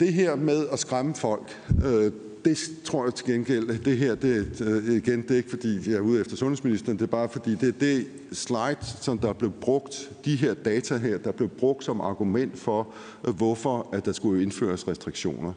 Det 0.00 0.12
her 0.12 0.36
med 0.36 0.66
at 0.72 0.78
skræmme 0.78 1.14
folk, 1.14 1.62
øh, 1.84 2.12
det 2.46 2.70
tror 2.84 3.04
jeg 3.04 3.14
til 3.14 3.26
gengæld, 3.26 3.84
det 3.84 3.96
her, 3.96 4.14
det, 4.14 4.60
øh, 4.60 4.96
igen, 4.96 5.22
det 5.22 5.30
er 5.30 5.36
ikke 5.36 5.50
fordi, 5.50 5.90
jeg 5.90 5.96
er 5.96 6.00
ude 6.00 6.20
efter 6.20 6.36
sundhedsministeren, 6.36 6.98
det 6.98 7.02
er 7.02 7.06
bare 7.06 7.28
fordi, 7.28 7.54
det 7.54 7.68
er 7.68 7.72
det 7.80 8.06
slide, 8.32 8.76
som 9.00 9.18
der 9.18 9.32
blev 9.32 9.50
brugt, 9.50 10.10
de 10.24 10.36
her 10.36 10.54
data 10.54 10.96
her, 10.96 11.18
der 11.18 11.32
blev 11.32 11.48
brugt 11.48 11.84
som 11.84 12.00
argument 12.00 12.58
for, 12.58 12.94
øh, 13.28 13.34
hvorfor 13.34 13.88
at 13.92 14.04
der 14.04 14.12
skulle 14.12 14.42
indføres 14.42 14.88
restriktioner. 14.88 15.52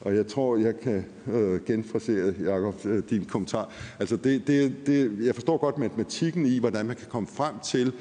Og 0.00 0.14
jeg 0.14 0.26
tror, 0.26 0.56
jeg 0.56 0.80
kan 0.80 1.04
øh, 1.32 1.64
genfrasere, 1.64 2.34
Jacob, 2.44 2.86
øh, 2.86 3.02
din 3.10 3.24
kommentar. 3.24 3.72
Altså, 3.98 4.16
det, 4.16 4.46
det, 4.46 4.86
det, 4.86 5.18
jeg 5.22 5.34
forstår 5.34 5.56
godt 5.56 5.78
matematikken 5.78 6.46
i, 6.46 6.58
hvordan 6.58 6.86
man 6.86 6.96
kan 6.96 7.06
komme 7.08 7.28
frem 7.32 7.54
til, 7.64 7.92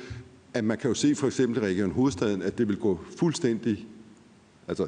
at 0.54 0.64
man 0.64 0.78
kan 0.78 0.88
jo 0.88 0.94
se 0.94 1.16
for 1.16 1.28
eksempel 1.28 1.64
i 1.64 1.66
Region 1.66 1.92
Hovedstaden, 1.92 2.42
at 2.42 2.58
det 2.58 2.68
vil 2.68 2.78
gå 2.78 3.00
fuldstændig 3.20 3.88
Altså, 4.68 4.88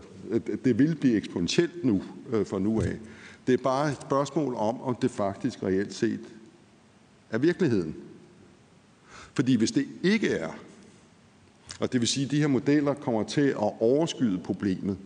det 0.66 0.80
vil 0.80 0.96
blive 0.96 1.18
eksponentielt 1.18 1.86
nu, 1.86 2.02
øh, 2.32 2.46
fra 2.46 2.60
nu 2.60 2.82
af. 2.82 2.98
Det 3.50 3.60
er 3.60 3.64
bare 3.64 3.90
et 3.90 3.98
spørgsmål 4.02 4.56
om, 4.56 4.82
om 4.82 4.96
det 4.96 5.12
faktisk 5.12 5.64
reelt 5.64 5.94
set 5.94 6.20
er 7.30 7.38
virkeligheden. 7.38 7.96
Fordi 9.34 9.56
hvis 9.56 9.72
det 9.72 9.86
ikke 10.04 10.30
er, 10.30 10.52
og 11.80 11.94
det 11.94 12.02
vil 12.02 12.08
sige, 12.08 12.26
at 12.26 12.32
de 12.32 12.40
her 12.40 12.48
modeller 12.48 12.94
kommer 12.94 13.24
til 13.24 13.42
at 13.42 13.74
overskyde 13.80 14.38
problemet, 14.38 14.98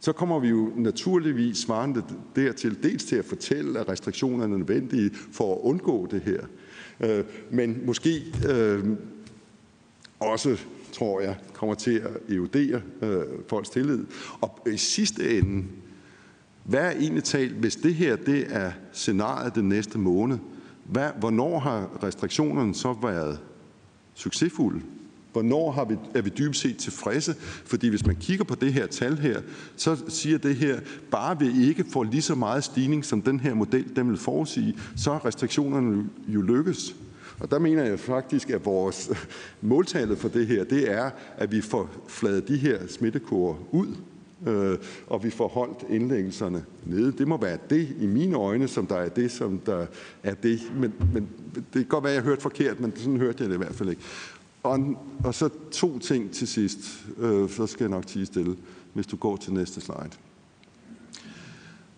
så 0.00 0.12
kommer 0.12 0.38
vi 0.38 0.48
jo 0.48 0.72
naturligvis 0.76 1.58
svarende 1.58 2.02
dertil, 2.36 2.82
dels 2.82 3.04
til 3.04 3.16
at 3.16 3.24
fortælle, 3.24 3.80
at 3.80 3.88
restriktionerne 3.88 4.54
er 4.54 4.58
nødvendige 4.58 5.10
for 5.32 5.54
at 5.54 5.60
undgå 5.60 6.06
det 6.10 6.20
her, 6.20 6.40
øh, 7.00 7.24
men 7.50 7.86
måske 7.86 8.22
øh, 8.48 8.84
også, 10.20 10.58
tror 10.92 11.20
jeg, 11.20 11.36
kommer 11.52 11.74
til 11.74 11.98
at 11.98 12.36
erodere 12.36 12.82
øh, 13.02 13.24
folks 13.48 13.70
tillid. 13.70 14.04
Og 14.40 14.58
i 14.72 14.76
sidste 14.76 15.38
ende, 15.38 15.64
hvad 16.64 16.80
er 16.80 16.90
egentlig 16.90 17.24
talt, 17.24 17.52
hvis 17.52 17.76
det 17.76 17.94
her 17.94 18.16
det 18.16 18.46
er 18.48 18.72
scenariet 18.92 19.54
den 19.54 19.68
næste 19.68 19.98
måned, 19.98 20.38
hvad, 20.84 21.10
hvornår 21.18 21.58
har 21.58 22.02
restriktionerne 22.02 22.74
så 22.74 22.96
været 23.02 23.38
succesfulde? 24.14 24.80
Hvornår 25.32 25.70
har 25.70 25.84
vi, 25.84 25.96
er 26.14 26.22
vi 26.22 26.30
dybest 26.38 26.60
set 26.60 26.76
tilfredse? 26.76 27.34
Fordi 27.64 27.88
hvis 27.88 28.06
man 28.06 28.16
kigger 28.16 28.44
på 28.44 28.54
det 28.54 28.72
her 28.72 28.86
tal 28.86 29.18
her, 29.18 29.40
så 29.76 29.96
siger 30.08 30.38
det 30.38 30.56
her, 30.56 30.80
bare 31.10 31.38
vi 31.38 31.68
ikke 31.68 31.84
får 31.92 32.04
lige 32.04 32.22
så 32.22 32.34
meget 32.34 32.64
stigning, 32.64 33.04
som 33.04 33.22
den 33.22 33.40
her 33.40 33.54
model 33.54 33.96
den 33.96 34.08
vil 34.08 34.16
forudsige, 34.16 34.78
så 34.96 35.12
er 35.12 35.26
restriktionerne 35.26 36.04
jo 36.28 36.42
lykkes. 36.42 36.96
Og 37.40 37.50
der 37.50 37.58
mener 37.58 37.84
jeg 37.84 38.00
faktisk, 38.00 38.50
at 38.50 38.64
vores 38.64 39.10
måltallet 39.60 40.18
for 40.18 40.28
det 40.28 40.46
her, 40.46 40.64
det 40.64 40.92
er, 40.92 41.10
at 41.36 41.52
vi 41.52 41.60
får 41.60 41.90
fladet 42.08 42.48
de 42.48 42.56
her 42.56 42.78
smittekurver 42.88 43.56
ud 43.72 43.96
Øh, 44.46 44.78
og 45.06 45.24
vi 45.24 45.30
får 45.30 45.48
holdt 45.48 45.84
indlæggelserne 45.88 46.64
nede. 46.84 47.12
Det 47.12 47.28
må 47.28 47.36
være 47.36 47.58
det 47.70 47.96
i 48.00 48.06
mine 48.06 48.36
øjne, 48.36 48.68
som 48.68 48.86
der 48.86 48.96
er 48.96 49.08
det, 49.08 49.30
som 49.30 49.58
der 49.58 49.86
er 50.22 50.34
det. 50.34 50.60
Men, 50.76 50.92
men 51.14 51.28
det 51.54 51.64
kan 51.72 51.84
godt 51.84 52.04
være, 52.04 52.12
at 52.12 52.16
jeg 52.16 52.24
hørte 52.24 52.42
forkert, 52.42 52.80
men 52.80 52.92
sådan 52.96 53.16
hørte 53.16 53.42
jeg 53.42 53.48
det 53.48 53.54
i 53.54 53.58
hvert 53.58 53.74
fald 53.74 53.88
ikke. 53.88 54.02
Og, 54.62 54.80
og 55.24 55.34
så 55.34 55.48
to 55.70 55.98
ting 55.98 56.30
til 56.30 56.48
sidst, 56.48 56.78
øh, 57.18 57.50
så 57.50 57.66
skal 57.66 57.84
jeg 57.84 57.90
nok 57.90 58.06
tige 58.06 58.26
stille, 58.26 58.56
hvis 58.92 59.06
du 59.06 59.16
går 59.16 59.36
til 59.36 59.52
næste 59.52 59.80
slide. 59.80 60.10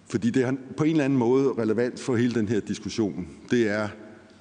Fordi 0.08 0.30
det 0.30 0.42
er 0.42 0.52
på 0.76 0.84
en 0.84 0.90
eller 0.90 1.04
anden 1.04 1.18
måde 1.18 1.52
relevant 1.58 2.00
for 2.00 2.16
hele 2.16 2.34
den 2.34 2.48
her 2.48 2.60
diskussion. 2.60 3.28
Det 3.50 3.68
er, 3.68 3.88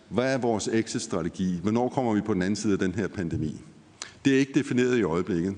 hvad 0.09 0.33
er 0.33 0.37
vores 0.37 0.67
exit-strategi? 0.67 1.59
Hvornår 1.61 1.89
kommer 1.89 2.13
vi 2.13 2.21
på 2.21 2.33
den 2.33 2.41
anden 2.41 2.55
side 2.55 2.73
af 2.73 2.79
den 2.79 2.95
her 2.95 3.07
pandemi? 3.07 3.61
Det 4.25 4.35
er 4.35 4.39
ikke 4.39 4.53
defineret 4.53 4.97
i 4.97 5.03
øjeblikket. 5.03 5.55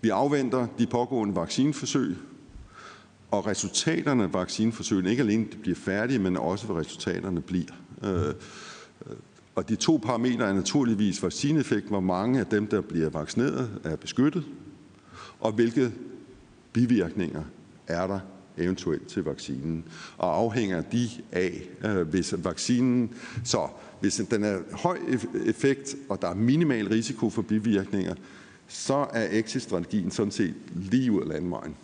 Vi 0.00 0.08
afventer 0.08 0.66
de 0.78 0.86
pågående 0.86 1.36
vaccineforsøg, 1.36 2.16
og 3.30 3.46
resultaterne 3.46 4.22
af 4.22 4.34
vaccineforsøgene, 4.34 5.10
ikke 5.10 5.22
alene 5.22 5.46
de 5.52 5.56
bliver 5.56 5.76
færdige, 5.76 6.18
men 6.18 6.36
også 6.36 6.66
hvad 6.66 6.76
resultaterne 6.76 7.40
bliver. 7.40 7.72
Øh, 8.04 8.26
øh, 8.26 9.16
og 9.54 9.68
de 9.68 9.76
to 9.76 10.00
parametre 10.02 10.48
er 10.48 10.52
naturligvis 10.52 11.22
vaccineeffekt, 11.22 11.88
hvor 11.88 12.00
mange 12.00 12.40
af 12.40 12.46
dem, 12.46 12.66
der 12.66 12.80
bliver 12.80 13.10
vaccineret, 13.10 13.80
er 13.84 13.96
beskyttet, 13.96 14.44
og 15.40 15.52
hvilke 15.52 15.92
bivirkninger 16.72 17.42
er 17.86 18.06
der 18.06 18.20
eventuelt 18.58 19.06
til 19.06 19.24
vaccinen. 19.24 19.84
Og 20.18 20.36
afhænger 20.36 20.80
de 20.80 21.08
af, 21.32 21.68
øh, 21.84 22.08
hvis 22.08 22.34
vaccinen, 22.44 23.10
så 23.44 23.68
hvis 24.00 24.22
den 24.30 24.44
er 24.44 24.58
høj 24.72 24.98
e-, 24.98 25.48
effekt, 25.48 25.96
og 26.08 26.22
der 26.22 26.28
er 26.28 26.34
minimal 26.34 26.88
risiko 26.88 27.30
for 27.30 27.42
bivirkninger, 27.42 28.14
så 28.68 29.06
er 29.12 29.28
exit-strategien 29.30 30.10
sådan 30.10 30.30
set 30.30 30.54
lige 30.74 31.12
ud 31.12 31.20
af 31.20 31.28
landvejen. 31.28 31.74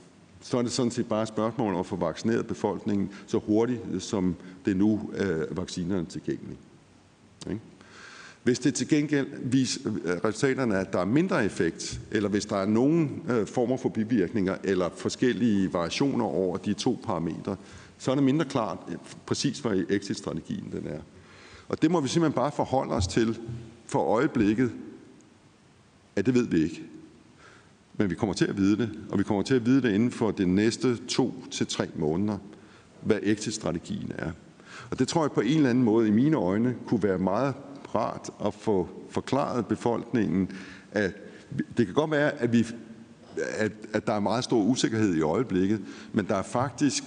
Så 0.40 0.58
er 0.58 0.62
det 0.62 0.72
sådan 0.72 0.90
set 0.90 1.08
bare 1.08 1.22
et 1.22 1.28
spørgsmål 1.28 1.74
om 1.74 1.80
at 1.80 1.86
få 1.86 1.96
vaccineret 1.96 2.46
befolkningen 2.46 3.10
så 3.26 3.38
hurtigt, 3.38 3.80
som 3.98 4.36
det 4.64 4.76
nu 4.76 5.10
øh, 5.14 5.40
er 5.40 5.54
vaccinerne 5.54 6.04
tilgængelige. 6.04 6.58
Hvis 8.42 8.58
det 8.58 8.74
til 8.74 8.88
gengæld 8.88 9.26
viser 9.42 9.80
øh, 10.04 10.16
resultaterne, 10.24 10.78
at 10.78 10.92
der 10.92 10.98
er 10.98 11.04
mindre 11.04 11.44
effekt, 11.44 12.00
eller 12.10 12.28
hvis 12.28 12.46
der 12.46 12.56
er 12.56 12.66
nogen 12.66 13.22
øh, 13.28 13.46
former 13.46 13.76
for 13.76 13.88
bivirkninger 13.88 14.56
eller 14.64 14.88
forskellige 14.96 15.72
variationer 15.72 16.24
over 16.24 16.56
de 16.56 16.74
to 16.74 17.00
parametre, 17.04 17.56
så 17.98 18.10
er 18.10 18.14
det 18.14 18.24
mindre 18.24 18.44
klart 18.44 18.78
øh, 18.88 18.96
præcis, 19.26 19.58
hvad 19.58 19.84
exit-strategien 19.88 20.72
den 20.72 20.86
er. 20.86 21.00
Og 21.68 21.82
det 21.82 21.90
må 21.90 22.00
vi 22.00 22.08
simpelthen 22.08 22.36
bare 22.36 22.52
forholde 22.52 22.92
os 22.92 23.06
til 23.06 23.38
for 23.86 23.98
øjeblikket, 23.98 24.70
Ja, 26.16 26.20
det 26.22 26.34
ved 26.34 26.46
vi 26.46 26.62
ikke. 26.62 26.82
Men 27.96 28.10
vi 28.10 28.14
kommer 28.14 28.34
til 28.34 28.44
at 28.44 28.56
vide 28.56 28.76
det, 28.76 28.90
og 29.10 29.18
vi 29.18 29.24
kommer 29.24 29.42
til 29.42 29.54
at 29.54 29.66
vide 29.66 29.82
det 29.82 29.94
inden 29.94 30.10
for 30.10 30.30
de 30.30 30.46
næste 30.46 30.96
to 30.96 31.34
til 31.50 31.66
tre 31.66 31.88
måneder, 31.96 32.38
hvad 33.02 33.18
exit-strategien 33.22 34.12
er. 34.18 34.30
Og 34.90 34.98
det 34.98 35.08
tror 35.08 35.22
jeg 35.24 35.32
på 35.32 35.40
en 35.40 35.56
eller 35.56 35.70
anden 35.70 35.84
måde 35.84 36.08
i 36.08 36.10
mine 36.10 36.36
øjne 36.36 36.74
kunne 36.86 37.02
være 37.02 37.18
meget 37.18 37.54
rart 37.94 38.30
at 38.46 38.54
få 38.54 38.88
forklaret 39.10 39.66
befolkningen, 39.66 40.50
at 40.92 41.12
det 41.76 41.86
kan 41.86 41.94
godt 41.94 42.10
være, 42.10 42.32
at, 42.32 42.52
vi, 42.52 42.66
at, 43.36 43.72
at 43.92 44.06
der 44.06 44.12
er 44.12 44.20
meget 44.20 44.44
stor 44.44 44.62
usikkerhed 44.62 45.14
i 45.14 45.20
øjeblikket, 45.20 45.80
men 46.12 46.26
der 46.26 46.34
er 46.34 46.42
faktisk 46.42 47.04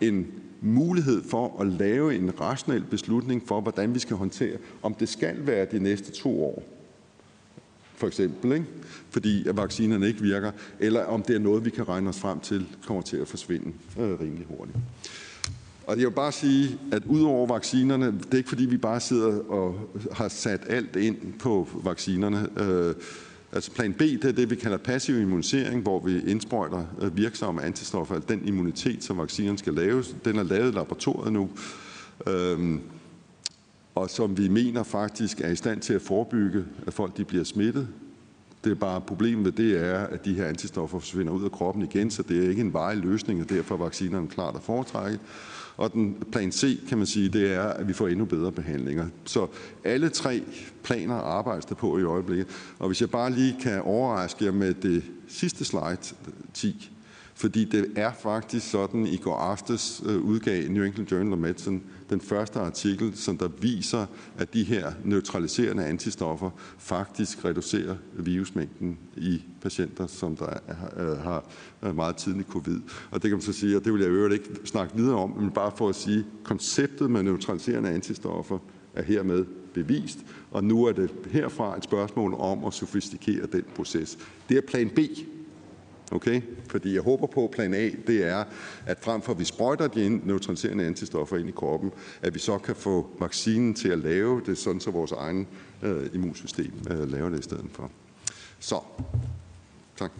en 0.00 0.26
mulighed 0.60 1.22
for 1.30 1.60
at 1.60 1.66
lave 1.66 2.14
en 2.14 2.40
rationel 2.40 2.84
beslutning 2.84 3.42
for, 3.48 3.60
hvordan 3.60 3.94
vi 3.94 3.98
skal 3.98 4.16
håndtere, 4.16 4.56
om 4.82 4.94
det 4.94 5.08
skal 5.08 5.46
være 5.46 5.66
de 5.72 5.78
næste 5.78 6.12
to 6.12 6.44
år 6.44 6.79
fordi 9.10 9.48
at 9.48 9.56
vaccinerne 9.56 10.08
ikke 10.08 10.20
virker, 10.20 10.52
eller 10.78 11.04
om 11.04 11.22
det 11.22 11.36
er 11.36 11.40
noget, 11.40 11.64
vi 11.64 11.70
kan 11.70 11.88
regne 11.88 12.08
os 12.08 12.18
frem 12.20 12.40
til, 12.40 12.66
kommer 12.86 13.02
til 13.02 13.16
at 13.16 13.28
forsvinde 13.28 13.72
øh, 13.98 14.20
rimelig 14.20 14.46
hurtigt. 14.48 14.78
Og 15.86 15.98
jeg 15.98 16.06
vil 16.06 16.14
bare 16.14 16.32
sige, 16.32 16.78
at 16.92 17.02
udover 17.06 17.46
vaccinerne, 17.46 18.06
det 18.06 18.32
er 18.32 18.36
ikke 18.36 18.48
fordi, 18.48 18.64
vi 18.64 18.76
bare 18.76 19.00
sidder 19.00 19.50
og 19.50 19.90
har 20.12 20.28
sat 20.28 20.60
alt 20.68 20.96
ind 20.96 21.16
på 21.38 21.68
vaccinerne. 21.84 22.48
Øh, 22.56 22.94
altså 23.52 23.70
plan 23.70 23.92
B, 23.92 24.00
det 24.00 24.24
er 24.24 24.32
det, 24.32 24.50
vi 24.50 24.54
kalder 24.54 24.76
passiv 24.76 25.20
immunisering, 25.20 25.82
hvor 25.82 26.00
vi 26.00 26.20
indsprøjter 26.26 26.84
øh, 27.00 27.16
virksomme 27.16 27.62
antistoffer, 27.62 28.14
altså 28.14 28.28
den 28.28 28.48
immunitet, 28.48 29.04
som 29.04 29.18
vaccinerne 29.18 29.58
skal 29.58 29.74
laves. 29.74 30.16
Den 30.24 30.38
er 30.38 30.42
lavet 30.42 30.72
i 30.72 30.74
laboratoriet 30.74 31.32
nu. 31.32 31.50
Øh, 32.26 32.78
og 34.00 34.10
som 34.10 34.38
vi 34.38 34.48
mener 34.48 34.82
faktisk 34.82 35.40
er 35.40 35.48
i 35.48 35.56
stand 35.56 35.80
til 35.80 35.94
at 35.94 36.02
forebygge, 36.02 36.64
at 36.86 36.92
folk 36.92 37.16
de 37.16 37.24
bliver 37.24 37.44
smittet. 37.44 37.88
Det 38.64 38.70
er 38.70 38.74
bare 38.74 39.00
problemet 39.00 39.44
ved 39.44 39.52
det 39.52 39.84
er, 39.86 39.98
at 39.98 40.24
de 40.24 40.34
her 40.34 40.46
antistoffer 40.46 40.98
forsvinder 40.98 41.32
ud 41.32 41.44
af 41.44 41.50
kroppen 41.50 41.82
igen, 41.82 42.10
så 42.10 42.22
det 42.22 42.44
er 42.44 42.48
ikke 42.48 42.60
en 42.60 42.72
varig 42.72 42.98
løsning, 42.98 43.40
og 43.40 43.50
derfor 43.50 43.74
er 43.74 43.78
vaccinerne 43.78 44.28
klart 44.28 44.56
at 44.56 44.62
foretrække. 44.62 45.18
Og 45.76 45.92
den 45.92 46.16
plan 46.32 46.52
C, 46.52 46.88
kan 46.88 46.98
man 46.98 47.06
sige, 47.06 47.28
det 47.28 47.52
er, 47.52 47.62
at 47.62 47.88
vi 47.88 47.92
får 47.92 48.08
endnu 48.08 48.24
bedre 48.24 48.52
behandlinger. 48.52 49.06
Så 49.24 49.46
alle 49.84 50.08
tre 50.08 50.42
planer 50.82 51.14
arbejdes 51.14 51.64
der 51.64 51.74
på 51.74 51.98
i 51.98 52.02
øjeblikket. 52.02 52.46
Og 52.78 52.86
hvis 52.86 53.00
jeg 53.00 53.10
bare 53.10 53.32
lige 53.32 53.56
kan 53.62 53.82
overraske 53.82 54.44
jer 54.44 54.52
med 54.52 54.74
det 54.74 55.02
sidste 55.28 55.64
slide, 55.64 56.14
10, 56.54 56.90
fordi 57.34 57.64
det 57.64 57.86
er 57.96 58.12
faktisk 58.22 58.70
sådan, 58.70 59.06
i 59.06 59.16
går 59.16 59.36
aftes 59.36 60.02
øh, 60.06 60.22
udgav 60.22 60.70
New 60.70 60.84
England 60.84 61.10
Journal 61.10 61.32
of 61.32 61.38
Medicine 61.38 61.80
den 62.10 62.20
første 62.20 62.58
artikel, 62.58 63.16
som 63.16 63.38
der 63.38 63.48
viser, 63.60 64.06
at 64.38 64.54
de 64.54 64.64
her 64.64 64.92
neutraliserende 65.04 65.84
antistoffer 65.84 66.50
faktisk 66.78 67.44
reducerer 67.44 67.96
virusmængden 68.12 68.98
i 69.16 69.42
patienter, 69.62 70.06
som 70.06 70.36
der 70.36 70.52
øh, 70.96 71.18
har 71.18 71.50
øh, 71.82 71.96
meget 71.96 72.16
tidlig 72.16 72.44
covid. 72.44 72.80
Og 73.10 73.22
det 73.22 73.30
kan 73.30 73.36
man 73.36 73.40
så 73.40 73.52
sige, 73.52 73.76
og 73.76 73.84
det 73.84 73.92
vil 73.92 74.00
jeg 74.00 74.10
øvrigt 74.10 74.34
ikke 74.34 74.60
snakke 74.64 74.96
videre 74.96 75.16
om, 75.16 75.30
men 75.30 75.50
bare 75.50 75.72
for 75.76 75.88
at 75.88 75.94
sige, 75.94 76.18
at 76.18 76.24
konceptet 76.44 77.10
med 77.10 77.22
neutraliserende 77.22 77.90
antistoffer 77.90 78.58
er 78.94 79.02
hermed 79.02 79.44
bevist, 79.74 80.18
og 80.50 80.64
nu 80.64 80.84
er 80.84 80.92
det 80.92 81.10
herfra 81.30 81.76
et 81.76 81.84
spørgsmål 81.84 82.34
om 82.34 82.64
at 82.64 82.74
sofistikere 82.74 83.46
den 83.52 83.64
proces. 83.74 84.18
Det 84.48 84.56
er 84.56 84.60
plan 84.60 84.90
B, 84.90 84.98
jeg 86.84 87.02
håber 87.02 87.26
på, 87.26 87.44
at 87.44 87.50
plan 87.50 87.74
A, 87.74 87.90
det 88.06 88.28
er, 88.28 88.44
at 88.86 88.98
frem 89.00 89.22
for 89.22 89.32
at 89.32 89.38
vi 89.38 89.44
sprøjter 89.44 89.88
de 89.88 90.20
neutraliserende 90.24 90.86
antistoffer 90.86 91.36
ind 91.36 91.48
i 91.48 91.52
kroppen, 91.52 91.90
at 92.22 92.34
vi 92.34 92.38
så 92.38 92.58
kan 92.58 92.76
få 92.76 93.10
vaccinen 93.20 93.74
til 93.74 93.88
at 93.88 93.98
lave 93.98 94.42
det, 94.46 94.58
sådan 94.58 94.80
så 94.80 94.90
vores 94.90 95.12
egen 95.12 95.46
øh, 95.82 96.06
immunsystem 96.12 96.72
øh, 96.90 97.12
laver 97.12 97.28
det 97.28 97.38
i 97.38 97.42
stedet 97.42 97.66
for. 97.72 97.90
Så, 98.60 98.80
tak. 99.98 100.10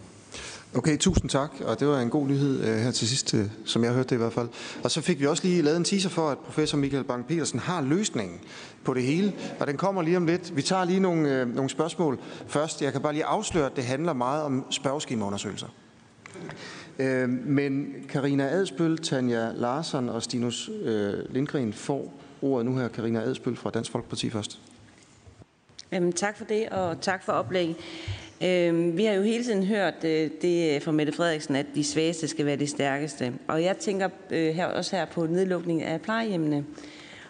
Okay, 0.75 0.97
tusind 0.97 1.29
tak, 1.29 1.51
og 1.65 1.79
det 1.79 1.87
var 1.87 1.99
en 1.99 2.09
god 2.09 2.27
nyhed 2.27 2.63
øh, 2.63 2.77
her 2.77 2.91
til 2.91 3.07
sidst, 3.07 3.33
øh, 3.33 3.45
som 3.65 3.83
jeg 3.83 3.93
hørte 3.93 4.09
det 4.09 4.15
i 4.15 4.17
hvert 4.17 4.33
fald. 4.33 4.49
Og 4.83 4.91
så 4.91 5.01
fik 5.01 5.19
vi 5.19 5.25
også 5.25 5.43
lige 5.43 5.61
lavet 5.61 5.77
en 5.77 5.83
teaser 5.83 6.09
for, 6.09 6.29
at 6.29 6.37
professor 6.37 6.77
Michael 6.77 7.03
Bang-Petersen 7.03 7.59
har 7.59 7.81
løsningen 7.81 8.39
på 8.83 8.93
det 8.93 9.03
hele, 9.03 9.33
og 9.59 9.67
den 9.67 9.77
kommer 9.77 10.01
lige 10.01 10.17
om 10.17 10.25
lidt. 10.25 10.55
Vi 10.55 10.61
tager 10.61 10.85
lige 10.85 10.99
nogle, 10.99 11.41
øh, 11.41 11.55
nogle 11.55 11.69
spørgsmål 11.69 12.19
først. 12.47 12.81
Jeg 12.81 12.91
kan 12.91 13.01
bare 13.01 13.13
lige 13.13 13.25
afsløre, 13.25 13.65
at 13.65 13.75
det 13.75 13.83
handler 13.83 14.13
meget 14.13 14.43
om 14.43 14.65
spørgeskemaundersøgelser. 14.71 15.67
Øh, 16.99 17.29
men 17.29 17.95
Karina 18.09 18.43
Adspøl, 18.43 18.97
Tanja 18.97 19.51
Larsen 19.55 20.09
og 20.09 20.23
Stinus 20.23 20.69
øh, 20.83 21.13
Lindgren 21.29 21.73
får 21.73 22.13
ordet 22.41 22.65
nu 22.65 22.77
her. 22.77 22.87
Karina 22.87 23.19
Adspøl 23.19 23.55
fra 23.55 23.69
Dansk 23.69 23.91
Folkeparti 23.91 24.29
først. 24.29 24.59
Jamen, 25.91 26.13
tak 26.13 26.37
for 26.37 26.45
det, 26.45 26.69
og 26.69 27.01
tak 27.01 27.23
for 27.23 27.31
oplægget. 27.31 27.75
Øh, 28.43 28.97
vi 28.97 29.05
har 29.05 29.13
jo 29.13 29.21
hele 29.21 29.43
tiden 29.43 29.63
hørt 29.63 30.03
øh, 30.03 30.29
det 30.41 30.75
øh, 30.75 30.81
fra 30.81 30.91
Mette 30.91 31.13
Frederiksen, 31.13 31.55
at 31.55 31.65
de 31.75 31.83
svageste 31.83 32.27
skal 32.27 32.45
være 32.45 32.55
de 32.55 32.67
stærkeste. 32.67 33.33
Og 33.47 33.63
jeg 33.63 33.77
tænker 33.77 34.09
øh, 34.31 34.55
her, 34.55 34.65
også 34.65 34.95
her 34.95 35.05
på 35.05 35.25
nedlukning 35.25 35.83
af 35.83 36.01
plejehjemmene. 36.01 36.65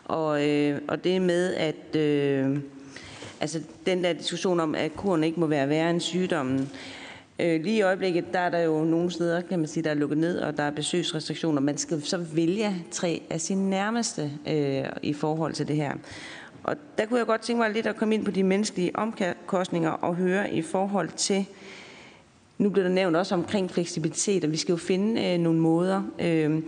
Og, 0.06 0.50
øh, 0.50 0.82
og 0.88 1.04
det 1.04 1.22
med, 1.22 1.54
at 1.54 1.96
øh, 1.96 2.58
altså, 3.40 3.60
den 3.86 4.04
der 4.04 4.14
diskussion 4.14 4.60
om, 4.60 4.76
at 4.76 4.96
kuren 4.96 5.24
ikke 5.24 5.40
må 5.40 5.48
være 5.48 5.70
værre 5.70 5.90
end 5.90 6.00
sygdommen. 6.00 6.70
Øh, 7.42 7.64
lige 7.64 7.78
i 7.78 7.82
øjeblikket, 7.82 8.34
der 8.34 8.40
er 8.40 8.50
der 8.50 8.60
jo 8.60 8.84
nogle 8.84 9.12
steder, 9.12 9.42
kan 9.42 9.60
man 9.60 9.68
sige, 9.68 9.84
der 9.84 9.90
er 9.90 9.94
lukket 9.94 10.18
ned, 10.18 10.40
og 10.40 10.58
der 10.58 10.64
er 10.64 10.72
besøgsrestriktioner. 10.72 11.62
Man 11.62 11.78
skal 11.78 12.02
så 12.02 12.18
vælge 12.18 12.86
tre 12.92 13.22
af 13.30 13.42
sine 13.42 13.70
nærmeste 13.70 14.32
øh, 14.48 14.84
i 15.04 15.14
forhold 15.14 15.54
til 15.54 15.68
det 15.68 15.76
her. 15.76 15.94
Og 16.64 16.76
der 16.98 17.06
kunne 17.06 17.20
jeg 17.20 17.28
godt 17.28 17.42
tænke 17.42 17.60
mig 17.60 17.72
lidt 17.72 17.88
at 17.88 17.96
komme 17.96 18.16
ind 18.16 18.26
på 18.26 18.32
de 18.32 18.44
menneskelige 18.44 18.96
omkostninger 18.96 19.90
og 19.90 20.16
høre 20.16 20.54
i 20.54 20.62
forhold 20.62 21.10
til, 21.10 21.46
nu 22.58 22.70
bliver 22.70 22.88
der 22.88 22.94
nævnt 22.94 23.16
også 23.16 23.36
omkring 23.36 23.72
fleksibilitet, 23.72 24.44
og 24.44 24.52
vi 24.52 24.58
skal 24.58 24.74
jo 24.74 24.78
finde 24.78 25.26
øh, 25.26 25.40
nogle 25.40 25.60
måder. 25.60 26.04
Øh, 26.20 26.62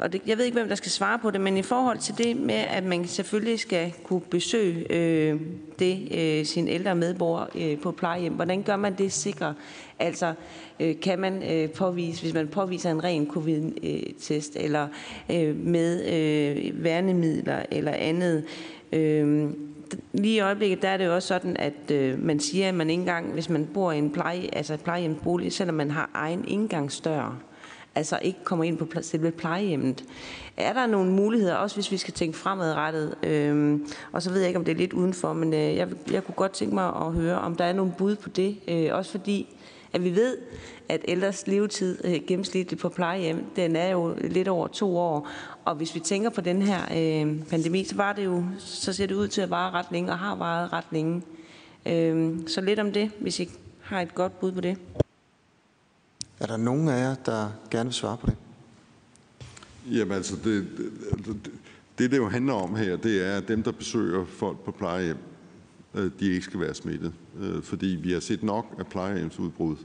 og 0.00 0.12
det, 0.12 0.22
jeg 0.26 0.38
ved 0.38 0.44
ikke, 0.44 0.58
hvem 0.58 0.68
der 0.68 0.74
skal 0.74 0.90
svare 0.90 1.18
på 1.18 1.30
det, 1.30 1.40
men 1.40 1.56
i 1.56 1.62
forhold 1.62 1.98
til 1.98 2.18
det 2.18 2.36
med, 2.36 2.54
at 2.54 2.84
man 2.84 3.06
selvfølgelig 3.06 3.60
skal 3.60 3.94
kunne 4.04 4.20
besøge 4.20 4.92
øh, 4.92 5.40
det, 5.78 6.08
øh, 6.14 6.44
sin 6.44 6.68
ældre 6.68 6.94
medborger 6.94 7.46
øh, 7.54 7.80
på 7.80 7.92
plejehjem, 7.92 8.32
hvordan 8.32 8.62
gør 8.62 8.76
man 8.76 8.94
det 8.94 9.12
sikkert? 9.12 9.54
Altså, 9.98 10.34
øh, 10.80 11.00
kan 11.00 11.18
man 11.18 11.52
øh, 11.52 11.70
påvise, 11.70 12.22
hvis 12.22 12.34
man 12.34 12.48
påviser 12.48 12.90
en 12.90 13.04
ren 13.04 13.30
covid-test, 13.30 14.56
eller 14.56 14.88
øh, 15.32 15.56
med 15.56 16.04
øh, 16.04 16.84
værnemidler 16.84 17.62
eller 17.70 17.92
andet, 17.92 18.44
øh, 18.92 19.50
lige 20.12 20.36
i 20.36 20.40
øjeblikket, 20.40 20.82
der 20.82 20.88
er 20.88 20.96
det 20.96 21.06
jo 21.06 21.14
også 21.14 21.28
sådan, 21.28 21.56
at 21.56 21.90
øh, 21.92 22.24
man 22.24 22.40
siger, 22.40 22.68
at 22.68 22.74
man 22.74 22.90
ikke 22.90 23.00
engang, 23.00 23.32
hvis 23.32 23.48
man 23.48 23.68
bor 23.74 23.92
i 23.92 23.98
en 23.98 24.10
pleje, 24.10 24.48
altså 24.52 24.76
plejehjemsbolig, 24.76 25.52
selvom 25.52 25.74
man 25.74 25.90
har 25.90 26.10
egen 26.14 26.44
indgangsdør, 26.48 27.47
altså 27.98 28.18
ikke 28.22 28.38
kommer 28.44 28.64
ind 28.64 28.78
på 28.78 28.86
selve 29.02 29.30
plejehjemmet. 29.30 30.04
Er 30.56 30.72
der 30.72 30.86
nogle 30.86 31.12
muligheder, 31.12 31.54
også 31.54 31.76
hvis 31.76 31.92
vi 31.92 31.96
skal 31.96 32.14
tænke 32.14 32.38
fremadrettet, 32.38 33.14
øhm, 33.22 33.86
og 34.12 34.22
så 34.22 34.30
ved 34.30 34.38
jeg 34.38 34.48
ikke, 34.48 34.58
om 34.58 34.64
det 34.64 34.72
er 34.72 34.76
lidt 34.76 34.92
udenfor, 34.92 35.32
men 35.32 35.54
øh, 35.54 35.76
jeg, 35.76 35.88
jeg 36.10 36.24
kunne 36.24 36.34
godt 36.34 36.52
tænke 36.52 36.74
mig 36.74 36.86
at 36.86 37.12
høre, 37.12 37.38
om 37.38 37.56
der 37.56 37.64
er 37.64 37.72
nogle 37.72 37.92
bud 37.98 38.16
på 38.16 38.28
det, 38.28 38.56
øh, 38.68 38.88
også 38.92 39.10
fordi, 39.10 39.56
at 39.92 40.04
vi 40.04 40.14
ved, 40.14 40.36
at 40.88 41.04
ældres 41.08 41.46
levetid 41.46 42.04
øh, 42.04 42.20
gennemsnitligt 42.26 42.82
på 42.82 42.88
plejehjem, 42.88 43.44
den 43.56 43.76
er 43.76 43.88
jo 43.88 44.14
lidt 44.20 44.48
over 44.48 44.66
to 44.66 44.96
år, 44.96 45.28
og 45.64 45.74
hvis 45.74 45.94
vi 45.94 46.00
tænker 46.00 46.30
på 46.30 46.40
den 46.40 46.62
her 46.62 46.80
øh, 46.82 47.48
pandemi, 47.50 47.84
så 47.84 47.96
var 47.96 48.12
det 48.12 48.24
jo, 48.24 48.44
så 48.58 48.92
ser 48.92 49.06
det 49.06 49.14
ud 49.14 49.28
til 49.28 49.40
at 49.40 49.50
vare 49.50 49.70
ret 49.70 49.86
længe, 49.90 50.12
og 50.12 50.18
har 50.18 50.36
varet 50.36 50.72
ret 50.72 50.86
længe. 50.90 51.22
Øh, 51.86 52.38
så 52.46 52.60
lidt 52.60 52.78
om 52.78 52.92
det, 52.92 53.10
hvis 53.20 53.40
I 53.40 53.50
har 53.80 54.00
et 54.00 54.14
godt 54.14 54.40
bud 54.40 54.52
på 54.52 54.60
det. 54.60 54.76
Er 56.40 56.46
der 56.46 56.56
nogen 56.56 56.88
af 56.88 57.00
jer, 57.00 57.14
der 57.14 57.50
gerne 57.70 57.84
vil 57.84 57.94
svare 57.94 58.16
på 58.16 58.26
det? 58.26 58.36
Jamen 59.90 60.12
altså, 60.12 60.36
det, 60.44 60.66
det, 61.24 61.50
det, 61.98 62.10
det 62.10 62.16
jo 62.16 62.28
handler 62.28 62.52
om 62.52 62.76
her, 62.76 62.96
det 62.96 63.26
er, 63.26 63.36
at 63.36 63.48
dem, 63.48 63.62
der 63.62 63.72
besøger 63.72 64.24
folk 64.24 64.64
på 64.64 64.70
plejehjem, 64.70 65.16
øh, 65.94 66.10
de 66.20 66.32
ikke 66.32 66.42
skal 66.44 66.60
være 66.60 66.74
smittet. 66.74 67.12
Øh, 67.40 67.62
fordi 67.62 67.86
vi 67.86 68.12
har 68.12 68.20
set 68.20 68.42
nok 68.42 68.66
af 68.78 68.86
plejehjemsudbrud, 68.86 69.76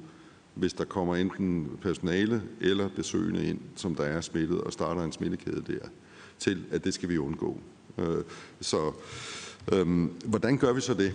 hvis 0.56 0.74
der 0.74 0.86
kommer 0.86 1.16
enten 1.16 1.70
personale 1.82 2.42
eller 2.62 2.90
besøgende 2.96 3.46
ind, 3.46 3.60
som 3.76 3.96
der 3.96 4.04
er 4.04 4.22
smittet, 4.22 4.62
og 4.62 4.74
starter 4.74 5.04
en 5.04 5.12
smittekæde 5.12 5.64
der, 5.68 5.88
til 6.40 6.66
at 6.72 6.84
det 6.84 6.94
skal 6.94 7.10
vi 7.10 7.18
undgå. 7.18 7.60
Øh, 7.98 8.24
så 8.62 8.92
øhm, 9.72 10.12
hvordan 10.26 10.58
gør 10.58 10.74
vi 10.74 10.82
så 10.82 10.94
det? 10.94 11.14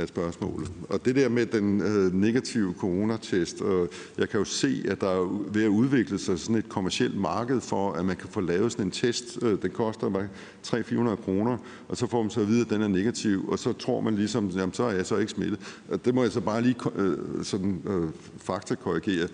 Af 0.00 0.08
spørgsmålet. 0.08 0.70
Og 0.88 1.04
det 1.04 1.16
der 1.16 1.28
med 1.28 1.46
den 1.46 1.80
øh, 1.80 2.14
negative 2.14 2.74
coronatest, 2.78 3.60
og 3.60 3.88
jeg 4.18 4.28
kan 4.28 4.38
jo 4.38 4.44
se, 4.44 4.84
at 4.88 5.00
der 5.00 5.08
er 5.08 5.48
ved 5.52 5.64
at 5.64 5.68
udvikle 5.68 6.18
sig 6.18 6.38
sådan 6.38 6.56
et 6.56 6.68
kommersielt 6.68 7.20
marked 7.20 7.60
for, 7.60 7.92
at 7.92 8.04
man 8.04 8.16
kan 8.16 8.28
få 8.28 8.40
lavet 8.40 8.72
sådan 8.72 8.86
en 8.86 8.90
test. 8.90 9.38
Øh, 9.42 9.62
den 9.62 9.70
koster 9.70 10.26
300-400 10.66 11.24
kroner, 11.24 11.58
og 11.88 11.96
så 11.96 12.06
får 12.06 12.22
man 12.22 12.30
så 12.30 12.40
at 12.40 12.48
vide, 12.48 12.60
at 12.60 12.70
den 12.70 12.82
er 12.82 12.88
negativ, 12.88 13.48
og 13.48 13.58
så 13.58 13.72
tror 13.72 14.00
man 14.00 14.14
ligesom, 14.16 14.48
jamen 14.48 14.74
så 14.74 14.82
er 14.82 14.92
jeg 14.92 15.06
så 15.06 15.16
ikke 15.16 15.32
smittet. 15.32 15.58
Det 16.04 16.14
må 16.14 16.22
jeg 16.22 16.32
så 16.32 16.40
bare 16.40 16.62
lige 16.62 16.76
øh, 16.96 17.16
sådan 17.42 17.82
øh, 17.86 18.08
faktakorrigere. 18.38 19.28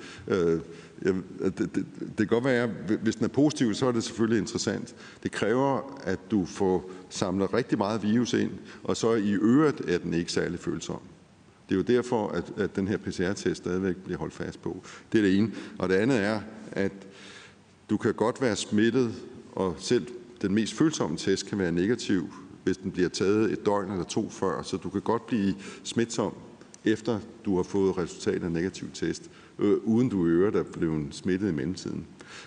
Jeg, 1.02 1.14
det, 1.40 1.58
det, 1.58 1.86
det 2.00 2.16
kan 2.16 2.26
godt 2.26 2.44
være, 2.44 2.66
hvis 3.02 3.16
den 3.16 3.24
er 3.24 3.28
positiv, 3.28 3.74
så 3.74 3.86
er 3.86 3.92
det 3.92 4.04
selvfølgelig 4.04 4.38
interessant. 4.38 4.94
Det 5.22 5.32
kræver, 5.32 6.00
at 6.04 6.18
du 6.30 6.44
får 6.44 6.90
samlet 7.10 7.54
rigtig 7.54 7.78
meget 7.78 8.02
virus 8.02 8.32
ind, 8.32 8.50
og 8.84 8.96
så 8.96 9.14
i 9.14 9.32
øvrigt 9.32 9.80
er 9.80 9.98
den 9.98 10.14
ikke 10.14 10.32
særlig 10.32 10.58
følsom. 10.58 11.00
Det 11.68 11.74
er 11.74 11.76
jo 11.76 11.82
derfor, 11.82 12.28
at, 12.28 12.52
at 12.56 12.76
den 12.76 12.88
her 12.88 12.96
PCR-test 12.96 13.56
stadigvæk 13.56 13.96
bliver 13.96 14.18
holdt 14.18 14.34
fast 14.34 14.62
på. 14.62 14.82
Det 15.12 15.18
er 15.18 15.22
det 15.22 15.38
ene. 15.38 15.52
Og 15.78 15.88
det 15.88 15.94
andet 15.94 16.18
er, 16.18 16.40
at 16.72 16.92
du 17.90 17.96
kan 17.96 18.14
godt 18.14 18.42
være 18.42 18.56
smittet, 18.56 19.14
og 19.52 19.74
selv 19.78 20.06
den 20.42 20.54
mest 20.54 20.74
følsomme 20.74 21.16
test 21.16 21.46
kan 21.46 21.58
være 21.58 21.72
negativ, 21.72 22.34
hvis 22.64 22.76
den 22.76 22.90
bliver 22.90 23.08
taget 23.08 23.52
et 23.52 23.66
døgn 23.66 23.90
eller 23.90 24.04
to 24.04 24.30
før. 24.30 24.62
Så 24.62 24.76
du 24.76 24.90
kan 24.90 25.00
godt 25.00 25.26
blive 25.26 25.54
smitsom, 25.84 26.34
efter 26.84 27.20
du 27.44 27.56
har 27.56 27.62
fået 27.62 27.98
resultatet 27.98 28.44
af 28.44 28.52
negativ 28.52 28.90
test 28.94 29.30
øh, 29.58 29.76
uden 29.84 30.08
du 30.08 30.26
i 30.26 30.30
øvrigt 30.30 30.56
er 30.56 30.62
blevet 30.62 31.06
smittet 31.10 31.48
i 31.48 31.52
mellemtiden. 31.52 32.06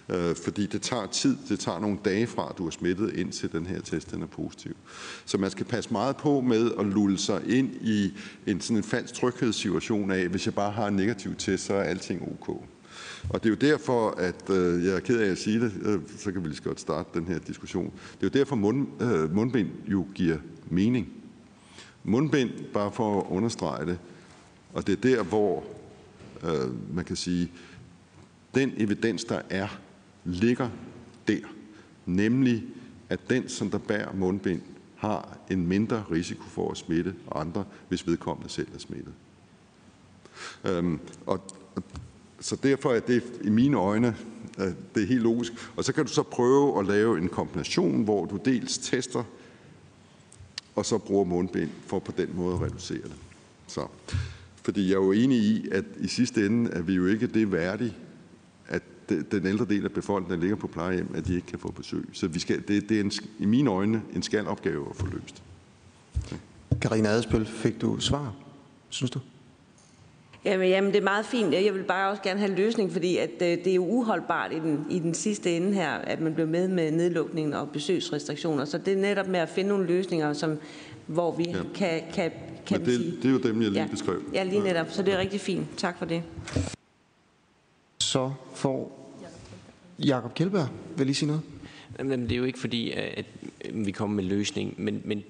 Øh, 0.09 0.35
fordi 0.35 0.65
det 0.65 0.81
tager 0.81 1.05
tid, 1.05 1.37
det 1.49 1.59
tager 1.59 1.79
nogle 1.79 1.97
dage 2.05 2.27
fra, 2.27 2.47
at 2.49 2.57
du 2.57 2.67
er 2.67 2.69
smittet, 2.69 3.13
indtil 3.13 3.51
den 3.51 3.65
her 3.65 3.81
test 3.81 4.11
den 4.11 4.21
er 4.21 4.27
positiv. 4.27 4.75
Så 5.25 5.37
man 5.37 5.51
skal 5.51 5.65
passe 5.65 5.93
meget 5.93 6.17
på 6.17 6.41
med 6.41 6.71
at 6.79 6.85
lulle 6.85 7.17
sig 7.17 7.41
ind 7.47 7.75
i 7.81 8.13
en 8.47 8.61
sådan 8.61 8.77
en 8.77 8.83
falsk 8.83 9.13
tryghedssituation 9.13 10.11
af, 10.11 10.27
hvis 10.27 10.45
jeg 10.45 10.53
bare 10.53 10.71
har 10.71 10.87
en 10.87 10.95
negativ 10.95 11.35
test, 11.35 11.65
så 11.65 11.73
er 11.73 11.83
alting 11.83 12.21
ok. 12.21 12.63
Og 13.29 13.43
det 13.43 13.45
er 13.45 13.49
jo 13.49 13.71
derfor, 13.71 14.09
at 14.09 14.49
øh, 14.49 14.85
jeg 14.85 14.95
er 14.95 14.99
ked 14.99 15.19
af 15.19 15.31
at 15.31 15.37
sige 15.37 15.59
det, 15.59 15.73
øh, 15.81 15.99
så 16.17 16.31
kan 16.31 16.43
vi 16.43 16.47
lige 16.47 16.57
så 16.57 16.63
godt 16.63 16.79
starte 16.79 17.09
den 17.19 17.27
her 17.27 17.39
diskussion. 17.39 17.85
Det 18.21 18.27
er 18.27 18.29
jo 18.33 18.39
derfor, 18.39 18.55
mund, 18.55 18.87
øh, 19.01 19.35
mundbind 19.35 19.69
jo 19.87 20.07
giver 20.15 20.37
mening. 20.69 21.07
Mundbind, 22.03 22.49
bare 22.73 22.91
for 22.91 23.21
at 23.21 23.25
understrege 23.29 23.85
det, 23.85 23.99
og 24.73 24.87
det 24.87 24.97
er 24.97 25.01
der, 25.01 25.23
hvor 25.23 25.63
øh, 26.43 26.95
man 26.95 27.05
kan 27.05 27.15
sige, 27.15 27.51
den 28.55 28.73
evidens, 28.77 29.23
der 29.23 29.41
er, 29.49 29.67
ligger 30.25 30.69
der. 31.27 31.39
Nemlig, 32.05 32.63
at 33.09 33.29
den, 33.29 33.49
som 33.49 33.71
der 33.71 33.77
bærer 33.77 34.13
mundbind, 34.13 34.61
har 34.95 35.37
en 35.51 35.67
mindre 35.67 36.03
risiko 36.11 36.43
for 36.43 36.71
at 36.71 36.77
smitte 36.77 37.15
andre, 37.35 37.65
hvis 37.87 38.07
vedkommende 38.07 38.49
selv 38.49 38.67
er 38.73 38.79
smittet. 38.79 39.13
Øhm, 40.65 40.99
og, 41.25 41.43
så 42.39 42.55
derfor 42.55 42.93
er 42.93 42.99
det 42.99 43.23
i 43.43 43.49
mine 43.49 43.77
øjne 43.77 44.15
øh, 44.59 44.73
det 44.95 45.03
er 45.03 45.07
helt 45.07 45.21
logisk. 45.21 45.53
Og 45.75 45.83
så 45.83 45.93
kan 45.93 46.05
du 46.05 46.11
så 46.11 46.23
prøve 46.23 46.79
at 46.79 46.85
lave 46.85 47.17
en 47.17 47.29
kombination, 47.29 48.03
hvor 48.03 48.25
du 48.25 48.39
dels 48.45 48.77
tester, 48.77 49.23
og 50.75 50.85
så 50.85 50.97
bruger 50.97 51.23
mundbind 51.23 51.69
for 51.87 51.99
på 51.99 52.11
den 52.17 52.29
måde 52.35 52.55
at 52.55 52.61
reducere 52.61 53.01
det. 53.01 53.15
Så, 53.67 53.87
fordi 54.69 54.87
jeg 54.87 54.93
er 54.93 55.05
jo 55.05 55.11
enig 55.11 55.37
i, 55.37 55.67
at 55.71 55.85
i 55.99 56.07
sidste 56.07 56.45
ende 56.45 56.71
er 56.71 56.81
vi 56.81 56.93
jo 56.93 57.05
ikke 57.05 57.27
det 57.27 57.51
værdige, 57.51 57.93
at 58.67 58.83
den 59.09 59.45
ældre 59.45 59.65
del 59.65 59.85
af 59.85 59.91
befolkningen, 59.91 60.35
der 60.35 60.41
ligger 60.41 60.55
på 60.55 60.67
plejehjem, 60.67 61.07
at 61.15 61.27
de 61.27 61.35
ikke 61.35 61.47
kan 61.47 61.59
få 61.59 61.71
besøg. 61.71 62.05
Så 62.13 62.27
vi 62.27 62.39
skal, 62.39 62.67
det, 62.67 62.89
det 62.89 62.97
er 62.97 63.01
en, 63.01 63.11
i 63.39 63.45
mine 63.45 63.69
øjne 63.69 64.01
en 64.15 64.23
skal 64.23 64.47
opgave 64.47 64.87
at 64.89 64.95
få 64.95 65.05
løst. 65.05 65.43
Karina 66.81 67.09
Adespøl, 67.09 67.45
fik 67.45 67.81
du 67.81 67.99
svar, 67.99 68.33
synes 68.89 69.11
du? 69.11 69.19
Jamen, 70.45 70.69
jamen, 70.69 70.91
det 70.91 70.99
er 70.99 71.03
meget 71.03 71.25
fint. 71.25 71.53
Jeg 71.53 71.73
vil 71.73 71.83
bare 71.83 72.09
også 72.11 72.23
gerne 72.23 72.39
have 72.39 72.51
en 72.51 72.57
løsning, 72.57 72.91
fordi 72.91 73.17
at, 73.17 73.31
øh, 73.41 73.47
det 73.47 73.67
er 73.67 73.75
jo 73.75 73.85
uholdbart 73.85 74.51
i 74.53 74.59
den, 74.59 74.85
i 74.89 74.99
den 74.99 75.13
sidste 75.13 75.57
ende 75.57 75.73
her, 75.73 75.91
at 75.91 76.21
man 76.21 76.33
bliver 76.33 76.47
med 76.47 76.67
med 76.67 76.91
nedlukningen 76.91 77.53
og 77.53 77.69
besøgsrestriktioner. 77.69 78.65
Så 78.65 78.77
det 78.77 78.93
er 78.93 78.97
netop 78.97 79.27
med 79.27 79.39
at 79.39 79.49
finde 79.49 79.69
nogle 79.69 79.85
løsninger, 79.85 80.33
som, 80.33 80.57
hvor 81.09 81.35
vi 81.35 81.43
ja. 81.43 81.63
kan, 81.75 82.01
kan, 82.13 82.31
kan 82.65 82.79
Men 82.81 82.89
det, 82.89 82.95
sige... 82.95 83.15
det 83.15 83.25
er 83.25 83.29
jo 83.29 83.37
dem, 83.37 83.61
jeg 83.61 83.71
lige 83.71 83.81
ja. 83.81 83.87
beskrev. 83.91 84.23
Ja, 84.33 84.43
lige 84.43 84.61
netop. 84.61 84.87
Så 84.89 85.03
det 85.03 85.13
er 85.13 85.17
rigtig 85.17 85.41
fint. 85.41 85.67
Tak 85.77 85.97
for 85.97 86.05
det. 86.05 86.23
Så 87.99 88.31
får 88.53 88.99
Jakob 89.99 90.33
Kjeldberg 90.33 90.67
vil 90.97 91.05
lige 91.05 91.15
sige 91.15 91.27
noget. 91.27 91.41
Jamen, 91.99 92.21
det 92.21 92.31
er 92.31 92.35
jo 92.35 92.43
ikke 92.43 92.59
fordi, 92.59 92.91
at 92.91 93.25
vi 93.73 93.91
kommer 93.91 94.15
med 94.15 94.23
løsning, 94.23 94.73
men, 94.77 95.01
men 95.05 95.23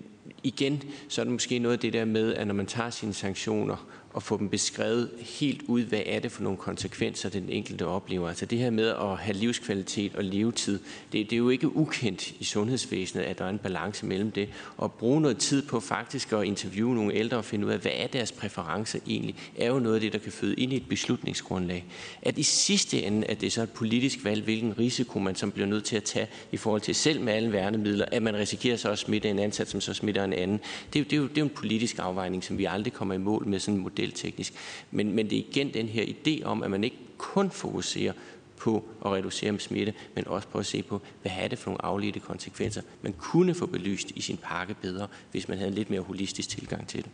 igen, 0.44 0.84
så 1.08 1.22
er 1.22 1.26
det 1.26 1.32
måske 1.32 1.60
noget 1.60 1.74
af 1.74 1.80
det 1.80 1.94
der 1.94 2.06
med, 2.06 2.34
at 2.34 2.48
når 2.48 2.54
man 2.54 2.66
tager 2.66 2.90
sine 2.90 3.14
sanktioner 3.14 3.88
at 4.20 4.24
få 4.24 4.38
dem 4.38 4.50
beskrevet 4.50 5.10
helt 5.20 5.62
ud, 5.68 5.84
hvad 5.84 6.02
er 6.06 6.20
det 6.20 6.32
for 6.32 6.44
nogle 6.44 6.58
konsekvenser, 6.58 7.30
den 7.30 7.50
enkelte 7.50 7.86
oplever. 7.86 8.30
Altså 8.30 8.46
det 8.46 8.60
her 8.60 8.70
med 8.70 8.88
at 8.88 9.18
have 9.18 9.38
livskvalitet 9.38 10.16
og 10.16 10.24
levetid, 10.24 10.80
det, 11.12 11.30
det 11.30 11.34
er 11.34 11.38
jo 11.38 11.50
ikke 11.50 11.76
ukendt 11.76 12.32
i 12.40 12.44
sundhedsvæsenet, 12.44 13.24
at 13.24 13.38
der 13.38 13.46
er 13.46 13.50
en 13.50 13.58
balance 13.58 14.06
mellem 14.06 14.32
det. 14.32 14.50
Og 14.78 14.92
bruge 14.92 15.22
noget 15.22 15.38
tid 15.38 15.62
på 15.62 15.80
faktisk 15.80 16.34
at 16.34 16.44
interviewe 16.44 16.96
nogle 16.96 17.14
ældre 17.14 17.38
og 17.38 17.46
finde 17.46 17.66
ud 17.66 17.72
af, 17.72 17.80
hvad 17.80 17.92
er 17.96 18.08
deres 18.08 18.32
præferencer 18.32 19.00
egentlig, 19.08 19.36
er 19.58 19.68
jo 19.68 19.80
noget 19.80 19.96
af 19.96 20.02
det, 20.02 20.14
der 20.14 20.20
kan 20.20 20.32
føde 20.32 20.56
ind 20.56 20.74
i 20.74 20.76
et 20.76 20.90
beslutningsgrundlag. 20.90 21.86
At 22.22 22.38
i 22.38 22.44
sidste 22.44 23.04
ende, 23.04 23.28
at 23.28 23.42
det 23.42 23.48
er 23.48 23.52
så 23.52 23.64
et 23.64 23.70
politisk 23.70 24.24
valg, 24.24 24.44
hvilken 24.44 24.80
risiko 24.80 25.20
man 25.20 25.36
som 25.36 25.52
bliver 25.52 25.68
nødt 25.68 25.84
til 25.84 25.96
at 25.96 26.04
tage 26.04 26.28
i 26.52 26.58
forhold 26.58 26.82
til 26.82 26.96
selv 26.96 27.22
med 27.22 27.34
alle 27.34 27.52
værnemidler, 27.52 28.06
at 28.12 28.24
man 28.24 28.36
risikerer 28.36 28.78
så 28.78 28.90
at 28.90 29.00
smitte 29.00 29.30
en 29.30 29.40
ansat, 29.40 29.70
som 29.70 29.82
så 29.82 29.94
smitter 29.94 30.24
en 30.24 30.34
anden. 30.34 30.60
Det, 30.94 31.10
det, 31.10 31.14
er 31.14 31.18
jo, 31.18 31.24
det 31.24 31.38
er 31.38 31.42
jo 31.42 31.46
en 31.46 31.56
politisk 31.56 32.00
afvejning, 32.00 32.44
som 32.44 32.58
vi 32.58 32.66
aldrig 32.66 32.94
kommer 32.94 33.14
i 33.14 33.18
mål 33.18 33.48
med 33.48 33.60
sådan 33.60 33.76
en 33.76 33.82
model 33.82 34.09
modelteknisk. 34.10 34.54
Men, 34.92 35.14
men 35.16 35.30
det 35.30 35.38
er 35.38 35.44
igen 35.50 35.74
den 35.74 35.88
her 35.88 36.04
idé 36.04 36.44
om, 36.44 36.64
at 36.64 36.72
man 36.72 36.84
ikke 36.84 36.98
kun 37.18 37.52
fokuserer 37.52 38.14
på 38.58 38.84
at 39.06 39.12
reducere 39.12 39.52
med 39.52 39.60
smitte, 39.60 39.94
men 40.16 40.28
også 40.28 40.48
på 40.48 40.60
at 40.60 40.66
se 40.66 40.84
på, 40.84 41.02
hvad 41.22 41.32
er 41.38 41.48
det 41.48 41.60
for 41.60 41.70
nogle 41.72 41.86
afledte 41.86 42.20
konsekvenser, 42.20 42.82
man 43.02 43.14
kunne 43.14 43.54
få 43.54 43.66
belyst 43.66 44.12
i 44.12 44.22
sin 44.22 44.38
pakke 44.38 44.74
bedre, 44.82 45.08
hvis 45.32 45.48
man 45.48 45.58
havde 45.58 45.70
en 45.70 45.76
lidt 45.76 45.90
mere 45.90 46.02
holistisk 46.02 46.50
tilgang 46.50 46.88
til 46.88 47.04
det. 47.04 47.12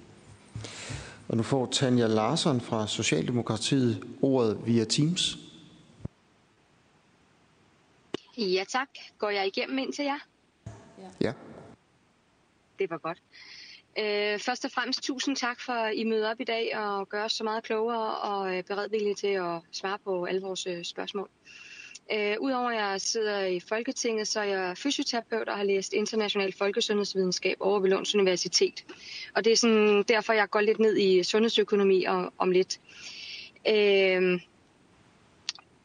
Og 1.28 1.38
nu 1.38 1.44
får 1.44 1.66
Tanja 1.66 2.08
Larsson 2.08 2.62
fra 2.62 2.88
Socialdemokratiet 2.88 4.04
ordet 4.22 4.60
via 4.66 4.86
Teams. 4.86 5.38
Ja 8.38 8.64
tak. 8.68 8.90
Går 9.18 9.30
jeg 9.30 9.48
igennem 9.48 9.78
ind 9.78 9.94
til 9.94 10.06
jer? 10.06 10.20
Ja. 11.22 11.34
Det 12.80 12.90
var 12.90 12.98
godt. 12.98 13.22
Øh, 14.00 14.40
først 14.40 14.66
og 14.66 14.72
fremmest 14.72 15.04
tusind 15.04 15.36
tak 15.36 15.62
for, 15.62 15.74
at 15.74 15.96
I 15.96 16.04
møder 16.04 16.32
op 16.32 16.40
i 16.40 16.44
dag 16.44 16.78
og 16.78 17.10
gør 17.10 17.24
os 17.24 17.34
så 17.34 17.44
meget 17.44 17.64
klogere 17.64 18.18
og 18.18 18.58
øh, 18.58 18.64
beredvillige 18.64 19.16
til 19.16 19.28
at 19.28 19.60
svare 19.72 19.98
på 20.04 20.26
alle 20.26 20.42
vores 20.42 20.68
øh, 20.68 20.84
spørgsmål. 20.84 21.30
Øh, 22.14 22.36
Udover 22.40 22.70
at 22.70 22.76
jeg 22.76 23.02
sidder 23.02 23.46
i 23.46 23.60
Folketinget, 23.60 24.28
så 24.28 24.40
er 24.40 24.44
jeg 24.44 24.78
fysioterapeut 24.78 25.50
og 25.50 25.58
har 25.58 25.64
læst 25.64 25.94
international 25.94 26.54
folkesundhedsvidenskab 26.54 27.58
over 27.60 27.80
ved 27.80 27.90
Lunds 27.90 28.16
Universitet. 28.16 28.86
Og 29.36 29.46
det 29.46 29.52
er 29.52 29.58
sådan, 29.58 30.04
derfor, 30.04 30.34
jeg 30.34 30.50
går 30.50 30.62
lidt 30.62 30.80
ned 30.80 30.98
i 30.98 31.24
sundhedsøkonomi 31.24 32.04
og, 32.04 32.34
om 32.38 32.52
lidt. 32.52 32.80
Øh, 33.68 34.40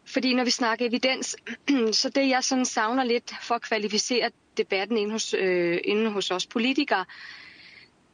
fordi 0.07 0.35
når 0.35 0.45
vi 0.45 0.51
snakker 0.51 0.87
evidens, 0.87 1.37
så 2.01 2.09
det 2.15 2.29
jeg 2.29 2.45
sådan 2.45 2.65
savner 2.65 3.05
lidt 3.05 3.35
for 3.43 3.55
at 3.55 3.63
kvalificere 3.63 4.31
debatten 4.57 4.97
inde 4.97 5.13
hos, 5.13 5.35
øh, 5.35 5.79
inden 5.85 6.13
hos 6.13 6.31
os 6.31 6.47
politikere, 6.47 7.05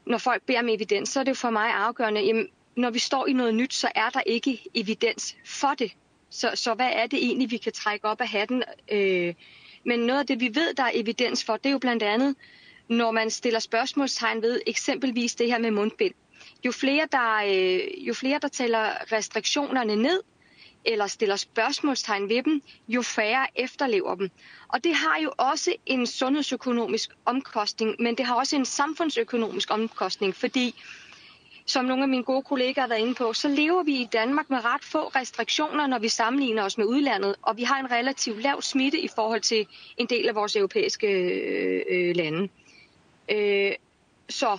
når 0.07 0.19
folk 0.19 0.43
beder 0.43 0.59
om 0.59 0.69
evidens, 0.69 1.09
så 1.09 1.21
er 1.21 1.25
det 1.25 1.31
jo 1.31 1.35
for 1.35 1.51
mig 1.51 1.71
afgørende, 1.73 2.21
jamen, 2.21 2.49
når 2.77 2.91
vi 2.91 2.99
står 2.99 3.27
i 3.27 3.33
noget 3.33 3.55
nyt, 3.55 3.75
så 3.75 3.89
er 3.95 4.11
der 4.11 4.21
ikke 4.27 4.63
evidens 4.75 5.37
for 5.45 5.75
det. 5.79 5.93
Så, 6.31 6.51
så 6.55 6.75
hvad 6.75 6.91
er 6.93 7.07
det 7.07 7.19
egentlig, 7.25 7.51
vi 7.51 7.57
kan 7.57 7.73
trække 7.73 8.05
op 8.05 8.21
af 8.21 8.29
hatten? 8.29 8.63
Øh, 8.93 9.35
men 9.85 10.01
noget 10.01 10.21
af 10.21 10.27
det, 10.27 10.41
vi 10.41 10.51
ved, 10.55 10.75
der 10.75 10.83
er 10.83 10.91
evidens 10.95 11.45
for, 11.45 11.57
det 11.57 11.67
er 11.67 11.71
jo 11.71 11.79
blandt 11.79 12.03
andet, 12.03 12.37
når 12.89 13.11
man 13.11 13.31
stiller 13.31 13.61
spørgsmålstegn 13.61 14.43
ved 14.43 14.61
eksempelvis 14.67 15.35
det 15.35 15.47
her 15.47 15.59
med 15.59 15.71
mundbind. 15.71 16.15
Jo 16.65 16.73
flere, 16.73 17.09
der, 17.13 17.37
øh, 17.47 18.09
jo 18.09 18.15
flere, 18.15 18.39
der 18.43 18.49
tæller 18.49 19.13
restriktionerne 19.13 19.97
ned, 19.97 20.23
eller 20.87 21.07
stiller 21.07 21.37
spørgsmålstegn 21.37 22.29
ved 22.29 22.43
dem, 22.43 22.63
jo 22.89 23.03
færre 23.03 23.47
efterlever 23.57 24.15
dem. 24.15 24.31
Og 24.69 24.85
det 24.85 24.95
har 24.95 25.21
jo 25.23 25.33
også 25.37 25.75
en 25.87 26.07
sundhedsøkonomisk 26.07 27.11
omkostning, 27.25 27.97
men 27.99 28.15
det 28.19 28.27
har 28.27 28.35
også 28.35 28.57
en 28.57 28.65
samfundsøkonomisk 28.65 29.71
omkostning, 29.71 30.35
fordi 30.35 30.75
som 31.67 31.85
nogle 31.85 32.03
af 32.03 32.09
mine 32.09 32.23
gode 32.25 32.43
kollegaer 32.43 32.81
har 32.81 32.89
været 32.89 33.01
inde 33.01 33.15
på, 33.15 33.33
så 33.33 33.49
lever 33.49 33.83
vi 33.83 33.95
i 33.97 34.09
Danmark 34.13 34.51
med 34.51 34.65
ret 34.65 34.85
få 34.85 34.99
restriktioner, 35.09 35.87
når 35.87 35.99
vi 35.99 36.09
sammenligner 36.09 36.63
os 36.65 36.79
med 36.79 36.87
udlandet, 36.87 37.35
og 37.43 37.57
vi 37.57 37.63
har 37.63 37.81
en 37.81 37.91
relativt 37.91 38.43
lav 38.43 38.63
smitte 38.63 39.01
i 39.01 39.09
forhold 39.15 39.41
til 39.41 39.67
en 39.97 40.07
del 40.07 40.29
af 40.29 40.35
vores 40.35 40.57
europæiske 40.57 41.07
øh, 41.07 41.83
øh 41.91 42.17
lande. 42.17 42.49
Øh, 43.31 43.73
så 44.29 44.59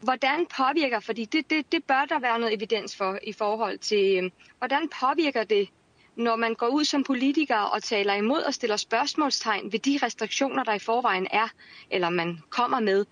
hvordan 0.00 0.46
påvirker, 0.56 1.00
fordi 1.00 1.24
det, 1.24 1.50
det, 1.50 1.72
det 1.72 1.84
bør 1.84 2.04
der 2.08 2.18
være 2.18 2.38
noget 2.38 2.54
evidens 2.54 2.96
for 2.96 3.18
i 3.22 3.32
forhold 3.32 3.78
til, 3.78 4.24
øh, 4.24 4.30
hvordan 4.58 4.88
påvirker 5.00 5.44
det, 5.44 5.68
når 6.16 6.36
man 6.36 6.54
går 6.54 6.68
ud 6.68 6.84
som 6.84 7.04
politiker 7.04 7.56
og 7.56 7.82
taler 7.82 8.14
imod 8.14 8.40
og 8.42 8.54
stiller 8.54 8.76
spørgsmålstegn 8.76 9.72
ved 9.72 9.78
de 9.78 9.98
restriktioner, 10.02 10.64
der 10.64 10.74
i 10.74 10.78
forvejen 10.78 11.26
er, 11.30 11.48
eller 11.90 12.10
man 12.10 12.38
kommer 12.50 12.80
med. 12.80 13.04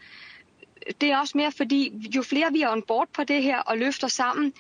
Det 1.00 1.10
er 1.10 1.18
også 1.18 1.38
mere 1.38 1.52
fordi, 1.52 1.92
jo 2.16 2.22
flere 2.22 2.52
vi 2.52 2.62
er 2.62 2.72
on 2.72 2.82
board 2.82 3.08
på 3.12 3.24
det 3.24 3.42
her 3.42 3.58
og 3.58 3.78
løfter 3.78 4.08
sammen 4.08 4.52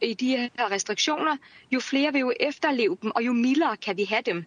i 0.00 0.14
de 0.14 0.36
her 0.36 0.70
restriktioner, 0.70 1.36
jo 1.72 1.80
flere 1.80 2.12
vil 2.12 2.20
jo 2.20 2.32
efterleve 2.40 2.98
dem, 3.02 3.10
og 3.10 3.26
jo 3.26 3.32
mildere 3.32 3.76
kan 3.76 3.96
vi 3.96 4.04
have 4.04 4.22
dem. 4.22 4.44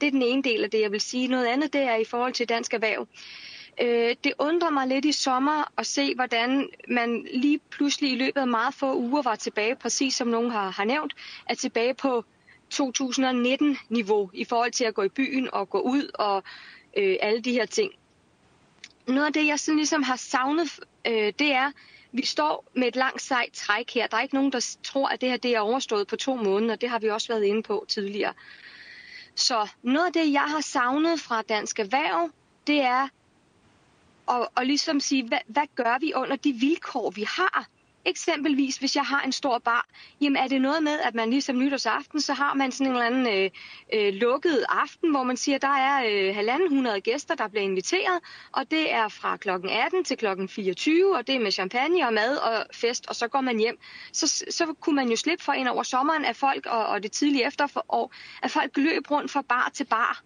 Det 0.00 0.06
er 0.06 0.10
den 0.10 0.22
ene 0.22 0.42
del 0.42 0.64
af 0.64 0.70
det, 0.70 0.80
jeg 0.80 0.92
vil 0.92 1.00
sige. 1.00 1.28
Noget 1.28 1.46
andet, 1.46 1.72
det 1.72 1.80
er 1.80 1.96
i 1.96 2.04
forhold 2.04 2.32
til 2.32 2.48
dansk 2.48 2.74
erhverv. 2.74 3.06
Øh, 3.80 4.16
det 4.24 4.32
undrer 4.38 4.70
mig 4.70 4.86
lidt 4.86 5.04
i 5.04 5.12
sommer 5.12 5.72
at 5.76 5.86
se, 5.86 6.14
hvordan 6.14 6.68
man 6.88 7.26
lige 7.34 7.60
pludselig 7.70 8.12
i 8.12 8.16
løbet 8.16 8.40
af 8.40 8.48
meget 8.48 8.74
få 8.74 8.96
uger 8.96 9.22
var 9.22 9.34
tilbage, 9.34 9.76
præcis 9.76 10.14
som 10.14 10.28
nogen 10.28 10.50
har, 10.50 10.70
har 10.70 10.84
nævnt, 10.84 11.12
er 11.46 11.54
tilbage 11.54 11.94
på 11.94 12.24
2019-niveau 12.74 14.30
i 14.34 14.44
forhold 14.44 14.72
til 14.72 14.84
at 14.84 14.94
gå 14.94 15.02
i 15.02 15.08
byen 15.08 15.48
og 15.52 15.70
gå 15.70 15.80
ud 15.80 16.10
og 16.14 16.42
øh, 16.96 17.16
alle 17.20 17.40
de 17.40 17.52
her 17.52 17.66
ting. 17.66 17.92
Noget 19.06 19.26
af 19.26 19.32
det, 19.32 19.46
jeg 19.46 19.58
sådan 19.58 19.76
ligesom 19.76 20.02
har 20.02 20.16
savnet, 20.16 20.80
øh, 21.06 21.32
det 21.38 21.52
er, 21.52 21.72
vi 22.12 22.26
står 22.26 22.64
med 22.74 22.88
et 22.88 22.96
langt 22.96 23.22
sejt 23.22 23.52
træk 23.52 23.94
her. 23.94 24.06
Der 24.06 24.16
er 24.16 24.22
ikke 24.22 24.34
nogen, 24.34 24.52
der 24.52 24.76
tror, 24.82 25.08
at 25.08 25.20
det 25.20 25.28
her 25.28 25.36
det 25.36 25.56
er 25.56 25.60
overstået 25.60 26.06
på 26.06 26.16
to 26.16 26.36
måneder. 26.36 26.76
Det 26.76 26.88
har 26.88 26.98
vi 26.98 27.08
også 27.08 27.28
været 27.28 27.44
inde 27.44 27.62
på 27.62 27.84
tidligere. 27.88 28.32
Så 29.34 29.68
noget 29.82 30.06
af 30.06 30.12
det, 30.12 30.32
jeg 30.32 30.44
har 30.48 30.60
savnet 30.60 31.20
fra 31.20 31.42
Dansk 31.42 31.78
Erhverv, 31.78 32.30
det 32.66 32.80
er 32.80 33.08
og, 34.26 34.52
og 34.54 34.66
ligesom 34.66 35.00
sige, 35.00 35.28
hvad, 35.28 35.38
hvad 35.46 35.66
gør 35.74 35.98
vi 36.00 36.12
under 36.16 36.36
de 36.36 36.52
vilkår, 36.52 37.10
vi 37.10 37.22
har? 37.22 37.66
Eksempelvis, 38.04 38.76
hvis 38.76 38.96
jeg 38.96 39.04
har 39.04 39.22
en 39.22 39.32
stor 39.32 39.58
bar, 39.58 39.88
jamen 40.20 40.36
er 40.36 40.48
det 40.48 40.60
noget 40.60 40.82
med, 40.82 40.98
at 41.00 41.14
man 41.14 41.30
ligesom 41.30 41.58
nytårsaften, 41.58 42.20
så 42.20 42.32
har 42.32 42.54
man 42.54 42.72
sådan 42.72 42.86
en 42.86 42.92
eller 42.92 43.06
anden 43.06 43.26
øh, 43.26 43.50
øh, 43.92 44.14
lukket 44.14 44.64
aften, 44.68 45.10
hvor 45.10 45.22
man 45.22 45.36
siger, 45.36 45.58
der 45.58 45.68
er 45.68 46.04
øh, 46.10 46.34
halvanden 46.34 46.68
hundrede 46.68 47.00
gæster, 47.00 47.34
der 47.34 47.48
bliver 47.48 47.62
inviteret, 47.62 48.20
og 48.52 48.70
det 48.70 48.92
er 48.92 49.08
fra 49.08 49.36
klokken 49.36 49.70
18 49.70 50.04
til 50.04 50.16
klokken 50.16 50.48
24, 50.48 51.16
og 51.16 51.26
det 51.26 51.34
er 51.34 51.40
med 51.40 51.50
champagne 51.50 52.06
og 52.06 52.12
mad 52.12 52.36
og 52.36 52.66
fest, 52.72 53.06
og 53.08 53.16
så 53.16 53.28
går 53.28 53.40
man 53.40 53.58
hjem. 53.58 53.78
Så, 54.12 54.44
så 54.50 54.74
kunne 54.80 54.96
man 54.96 55.08
jo 55.08 55.16
slippe 55.16 55.44
for 55.44 55.52
ind 55.52 55.68
over 55.68 55.82
sommeren 55.82 56.24
af 56.24 56.36
folk, 56.36 56.66
og, 56.66 56.86
og 56.86 57.02
det 57.02 57.12
tidlige 57.12 57.46
efterår, 57.46 58.12
at 58.42 58.50
folk 58.50 58.76
løb 58.76 59.10
rundt 59.10 59.30
fra 59.30 59.42
bar 59.42 59.70
til 59.74 59.84
bar. 59.84 60.22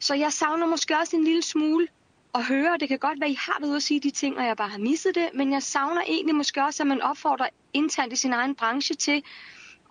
Så 0.00 0.14
jeg 0.14 0.32
savner 0.32 0.66
måske 0.66 0.98
også 0.98 1.16
en 1.16 1.24
lille 1.24 1.42
smule 1.42 1.88
at 2.34 2.44
høre. 2.44 2.76
Det 2.80 2.88
kan 2.88 2.98
godt 2.98 3.20
være, 3.20 3.28
at 3.28 3.32
I 3.32 3.38
har 3.40 3.56
været 3.60 3.68
ude 3.68 3.76
at 3.76 3.82
sige 3.82 4.00
de 4.00 4.10
ting, 4.10 4.38
og 4.38 4.44
jeg 4.44 4.56
bare 4.56 4.68
har 4.68 4.78
misset 4.78 5.14
det, 5.14 5.30
men 5.34 5.52
jeg 5.52 5.62
savner 5.62 6.02
egentlig 6.02 6.34
måske 6.34 6.64
også, 6.64 6.82
at 6.82 6.86
man 6.86 7.02
opfordrer 7.02 7.48
internt 7.72 8.12
i 8.12 8.16
sin 8.16 8.32
egen 8.32 8.54
branche 8.54 8.94
til 8.94 9.22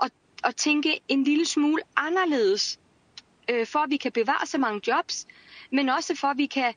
at, 0.02 0.12
at 0.44 0.56
tænke 0.56 1.00
en 1.08 1.24
lille 1.24 1.46
smule 1.46 1.82
anderledes, 1.98 2.80
øh, 3.50 3.68
for 3.68 3.80
at 3.80 3.90
vi 3.90 3.98
kan 3.98 4.12
bevare 4.12 4.46
så 4.46 4.58
mange 4.58 4.82
jobs, 4.88 5.28
men 5.72 5.90
også 5.90 6.16
for 6.16 6.28
at 6.28 6.38
vi 6.38 6.46
kan 6.46 6.74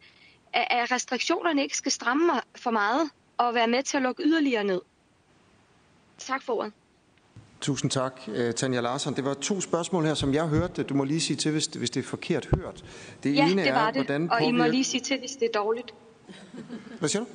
at, 0.53 0.91
restriktionerne 0.91 1.63
ikke 1.63 1.77
skal 1.77 1.93
stramme 1.93 2.33
for 2.57 2.71
meget 2.71 3.11
og 3.39 3.55
være 3.55 3.69
med 3.69 3.83
til 3.83 3.97
at 3.97 4.03
lukke 4.03 4.23
yderligere 4.23 4.65
ned. 4.65 4.81
Tak 6.19 6.43
for 6.43 6.53
ordet. 6.53 6.73
Tusind 7.65 7.91
tak, 7.91 8.21
øh, 8.29 8.55
Tanja 8.55 8.81
Larsson. 8.81 9.17
Det 9.17 9.25
var 9.25 9.35
to 9.35 9.61
spørgsmål 9.61 10.05
her, 10.05 10.15
som 10.15 10.35
jeg 10.35 10.47
hørte. 10.47 10.83
Du 10.83 10.95
må 10.95 11.05
lige 11.05 11.21
sige 11.21 11.37
til, 11.37 11.53
hvis, 11.53 11.67
hvis 11.67 11.91
det 11.91 12.01
er 12.01 12.05
forkert 12.05 12.49
hørt. 12.57 12.85
Det 13.23 13.35
ja, 13.35 13.49
ene 13.51 13.65
det 13.65 13.73
var 13.73 13.79
er, 13.79 13.87
det. 13.87 13.95
hvordan 13.95 14.29
påvirker... 14.29 14.45
Og 14.45 14.49
I 14.49 14.53
må 14.53 14.67
lige 14.67 14.85
sige 14.85 15.01
til, 15.01 15.19
hvis 15.19 15.31
det 15.31 15.49
er 15.55 15.59
dårligt. 15.61 15.95
Hvad 16.99 17.09
siger 17.09 17.23
du? 17.23 17.29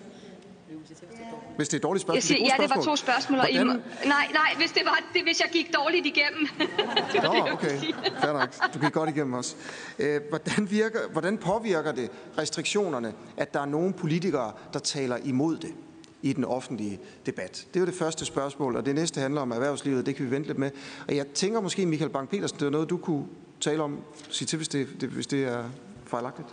Hvis 1.56 1.70
det 1.70 1.74
er 1.74 1.80
et 1.80 1.84
dårligt 1.84 2.02
spørgsmål. 2.02 2.16
Jeg 2.16 2.24
siger, 2.24 2.44
det 2.44 2.52
ja, 2.60 2.64
det 2.64 2.76
var 2.76 2.82
to 2.82 2.96
spørgsmål. 2.96 3.40
Hvordan... 3.40 3.68
Må... 3.68 3.74
Nej, 3.74 4.28
nej, 4.34 4.54
hvis, 4.58 4.72
det 4.72 4.82
var, 4.86 5.00
det, 5.14 5.24
hvis 5.24 5.40
jeg 5.40 5.50
gik 5.52 5.76
dårligt 5.76 6.06
igennem. 6.06 6.48
det 7.14 7.24
var 7.24 7.40
Nå, 7.40 7.46
det, 7.46 7.54
okay. 7.54 7.78
Fair 8.22 8.34
nok. 8.34 8.74
Du 8.74 8.80
gik 8.80 8.94
godt 8.94 9.10
igennem 9.10 9.34
os. 9.34 9.56
Øh, 10.00 10.22
hvordan, 10.30 10.72
virker, 10.72 11.00
hvordan 11.12 11.38
påvirker 11.38 11.92
det 11.92 12.10
restriktionerne, 12.38 13.14
at 13.38 13.54
der 13.54 13.60
er 13.60 13.66
nogle 13.66 13.94
politikere, 13.94 14.52
der 14.74 14.80
taler 14.80 15.18
imod 15.24 15.58
det? 15.58 15.74
I 16.22 16.34
den 16.34 16.46
offentlige 16.46 17.00
debat? 17.26 17.68
Det 17.74 17.76
er 17.76 17.80
jo 17.80 17.86
det 17.86 17.94
første 17.94 18.26
spørgsmål, 18.26 18.76
og 18.76 18.86
det 18.86 18.96
næste 18.96 19.22
handler 19.22 19.42
om 19.42 19.52
erhvervslivet, 19.52 20.06
det 20.06 20.16
kan 20.16 20.26
vi 20.26 20.32
vente 20.32 20.48
lidt 20.48 20.58
med. 20.58 20.72
Og 21.08 21.16
jeg 21.16 21.28
tænker 21.28 21.62
måske, 21.62 21.86
Michael 21.86 22.12
Bang-Petersen, 22.12 22.60
det 22.60 22.62
er 22.66 22.70
noget, 22.70 22.90
du 22.90 22.98
kunne 22.98 23.26
tale 23.60 23.84
om, 23.84 24.00
Sig 24.30 24.48
til, 24.48 24.58
hvis 24.58 24.68
det, 24.68 24.88
det, 25.02 25.10
hvis 25.10 25.28
det 25.28 25.44
er 25.44 25.64
fejlagtigt. 26.06 26.48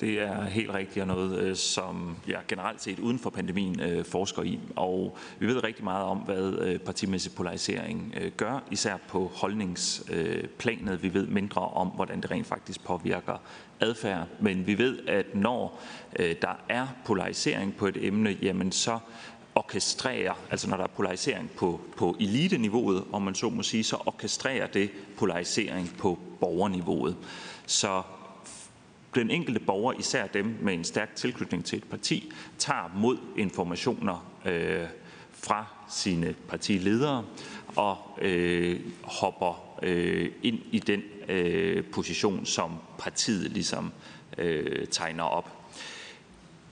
Det 0.00 0.20
er 0.20 0.44
helt 0.44 0.70
rigtigt 0.74 1.00
og 1.00 1.06
noget, 1.06 1.38
øh, 1.38 1.56
som 1.56 2.16
jeg 2.28 2.40
generelt 2.48 2.82
set 2.82 2.98
uden 2.98 3.18
for 3.18 3.30
pandemien 3.30 3.80
øh, 3.80 4.04
forsker 4.04 4.42
i. 4.42 4.60
Og 4.76 5.16
vi 5.38 5.46
ved 5.46 5.64
rigtig 5.64 5.84
meget 5.84 6.04
om, 6.04 6.18
hvad 6.18 6.58
øh, 6.60 6.78
partimæssig 6.78 7.32
polarisering 7.32 8.14
gør, 8.36 8.62
især 8.70 8.96
på 9.08 9.30
holdningsplanet. 9.34 11.02
Vi 11.02 11.14
ved 11.14 11.26
mindre 11.26 11.60
om, 11.60 11.88
hvordan 11.88 12.20
det 12.20 12.30
rent 12.30 12.46
faktisk 12.46 12.84
påvirker 12.84 13.36
adfærd. 13.80 14.26
Men 14.40 14.66
vi 14.66 14.78
ved, 14.78 14.98
at 15.08 15.34
når 15.34 15.80
øh, 16.18 16.36
der 16.42 16.60
er 16.68 16.86
polarisering 17.04 17.76
på 17.76 17.86
et 17.86 17.96
emne, 18.04 18.36
jamen 18.42 18.72
så 18.72 18.98
orkestrerer, 19.54 20.34
altså 20.50 20.70
når 20.70 20.76
der 20.76 20.84
er 20.84 20.88
polarisering 20.88 21.50
på, 21.50 21.80
på 21.96 22.16
eliteniveauet, 22.20 23.04
om 23.12 23.22
man 23.22 23.34
så 23.34 23.48
må 23.48 23.62
sige, 23.62 23.84
så 23.84 23.96
orkestrerer 24.06 24.66
det 24.66 24.90
polarisering 25.16 25.96
på 25.98 26.18
borgerniveauet. 26.40 27.16
Så 27.66 28.02
den 29.14 29.30
enkelte 29.30 29.60
borger, 29.60 29.92
især 29.92 30.26
dem 30.26 30.58
med 30.60 30.74
en 30.74 30.84
stærk 30.84 31.16
tilknytning 31.16 31.64
til 31.64 31.78
et 31.78 31.84
parti, 31.84 32.32
tager 32.58 32.92
mod 32.96 33.18
informationer 33.36 34.32
øh, 34.44 34.86
fra 35.32 35.66
sine 35.90 36.34
partiledere 36.48 37.24
og 37.76 37.98
øh, 38.22 38.80
hopper 39.02 39.63
øh, 39.84 40.30
ind 40.42 40.58
i 40.72 40.78
den 40.78 41.02
øh, 41.28 41.84
position, 41.84 42.46
som 42.46 42.72
partiet 42.98 43.50
ligesom 43.50 43.92
øh, 44.38 44.86
tegner 44.86 45.24
op. 45.24 45.50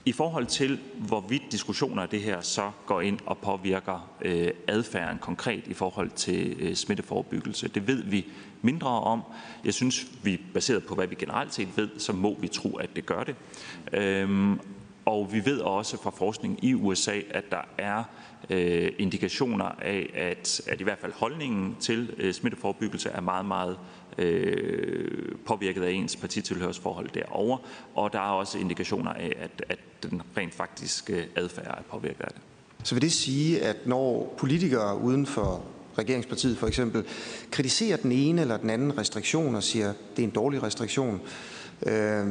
I 0.04 0.12
forhold 0.12 0.46
til, 0.46 0.80
hvorvidt 0.94 1.42
diskussioner 1.52 2.02
af 2.02 2.08
det 2.08 2.20
her 2.20 2.40
så 2.40 2.70
går 2.86 3.00
ind 3.00 3.18
og 3.26 3.38
påvirker 3.38 4.10
øh, 4.22 4.50
adfærden 4.68 5.18
konkret 5.18 5.66
i 5.66 5.74
forhold 5.74 6.10
til 6.10 6.56
øh, 6.60 6.74
smitteforebyggelse, 6.74 7.68
det 7.68 7.86
ved 7.86 8.02
vi 8.02 8.26
mindre 8.62 8.88
om. 8.88 9.22
Jeg 9.64 9.74
synes, 9.74 10.06
vi 10.22 10.40
baseret 10.54 10.86
på, 10.86 10.94
hvad 10.94 11.06
vi 11.06 11.14
generelt 11.14 11.54
set 11.54 11.68
ved, 11.76 11.88
så 11.98 12.12
må 12.12 12.36
vi 12.40 12.48
tro, 12.48 12.76
at 12.76 12.90
det 12.96 13.06
gør 13.06 13.24
det. 13.24 13.36
Øhm, 13.92 14.60
og 15.04 15.32
vi 15.32 15.44
ved 15.44 15.58
også 15.58 16.02
fra 16.02 16.10
forskning 16.10 16.64
i 16.64 16.74
USA, 16.74 17.20
at 17.30 17.50
der 17.50 17.62
er 17.78 18.04
øh, 18.50 18.92
indikationer 18.98 19.64
af, 19.64 20.10
at, 20.14 20.60
at 20.66 20.80
i 20.80 20.84
hvert 20.84 20.98
fald 20.98 21.12
holdningen 21.12 21.76
til 21.80 22.14
øh, 22.18 22.34
smitteforebyggelse 22.34 23.08
er 23.08 23.20
meget, 23.20 23.46
meget 23.46 23.76
øh, 24.18 25.34
påvirket 25.46 25.82
af 25.82 25.90
ens 25.90 26.16
partitilhørsforhold 26.16 27.08
derovre. 27.14 27.58
Og 27.94 28.12
der 28.12 28.18
er 28.18 28.32
også 28.32 28.58
indikationer 28.58 29.10
af, 29.10 29.32
at, 29.38 29.64
at 29.68 29.78
den 30.02 30.22
rent 30.36 30.54
faktisk 30.54 31.10
øh, 31.10 31.22
adfærd 31.36 31.78
er 31.78 31.82
påvirket 31.90 32.20
af 32.20 32.30
det. 32.32 32.42
Så 32.84 32.94
vil 32.94 33.02
det 33.02 33.12
sige, 33.12 33.62
at 33.62 33.76
når 33.86 34.34
politikere 34.38 35.00
uden 35.00 35.26
for 35.26 35.64
regeringspartiet 35.98 36.58
for 36.58 36.66
eksempel, 36.66 37.04
kritiserer 37.50 37.96
den 37.96 38.12
ene 38.12 38.40
eller 38.40 38.56
den 38.56 38.70
anden 38.70 38.98
restriktion 38.98 39.54
og 39.54 39.62
siger, 39.62 39.92
det 40.16 40.22
er 40.22 40.26
en 40.26 40.30
dårlig 40.30 40.62
restriktion, 40.62 41.20
øh, 41.86 42.26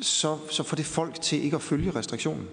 så, 0.00 0.38
så 0.50 0.62
får 0.62 0.76
det 0.76 0.86
folk 0.86 1.20
til 1.20 1.44
ikke 1.44 1.56
at 1.56 1.62
følge 1.62 1.90
restriktionen. 1.90 2.46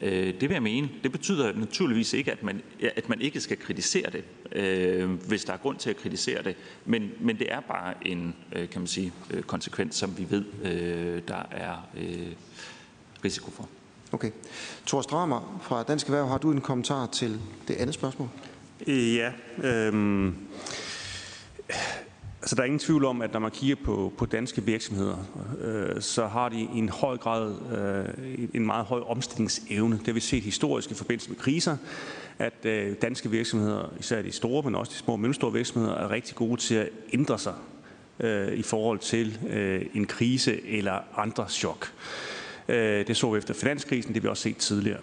Øh, 0.00 0.26
det 0.26 0.40
vil 0.40 0.50
jeg 0.50 0.62
mene. 0.62 0.88
Det 1.02 1.12
betyder 1.12 1.52
naturligvis 1.52 2.12
ikke, 2.12 2.32
at 2.32 2.42
man, 2.42 2.62
at 2.96 3.08
man 3.08 3.20
ikke 3.20 3.40
skal 3.40 3.58
kritisere 3.58 4.10
det, 4.10 4.24
øh, 4.52 5.10
hvis 5.10 5.44
der 5.44 5.52
er 5.52 5.56
grund 5.56 5.76
til 5.76 5.90
at 5.90 5.96
kritisere 5.96 6.42
det. 6.42 6.56
Men, 6.84 7.10
men 7.20 7.38
det 7.38 7.52
er 7.52 7.60
bare 7.60 7.94
en 8.06 8.34
øh, 8.52 8.68
kan 8.68 8.80
man 8.80 8.86
sige, 8.86 9.12
øh, 9.30 9.42
konsekvens, 9.42 9.96
som 9.96 10.18
vi 10.18 10.26
ved, 10.30 10.44
øh, 10.64 11.22
der 11.28 11.42
er 11.50 11.88
øh, 11.96 12.32
risiko 13.24 13.50
for. 13.50 13.68
Okay. 14.12 14.30
Thor 14.86 15.02
Stramer 15.02 15.60
fra 15.62 15.82
Dansk 15.82 16.06
Erhverv, 16.06 16.28
har 16.28 16.38
du 16.38 16.52
en 16.52 16.60
kommentar 16.60 17.06
til 17.06 17.40
det 17.68 17.74
andet 17.74 17.94
spørgsmål? 17.94 18.28
Ja. 18.86 19.32
Øhm, 19.62 20.34
altså 22.40 22.56
der 22.56 22.62
er 22.62 22.66
ingen 22.66 22.78
tvivl 22.78 23.04
om, 23.04 23.22
at 23.22 23.32
når 23.32 23.40
man 23.40 23.50
kigger 23.50 23.76
på, 23.84 24.12
på 24.18 24.26
danske 24.26 24.62
virksomheder, 24.62 25.16
øh, 25.60 26.00
så 26.02 26.26
har 26.26 26.48
de 26.48 26.60
i 26.60 26.78
en 26.78 26.88
høj 26.88 27.16
grad 27.16 27.54
øh, 27.76 28.48
en 28.54 28.66
meget 28.66 28.84
høj 28.84 29.00
omstillingsevne. 29.06 29.98
Det 29.98 30.06
har 30.06 30.12
vi 30.12 30.20
set 30.20 30.42
historisk 30.42 30.90
i 30.90 30.94
forbindelse 30.94 31.30
med 31.30 31.38
kriser, 31.38 31.76
at 32.38 32.64
øh, 32.64 32.94
danske 33.02 33.30
virksomheder, 33.30 33.92
især 34.00 34.22
de 34.22 34.32
store, 34.32 34.62
men 34.62 34.74
også 34.74 34.92
de 34.92 34.98
små 34.98 35.12
og 35.12 35.20
mellemstore 35.20 35.52
virksomheder, 35.52 35.94
er 35.94 36.10
rigtig 36.10 36.36
gode 36.36 36.60
til 36.60 36.74
at 36.74 36.88
ændre 37.12 37.38
sig 37.38 37.54
øh, 38.20 38.52
i 38.52 38.62
forhold 38.62 38.98
til 38.98 39.38
øh, 39.50 39.86
en 39.94 40.06
krise 40.06 40.66
eller 40.66 41.18
andre 41.18 41.48
chok. 41.48 41.92
Øh, 42.68 43.06
det 43.06 43.16
så 43.16 43.30
vi 43.30 43.38
efter 43.38 43.54
finanskrisen, 43.54 44.14
det 44.14 44.22
har 44.22 44.28
vi 44.28 44.28
også 44.28 44.42
set 44.42 44.56
tidligere. 44.56 45.00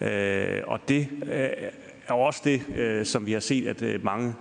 Øh, 0.00 0.62
og 0.66 0.80
det 0.88 1.08
øh, 1.22 1.48
er 2.14 2.18
også 2.18 2.40
det, 2.44 2.62
øh, 2.76 3.06
som 3.06 3.26
vi 3.26 3.32
har 3.32 3.40
set, 3.40 3.68
at 3.68 3.82
øh, 3.82 4.04
mange 4.04 4.34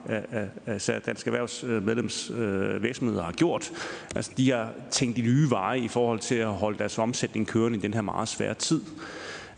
af 0.66 1.02
Dansk 1.06 1.28
Erhvervs 1.28 1.64
øh, 1.64 1.86
medlemsvirksomheder 1.86 3.20
øh, 3.20 3.26
har 3.26 3.32
gjort. 3.32 3.72
Altså, 4.16 4.32
de 4.38 4.52
har 4.52 4.70
tænkt 4.92 5.18
i 5.18 5.22
nye 5.22 5.50
veje 5.50 5.80
i 5.80 5.88
forhold 5.88 6.20
til 6.20 6.36
at 6.36 6.48
holde 6.48 6.78
deres 6.78 6.98
omsætning 6.98 7.48
kørende 7.48 7.78
i 7.78 7.82
den 7.82 7.94
her 7.94 8.02
meget 8.02 8.28
svære 8.28 8.54
tid. 8.54 8.82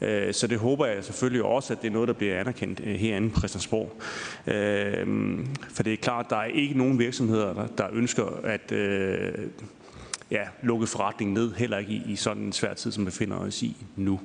Øh, 0.02 0.34
så 0.34 0.48
det 0.48 0.60
håber 0.60 0.86
jeg 0.86 1.04
selvfølgelig 1.04 1.44
også, 1.44 1.74
at 1.74 1.82
det 1.82 1.88
er 1.88 1.92
noget, 1.92 2.08
der 2.08 2.14
bliver 2.14 2.40
anerkendt 2.40 2.82
øh, 2.84 2.96
herinde 2.96 3.30
på 3.30 3.40
Christiansborg. 3.40 4.02
For 5.74 5.84
det 5.84 5.94
er 5.94 5.98
klart, 5.98 6.26
at 6.26 6.30
der 6.30 6.38
er 6.38 6.46
ikke 6.46 6.78
nogen 6.78 7.00
virksomheder, 7.00 7.68
der 7.78 7.88
ønsker 7.92 8.26
at 8.44 8.72
ja, 10.32 10.44
lukke 10.64 10.88
forretningen 10.88 11.34
ned, 11.34 11.54
heller 11.54 11.78
ikke 11.78 12.02
i 12.06 12.16
sådan 12.16 12.44
en 12.44 12.52
svær 12.52 12.74
tid, 12.74 12.92
som 12.92 13.06
vi 13.06 13.06
befinder 13.06 13.38
os 13.38 13.64
i 13.64 13.78
nu. 13.96 14.20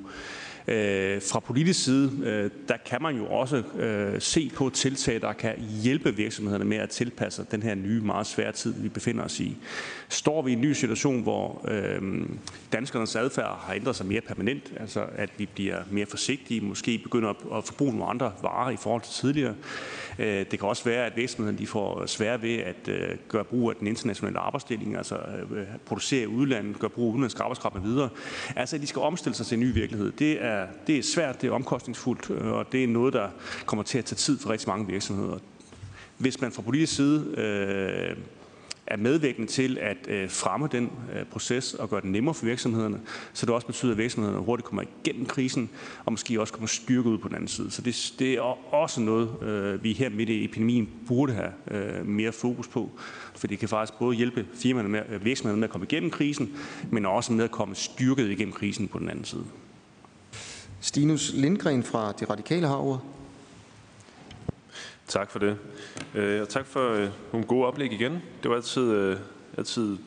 Øh, 0.67 1.21
fra 1.21 1.39
politisk 1.39 1.83
side, 1.83 2.11
øh, 2.23 2.51
der 2.67 2.77
kan 2.85 3.01
man 3.01 3.15
jo 3.15 3.25
også 3.25 3.63
øh, 3.79 4.21
se 4.21 4.51
på 4.55 4.69
tiltag, 4.69 5.21
der 5.21 5.33
kan 5.33 5.55
hjælpe 5.83 6.15
virksomhederne 6.15 6.65
med 6.65 6.77
at 6.77 6.89
tilpasse 6.89 7.45
den 7.51 7.63
her 7.63 7.75
nye, 7.75 8.01
meget 8.01 8.27
svære 8.27 8.51
tid, 8.51 8.73
vi 8.81 8.89
befinder 8.89 9.23
os 9.23 9.39
i. 9.39 9.57
Står 10.09 10.41
vi 10.41 10.51
i 10.51 10.53
en 10.53 10.61
ny 10.61 10.73
situation, 10.73 11.23
hvor 11.23 11.65
øh, 11.67 12.01
danskernes 12.73 13.15
adfærd 13.15 13.59
har 13.59 13.73
ændret 13.73 13.95
sig 13.95 14.05
mere 14.05 14.21
permanent, 14.21 14.73
altså 14.79 15.05
at 15.15 15.29
vi 15.37 15.45
bliver 15.45 15.77
mere 15.91 16.05
forsigtige, 16.05 16.61
måske 16.61 16.97
begynder 16.97 17.29
at, 17.29 17.35
at 17.57 17.63
forbruge 17.63 17.91
nogle 17.91 18.05
andre 18.05 18.31
varer 18.41 18.69
i 18.69 18.77
forhold 18.77 19.01
til 19.01 19.13
tidligere. 19.13 19.55
Øh, 20.19 20.45
det 20.51 20.59
kan 20.59 20.69
også 20.69 20.83
være, 20.83 21.05
at 21.05 21.13
virksomhederne 21.15 21.57
de 21.57 21.67
får 21.67 22.05
svært 22.05 22.41
ved 22.41 22.55
at 22.55 22.87
øh, 22.87 23.17
gøre 23.27 23.43
brug 23.43 23.69
af 23.69 23.75
den 23.75 23.87
internationale 23.87 24.39
arbejdsdeling, 24.39 24.97
altså 24.97 25.15
øh, 25.51 25.65
producere 25.85 26.23
i 26.23 26.27
udlandet, 26.27 26.79
gøre 26.79 26.89
brug 26.89 27.05
af 27.07 27.11
udenlandsk 27.11 27.39
arbejdskraft 27.39 27.75
med 27.75 27.83
videre. 27.83 28.09
Altså, 28.55 28.75
at 28.75 28.81
de 28.81 28.87
skal 28.87 29.01
omstille 29.01 29.35
sig 29.35 29.45
til 29.45 29.55
en 29.55 29.63
ny 29.63 29.73
virkelighed. 29.73 30.11
Det 30.11 30.43
er 30.43 30.56
er, 30.61 30.67
det 30.87 30.97
er 30.97 31.03
svært, 31.03 31.41
det 31.41 31.47
er 31.47 31.51
omkostningsfuldt, 31.51 32.29
øh, 32.29 32.51
og 32.51 32.71
det 32.71 32.83
er 32.83 32.87
noget, 32.87 33.13
der 33.13 33.29
kommer 33.65 33.83
til 33.83 33.97
at 33.97 34.05
tage 34.05 34.17
tid 34.17 34.39
for 34.39 34.49
rigtig 34.49 34.69
mange 34.69 34.87
virksomheder. 34.87 35.37
Hvis 36.17 36.41
man 36.41 36.51
fra 36.51 36.61
politisk 36.61 36.95
side 36.95 37.35
øh, 37.37 38.17
er 38.87 38.97
medvirkende 38.97 39.47
til 39.47 39.77
at 39.81 39.97
øh, 40.07 40.29
fremme 40.29 40.67
den 40.71 40.91
øh, 41.15 41.25
proces 41.25 41.73
og 41.73 41.89
gøre 41.89 42.01
den 42.01 42.11
nemmere 42.11 42.33
for 42.33 42.45
virksomhederne, 42.45 42.99
så 43.33 43.45
det 43.45 43.55
også 43.55 43.67
betyder, 43.67 43.91
at 43.91 43.97
virksomhederne 43.97 44.43
hurtigt 44.43 44.65
kommer 44.65 44.83
igennem 45.03 45.25
krisen, 45.25 45.69
og 46.05 46.13
måske 46.13 46.41
også 46.41 46.53
kommer 46.53 46.67
styrket 46.67 47.09
ud 47.09 47.17
på 47.17 47.27
den 47.27 47.35
anden 47.35 47.47
side. 47.47 47.71
Så 47.71 47.81
det, 47.81 48.13
det 48.19 48.33
er 48.33 48.73
også 48.73 49.01
noget, 49.01 49.43
øh, 49.43 49.83
vi 49.83 49.93
her 49.93 50.09
midt 50.09 50.29
i 50.29 50.45
epidemien 50.45 50.89
burde 51.07 51.33
have 51.33 51.51
øh, 51.71 52.05
mere 52.05 52.31
fokus 52.31 52.67
på, 52.67 52.91
for 53.35 53.47
det 53.47 53.59
kan 53.59 53.69
faktisk 53.69 53.99
både 53.99 54.15
hjælpe 54.15 54.45
firmaerne 54.53 54.89
med, 54.89 55.01
øh, 55.09 55.25
virksomhederne 55.25 55.59
med 55.59 55.67
at 55.67 55.71
komme 55.71 55.87
igennem 55.89 56.11
krisen, 56.11 56.49
men 56.91 57.05
også 57.05 57.33
med 57.33 57.43
at 57.43 57.51
komme 57.51 57.75
styrket 57.75 58.29
igennem 58.29 58.53
krisen 58.53 58.87
på 58.87 58.99
den 58.99 59.09
anden 59.09 59.25
side. 59.25 59.45
Stinus 60.81 61.31
Lindgren 61.33 61.83
fra 61.83 62.11
De 62.11 62.25
Radikale 62.25 62.67
har 62.67 62.77
ordet. 62.77 63.01
Tak 65.07 65.31
for 65.31 65.39
det. 65.39 65.57
Øh, 66.15 66.41
og 66.41 66.49
tak 66.49 66.65
for 66.65 66.93
øh, 66.93 67.09
nogle 67.33 67.47
gode 67.47 67.65
oplæg 67.65 67.91
igen. 67.91 68.21
Det 68.43 68.49
var 68.51 68.55
altid, 68.55 68.91
øh, 68.91 69.17
altid 69.57 69.97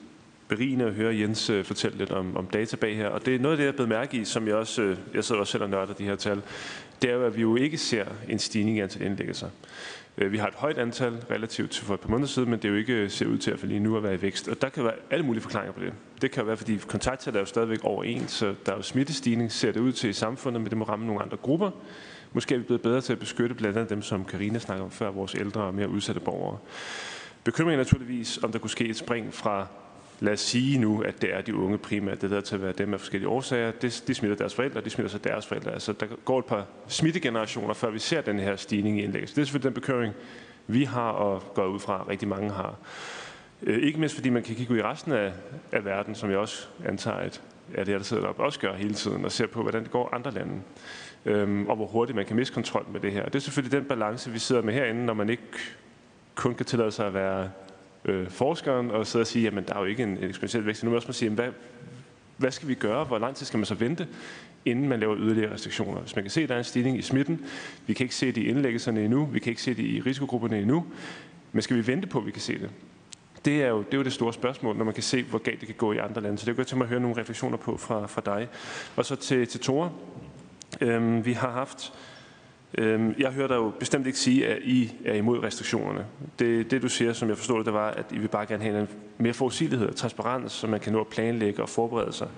berigende 0.48 0.84
at 0.84 0.94
høre 0.94 1.16
Jens 1.16 1.50
fortælle 1.64 1.98
lidt 1.98 2.10
om, 2.10 2.36
om 2.36 2.46
data 2.46 2.76
bag 2.76 2.96
her. 2.96 3.08
Og 3.08 3.26
det 3.26 3.34
er 3.34 3.38
noget 3.38 3.52
af 3.52 3.58
det, 3.58 3.64
jeg 3.64 3.74
blev 3.74 3.88
mærke 3.88 4.16
i, 4.16 4.24
som 4.24 4.48
jeg 4.48 4.54
også, 4.54 4.96
jeg 5.14 5.24
sidder 5.24 5.40
også 5.40 5.50
selv 5.50 5.62
og 5.62 5.70
nørder 5.70 5.94
de 5.94 6.04
her 6.04 6.16
tal. 6.16 6.42
Det 7.02 7.10
er 7.10 7.14
jo, 7.14 7.26
at 7.26 7.36
vi 7.36 7.40
jo 7.40 7.56
ikke 7.56 7.78
ser 7.78 8.04
en 8.28 8.38
stigning 8.38 8.76
i 8.76 8.80
antal 8.80 9.02
indlæggelser. 9.02 9.48
Øh, 10.18 10.32
vi 10.32 10.38
har 10.38 10.48
et 10.48 10.54
højt 10.54 10.78
antal 10.78 11.24
relativt 11.30 11.70
til 11.70 11.84
for 11.84 11.94
et 11.94 12.00
par 12.00 12.08
måneder 12.08 12.28
siden, 12.28 12.50
men 12.50 12.58
det 12.58 12.64
er 12.64 12.72
jo 12.72 12.78
ikke 12.78 12.92
øh, 12.92 13.10
ser 13.10 13.26
ud 13.26 13.38
til 13.38 13.50
at 13.50 13.64
lige 13.64 13.80
nu 13.80 13.96
at 13.96 14.02
være 14.02 14.14
i 14.14 14.22
vækst. 14.22 14.48
Og 14.48 14.62
der 14.62 14.68
kan 14.68 14.84
være 14.84 14.94
alle 15.10 15.24
mulige 15.24 15.42
forklaringer 15.42 15.72
på 15.72 15.80
det. 15.80 15.92
Det 16.22 16.30
kan 16.30 16.46
være, 16.46 16.56
fordi 16.56 16.76
kontakttallet 16.76 17.38
er 17.38 17.42
jo 17.42 17.46
stadigvæk 17.46 17.84
over 17.84 18.04
en, 18.04 18.28
så 18.28 18.54
der 18.66 18.72
er 18.72 18.76
jo 18.76 18.82
smittestigning, 18.82 19.52
ser 19.52 19.72
det 19.72 19.80
ud 19.80 19.92
til 19.92 20.10
i 20.10 20.12
samfundet, 20.12 20.62
men 20.62 20.70
det 20.70 20.78
må 20.78 20.84
ramme 20.84 21.06
nogle 21.06 21.22
andre 21.22 21.36
grupper. 21.36 21.70
Måske 22.32 22.54
er 22.54 22.58
vi 22.58 22.64
blevet 22.64 22.82
bedre 22.82 23.00
til 23.00 23.12
at 23.12 23.18
beskytte 23.18 23.54
blandt 23.54 23.76
andet 23.76 23.90
dem, 23.90 24.02
som 24.02 24.24
Karina 24.24 24.58
snakker 24.58 24.84
om 24.84 24.90
før, 24.90 25.10
vores 25.10 25.34
ældre 25.34 25.60
og 25.60 25.74
mere 25.74 25.88
udsatte 25.88 26.20
borgere. 26.20 26.58
Bekymringen 27.44 27.80
er 27.80 27.84
naturligvis, 27.84 28.38
om 28.42 28.52
der 28.52 28.58
kunne 28.58 28.70
ske 28.70 28.88
et 28.88 28.96
spring 28.96 29.34
fra 29.34 29.66
lad 30.20 30.32
os 30.32 30.40
sige 30.40 30.78
nu, 30.78 31.02
at 31.02 31.22
det 31.22 31.34
er 31.34 31.40
de 31.40 31.54
unge 31.54 31.78
primært, 31.78 32.22
det 32.22 32.30
der 32.30 32.40
til 32.40 32.54
at 32.54 32.62
være 32.62 32.72
dem 32.72 32.94
af 32.94 33.00
forskellige 33.00 33.28
årsager. 33.28 33.70
Det, 33.70 34.04
de 34.06 34.14
smitter 34.14 34.36
deres 34.36 34.54
forældre, 34.54 34.80
de 34.80 34.90
smitter 34.90 35.10
så 35.10 35.18
deres 35.18 35.46
forældre. 35.46 35.72
Altså, 35.72 35.92
der 35.92 36.06
går 36.24 36.38
et 36.38 36.44
par 36.44 36.66
smittegenerationer, 36.88 37.74
før 37.74 37.90
vi 37.90 37.98
ser 37.98 38.20
den 38.20 38.38
her 38.38 38.56
stigning 38.56 39.00
i 39.00 39.02
indlæggelse. 39.02 39.34
Det 39.34 39.40
er 39.40 39.44
selvfølgelig 39.44 39.74
den 39.74 39.80
bekymring, 39.80 40.14
vi 40.66 40.84
har 40.84 41.10
og 41.10 41.54
går 41.54 41.66
ud 41.66 41.80
fra, 41.80 42.06
rigtig 42.08 42.28
mange 42.28 42.50
har. 42.50 42.74
Øh, 43.62 43.82
ikke 43.82 44.00
mindst 44.00 44.14
fordi 44.14 44.30
man 44.30 44.42
kan 44.42 44.54
kigge 44.54 44.72
ud 44.72 44.78
i 44.78 44.82
resten 44.82 45.12
af, 45.12 45.32
af 45.72 45.84
verden, 45.84 46.14
som 46.14 46.30
jeg 46.30 46.38
også 46.38 46.66
antager, 46.84 47.16
at 47.16 47.42
er 47.74 47.84
det, 47.84 47.94
der 47.94 48.02
sidder 48.02 48.22
deroppe, 48.22 48.42
også 48.42 48.60
gør 48.60 48.74
hele 48.74 48.94
tiden, 48.94 49.24
og 49.24 49.32
ser 49.32 49.46
på, 49.46 49.62
hvordan 49.62 49.82
det 49.82 49.90
går 49.90 50.14
andre 50.14 50.30
lande, 50.30 50.60
øhm, 51.24 51.66
og 51.66 51.76
hvor 51.76 51.86
hurtigt 51.86 52.16
man 52.16 52.26
kan 52.26 52.36
miste 52.36 52.54
kontrol 52.54 52.86
med 52.92 53.00
det 53.00 53.12
her. 53.12 53.24
Det 53.24 53.34
er 53.34 53.38
selvfølgelig 53.38 53.78
den 53.78 53.88
balance, 53.88 54.30
vi 54.30 54.38
sidder 54.38 54.62
med 54.62 54.74
herinde, 54.74 55.06
når 55.06 55.14
man 55.14 55.30
ikke 55.30 55.42
kun 56.34 56.54
kan 56.54 56.66
tillade 56.66 56.90
sig 56.90 57.06
at 57.06 57.14
være 57.14 57.50
øh, 58.04 58.30
forskeren 58.30 58.90
og 58.90 59.06
sidde 59.06 59.22
og 59.22 59.26
sige, 59.26 59.42
jamen 59.42 59.64
der 59.64 59.74
er 59.74 59.78
jo 59.78 59.84
ikke 59.84 60.02
en, 60.02 60.08
en 60.08 60.24
eksponentiel 60.24 60.66
vækst. 60.66 60.84
Nu 60.84 60.90
må 60.90 60.96
også 60.96 61.12
sige, 61.12 61.26
jamen, 61.26 61.38
hvad, 61.38 61.48
hvad 62.36 62.50
skal 62.50 62.68
vi 62.68 62.74
gøre? 62.74 63.04
Hvor 63.04 63.18
lang 63.18 63.36
tid 63.36 63.46
skal 63.46 63.58
man 63.58 63.66
så 63.66 63.74
vente, 63.74 64.08
inden 64.64 64.88
man 64.88 65.00
laver 65.00 65.16
yderligere 65.18 65.52
restriktioner? 65.52 66.00
Hvis 66.00 66.16
man 66.16 66.24
kan 66.24 66.30
se, 66.30 66.42
at 66.42 66.48
der 66.48 66.54
er 66.54 66.58
en 66.58 66.64
stigning 66.64 66.98
i 66.98 67.02
smitten, 67.02 67.44
vi 67.86 67.94
kan 67.94 68.04
ikke 68.04 68.14
se 68.14 68.26
det 68.26 68.36
i 68.36 68.48
indlæggelserne 68.48 69.04
endnu, 69.04 69.24
vi 69.24 69.38
kan 69.38 69.50
ikke 69.50 69.62
se 69.62 69.74
det 69.74 69.82
i 69.82 70.00
risikogrupperne 70.00 70.58
endnu, 70.60 70.86
men 71.52 71.62
skal 71.62 71.76
vi 71.76 71.86
vente 71.86 72.06
på, 72.06 72.18
at 72.18 72.26
vi 72.26 72.30
kan 72.30 72.40
se 72.40 72.58
det? 72.58 72.70
Det 73.44 73.62
er, 73.62 73.68
jo, 73.68 73.78
det 73.78 73.94
er 73.94 73.96
jo 73.96 74.04
det 74.04 74.12
store 74.12 74.32
spørgsmål, 74.32 74.76
når 74.76 74.84
man 74.84 74.94
kan 74.94 75.02
se, 75.02 75.22
hvor 75.22 75.38
galt 75.38 75.60
det 75.60 75.66
kan 75.66 75.76
gå 75.76 75.92
i 75.92 75.98
andre 75.98 76.20
lande. 76.20 76.38
Så 76.38 76.46
det 76.46 76.52
er 76.52 76.56
godt 76.56 76.66
til 76.66 76.76
mig 76.76 76.84
at 76.84 76.88
høre 76.88 77.00
nogle 77.00 77.20
refleksioner 77.20 77.56
på 77.56 77.76
fra, 77.76 78.06
fra 78.06 78.22
dig. 78.24 78.48
Og 78.96 79.04
så 79.06 79.16
til, 79.16 79.46
til 79.46 79.60
Tore. 79.60 79.92
Øhm, 80.80 81.26
vi 81.26 81.32
har 81.32 81.50
haft 81.50 81.92
Øhm, 82.78 83.14
jeg 83.18 83.30
hører 83.30 83.48
dig 83.48 83.56
jo 83.56 83.72
bestemt 83.78 84.06
ikke 84.06 84.18
sige, 84.18 84.46
at 84.46 84.58
I 84.62 84.92
er 85.04 85.14
imod 85.14 85.42
restriktionerne. 85.42 86.06
Det, 86.38 86.70
det 86.70 86.82
du 86.82 86.88
siger, 86.88 87.12
som 87.12 87.28
jeg 87.28 87.36
forstår 87.36 87.62
det, 87.62 87.72
var, 87.72 87.90
at 87.90 88.04
I 88.12 88.18
vil 88.18 88.28
bare 88.28 88.46
gerne 88.46 88.62
have 88.62 88.80
en 88.80 88.88
mere 89.18 89.32
forudsigelighed 89.32 89.88
og 89.88 89.96
transparens, 89.96 90.52
så 90.52 90.66
man 90.66 90.80
kan 90.80 90.92
nå 90.92 91.00
at 91.00 91.06
planlægge 91.06 91.62
og 91.62 91.68
forberede 91.68 92.12
sig. 92.12 92.28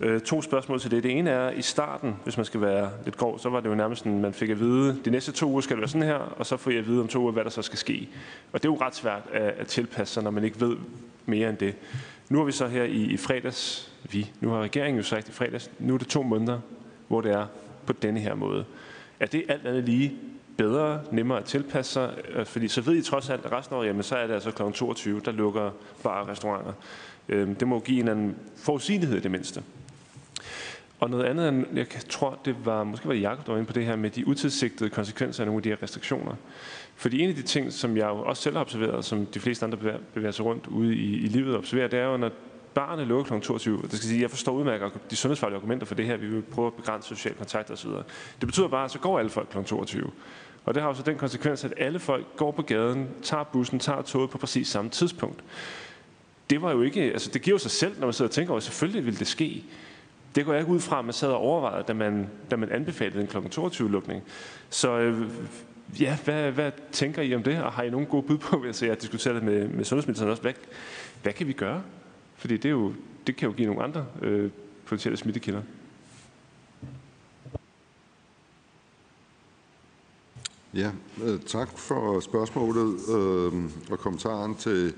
Øh, 0.00 0.20
to 0.20 0.42
spørgsmål 0.42 0.80
til 0.80 0.90
det. 0.90 1.02
Det 1.02 1.18
ene 1.18 1.30
er, 1.30 1.50
i 1.50 1.62
starten, 1.62 2.16
hvis 2.24 2.36
man 2.36 2.46
skal 2.46 2.60
være 2.60 2.90
lidt 3.04 3.16
grov, 3.16 3.38
så 3.38 3.48
var 3.48 3.60
det 3.60 3.68
jo 3.68 3.74
nærmest 3.74 4.02
sådan, 4.02 4.20
man 4.20 4.32
fik 4.32 4.50
at 4.50 4.60
vide, 4.60 5.00
de 5.04 5.10
næste 5.10 5.32
to 5.32 5.50
uger 5.50 5.60
skal 5.60 5.76
det 5.76 5.80
være 5.80 5.88
sådan 5.88 6.08
her, 6.08 6.14
og 6.14 6.46
så 6.46 6.56
får 6.56 6.70
jeg 6.70 6.80
at 6.80 6.86
vide 6.86 7.00
om 7.00 7.08
to 7.08 7.20
uger, 7.20 7.32
hvad 7.32 7.44
der 7.44 7.50
så 7.50 7.62
skal 7.62 7.78
ske. 7.78 8.08
Og 8.52 8.62
det 8.62 8.68
er 8.68 8.72
jo 8.72 8.78
ret 8.80 8.94
svært 8.94 9.22
at, 9.32 9.42
at 9.42 9.66
tilpasse 9.66 10.14
sig, 10.14 10.22
når 10.22 10.30
man 10.30 10.44
ikke 10.44 10.60
ved 10.60 10.76
mere 11.26 11.48
end 11.48 11.56
det. 11.56 11.74
Nu 12.28 12.38
har 12.38 12.44
vi 12.44 12.52
så 12.52 12.66
her 12.66 12.84
i, 12.84 13.02
i 13.02 13.16
fredags, 13.16 13.92
vi, 14.10 14.30
nu 14.40 14.48
har 14.48 14.60
regeringen 14.60 14.96
jo 14.96 15.04
sagt 15.04 15.28
i 15.28 15.32
fredags, 15.32 15.70
nu 15.78 15.94
er 15.94 15.98
det 15.98 16.08
to 16.08 16.22
måneder, 16.22 16.60
hvor 17.08 17.20
det 17.20 17.32
er 17.32 17.46
på 17.86 17.92
denne 17.92 18.20
her 18.20 18.34
måde. 18.34 18.64
Er 19.24 19.28
det 19.28 19.44
alt 19.48 19.66
andet 19.66 19.84
lige 19.84 20.12
bedre, 20.56 21.00
nemmere 21.12 21.38
at 21.38 21.44
tilpasse 21.44 21.92
sig? 21.92 22.14
Øh, 22.28 22.46
fordi 22.46 22.68
så 22.68 22.80
ved 22.80 22.96
I 22.96 23.02
trods 23.02 23.30
alt, 23.30 23.44
at 23.44 23.52
resten 23.52 23.74
af 23.74 23.78
året, 23.78 23.86
jamen, 23.86 24.02
så 24.02 24.16
er 24.16 24.26
det 24.26 24.34
altså 24.34 24.50
kl. 24.50 24.62
22, 24.74 25.20
der 25.24 25.32
lukker 25.32 25.70
bare 26.02 26.26
restauranter. 26.26 26.72
Øh, 27.28 27.48
det 27.60 27.68
må 27.68 27.80
give 27.80 28.00
en 28.00 28.08
anden 28.08 28.36
forudsigelighed 28.56 29.16
i 29.16 29.20
det 29.20 29.30
mindste. 29.30 29.62
Og 31.00 31.10
noget 31.10 31.24
andet, 31.24 31.66
jeg 31.74 31.86
tror, 32.08 32.38
det 32.44 32.56
var, 32.64 32.84
måske 32.84 33.06
var 33.06 33.14
det 33.14 33.22
Jacob, 33.22 33.46
der 33.46 33.52
var 33.52 33.58
inde 33.58 33.66
på 33.66 33.72
det 33.72 33.84
her 33.84 33.96
med 33.96 34.10
de 34.10 34.26
utilsigtede 34.26 34.90
konsekvenser 34.90 35.42
af 35.42 35.46
nogle 35.46 35.58
af 35.58 35.62
de 35.62 35.68
her 35.68 35.82
restriktioner. 35.82 36.34
Fordi 36.96 37.20
en 37.20 37.28
af 37.28 37.34
de 37.34 37.42
ting, 37.42 37.72
som 37.72 37.96
jeg 37.96 38.06
jo 38.06 38.22
også 38.22 38.42
selv 38.42 38.54
har 38.54 38.60
observeret, 38.60 39.04
som 39.04 39.26
de 39.26 39.40
fleste 39.40 39.64
andre 39.64 39.78
bevæger, 39.78 39.98
bevæger 40.14 40.32
sig 40.32 40.44
rundt 40.44 40.66
ude 40.66 40.94
i, 40.94 41.14
i 41.14 41.26
livet 41.26 41.52
og 41.52 41.58
observerer, 41.58 41.88
det 41.88 41.98
er 41.98 42.04
jo, 42.04 42.16
når 42.16 42.30
barnet 42.74 43.06
lukker 43.06 43.38
kl. 43.38 43.44
22. 43.44 43.82
Det 43.82 43.92
skal 43.92 44.08
sige, 44.08 44.22
jeg 44.22 44.30
forstår 44.30 44.52
udmærket 44.52 44.92
de 45.10 45.16
sundhedsfaglige 45.16 45.56
argumenter 45.56 45.86
for 45.86 45.94
det 45.94 46.06
her. 46.06 46.16
Vi 46.16 46.26
vil 46.26 46.42
prøve 46.42 46.66
at 46.66 46.74
begrænse 46.74 47.08
social 47.08 47.34
kontakt 47.34 47.70
osv. 47.70 47.90
Det 48.40 48.46
betyder 48.46 48.68
bare, 48.68 48.84
at 48.84 48.90
så 48.90 48.98
går 48.98 49.18
alle 49.18 49.30
folk 49.30 49.48
kl. 49.48 49.62
22. 49.64 50.10
Og 50.64 50.74
det 50.74 50.82
har 50.82 50.88
jo 50.88 50.94
så 50.94 51.02
den 51.02 51.16
konsekvens, 51.16 51.64
at 51.64 51.74
alle 51.76 51.98
folk 51.98 52.36
går 52.36 52.50
på 52.50 52.62
gaden, 52.62 53.08
tager 53.22 53.44
bussen, 53.44 53.78
tager 53.78 54.02
toget 54.02 54.30
på 54.30 54.38
præcis 54.38 54.68
samme 54.68 54.90
tidspunkt. 54.90 55.44
Det 56.50 56.62
var 56.62 56.72
jo 56.72 56.82
ikke, 56.82 57.02
altså 57.02 57.30
det 57.30 57.42
giver 57.42 57.54
jo 57.54 57.58
sig 57.58 57.70
selv, 57.70 57.98
når 57.98 58.06
man 58.06 58.12
sidder 58.12 58.28
og 58.28 58.34
tænker 58.34 58.50
over, 58.50 58.56
at 58.56 58.62
selvfølgelig 58.62 59.04
ville 59.04 59.18
det 59.18 59.26
ske. 59.26 59.64
Det 60.34 60.44
går 60.44 60.52
jeg 60.52 60.60
ikke 60.60 60.72
ud 60.72 60.80
fra, 60.80 60.98
at 60.98 61.04
man 61.04 61.14
sad 61.14 61.28
og 61.28 61.38
overvejede, 61.38 61.84
da 61.88 61.92
man, 61.92 62.30
da 62.50 62.56
man 62.56 62.72
anbefalede 62.72 63.20
en 63.20 63.26
kl. 63.26 63.36
22-lukning. 63.36 64.22
Så 64.70 64.98
øh, 64.98 65.28
ja, 66.00 66.18
hvad, 66.24 66.50
hvad 66.50 66.72
tænker 66.92 67.22
I 67.22 67.34
om 67.34 67.42
det? 67.42 67.62
Og 67.62 67.72
har 67.72 67.82
I 67.82 67.90
nogen 67.90 68.06
gode 68.06 68.22
bud 68.22 68.38
på, 68.38 68.58
hvis 68.58 68.82
jeg 68.82 69.02
diskuterer 69.02 69.34
det 69.34 69.42
med, 69.42 69.68
med 69.68 69.84
sundhedsministeren 69.84 70.30
også, 70.30 70.42
hvad, 70.42 70.52
hvad 71.22 71.32
kan 71.32 71.46
vi 71.46 71.52
gøre? 71.52 71.82
Fordi 72.36 72.56
det, 72.56 72.64
er 72.64 72.70
jo, 72.70 72.92
det 73.26 73.36
kan 73.36 73.48
jo 73.48 73.54
give 73.54 73.66
nogle 73.66 73.82
andre 73.82 74.06
øh, 74.22 74.50
potentielle 74.86 75.16
smittekilder. 75.16 75.62
Ja, 80.74 80.90
øh, 81.24 81.40
tak 81.40 81.78
for 81.78 82.20
spørgsmålet 82.20 82.94
øh, 83.08 83.64
og 83.90 83.98
kommentaren 83.98 84.54
til, 84.54 84.94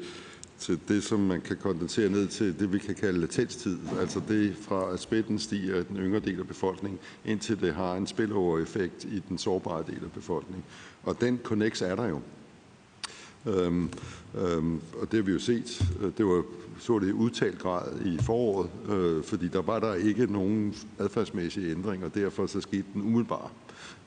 til 0.58 0.80
det, 0.88 1.02
som 1.02 1.20
man 1.20 1.40
kan 1.40 1.56
kondensere 1.56 2.10
ned 2.10 2.28
til 2.28 2.58
det, 2.58 2.72
vi 2.72 2.78
kan 2.78 2.94
kalde 2.94 3.20
latenstid. 3.20 3.78
Altså 4.00 4.22
det 4.28 4.56
fra, 4.60 4.92
at 4.92 5.00
spætten 5.00 5.38
stiger 5.38 5.76
i 5.76 5.84
den 5.84 5.96
yngre 5.96 6.20
del 6.20 6.40
af 6.40 6.46
befolkningen, 6.46 7.00
indtil 7.24 7.60
det 7.60 7.74
har 7.74 7.94
en 7.94 8.06
spillover-effekt 8.06 9.04
i 9.04 9.22
den 9.28 9.38
sårbare 9.38 9.84
del 9.86 10.04
af 10.04 10.12
befolkningen. 10.12 10.64
Og 11.02 11.20
den 11.20 11.40
connect 11.44 11.82
er 11.82 11.96
der 11.96 12.06
jo. 12.06 12.20
Øhm, 13.46 13.90
øhm, 14.38 14.80
og 15.00 15.10
det 15.10 15.14
har 15.14 15.22
vi 15.22 15.32
jo 15.32 15.38
set. 15.38 15.84
Det 16.18 16.26
var 16.26 16.42
så 16.78 16.98
det 16.98 17.12
udtalt 17.12 17.58
grad 17.58 18.00
i 18.04 18.18
foråret, 18.22 18.70
øh, 18.88 19.24
fordi 19.24 19.48
der 19.48 19.62
var 19.62 19.80
der 19.80 19.94
ikke 19.94 20.32
nogen 20.32 20.74
adfærdsmæssige 20.98 21.70
ændringer, 21.70 22.06
og 22.06 22.14
derfor 22.14 22.46
så 22.46 22.60
skete 22.60 22.84
den 22.94 23.02
umiddelbart. 23.02 23.50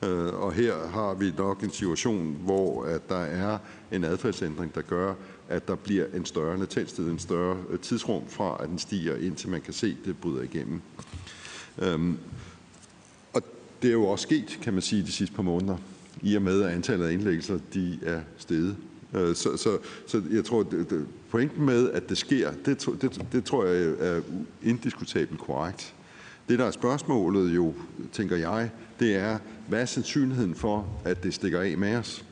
Øh, 0.04 0.34
og 0.34 0.52
her 0.52 0.88
har 0.88 1.14
vi 1.14 1.32
nok 1.38 1.62
en 1.62 1.70
situation, 1.70 2.36
hvor 2.44 2.84
at 2.84 3.08
der 3.08 3.18
er 3.18 3.58
en 3.92 4.04
adfærdsændring, 4.04 4.74
der 4.74 4.82
gør, 4.82 5.14
at 5.48 5.68
der 5.68 5.74
bliver 5.74 6.04
en 6.14 6.24
større 6.24 6.58
latenstid, 6.58 7.08
en 7.08 7.18
større 7.18 7.56
øh, 7.70 7.78
tidsrum 7.78 8.22
fra, 8.28 8.56
at 8.62 8.68
den 8.68 8.78
stiger, 8.78 9.16
indtil 9.16 9.48
man 9.48 9.60
kan 9.60 9.72
se, 9.72 9.96
at 10.00 10.06
det 10.06 10.18
bryder 10.18 10.42
igennem. 10.42 10.80
Øhm, 11.78 12.18
og 13.32 13.42
det 13.82 13.88
er 13.88 13.92
jo 13.92 14.04
også 14.04 14.22
sket, 14.22 14.58
kan 14.62 14.72
man 14.72 14.82
sige, 14.82 15.02
de 15.02 15.12
sidste 15.12 15.36
par 15.36 15.42
måneder, 15.42 15.76
i 16.22 16.34
og 16.34 16.42
med, 16.42 16.62
at 16.62 16.70
antallet 16.70 17.06
af 17.06 17.12
indlæggelser 17.12 17.58
de 17.74 17.98
er 18.02 18.20
steget. 18.38 18.76
Øh, 19.14 19.34
så, 19.34 19.56
så, 19.56 19.78
så 20.06 20.22
jeg 20.30 20.44
tror, 20.44 20.60
at 20.60 20.94
pointen 21.30 21.66
med, 21.66 21.90
at 21.90 22.08
det 22.08 22.18
sker, 22.18 22.50
det, 22.64 22.88
det, 23.02 23.22
det 23.32 23.44
tror 23.44 23.64
jeg 23.64 23.94
er 23.98 24.20
indiskutabelt 24.62 25.40
korrekt. 25.40 25.94
Det, 26.48 26.58
der 26.58 26.64
er 26.64 26.70
spørgsmålet 26.70 27.56
jo, 27.56 27.74
tænker 28.12 28.36
jeg, 28.36 28.70
det 29.00 29.16
er, 29.16 29.38
hvad 29.68 29.80
er 29.80 29.84
sandsynligheden 29.84 30.54
for, 30.54 31.00
at 31.04 31.22
det 31.22 31.34
stikker 31.34 31.60
af 31.60 31.78
med 31.78 31.96
os? 31.96 32.24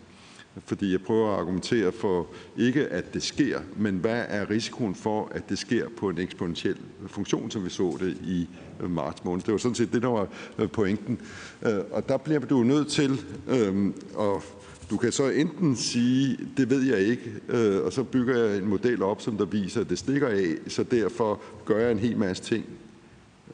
Fordi 0.67 0.93
jeg 0.93 1.03
prøver 1.03 1.33
at 1.33 1.41
argumentere 1.41 1.93
for 1.93 2.27
ikke, 2.57 2.87
at 2.87 3.15
det 3.15 3.23
sker, 3.23 3.61
men 3.77 3.97
hvad 3.97 4.25
er 4.29 4.51
risikoen 4.51 4.95
for, 4.95 5.29
at 5.35 5.49
det 5.49 5.59
sker 5.59 5.87
på 5.97 6.09
en 6.09 6.19
eksponentiel 6.19 6.77
funktion, 7.07 7.51
som 7.51 7.65
vi 7.65 7.71
så 7.71 7.97
det 8.01 8.17
i 8.25 8.49
øh, 8.81 8.91
marts 8.91 9.25
måned. 9.25 9.43
Det 9.43 9.53
var 9.53 9.59
sådan 9.59 9.75
set 9.75 9.93
det, 9.93 10.03
der 10.03 10.09
var 10.09 10.29
øh, 10.59 10.71
pointen. 10.71 11.21
Øh, 11.63 11.79
og 11.91 12.09
der 12.09 12.17
bliver 12.17 12.41
du 12.41 12.63
nødt 12.63 12.89
til 12.89 13.21
øhm, 13.49 13.95
at 14.21 14.43
du 14.91 14.97
kan 14.97 15.13
så 15.13 15.29
enten 15.29 15.77
sige, 15.77 16.39
det 16.57 16.71
ved 16.71 16.83
jeg 16.83 16.99
ikke, 16.99 17.33
øh, 17.49 17.85
og 17.85 17.93
så 17.93 18.03
bygger 18.03 18.45
jeg 18.45 18.59
en 18.59 18.67
model 18.67 19.03
op, 19.03 19.23
som 19.23 19.37
der 19.37 19.45
viser, 19.45 19.81
at 19.81 19.91
det 19.91 19.99
stikker 19.99 20.29
af, 20.29 20.55
så 20.69 20.83
derfor 20.83 21.41
gør 21.65 21.79
jeg 21.79 21.93
en 21.93 21.99
hel 21.99 22.17
masse 22.17 22.43
ting. 22.43 22.65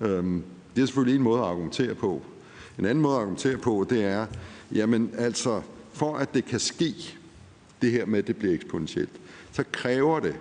Øhm, 0.00 0.42
det 0.76 0.82
er 0.82 0.86
selvfølgelig 0.86 1.16
en 1.16 1.22
måde 1.22 1.40
at 1.40 1.46
argumentere 1.46 1.94
på. 1.94 2.22
En 2.78 2.84
anden 2.84 3.02
måde 3.02 3.14
at 3.14 3.20
argumentere 3.20 3.56
på, 3.56 3.86
det 3.90 4.04
er, 4.04 4.26
jamen 4.72 5.10
altså, 5.18 5.62
for 5.92 6.16
at 6.16 6.34
det 6.34 6.44
kan 6.44 6.60
ske, 6.60 6.94
det 7.82 7.90
her 7.90 8.06
med, 8.06 8.18
at 8.18 8.26
det 8.26 8.36
bliver 8.36 8.54
eksponentielt, 8.54 9.20
så 9.52 9.64
kræver 9.72 10.20
det, 10.20 10.36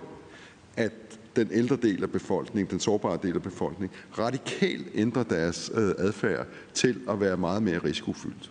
at 0.76 0.92
den 1.36 1.48
ældre 1.52 1.76
del 1.76 2.02
af 2.02 2.10
befolkningen, 2.10 2.70
den 2.70 2.80
sårbare 2.80 3.18
del 3.22 3.34
af 3.34 3.42
befolkningen, 3.42 3.98
radikalt 4.18 4.86
ændrer 4.94 5.22
deres 5.22 5.70
øh, 5.74 5.92
adfærd 5.98 6.46
til 6.74 7.00
at 7.08 7.20
være 7.20 7.36
meget 7.36 7.62
mere 7.62 7.78
risikofyldt. 7.78 8.50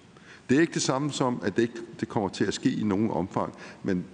Det 0.49 0.57
er 0.57 0.61
ikke 0.61 0.73
det 0.73 0.81
samme 0.81 1.11
som, 1.11 1.41
at 1.45 1.55
det 1.55 1.61
ikke 1.61 1.81
det 1.99 2.07
kommer 2.07 2.29
til 2.29 2.45
at 2.45 2.53
ske 2.53 2.71
i 2.71 2.83
nogen 2.83 3.11
omfang, 3.11 3.53
men 3.83 4.05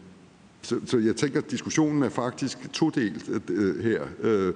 så, 0.61 0.79
så 0.85 0.97
jeg 0.97 1.15
tænker, 1.15 1.39
at 1.39 1.51
diskussionen 1.51 2.03
er 2.03 2.09
faktisk 2.09 2.71
todelt 2.73 3.29
øh, 3.29 3.41
øh, 3.49 3.83
her. 3.83 4.01
Øh, 4.21 4.53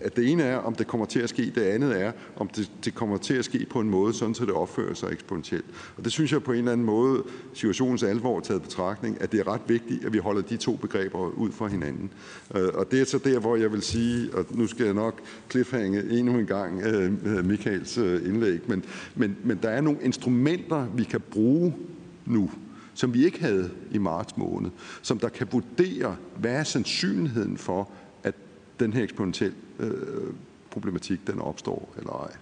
at 0.00 0.16
det 0.16 0.30
ene 0.30 0.42
er, 0.42 0.56
om 0.56 0.74
det 0.74 0.86
kommer 0.86 1.06
til 1.06 1.20
at 1.20 1.28
ske, 1.28 1.52
det 1.54 1.62
andet 1.62 2.02
er, 2.02 2.12
om 2.36 2.48
det, 2.48 2.70
det 2.84 2.94
kommer 2.94 3.16
til 3.16 3.34
at 3.34 3.44
ske 3.44 3.66
på 3.70 3.80
en 3.80 3.90
måde, 3.90 4.14
sådan 4.14 4.34
så 4.34 4.44
det 4.44 4.54
opfører 4.54 4.94
sig 4.94 5.12
eksponentielt. 5.12 5.64
Og 5.96 6.04
det 6.04 6.12
synes 6.12 6.32
jeg 6.32 6.42
på 6.42 6.52
en 6.52 6.58
eller 6.58 6.72
anden 6.72 6.86
måde, 6.86 7.22
situationens 7.54 8.02
alvor 8.02 8.40
taget 8.40 8.62
betragtning, 8.62 9.16
at 9.20 9.32
det 9.32 9.40
er 9.40 9.48
ret 9.48 9.60
vigtigt, 9.66 10.04
at 10.04 10.12
vi 10.12 10.18
holder 10.18 10.42
de 10.42 10.56
to 10.56 10.76
begreber 10.76 11.18
ud 11.18 11.52
fra 11.52 11.66
hinanden. 11.66 12.10
Øh, 12.54 12.68
og 12.74 12.90
det 12.90 13.00
er 13.00 13.04
så 13.04 13.18
der, 13.18 13.38
hvor 13.38 13.56
jeg 13.56 13.72
vil 13.72 13.82
sige, 13.82 14.34
og 14.34 14.46
nu 14.50 14.66
skal 14.66 14.84
jeg 14.84 14.94
nok 14.94 15.20
cliffhange 15.50 16.18
endnu 16.18 16.38
en 16.38 16.46
gang 16.46 16.82
øh, 16.82 17.12
øh 17.24 17.44
Michaels 17.44 17.98
øh, 17.98 18.28
indlæg, 18.28 18.60
men, 18.66 18.84
men, 19.14 19.36
men 19.44 19.58
der 19.62 19.68
er 19.68 19.80
nogle 19.80 19.98
instrumenter, 20.02 20.86
vi 20.96 21.04
kan 21.04 21.20
bruge 21.20 21.74
nu, 22.26 22.50
som 22.94 23.14
vi 23.14 23.24
ikke 23.24 23.40
havde 23.40 23.70
i 23.90 23.98
marts 23.98 24.36
måned, 24.36 24.70
som 25.02 25.18
der 25.18 25.28
kan 25.28 25.48
vurdere, 25.50 26.16
hvad 26.36 26.52
er 26.52 26.64
sandsynligheden 26.64 27.58
for, 27.58 27.88
at 28.22 28.34
den 28.80 28.92
her 28.92 29.02
eksponentielle 29.02 29.56
øh, 29.78 30.32
problematik 30.70 31.26
den 31.26 31.40
opstår 31.40 31.94
eller 31.98 32.12
ej. 32.12 32.36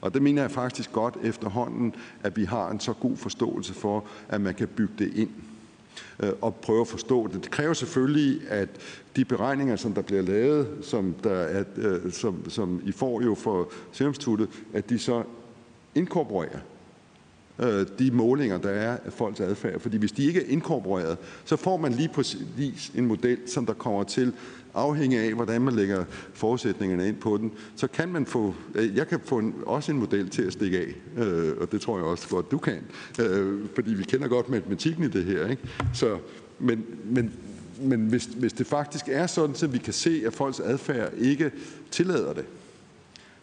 Og 0.00 0.14
det 0.14 0.22
mener 0.22 0.42
jeg 0.42 0.50
faktisk 0.50 0.92
godt 0.92 1.16
efterhånden, 1.22 1.94
at 2.22 2.36
vi 2.36 2.44
har 2.44 2.70
en 2.70 2.80
så 2.80 2.92
god 2.92 3.16
forståelse 3.16 3.74
for, 3.74 4.04
at 4.28 4.40
man 4.40 4.54
kan 4.54 4.68
bygge 4.68 4.94
det 4.98 5.14
ind 5.14 5.30
øh, 6.20 6.32
og 6.40 6.54
prøve 6.54 6.80
at 6.80 6.88
forstå 6.88 7.26
det. 7.26 7.42
Det 7.44 7.50
kræver 7.50 7.72
selvfølgelig, 7.72 8.40
at 8.48 8.68
de 9.16 9.24
beregninger, 9.24 9.76
som 9.76 9.92
der 9.92 10.02
bliver 10.02 10.22
lavet, 10.22 10.68
som, 10.82 11.14
der 11.24 11.30
er, 11.30 11.64
øh, 11.76 12.12
som, 12.12 12.50
som 12.50 12.82
I 12.84 12.92
får 12.92 13.22
jo 13.22 13.34
for 13.34 13.72
Serum 13.92 14.48
at 14.72 14.90
de 14.90 14.98
så 14.98 15.22
inkorporerer 15.94 16.58
Øh, 17.62 17.86
de 17.98 18.10
målinger, 18.10 18.58
der 18.58 18.68
er 18.68 18.96
af 19.04 19.12
folks 19.12 19.40
adfærd. 19.40 19.80
Fordi 19.80 19.96
hvis 19.96 20.12
de 20.12 20.24
ikke 20.24 20.40
er 20.40 20.52
inkorporeret, 20.52 21.18
så 21.44 21.56
får 21.56 21.76
man 21.76 21.92
lige 21.92 22.08
præcis 22.08 22.92
en 22.94 23.06
model, 23.06 23.38
som 23.46 23.66
der 23.66 23.72
kommer 23.72 24.04
til 24.04 24.32
afhængig 24.74 25.18
af, 25.18 25.34
hvordan 25.34 25.62
man 25.62 25.74
lægger 25.74 26.04
forudsætningerne 26.32 27.08
ind 27.08 27.16
på 27.16 27.36
den, 27.36 27.52
så 27.76 27.86
kan 27.86 28.08
man 28.08 28.26
få, 28.26 28.54
øh, 28.74 28.96
jeg 28.96 29.08
kan 29.08 29.20
få 29.24 29.38
en, 29.38 29.54
også 29.66 29.92
en 29.92 29.98
model 29.98 30.28
til 30.28 30.42
at 30.42 30.52
stikke 30.52 30.78
af, 30.78 31.22
øh, 31.24 31.52
og 31.60 31.72
det 31.72 31.80
tror 31.80 31.96
jeg 31.96 32.04
også 32.04 32.28
godt, 32.28 32.50
du 32.50 32.58
kan, 32.58 32.78
øh, 33.20 33.60
fordi 33.74 33.94
vi 33.94 34.02
kender 34.02 34.28
godt 34.28 34.48
matematikken 34.48 35.04
i 35.04 35.08
det 35.08 35.24
her. 35.24 35.46
Ikke? 35.46 35.62
Så, 35.94 36.18
men, 36.58 36.84
men, 37.04 37.32
men 37.80 38.06
hvis, 38.06 38.24
hvis 38.24 38.52
det 38.52 38.66
faktisk 38.66 39.08
er 39.08 39.26
sådan, 39.26 39.54
så 39.54 39.66
vi 39.66 39.78
kan 39.78 39.92
se, 39.92 40.22
at 40.26 40.34
folks 40.34 40.60
adfærd 40.60 41.12
ikke 41.18 41.50
tillader 41.90 42.32
det, 42.32 42.44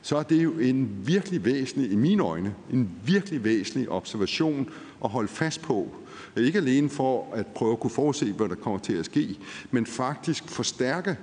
så 0.06 0.18
er 0.18 0.24
det 0.24 0.44
jo 0.44 0.52
en 0.52 0.90
virkelig 1.06 1.46
væsentlig, 1.46 1.92
i 1.92 1.96
mine 1.96 2.24
øjne, 2.24 2.56
en 2.72 2.90
virkelig 3.06 3.44
væsentlig 3.44 3.90
observation 3.90 4.70
at 5.04 5.10
holde 5.10 5.28
fast 5.28 5.62
på. 5.62 5.96
Ikke 6.38 6.60
alene 6.60 6.90
for 6.90 7.34
at 7.34 7.48
prøve 7.48 7.72
at 7.72 7.80
kunne 7.80 7.92
forudse, 7.92 8.34
hvad 8.34 8.50
der 8.50 8.56
kommer 8.56 8.80
til 8.80 8.94
at 8.94 9.06
ske, 9.06 9.40
men 9.72 9.86
faktisk 9.86 10.50
forstærke 10.50 11.18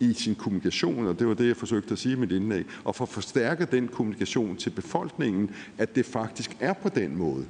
i 0.00 0.12
sin 0.12 0.34
kommunikation, 0.34 1.06
og 1.06 1.18
det 1.18 1.28
var 1.28 1.34
det, 1.34 1.48
jeg 1.48 1.56
forsøgte 1.56 1.92
at 1.92 1.98
sige 1.98 2.12
i 2.12 2.18
mit 2.18 2.32
indlæg, 2.32 2.64
og 2.84 2.94
for 2.94 3.04
at 3.04 3.08
forstærke 3.08 3.64
den 3.64 3.88
kommunikation 3.88 4.56
til 4.56 4.70
befolkningen, 4.70 5.50
at 5.78 5.94
det 5.94 6.06
faktisk 6.06 6.56
er 6.60 6.72
på 6.72 6.88
den 6.88 7.16
måde. 7.16 7.44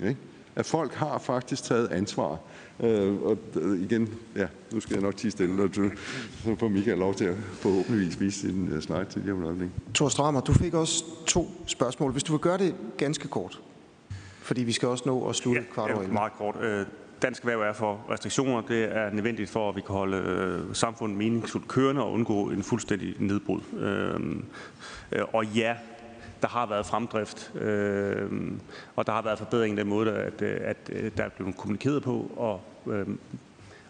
Ikke? 0.00 0.16
At 0.56 0.66
folk 0.66 0.94
har 0.94 1.18
faktisk 1.18 1.64
taget 1.64 1.88
ansvar 1.88 2.38
Øh, 2.80 3.22
og 3.22 3.38
øh, 3.60 3.82
igen, 3.82 4.14
ja, 4.36 4.46
nu 4.72 4.80
skal 4.80 4.94
jeg 4.94 5.02
nok 5.02 5.16
tige 5.16 5.30
stille, 5.30 5.62
og 5.62 5.70
så 5.72 5.90
får 6.58 6.68
Michael 6.68 6.98
lov 6.98 7.14
til 7.14 7.24
at 7.24 7.36
forhåbentligvis 7.52 8.20
vise 8.20 8.40
sin 8.40 8.72
uh, 8.72 8.80
slide 8.80 9.06
til 9.10 9.22
lige 9.22 9.32
om 9.32 9.44
øjeblik. 9.44 9.68
Thor 9.94 10.08
Strammer, 10.08 10.40
du 10.40 10.52
fik 10.52 10.74
også 10.74 11.04
to 11.26 11.50
spørgsmål. 11.66 12.12
Hvis 12.12 12.22
du 12.22 12.32
vil 12.32 12.40
gøre 12.40 12.58
det 12.58 12.74
ganske 12.96 13.28
kort, 13.28 13.60
fordi 14.42 14.62
vi 14.62 14.72
skal 14.72 14.88
også 14.88 15.04
nå 15.06 15.28
at 15.28 15.36
slutte 15.36 15.60
ja, 15.60 15.74
kvart 15.74 15.90
over 15.90 16.02
Ja, 16.02 16.08
meget 16.08 16.32
kort. 16.32 16.56
Øh, 16.62 16.86
dansk 17.22 17.42
erhverv 17.42 17.60
er 17.60 17.72
for 17.72 18.06
restriktioner. 18.10 18.60
Det 18.60 18.96
er 18.96 19.10
nødvendigt 19.10 19.50
for, 19.50 19.68
at 19.68 19.76
vi 19.76 19.80
kan 19.80 19.94
holde 19.94 20.16
øh, 20.16 20.74
samfundet 20.74 21.18
meningsfuldt 21.18 21.68
kørende 21.68 22.02
og 22.02 22.12
undgå 22.12 22.50
en 22.50 22.62
fuldstændig 22.62 23.14
nedbrud. 23.18 23.60
Øh, 23.78 24.20
øh, 25.12 25.24
og 25.32 25.46
ja, 25.46 25.76
der 26.44 26.50
har 26.50 26.66
været 26.66 26.86
fremdrift, 26.86 27.52
øh, 27.54 28.30
og 28.96 29.06
der 29.06 29.12
har 29.12 29.22
været 29.22 29.38
forbedring 29.38 29.76
i 29.76 29.80
den 29.80 29.88
måde, 29.88 30.12
at, 30.12 30.42
øh, 30.42 30.60
at, 30.60 30.90
at 30.90 31.16
der 31.16 31.24
er 31.24 31.28
blevet 31.28 31.56
kommunikeret 31.56 32.02
på, 32.02 32.30
og, 32.36 32.60
øh, 32.92 33.06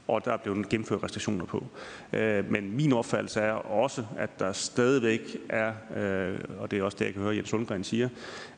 og 0.09 0.25
der 0.25 0.33
er 0.33 0.37
blevet 0.37 0.69
gennemført 0.69 1.03
restriktioner 1.03 1.45
på. 1.45 1.65
Øh, 2.13 2.51
men 2.51 2.77
min 2.77 2.93
opfattelse 2.93 3.41
er 3.41 3.53
også, 3.53 4.07
at 4.17 4.39
der 4.39 4.53
stadigvæk 4.53 5.37
er, 5.49 5.73
øh, 5.97 6.39
og 6.59 6.71
det 6.71 6.79
er 6.79 6.83
også 6.83 6.97
det, 6.99 7.05
jeg 7.05 7.13
kan 7.13 7.23
høre 7.23 7.37
Jens 7.37 7.49
Sundgren 7.49 7.85
siger, 7.85 8.09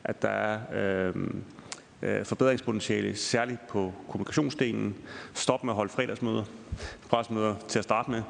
at 0.04 0.22
der 0.22 0.28
er 0.28 0.58
øh, 0.72 1.14
øh 2.02 2.24
forbedringspotentiale, 2.24 3.16
særligt 3.16 3.68
på 3.68 3.92
kommunikationsdelen. 4.08 4.96
Stop 5.34 5.64
med 5.64 5.72
at 5.72 5.76
holde 5.76 5.92
fredagsmøder, 5.92 6.44
pressemøder 7.08 7.54
til 7.68 7.78
at 7.78 7.84
starte 7.84 8.10
med, 8.10 8.22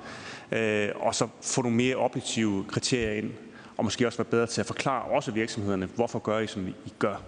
øh, 0.53 0.91
og 0.97 1.15
så 1.15 1.29
få 1.43 1.63
nogle 1.63 1.77
mere 1.77 1.97
objektive 1.97 2.65
kriterier 2.69 3.13
ind, 3.13 3.31
og 3.77 3.85
måske 3.85 4.07
også 4.07 4.19
være 4.19 4.31
bedre 4.31 4.47
til 4.47 4.61
at 4.61 4.67
forklare 4.67 5.03
også 5.03 5.31
virksomhederne, 5.31 5.89
hvorfor 5.95 6.19
gør 6.19 6.39
I, 6.39 6.47
som 6.47 6.69
I 6.69 6.93
gør. 6.99 7.23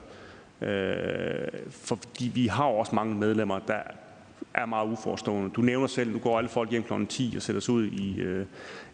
Øh, 0.63 1.49
fordi 1.71 2.31
vi 2.35 2.47
har 2.47 2.65
også 2.65 2.95
mange 2.95 3.15
medlemmer, 3.15 3.59
der 3.59 3.81
er 4.55 4.67
meget 4.67 4.93
uforstående. 4.93 5.51
Du 5.51 5.61
nævner 5.61 5.87
selv, 5.87 6.13
nu 6.13 6.19
går 6.19 6.39
alle 6.39 6.51
folk 6.51 6.71
hjem 6.71 6.83
kl. 6.83 6.93
10 7.09 7.33
og 7.37 7.43
sætter 7.43 7.61
sig 7.61 7.75
ud 7.75 7.87
i, 7.87 8.21
øh, 8.21 8.47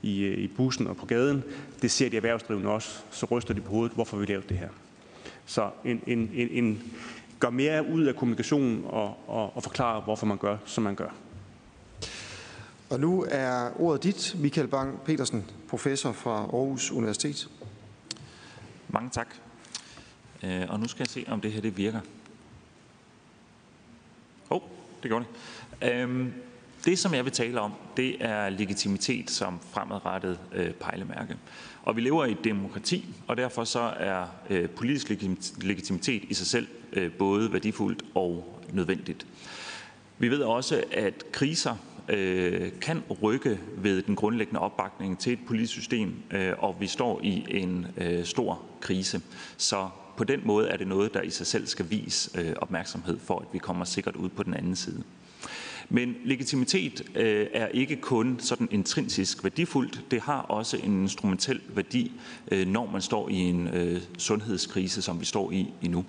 i, 0.03 0.23
øh, 0.23 0.39
i 0.39 0.49
bussen 0.49 0.87
og 0.87 0.97
på 0.97 1.07
gaden. 1.07 1.45
Det 1.83 1.91
ser 1.91 2.11
de 2.11 2.17
erhvervsdrivende 2.17 2.71
også. 2.71 3.01
Så 3.11 3.27
ryster 3.31 3.55
de 3.55 3.61
på 3.61 3.71
hovedet, 3.71 3.93
hvorfor 3.95 4.17
vi 4.17 4.27
lavet 4.27 4.49
det 4.49 4.59
her. 4.59 4.69
Så 5.47 5.71
en, 5.85 6.03
en, 6.07 6.31
en, 6.35 6.49
en, 6.51 6.93
gør 7.41 7.51
mere 7.51 7.87
ud 7.87 8.05
af 8.05 8.17
kommunikationen 8.17 8.85
og, 8.87 9.19
og, 9.27 9.57
og 9.57 9.63
forklare, 9.63 10.01
hvorfor 10.01 10.27
man 10.27 10.39
gør, 10.39 10.57
som 10.65 10.85
man 10.85 10.95
gør. 10.95 11.15
Og 12.95 13.01
nu 13.01 13.27
er 13.31 13.81
ordet 13.81 14.03
dit, 14.03 14.37
Michael 14.39 14.69
Bang 14.69 15.01
Petersen, 15.05 15.51
professor 15.69 16.13
fra 16.13 16.31
Aarhus 16.31 16.91
Universitet. 16.91 17.49
Mange 18.89 19.11
tak. 19.11 19.29
Øh, 20.43 20.63
og 20.69 20.81
nu 20.81 20.89
skal 20.89 21.01
jeg 21.01 21.09
se, 21.09 21.25
om 21.29 21.41
det 21.41 21.53
her 21.53 21.61
det 21.61 21.77
virker. 21.77 22.01
Åh, 24.51 24.57
oh, 24.57 24.61
det 25.03 25.11
gjorde 25.11 25.25
det. 25.81 25.93
Øhm, 25.93 26.33
det, 26.85 26.99
som 26.99 27.15
jeg 27.15 27.25
vil 27.25 27.33
tale 27.33 27.61
om, 27.61 27.73
det 27.97 28.25
er 28.25 28.49
legitimitet 28.49 29.31
som 29.31 29.61
fremadrettet 29.71 30.39
øh, 30.53 30.73
pejlemærke. 30.73 31.37
Og 31.83 31.97
vi 31.97 32.01
lever 32.01 32.25
i 32.25 32.33
et 32.33 32.45
demokrati, 32.45 33.15
og 33.27 33.37
derfor 33.37 33.65
så 33.65 33.81
er 33.81 34.27
øh, 34.51 34.71
politisk 34.71 35.11
legitimitet 35.63 36.25
i 36.25 36.35
sig 36.35 36.47
selv 36.47 36.69
både 37.19 37.53
værdifuldt 37.53 38.03
og 38.15 38.61
nødvendigt. 38.73 39.27
Vi 40.19 40.29
ved 40.29 40.43
også, 40.43 40.85
at 40.93 41.25
kriser 41.33 41.77
øh, 42.09 42.71
kan 42.81 43.03
rykke 43.23 43.61
ved 43.77 44.03
den 44.03 44.17
grundlæggende 44.17 44.61
opbakning 44.61 45.19
til 45.19 45.33
et 45.33 45.39
politisk 45.47 45.73
system, 45.73 46.15
øh, 46.31 46.53
og 46.59 46.77
vi 46.81 46.87
står 46.87 47.21
i 47.23 47.45
en 47.49 47.87
øh, 47.97 48.25
stor 48.25 48.63
krise. 48.81 49.21
Så 49.57 49.89
på 50.17 50.25
den 50.25 50.41
måde 50.45 50.69
er 50.69 50.77
det 50.77 50.87
noget, 50.87 51.15
der 51.15 51.23
i 51.23 51.31
sig 51.31 51.47
selv 51.47 51.67
skal 51.67 51.91
vise 51.91 52.41
øh, 52.41 52.53
opmærksomhed 52.57 53.19
for, 53.19 53.39
at 53.39 53.47
vi 53.53 53.59
kommer 53.59 53.85
sikkert 53.85 54.17
ud 54.17 54.29
på 54.29 54.43
den 54.43 54.55
anden 54.55 54.77
side. 54.77 55.03
Men 55.89 56.17
legitimitet 56.25 57.03
øh, 57.15 57.47
er 57.53 57.67
ikke 57.67 57.97
kun 57.97 58.37
sådan 58.41 58.69
intrinsisk 58.71 59.45
værdifuldt, 59.45 60.01
det 60.11 60.21
har 60.21 60.41
også 60.41 60.77
en 60.77 61.03
instrumentel 61.03 61.61
værdi, 61.69 62.13
øh, 62.53 62.67
når 62.67 62.91
man 62.91 63.03
står 63.03 63.29
i 63.29 63.35
en 63.35 63.69
øh, 63.69 64.01
sundhedskrise, 64.19 65.03
som 65.03 65.21
vi 65.21 65.25
står 65.25 65.51
i, 65.51 65.73
i 65.83 65.89
nu. 65.89 66.05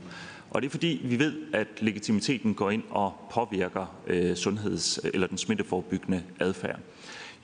Og 0.56 0.62
det 0.62 0.68
er 0.68 0.72
fordi, 0.72 1.02
vi 1.04 1.20
ved, 1.20 1.34
at 1.54 1.68
legitimiteten 1.80 2.54
går 2.54 2.72
ind 2.72 2.84
og 2.90 3.14
påvirker 3.32 3.96
øh, 4.08 4.36
sundheds- 4.36 5.00
eller 5.14 5.28
den 5.28 5.38
smitteforebyggende 5.38 6.24
adfærd. 6.40 6.80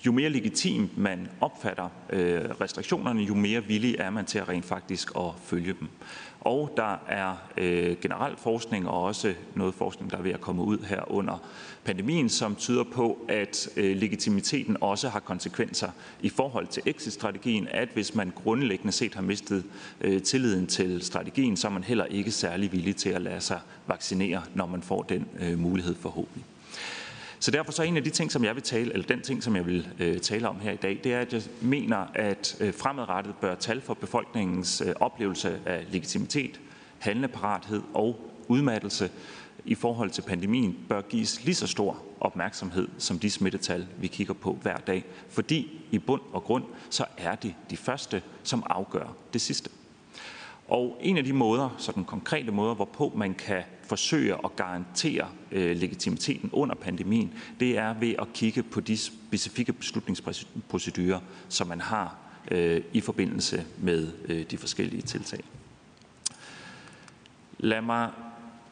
Jo 0.06 0.12
mere 0.12 0.30
legitim 0.30 0.90
man 0.98 1.28
opfatter 1.42 1.90
øh, 2.10 2.42
restriktionerne, 2.62 3.22
jo 3.22 3.34
mere 3.34 3.64
villig 3.64 3.96
er 4.00 4.10
man 4.10 4.26
til 4.26 4.40
at 4.40 4.50
rent 4.50 4.66
faktisk 4.66 5.12
at 5.16 5.32
følge 5.46 5.76
dem. 5.80 5.88
Og 6.42 6.74
der 6.78 6.96
er 7.08 7.36
øh, 7.58 7.98
generelt 8.02 8.40
forskning 8.40 8.88
og 8.88 9.04
også 9.04 9.34
noget 9.56 9.74
forskning, 9.74 10.12
der 10.12 10.18
er 10.18 10.22
ved 10.22 10.32
at 10.32 10.42
komme 10.42 10.64
ud 10.64 10.78
her 10.78 11.12
under 11.12 11.38
pandemien, 11.86 12.30
som 12.30 12.56
tyder 12.56 12.84
på, 12.84 13.18
at 13.30 13.70
øh, 13.78 13.98
legitimiteten 13.98 14.78
også 14.82 15.10
har 15.10 15.20
konsekvenser 15.20 15.90
i 16.22 16.30
forhold 16.30 16.68
til 16.68 16.84
exit-strategien, 16.86 17.68
at 17.72 17.90
hvis 17.94 18.16
man 18.16 18.34
grundlæggende 18.44 18.92
set 18.92 19.16
har 19.16 19.22
mistet 19.22 19.64
øh, 20.02 20.22
tilliden 20.22 20.68
til 20.68 21.02
strategien, 21.02 21.58
så 21.58 21.68
er 21.68 21.72
man 21.72 21.84
heller 21.84 22.06
ikke 22.06 22.32
særlig 22.32 22.72
villig 22.72 22.96
til 22.96 23.10
at 23.10 23.22
lade 23.22 23.42
sig 23.42 23.60
vaccinere, 23.88 24.42
når 24.56 24.66
man 24.66 24.82
får 24.82 25.02
den 25.02 25.28
øh, 25.40 25.60
mulighed 25.60 25.96
forhåbentlig. 25.96 26.46
Så 27.42 27.52
derfor 27.52 27.72
så 27.72 27.84
en 27.84 27.98
af 27.98 28.04
de 28.04 28.10
ting, 28.10 28.32
som 28.32 28.44
jeg 28.44 28.56
vil 28.56 28.64
tale, 28.64 28.94
eller 28.94 29.08
den 29.08 29.22
ting, 29.22 29.44
som 29.44 29.56
jeg 29.56 29.66
vil 29.66 29.88
øh, 30.00 30.20
tale 30.20 30.50
om 30.50 30.60
her 30.60 30.72
i 30.72 30.76
dag, 30.76 31.00
det 31.04 31.14
er, 31.14 31.20
at 31.20 31.34
jeg 31.34 31.42
mener, 31.62 31.98
at 32.16 32.58
øh, 32.60 32.74
fremadrettet 32.74 33.36
bør 33.42 33.56
tal 33.56 33.82
for 33.82 33.94
befolkningens 33.94 34.82
øh, 34.86 34.94
oplevelse 35.00 35.60
af 35.66 35.86
legitimitet, 35.92 36.60
handleparathed 37.00 37.82
og 37.94 38.32
udmattelse 38.48 39.10
i 39.66 39.76
forhold 39.76 40.10
til 40.10 40.22
pandemien 40.22 40.78
bør 40.90 41.02
gives 41.02 41.44
lige 41.46 41.56
så 41.56 41.68
stor 41.68 42.04
opmærksomhed 42.20 42.88
som 42.98 43.20
de 43.20 43.30
smittetal, 43.30 43.88
vi 43.98 44.08
kigger 44.08 44.34
på 44.34 44.60
hver 44.62 44.78
dag. 44.78 45.06
Fordi 45.30 45.82
i 45.92 46.00
bund 46.00 46.22
og 46.34 46.44
grund, 46.44 46.64
så 46.90 47.06
er 47.18 47.36
det 47.36 47.56
de 47.70 47.78
første, 47.78 48.22
som 48.44 48.64
afgør 48.70 49.16
det 49.34 49.42
sidste. 49.42 49.70
Og 50.72 50.98
en 51.02 51.18
af 51.18 51.24
de 51.24 51.34
måder, 51.34 51.76
så 51.78 51.92
den 51.92 52.06
konkrete 52.06 52.52
måder, 52.52 52.76
hvorpå 52.76 53.14
man 53.16 53.34
kan 53.34 53.64
forsøge 53.84 54.34
at 54.44 54.56
garantere 54.56 55.28
øh, 55.52 55.78
legitimiteten 55.78 56.50
under 56.54 56.76
pandemien, 56.76 57.34
det 57.60 57.78
er 57.78 57.94
ved 57.94 58.16
at 58.20 58.28
kigge 58.34 58.64
på 58.64 58.80
de 58.80 58.98
specifikke 58.98 59.74
beslutningsprocedurer, 59.74 61.20
som 61.50 61.68
man 61.68 61.82
har 61.82 62.16
øh, 62.52 62.82
i 62.94 63.02
forbindelse 63.02 63.66
med 63.78 64.12
øh, 64.26 64.46
de 64.52 64.58
forskellige 64.58 65.02
tiltag. 65.02 65.40
Lad 67.58 67.82
mig 67.82 68.10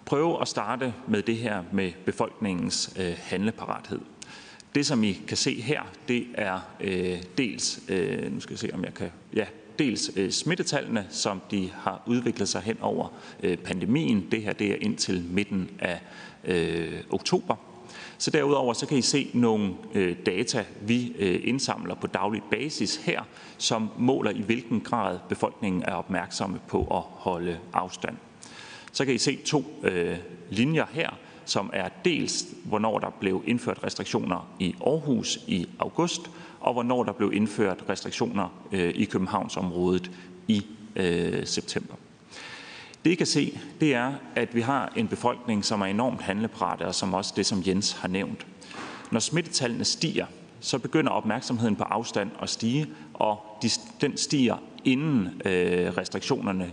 prøve 0.05 0.41
at 0.41 0.47
starte 0.47 0.93
med 1.07 1.21
det 1.21 1.37
her 1.37 1.63
med 1.71 1.91
befolkningens 2.05 2.93
øh, 2.99 3.13
handleparathed. 3.17 3.99
Det, 4.75 4.85
som 4.85 5.03
I 5.03 5.13
kan 5.13 5.37
se 5.37 5.61
her, 5.61 5.81
det 6.07 6.27
er 6.33 6.59
øh, 6.79 7.23
dels, 7.37 7.79
øh, 7.87 8.33
nu 8.33 8.39
skal 8.39 8.53
jeg 8.53 8.59
se, 8.59 8.69
om 8.73 8.83
jeg 8.83 8.93
kan, 8.93 9.11
ja, 9.35 9.45
dels 9.79 10.11
øh, 10.15 10.31
smittetallene, 10.31 11.07
som 11.09 11.41
de 11.51 11.69
har 11.73 12.03
udviklet 12.07 12.49
sig 12.49 12.61
hen 12.61 12.77
over 12.81 13.07
øh, 13.43 13.57
pandemien. 13.57 14.27
Det 14.31 14.41
her 14.41 14.53
det 14.53 14.71
er 14.71 14.75
indtil 14.81 15.23
midten 15.29 15.69
af 15.79 16.01
øh, 16.43 17.01
oktober. 17.09 17.55
Så 18.17 18.31
derudover 18.31 18.73
så 18.73 18.85
kan 18.85 18.97
I 18.97 19.01
se 19.01 19.31
nogle 19.33 19.73
øh, 19.93 20.15
data, 20.25 20.65
vi 20.81 21.15
øh, 21.19 21.41
indsamler 21.43 21.95
på 21.95 22.07
daglig 22.07 22.41
basis 22.51 22.95
her, 22.95 23.21
som 23.57 23.89
måler 23.97 24.31
i 24.31 24.41
hvilken 24.41 24.81
grad 24.81 25.19
befolkningen 25.29 25.83
er 25.83 25.93
opmærksomme 25.93 26.59
på 26.67 26.81
at 26.81 27.01
holde 27.01 27.59
afstand. 27.73 28.17
Så 28.91 29.05
kan 29.05 29.13
I 29.13 29.17
se 29.17 29.35
to 29.35 29.63
øh, 29.83 30.17
linjer 30.49 30.85
her, 30.91 31.09
som 31.45 31.69
er 31.73 31.89
dels, 32.05 32.45
hvornår 32.63 32.99
der 32.99 33.09
blev 33.19 33.43
indført 33.47 33.83
restriktioner 33.83 34.55
i 34.59 34.75
Aarhus 34.85 35.39
i 35.47 35.69
august, 35.79 36.21
og 36.61 36.73
hvornår 36.73 37.03
der 37.03 37.11
blev 37.11 37.33
indført 37.33 37.83
restriktioner 37.89 38.49
øh, 38.71 38.89
i 38.95 39.05
Københavnsområdet 39.05 40.11
i 40.47 40.65
øh, 40.95 41.45
september. 41.45 41.95
Det 43.05 43.11
I 43.11 43.15
kan 43.15 43.25
se, 43.25 43.59
det 43.79 43.95
er, 43.95 44.13
at 44.35 44.55
vi 44.55 44.61
har 44.61 44.93
en 44.95 45.07
befolkning, 45.07 45.65
som 45.65 45.81
er 45.81 45.85
enormt 45.85 46.21
handleparate, 46.21 46.87
og 46.87 46.95
som 46.95 47.13
også 47.13 47.33
det, 47.35 47.45
som 47.45 47.63
Jens 47.67 47.91
har 47.91 48.07
nævnt. 48.07 48.47
Når 49.11 49.19
smittetallene 49.19 49.85
stiger, 49.85 50.25
så 50.59 50.79
begynder 50.79 51.11
opmærksomheden 51.11 51.75
på 51.75 51.83
afstand 51.83 52.31
at 52.41 52.49
stige, 52.49 52.87
og 53.13 53.37
den 54.01 54.17
stiger 54.17 54.57
inden 54.85 55.41
øh, 55.45 55.97
restriktionerne 55.97 56.71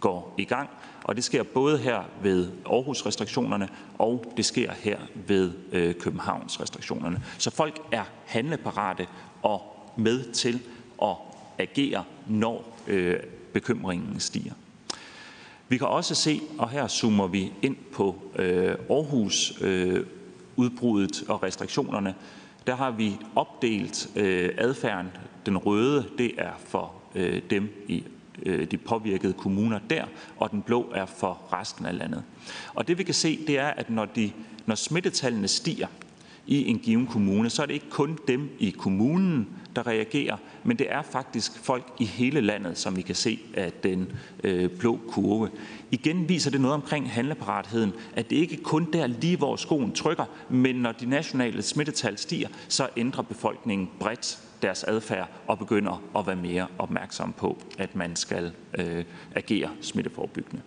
går 0.00 0.34
i 0.38 0.44
gang. 0.44 0.68
Og 1.04 1.16
det 1.16 1.24
sker 1.24 1.42
både 1.42 1.78
her 1.78 2.02
ved 2.22 2.50
Aarhus-restriktionerne, 2.66 3.68
og 3.98 4.32
det 4.36 4.44
sker 4.44 4.72
her 4.72 4.98
ved 5.26 5.52
øh, 5.72 5.94
Københavns-restriktionerne. 5.94 7.22
Så 7.38 7.50
folk 7.50 7.78
er 7.92 8.04
handleparate 8.26 9.06
og 9.42 9.62
med 9.96 10.32
til 10.32 10.60
at 11.02 11.16
agere, 11.58 12.04
når 12.28 12.78
øh, 12.86 13.20
bekymringen 13.52 14.20
stiger. 14.20 14.52
Vi 15.68 15.78
kan 15.78 15.86
også 15.86 16.14
se, 16.14 16.40
og 16.58 16.70
her 16.70 16.88
zoomer 16.88 17.26
vi 17.26 17.52
ind 17.62 17.76
på 17.92 18.16
øh, 18.36 18.74
Aarhus 18.90 19.52
øh, 19.60 20.06
udbruddet 20.56 21.24
og 21.28 21.42
restriktionerne, 21.42 22.14
der 22.66 22.76
har 22.76 22.90
vi 22.90 23.18
opdelt 23.36 24.08
øh, 24.16 24.50
adfærden. 24.58 25.10
Den 25.46 25.58
røde, 25.58 26.04
det 26.18 26.32
er 26.38 26.52
for 26.66 26.92
øh, 27.14 27.42
dem 27.50 27.84
i 27.88 28.04
Øh, 28.46 28.70
de 28.70 28.76
påvirkede 28.76 29.32
kommuner 29.32 29.78
der, 29.90 30.04
og 30.36 30.50
den 30.50 30.62
blå 30.62 30.92
er 30.94 31.06
for 31.06 31.40
resten 31.52 31.86
af 31.86 31.98
landet. 31.98 32.22
Og 32.74 32.88
det 32.88 32.98
vi 32.98 33.02
kan 33.02 33.14
se, 33.14 33.38
det 33.46 33.58
er, 33.58 33.66
at 33.66 33.90
når, 33.90 34.04
de, 34.04 34.32
når 34.66 34.74
smittetallene 34.74 35.48
stiger 35.48 35.86
i 36.46 36.68
en 36.68 36.78
given 36.78 37.06
kommune, 37.06 37.50
så 37.50 37.62
er 37.62 37.66
det 37.66 37.74
ikke 37.74 37.90
kun 37.90 38.18
dem 38.28 38.50
i 38.58 38.70
kommunen, 38.70 39.48
der 39.76 39.86
reagerer, 39.86 40.36
men 40.64 40.76
det 40.76 40.92
er 40.92 41.02
faktisk 41.02 41.58
folk 41.58 41.92
i 41.98 42.04
hele 42.04 42.40
landet, 42.40 42.78
som 42.78 42.96
vi 42.96 43.02
kan 43.02 43.14
se 43.14 43.38
af 43.54 43.72
den 43.72 44.12
øh, 44.44 44.70
blå 44.70 45.00
kurve. 45.08 45.50
Igen 45.90 46.28
viser 46.28 46.50
det 46.50 46.60
noget 46.60 46.74
omkring 46.74 47.10
handleparatheden, 47.10 47.92
at 48.16 48.30
det 48.30 48.36
ikke 48.36 48.56
kun 48.56 48.92
der 48.92 49.06
lige, 49.06 49.36
hvor 49.36 49.56
skoen 49.56 49.92
trykker, 49.92 50.24
men 50.48 50.76
når 50.76 50.92
de 50.92 51.06
nationale 51.06 51.62
smittetal 51.62 52.18
stiger, 52.18 52.48
så 52.68 52.88
ændrer 52.96 53.22
befolkningen 53.22 53.90
bredt 54.00 54.38
deres 54.62 54.84
adfærd 54.84 55.28
og 55.46 55.58
begynder 55.58 56.02
at 56.18 56.26
være 56.26 56.36
mere 56.36 56.66
opmærksom 56.78 57.32
på, 57.32 57.58
at 57.78 57.96
man 57.96 58.16
skal 58.16 58.52
øh, 58.78 59.04
agere 59.34 59.70
smitteforebyggende. 59.80 60.62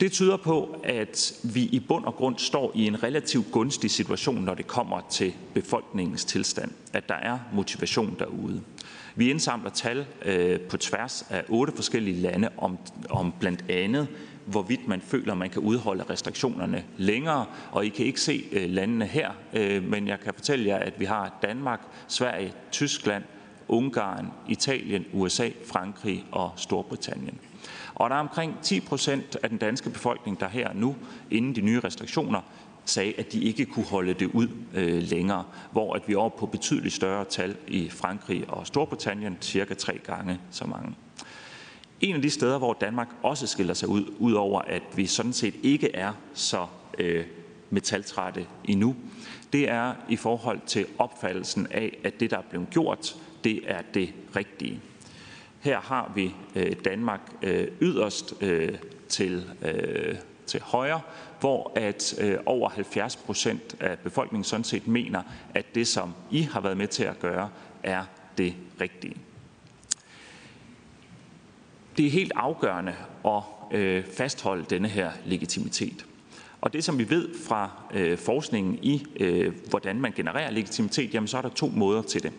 Det 0.00 0.12
tyder 0.12 0.36
på, 0.36 0.80
at 0.84 1.32
vi 1.42 1.62
i 1.62 1.80
bund 1.80 2.04
og 2.04 2.14
grund 2.14 2.38
står 2.38 2.72
i 2.74 2.86
en 2.86 3.02
relativt 3.02 3.52
gunstig 3.52 3.90
situation, 3.90 4.44
når 4.44 4.54
det 4.54 4.66
kommer 4.66 5.00
til 5.10 5.34
befolkningens 5.54 6.24
tilstand, 6.24 6.70
at 6.92 7.08
der 7.08 7.14
er 7.14 7.38
motivation 7.52 8.16
derude. 8.18 8.62
Vi 9.14 9.30
indsamler 9.30 9.70
tal 9.70 10.06
øh, 10.24 10.60
på 10.60 10.76
tværs 10.76 11.26
af 11.30 11.44
otte 11.48 11.72
forskellige 11.76 12.20
lande 12.20 12.48
om, 12.58 12.78
om 13.10 13.32
blandt 13.40 13.70
andet, 13.70 14.08
hvorvidt 14.50 14.88
man 14.88 15.00
føler, 15.00 15.34
man 15.34 15.50
kan 15.50 15.62
udholde 15.62 16.04
restriktionerne 16.10 16.84
længere. 16.96 17.46
Og 17.72 17.86
I 17.86 17.88
kan 17.88 18.06
ikke 18.06 18.20
se 18.20 18.44
øh, 18.52 18.70
landene 18.70 19.06
her, 19.06 19.30
øh, 19.52 19.84
men 19.84 20.08
jeg 20.08 20.20
kan 20.20 20.34
fortælle 20.34 20.66
jer, 20.66 20.76
at 20.76 21.00
vi 21.00 21.04
har 21.04 21.38
Danmark, 21.42 21.80
Sverige, 22.08 22.52
Tyskland, 22.72 23.24
Ungarn, 23.68 24.26
Italien, 24.48 25.04
USA, 25.12 25.48
Frankrig 25.66 26.24
og 26.32 26.52
Storbritannien. 26.56 27.38
Og 27.94 28.10
der 28.10 28.16
er 28.16 28.20
omkring 28.20 28.56
10 28.62 28.80
procent 28.80 29.36
af 29.42 29.48
den 29.48 29.58
danske 29.58 29.90
befolkning, 29.90 30.40
der 30.40 30.48
her 30.48 30.72
nu, 30.74 30.96
inden 31.30 31.54
de 31.54 31.60
nye 31.60 31.80
restriktioner, 31.80 32.40
sagde, 32.84 33.14
at 33.18 33.32
de 33.32 33.40
ikke 33.40 33.64
kunne 33.64 33.86
holde 33.86 34.14
det 34.14 34.26
ud 34.26 34.48
øh, 34.74 35.02
længere, 35.02 35.44
hvor 35.72 35.94
at 35.94 36.02
vi 36.06 36.12
er 36.12 36.18
oppe 36.18 36.38
på 36.38 36.46
betydeligt 36.46 36.94
større 36.94 37.24
tal 37.24 37.56
i 37.68 37.88
Frankrig 37.88 38.44
og 38.48 38.66
Storbritannien, 38.66 39.36
cirka 39.40 39.74
tre 39.74 39.98
gange 39.98 40.40
så 40.50 40.66
mange. 40.66 40.94
En 42.00 42.14
af 42.14 42.22
de 42.22 42.30
steder, 42.30 42.58
hvor 42.58 42.76
Danmark 42.80 43.08
også 43.22 43.46
skiller 43.46 43.74
sig 43.74 43.88
ud, 43.88 44.04
udover 44.18 44.60
at 44.60 44.82
vi 44.96 45.06
sådan 45.06 45.32
set 45.32 45.54
ikke 45.62 45.94
er 45.94 46.12
så 46.34 46.66
øh, 46.98 47.24
metaltrætte 47.70 48.46
endnu, 48.64 48.96
det 49.52 49.68
er 49.68 49.94
i 50.08 50.16
forhold 50.16 50.60
til 50.66 50.86
opfattelsen 50.98 51.66
af, 51.70 51.98
at 52.04 52.20
det, 52.20 52.30
der 52.30 52.38
er 52.38 52.42
blevet 52.50 52.70
gjort, 52.70 53.16
det 53.44 53.60
er 53.66 53.82
det 53.94 54.14
rigtige. 54.36 54.80
Her 55.60 55.80
har 55.80 56.12
vi 56.14 56.34
øh, 56.54 56.72
Danmark 56.84 57.20
øh, 57.42 57.68
yderst 57.80 58.34
øh, 58.40 58.78
til, 59.08 59.44
øh, 59.62 60.14
til 60.46 60.60
højre, 60.60 61.00
hvor 61.40 61.72
at 61.76 62.14
øh, 62.20 62.38
over 62.46 62.68
70 62.68 63.16
procent 63.16 63.76
af 63.80 63.98
befolkningen 63.98 64.44
sådan 64.44 64.64
set 64.64 64.88
mener, 64.88 65.22
at 65.54 65.74
det, 65.74 65.88
som 65.88 66.14
I 66.30 66.42
har 66.42 66.60
været 66.60 66.76
med 66.76 66.88
til 66.88 67.04
at 67.04 67.18
gøre, 67.18 67.48
er 67.82 68.04
det 68.38 68.54
rigtige. 68.80 69.16
Det 72.00 72.06
er 72.06 72.10
helt 72.10 72.32
afgørende 72.36 72.94
at 73.24 73.42
øh, 73.72 74.04
fastholde 74.04 74.64
denne 74.70 74.88
her 74.88 75.10
legitimitet. 75.26 76.06
Og 76.60 76.72
det, 76.72 76.84
som 76.84 76.98
vi 76.98 77.10
ved 77.10 77.28
fra 77.46 77.70
øh, 77.94 78.18
forskningen 78.18 78.78
i, 78.82 79.06
øh, 79.20 79.52
hvordan 79.70 80.00
man 80.00 80.12
genererer 80.12 80.50
legitimitet, 80.50 81.14
jamen 81.14 81.28
så 81.28 81.38
er 81.38 81.42
der 81.42 81.48
to 81.48 81.66
måder 81.66 82.02
til 82.02 82.22
det. 82.22 82.32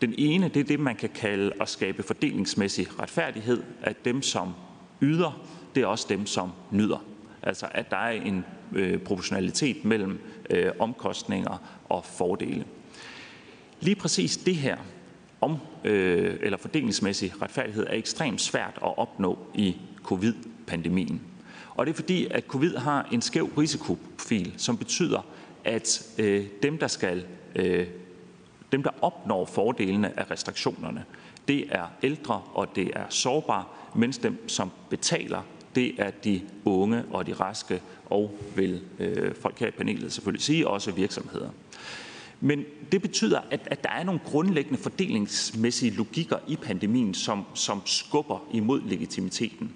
Den 0.00 0.14
ene, 0.18 0.48
det 0.48 0.60
er 0.60 0.64
det, 0.64 0.80
man 0.80 0.96
kan 0.96 1.08
kalde 1.08 1.52
at 1.60 1.68
skabe 1.68 2.02
fordelingsmæssig 2.02 3.00
retfærdighed, 3.00 3.62
at 3.82 4.04
dem, 4.04 4.22
som 4.22 4.54
yder, 5.02 5.42
det 5.74 5.82
er 5.82 5.86
også 5.86 6.06
dem, 6.08 6.26
som 6.26 6.50
nyder. 6.70 7.04
Altså 7.42 7.66
at 7.70 7.90
der 7.90 7.96
er 7.96 8.10
en 8.10 8.44
øh, 8.72 8.98
proportionalitet 8.98 9.84
mellem 9.84 10.20
øh, 10.50 10.72
omkostninger 10.78 11.82
og 11.88 12.04
fordele. 12.04 12.64
Lige 13.80 13.96
præcis 13.96 14.36
det 14.36 14.56
her 14.56 14.76
om 15.40 15.56
øh, 15.84 16.36
eller 16.40 16.58
fordelingsmæssig 16.58 17.42
retfærdighed 17.42 17.86
er 17.86 17.94
ekstremt 17.94 18.40
svært 18.40 18.78
at 18.82 18.98
opnå 18.98 19.38
i 19.54 19.76
covid-pandemien. 20.02 21.22
Og 21.74 21.86
det 21.86 21.92
er 21.92 21.96
fordi, 21.96 22.26
at 22.30 22.44
covid 22.48 22.76
har 22.76 23.08
en 23.12 23.22
skæv 23.22 23.50
risikoprofil, 23.58 24.54
som 24.56 24.76
betyder, 24.76 25.26
at 25.64 26.14
øh, 26.18 26.46
dem, 26.62 26.78
der 26.78 26.86
skal 26.86 27.24
øh, 27.56 27.86
dem, 28.72 28.82
der 28.82 28.90
opnår 29.02 29.44
fordelene 29.44 30.18
af 30.20 30.30
restriktionerne, 30.30 31.04
det 31.48 31.64
er 31.70 31.86
ældre 32.02 32.42
og 32.54 32.76
det 32.76 32.90
er 32.94 33.04
sårbare, 33.08 33.64
mens 33.94 34.18
dem, 34.18 34.48
som 34.48 34.70
betaler, 34.90 35.42
det 35.74 35.94
er 35.98 36.10
de 36.10 36.40
unge 36.64 37.04
og 37.10 37.26
de 37.26 37.32
raske, 37.32 37.82
og 38.10 38.38
vil 38.56 38.80
øh, 38.98 39.34
folk 39.34 39.58
her 39.58 39.66
i 39.66 39.70
panelet 39.70 40.12
selvfølgelig 40.12 40.42
sige, 40.42 40.68
også 40.68 40.92
virksomheder. 40.92 41.50
Men 42.40 42.64
det 42.92 43.02
betyder, 43.02 43.40
at, 43.50 43.60
at 43.70 43.84
der 43.84 43.90
er 43.90 44.04
nogle 44.04 44.20
grundlæggende 44.24 44.78
fordelingsmæssige 44.78 45.90
logikker 45.90 46.38
i 46.48 46.56
pandemien, 46.56 47.14
som, 47.14 47.44
som 47.54 47.82
skubber 47.84 48.48
imod 48.52 48.80
legitimiteten. 48.80 49.72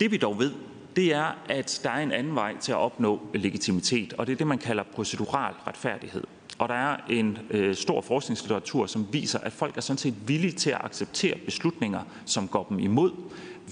Det 0.00 0.10
vi 0.10 0.16
dog 0.16 0.38
ved, 0.38 0.52
det 0.96 1.14
er, 1.14 1.38
at 1.48 1.80
der 1.82 1.90
er 1.90 2.02
en 2.02 2.12
anden 2.12 2.34
vej 2.34 2.56
til 2.60 2.72
at 2.72 2.78
opnå 2.78 3.20
legitimitet, 3.34 4.12
og 4.12 4.26
det 4.26 4.32
er 4.32 4.36
det, 4.36 4.46
man 4.46 4.58
kalder 4.58 4.82
procedural 4.82 5.54
retfærdighed. 5.66 6.24
Og 6.58 6.68
der 6.68 6.74
er 6.74 6.96
en 7.10 7.38
øh, 7.50 7.74
stor 7.74 8.00
forskningslitteratur, 8.00 8.86
som 8.86 9.06
viser, 9.12 9.38
at 9.38 9.52
folk 9.52 9.76
er 9.76 9.80
sådan 9.80 9.98
set 9.98 10.28
villige 10.28 10.52
til 10.52 10.70
at 10.70 10.84
acceptere 10.84 11.38
beslutninger, 11.44 12.00
som 12.26 12.48
går 12.48 12.66
dem 12.68 12.78
imod, 12.78 13.12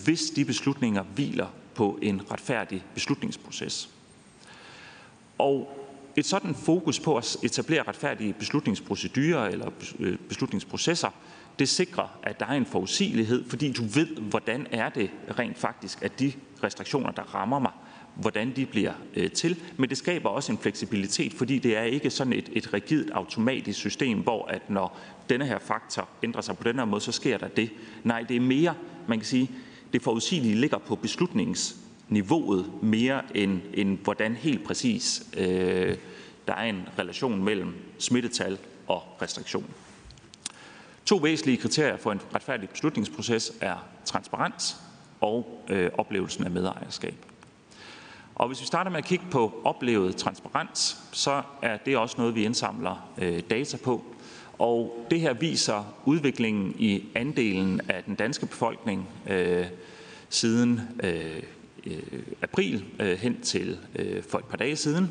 hvis 0.05 0.23
de 0.23 0.45
beslutninger 0.45 1.03
hviler 1.03 1.47
på 1.75 1.99
en 2.03 2.23
retfærdig 2.31 2.85
beslutningsproces. 2.95 3.91
Og 5.39 5.82
et 6.17 6.27
sådan 6.27 6.55
fokus 6.55 7.01
på 7.01 7.17
at 7.17 7.37
etablere 7.43 7.83
retfærdige 7.83 8.33
beslutningsprocedurer 8.33 9.45
eller 9.45 9.71
øh, 9.99 10.19
beslutningsprocesser, 10.19 11.09
det 11.59 11.69
sikrer, 11.69 12.19
at 12.23 12.41
der 12.41 12.47
er 12.47 12.53
en 12.53 12.67
forudsigelighed, 12.67 13.45
fordi 13.49 13.73
du 13.73 13.83
ved, 13.83 14.07
hvordan 14.07 14.67
er 14.71 14.89
det 14.89 15.11
rent 15.39 15.59
faktisk, 15.59 16.03
at 16.03 16.21
de 16.21 16.33
restriktioner, 16.65 17.11
der 17.11 17.23
rammer 17.23 17.59
mig, 17.59 17.73
hvordan 18.15 18.57
de 18.57 18.67
bliver 18.67 18.93
øh, 19.17 19.31
til, 19.31 19.57
men 19.77 19.91
det 19.91 19.99
skaber 19.99 20.29
også 20.29 20.53
en 20.53 20.59
fleksibilitet, 20.59 21.33
fordi 21.33 21.59
det 21.59 21.77
er 21.77 21.83
ikke 21.83 22.11
sådan 22.11 22.33
et, 22.33 22.51
et 22.53 22.75
rigidt 22.75 23.11
automatisk 23.11 23.79
system, 23.79 24.19
hvor 24.19 24.47
at 24.47 24.71
når 24.71 24.99
denne 25.29 25.47
her 25.47 25.59
faktor 25.59 26.09
ændrer 26.23 26.41
sig 26.41 26.57
på 26.57 26.65
den 26.65 26.79
her 26.79 26.85
måde, 26.85 27.01
så 27.01 27.13
sker 27.13 27.39
der 27.39 27.49
det. 27.49 27.71
Nej, 28.05 28.23
det 28.23 28.37
er 28.37 28.41
mere, 28.41 28.75
man 29.09 29.19
kan 29.19 29.27
sige, 29.27 29.51
det 29.93 30.03
forudsigelige 30.03 30.55
ligger 30.55 30.79
på 30.79 30.97
niveauet, 32.13 32.83
mere 32.83 33.23
end, 33.35 33.61
end 33.75 33.99
hvordan 33.99 34.35
helt 34.35 34.65
præcis 34.65 35.27
øh, 35.37 35.97
der 36.47 36.55
er 36.55 36.65
en 36.65 36.89
relation 36.99 37.45
mellem 37.45 37.75
smittetal 37.99 38.59
og 38.87 39.03
restriktion. 39.23 39.65
To 41.07 41.17
væsentlige 41.17 41.57
kriterier 41.57 41.97
for 41.97 42.13
en 42.13 42.21
retfærdig 42.35 42.69
beslutningsproces 42.69 43.53
er 43.61 43.77
transparens 44.05 44.77
og 45.21 45.65
øh, 45.69 45.91
oplevelsen 45.99 46.45
af 46.45 46.51
medejerskab. 46.51 47.15
Og 48.35 48.47
hvis 48.49 48.61
vi 48.61 48.67
starter 48.67 48.91
med 48.91 48.99
at 48.99 49.05
kigge 49.05 49.25
på 49.31 49.63
oplevet 49.65 50.17
transparens, 50.17 50.97
så 51.13 51.43
er 51.63 51.77
det 51.77 51.97
også 51.97 52.15
noget, 52.19 52.35
vi 52.35 52.45
indsamler 52.45 53.11
øh, 53.19 53.43
data 53.51 53.77
på. 53.77 54.05
Og 54.59 55.07
det 55.11 55.21
her 55.21 55.33
viser 55.33 55.95
udviklingen 56.05 56.75
i 56.79 57.05
andelen 57.15 57.81
af 57.89 58.05
den 58.05 58.15
danske 58.15 58.47
befolkning 58.47 59.09
øh, 59.31 59.67
siden 60.29 60.81
øh, 61.03 61.43
Øh, 61.87 62.23
april 62.43 62.85
øh, 63.01 63.19
hen 63.19 63.41
til 63.41 63.79
øh, 63.97 64.23
for 64.23 64.39
et 64.39 64.45
par 64.45 64.57
dage 64.57 64.77
siden, 64.77 65.11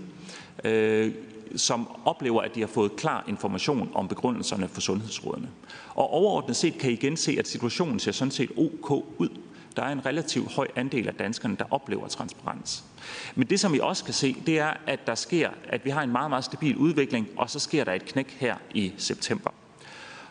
som 1.55 1.87
oplever, 2.05 2.41
at 2.41 2.55
de 2.55 2.59
har 2.59 2.67
fået 2.67 2.95
klar 2.95 3.25
information 3.27 3.91
om 3.93 4.07
begrundelserne 4.07 4.67
for 4.67 4.81
sundhedsrådene. 4.81 5.49
Og 5.89 6.09
overordnet 6.09 6.55
set 6.55 6.77
kan 6.77 6.89
I 6.89 6.93
igen 6.93 7.17
se, 7.17 7.35
at 7.39 7.47
situationen 7.47 7.99
ser 7.99 8.11
sådan 8.11 8.31
set 8.31 8.51
ok 8.57 8.91
ud. 9.17 9.29
Der 9.75 9.83
er 9.83 9.91
en 9.91 10.05
relativt 10.05 10.51
høj 10.51 10.67
andel 10.75 11.07
af 11.07 11.13
danskerne, 11.13 11.55
der 11.55 11.65
oplever 11.71 12.07
transparens. 12.07 12.83
Men 13.35 13.47
det, 13.47 13.59
som 13.59 13.73
vi 13.73 13.79
også 13.79 14.03
kan 14.03 14.13
se, 14.13 14.35
det 14.45 14.59
er, 14.59 14.73
at 14.87 15.07
der 15.07 15.15
sker, 15.15 15.49
at 15.67 15.85
vi 15.85 15.89
har 15.89 16.01
en 16.01 16.11
meget, 16.11 16.29
meget 16.29 16.43
stabil 16.43 16.77
udvikling, 16.77 17.27
og 17.37 17.49
så 17.49 17.59
sker 17.59 17.83
der 17.83 17.93
et 17.93 18.05
knæk 18.05 18.37
her 18.39 18.55
i 18.73 18.93
september. 18.97 19.49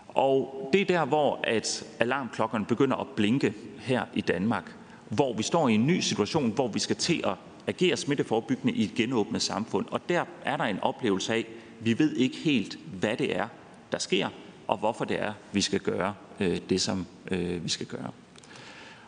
Og 0.09 0.71
det 0.73 0.81
er 0.81 0.85
der, 0.85 1.05
hvor 1.05 1.41
at 1.45 1.85
alarmklokkerne 1.99 2.65
begynder 2.65 2.97
at 2.97 3.07
blinke 3.17 3.55
her 3.79 4.05
i 4.15 4.21
Danmark, 4.21 4.77
hvor 5.11 5.35
vi 5.35 5.43
står 5.43 5.69
i 5.69 5.75
en 5.75 5.87
ny 5.87 6.01
situation, 6.01 6.51
hvor 6.51 6.69
vi 6.69 6.79
skal 6.79 6.97
til 6.97 7.23
at 7.25 7.35
agere 7.67 7.97
smitteforebyggende 7.97 8.75
i 8.75 8.85
et 8.85 8.95
genåbnet 8.95 9.43
samfund. 9.43 9.87
Og 9.91 10.09
der 10.09 10.25
er 10.45 10.57
der 10.57 10.65
en 10.65 10.81
oplevelse 10.81 11.35
af, 11.35 11.39
at 11.39 11.47
vi 11.81 11.99
ved 11.99 12.17
ikke 12.17 12.37
helt, 12.37 12.79
hvad 13.01 13.17
det 13.17 13.37
er, 13.37 13.49
der 13.93 13.99
sker, 13.99 14.29
og 14.67 14.77
hvorfor 14.77 15.05
det 15.05 15.23
er, 15.23 15.33
vi 15.53 15.61
skal 15.61 15.81
gøre 15.81 16.15
øh, 16.41 16.61
det, 16.69 16.81
som 16.81 17.07
øh, 17.31 17.65
vi 17.65 17.69
skal 17.69 17.87
gøre. 17.87 18.11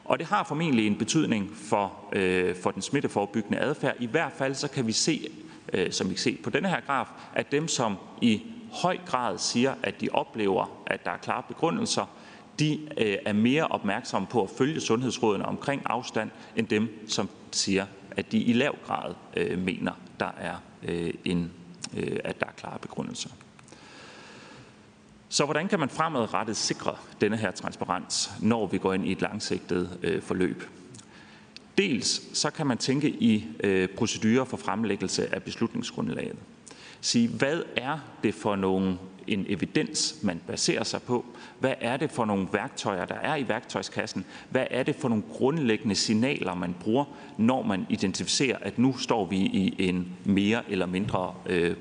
Og 0.05 0.19
det 0.19 0.27
har 0.27 0.45
formentlig 0.45 0.87
en 0.87 0.99
betydning 0.99 1.51
for, 1.57 1.93
øh, 2.13 2.57
for 2.57 2.71
den 2.71 2.83
smitteforebyggende 2.83 3.59
adfærd. 3.59 3.97
I 4.01 4.07
hvert 4.07 4.33
fald 4.33 4.55
så 4.55 4.69
kan 4.69 4.87
vi 4.87 4.93
se, 4.93 5.29
øh, 5.73 5.93
som 5.93 6.09
vi 6.09 6.15
kan 6.15 6.21
se 6.21 6.39
på 6.43 6.51
denne 6.51 6.69
her 6.69 6.81
graf, 6.81 7.07
at 7.35 7.53
dem, 7.53 7.69
som 7.69 7.97
i 8.21 8.43
høj 8.73 8.99
grad 9.07 9.39
siger, 9.39 9.75
at 9.83 10.01
de 10.01 10.09
oplever, 10.13 10.83
at 10.87 11.05
der 11.05 11.11
er 11.11 11.17
klare 11.17 11.43
begrundelser, 11.49 12.07
Øh, 12.61 13.17
er 13.27 13.33
mere 13.33 13.67
opmærksomme 13.67 14.29
på 14.29 14.43
at 14.43 14.51
følge 14.51 14.81
sundhedsrådene 14.81 15.45
omkring 15.45 15.83
afstand, 15.85 16.31
end 16.57 16.67
dem, 16.67 17.09
som 17.09 17.29
siger, 17.51 17.87
at 18.11 18.33
de 18.33 18.39
i 18.39 18.53
lav 18.53 18.77
grad 18.87 19.15
øh, 19.37 19.59
mener, 19.59 19.93
der 20.21 20.31
er 20.39 20.55
øh, 20.83 21.15
en, 21.25 21.53
øh, 21.97 22.19
at 22.25 22.41
der 22.41 22.47
er 22.47 22.53
klare 22.57 22.79
begrundelser. 22.79 23.31
Så 25.29 25.45
hvordan 25.45 25.69
kan 25.69 25.81
man 25.81 25.89
fremadrettet 25.89 26.57
sikre 26.57 26.97
denne 27.21 27.37
her 27.37 27.51
transparens, 27.51 28.31
når 28.41 28.67
vi 28.67 28.79
går 28.79 28.93
ind 28.93 29.07
i 29.07 29.13
et 29.13 29.21
langsigtet 29.21 29.99
øh, 30.03 30.23
forløb? 30.23 30.65
Dels 31.79 32.39
så 32.39 32.51
kan 32.51 32.67
man 32.67 32.79
tænke 32.79 33.11
i 33.11 33.47
øh, 33.65 33.89
procedurer 33.89 34.45
for 34.45 34.57
fremlæggelse 34.57 35.35
af 35.35 35.43
beslutningsgrundlaget. 35.43 36.37
Sige, 37.01 37.29
hvad 37.29 37.63
er 37.77 37.99
det 38.23 38.35
for 38.35 38.57
nogle 38.57 38.99
en 39.27 39.47
evidens, 39.49 40.17
man 40.23 40.41
baserer 40.47 40.85
sig 40.85 41.03
på? 41.03 41.25
Hvad 41.59 41.75
er 41.81 41.97
det 41.97 42.11
for 42.11 42.25
nogle 42.25 42.49
værktøjer, 42.53 43.05
der 43.05 43.15
er 43.15 43.37
i 43.37 43.49
værktøjskassen? 43.49 44.25
Hvad 44.51 44.67
er 44.71 44.83
det 44.83 44.97
for 44.97 45.09
nogle 45.09 45.25
grundlæggende 45.33 45.95
signaler, 45.95 46.55
man 46.55 46.75
bruger, 46.81 47.05
når 47.39 47.63
man 47.63 47.87
identificerer, 47.89 48.59
at 48.61 48.79
nu 48.79 48.99
står 48.99 49.27
vi 49.27 49.37
i 49.37 49.75
en 49.89 50.09
mere 50.25 50.63
eller 50.69 50.87
mindre 50.87 51.35
øh, 51.47 51.77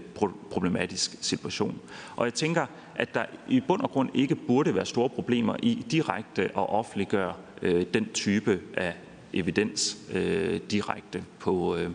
problematisk 0.52 1.18
situation? 1.22 1.80
Og 2.16 2.26
jeg 2.26 2.34
tænker, 2.34 2.66
at 2.96 3.14
der 3.14 3.26
i 3.48 3.60
bund 3.60 3.82
og 3.82 3.92
grund 3.92 4.10
ikke 4.14 4.36
burde 4.36 4.76
være 4.76 4.86
store 4.86 5.10
problemer 5.10 5.56
i 5.64 5.86
direkte 5.92 6.44
at 6.44 6.70
offentliggøre 6.70 7.34
øh, 7.62 7.86
den 7.94 8.10
type 8.14 8.60
af 8.74 8.94
evidens 9.34 9.98
øh, 10.14 10.60
direkte 10.72 11.24
på, 11.40 11.76
øh, 11.76 11.90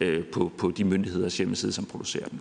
øh 0.00 0.24
på, 0.24 0.52
på 0.58 0.70
de 0.70 0.84
myndigheders 0.84 1.38
hjemmeside, 1.38 1.72
som 1.72 1.84
producerer 1.84 2.28
den. 2.28 2.40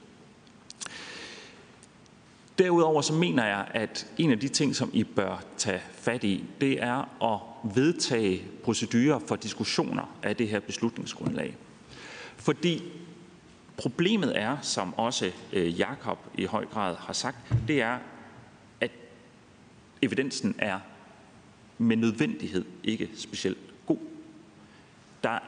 Derudover 2.62 3.02
så 3.02 3.14
mener 3.14 3.46
jeg, 3.46 3.68
at 3.74 4.08
en 4.18 4.32
af 4.32 4.40
de 4.40 4.48
ting, 4.48 4.76
som 4.76 4.90
I 4.94 5.04
bør 5.04 5.44
tage 5.58 5.82
fat 5.94 6.24
i, 6.24 6.44
det 6.62 6.84
er 6.84 7.24
at 7.34 7.40
vedtage 7.76 8.44
procedurer 8.64 9.20
for 9.20 9.36
diskussioner 9.36 10.18
af 10.24 10.36
det 10.36 10.48
her 10.48 10.60
beslutningsgrundlag. 10.60 11.58
Fordi 12.38 12.84
problemet 13.78 14.40
er, 14.40 14.58
som 14.62 14.94
også 14.98 15.32
øh, 15.54 15.80
Jakob 15.80 16.18
i 16.38 16.46
høj 16.46 16.66
grad 16.66 16.96
har 16.96 17.14
sagt, 17.14 17.38
det 17.68 17.82
er, 17.82 17.98
at 18.82 18.92
evidensen 20.02 20.56
er 20.58 20.80
med 21.78 21.98
nødvendighed 21.98 22.66
ikke 22.84 23.10
specielt 23.16 23.86
god. 23.86 24.00
Der, 25.24 25.40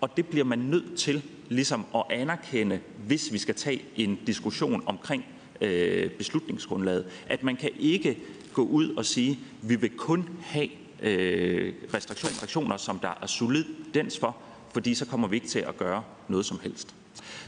og 0.00 0.16
det 0.16 0.26
bliver 0.26 0.44
man 0.44 0.58
nødt 0.58 0.98
til 0.98 1.22
ligesom 1.48 1.86
at 1.94 2.02
anerkende, 2.10 2.80
hvis 3.06 3.32
vi 3.32 3.38
skal 3.38 3.54
tage 3.54 3.84
en 3.96 4.18
diskussion 4.26 4.82
omkring 4.86 5.24
øh, 5.60 6.10
beslutningsgrundlaget. 6.10 7.06
At 7.26 7.42
man 7.42 7.56
kan 7.56 7.70
ikke 7.78 8.18
gå 8.52 8.62
ud 8.62 8.94
og 8.94 9.04
sige, 9.04 9.38
vi 9.62 9.76
vil 9.76 9.90
kun 9.90 10.28
have 10.42 10.68
øh, 11.02 11.74
restriktioner, 11.94 12.76
som 12.76 12.98
der 12.98 13.18
er 13.22 13.26
solid 13.26 13.64
dens 13.94 14.18
for, 14.18 14.36
fordi 14.72 14.94
så 14.94 15.06
kommer 15.06 15.28
vi 15.28 15.36
ikke 15.36 15.48
til 15.48 15.58
at 15.58 15.76
gøre 15.76 16.02
noget 16.28 16.46
som 16.46 16.60
helst. 16.62 16.94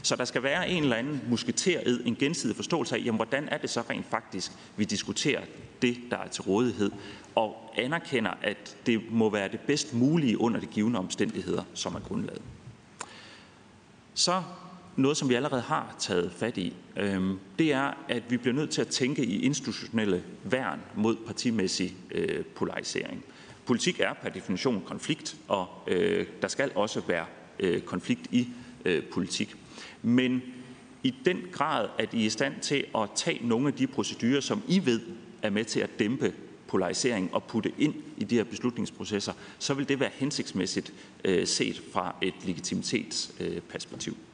Så 0.01 0.15
der 0.15 0.25
skal 0.25 0.43
være 0.43 0.69
en 0.69 0.83
eller 0.83 0.95
anden 0.95 1.21
musketeret, 1.29 2.01
en 2.05 2.15
gensidig 2.15 2.55
forståelse 2.55 2.95
af, 2.95 2.99
jamen, 3.05 3.15
hvordan 3.15 3.47
er 3.49 3.57
det 3.57 3.69
så 3.69 3.83
rent 3.89 4.05
faktisk, 4.09 4.51
vi 4.77 4.85
diskuterer 4.85 5.41
det, 5.81 5.97
der 6.11 6.17
er 6.17 6.27
til 6.27 6.41
rådighed, 6.41 6.91
og 7.35 7.73
anerkender, 7.77 8.31
at 8.41 8.77
det 8.85 9.01
må 9.11 9.29
være 9.29 9.47
det 9.47 9.59
bedst 9.59 9.93
mulige 9.93 10.41
under 10.41 10.59
de 10.59 10.65
givende 10.65 10.99
omstændigheder, 10.99 11.63
som 11.73 11.95
er 11.95 11.99
grundlaget. 11.99 12.41
Så 14.13 14.43
noget, 14.95 15.17
som 15.17 15.29
vi 15.29 15.33
allerede 15.33 15.61
har 15.61 15.95
taget 15.99 16.31
fat 16.31 16.57
i, 16.57 16.73
øhm, 16.97 17.39
det 17.59 17.73
er, 17.73 17.93
at 18.09 18.23
vi 18.29 18.37
bliver 18.37 18.55
nødt 18.55 18.69
til 18.69 18.81
at 18.81 18.87
tænke 18.87 19.25
i 19.25 19.41
institutionelle 19.41 20.23
værn 20.43 20.79
mod 20.95 21.15
partimæssig 21.27 21.95
øh, 22.11 22.45
polarisering. 22.45 23.23
Politik 23.65 23.99
er 23.99 24.13
per 24.13 24.29
definition 24.29 24.83
konflikt, 24.85 25.35
og 25.47 25.67
øh, 25.87 26.25
der 26.41 26.47
skal 26.47 26.71
også 26.75 27.01
være 27.07 27.25
øh, 27.59 27.81
konflikt 27.81 28.27
i 28.31 28.47
øh, 28.85 29.03
politik. 29.03 29.55
Men 30.01 30.41
i 31.03 31.15
den 31.25 31.37
grad, 31.51 31.89
at 31.97 32.13
I 32.13 32.21
er 32.21 32.25
i 32.25 32.29
stand 32.29 32.53
til 32.61 32.85
at 32.95 33.09
tage 33.15 33.47
nogle 33.47 33.67
af 33.67 33.73
de 33.73 33.87
procedurer, 33.87 34.41
som 34.41 34.61
I 34.67 34.85
ved 34.85 35.01
er 35.41 35.49
med 35.49 35.65
til 35.65 35.79
at 35.79 35.99
dæmpe 35.99 36.33
polarisering 36.67 37.33
og 37.33 37.43
putte 37.43 37.71
ind 37.77 37.93
i 38.17 38.23
de 38.23 38.35
her 38.35 38.43
beslutningsprocesser, 38.43 39.33
så 39.59 39.73
vil 39.73 39.89
det 39.89 39.99
være 39.99 40.09
hensigtsmæssigt 40.13 40.93
øh, 41.25 41.47
set 41.47 41.81
fra 41.93 42.15
et 42.21 42.33
legitimitetsperspektiv. 42.45 44.13
Øh, 44.13 44.30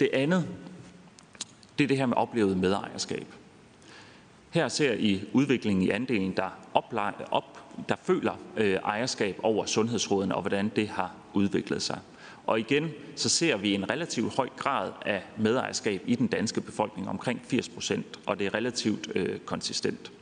Det 0.00 0.10
andet, 0.12 0.48
det 1.78 1.84
er 1.84 1.88
det 1.88 1.96
her 1.96 2.06
med 2.06 2.16
oplevet 2.16 2.56
medejerskab. 2.56 3.26
Her 4.50 4.68
ser 4.68 4.92
I 4.92 5.20
udviklingen 5.32 5.82
i 5.82 5.90
andelen, 5.90 6.36
der, 6.36 6.58
oplever, 6.74 7.12
op, 7.30 7.58
der 7.88 7.94
føler 8.02 8.32
øh, 8.56 8.74
ejerskab 8.74 9.36
over 9.42 9.66
sundhedsrådene 9.66 10.34
og 10.34 10.40
hvordan 10.40 10.72
det 10.76 10.88
har 10.88 11.14
udviklet 11.34 11.82
sig. 11.82 11.98
Og 12.46 12.60
igen, 12.60 12.90
så 13.16 13.28
ser 13.28 13.56
vi 13.56 13.74
en 13.74 13.90
relativt 13.90 14.36
høj 14.36 14.48
grad 14.56 14.92
af 15.06 15.22
medejerskab 15.38 16.02
i 16.06 16.14
den 16.14 16.26
danske 16.26 16.60
befolkning, 16.60 17.08
omkring 17.08 17.40
80 17.44 17.68
procent, 17.68 18.20
og 18.26 18.38
det 18.38 18.46
er 18.46 18.54
relativt 18.54 19.08
øh, 19.14 19.38
konsistent. 19.38 20.12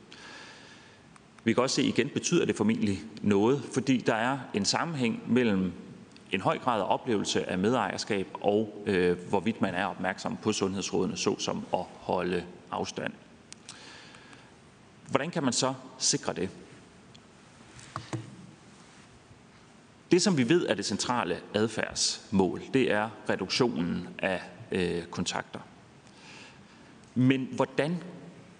Vi 1.43 1.53
kan 1.53 1.63
også 1.63 1.75
se, 1.75 1.83
igen 1.83 2.09
betyder 2.09 2.45
det 2.45 2.55
formentlig 2.55 2.99
noget, 3.21 3.61
fordi 3.73 3.97
der 3.97 4.15
er 4.15 4.37
en 4.53 4.65
sammenhæng 4.65 5.33
mellem 5.33 5.71
en 6.31 6.41
høj 6.41 6.57
grad 6.59 6.81
af 6.81 6.85
oplevelse 6.89 7.49
af 7.49 7.57
medejerskab 7.57 8.27
og 8.41 8.83
øh, 8.85 9.17
hvorvidt 9.29 9.61
man 9.61 9.75
er 9.75 9.85
opmærksom 9.85 10.37
på 10.37 10.53
sundhedsrådene, 10.53 11.17
såsom 11.17 11.65
at 11.73 11.83
holde 11.99 12.45
afstand. 12.71 13.13
Hvordan 15.09 15.31
kan 15.31 15.43
man 15.43 15.53
så 15.53 15.73
sikre 15.97 16.33
det? 16.33 16.49
Det, 20.11 20.21
som 20.21 20.37
vi 20.37 20.49
ved 20.49 20.67
er 20.67 20.73
det 20.73 20.85
centrale 20.85 21.39
adfærdsmål, 21.53 22.61
det 22.73 22.91
er 22.91 23.09
reduktionen 23.29 24.07
af 24.19 24.41
øh, 24.71 25.03
kontakter. 25.05 25.59
Men 27.15 27.49
hvordan 27.51 28.03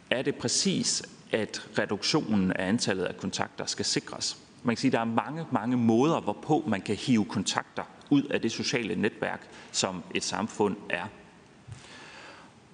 er 0.10 0.22
det 0.22 0.36
præcis, 0.36 1.04
at 1.32 1.70
reduktionen 1.80 2.52
af 2.52 2.68
antallet 2.68 3.04
af 3.04 3.18
kontakter 3.18 3.66
skal 3.66 3.86
sikres? 3.86 4.47
Man 4.68 4.76
kan 4.76 4.82
sige, 4.82 4.90
at 4.90 4.94
der 4.94 5.00
er 5.00 5.26
mange, 5.26 5.46
mange 5.52 5.78
måder, 5.78 6.20
hvorpå 6.20 6.64
man 6.68 6.82
kan 6.82 6.96
hive 6.96 7.26
kontakter 7.26 7.84
ud 8.10 8.24
af 8.24 8.42
det 8.42 8.52
sociale 8.52 8.96
netværk, 8.96 9.50
som 9.72 10.04
et 10.16 10.24
samfund 10.24 10.76
er. 10.90 11.06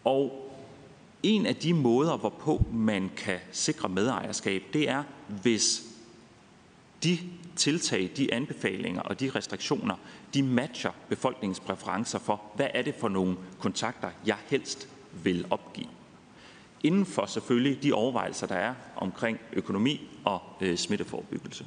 Og 0.03 0.51
en 1.23 1.45
af 1.45 1.55
de 1.55 1.73
måder, 1.73 2.17
hvorpå 2.17 2.65
man 2.73 3.11
kan 3.17 3.39
sikre 3.51 3.89
medejerskab, 3.89 4.63
det 4.73 4.89
er, 4.89 5.03
hvis 5.27 5.83
de 7.03 7.17
tiltag, 7.55 8.11
de 8.17 8.33
anbefalinger 8.33 9.01
og 9.01 9.19
de 9.19 9.29
restriktioner, 9.29 9.95
de 10.33 10.43
matcher 10.43 10.91
befolkningens 11.09 11.59
præferencer 11.59 12.19
for, 12.19 12.41
hvad 12.55 12.67
er 12.73 12.81
det 12.81 12.95
for 12.95 13.09
nogle 13.09 13.37
kontakter, 13.59 14.09
jeg 14.25 14.37
helst 14.47 14.89
vil 15.23 15.45
opgive. 15.49 15.89
Inden 16.83 17.05
for 17.05 17.25
selvfølgelig 17.25 17.83
de 17.83 17.93
overvejelser, 17.93 18.47
der 18.47 18.55
er 18.55 18.73
omkring 18.95 19.39
økonomi 19.53 20.09
og 20.25 20.41
øh, 20.61 20.77
smitteforebyggelse. 20.77 21.65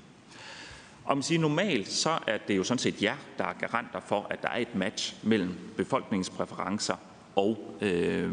Og 1.06 1.16
man 1.16 1.22
siger, 1.22 1.40
normalt 1.40 1.88
så 1.88 2.18
er 2.26 2.38
det 2.48 2.56
jo 2.56 2.64
sådan 2.64 2.78
set 2.78 3.02
jer, 3.02 3.16
der 3.38 3.44
er 3.44 3.52
garanter 3.52 4.00
for, 4.00 4.26
at 4.30 4.42
der 4.42 4.48
er 4.48 4.58
et 4.58 4.74
match 4.74 5.14
mellem 5.22 5.58
befolkningens 5.76 6.30
præferencer 6.30 6.94
og, 7.36 7.76
øh, 7.80 8.30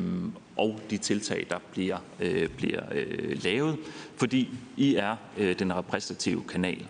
og 0.58 0.80
de 0.90 0.98
tiltag, 0.98 1.48
der 1.50 1.58
bliver, 1.72 1.98
øh, 2.20 2.50
bliver 2.50 2.82
øh, 2.92 3.44
lavet, 3.44 3.78
fordi 4.16 4.50
I 4.78 4.96
er 4.96 5.16
øh, 5.38 5.60
den 5.60 5.76
repræsentative 5.76 6.44
kanal. 6.50 6.88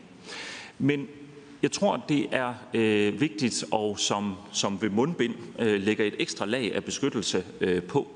Men 0.80 1.08
jeg 1.64 1.72
tror, 1.72 2.06
det 2.10 2.28
er 2.32 2.54
øh, 2.74 3.22
vigtigt, 3.22 3.64
og 3.72 4.00
som, 4.00 4.36
som 4.52 4.82
ved 4.82 4.90
mundbind 4.90 5.36
øh, 5.60 5.82
lægger 5.82 6.06
et 6.06 6.16
ekstra 6.20 6.46
lag 6.46 6.76
af 6.76 6.84
beskyttelse 6.84 7.44
øh, 7.62 7.84
på, 7.84 8.12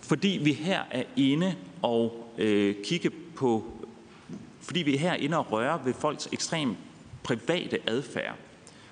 fordi 0.00 0.40
vi 0.42 0.52
her 0.52 0.82
er 0.90 1.02
inde 1.16 1.54
og 1.82 2.30
øh, 2.38 2.74
kigge 2.84 3.10
på, 3.10 3.71
fordi 4.62 4.82
vi 4.82 4.94
er 4.94 4.98
her 4.98 5.14
inde 5.14 5.38
og 5.38 5.52
rører 5.52 5.78
ved 5.84 5.94
folks 5.94 6.28
ekstrem 6.32 6.76
private 7.22 7.78
adfærd, 7.86 8.34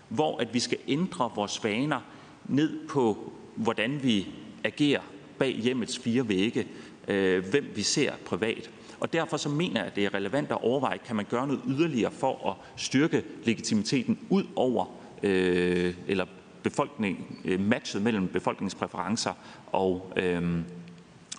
hvor 0.08 0.38
at 0.38 0.54
vi 0.54 0.60
skal 0.60 0.78
ændre 0.88 1.30
vores 1.34 1.64
vaner 1.64 2.00
ned 2.44 2.88
på, 2.88 3.32
hvordan 3.56 4.02
vi 4.02 4.26
agerer 4.64 5.00
bag 5.38 5.56
hjemmets 5.56 5.98
fire 5.98 6.28
vægge, 6.28 6.66
øh, 7.08 7.44
hvem 7.50 7.72
vi 7.74 7.82
ser 7.82 8.12
privat. 8.26 8.70
Og 9.00 9.12
derfor 9.12 9.36
så 9.36 9.48
mener 9.48 9.80
jeg, 9.80 9.86
at 9.86 9.96
det 9.96 10.04
er 10.04 10.14
relevant 10.14 10.50
at 10.50 10.62
overveje, 10.62 10.98
kan 11.06 11.16
man 11.16 11.24
gøre 11.30 11.46
noget 11.46 11.62
yderligere 11.68 12.10
for 12.10 12.50
at 12.50 12.56
styrke 12.76 13.24
legitimiteten 13.44 14.18
ud 14.28 14.44
over, 14.56 14.86
øh, 15.22 15.94
eller 16.06 16.26
befolkning, 16.62 17.40
øh, 17.44 17.60
matchet 17.60 18.02
mellem 18.02 18.28
befolkningspræferencer 18.28 19.32
og, 19.72 20.12
øh, 20.16 20.58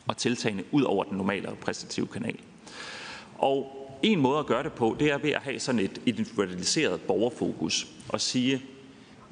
og 0.08 0.18
tiltagene 0.18 0.64
ud 0.72 0.84
over 0.84 1.04
den 1.04 1.18
normale 1.18 1.52
repræsentative 1.52 2.08
kanal. 2.08 2.38
Og 3.38 3.81
en 4.04 4.20
måde 4.20 4.40
at 4.40 4.46
gøre 4.46 4.64
det 4.64 4.74
på, 4.74 4.96
det 5.00 5.12
er 5.12 5.18
ved 5.18 5.32
at 5.32 5.42
have 5.42 5.60
sådan 5.60 5.80
et 5.80 6.02
individualiseret 6.06 7.02
borgerfokus 7.02 7.88
og 8.10 8.22
sige, 8.22 8.64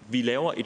vi 0.10 0.22
laver 0.22 0.54
et 0.58 0.66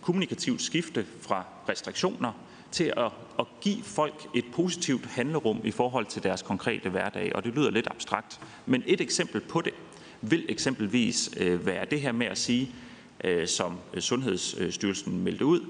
kommunikativt 0.00 0.62
skifte 0.62 1.06
fra 1.20 1.44
restriktioner 1.68 2.32
til 2.70 2.92
at, 2.96 3.10
at 3.38 3.46
give 3.60 3.82
folk 3.82 4.26
et 4.34 4.44
positivt 4.52 5.06
handlerum 5.06 5.60
i 5.64 5.70
forhold 5.70 6.06
til 6.06 6.22
deres 6.22 6.42
konkrete 6.42 6.90
hverdag. 6.90 7.36
Og 7.36 7.44
det 7.44 7.54
lyder 7.54 7.70
lidt 7.70 7.86
abstrakt, 7.90 8.40
men 8.66 8.82
et 8.86 9.00
eksempel 9.00 9.40
på 9.40 9.60
det 9.60 9.72
vil 10.20 10.44
eksempelvis 10.48 11.30
øh, 11.36 11.66
være 11.66 11.84
det 11.90 12.00
her 12.00 12.12
med 12.12 12.26
at 12.26 12.38
sige, 12.38 12.70
øh, 13.24 13.48
som 13.48 13.78
øh, 13.94 14.02
Sundhedsstyrelsen 14.02 15.24
meldte 15.24 15.44
ud, 15.44 15.60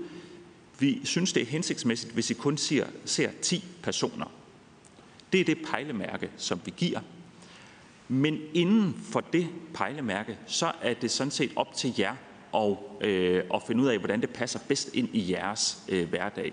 vi 0.78 1.00
synes, 1.04 1.32
det 1.32 1.42
er 1.42 1.46
hensigtsmæssigt, 1.46 2.12
hvis 2.12 2.30
I 2.30 2.34
kun 2.34 2.56
ser, 2.56 2.86
ser 3.04 3.30
10 3.42 3.64
personer. 3.82 4.26
Det 5.32 5.40
er 5.40 5.44
det 5.44 5.58
pejlemærke, 5.70 6.30
som 6.36 6.60
vi 6.64 6.72
giver. 6.76 7.00
Men 8.08 8.38
inden 8.54 8.94
for 9.02 9.20
det 9.20 9.48
pejlemærke, 9.74 10.38
så 10.46 10.72
er 10.82 10.94
det 10.94 11.10
sådan 11.10 11.30
set 11.30 11.52
op 11.56 11.74
til 11.74 11.94
jer 11.98 12.14
og, 12.52 12.98
øh, 13.00 13.44
at 13.54 13.62
finde 13.66 13.82
ud 13.82 13.88
af, 13.88 13.98
hvordan 13.98 14.20
det 14.20 14.30
passer 14.30 14.58
bedst 14.68 14.94
ind 14.94 15.08
i 15.12 15.32
jeres 15.32 15.78
øh, 15.88 16.08
hverdag. 16.08 16.52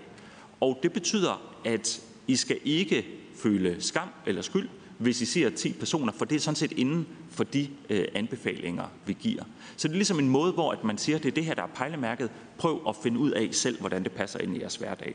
Og 0.60 0.78
det 0.82 0.92
betyder, 0.92 1.58
at 1.64 2.00
I 2.26 2.36
skal 2.36 2.58
ikke 2.64 3.06
føle 3.36 3.76
skam 3.78 4.08
eller 4.26 4.42
skyld, 4.42 4.68
hvis 4.98 5.20
I 5.20 5.24
ser 5.24 5.50
10 5.50 5.72
personer, 5.72 6.12
for 6.12 6.24
det 6.24 6.36
er 6.36 6.40
sådan 6.40 6.56
set 6.56 6.72
inden 6.72 7.06
for 7.30 7.44
de 7.44 7.68
øh, 7.90 8.04
anbefalinger, 8.14 8.84
vi 9.06 9.16
giver. 9.20 9.42
Så 9.76 9.88
det 9.88 9.94
er 9.94 9.96
ligesom 9.96 10.18
en 10.18 10.28
måde, 10.28 10.52
hvor 10.52 10.72
at 10.72 10.84
man 10.84 10.98
siger, 10.98 11.16
at 11.16 11.22
det 11.22 11.28
er 11.28 11.34
det 11.34 11.44
her, 11.44 11.54
der 11.54 11.62
er 11.62 11.70
pejlemærket. 11.74 12.30
Prøv 12.58 12.82
at 12.88 12.96
finde 13.02 13.18
ud 13.18 13.30
af 13.30 13.48
selv, 13.52 13.80
hvordan 13.80 14.04
det 14.04 14.12
passer 14.12 14.38
ind 14.38 14.56
i 14.56 14.60
jeres 14.60 14.76
hverdag. 14.76 15.14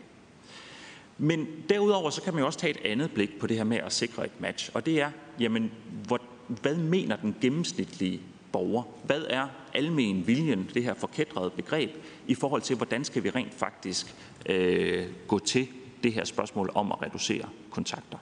Men 1.18 1.48
derudover 1.69 2.10
så 2.10 2.22
kan 2.22 2.34
man 2.34 2.39
jo 2.39 2.45
også 2.45 2.60
tage 2.60 2.72
et 2.72 2.91
andet 2.91 3.11
blik 3.11 3.39
på 3.39 3.48
det 3.48 3.57
her 3.57 3.64
med 3.64 3.77
at 3.77 3.94
sikre 3.94 4.26
et 4.26 4.41
match, 4.41 4.69
og 4.73 4.85
det 4.85 5.02
er, 5.02 5.11
jamen, 5.39 5.72
hvor, 6.07 6.22
hvad 6.48 6.76
mener 6.76 7.15
den 7.15 7.35
gennemsnitlige 7.41 8.22
borger? 8.52 8.84
Hvad 9.03 9.23
er 9.30 9.48
almen 9.73 10.27
viljen, 10.27 10.69
det 10.73 10.84
her 10.84 10.94
forkædrede 10.94 11.49
begreb, 11.49 11.91
i 12.27 12.35
forhold 12.35 12.61
til, 12.61 12.76
hvordan 12.76 13.03
skal 13.03 13.23
vi 13.23 13.30
rent 13.30 13.53
faktisk 13.53 14.15
øh, 14.45 15.06
gå 15.27 15.39
til 15.39 15.68
det 16.03 16.14
her 16.14 16.23
spørgsmål 16.23 16.72
om 16.76 16.91
at 16.91 17.02
reducere 17.02 17.49
kontakter? 17.72 18.18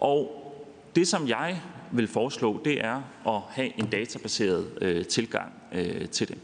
Og 0.00 0.44
det, 0.94 1.08
som 1.08 1.28
jeg 1.28 1.60
vil 1.92 2.08
foreslå, 2.08 2.60
det 2.64 2.84
er 2.84 3.02
at 3.26 3.40
have 3.48 3.78
en 3.78 3.86
databaseret 3.86 4.78
øh, 4.80 5.06
tilgang 5.06 5.52
øh, 5.72 6.08
til 6.08 6.28
det. 6.28 6.38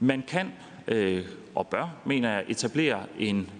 Man 0.00 0.22
kan 0.28 0.52
øh, 0.88 1.26
og 1.54 1.66
bør, 1.66 1.88
mener 2.04 2.32
jeg, 2.32 2.44
etablere 2.48 3.06
en 3.18 3.50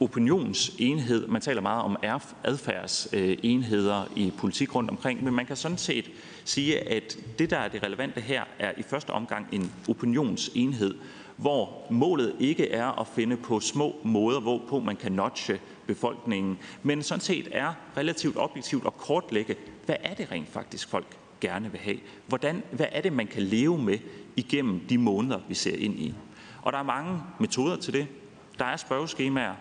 opinionsenhed. 0.00 1.26
Man 1.26 1.40
taler 1.40 1.60
meget 1.60 1.82
om 1.82 1.96
adfærdsenheder 2.44 4.04
i 4.16 4.32
politik 4.38 4.74
rundt 4.74 4.90
omkring, 4.90 5.24
men 5.24 5.34
man 5.34 5.46
kan 5.46 5.56
sådan 5.56 5.78
set 5.78 6.10
sige, 6.44 6.88
at 6.88 7.18
det, 7.38 7.50
der 7.50 7.58
er 7.58 7.68
det 7.68 7.82
relevante 7.82 8.20
her, 8.20 8.44
er 8.58 8.72
i 8.76 8.82
første 8.82 9.10
omgang 9.10 9.46
en 9.52 9.72
opinionsenhed, 9.88 10.94
hvor 11.36 11.86
målet 11.90 12.34
ikke 12.40 12.70
er 12.70 13.00
at 13.00 13.06
finde 13.06 13.36
på 13.36 13.60
små 13.60 13.96
måder, 14.04 14.40
hvorpå 14.40 14.80
man 14.80 14.96
kan 14.96 15.12
notche 15.12 15.60
befolkningen, 15.86 16.58
men 16.82 17.02
sådan 17.02 17.20
set 17.20 17.48
er 17.52 17.72
relativt 17.96 18.36
objektivt 18.36 18.86
at 18.86 18.96
kortlægge, 18.96 19.56
hvad 19.86 19.96
er 20.02 20.14
det 20.14 20.32
rent 20.32 20.48
faktisk 20.48 20.88
folk 20.88 21.16
gerne 21.40 21.70
vil 21.70 21.80
have? 21.80 21.96
Hvordan, 22.26 22.62
hvad 22.72 22.86
er 22.92 23.00
det, 23.00 23.12
man 23.12 23.26
kan 23.26 23.42
leve 23.42 23.78
med 23.78 23.98
igennem 24.36 24.80
de 24.88 24.98
måneder, 24.98 25.40
vi 25.48 25.54
ser 25.54 25.76
ind 25.76 25.98
i? 25.98 26.14
Og 26.62 26.72
der 26.72 26.78
er 26.78 26.82
mange 26.82 27.20
metoder 27.40 27.76
til 27.76 27.92
det. 27.92 28.06
Der 28.58 28.64
er 28.64 28.76
spørgeskemaer, 28.76 29.54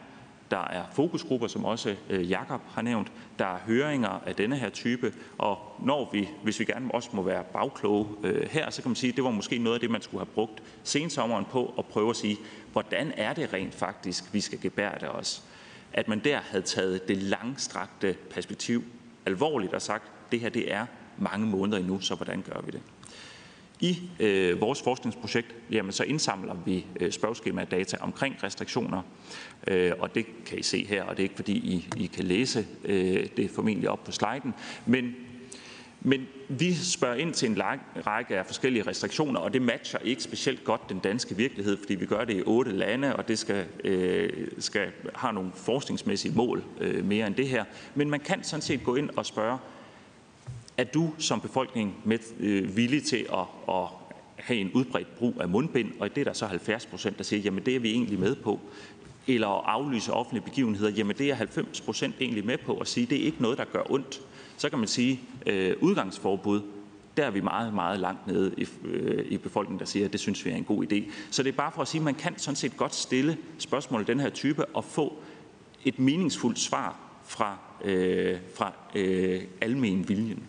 der 0.52 0.68
er 0.68 0.84
fokusgrupper, 0.94 1.48
som 1.48 1.66
også 1.66 1.96
øh, 2.10 2.30
Jakob 2.30 2.62
har 2.70 2.82
nævnt. 2.82 3.12
Der 3.40 3.46
er 3.46 3.58
høringer 3.66 4.10
af 4.10 4.36
denne 4.36 4.58
her 4.58 4.70
type. 4.70 5.14
Og 5.38 5.76
når 5.84 6.10
vi, 6.14 6.30
hvis 6.44 6.60
vi 6.60 6.66
gerne 6.66 6.92
også 6.94 7.10
må 7.14 7.22
være 7.22 7.44
bagkloge 7.44 8.08
øh, 8.24 8.50
her, 8.50 8.70
så 8.70 8.82
kan 8.82 8.90
man 8.90 8.96
sige, 8.96 9.10
at 9.10 9.16
det 9.16 9.24
var 9.24 9.32
måske 9.32 9.58
noget 9.58 9.76
af 9.76 9.80
det, 9.80 9.92
man 9.92 10.02
skulle 10.02 10.26
have 10.26 10.34
brugt 10.34 10.64
sensommeren 10.84 11.46
på 11.46 11.74
at 11.78 11.86
prøve 11.86 12.10
at 12.10 12.16
sige, 12.16 12.38
hvordan 12.72 13.14
er 13.18 13.34
det 13.34 13.54
rent 13.54 13.74
faktisk, 13.74 14.34
vi 14.34 14.42
skal 14.42 14.62
gebære 14.62 15.00
det 15.00 15.10
os. 15.10 15.44
At 15.94 16.08
man 16.08 16.20
der 16.20 16.40
havde 16.40 16.64
taget 16.64 17.08
det 17.08 17.18
langstrakte 17.18 18.16
perspektiv 18.30 18.84
alvorligt 19.26 19.74
og 19.74 19.82
sagt, 19.82 20.04
det 20.32 20.40
her 20.40 20.50
det 20.50 20.74
er 20.74 20.86
mange 21.18 21.48
måneder 21.48 21.78
endnu, 21.78 22.00
så 22.00 22.16
hvordan 22.16 22.42
gør 22.42 22.62
vi 22.66 22.72
det? 22.72 22.82
I 23.80 24.00
øh, 24.20 24.62
vores 24.62 24.82
forskningsprojekt 24.82 25.56
jamen, 25.72 25.92
så 25.92 26.04
indsamler 26.04 26.56
vi 26.66 26.86
øh, 27.00 27.12
spørgeskema-data 27.12 27.98
omkring 28.00 28.36
restriktioner, 28.44 29.02
øh, 29.68 29.92
og 30.00 30.16
det 30.16 30.26
kan 30.46 30.60
I 30.60 30.64
se 30.64 30.86
her, 30.86 31.04
og 31.04 31.18
det 31.18 31.20
er 31.20 31.26
ikke 31.26 31.36
fordi 31.36 31.54
I, 31.54 31.88
I 31.98 32.06
kan 32.06 32.24
læse 32.24 32.68
øh, 32.86 33.28
det 33.38 33.50
formentlig 33.52 33.90
op 33.90 34.04
på 34.04 34.12
sliden, 34.12 34.54
men 34.86 35.16
men 36.02 36.28
vi 36.50 36.74
spørger 36.74 37.16
ind 37.16 37.34
til 37.34 37.50
en 37.50 37.62
række 38.08 38.38
af 38.38 38.46
forskellige 38.46 38.88
restriktioner, 38.88 39.40
og 39.40 39.54
det 39.54 39.62
matcher 39.62 40.00
ikke 40.00 40.24
specielt 40.24 40.64
godt 40.64 40.90
den 40.90 41.00
danske 41.00 41.36
virkelighed, 41.36 41.78
fordi 41.78 41.96
vi 41.96 42.06
gør 42.06 42.24
det 42.24 42.38
i 42.38 42.44
otte 42.46 42.72
lande, 42.72 43.16
og 43.16 43.28
det 43.28 43.40
skal, 43.40 43.66
øh, 43.84 44.48
skal 44.60 44.92
have 45.16 45.34
nogle 45.34 45.52
forskningsmæssige 45.56 46.36
mål 46.36 46.64
øh, 46.82 47.06
mere 47.06 47.28
end 47.28 47.36
det 47.36 47.48
her. 47.48 47.64
Men 47.96 48.10
man 48.10 48.20
kan 48.20 48.44
sådan 48.44 48.62
set 48.62 48.84
gå 48.84 48.96
ind 48.96 49.10
og 49.16 49.26
spørge, 49.26 49.58
er 50.78 50.84
du 50.84 51.14
som 51.18 51.42
befolkning 51.42 51.96
med, 52.04 52.20
øh, 52.40 52.78
villig 52.78 53.04
til 53.04 53.28
at, 53.34 53.76
at 53.76 53.88
have 54.36 54.60
en 54.60 54.72
udbredt 54.72 55.18
brug 55.18 55.34
af 55.42 55.50
mundbind, 55.50 55.92
og 56.00 56.16
det 56.16 56.22
er 56.22 56.26
der 56.26 56.34
så 56.34 56.46
70 56.46 56.86
procent, 56.86 57.18
der 57.18 57.24
siger, 57.24 57.42
jamen 57.42 57.66
det 57.66 57.76
er 57.76 57.80
vi 57.80 57.92
egentlig 57.92 58.20
med 58.20 58.36
på. 58.36 58.60
Eller 59.28 59.48
at 59.48 59.64
aflyse 59.66 60.14
offentlige 60.14 60.44
begivenheder, 60.44 60.90
jamen 60.90 61.16
det 61.18 61.30
er 61.30 61.36
90 61.36 61.82
procent 61.82 62.16
egentlig 62.22 62.46
med 62.46 62.58
på 62.58 62.78
at 62.78 62.88
sige, 62.88 63.06
det 63.06 63.22
er 63.22 63.26
ikke 63.26 63.42
noget, 63.42 63.58
der 63.58 63.66
gør 63.66 63.92
ondt. 63.92 64.22
Så 64.58 64.70
kan 64.70 64.80
man 64.80 64.88
sige, 64.88 65.20
øh, 65.46 65.76
udgangsforbud, 65.82 66.62
der 67.18 67.26
er 67.26 67.32
vi 67.32 67.42
meget, 67.42 67.74
meget 67.74 68.00
langt 68.00 68.28
nede 68.28 68.54
i, 68.58 68.68
øh, 68.86 69.26
i 69.26 69.38
befolkningen, 69.38 69.80
der 69.80 69.86
siger, 69.86 70.06
at 70.06 70.12
det 70.12 70.20
synes 70.20 70.46
vi 70.46 70.50
er 70.50 70.56
en 70.56 70.64
god 70.64 70.84
idé. 70.84 71.12
Så 71.32 71.44
det 71.44 71.50
er 71.50 71.58
bare 71.58 71.72
for 71.72 71.82
at 71.82 71.88
sige, 71.88 72.00
at 72.00 72.06
man 72.06 72.16
kan 72.16 72.40
sådan 72.40 72.56
set 72.56 72.78
godt 72.78 72.96
stille 72.96 73.38
spørgsmål 73.58 74.00
af 74.00 74.06
den 74.06 74.20
her 74.20 74.30
type 74.30 74.66
og 74.66 74.84
få 74.84 75.18
et 75.86 76.00
meningsfuldt 76.00 76.60
svar 76.60 77.00
fra, 77.26 77.58
øh, 77.84 78.38
fra 78.56 78.74
øh, 78.96 79.42
almen 79.62 80.10
viljen. 80.10 80.44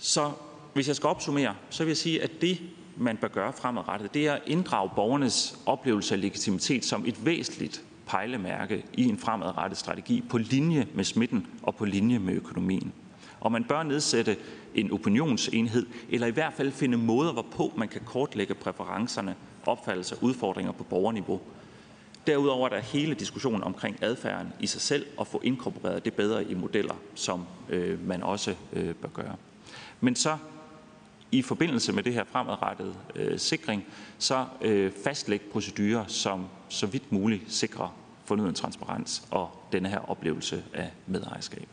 Så 0.00 0.30
hvis 0.72 0.88
jeg 0.88 0.96
skal 0.96 1.08
opsummere, 1.08 1.54
så 1.70 1.84
vil 1.84 1.90
jeg 1.90 1.96
sige, 1.96 2.22
at 2.22 2.30
det, 2.40 2.60
man 2.96 3.16
bør 3.16 3.28
gøre 3.28 3.52
fremadrettet, 3.52 4.14
det 4.14 4.26
er 4.26 4.32
at 4.32 4.42
inddrage 4.46 4.90
borgernes 4.96 5.58
oplevelse 5.66 6.14
af 6.14 6.20
legitimitet 6.20 6.84
som 6.84 7.04
et 7.06 7.26
væsentligt 7.26 7.84
pejlemærke 8.06 8.84
i 8.92 9.04
en 9.04 9.18
fremadrettet 9.18 9.78
strategi 9.78 10.24
på 10.30 10.38
linje 10.38 10.86
med 10.94 11.04
smitten 11.04 11.46
og 11.62 11.74
på 11.74 11.84
linje 11.84 12.18
med 12.18 12.34
økonomien. 12.34 12.92
Og 13.40 13.52
man 13.52 13.64
bør 13.64 13.82
nedsætte 13.82 14.36
en 14.74 14.92
opinionsenhed, 14.92 15.86
eller 16.10 16.26
i 16.26 16.30
hvert 16.30 16.52
fald 16.52 16.72
finde 16.72 16.98
måder, 16.98 17.32
hvorpå 17.32 17.72
man 17.76 17.88
kan 17.88 18.00
kortlægge 18.06 18.54
præferencerne, 18.54 19.34
opfattelser 19.66 20.16
og 20.16 20.22
udfordringer 20.22 20.72
på 20.72 20.84
borgerniveau. 20.84 21.40
Derudover 22.26 22.68
er 22.68 22.72
der 22.72 22.80
hele 22.80 23.14
diskussionen 23.14 23.62
omkring 23.62 23.96
adfærden 24.02 24.52
i 24.60 24.66
sig 24.66 24.80
selv 24.80 25.06
og 25.16 25.26
få 25.26 25.40
inkorporeret 25.44 26.04
det 26.04 26.14
bedre 26.14 26.44
i 26.44 26.54
modeller, 26.54 26.94
som 27.14 27.46
øh, 27.68 28.06
man 28.06 28.22
også 28.22 28.54
øh, 28.72 28.94
bør 28.94 29.08
gøre. 29.08 29.36
Men 30.00 30.16
så 30.16 30.36
i 31.32 31.42
forbindelse 31.42 31.92
med 31.92 32.02
det 32.02 32.14
her 32.14 32.24
fremadrettede 32.24 32.94
øh, 33.16 33.38
sikring, 33.38 33.84
så 34.18 34.46
øh, 34.62 34.92
fastlægge 35.04 35.44
procedurer, 35.52 36.04
som 36.08 36.46
så 36.68 36.86
vidt 36.86 37.12
muligt 37.12 37.42
sikrer 37.52 37.96
fornyet 38.24 38.56
transparens 38.56 39.22
og 39.30 39.50
denne 39.72 39.88
her 39.88 40.10
oplevelse 40.10 40.64
af 40.74 40.90
medejerskab. 41.06 41.68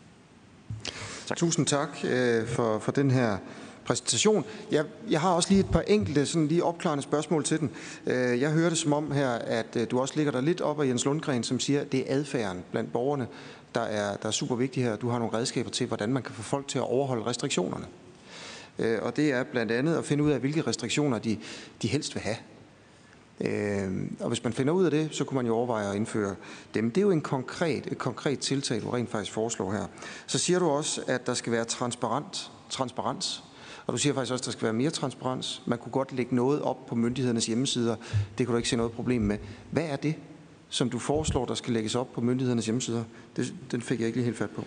Tak. 1.26 1.38
Tusind 1.38 1.66
tak 1.66 1.90
øh, 2.04 2.48
for, 2.48 2.80
for 2.80 2.92
den 2.92 3.12
her 3.12 3.38
præsentation. 3.86 4.46
Jeg, 4.72 4.86
jeg 5.10 5.22
har 5.22 5.34
også 5.34 5.50
lige 5.50 5.60
et 5.60 5.70
par 5.72 5.82
enkelte 5.82 6.26
sådan 6.26 6.48
lige 6.48 6.64
opklarende 6.64 7.04
spørgsmål 7.04 7.44
til 7.44 7.60
den. 7.60 7.72
Øh, 8.06 8.42
jeg 8.42 8.52
hører 8.52 8.70
det 8.70 8.78
som 8.78 8.94
om 8.94 9.12
her, 9.12 9.30
at 9.30 9.76
øh, 9.76 9.88
du 9.92 10.00
også 10.00 10.14
ligger 10.16 10.32
der 10.32 10.42
lidt 10.42 10.62
op 10.62 10.82
af 10.82 10.88
Jens 10.88 11.06
Lundgren, 11.06 11.44
som 11.44 11.60
siger, 11.60 11.82
at 11.82 11.92
det 11.92 12.00
er 12.00 12.16
adfærden 12.16 12.64
blandt 12.72 12.92
borgerne, 12.92 13.28
der 13.76 13.82
er, 13.82 14.18
der 14.18 14.28
er 14.28 14.32
super 14.32 14.56
vigtig 14.56 14.84
her. 14.84 14.96
Du 14.96 15.10
har 15.10 15.20
nogle 15.20 15.38
redskaber 15.38 15.70
til, 15.70 15.88
hvordan 15.88 16.14
man 16.14 16.24
kan 16.24 16.36
få 16.36 16.42
folk 16.42 16.68
til 16.68 16.78
at 16.78 16.84
overholde 16.84 17.26
restriktionerne. 17.26 17.86
Øh, 18.80 19.00
og 19.02 19.16
det 19.16 19.32
er 19.32 19.44
blandt 19.44 19.72
andet 19.72 19.96
at 19.96 20.06
finde 20.06 20.24
ud 20.24 20.32
af, 20.32 20.40
hvilke 20.40 20.62
restriktioner 20.62 21.20
de, 21.20 21.38
de 21.82 21.88
helst 21.88 22.16
vil 22.16 22.22
have. 22.22 22.38
Øh, 23.42 24.10
og 24.20 24.28
hvis 24.28 24.44
man 24.44 24.54
finder 24.54 24.74
ud 24.74 24.86
af 24.86 24.92
det, 24.92 25.10
så 25.12 25.24
kunne 25.24 25.36
man 25.36 25.46
jo 25.46 25.56
overveje 25.56 25.90
at 25.90 25.96
indføre 25.96 26.36
dem. 26.74 26.92
Det 26.92 27.02
er 27.02 27.06
jo 27.06 27.12
en 27.12 27.22
konkret, 27.22 27.88
et 27.92 27.98
konkret 27.98 28.40
tiltag, 28.40 28.82
du 28.82 28.90
rent 28.90 29.10
faktisk 29.10 29.34
foreslår 29.34 29.72
her. 29.72 29.86
Så 30.28 30.38
siger 30.38 30.60
du 30.60 30.70
også, 30.70 31.02
at 31.08 31.28
der 31.28 31.34
skal 31.34 31.52
være 31.52 31.66
transparent, 31.66 32.52
transparens. 32.70 33.44
Og 33.88 33.94
du 33.94 33.98
siger 33.98 34.14
faktisk 34.14 34.32
også, 34.34 34.42
at 34.42 34.46
der 34.46 34.52
skal 34.52 34.64
være 34.64 34.74
mere 34.74 34.90
transparens. 34.90 35.62
Man 35.66 35.78
kunne 35.78 35.92
godt 35.92 36.14
lægge 36.14 36.36
noget 36.36 36.62
op 36.62 36.86
på 36.86 36.96
myndighedernes 36.96 37.46
hjemmesider. 37.46 37.96
Det 38.38 38.46
kunne 38.46 38.54
du 38.54 38.58
ikke 38.58 38.70
se 38.70 38.76
noget 38.76 38.92
problem 38.92 39.22
med. 39.22 39.38
Hvad 39.72 39.84
er 39.84 39.96
det, 39.96 40.16
som 40.70 40.90
du 40.90 41.00
foreslår, 41.00 41.46
der 41.46 41.54
skal 41.54 41.74
lægges 41.74 41.96
op 41.96 42.14
på 42.14 42.22
myndighedernes 42.22 42.66
hjemmesider? 42.66 43.04
Det, 43.36 43.54
den 43.72 43.82
fik 43.82 44.00
jeg 44.00 44.08
ikke 44.08 44.18
lige 44.18 44.26
helt 44.26 44.38
fat 44.38 44.50
på. 44.50 44.64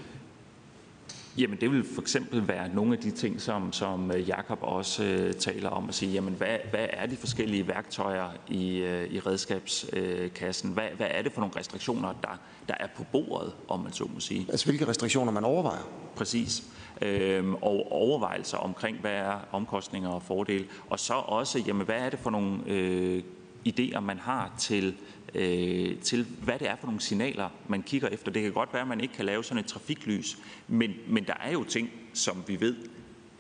Jamen 1.41 1.61
det 1.61 1.73
vil 1.73 1.85
for 1.95 2.01
eksempel 2.01 2.49
være 2.49 2.75
nogle 2.75 2.93
af 2.93 2.99
de 2.99 3.11
ting, 3.11 3.41
som, 3.41 3.73
som 3.73 4.11
øh, 4.11 4.29
Jakob 4.29 4.59
også 4.63 5.05
øh, 5.05 5.35
taler 5.35 5.69
om 5.69 5.89
at 5.89 5.95
sige, 5.95 6.13
jamen 6.13 6.35
hvad, 6.35 6.57
hvad 6.71 6.87
er 6.93 7.07
de 7.07 7.17
forskellige 7.17 7.69
værktøjer 7.69 8.29
i, 8.49 8.77
øh, 8.77 9.13
i 9.13 9.21
redskabskassen? 9.21 10.73
Hvad, 10.73 10.85
hvad 10.97 11.07
er 11.11 11.23
det 11.23 11.33
for 11.33 11.41
nogle 11.41 11.57
restriktioner, 11.59 12.13
der, 12.23 12.41
der 12.69 12.75
er 12.81 12.87
på 12.97 13.05
bordet, 13.13 13.53
om 13.69 13.81
man 13.81 13.93
så 13.93 14.05
må 14.15 14.21
sige? 14.21 14.47
Altså 14.49 14.67
hvilke 14.67 14.89
restriktioner 14.89 15.33
man 15.33 15.45
overvejer? 15.45 15.83
Præcis. 16.17 16.63
Øhm, 17.03 17.55
og 17.55 17.93
overvejelser 17.93 18.59
omkring, 18.59 18.99
hvad 19.01 19.13
er 19.13 19.49
omkostninger 19.53 20.09
og 20.09 20.23
fordele. 20.23 20.65
Og 20.91 21.01
så 21.01 21.15
også, 21.15 21.59
jamen 21.67 21.87
hvad 21.87 21.97
er 21.97 22.11
det 22.11 22.19
for 22.19 22.31
nogle 22.31 22.59
øh, 22.67 23.23
idéer, 23.69 24.01
man 24.01 24.19
har 24.19 24.55
til 24.59 24.95
øh, 25.35 25.99
til, 25.99 26.27
hvad 26.43 26.59
det 26.59 26.69
er 26.69 26.77
for 26.77 26.87
nogle 26.87 27.01
signaler, 27.01 27.49
man 27.69 27.83
kigger 27.83 28.09
efter. 28.09 28.31
Det 28.31 28.43
kan 28.43 28.53
godt 28.53 28.73
være, 28.73 28.83
at 28.83 28.89
man 28.89 29.01
ikke 29.01 29.15
kan 29.15 29.25
lave 29.25 29.45
sådan 29.45 29.65
et 29.65 29.67
trafiklys, 29.67 30.39
men, 30.69 30.91
men 31.09 31.25
der 31.25 31.35
er 31.41 31.53
jo 31.53 31.65
ting, 31.65 31.91
som 32.13 32.45
vi 32.47 32.61
ved 32.61 32.75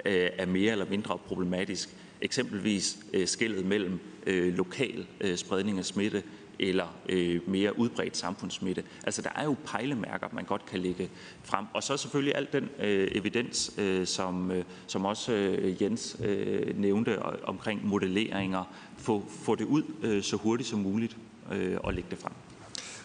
øh, 0.04 0.30
er 0.38 0.46
mere 0.46 0.72
eller 0.72 0.86
mindre 0.90 1.18
problematisk. 1.18 1.96
Eksempelvis 2.20 2.98
øh, 3.12 3.26
skældet 3.26 3.66
mellem 3.66 4.00
øh, 4.26 4.54
lokal 4.54 5.06
øh, 5.20 5.36
spredning 5.36 5.78
af 5.78 5.84
smitte 5.84 6.22
eller 6.58 6.86
øh, 7.08 7.48
mere 7.48 7.78
udbredt 7.78 8.16
samfundssmitte. 8.16 8.84
Altså 9.04 9.22
der 9.22 9.30
er 9.36 9.44
jo 9.44 9.56
pejlemærker, 9.66 10.28
man 10.32 10.44
godt 10.44 10.66
kan 10.66 10.80
lægge 10.80 11.10
frem. 11.42 11.64
Og 11.74 11.82
så 11.82 11.96
selvfølgelig 11.96 12.34
al 12.36 12.48
den 12.52 12.68
øh, 12.78 13.08
evidens, 13.12 13.74
øh, 13.78 14.06
som, 14.06 14.50
øh, 14.50 14.64
som 14.86 15.04
også 15.04 15.32
øh, 15.32 15.82
Jens 15.82 16.16
øh, 16.24 16.78
nævnte 16.80 17.22
omkring 17.22 17.86
modelleringer, 17.86 18.64
få, 18.98 19.24
få 19.28 19.54
det 19.54 19.64
ud 19.64 19.82
øh, 20.02 20.22
så 20.22 20.36
hurtigt 20.36 20.68
som 20.68 20.78
muligt 20.78 21.16
øh, 21.50 21.76
og 21.82 21.94
lægge 21.94 22.10
det 22.10 22.18
frem. 22.18 22.32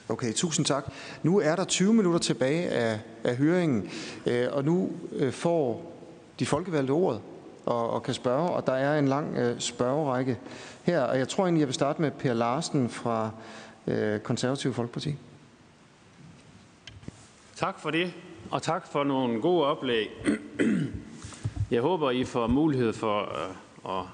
Okay, 0.09 0.33
tusind 0.33 0.65
tak. 0.65 0.91
Nu 1.23 1.39
er 1.39 1.55
der 1.55 1.63
20 1.63 1.93
minutter 1.93 2.19
tilbage 2.19 2.69
af, 2.69 2.99
af 3.23 3.35
høringen, 3.35 3.89
øh, 4.25 4.47
og 4.51 4.65
nu 4.65 4.91
øh, 5.11 5.33
får 5.33 5.91
de 6.39 6.45
folkevalgte 6.45 6.91
ordet 6.91 7.21
og, 7.65 7.89
og 7.89 8.03
kan 8.03 8.13
spørge, 8.13 8.49
og 8.49 8.67
der 8.67 8.73
er 8.73 8.99
en 8.99 9.07
lang 9.07 9.37
øh, 9.37 9.59
spørgerække 9.59 10.37
her, 10.83 11.01
og 11.01 11.17
jeg 11.17 11.27
tror 11.27 11.43
egentlig, 11.43 11.59
jeg 11.59 11.67
vil 11.67 11.73
starte 11.73 12.01
med 12.01 12.11
Per 12.11 12.33
Larsen 12.33 12.89
fra 12.89 13.31
øh, 13.87 14.19
Konservative 14.19 14.73
Folkeparti. 14.73 15.15
Tak 17.55 17.79
for 17.79 17.91
det, 17.91 18.13
og 18.51 18.61
tak 18.61 18.87
for 18.91 19.03
nogle 19.03 19.41
gode 19.41 19.65
oplæg. 19.65 20.09
Jeg 21.71 21.81
håber, 21.81 22.11
I 22.11 22.23
får 22.23 22.47
mulighed 22.47 22.93
for 22.93 23.21
øh, 23.21 23.99
at, 23.99 24.05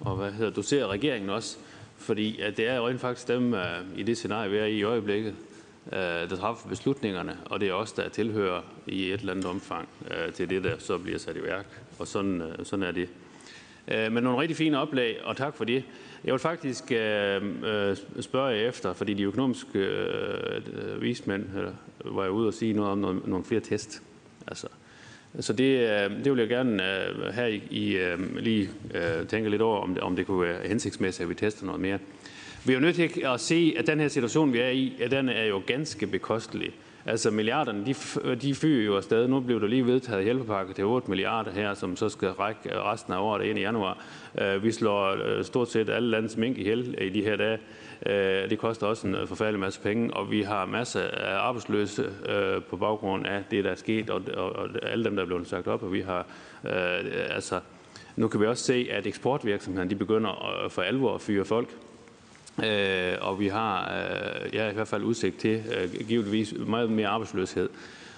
og, 0.00 0.16
hvad 0.16 0.32
hedder, 0.32 0.52
dosere 0.52 0.86
regeringen 0.86 1.30
også. 1.30 1.56
Fordi 2.02 2.40
at 2.40 2.56
det 2.56 2.68
er 2.68 2.76
jo 2.76 2.88
rent 2.88 3.00
faktisk 3.00 3.28
dem 3.28 3.52
uh, 3.52 3.60
i 3.96 4.02
det 4.02 4.16
scenarie, 4.16 4.50
vi 4.50 4.56
er 4.56 4.64
i 4.64 4.76
i 4.76 4.82
øjeblikket, 4.82 5.34
uh, 5.86 5.92
der 5.92 6.36
træffer 6.36 6.68
beslutningerne, 6.68 7.38
og 7.44 7.60
det 7.60 7.68
er 7.68 7.72
også 7.72 7.94
der 7.96 8.08
tilhører 8.08 8.60
i 8.86 9.12
et 9.12 9.20
eller 9.20 9.32
andet 9.32 9.46
omfang 9.46 9.88
uh, 10.00 10.32
til 10.32 10.50
det, 10.50 10.64
der 10.64 10.78
så 10.78 10.98
bliver 10.98 11.18
sat 11.18 11.36
i 11.36 11.42
værk. 11.42 11.82
Og 11.98 12.08
sådan, 12.08 12.42
uh, 12.42 12.64
sådan 12.64 12.82
er 12.82 12.92
det. 12.92 13.08
Uh, 13.86 14.12
men 14.12 14.24
nogle 14.24 14.40
rigtig 14.40 14.56
fine 14.56 14.78
oplag, 14.78 15.20
og 15.24 15.36
tak 15.36 15.56
for 15.56 15.64
det. 15.64 15.84
Jeg 16.24 16.32
vil 16.32 16.40
faktisk 16.40 16.84
uh, 16.90 17.46
uh, 17.46 18.22
spørge 18.22 18.56
efter, 18.56 18.92
fordi 18.92 19.14
de 19.14 19.22
økonomiske 19.22 19.88
uh, 20.96 21.02
vismænd 21.02 21.44
uh, 22.04 22.16
var 22.16 22.24
jo 22.24 22.30
ude 22.30 22.46
og 22.46 22.54
sige 22.54 22.72
noget 22.72 22.92
om 22.92 22.98
nogle, 22.98 23.20
nogle 23.24 23.44
flere 23.44 23.60
test. 23.60 24.02
Altså, 24.46 24.66
så 25.40 25.52
det, 25.52 25.64
øh, 25.64 26.24
det 26.24 26.32
vil 26.32 26.38
jeg 26.38 26.48
gerne 26.48 26.82
øh, 27.08 27.34
her 27.34 27.46
i, 27.46 27.62
i 27.70 27.96
øh, 27.96 28.36
lige 28.36 28.68
tænke 29.28 29.50
lidt 29.50 29.62
over, 29.62 29.80
om 29.80 29.94
det, 29.94 30.02
om 30.02 30.16
det 30.16 30.26
kunne 30.26 30.42
være 30.42 30.68
hensigtsmæssigt, 30.68 31.22
at 31.22 31.28
vi 31.28 31.34
tester 31.34 31.66
noget 31.66 31.80
mere. 31.80 31.98
Vi 32.64 32.72
er 32.72 32.74
jo 32.74 32.80
nødt 32.80 32.96
til 32.96 33.22
at 33.24 33.40
se, 33.40 33.74
at 33.78 33.86
den 33.86 34.00
her 34.00 34.08
situation, 34.08 34.52
vi 34.52 34.58
er 34.58 34.68
i, 34.68 34.92
at 35.00 35.10
den 35.10 35.28
er 35.28 35.44
jo 35.44 35.62
ganske 35.66 36.06
bekostelig. 36.06 36.72
Altså 37.06 37.30
milliarderne, 37.30 37.86
de, 37.86 37.94
de 38.36 38.54
fyrer 38.54 38.84
jo 38.84 38.96
afsted. 38.96 39.28
Nu 39.28 39.40
blev 39.40 39.60
der 39.60 39.66
lige 39.66 39.86
vedtaget 39.86 40.24
hjælpepakke 40.24 40.74
til 40.74 40.84
8 40.84 41.10
milliarder 41.10 41.50
her, 41.50 41.74
som 41.74 41.96
så 41.96 42.08
skal 42.08 42.28
række 42.28 42.80
resten 42.80 43.12
af 43.12 43.18
året 43.18 43.44
ind 43.44 43.58
i 43.58 43.62
januar. 43.62 44.04
Øh, 44.38 44.62
vi 44.62 44.72
slår 44.72 45.16
øh, 45.24 45.44
stort 45.44 45.70
set 45.70 45.88
alle 45.88 46.10
landets 46.10 46.36
mink 46.36 46.58
ihjel 46.58 46.94
i 47.00 47.08
de 47.08 47.22
her 47.22 47.36
dage. 47.36 47.58
Øh, 48.06 48.50
det 48.50 48.58
koster 48.58 48.86
også 48.86 49.06
en 49.06 49.16
forfærdelig 49.26 49.60
masse 49.60 49.80
penge, 49.80 50.14
og 50.14 50.30
vi 50.30 50.42
har 50.42 50.66
masser 50.66 51.00
af 51.00 51.36
arbejdsløse 51.36 52.10
på 52.70 52.76
baggrund 52.76 53.26
af 53.26 53.44
det, 53.50 53.64
der 53.64 53.70
er 53.70 53.74
sket, 53.74 54.10
og, 54.10 54.22
og, 54.36 54.52
og 54.52 54.68
alle 54.82 55.04
dem, 55.04 55.16
der 55.16 55.22
er 55.22 55.26
blevet 55.26 55.48
sagt 55.48 55.66
op, 55.66 55.82
og 55.82 55.92
vi 55.92 56.00
har 56.00 56.26
øh, 56.64 56.72
altså 57.30 57.60
nu 58.16 58.28
kan 58.28 58.40
vi 58.40 58.46
også 58.46 58.64
se, 58.64 58.88
at 58.90 59.06
eksportvirksomhederne 59.06 59.90
de 59.90 59.96
begynder 59.96 60.66
for 60.70 60.82
alvor 60.82 61.14
at 61.14 61.20
fyre 61.20 61.44
folk. 61.44 61.68
Øh, 62.64 63.14
og 63.20 63.40
vi 63.40 63.48
har 63.48 63.92
øh, 63.94 64.54
ja, 64.54 64.70
i 64.70 64.74
hvert 64.74 64.88
fald 64.88 65.02
udsigt 65.02 65.38
til 65.38 65.62
øh, 65.76 66.06
givetvis 66.08 66.54
meget 66.66 66.90
mere 66.90 67.08
arbejdsløshed. 67.08 67.68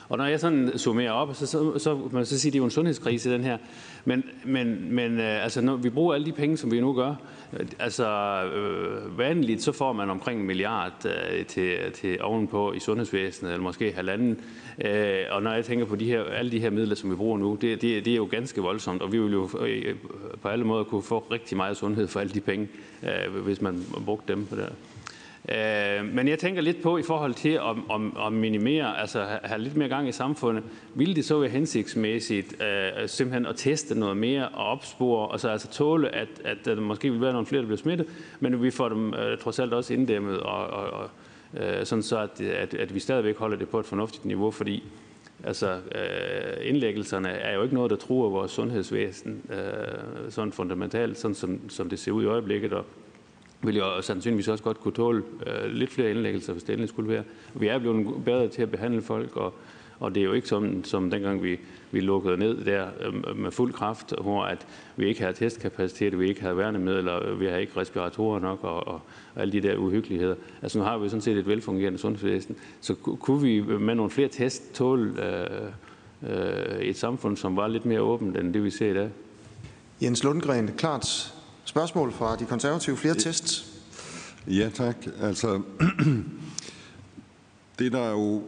Og 0.08 0.18
når 0.18 0.24
jeg 0.24 0.40
sådan 0.40 0.78
summerer 0.78 1.12
op, 1.12 1.34
så, 1.34 1.46
så, 1.46 1.78
så 1.78 2.00
man 2.12 2.26
så 2.26 2.38
sige, 2.40 2.50
at 2.50 2.52
det 2.52 2.58
er 2.58 2.60
jo 2.60 2.64
en 2.64 2.70
sundhedskrise, 2.70 3.32
den 3.32 3.44
her. 3.44 3.58
Men, 4.04 4.24
men, 4.44 4.94
men 4.94 5.20
øh, 5.20 5.44
altså, 5.44 5.60
når 5.60 5.76
vi 5.76 5.90
bruger 5.90 6.14
alle 6.14 6.26
de 6.26 6.32
penge, 6.32 6.56
som 6.56 6.70
vi 6.70 6.80
nu 6.80 6.92
gør, 6.92 7.14
øh, 7.52 7.66
altså 7.78 8.08
øh, 8.44 9.18
vanligt, 9.18 9.62
så 9.62 9.72
får 9.72 9.92
man 9.92 10.10
omkring 10.10 10.40
en 10.40 10.46
milliard 10.46 11.06
øh, 11.06 11.46
til, 11.46 11.76
til 11.94 12.22
ovenpå 12.22 12.72
i 12.72 12.78
sundhedsvæsenet, 12.78 13.52
eller 13.52 13.62
måske 13.62 13.92
halvanden. 13.92 14.40
Øh, 14.84 15.20
og 15.30 15.42
når 15.42 15.52
jeg 15.52 15.64
tænker 15.64 15.86
på 15.86 15.96
de 15.96 16.04
her, 16.04 16.24
alle 16.24 16.50
de 16.50 16.60
her 16.60 16.70
midler, 16.70 16.94
som 16.94 17.10
vi 17.10 17.16
bruger 17.16 17.38
nu, 17.38 17.58
det, 17.60 17.82
det, 17.82 18.04
det 18.04 18.12
er 18.12 18.16
jo 18.16 18.28
ganske 18.30 18.60
voldsomt, 18.60 19.02
og 19.02 19.12
vi 19.12 19.18
vil 19.18 19.32
jo 19.32 19.48
øh, 19.60 19.94
på 20.42 20.48
alle 20.48 20.64
måder 20.64 20.84
kunne 20.84 21.02
få 21.02 21.18
rigtig 21.18 21.56
meget 21.56 21.76
sundhed 21.76 22.08
for 22.08 22.20
alle 22.20 22.32
de 22.32 22.40
penge, 22.40 22.68
øh, 23.02 23.42
hvis 23.44 23.60
man 23.60 23.84
brugte 24.04 24.32
dem 24.32 24.46
på 24.46 24.56
det. 24.56 24.72
Øh, 25.48 26.04
men 26.14 26.28
jeg 26.28 26.38
tænker 26.38 26.62
lidt 26.62 26.82
på 26.82 26.98
i 26.98 27.02
forhold 27.02 27.34
til 27.34 27.48
at, 27.48 27.76
at, 27.90 28.26
at 28.26 28.32
minimere, 28.32 29.00
altså 29.00 29.26
have 29.42 29.60
lidt 29.60 29.76
mere 29.76 29.88
gang 29.88 30.08
i 30.08 30.12
samfundet. 30.12 30.64
Vil 30.94 31.16
det 31.16 31.24
så 31.24 31.38
være 31.38 31.50
hensigtsmæssigt 31.50 32.54
uh, 32.60 33.06
simpelthen 33.06 33.46
at 33.46 33.56
teste 33.56 33.98
noget 33.98 34.16
mere 34.16 34.48
og 34.48 34.66
opspore, 34.66 35.28
og 35.28 35.40
så 35.40 35.48
altså 35.48 35.68
tåle, 35.68 36.14
at, 36.14 36.28
at 36.44 36.56
der 36.64 36.80
måske 36.80 37.10
vil 37.10 37.20
være 37.20 37.32
nogle 37.32 37.46
flere, 37.46 37.62
der 37.62 37.66
bliver 37.66 37.78
smittet, 37.78 38.06
men 38.40 38.62
vi 38.62 38.70
får 38.70 38.88
dem 38.88 39.08
uh, 39.08 39.38
trods 39.40 39.58
alt 39.58 39.72
også 39.72 39.94
inddæmmet, 39.94 40.40
og, 40.40 40.66
og, 40.66 40.90
og 40.90 41.10
uh, 41.52 41.84
sådan 41.84 42.02
så 42.02 42.18
at, 42.18 42.40
at, 42.40 42.74
at 42.74 42.94
vi 42.94 43.00
stadigvæk 43.00 43.36
holder 43.36 43.56
det 43.56 43.68
på 43.68 43.80
et 43.80 43.86
fornuftigt 43.86 44.24
niveau, 44.24 44.50
fordi 44.50 44.84
Altså, 45.46 45.72
øh, 45.94 46.68
indlæggelserne 46.68 47.28
er 47.28 47.54
jo 47.54 47.62
ikke 47.62 47.74
noget, 47.74 47.90
der 47.90 47.96
truer 47.96 48.30
vores 48.30 48.52
sundhedsvæsen 48.52 49.42
øh, 49.50 50.30
sådan 50.30 50.52
fundamentalt, 50.52 51.18
sådan 51.18 51.34
som, 51.34 51.70
som 51.70 51.88
det 51.88 51.98
ser 51.98 52.12
ud 52.12 52.22
i 52.22 52.26
øjeblikket. 52.26 52.72
Og 52.72 52.84
vil 53.64 53.76
jo 53.76 54.02
sandsynligvis 54.02 54.48
også 54.48 54.64
godt 54.64 54.80
kunne 54.80 54.94
tåle 54.94 55.22
øh, 55.46 55.70
lidt 55.70 55.90
flere 55.90 56.10
indlæggelser, 56.10 56.52
hvis 56.52 56.62
det 56.62 56.72
endelig 56.72 56.88
skulle 56.88 57.10
være. 57.10 57.24
Vi 57.54 57.68
er 57.68 57.78
blevet 57.78 58.24
bedre 58.24 58.48
til 58.48 58.62
at 58.62 58.70
behandle 58.70 59.02
folk, 59.02 59.36
og, 59.36 59.54
og 59.98 60.14
det 60.14 60.20
er 60.20 60.24
jo 60.24 60.32
ikke 60.32 60.48
som, 60.48 60.84
som 60.84 61.10
dengang 61.10 61.42
vi, 61.42 61.58
vi 61.90 62.00
lukkede 62.00 62.36
ned 62.36 62.64
der 62.64 62.86
øh, 63.00 63.38
med 63.38 63.50
fuld 63.50 63.72
kraft, 63.72 64.14
hvor 64.20 64.44
at 64.44 64.66
vi 64.96 65.06
ikke 65.06 65.20
havde 65.20 65.32
testkapacitet, 65.32 66.18
vi 66.18 66.28
ikke 66.28 66.40
havde 66.40 66.56
værnemidler, 66.56 67.34
vi 67.34 67.46
har 67.46 67.56
ikke 67.56 67.80
respiratorer 67.80 68.40
nok, 68.40 68.64
og, 68.64 68.86
og, 68.86 69.00
og 69.34 69.42
alle 69.42 69.52
de 69.52 69.60
der 69.60 69.76
uhyggeligheder. 69.76 70.34
Altså 70.62 70.78
nu 70.78 70.84
har 70.84 70.98
vi 70.98 71.08
sådan 71.08 71.20
set 71.20 71.36
et 71.36 71.46
velfungerende 71.46 71.98
sundhedsvæsen, 71.98 72.56
så 72.80 72.94
kunne 72.94 73.42
vi 73.42 73.60
med 73.60 73.94
nogle 73.94 74.10
flere 74.10 74.28
test 74.28 74.74
tåle 74.74 75.12
øh, 75.26 75.68
øh, 76.30 76.78
et 76.80 76.96
samfund, 76.96 77.36
som 77.36 77.56
var 77.56 77.68
lidt 77.68 77.86
mere 77.86 78.00
åbent 78.00 78.36
end 78.36 78.54
det, 78.54 78.64
vi 78.64 78.70
ser 78.70 78.90
i 78.90 78.94
dag. 78.94 79.10
Jens 80.02 80.24
Lundgren, 80.24 80.68
klart 80.68 81.34
Spørgsmål 81.74 82.12
fra 82.12 82.36
de 82.36 82.44
konservative. 82.44 82.96
Flere 82.96 83.14
tests? 83.14 83.66
Ja, 84.48 84.68
tak. 84.74 84.96
Altså, 85.20 85.62
Det 87.78 87.92
der 87.92 87.98
er 88.00 88.10
jo 88.10 88.42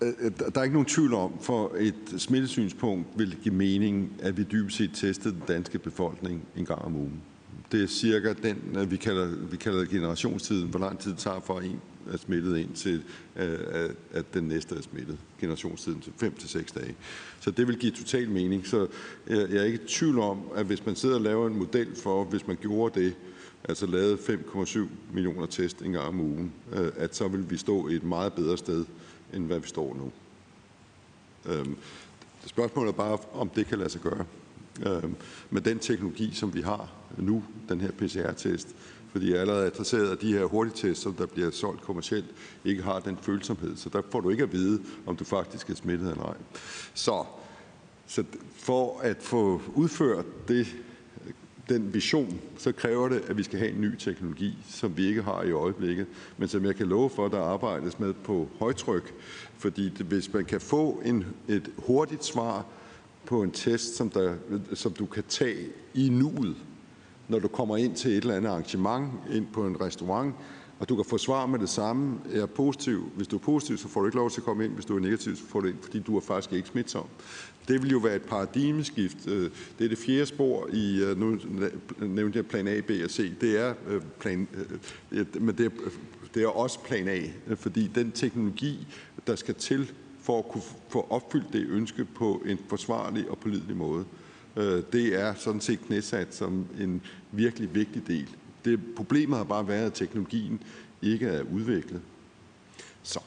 der 0.00 0.60
er 0.60 0.62
ikke 0.62 0.74
nogen 0.74 0.86
tvivl 0.86 1.14
om, 1.14 1.32
for 1.40 1.74
et 1.78 1.94
smittesynspunkt 2.18 3.08
vil 3.16 3.36
give 3.42 3.54
mening, 3.54 4.12
at 4.22 4.36
vi 4.36 4.42
dybest 4.42 4.76
set 4.76 4.90
testede 4.94 5.34
den 5.34 5.42
danske 5.48 5.78
befolkning 5.78 6.44
en 6.56 6.64
gang 6.64 6.82
om 6.82 6.96
ugen. 6.96 7.22
Det 7.72 7.82
er 7.82 7.86
cirka 7.86 8.32
den, 8.32 8.90
vi 8.90 8.96
kalder, 8.96 9.26
vi 9.50 9.56
kalder 9.56 9.84
generationstiden, 9.84 10.68
hvor 10.68 10.78
lang 10.78 10.98
tid 10.98 11.10
det 11.10 11.18
tager 11.18 11.40
for 11.40 11.60
en 11.60 11.80
er 12.10 12.16
smittet 12.16 12.58
ind 12.58 12.74
til, 12.74 13.02
øh, 13.36 13.90
at 14.12 14.34
den 14.34 14.44
næste 14.44 14.76
er 14.76 14.82
smittet. 14.82 15.18
Generationstiden 15.40 16.00
til 16.00 16.12
5 16.16 16.34
til 16.34 16.48
6 16.48 16.72
dage. 16.72 16.94
Så 17.40 17.50
det 17.50 17.68
vil 17.68 17.78
give 17.78 17.92
total 17.92 18.30
mening. 18.30 18.66
Så 18.66 18.86
jeg 19.26 19.56
er 19.56 19.64
ikke 19.64 19.80
i 19.84 19.88
tvivl 19.88 20.18
om, 20.18 20.40
at 20.54 20.66
hvis 20.66 20.86
man 20.86 20.96
sidder 20.96 21.14
og 21.14 21.20
laver 21.20 21.46
en 21.46 21.56
model 21.56 21.96
for, 21.96 22.24
hvis 22.24 22.46
man 22.46 22.56
gjorde 22.56 23.00
det, 23.00 23.14
altså 23.64 23.86
lavede 23.86 24.16
5,7 24.16 24.78
millioner 25.12 25.46
test 25.46 25.82
en 25.82 25.92
gang 25.92 26.08
om 26.08 26.20
ugen, 26.20 26.52
øh, 26.72 26.92
at 26.96 27.16
så 27.16 27.28
vil 27.28 27.50
vi 27.50 27.56
stå 27.56 27.88
et 27.88 28.04
meget 28.04 28.32
bedre 28.32 28.58
sted, 28.58 28.84
end 29.34 29.46
hvad 29.46 29.58
vi 29.58 29.68
står 29.68 29.94
nu. 29.94 30.12
Øhm, 31.52 31.76
spørgsmålet 32.46 32.92
er 32.92 32.96
bare, 32.96 33.18
om 33.32 33.48
det 33.48 33.66
kan 33.66 33.78
lade 33.78 33.90
sig 33.90 34.00
gøre. 34.00 34.24
Øhm, 34.86 35.14
med 35.50 35.60
den 35.60 35.78
teknologi, 35.78 36.34
som 36.34 36.54
vi 36.54 36.60
har 36.60 36.92
nu, 37.18 37.44
den 37.68 37.80
her 37.80 37.90
PCR-test, 37.90 38.68
fordi 39.12 39.32
jeg 39.32 39.40
allerede 39.40 39.66
adresseret, 39.66 40.10
at 40.10 40.20
de 40.20 40.32
her 40.32 40.44
hurtigtest, 40.44 41.02
som 41.02 41.14
der 41.14 41.26
bliver 41.26 41.50
solgt 41.50 41.82
kommercielt, 41.82 42.26
ikke 42.64 42.82
har 42.82 43.00
den 43.00 43.18
følsomhed. 43.22 43.76
Så 43.76 43.88
der 43.88 44.02
får 44.10 44.20
du 44.20 44.30
ikke 44.30 44.42
at 44.42 44.52
vide, 44.52 44.82
om 45.06 45.16
du 45.16 45.24
faktisk 45.24 45.70
er 45.70 45.74
smittet 45.74 46.10
eller 46.10 46.24
ej. 46.24 46.36
Så, 46.94 47.24
så 48.06 48.24
for 48.54 49.00
at 49.00 49.16
få 49.20 49.62
udført 49.74 50.48
det 50.48 50.66
den 51.70 51.94
vision, 51.94 52.40
så 52.58 52.72
kræver 52.72 53.08
det, 53.08 53.22
at 53.28 53.36
vi 53.36 53.42
skal 53.42 53.58
have 53.58 53.70
en 53.70 53.80
ny 53.80 53.96
teknologi, 53.96 54.58
som 54.68 54.96
vi 54.96 55.06
ikke 55.06 55.22
har 55.22 55.42
i 55.42 55.52
øjeblikket, 55.52 56.06
men 56.36 56.48
som 56.48 56.64
jeg 56.64 56.76
kan 56.76 56.86
love 56.86 57.10
for, 57.10 57.28
der 57.28 57.42
arbejdes 57.42 57.98
med 57.98 58.12
på 58.12 58.48
højtryk. 58.58 59.14
Fordi 59.58 60.02
hvis 60.02 60.32
man 60.32 60.44
kan 60.44 60.60
få 60.60 61.02
en, 61.04 61.24
et 61.48 61.70
hurtigt 61.78 62.24
svar 62.24 62.66
på 63.26 63.42
en 63.42 63.50
test, 63.50 63.96
som, 63.96 64.10
der, 64.10 64.34
som 64.74 64.92
du 64.92 65.06
kan 65.06 65.24
tage 65.28 65.66
i 65.94 66.08
nuet, 66.08 66.56
når 67.30 67.38
du 67.38 67.48
kommer 67.48 67.76
ind 67.76 67.94
til 67.94 68.10
et 68.10 68.16
eller 68.16 68.36
andet 68.36 68.50
arrangement, 68.50 69.12
ind 69.32 69.46
på 69.52 69.66
en 69.66 69.80
restaurant, 69.80 70.34
og 70.78 70.88
du 70.88 70.96
kan 70.96 71.04
få 71.04 71.18
svar 71.18 71.46
med 71.46 71.58
det 71.58 71.68
samme. 71.68 72.18
Er 72.32 72.46
positiv. 72.46 73.10
Hvis 73.16 73.28
du 73.28 73.36
er 73.36 73.40
positiv, 73.40 73.76
så 73.76 73.88
får 73.88 74.00
du 74.00 74.06
ikke 74.06 74.16
lov 74.16 74.30
til 74.30 74.40
at 74.40 74.44
komme 74.44 74.64
ind. 74.64 74.72
Hvis 74.72 74.84
du 74.84 74.96
er 74.96 75.00
negativ, 75.00 75.36
så 75.36 75.44
får 75.44 75.60
du 75.60 75.66
ind, 75.66 75.76
fordi 75.82 75.98
du 75.98 76.16
er 76.16 76.20
faktisk 76.20 76.52
ikke 76.52 76.68
smitsom. 76.68 77.06
Det 77.68 77.82
vil 77.82 77.90
jo 77.90 77.98
være 77.98 78.16
et 78.16 78.22
paradigmeskift. 78.22 79.26
Øh, 79.26 79.50
det 79.78 79.84
er 79.84 79.88
det 79.88 79.98
fjerde 79.98 80.26
spor 80.26 80.68
i, 80.72 81.02
øh, 81.02 81.18
nu 81.18 81.38
nævnte 82.00 82.36
jeg 82.36 82.46
plan 82.46 82.68
A, 82.68 82.80
B 82.80 82.90
og 83.04 83.10
C. 83.10 83.38
Det 83.40 83.60
er 83.60 83.74
øh, 83.88 84.02
plan, 84.20 84.48
men 85.40 85.54
det 85.58 85.66
er, 85.66 85.70
det 86.34 86.42
er 86.42 86.48
også 86.48 86.80
plan 86.80 87.08
A, 87.08 87.20
fordi 87.54 87.90
den 87.94 88.12
teknologi, 88.12 88.86
der 89.26 89.36
skal 89.36 89.54
til 89.54 89.92
for 90.22 90.38
at 90.38 90.48
kunne 90.48 90.62
få 90.88 91.06
opfyldt 91.10 91.52
det 91.52 91.66
ønske 91.68 92.04
på 92.04 92.42
en 92.46 92.58
forsvarlig 92.68 93.30
og 93.30 93.38
pålidelig 93.38 93.76
måde, 93.76 94.04
Øh, 94.56 94.82
det 94.92 95.20
er 95.20 95.34
sådan 95.34 95.60
set 95.60 95.80
knæsat 95.86 96.34
som 96.34 96.66
en 96.80 97.02
virkelig 97.32 97.74
vigtig 97.74 98.06
del. 98.06 98.28
Det 98.64 98.80
problemet 98.96 99.36
har 99.36 99.44
bare 99.44 99.68
været, 99.68 99.86
at 99.86 99.94
teknologien 99.94 100.62
ikke 101.02 101.26
er 101.26 101.42
udviklet. 101.52 102.00
Så. 103.02 103.20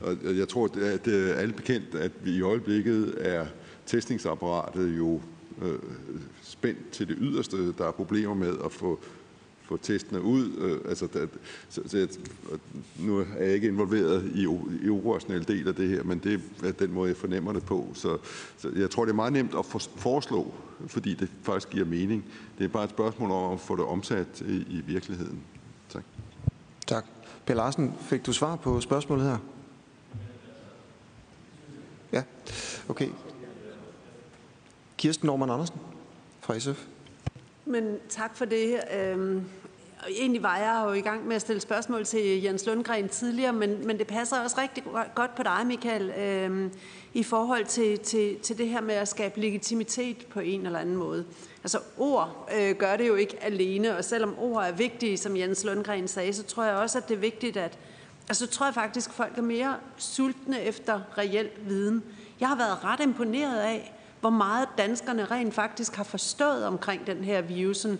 Og 0.00 0.36
jeg 0.36 0.48
tror, 0.48 0.64
at 0.64 1.04
det 1.04 1.30
er 1.30 1.34
alle 1.34 1.54
bekendt, 1.54 1.94
at 1.94 2.12
vi 2.22 2.30
i 2.30 2.40
øjeblikket 2.40 3.14
er 3.18 3.46
testningsapparatet 3.86 4.98
jo 4.98 5.20
øh, 5.62 5.78
spændt 6.42 6.90
til 6.90 7.08
det 7.08 7.16
yderste. 7.20 7.72
Der 7.72 7.86
er 7.86 7.92
problemer 7.92 8.34
med 8.34 8.54
at 8.64 8.72
få, 8.72 9.00
få 9.70 9.76
testene 9.76 10.22
ud. 10.22 10.52
Øh, 10.58 10.78
altså, 10.88 11.06
der, 11.06 11.26
så, 11.68 11.80
så 11.86 11.98
jeg, 11.98 12.08
nu 12.98 13.18
er 13.18 13.24
jeg 13.44 13.54
ikke 13.54 13.68
involveret 13.68 14.32
i, 14.34 14.42
i 14.86 14.90
operationel 14.90 15.48
del 15.48 15.68
af 15.68 15.74
det 15.74 15.88
her, 15.88 16.02
men 16.02 16.18
det 16.18 16.40
er 16.64 16.72
den 16.72 16.92
måde, 16.92 17.08
jeg 17.08 17.16
fornemmer 17.16 17.52
det 17.52 17.64
på. 17.64 17.88
Så, 17.94 18.18
så 18.58 18.70
jeg 18.76 18.90
tror, 18.90 19.04
det 19.04 19.12
er 19.12 19.16
meget 19.16 19.32
nemt 19.32 19.54
at 19.58 19.66
for, 19.66 19.78
foreslå, 19.96 20.54
fordi 20.86 21.14
det 21.14 21.28
faktisk 21.42 21.70
giver 21.70 21.84
mening. 21.84 22.24
Det 22.58 22.64
er 22.64 22.68
bare 22.68 22.84
et 22.84 22.90
spørgsmål 22.90 23.30
om 23.30 23.52
at 23.52 23.60
få 23.60 23.76
det 23.76 23.84
omsat 23.84 24.40
i, 24.40 24.56
i 24.56 24.82
virkeligheden. 24.86 25.40
Tak. 25.88 26.04
Tak. 26.86 27.04
Per 27.46 27.54
Larsen, 27.54 27.94
fik 28.00 28.26
du 28.26 28.32
svar 28.32 28.56
på 28.56 28.80
spørgsmålet 28.80 29.26
her? 29.26 29.38
Ja, 32.12 32.22
okay. 32.88 33.08
Kirsten 34.96 35.26
Norman 35.26 35.50
Andersen 35.50 35.76
fra 36.40 36.58
SF. 36.58 36.86
Men 37.64 37.98
tak 38.08 38.36
for 38.36 38.44
det. 38.44 38.80
Øhm, 38.94 39.44
egentlig 40.08 40.42
var 40.42 40.56
jeg 40.56 40.82
jo 40.86 40.92
i 40.92 41.00
gang 41.00 41.26
med 41.26 41.36
at 41.36 41.42
stille 41.42 41.60
spørgsmål 41.60 42.04
til 42.04 42.42
Jens 42.42 42.66
Lundgren 42.66 43.08
tidligere, 43.08 43.52
men, 43.52 43.86
men 43.86 43.98
det 43.98 44.06
passer 44.06 44.40
også 44.40 44.60
rigtig 44.60 44.84
godt 45.14 45.34
på 45.34 45.42
dig, 45.42 45.66
Michael, 45.66 46.10
øh, 46.10 46.70
i 47.14 47.22
forhold 47.22 47.64
til, 47.64 47.98
til, 47.98 48.38
til 48.38 48.58
det 48.58 48.68
her 48.68 48.80
med 48.80 48.94
at 48.94 49.08
skabe 49.08 49.40
legitimitet 49.40 50.26
på 50.26 50.40
en 50.40 50.66
eller 50.66 50.78
anden 50.78 50.96
måde. 50.96 51.24
Altså 51.62 51.78
ord 51.98 52.50
øh, 52.58 52.76
gør 52.76 52.96
det 52.96 53.08
jo 53.08 53.14
ikke 53.14 53.36
alene, 53.42 53.96
og 53.96 54.04
selvom 54.04 54.38
ord 54.38 54.64
er 54.64 54.72
vigtige, 54.72 55.16
som 55.16 55.36
Jens 55.36 55.64
Lundgren 55.64 56.08
sagde, 56.08 56.32
så 56.32 56.42
tror 56.42 56.64
jeg 56.64 56.74
også, 56.74 56.98
at 56.98 57.08
det 57.08 57.14
er 57.14 57.20
vigtigt, 57.20 57.56
at 57.56 57.78
Altså, 58.28 58.46
så 58.46 58.52
tror 58.52 58.66
jeg 58.66 58.74
faktisk, 58.74 59.08
at 59.10 59.14
folk 59.14 59.38
er 59.38 59.42
mere 59.42 59.76
sultne 59.96 60.62
efter 60.62 61.00
reel 61.18 61.48
viden. 61.68 62.02
Jeg 62.40 62.48
har 62.48 62.56
været 62.56 62.84
ret 62.84 63.00
imponeret 63.00 63.58
af, 63.60 63.94
hvor 64.20 64.30
meget 64.30 64.68
danskerne 64.78 65.24
rent 65.24 65.54
faktisk 65.54 65.96
har 65.96 66.04
forstået 66.04 66.66
omkring 66.66 67.06
den 67.06 67.24
her 67.24 67.40
virusen, 67.40 67.98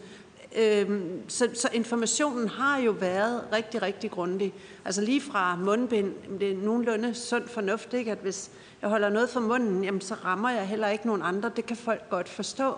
Øhm, 0.56 1.22
så, 1.28 1.48
så 1.54 1.68
informationen 1.72 2.48
har 2.48 2.78
jo 2.78 2.90
været 2.90 3.44
rigtig, 3.52 3.82
rigtig 3.82 4.10
grundig. 4.10 4.54
Altså 4.84 5.00
lige 5.00 5.20
fra 5.20 5.56
mundbind, 5.56 6.12
det 6.40 6.52
er 6.52 6.56
nogenlunde 6.56 7.14
sund 7.14 7.48
fornuft, 7.48 7.94
ikke? 7.94 8.12
at 8.12 8.18
hvis 8.22 8.50
jeg 8.82 8.90
holder 8.90 9.08
noget 9.08 9.30
for 9.30 9.40
munden, 9.40 9.84
jamen, 9.84 10.00
så 10.00 10.14
rammer 10.14 10.50
jeg 10.50 10.66
heller 10.66 10.88
ikke 10.88 11.06
nogen 11.06 11.22
andre. 11.22 11.50
Det 11.56 11.66
kan 11.66 11.76
folk 11.76 12.10
godt 12.10 12.28
forstå. 12.28 12.74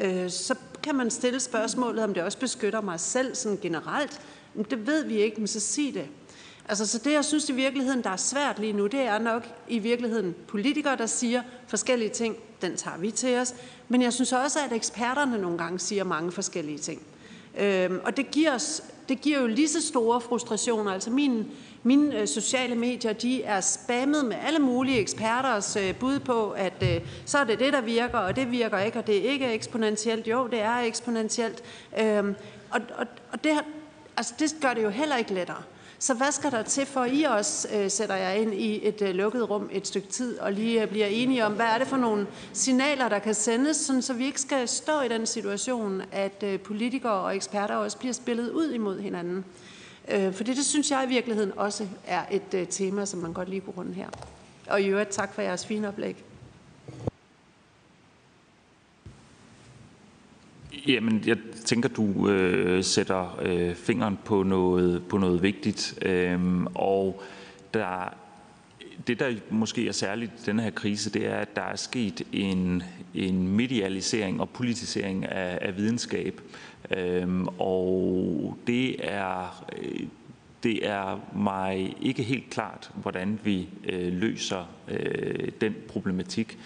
Øh, 0.00 0.30
så 0.30 0.54
kan 0.82 0.94
man 0.94 1.10
stille 1.10 1.40
spørgsmålet, 1.40 2.04
om 2.04 2.14
det 2.14 2.22
også 2.22 2.38
beskytter 2.38 2.80
mig 2.80 3.00
selv 3.00 3.34
sådan 3.34 3.58
generelt. 3.62 4.20
Men 4.54 4.66
det 4.70 4.86
ved 4.86 5.04
vi 5.04 5.16
ikke, 5.16 5.36
men 5.38 5.46
så 5.46 5.60
sig 5.60 5.94
det. 5.94 6.06
Altså, 6.68 6.86
så 6.86 6.98
det, 6.98 7.12
jeg 7.12 7.24
synes 7.24 7.48
i 7.48 7.52
virkeligheden, 7.52 8.02
der 8.02 8.10
er 8.10 8.16
svært 8.16 8.58
lige 8.58 8.72
nu, 8.72 8.86
det 8.86 9.00
er 9.00 9.18
nok 9.18 9.48
i 9.68 9.78
virkeligheden 9.78 10.34
politikere, 10.48 10.96
der 10.96 11.06
siger 11.06 11.42
forskellige 11.66 12.10
ting. 12.10 12.36
Den 12.62 12.76
tager 12.76 12.98
vi 12.98 13.10
til 13.10 13.38
os. 13.38 13.54
Men 13.88 14.02
jeg 14.02 14.12
synes 14.12 14.32
også, 14.32 14.58
at 14.64 14.72
eksperterne 14.72 15.38
nogle 15.38 15.58
gange 15.58 15.78
siger 15.78 16.04
mange 16.04 16.32
forskellige 16.32 16.78
ting. 16.78 17.02
Øhm, 17.58 18.00
og 18.04 18.16
det 18.16 18.30
giver, 18.30 18.54
os, 18.54 18.82
det 19.08 19.20
giver 19.20 19.40
jo 19.40 19.46
lige 19.46 19.68
så 19.68 19.86
store 19.86 20.20
frustrationer. 20.20 20.92
Altså 20.92 21.10
mine, 21.10 21.46
mine 21.82 22.26
sociale 22.26 22.74
medier, 22.74 23.12
de 23.12 23.42
er 23.42 23.60
spammet 23.60 24.24
med 24.24 24.36
alle 24.46 24.58
mulige 24.58 24.98
eksperters 24.98 25.76
øh, 25.76 25.94
bud 25.94 26.18
på, 26.18 26.50
at 26.50 26.82
øh, 26.82 27.00
så 27.24 27.38
er 27.38 27.44
det 27.44 27.58
det, 27.58 27.72
der 27.72 27.80
virker, 27.80 28.18
og 28.18 28.36
det 28.36 28.50
virker 28.50 28.78
ikke, 28.78 28.98
og 28.98 29.06
det 29.06 29.26
er 29.26 29.30
ikke 29.30 29.52
eksponentielt. 29.52 30.26
Jo, 30.26 30.46
det 30.46 30.60
er 30.60 30.76
eksponentielt. 30.76 31.62
Øhm, 32.00 32.34
og 32.70 32.80
og, 32.98 33.06
og 33.32 33.44
det, 33.44 33.52
altså, 34.16 34.34
det 34.38 34.54
gør 34.60 34.74
det 34.74 34.82
jo 34.82 34.90
heller 34.90 35.16
ikke 35.16 35.34
lettere. 35.34 35.62
Så 36.02 36.14
hvad 36.14 36.32
skal 36.32 36.50
der 36.50 36.62
til 36.62 36.86
for, 36.86 37.00
at 37.00 37.10
I 37.12 37.22
også 37.22 37.68
øh, 37.72 37.90
sætter 37.90 38.14
jer 38.14 38.30
ind 38.30 38.54
i 38.54 38.88
et 38.88 39.02
øh, 39.02 39.14
lukket 39.14 39.50
rum 39.50 39.68
et 39.72 39.86
stykke 39.86 40.08
tid, 40.08 40.38
og 40.38 40.52
lige 40.52 40.82
øh, 40.82 40.88
bliver 40.88 41.06
enige 41.06 41.46
om, 41.46 41.52
hvad 41.52 41.66
er 41.66 41.78
det 41.78 41.86
for 41.86 41.96
nogle 41.96 42.26
signaler, 42.52 43.08
der 43.08 43.18
kan 43.18 43.34
sendes, 43.34 43.76
sådan, 43.76 44.02
så 44.02 44.12
vi 44.12 44.24
ikke 44.24 44.40
skal 44.40 44.68
stå 44.68 45.00
i 45.00 45.08
den 45.08 45.26
situation, 45.26 46.02
at 46.12 46.42
øh, 46.42 46.60
politikere 46.60 47.12
og 47.12 47.36
eksperter 47.36 47.74
også 47.74 47.98
bliver 47.98 48.12
spillet 48.12 48.50
ud 48.50 48.70
imod 48.70 49.00
hinanden. 49.00 49.44
Øh, 50.08 50.32
for 50.32 50.44
det 50.44 50.56
det 50.56 50.64
synes 50.64 50.90
jeg 50.90 51.04
i 51.06 51.08
virkeligheden 51.08 51.52
også 51.56 51.86
er 52.06 52.22
et 52.30 52.54
øh, 52.54 52.66
tema, 52.66 53.04
som 53.04 53.20
man 53.20 53.32
godt 53.32 53.48
lige 53.48 53.60
kunne 53.60 53.76
runde 53.76 53.94
her. 53.94 54.08
Og 54.66 54.80
i 54.80 54.86
øvrigt 54.86 55.10
tak 55.10 55.34
for 55.34 55.42
jeres 55.42 55.66
fine 55.66 55.88
oplæg. 55.88 56.24
Jamen, 60.88 61.22
jeg 61.26 61.36
tænker, 61.64 61.88
du 61.88 62.28
øh, 62.28 62.84
sætter 62.84 63.40
øh, 63.42 63.74
fingeren 63.74 64.18
på 64.24 64.42
noget, 64.42 65.02
på 65.08 65.18
noget 65.18 65.42
vigtigt. 65.42 65.98
Øhm, 66.02 66.66
og 66.74 67.22
der, 67.74 68.14
det, 69.06 69.20
der 69.20 69.34
måske 69.50 69.88
er 69.88 69.92
særligt 69.92 70.30
i 70.30 70.44
denne 70.46 70.62
her 70.62 70.70
krise, 70.70 71.10
det 71.10 71.26
er, 71.26 71.36
at 71.36 71.56
der 71.56 71.62
er 71.62 71.76
sket 71.76 72.22
en, 72.32 72.82
en 73.14 73.48
medialisering 73.48 74.40
og 74.40 74.48
politisering 74.48 75.26
af, 75.26 75.58
af 75.60 75.76
videnskab. 75.76 76.40
Øhm, 76.96 77.46
og 77.58 78.58
det 78.66 78.96
er, 79.12 79.64
det 80.62 80.86
er 80.88 81.20
mig 81.36 81.96
ikke 82.00 82.22
helt 82.22 82.50
klart, 82.50 82.90
hvordan 82.94 83.40
vi 83.44 83.68
øh, 83.88 84.12
løser 84.12 84.68
øh, 84.88 85.48
den 85.60 85.74
problematik. 85.88 86.58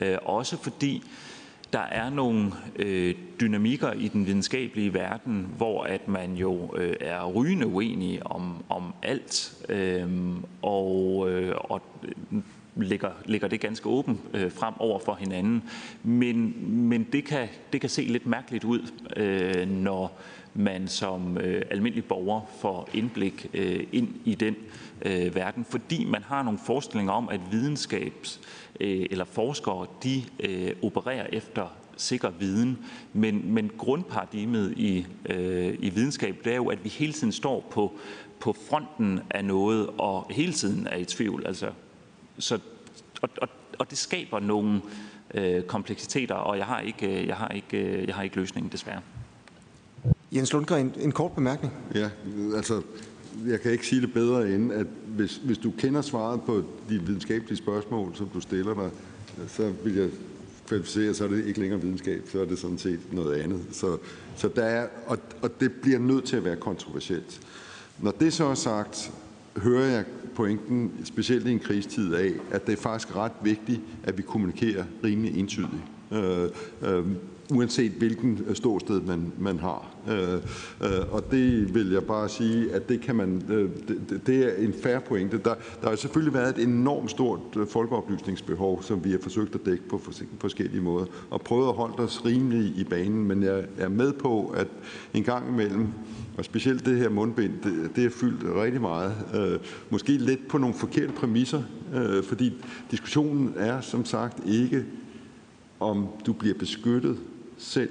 Øh, 0.00 0.16
også 0.22 0.62
fordi 0.62 1.02
der 1.74 1.80
er 1.80 2.10
nogle 2.10 2.52
øh, 2.76 3.14
dynamikker 3.40 3.92
i 3.92 4.08
den 4.08 4.26
videnskabelige 4.26 4.94
verden, 4.94 5.48
hvor 5.56 5.84
at 5.84 6.08
man 6.08 6.34
jo 6.34 6.76
øh, 6.76 6.96
er 7.00 7.24
rygende 7.24 7.66
uenig 7.66 8.26
om, 8.26 8.64
om 8.68 8.94
alt. 9.02 9.56
Øh, 9.68 10.08
og, 10.62 11.30
øh, 11.30 11.54
og 11.58 11.82
øh, 12.02 12.42
lægger, 12.76 13.10
lægger 13.24 13.48
det 13.48 13.60
ganske 13.60 13.88
åbent 13.88 14.20
øh, 14.34 14.52
frem 14.52 14.74
over 14.78 14.98
for 14.98 15.14
hinanden. 15.14 15.62
Men, 16.02 16.54
men 16.88 17.06
det, 17.12 17.24
kan, 17.24 17.48
det 17.72 17.80
kan 17.80 17.90
se 17.90 18.02
lidt 18.02 18.26
mærkeligt 18.26 18.64
ud, 18.64 18.90
øh, 19.16 19.68
når 19.68 20.18
man 20.54 20.88
som 20.88 21.38
øh, 21.38 21.62
almindelig 21.70 22.04
borger 22.04 22.40
får 22.60 22.88
indblik 22.92 23.46
øh, 23.54 23.86
ind 23.92 24.08
i 24.24 24.34
den 24.34 24.54
øh, 24.54 24.83
verden, 25.34 25.64
fordi 25.64 26.04
man 26.04 26.22
har 26.22 26.42
nogle 26.42 26.58
forestillinger 26.58 27.12
om, 27.12 27.28
at 27.28 27.40
videnskabs 27.50 28.40
øh, 28.80 29.06
eller 29.10 29.24
forskere, 29.24 29.86
de 30.02 30.22
øh, 30.40 30.72
opererer 30.82 31.26
efter 31.32 31.66
sikker 31.96 32.30
viden, 32.30 32.78
men, 33.12 33.54
men 33.54 33.70
grundparadigmet 33.78 34.74
i, 34.76 35.06
øh, 35.26 35.76
i 35.78 35.90
videnskab, 35.90 36.36
det 36.44 36.52
er 36.52 36.56
jo, 36.56 36.66
at 36.66 36.84
vi 36.84 36.88
hele 36.88 37.12
tiden 37.12 37.32
står 37.32 37.68
på, 37.70 37.92
på 38.40 38.56
fronten 38.68 39.20
af 39.30 39.44
noget, 39.44 39.90
og 39.98 40.26
hele 40.30 40.52
tiden 40.52 40.86
er 40.86 40.96
i 40.96 41.04
tvivl. 41.04 41.46
Altså, 41.46 41.70
så, 42.38 42.58
og, 43.22 43.28
og, 43.42 43.48
og 43.78 43.90
det 43.90 43.98
skaber 43.98 44.40
nogle 44.40 44.82
øh, 45.34 45.62
kompleksiteter, 45.62 46.34
og 46.34 46.58
jeg 46.58 46.66
har 46.66 46.80
ikke, 46.80 47.20
øh, 47.20 47.26
jeg 47.26 47.36
har 47.36 47.48
ikke, 47.48 47.78
øh, 47.78 48.06
jeg 48.06 48.14
har 48.14 48.22
ikke 48.22 48.36
løsningen, 48.36 48.72
desværre. 48.72 49.00
Jens 50.32 50.52
Lundgren, 50.52 50.94
en 51.00 51.12
kort 51.12 51.32
bemærkning. 51.32 51.72
Ja, 51.94 52.10
altså, 52.56 52.82
jeg 53.46 53.60
kan 53.60 53.72
ikke 53.72 53.86
sige 53.86 54.00
det 54.00 54.12
bedre 54.12 54.50
end, 54.50 54.72
at 54.72 54.86
hvis, 55.06 55.36
hvis 55.36 55.58
du 55.58 55.70
kender 55.78 56.02
svaret 56.02 56.40
på 56.42 56.64
de 56.88 57.02
videnskabelige 57.02 57.56
spørgsmål, 57.56 58.14
som 58.14 58.28
du 58.34 58.40
stiller 58.40 58.74
dig, 58.74 58.90
så 59.48 59.72
vil 59.84 59.94
jeg 59.94 60.08
kvalificere, 60.66 61.14
så 61.14 61.24
er 61.24 61.28
det 61.28 61.46
ikke 61.46 61.60
længere 61.60 61.80
videnskab, 61.80 62.22
så 62.32 62.40
er 62.40 62.44
det 62.44 62.58
sådan 62.58 62.78
set 62.78 63.00
noget 63.12 63.34
andet. 63.34 63.60
Så, 63.72 63.98
så 64.36 64.48
der 64.56 64.64
er, 64.64 64.86
og, 65.06 65.18
og 65.42 65.60
det 65.60 65.72
bliver 65.72 65.98
nødt 65.98 66.24
til 66.24 66.36
at 66.36 66.44
være 66.44 66.56
kontroversielt. 66.56 67.40
Når 67.98 68.10
det 68.10 68.32
så 68.32 68.44
er 68.44 68.54
sagt, 68.54 69.12
hører 69.56 69.86
jeg 69.86 70.04
pointen, 70.34 70.92
specielt 71.04 71.46
i 71.46 71.50
en 71.50 71.58
krigstid 71.58 72.14
af, 72.14 72.32
at 72.50 72.66
det 72.66 72.72
er 72.72 72.82
faktisk 72.82 73.16
ret 73.16 73.32
vigtigt, 73.42 73.80
at 74.04 74.18
vi 74.18 74.22
kommunikerer 74.22 74.84
rimelig 75.04 75.38
entydigt. 75.38 75.82
Øh, 76.12 76.48
øh, 76.82 77.06
uanset 77.50 77.92
hvilken 77.92 78.40
øh, 78.46 78.56
ståsted 78.56 79.00
man, 79.00 79.32
man 79.38 79.58
har. 79.58 79.94
Øh, 80.08 80.34
øh, 80.82 81.12
og 81.12 81.30
det 81.30 81.74
vil 81.74 81.90
jeg 81.90 82.04
bare 82.04 82.28
sige, 82.28 82.72
at 82.72 82.88
det 82.88 83.00
kan 83.00 83.16
man, 83.16 83.42
det, 83.88 84.20
det 84.26 84.36
er 84.44 84.64
en 84.64 84.74
færre 84.82 85.00
pointe. 85.00 85.38
Der, 85.44 85.54
der 85.82 85.88
har 85.88 85.96
selvfølgelig 85.96 86.34
været 86.34 86.58
et 86.58 86.64
enormt 86.64 87.10
stort 87.10 87.40
folkeoplysningsbehov, 87.68 88.82
som 88.82 89.04
vi 89.04 89.10
har 89.10 89.18
forsøgt 89.18 89.54
at 89.54 89.60
dække 89.66 89.88
på 89.88 90.00
forskellige 90.38 90.82
måder, 90.82 91.06
og 91.30 91.40
prøvet 91.40 91.68
at 91.68 91.74
holde 91.74 91.94
os 91.94 92.24
rimelig 92.24 92.72
i 92.76 92.84
banen, 92.84 93.24
men 93.24 93.42
jeg 93.42 93.64
er 93.78 93.88
med 93.88 94.12
på, 94.12 94.46
at 94.46 94.68
en 95.14 95.22
gang 95.22 95.48
imellem, 95.48 95.86
og 96.38 96.44
specielt 96.44 96.86
det 96.86 96.98
her 96.98 97.08
mundbind, 97.08 97.52
det, 97.64 97.96
det 97.96 98.04
er 98.04 98.10
fyldt 98.10 98.56
rigtig 98.62 98.80
meget. 98.80 99.12
Måske 99.90 100.12
lidt 100.12 100.48
på 100.48 100.58
nogle 100.58 100.74
forkerte 100.74 101.12
præmisser, 101.12 101.62
fordi 102.22 102.52
diskussionen 102.90 103.54
er 103.56 103.80
som 103.80 104.04
sagt 104.04 104.46
ikke, 104.46 104.84
om 105.80 106.08
du 106.26 106.32
bliver 106.32 106.54
beskyttet 106.58 107.16
selv 107.58 107.90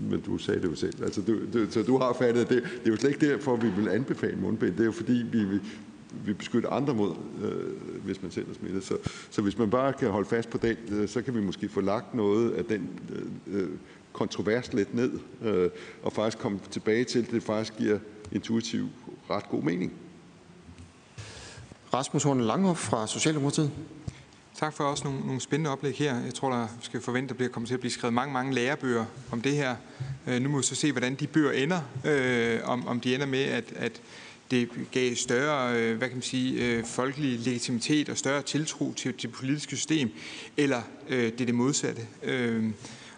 men 0.00 0.20
du 0.20 0.38
sagde 0.38 0.62
det 0.62 0.70
jo 0.70 0.74
selv. 0.74 1.04
Altså, 1.04 1.20
du, 1.20 1.38
du, 1.52 1.70
så 1.70 1.82
du 1.82 1.98
har 1.98 2.12
fattet, 2.12 2.48
det, 2.48 2.62
det 2.62 2.86
er 2.86 2.90
jo 2.90 2.96
slet 2.96 3.10
ikke 3.10 3.30
derfor, 3.30 3.56
vi 3.56 3.70
vil 3.70 3.88
anbefale 3.88 4.36
mundbind. 4.36 4.72
Det 4.72 4.80
er 4.80 4.84
jo 4.84 4.92
fordi, 4.92 5.12
vi, 5.12 5.44
vi, 5.44 5.60
vi 6.24 6.32
beskytter 6.32 6.70
andre 6.70 6.94
mod, 6.94 7.14
øh, 7.42 8.02
hvis 8.04 8.22
man 8.22 8.30
selv 8.30 8.50
er 8.50 8.54
smittet. 8.54 8.84
Så, 8.84 8.96
så 9.30 9.42
hvis 9.42 9.58
man 9.58 9.70
bare 9.70 9.92
kan 9.92 10.10
holde 10.10 10.28
fast 10.28 10.50
på 10.50 10.58
den, 10.58 10.76
øh, 10.88 11.08
så 11.08 11.22
kan 11.22 11.34
vi 11.34 11.40
måske 11.40 11.68
få 11.68 11.80
lagt 11.80 12.14
noget 12.14 12.52
af 12.52 12.64
den 12.64 12.88
øh, 13.46 13.62
øh 13.62 13.68
kontrovers 14.12 14.72
lidt 14.72 14.94
ned, 14.94 15.12
øh, 15.42 15.70
og 16.02 16.12
faktisk 16.12 16.38
komme 16.38 16.60
tilbage 16.70 17.04
til, 17.04 17.18
at 17.18 17.30
det 17.30 17.42
faktisk 17.42 17.76
giver 17.78 17.98
intuitivt 18.32 18.90
ret 19.30 19.48
god 19.48 19.62
mening. 19.62 19.92
Rasmus 21.94 22.22
Horne 22.22 22.44
Langhoff 22.44 22.80
fra 22.80 23.06
Socialdemokratiet. 23.06 23.70
Tak 24.58 24.72
for 24.72 24.84
også 24.84 25.04
nogle, 25.04 25.20
nogle 25.20 25.40
spændende 25.40 25.70
oplæg 25.70 25.94
her. 25.94 26.20
Jeg 26.20 26.34
tror, 26.34 26.50
der 26.50 26.66
skal 26.80 27.00
forvente, 27.00 27.24
at 27.24 27.28
der 27.28 27.34
bliver 27.34 27.50
kommer 27.50 27.66
til 27.66 27.74
at 27.74 27.80
blive 27.80 27.92
skrevet 27.92 28.14
mange, 28.14 28.32
mange 28.32 28.54
lærebøger 28.54 29.04
om 29.30 29.40
det 29.40 29.52
her. 29.52 29.76
Øh, 30.26 30.42
nu 30.42 30.48
må 30.48 30.56
vi 30.56 30.62
så 30.62 30.74
se, 30.74 30.92
hvordan 30.92 31.14
de 31.14 31.26
bøger 31.26 31.52
ender. 31.52 31.80
Øh, 32.04 32.60
om, 32.64 32.86
om 32.86 33.00
de 33.00 33.14
ender 33.14 33.26
med, 33.26 33.42
at, 33.42 33.72
at 33.76 34.00
det 34.50 34.68
gav 34.90 35.14
større 35.14 35.80
øh, 35.80 35.98
hvad 35.98 36.08
kan 36.08 36.16
man 36.16 36.22
sige, 36.22 36.66
øh, 36.66 36.84
folkelig 36.84 37.38
legitimitet 37.38 38.08
og 38.08 38.16
større 38.16 38.42
tiltro 38.42 38.92
til, 38.92 39.14
til 39.14 39.22
det 39.22 39.36
politiske 39.36 39.76
system, 39.76 40.10
eller 40.56 40.82
øh, 41.08 41.32
det 41.32 41.40
er 41.40 41.46
det 41.46 41.54
modsatte. 41.54 42.02
Øh, 42.22 42.64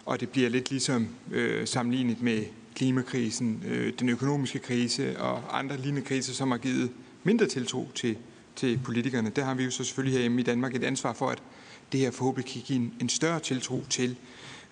og 0.05 0.19
det 0.19 0.29
bliver 0.29 0.49
lidt 0.49 0.69
ligesom 0.69 1.07
øh, 1.31 1.67
sammenlignet 1.67 2.21
med 2.21 2.43
klimakrisen, 2.75 3.63
øh, 3.67 3.93
den 3.99 4.09
økonomiske 4.09 4.59
krise 4.59 5.19
og 5.19 5.59
andre 5.59 5.77
lignende 5.77 6.07
kriser, 6.07 6.33
som 6.33 6.51
har 6.51 6.57
givet 6.57 6.91
mindre 7.23 7.45
tiltro 7.45 7.89
til 7.95 8.17
til 8.57 8.79
politikerne. 8.83 9.29
Der 9.29 9.43
har 9.43 9.53
vi 9.53 9.63
jo 9.63 9.71
så 9.71 9.83
selvfølgelig 9.83 10.13
herhjemme 10.13 10.41
i 10.41 10.43
Danmark 10.43 10.75
et 10.75 10.83
ansvar 10.83 11.13
for, 11.13 11.29
at 11.29 11.43
det 11.91 11.99
her 11.99 12.11
forhåbentlig 12.11 12.53
kan 12.53 12.61
give 12.61 12.79
en, 12.79 12.93
en 13.01 13.09
større 13.09 13.39
tiltro 13.39 13.83
til 13.89 14.17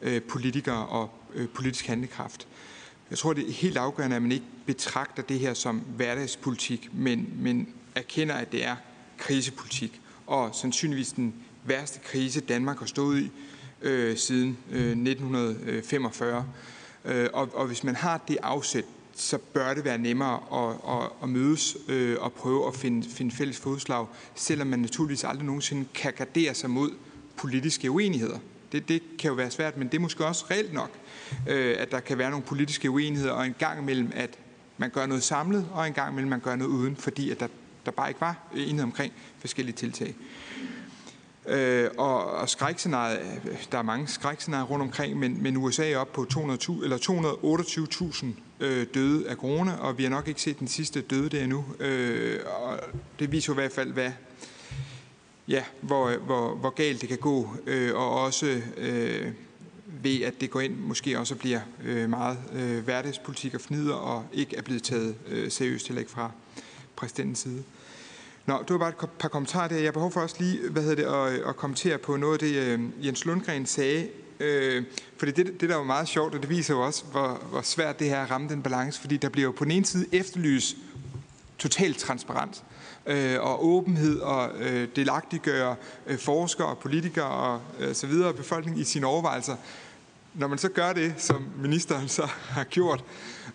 øh, 0.02 0.22
politikere 0.22 0.86
og 0.86 1.10
øh, 1.34 1.48
politisk 1.50 1.88
handlekraft. 1.88 2.48
Jeg 3.10 3.18
tror, 3.18 3.34
det 3.34 3.50
er 3.50 3.52
helt 3.52 3.78
afgørende, 3.78 4.16
at 4.16 4.22
man 4.22 4.32
ikke 4.32 4.46
betragter 4.66 5.24
det 5.24 5.40
her 5.40 5.54
som 5.54 5.80
hverdagspolitik, 5.80 6.90
men, 6.94 7.30
men 7.36 7.68
erkender, 7.96 8.36
at 8.36 8.52
det 8.52 8.66
er 8.66 8.76
krisepolitik. 9.18 10.02
Og 10.28 10.56
sandsynligvis 10.56 11.12
den 11.12 11.34
værste 11.66 12.00
krise, 12.00 12.42
Danmark 12.42 12.80
har 12.80 12.86
stået 12.86 13.22
i 13.22 13.32
øh, 13.82 14.18
siden 14.18 14.58
øh, 14.72 14.92
1945. 14.92 16.46
Øh, 17.06 17.30
og, 17.34 17.50
og 17.54 17.68
hvis 17.68 17.84
man 17.84 17.96
har 17.96 18.24
det 18.28 18.38
afsæt, 18.44 18.86
så 19.16 19.38
bør 19.38 19.74
det 19.74 19.86
være 19.86 19.98
nemmere 19.98 20.40
at, 20.54 20.76
at, 20.96 21.10
at 21.24 21.30
mødes 21.30 21.78
øh, 21.88 22.18
og 22.20 22.34
prøve 22.34 22.68
at 22.68 22.76
finde, 22.76 23.10
finde 23.10 23.36
fælles 23.36 23.58
fodslag, 23.58 24.06
selvom 24.36 24.68
man 24.68 24.80
naturligvis 24.80 25.24
aldrig 25.24 25.46
nogensinde 25.46 25.86
kan 25.94 26.14
gardere 26.14 26.54
sig 26.54 26.70
mod 26.70 26.92
politiske 27.38 27.92
uenigheder. 27.92 28.40
Det, 28.72 28.90
det 28.90 29.02
kan 29.20 29.28
jo 29.28 29.34
være 29.34 29.52
svært, 29.52 29.78
men 29.78 29.88
det 29.88 29.98
er 29.98 30.02
måske 30.02 30.26
også 30.26 30.46
reelt 30.52 30.74
nok, 30.74 30.92
øh, 31.50 31.76
at 31.80 31.92
der 31.92 32.00
kan 32.00 32.18
være 32.18 32.30
nogle 32.30 32.46
politiske 32.46 32.90
uenigheder, 32.90 33.32
og 33.32 33.46
en 33.46 33.56
gang 33.60 33.82
imellem, 33.82 34.12
at 34.16 34.38
man 34.78 34.90
gør 34.90 35.06
noget 35.06 35.24
samlet, 35.24 35.68
og 35.74 35.88
en 35.88 35.94
gang 35.94 36.12
imellem, 36.12 36.30
man 36.30 36.40
gør 36.40 36.56
noget 36.56 36.72
uden, 36.72 36.96
fordi 36.96 37.32
at 37.32 37.40
der, 37.40 37.48
der 37.86 37.92
bare 37.92 38.10
ikke 38.10 38.22
var 38.22 38.48
enighed 38.56 38.84
omkring 38.84 39.14
forskellige 39.40 39.76
tiltag. 39.76 40.16
Øh, 41.48 41.90
og, 41.98 42.32
og 42.32 42.50
skrækscenariet, 42.50 43.42
øh, 43.46 43.66
der 43.72 43.78
er 43.78 43.82
mange 43.82 44.08
skrækscenarier 44.08 44.66
rundt 44.66 44.84
omkring, 44.84 45.20
men, 45.20 45.44
men 45.44 45.58
USA 45.58 45.92
er 45.92 45.98
oppe 45.98 46.14
på 46.14 46.26
200, 46.26 46.60
eller 46.84 46.98
228.000 46.98 48.26
øh, 48.60 48.88
døde 48.94 49.30
af 49.30 49.36
corona, 49.36 49.76
og 49.76 49.98
vi 49.98 50.04
har 50.04 50.10
nok 50.10 50.28
ikke 50.28 50.42
set 50.42 50.60
den 50.60 50.68
sidste 50.68 51.02
døde 51.02 51.30
der 51.30 51.44
endnu. 51.44 51.66
Øh, 51.80 52.40
og 52.46 52.80
det 53.20 53.32
viser 53.32 53.54
i 53.54 53.56
hvert 53.56 53.72
fald, 53.72 53.92
hvad, 53.92 54.12
ja, 55.48 55.64
hvor, 55.82 56.18
hvor, 56.18 56.56
hvor 56.56 56.70
galt 56.70 57.02
det 57.02 57.10
kan 57.10 57.18
gå, 57.18 57.50
øh, 57.68 57.96
og 57.96 58.22
også 58.22 58.62
øh, 58.78 59.32
ved, 60.04 60.22
at 60.22 60.42
det 60.42 60.50
går 60.50 60.62
ind 60.62 60.76
måske 60.76 61.20
også 61.20 61.36
bliver 61.36 61.60
øh, 61.84 62.10
meget 62.10 62.38
øh, 62.54 62.84
hverdagspolitik 62.84 63.54
og 63.54 63.62
fnider, 63.62 63.94
og 63.94 64.26
ikke 64.34 64.56
er 64.56 64.62
blevet 64.62 64.84
taget 64.84 65.16
øh, 65.28 65.52
seriøst 65.52 65.88
heller 65.88 66.00
ikke 66.00 66.12
fra 66.12 66.32
præsidentens 66.96 67.40
side. 67.40 67.64
Nå, 68.46 68.58
det 68.68 68.70
var 68.70 68.78
bare 68.78 68.90
et 68.90 69.10
par 69.20 69.28
kommentarer 69.28 69.68
der. 69.68 69.76
Jeg 69.76 69.86
har 69.86 69.92
behov 69.92 70.12
for 70.12 70.22
også 70.22 70.36
lige 70.40 70.70
hvad 70.70 70.84
hedder 70.84 70.96
det, 70.96 71.36
at, 71.36 71.50
at 71.50 71.56
kommentere 71.56 71.98
på 71.98 72.18
noget 72.18 72.34
af 72.34 72.40
det, 72.40 72.56
øh, 72.56 73.06
Jens 73.06 73.26
Lundgren 73.26 73.66
sagde. 73.66 74.10
Øh, 74.40 74.84
fordi 75.18 75.32
det, 75.32 75.62
det 75.62 75.70
der 75.70 75.76
var 75.76 75.84
meget 75.84 76.08
sjovt, 76.08 76.36
og 76.36 76.42
det 76.42 76.50
viser 76.50 76.74
jo 76.74 76.86
også, 76.86 77.04
hvor, 77.06 77.42
hvor 77.50 77.62
svært 77.62 78.00
det 78.00 78.10
her 78.10 78.22
at 78.22 78.32
ramme 78.32 78.50
den 78.50 78.62
balance. 78.62 79.02
Fordi 79.02 79.18
der 79.18 79.30
bliver 79.30 79.46
jo 79.46 79.52
på 79.52 79.64
den 79.64 79.72
ene 79.72 79.86
side 79.86 80.06
efterlys 80.12 80.76
totalt 81.58 81.98
transparent 81.98 82.64
øh, 83.06 83.42
og 83.42 83.66
åbenhed 83.66 84.20
og 84.20 84.50
øh, 84.60 84.88
delagtiggøre 84.96 85.76
øh, 86.08 86.18
forskere 86.18 86.68
og 86.68 86.78
politikere 86.78 87.30
og 87.30 87.62
øh, 87.80 87.96
så 87.96 88.08
videre 88.08 88.34
befolkningen 88.34 88.82
i 88.82 88.86
sine 88.86 89.08
overvejelser. 89.08 89.56
Når 90.34 90.48
man 90.48 90.58
så 90.58 90.70
gør 90.70 90.94
det, 90.94 91.14
som 91.18 91.48
ministeren 91.62 92.08
så 92.08 92.26
har 92.58 92.64
gjort, 92.64 93.04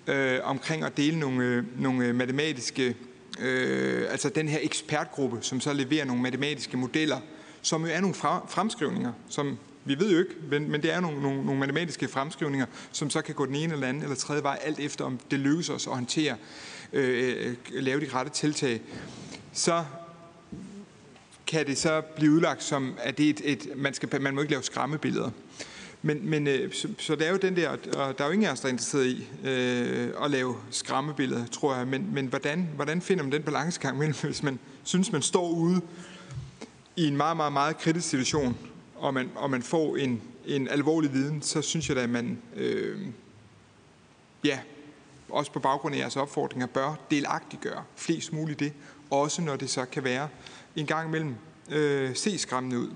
øh, 0.06 0.38
omkring 0.42 0.84
at 0.84 0.96
dele 0.96 1.18
nogle, 1.18 1.44
øh, 1.44 1.64
nogle 1.82 2.06
øh, 2.06 2.14
matematiske 2.14 2.96
øh, 3.40 4.06
altså 4.10 4.28
den 4.28 4.48
her 4.48 4.58
ekspertgruppe, 4.62 5.38
som 5.40 5.60
så 5.60 5.72
leverer 5.72 6.04
nogle 6.04 6.22
matematiske 6.22 6.76
modeller, 6.76 7.18
som 7.62 7.84
jo 7.84 7.90
er 7.92 8.00
nogle 8.00 8.14
fremskrivninger, 8.48 9.12
som 9.28 9.58
vi 9.84 9.98
ved 9.98 10.12
jo 10.12 10.18
ikke, 10.18 10.34
men, 10.50 10.70
men 10.70 10.82
det 10.82 10.92
er 10.92 11.00
nogle, 11.00 11.22
nogle, 11.22 11.44
nogle 11.44 11.60
matematiske 11.60 12.08
fremskrivninger, 12.08 12.66
som 12.92 13.10
så 13.10 13.22
kan 13.22 13.34
gå 13.34 13.46
den 13.46 13.54
ene 13.54 13.72
eller 13.72 13.86
anden 13.86 14.02
eller 14.02 14.16
tredje 14.16 14.42
vej, 14.42 14.58
alt 14.62 14.78
efter 14.78 15.04
om 15.04 15.20
det 15.30 15.38
lykkes 15.38 15.68
os 15.70 15.86
at 15.86 15.92
håndtere, 15.92 16.36
øh, 16.92 17.54
lave 17.70 18.00
de 18.00 18.08
rette 18.14 18.32
tiltag. 18.32 18.80
Så 19.52 19.84
kan 21.46 21.66
det 21.66 21.78
så 21.78 22.00
blive 22.00 22.32
udlagt 22.32 22.62
som, 22.62 22.94
at 22.98 23.18
det 23.18 23.26
er 23.26 23.30
et, 23.30 23.40
et 23.44 23.76
man, 23.76 23.94
skal, 23.94 24.22
man 24.22 24.34
må 24.34 24.40
ikke 24.40 24.52
lave 24.52 24.62
skræmmebilleder. 24.62 25.30
Men, 26.02 26.30
men 26.30 26.46
øh, 26.46 26.72
så, 26.72 26.88
så 26.98 27.14
det 27.14 27.26
er 27.26 27.30
jo 27.30 27.36
den 27.36 27.56
der, 27.56 27.68
og 27.68 28.18
der 28.18 28.24
er 28.24 28.28
jo 28.28 28.32
ingen 28.32 28.48
af 28.48 28.52
os, 28.52 28.60
der 28.60 28.68
er 28.68 28.72
interesseret 28.72 29.06
i 29.06 29.28
øh, 29.44 30.08
at 30.24 30.30
lave 30.30 30.56
skræmmebilleder, 30.70 31.46
tror 31.46 31.74
jeg. 31.74 31.88
Men, 31.88 32.14
men 32.14 32.26
hvordan, 32.26 32.68
hvordan 32.74 33.02
finder 33.02 33.24
man 33.24 33.32
den 33.32 33.42
balancegang 33.42 33.98
mellem, 33.98 34.14
hvis 34.22 34.42
man 34.42 34.58
synes, 34.82 35.12
man 35.12 35.22
står 35.22 35.50
ude 35.50 35.80
i 36.96 37.06
en 37.06 37.16
meget, 37.16 37.36
meget, 37.36 37.52
meget 37.52 37.78
kritisk 37.78 38.08
situation, 38.08 38.56
og 39.00 39.14
man, 39.14 39.30
og 39.34 39.50
man 39.50 39.62
får 39.62 39.96
en, 39.96 40.22
en 40.46 40.68
alvorlig 40.68 41.12
viden, 41.12 41.42
så 41.42 41.62
synes 41.62 41.88
jeg 41.88 41.96
da, 41.96 42.02
at 42.02 42.10
man, 42.10 42.38
øh, 42.56 42.98
ja, 44.44 44.58
også 45.28 45.52
på 45.52 45.58
baggrund 45.58 45.94
af 45.94 45.98
jeres 45.98 46.16
opfordringer, 46.16 46.66
bør 46.66 46.94
delagtiggøre 47.10 47.84
flest 47.96 48.32
muligt 48.32 48.60
det, 48.60 48.72
også 49.10 49.42
når 49.42 49.56
det 49.56 49.70
så 49.70 49.84
kan 49.84 50.04
være 50.04 50.28
en 50.76 50.86
gang 50.86 51.08
imellem 51.08 51.34
øh, 51.70 52.16
se 52.16 52.38
skræmmende 52.38 52.78
ud. 52.78 52.90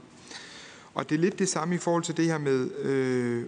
Og 0.94 1.10
det 1.10 1.14
er 1.14 1.20
lidt 1.20 1.38
det 1.38 1.48
samme 1.48 1.74
i 1.74 1.78
forhold 1.78 2.02
til 2.02 2.16
det 2.16 2.24
her 2.24 2.38
med 2.38 2.70
øh, 2.70 3.44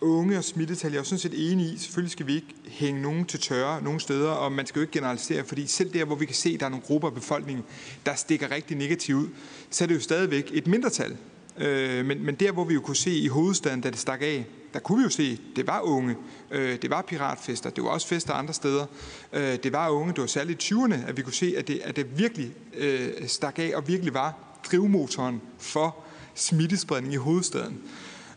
unge 0.00 0.38
og 0.38 0.44
smittetal. 0.44 0.92
Jeg 0.92 0.98
er 0.98 1.02
sådan 1.02 1.18
set 1.18 1.52
enig 1.52 1.66
i, 1.72 1.78
selvfølgelig 1.78 2.12
skal 2.12 2.26
vi 2.26 2.34
ikke 2.34 2.54
hænge 2.64 3.02
nogen 3.02 3.24
til 3.24 3.40
tørre 3.40 3.82
nogen 3.82 4.00
steder, 4.00 4.30
og 4.30 4.52
man 4.52 4.66
skal 4.66 4.78
jo 4.78 4.82
ikke 4.82 4.92
generalisere, 4.92 5.44
fordi 5.44 5.66
selv 5.66 5.92
der, 5.92 6.04
hvor 6.04 6.14
vi 6.14 6.26
kan 6.26 6.34
se, 6.34 6.50
at 6.54 6.60
der 6.60 6.66
er 6.66 6.70
nogle 6.70 6.84
grupper 6.86 7.08
af 7.08 7.14
befolkningen, 7.14 7.64
der 8.06 8.14
stikker 8.14 8.50
rigtig 8.50 8.76
negativt 8.76 9.22
ud, 9.22 9.28
så 9.70 9.84
er 9.84 9.88
det 9.88 9.94
jo 9.94 10.00
stadigvæk 10.00 10.50
et 10.52 10.66
mindretal. 10.66 11.16
Øh, 11.58 12.04
men, 12.04 12.24
men 12.24 12.34
der, 12.34 12.52
hvor 12.52 12.64
vi 12.64 12.74
jo 12.74 12.80
kunne 12.80 12.96
se 12.96 13.10
i 13.10 13.28
hovedstaden, 13.28 13.80
da 13.80 13.90
det 13.90 13.98
stak 13.98 14.22
af, 14.22 14.46
der 14.72 14.78
kunne 14.78 14.98
vi 14.98 15.04
jo 15.04 15.10
se, 15.10 15.40
det 15.56 15.66
var 15.66 15.80
unge, 15.80 16.16
øh, 16.50 16.82
det 16.82 16.90
var 16.90 17.02
piratfester, 17.02 17.70
det 17.70 17.84
var 17.84 17.90
også 17.90 18.06
fester 18.06 18.34
andre 18.34 18.54
steder, 18.54 18.86
øh, 19.32 19.56
det 19.62 19.72
var 19.72 19.88
unge, 19.90 20.12
det 20.12 20.20
var 20.20 20.26
særligt 20.26 20.70
i 20.70 20.74
20'erne, 20.74 21.08
at 21.08 21.16
vi 21.16 21.22
kunne 21.22 21.32
se, 21.32 21.54
at 21.58 21.68
det, 21.68 21.80
at 21.84 21.96
det 21.96 22.18
virkelig 22.18 22.52
øh, 22.74 23.08
stak 23.26 23.58
af 23.58 23.72
og 23.74 23.88
virkelig 23.88 24.14
var 24.14 24.34
drivmotoren 24.70 25.42
for 25.58 25.96
smittespredning 26.34 27.14
i 27.14 27.16
hovedstaden. 27.16 27.82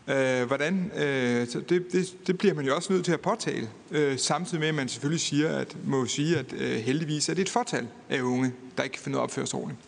Øh, 0.08 0.46
hvordan, 0.46 0.92
øh, 0.96 1.48
så 1.48 1.60
det, 1.60 1.92
det, 1.92 2.26
det 2.26 2.38
bliver 2.38 2.54
man 2.54 2.66
jo 2.66 2.76
også 2.76 2.92
nødt 2.92 3.04
til 3.04 3.12
at 3.12 3.20
påtale, 3.20 3.68
øh, 3.90 4.18
samtidig 4.18 4.60
med, 4.60 4.68
at 4.68 4.74
man 4.74 4.88
selvfølgelig 4.88 5.20
siger, 5.20 5.48
at, 5.48 5.76
må 5.84 6.06
sige, 6.06 6.38
at 6.38 6.52
øh, 6.52 6.76
heldigvis 6.76 7.28
er 7.28 7.34
det 7.34 7.42
et 7.42 7.48
fortal 7.48 7.88
af 8.08 8.20
unge, 8.20 8.52
der 8.76 8.82
ikke 8.82 8.94
kan 8.94 9.02
finde 9.02 9.16
ud 9.16 9.18
af 9.18 9.22
at 9.22 9.24
opføre 9.24 9.46
sig 9.46 9.58
ordentligt. 9.58 9.80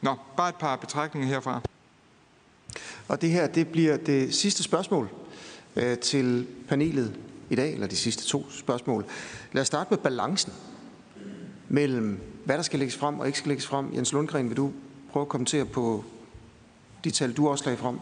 Nå, 0.00 0.14
bare 0.36 0.48
et 0.48 0.54
par 0.54 0.76
betragtninger 0.76 1.28
herfra. 1.28 1.62
Og 3.08 3.22
det 3.22 3.30
her, 3.30 3.46
det 3.46 3.68
bliver 3.68 3.96
det 3.96 4.34
sidste 4.34 4.62
spørgsmål 4.62 5.08
øh, 5.76 5.98
til 5.98 6.46
panelet 6.68 7.14
i 7.50 7.54
dag, 7.54 7.74
eller 7.74 7.86
de 7.86 7.96
sidste 7.96 8.24
to 8.24 8.46
spørgsmål. 8.50 9.04
Lad 9.52 9.60
os 9.60 9.66
starte 9.66 9.88
med 9.90 9.98
balancen 9.98 10.52
mellem, 11.68 12.18
hvad 12.44 12.56
der 12.56 12.62
skal 12.62 12.78
lægges 12.78 12.96
frem 12.96 13.18
og 13.18 13.26
ikke 13.26 13.38
skal 13.38 13.48
lægges 13.48 13.66
frem. 13.66 13.94
Jens 13.94 14.12
Lundgren, 14.12 14.48
vil 14.48 14.56
du 14.56 14.72
prøve 15.12 15.22
at 15.22 15.28
kommentere 15.28 15.64
på 15.64 16.04
de 17.04 17.10
tal, 17.10 17.32
du 17.32 17.48
også 17.48 17.64
lagde 17.64 17.78
frem? 17.78 17.96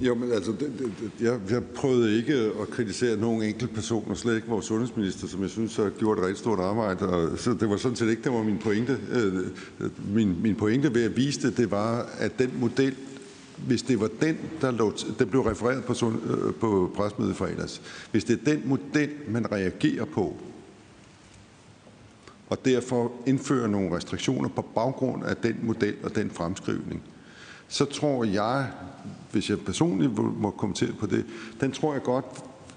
Jo, 0.00 0.14
men 0.14 0.32
altså, 0.32 0.52
det, 0.52 0.72
det, 0.78 1.10
jeg, 1.20 1.40
jeg 1.50 1.64
prøvede 1.64 2.16
ikke 2.16 2.34
at 2.34 2.68
kritisere 2.70 3.16
nogen 3.16 3.42
enkelt 3.42 3.74
person, 3.74 4.10
og 4.10 4.16
slet 4.16 4.36
ikke 4.36 4.48
vores 4.48 4.66
sundhedsminister, 4.66 5.28
som 5.28 5.42
jeg 5.42 5.50
synes 5.50 5.76
har 5.76 5.90
gjort 5.98 6.18
et 6.18 6.24
rigtig 6.24 6.38
stort 6.38 6.58
arbejde. 6.58 7.08
Og, 7.08 7.38
så 7.38 7.54
det 7.54 7.70
var 7.70 7.76
sådan 7.76 7.96
set 7.96 8.08
ikke, 8.08 8.22
det 8.22 8.32
var 8.32 8.42
min 8.42 8.58
pointe. 8.58 8.98
Øh, 9.10 9.34
øh 9.80 9.90
min, 10.14 10.42
min 10.42 10.54
pointe 10.54 10.94
ved 10.94 11.04
at 11.04 11.16
vise 11.16 11.42
det, 11.42 11.56
det 11.56 11.70
var, 11.70 12.08
at 12.18 12.38
den 12.38 12.52
model, 12.60 12.94
hvis 13.56 13.82
det 13.82 14.00
var 14.00 14.10
den, 14.20 14.38
der 14.60 14.70
lå, 14.70 14.92
den 15.18 15.28
blev 15.28 15.40
refereret 15.40 15.84
på, 15.84 15.92
øh, 16.10 16.54
på 16.54 16.92
presmødet 16.96 17.36
fredags, 17.36 17.82
hvis 18.10 18.24
det 18.24 18.40
er 18.40 18.54
den 18.54 18.62
model, 18.64 19.10
man 19.28 19.52
reagerer 19.52 20.04
på, 20.04 20.36
og 22.48 22.64
derfor 22.64 23.12
indfører 23.26 23.66
nogle 23.66 23.96
restriktioner 23.96 24.48
på 24.48 24.62
baggrund 24.62 25.24
af 25.24 25.36
den 25.36 25.56
model 25.62 25.94
og 26.02 26.14
den 26.14 26.30
fremskrivning, 26.30 27.02
så 27.68 27.84
tror 27.84 28.24
jeg, 28.24 28.70
hvis 29.32 29.50
jeg 29.50 29.60
personligt 29.60 30.12
må 30.18 30.50
kommentere 30.50 30.92
på 30.92 31.06
det, 31.06 31.24
den 31.60 31.72
tror 31.72 31.92
jeg 31.92 32.02
godt 32.02 32.24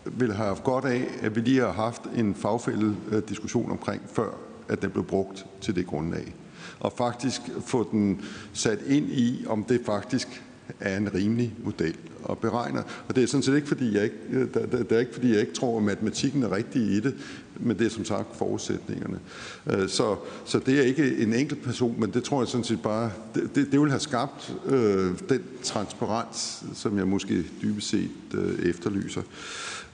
vil 0.06 0.34
have 0.34 0.48
haft 0.48 0.64
godt 0.64 0.86
af, 0.86 1.08
at 1.22 1.36
vi 1.36 1.42
lige 1.42 1.62
har 1.62 1.72
haft 1.72 2.02
en 2.16 2.36
fagfældet 2.36 2.96
øh, 3.12 3.22
diskussion 3.30 3.72
omkring, 3.72 4.02
før 4.14 4.30
at 4.68 4.82
den 4.82 4.92
blev 4.92 5.06
brugt 5.06 5.46
til 5.62 5.76
det 5.76 5.88
grundlag. 5.88 6.36
Og 6.80 6.94
faktisk 6.98 7.42
få 7.66 7.90
den 7.92 8.22
sat 8.54 8.80
ind 8.88 9.06
i, 9.10 9.46
om 9.48 9.64
det 9.64 9.82
faktisk 9.86 10.44
er 10.80 10.98
en 10.98 11.14
rimelig 11.14 11.54
model 11.64 11.96
og 12.24 12.38
beregner. 12.38 12.84
Og 13.08 13.16
det 13.16 13.24
er 13.24 13.28
sådan 13.28 13.44
set 13.44 13.56
ikke, 13.56 13.68
fordi 13.68 13.96
jeg 13.96 14.04
ikke, 14.04 14.16
det, 14.54 14.86
det 14.90 14.92
er 14.92 15.00
ikke, 15.00 15.14
fordi 15.14 15.32
jeg 15.32 15.40
ikke 15.40 15.54
tror, 15.54 15.78
at 15.78 15.84
matematikken 15.84 16.44
er 16.44 16.52
rigtig 16.52 16.82
i 16.82 17.00
det, 17.00 17.16
men 17.60 17.80
det 17.80 17.86
er 17.86 17.90
som 17.90 18.06
sagt 18.06 18.36
forudsætningerne. 18.38 19.20
Øh, 19.68 19.90
så, 19.90 20.16
så 20.46 20.60
det 20.60 20.80
er 20.80 20.84
ikke 20.84 21.18
en 21.18 21.34
enkelt 21.34 21.64
person, 21.64 21.96
men 22.00 22.12
det 22.12 22.24
tror 22.24 22.42
jeg 22.42 22.48
sådan 22.48 22.64
set 22.64 22.82
bare, 22.82 23.12
det, 23.36 23.56
det, 23.56 23.72
det 23.72 23.82
vil 23.82 23.90
have 23.90 24.00
skabt 24.00 24.56
øh, 24.66 25.12
den 25.30 25.42
transparens, 25.64 26.64
som 26.74 26.98
jeg 26.98 27.08
måske 27.08 27.46
dybest 27.62 27.90
set 27.90 28.10
øh, 28.34 28.70
efterlyser. 28.70 29.22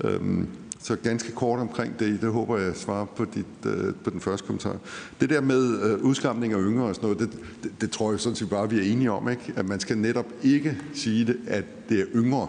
Øhm, 0.03 0.47
så 0.86 0.95
ganske 0.95 1.32
kort 1.32 1.60
omkring 1.60 1.99
det, 1.99 2.22
det 2.22 2.32
håber 2.32 2.57
jeg 2.57 2.76
svarer 2.76 3.06
på, 3.06 3.26
dit, 3.26 3.45
øh, 3.66 3.94
på 4.03 4.10
den 4.10 4.22
første 4.22 4.45
kommentar. 4.45 4.78
Det 5.22 5.30
der 5.30 5.41
med 5.41 5.82
øh, 5.84 6.03
udskamning 6.03 6.53
af 6.53 6.60
yngre 6.60 6.86
og 6.86 6.95
sådan 6.95 7.10
noget, 7.10 7.20
det, 7.20 7.40
det, 7.64 7.82
det 7.82 7.91
tror 7.91 8.12
jeg 8.12 8.20
sådan 8.20 8.36
set 8.36 8.49
bare, 8.49 8.70
vi 8.70 8.78
er 8.78 8.91
enige 8.91 9.12
om, 9.12 9.30
ikke? 9.30 9.53
at 9.56 9.66
man 9.66 9.80
skal 9.80 9.98
netop 9.98 10.26
ikke 10.44 10.78
sige 10.94 11.26
det, 11.26 11.38
at 11.48 11.90
det 11.90 11.99
er 11.99 12.06
yngre. 12.16 12.48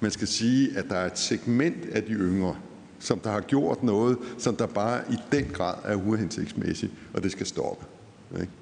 Man 0.00 0.10
skal 0.10 0.28
sige, 0.28 0.78
at 0.78 0.84
der 0.88 0.96
er 0.96 1.06
et 1.06 1.18
segment 1.18 1.84
af 1.92 2.02
de 2.02 2.12
yngre, 2.12 2.56
som 2.98 3.18
der 3.18 3.30
har 3.30 3.40
gjort 3.40 3.82
noget, 3.82 4.18
som 4.38 4.56
der 4.56 4.66
bare 4.66 5.00
i 5.10 5.16
den 5.32 5.44
grad 5.52 5.74
er 5.84 5.94
uhensigtsmæssigt, 5.94 6.92
og 7.14 7.22
det 7.22 7.32
skal 7.32 7.46
stoppe. 7.46 7.86
Ikke? 8.40 8.52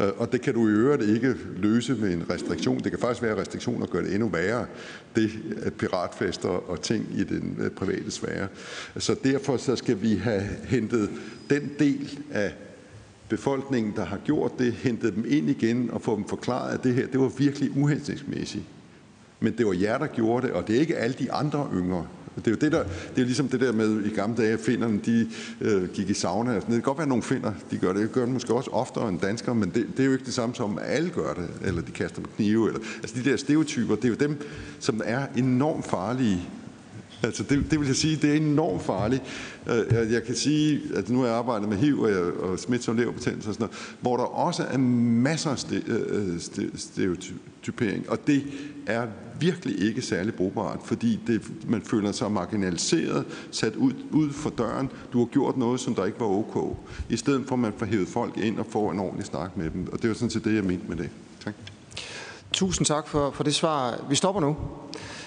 Øh, 0.00 0.08
og 0.16 0.32
det 0.32 0.40
kan 0.40 0.54
du 0.54 0.68
i 0.68 0.70
øvrigt 0.70 1.02
ikke 1.02 1.34
løse 1.56 1.94
med 1.94 2.12
en 2.12 2.30
restriktion. 2.30 2.78
Det 2.78 2.92
kan 2.92 3.00
faktisk 3.00 3.22
være 3.22 3.40
restriktioner, 3.40 3.86
gør 3.86 4.00
det 4.00 4.14
endnu 4.14 4.28
værre. 4.28 4.66
Det 5.16 5.30
at 5.62 5.74
piratfester 5.74 6.48
og 6.48 6.82
ting 6.82 7.06
i 7.16 7.24
den 7.24 7.56
øh, 7.60 7.70
private 7.70 8.10
sfære. 8.10 8.48
Så 8.96 9.16
derfor 9.24 9.56
så 9.56 9.76
skal 9.76 10.02
vi 10.02 10.14
have 10.14 10.42
hentet 10.64 11.10
den 11.50 11.70
del 11.78 12.18
af 12.30 12.52
befolkningen, 13.28 13.92
der 13.96 14.04
har 14.04 14.18
gjort 14.24 14.58
det, 14.58 14.72
hentet 14.72 15.14
dem 15.14 15.24
ind 15.28 15.50
igen 15.50 15.90
og 15.90 16.02
få 16.02 16.16
dem 16.16 16.24
forklaret, 16.28 16.74
at 16.74 16.84
det 16.84 16.94
her 16.94 17.06
det 17.06 17.20
var 17.20 17.28
virkelig 17.38 17.70
uhensigtsmæssigt. 17.76 18.64
Men 19.40 19.58
det 19.58 19.66
var 19.66 19.72
jer, 19.72 19.98
der 19.98 20.06
gjorde 20.06 20.46
det, 20.46 20.54
og 20.54 20.68
det 20.68 20.76
er 20.76 20.80
ikke 20.80 20.96
alle 20.96 21.16
de 21.18 21.32
andre 21.32 21.68
yngre. 21.74 22.06
Det 22.36 22.46
er 22.46 22.50
jo 22.50 22.56
det 22.56 22.72
der, 22.72 22.84
det 23.14 23.22
er 23.22 23.24
ligesom 23.24 23.48
det 23.48 23.60
der 23.60 23.72
med 23.72 24.04
i 24.04 24.08
gamle 24.08 24.36
dage, 24.36 24.52
at 24.52 25.06
de 25.06 25.28
øh, 25.60 25.88
gik 25.88 26.10
i 26.10 26.14
sauna. 26.14 26.54
Det 26.54 26.64
kan 26.68 26.80
godt 26.80 26.98
være, 26.98 27.02
at 27.02 27.08
nogle 27.08 27.22
finder, 27.22 27.52
de 27.70 27.78
gør 27.78 27.92
det. 27.92 28.02
Det 28.02 28.12
gør 28.12 28.20
det 28.20 28.32
måske 28.32 28.54
også 28.54 28.70
oftere 28.70 29.08
end 29.08 29.20
danskere, 29.20 29.54
men 29.54 29.70
det, 29.74 29.86
det 29.96 30.00
er 30.02 30.06
jo 30.06 30.12
ikke 30.12 30.24
det 30.24 30.34
samme 30.34 30.54
som, 30.54 30.78
at 30.78 30.84
alle 30.86 31.10
gør 31.10 31.34
det, 31.34 31.48
eller 31.64 31.82
de 31.82 31.92
kaster 31.92 32.20
med 32.20 32.28
knive. 32.36 32.68
Eller, 32.68 32.80
altså 33.02 33.16
de 33.16 33.30
der 33.30 33.36
stereotyper, 33.36 33.94
det 33.94 34.04
er 34.04 34.08
jo 34.08 34.14
dem, 34.14 34.40
som 34.80 35.00
er 35.04 35.26
enormt 35.36 35.86
farlige 35.86 36.48
Altså, 37.26 37.42
det, 37.42 37.70
det 37.70 37.80
vil 37.80 37.86
jeg 37.86 37.96
sige, 37.96 38.16
det 38.16 38.30
er 38.30 38.34
enormt 38.34 38.82
farligt. 38.82 39.22
Øh, 39.66 39.84
jeg, 39.90 40.12
jeg 40.12 40.24
kan 40.24 40.34
sige, 40.34 40.80
at 40.94 41.08
nu 41.08 41.20
har 41.20 41.26
jeg 41.26 41.36
arbejdet 41.36 41.68
med 41.68 41.76
HIV 41.76 42.00
og, 42.00 42.50
og 42.50 42.58
smitsom 42.58 42.96
leverbetændelse 42.96 43.48
og 43.48 43.54
sådan 43.54 43.64
noget, 43.64 43.96
hvor 44.00 44.16
der 44.16 44.24
også 44.24 44.62
er 44.62 44.78
masser 44.78 45.50
af 45.50 45.64
øh, 45.86 46.34
øh, 46.34 46.40
stereotypering, 46.74 48.10
og 48.10 48.26
det 48.26 48.42
er 48.86 49.06
virkelig 49.40 49.80
ikke 49.80 50.02
særlig 50.02 50.34
brugbart, 50.34 50.78
fordi 50.84 51.20
det, 51.26 51.42
man 51.68 51.82
føler 51.82 52.12
sig 52.12 52.32
marginaliseret, 52.32 53.24
sat 53.50 53.76
ud, 53.76 53.92
ud 54.10 54.30
for 54.32 54.50
døren. 54.50 54.90
Du 55.12 55.18
har 55.18 55.26
gjort 55.26 55.56
noget, 55.56 55.80
som 55.80 55.94
der 55.94 56.04
ikke 56.04 56.20
var 56.20 56.26
okay, 56.26 56.76
I 57.08 57.16
stedet 57.16 57.44
for, 57.48 57.54
at 57.54 57.58
man 57.58 57.72
får 57.76 57.86
hævet 57.86 58.08
folk 58.08 58.36
ind 58.36 58.58
og 58.58 58.66
får 58.66 58.92
en 58.92 58.98
ordentlig 58.98 59.26
snak 59.26 59.56
med 59.56 59.70
dem. 59.70 59.88
Og 59.92 60.02
det 60.02 60.08
var 60.08 60.14
sådan 60.14 60.30
set 60.30 60.44
det, 60.44 60.54
jeg 60.54 60.64
mente 60.64 60.84
med 60.88 60.96
det. 60.96 61.10
Tak. 61.44 61.54
Tusind 62.52 62.86
tak 62.86 63.08
for, 63.08 63.30
for 63.30 63.44
det 63.44 63.54
svar. 63.54 64.04
Vi 64.08 64.14
stopper 64.14 64.40
nu. 64.40 64.56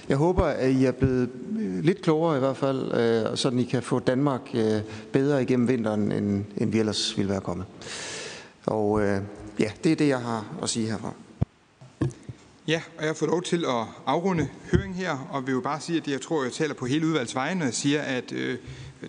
Jeg 0.09 0.17
håber, 0.17 0.43
at 0.43 0.71
I 0.71 0.85
er 0.85 0.91
blevet 0.91 1.29
øh, 1.59 1.83
lidt 1.83 2.01
klogere 2.01 2.35
i 2.37 2.39
hvert 2.39 2.57
fald, 2.57 2.93
øh, 2.93 3.37
så 3.37 3.49
I 3.49 3.63
kan 3.63 3.83
få 3.83 3.99
Danmark 3.99 4.41
øh, 4.53 4.81
bedre 5.11 5.41
igennem 5.41 5.67
vinteren, 5.67 6.11
end, 6.11 6.45
end 6.57 6.71
vi 6.71 6.79
ellers 6.79 7.17
ville 7.17 7.31
være 7.31 7.41
kommet. 7.41 7.65
Og 8.65 9.01
øh, 9.01 9.21
ja, 9.59 9.71
det 9.83 9.91
er 9.91 9.95
det, 9.95 10.07
jeg 10.07 10.19
har 10.19 10.45
at 10.61 10.69
sige 10.69 10.87
herfra. 10.87 11.13
Ja, 12.67 12.81
og 12.97 13.03
jeg 13.03 13.09
har 13.09 13.13
fået 13.13 13.31
lov 13.31 13.41
til 13.41 13.65
at 13.65 13.85
afrunde 14.05 14.47
høringen 14.71 14.95
her, 14.95 15.27
og 15.31 15.45
vil 15.47 15.53
jo 15.53 15.61
bare 15.61 15.81
sige, 15.81 15.97
at 15.97 16.07
jeg 16.07 16.21
tror, 16.21 16.43
jeg 16.43 16.51
taler 16.51 16.73
på 16.73 16.85
hele 16.85 17.07
udvalgsvejen, 17.07 17.57
når 17.57 17.65
jeg 17.65 17.73
siger, 17.73 18.01
at 18.01 18.31
øh, 18.31 18.57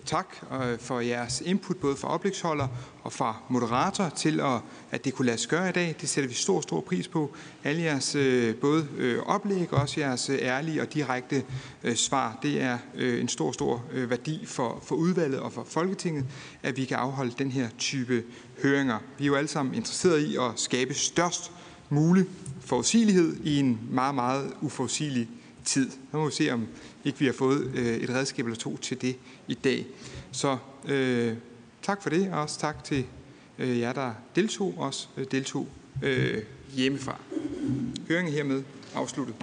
tak 0.05 0.35
øh, 0.51 0.79
for 0.79 0.99
jeres 0.99 1.41
input, 1.45 1.77
både 1.77 1.95
fra 1.95 2.07
oplægsholder 2.07 2.67
og 3.03 3.13
fra 3.13 3.35
moderator, 3.49 4.09
til 4.09 4.39
at, 4.39 4.59
at 4.91 5.05
det 5.05 5.13
kunne 5.13 5.25
lade 5.25 5.37
sig 5.37 5.49
gøre 5.49 5.69
i 5.69 5.71
dag. 5.71 5.95
Det 6.01 6.09
sætter 6.09 6.27
vi 6.27 6.33
stor, 6.33 6.61
stor 6.61 6.81
pris 6.81 7.07
på. 7.07 7.35
Alle 7.63 7.81
jeres 7.81 8.15
øh, 8.15 8.55
både 8.55 8.87
øh, 8.97 9.19
oplæg 9.19 9.73
og 9.73 9.81
også 9.81 9.99
jeres 9.99 10.29
ærlige 10.29 10.81
og 10.81 10.93
direkte 10.93 11.43
svar, 11.95 12.39
det 12.41 12.61
er 12.61 12.77
en 12.97 13.27
stor, 13.27 13.51
stor 13.51 13.83
værdi 13.93 14.45
for, 14.45 14.83
for 14.83 14.95
udvalget 14.95 15.39
og 15.39 15.53
for 15.53 15.63
Folketinget, 15.63 16.25
at 16.63 16.77
vi 16.77 16.85
kan 16.85 16.97
afholde 16.97 17.33
den 17.37 17.51
her 17.51 17.69
type 17.77 18.23
høringer. 18.63 18.99
Vi 19.17 19.23
er 19.23 19.27
jo 19.27 19.35
alle 19.35 19.47
sammen 19.47 19.75
interesserede 19.75 20.27
i 20.27 20.35
at 20.35 20.51
skabe 20.55 20.93
størst 20.93 21.51
mulig 21.89 22.25
forudsigelighed 22.59 23.37
i 23.43 23.59
en 23.59 23.79
meget, 23.89 24.15
meget 24.15 24.53
uforudsigelig 24.61 25.29
tid. 25.65 25.91
Så 26.11 26.17
må 26.17 26.25
vi 26.25 26.31
se, 26.31 26.51
om 26.51 26.67
ikke 27.05 27.19
vi 27.19 27.25
har 27.25 27.33
fået 27.33 27.71
øh, 27.75 27.95
et 27.95 28.09
redskab 28.09 28.45
eller 28.45 28.57
to 28.57 28.77
til 28.77 29.01
det 29.01 29.15
i 29.47 29.53
dag. 29.53 29.85
Så 30.31 30.57
øh, 30.85 31.33
tak 31.81 32.03
for 32.03 32.09
det, 32.09 32.31
og 32.31 32.41
også 32.41 32.59
tak 32.59 32.83
til 32.83 33.05
øh, 33.59 33.79
jer, 33.79 33.93
der 33.93 34.13
deltog, 34.35 34.73
også 34.77 35.07
øh, 35.17 35.25
deltog 35.31 35.67
øh, 36.03 36.43
hjemmefra. 36.73 37.19
Høringen 38.07 38.33
hermed 38.33 38.63
afsluttet. 38.95 39.35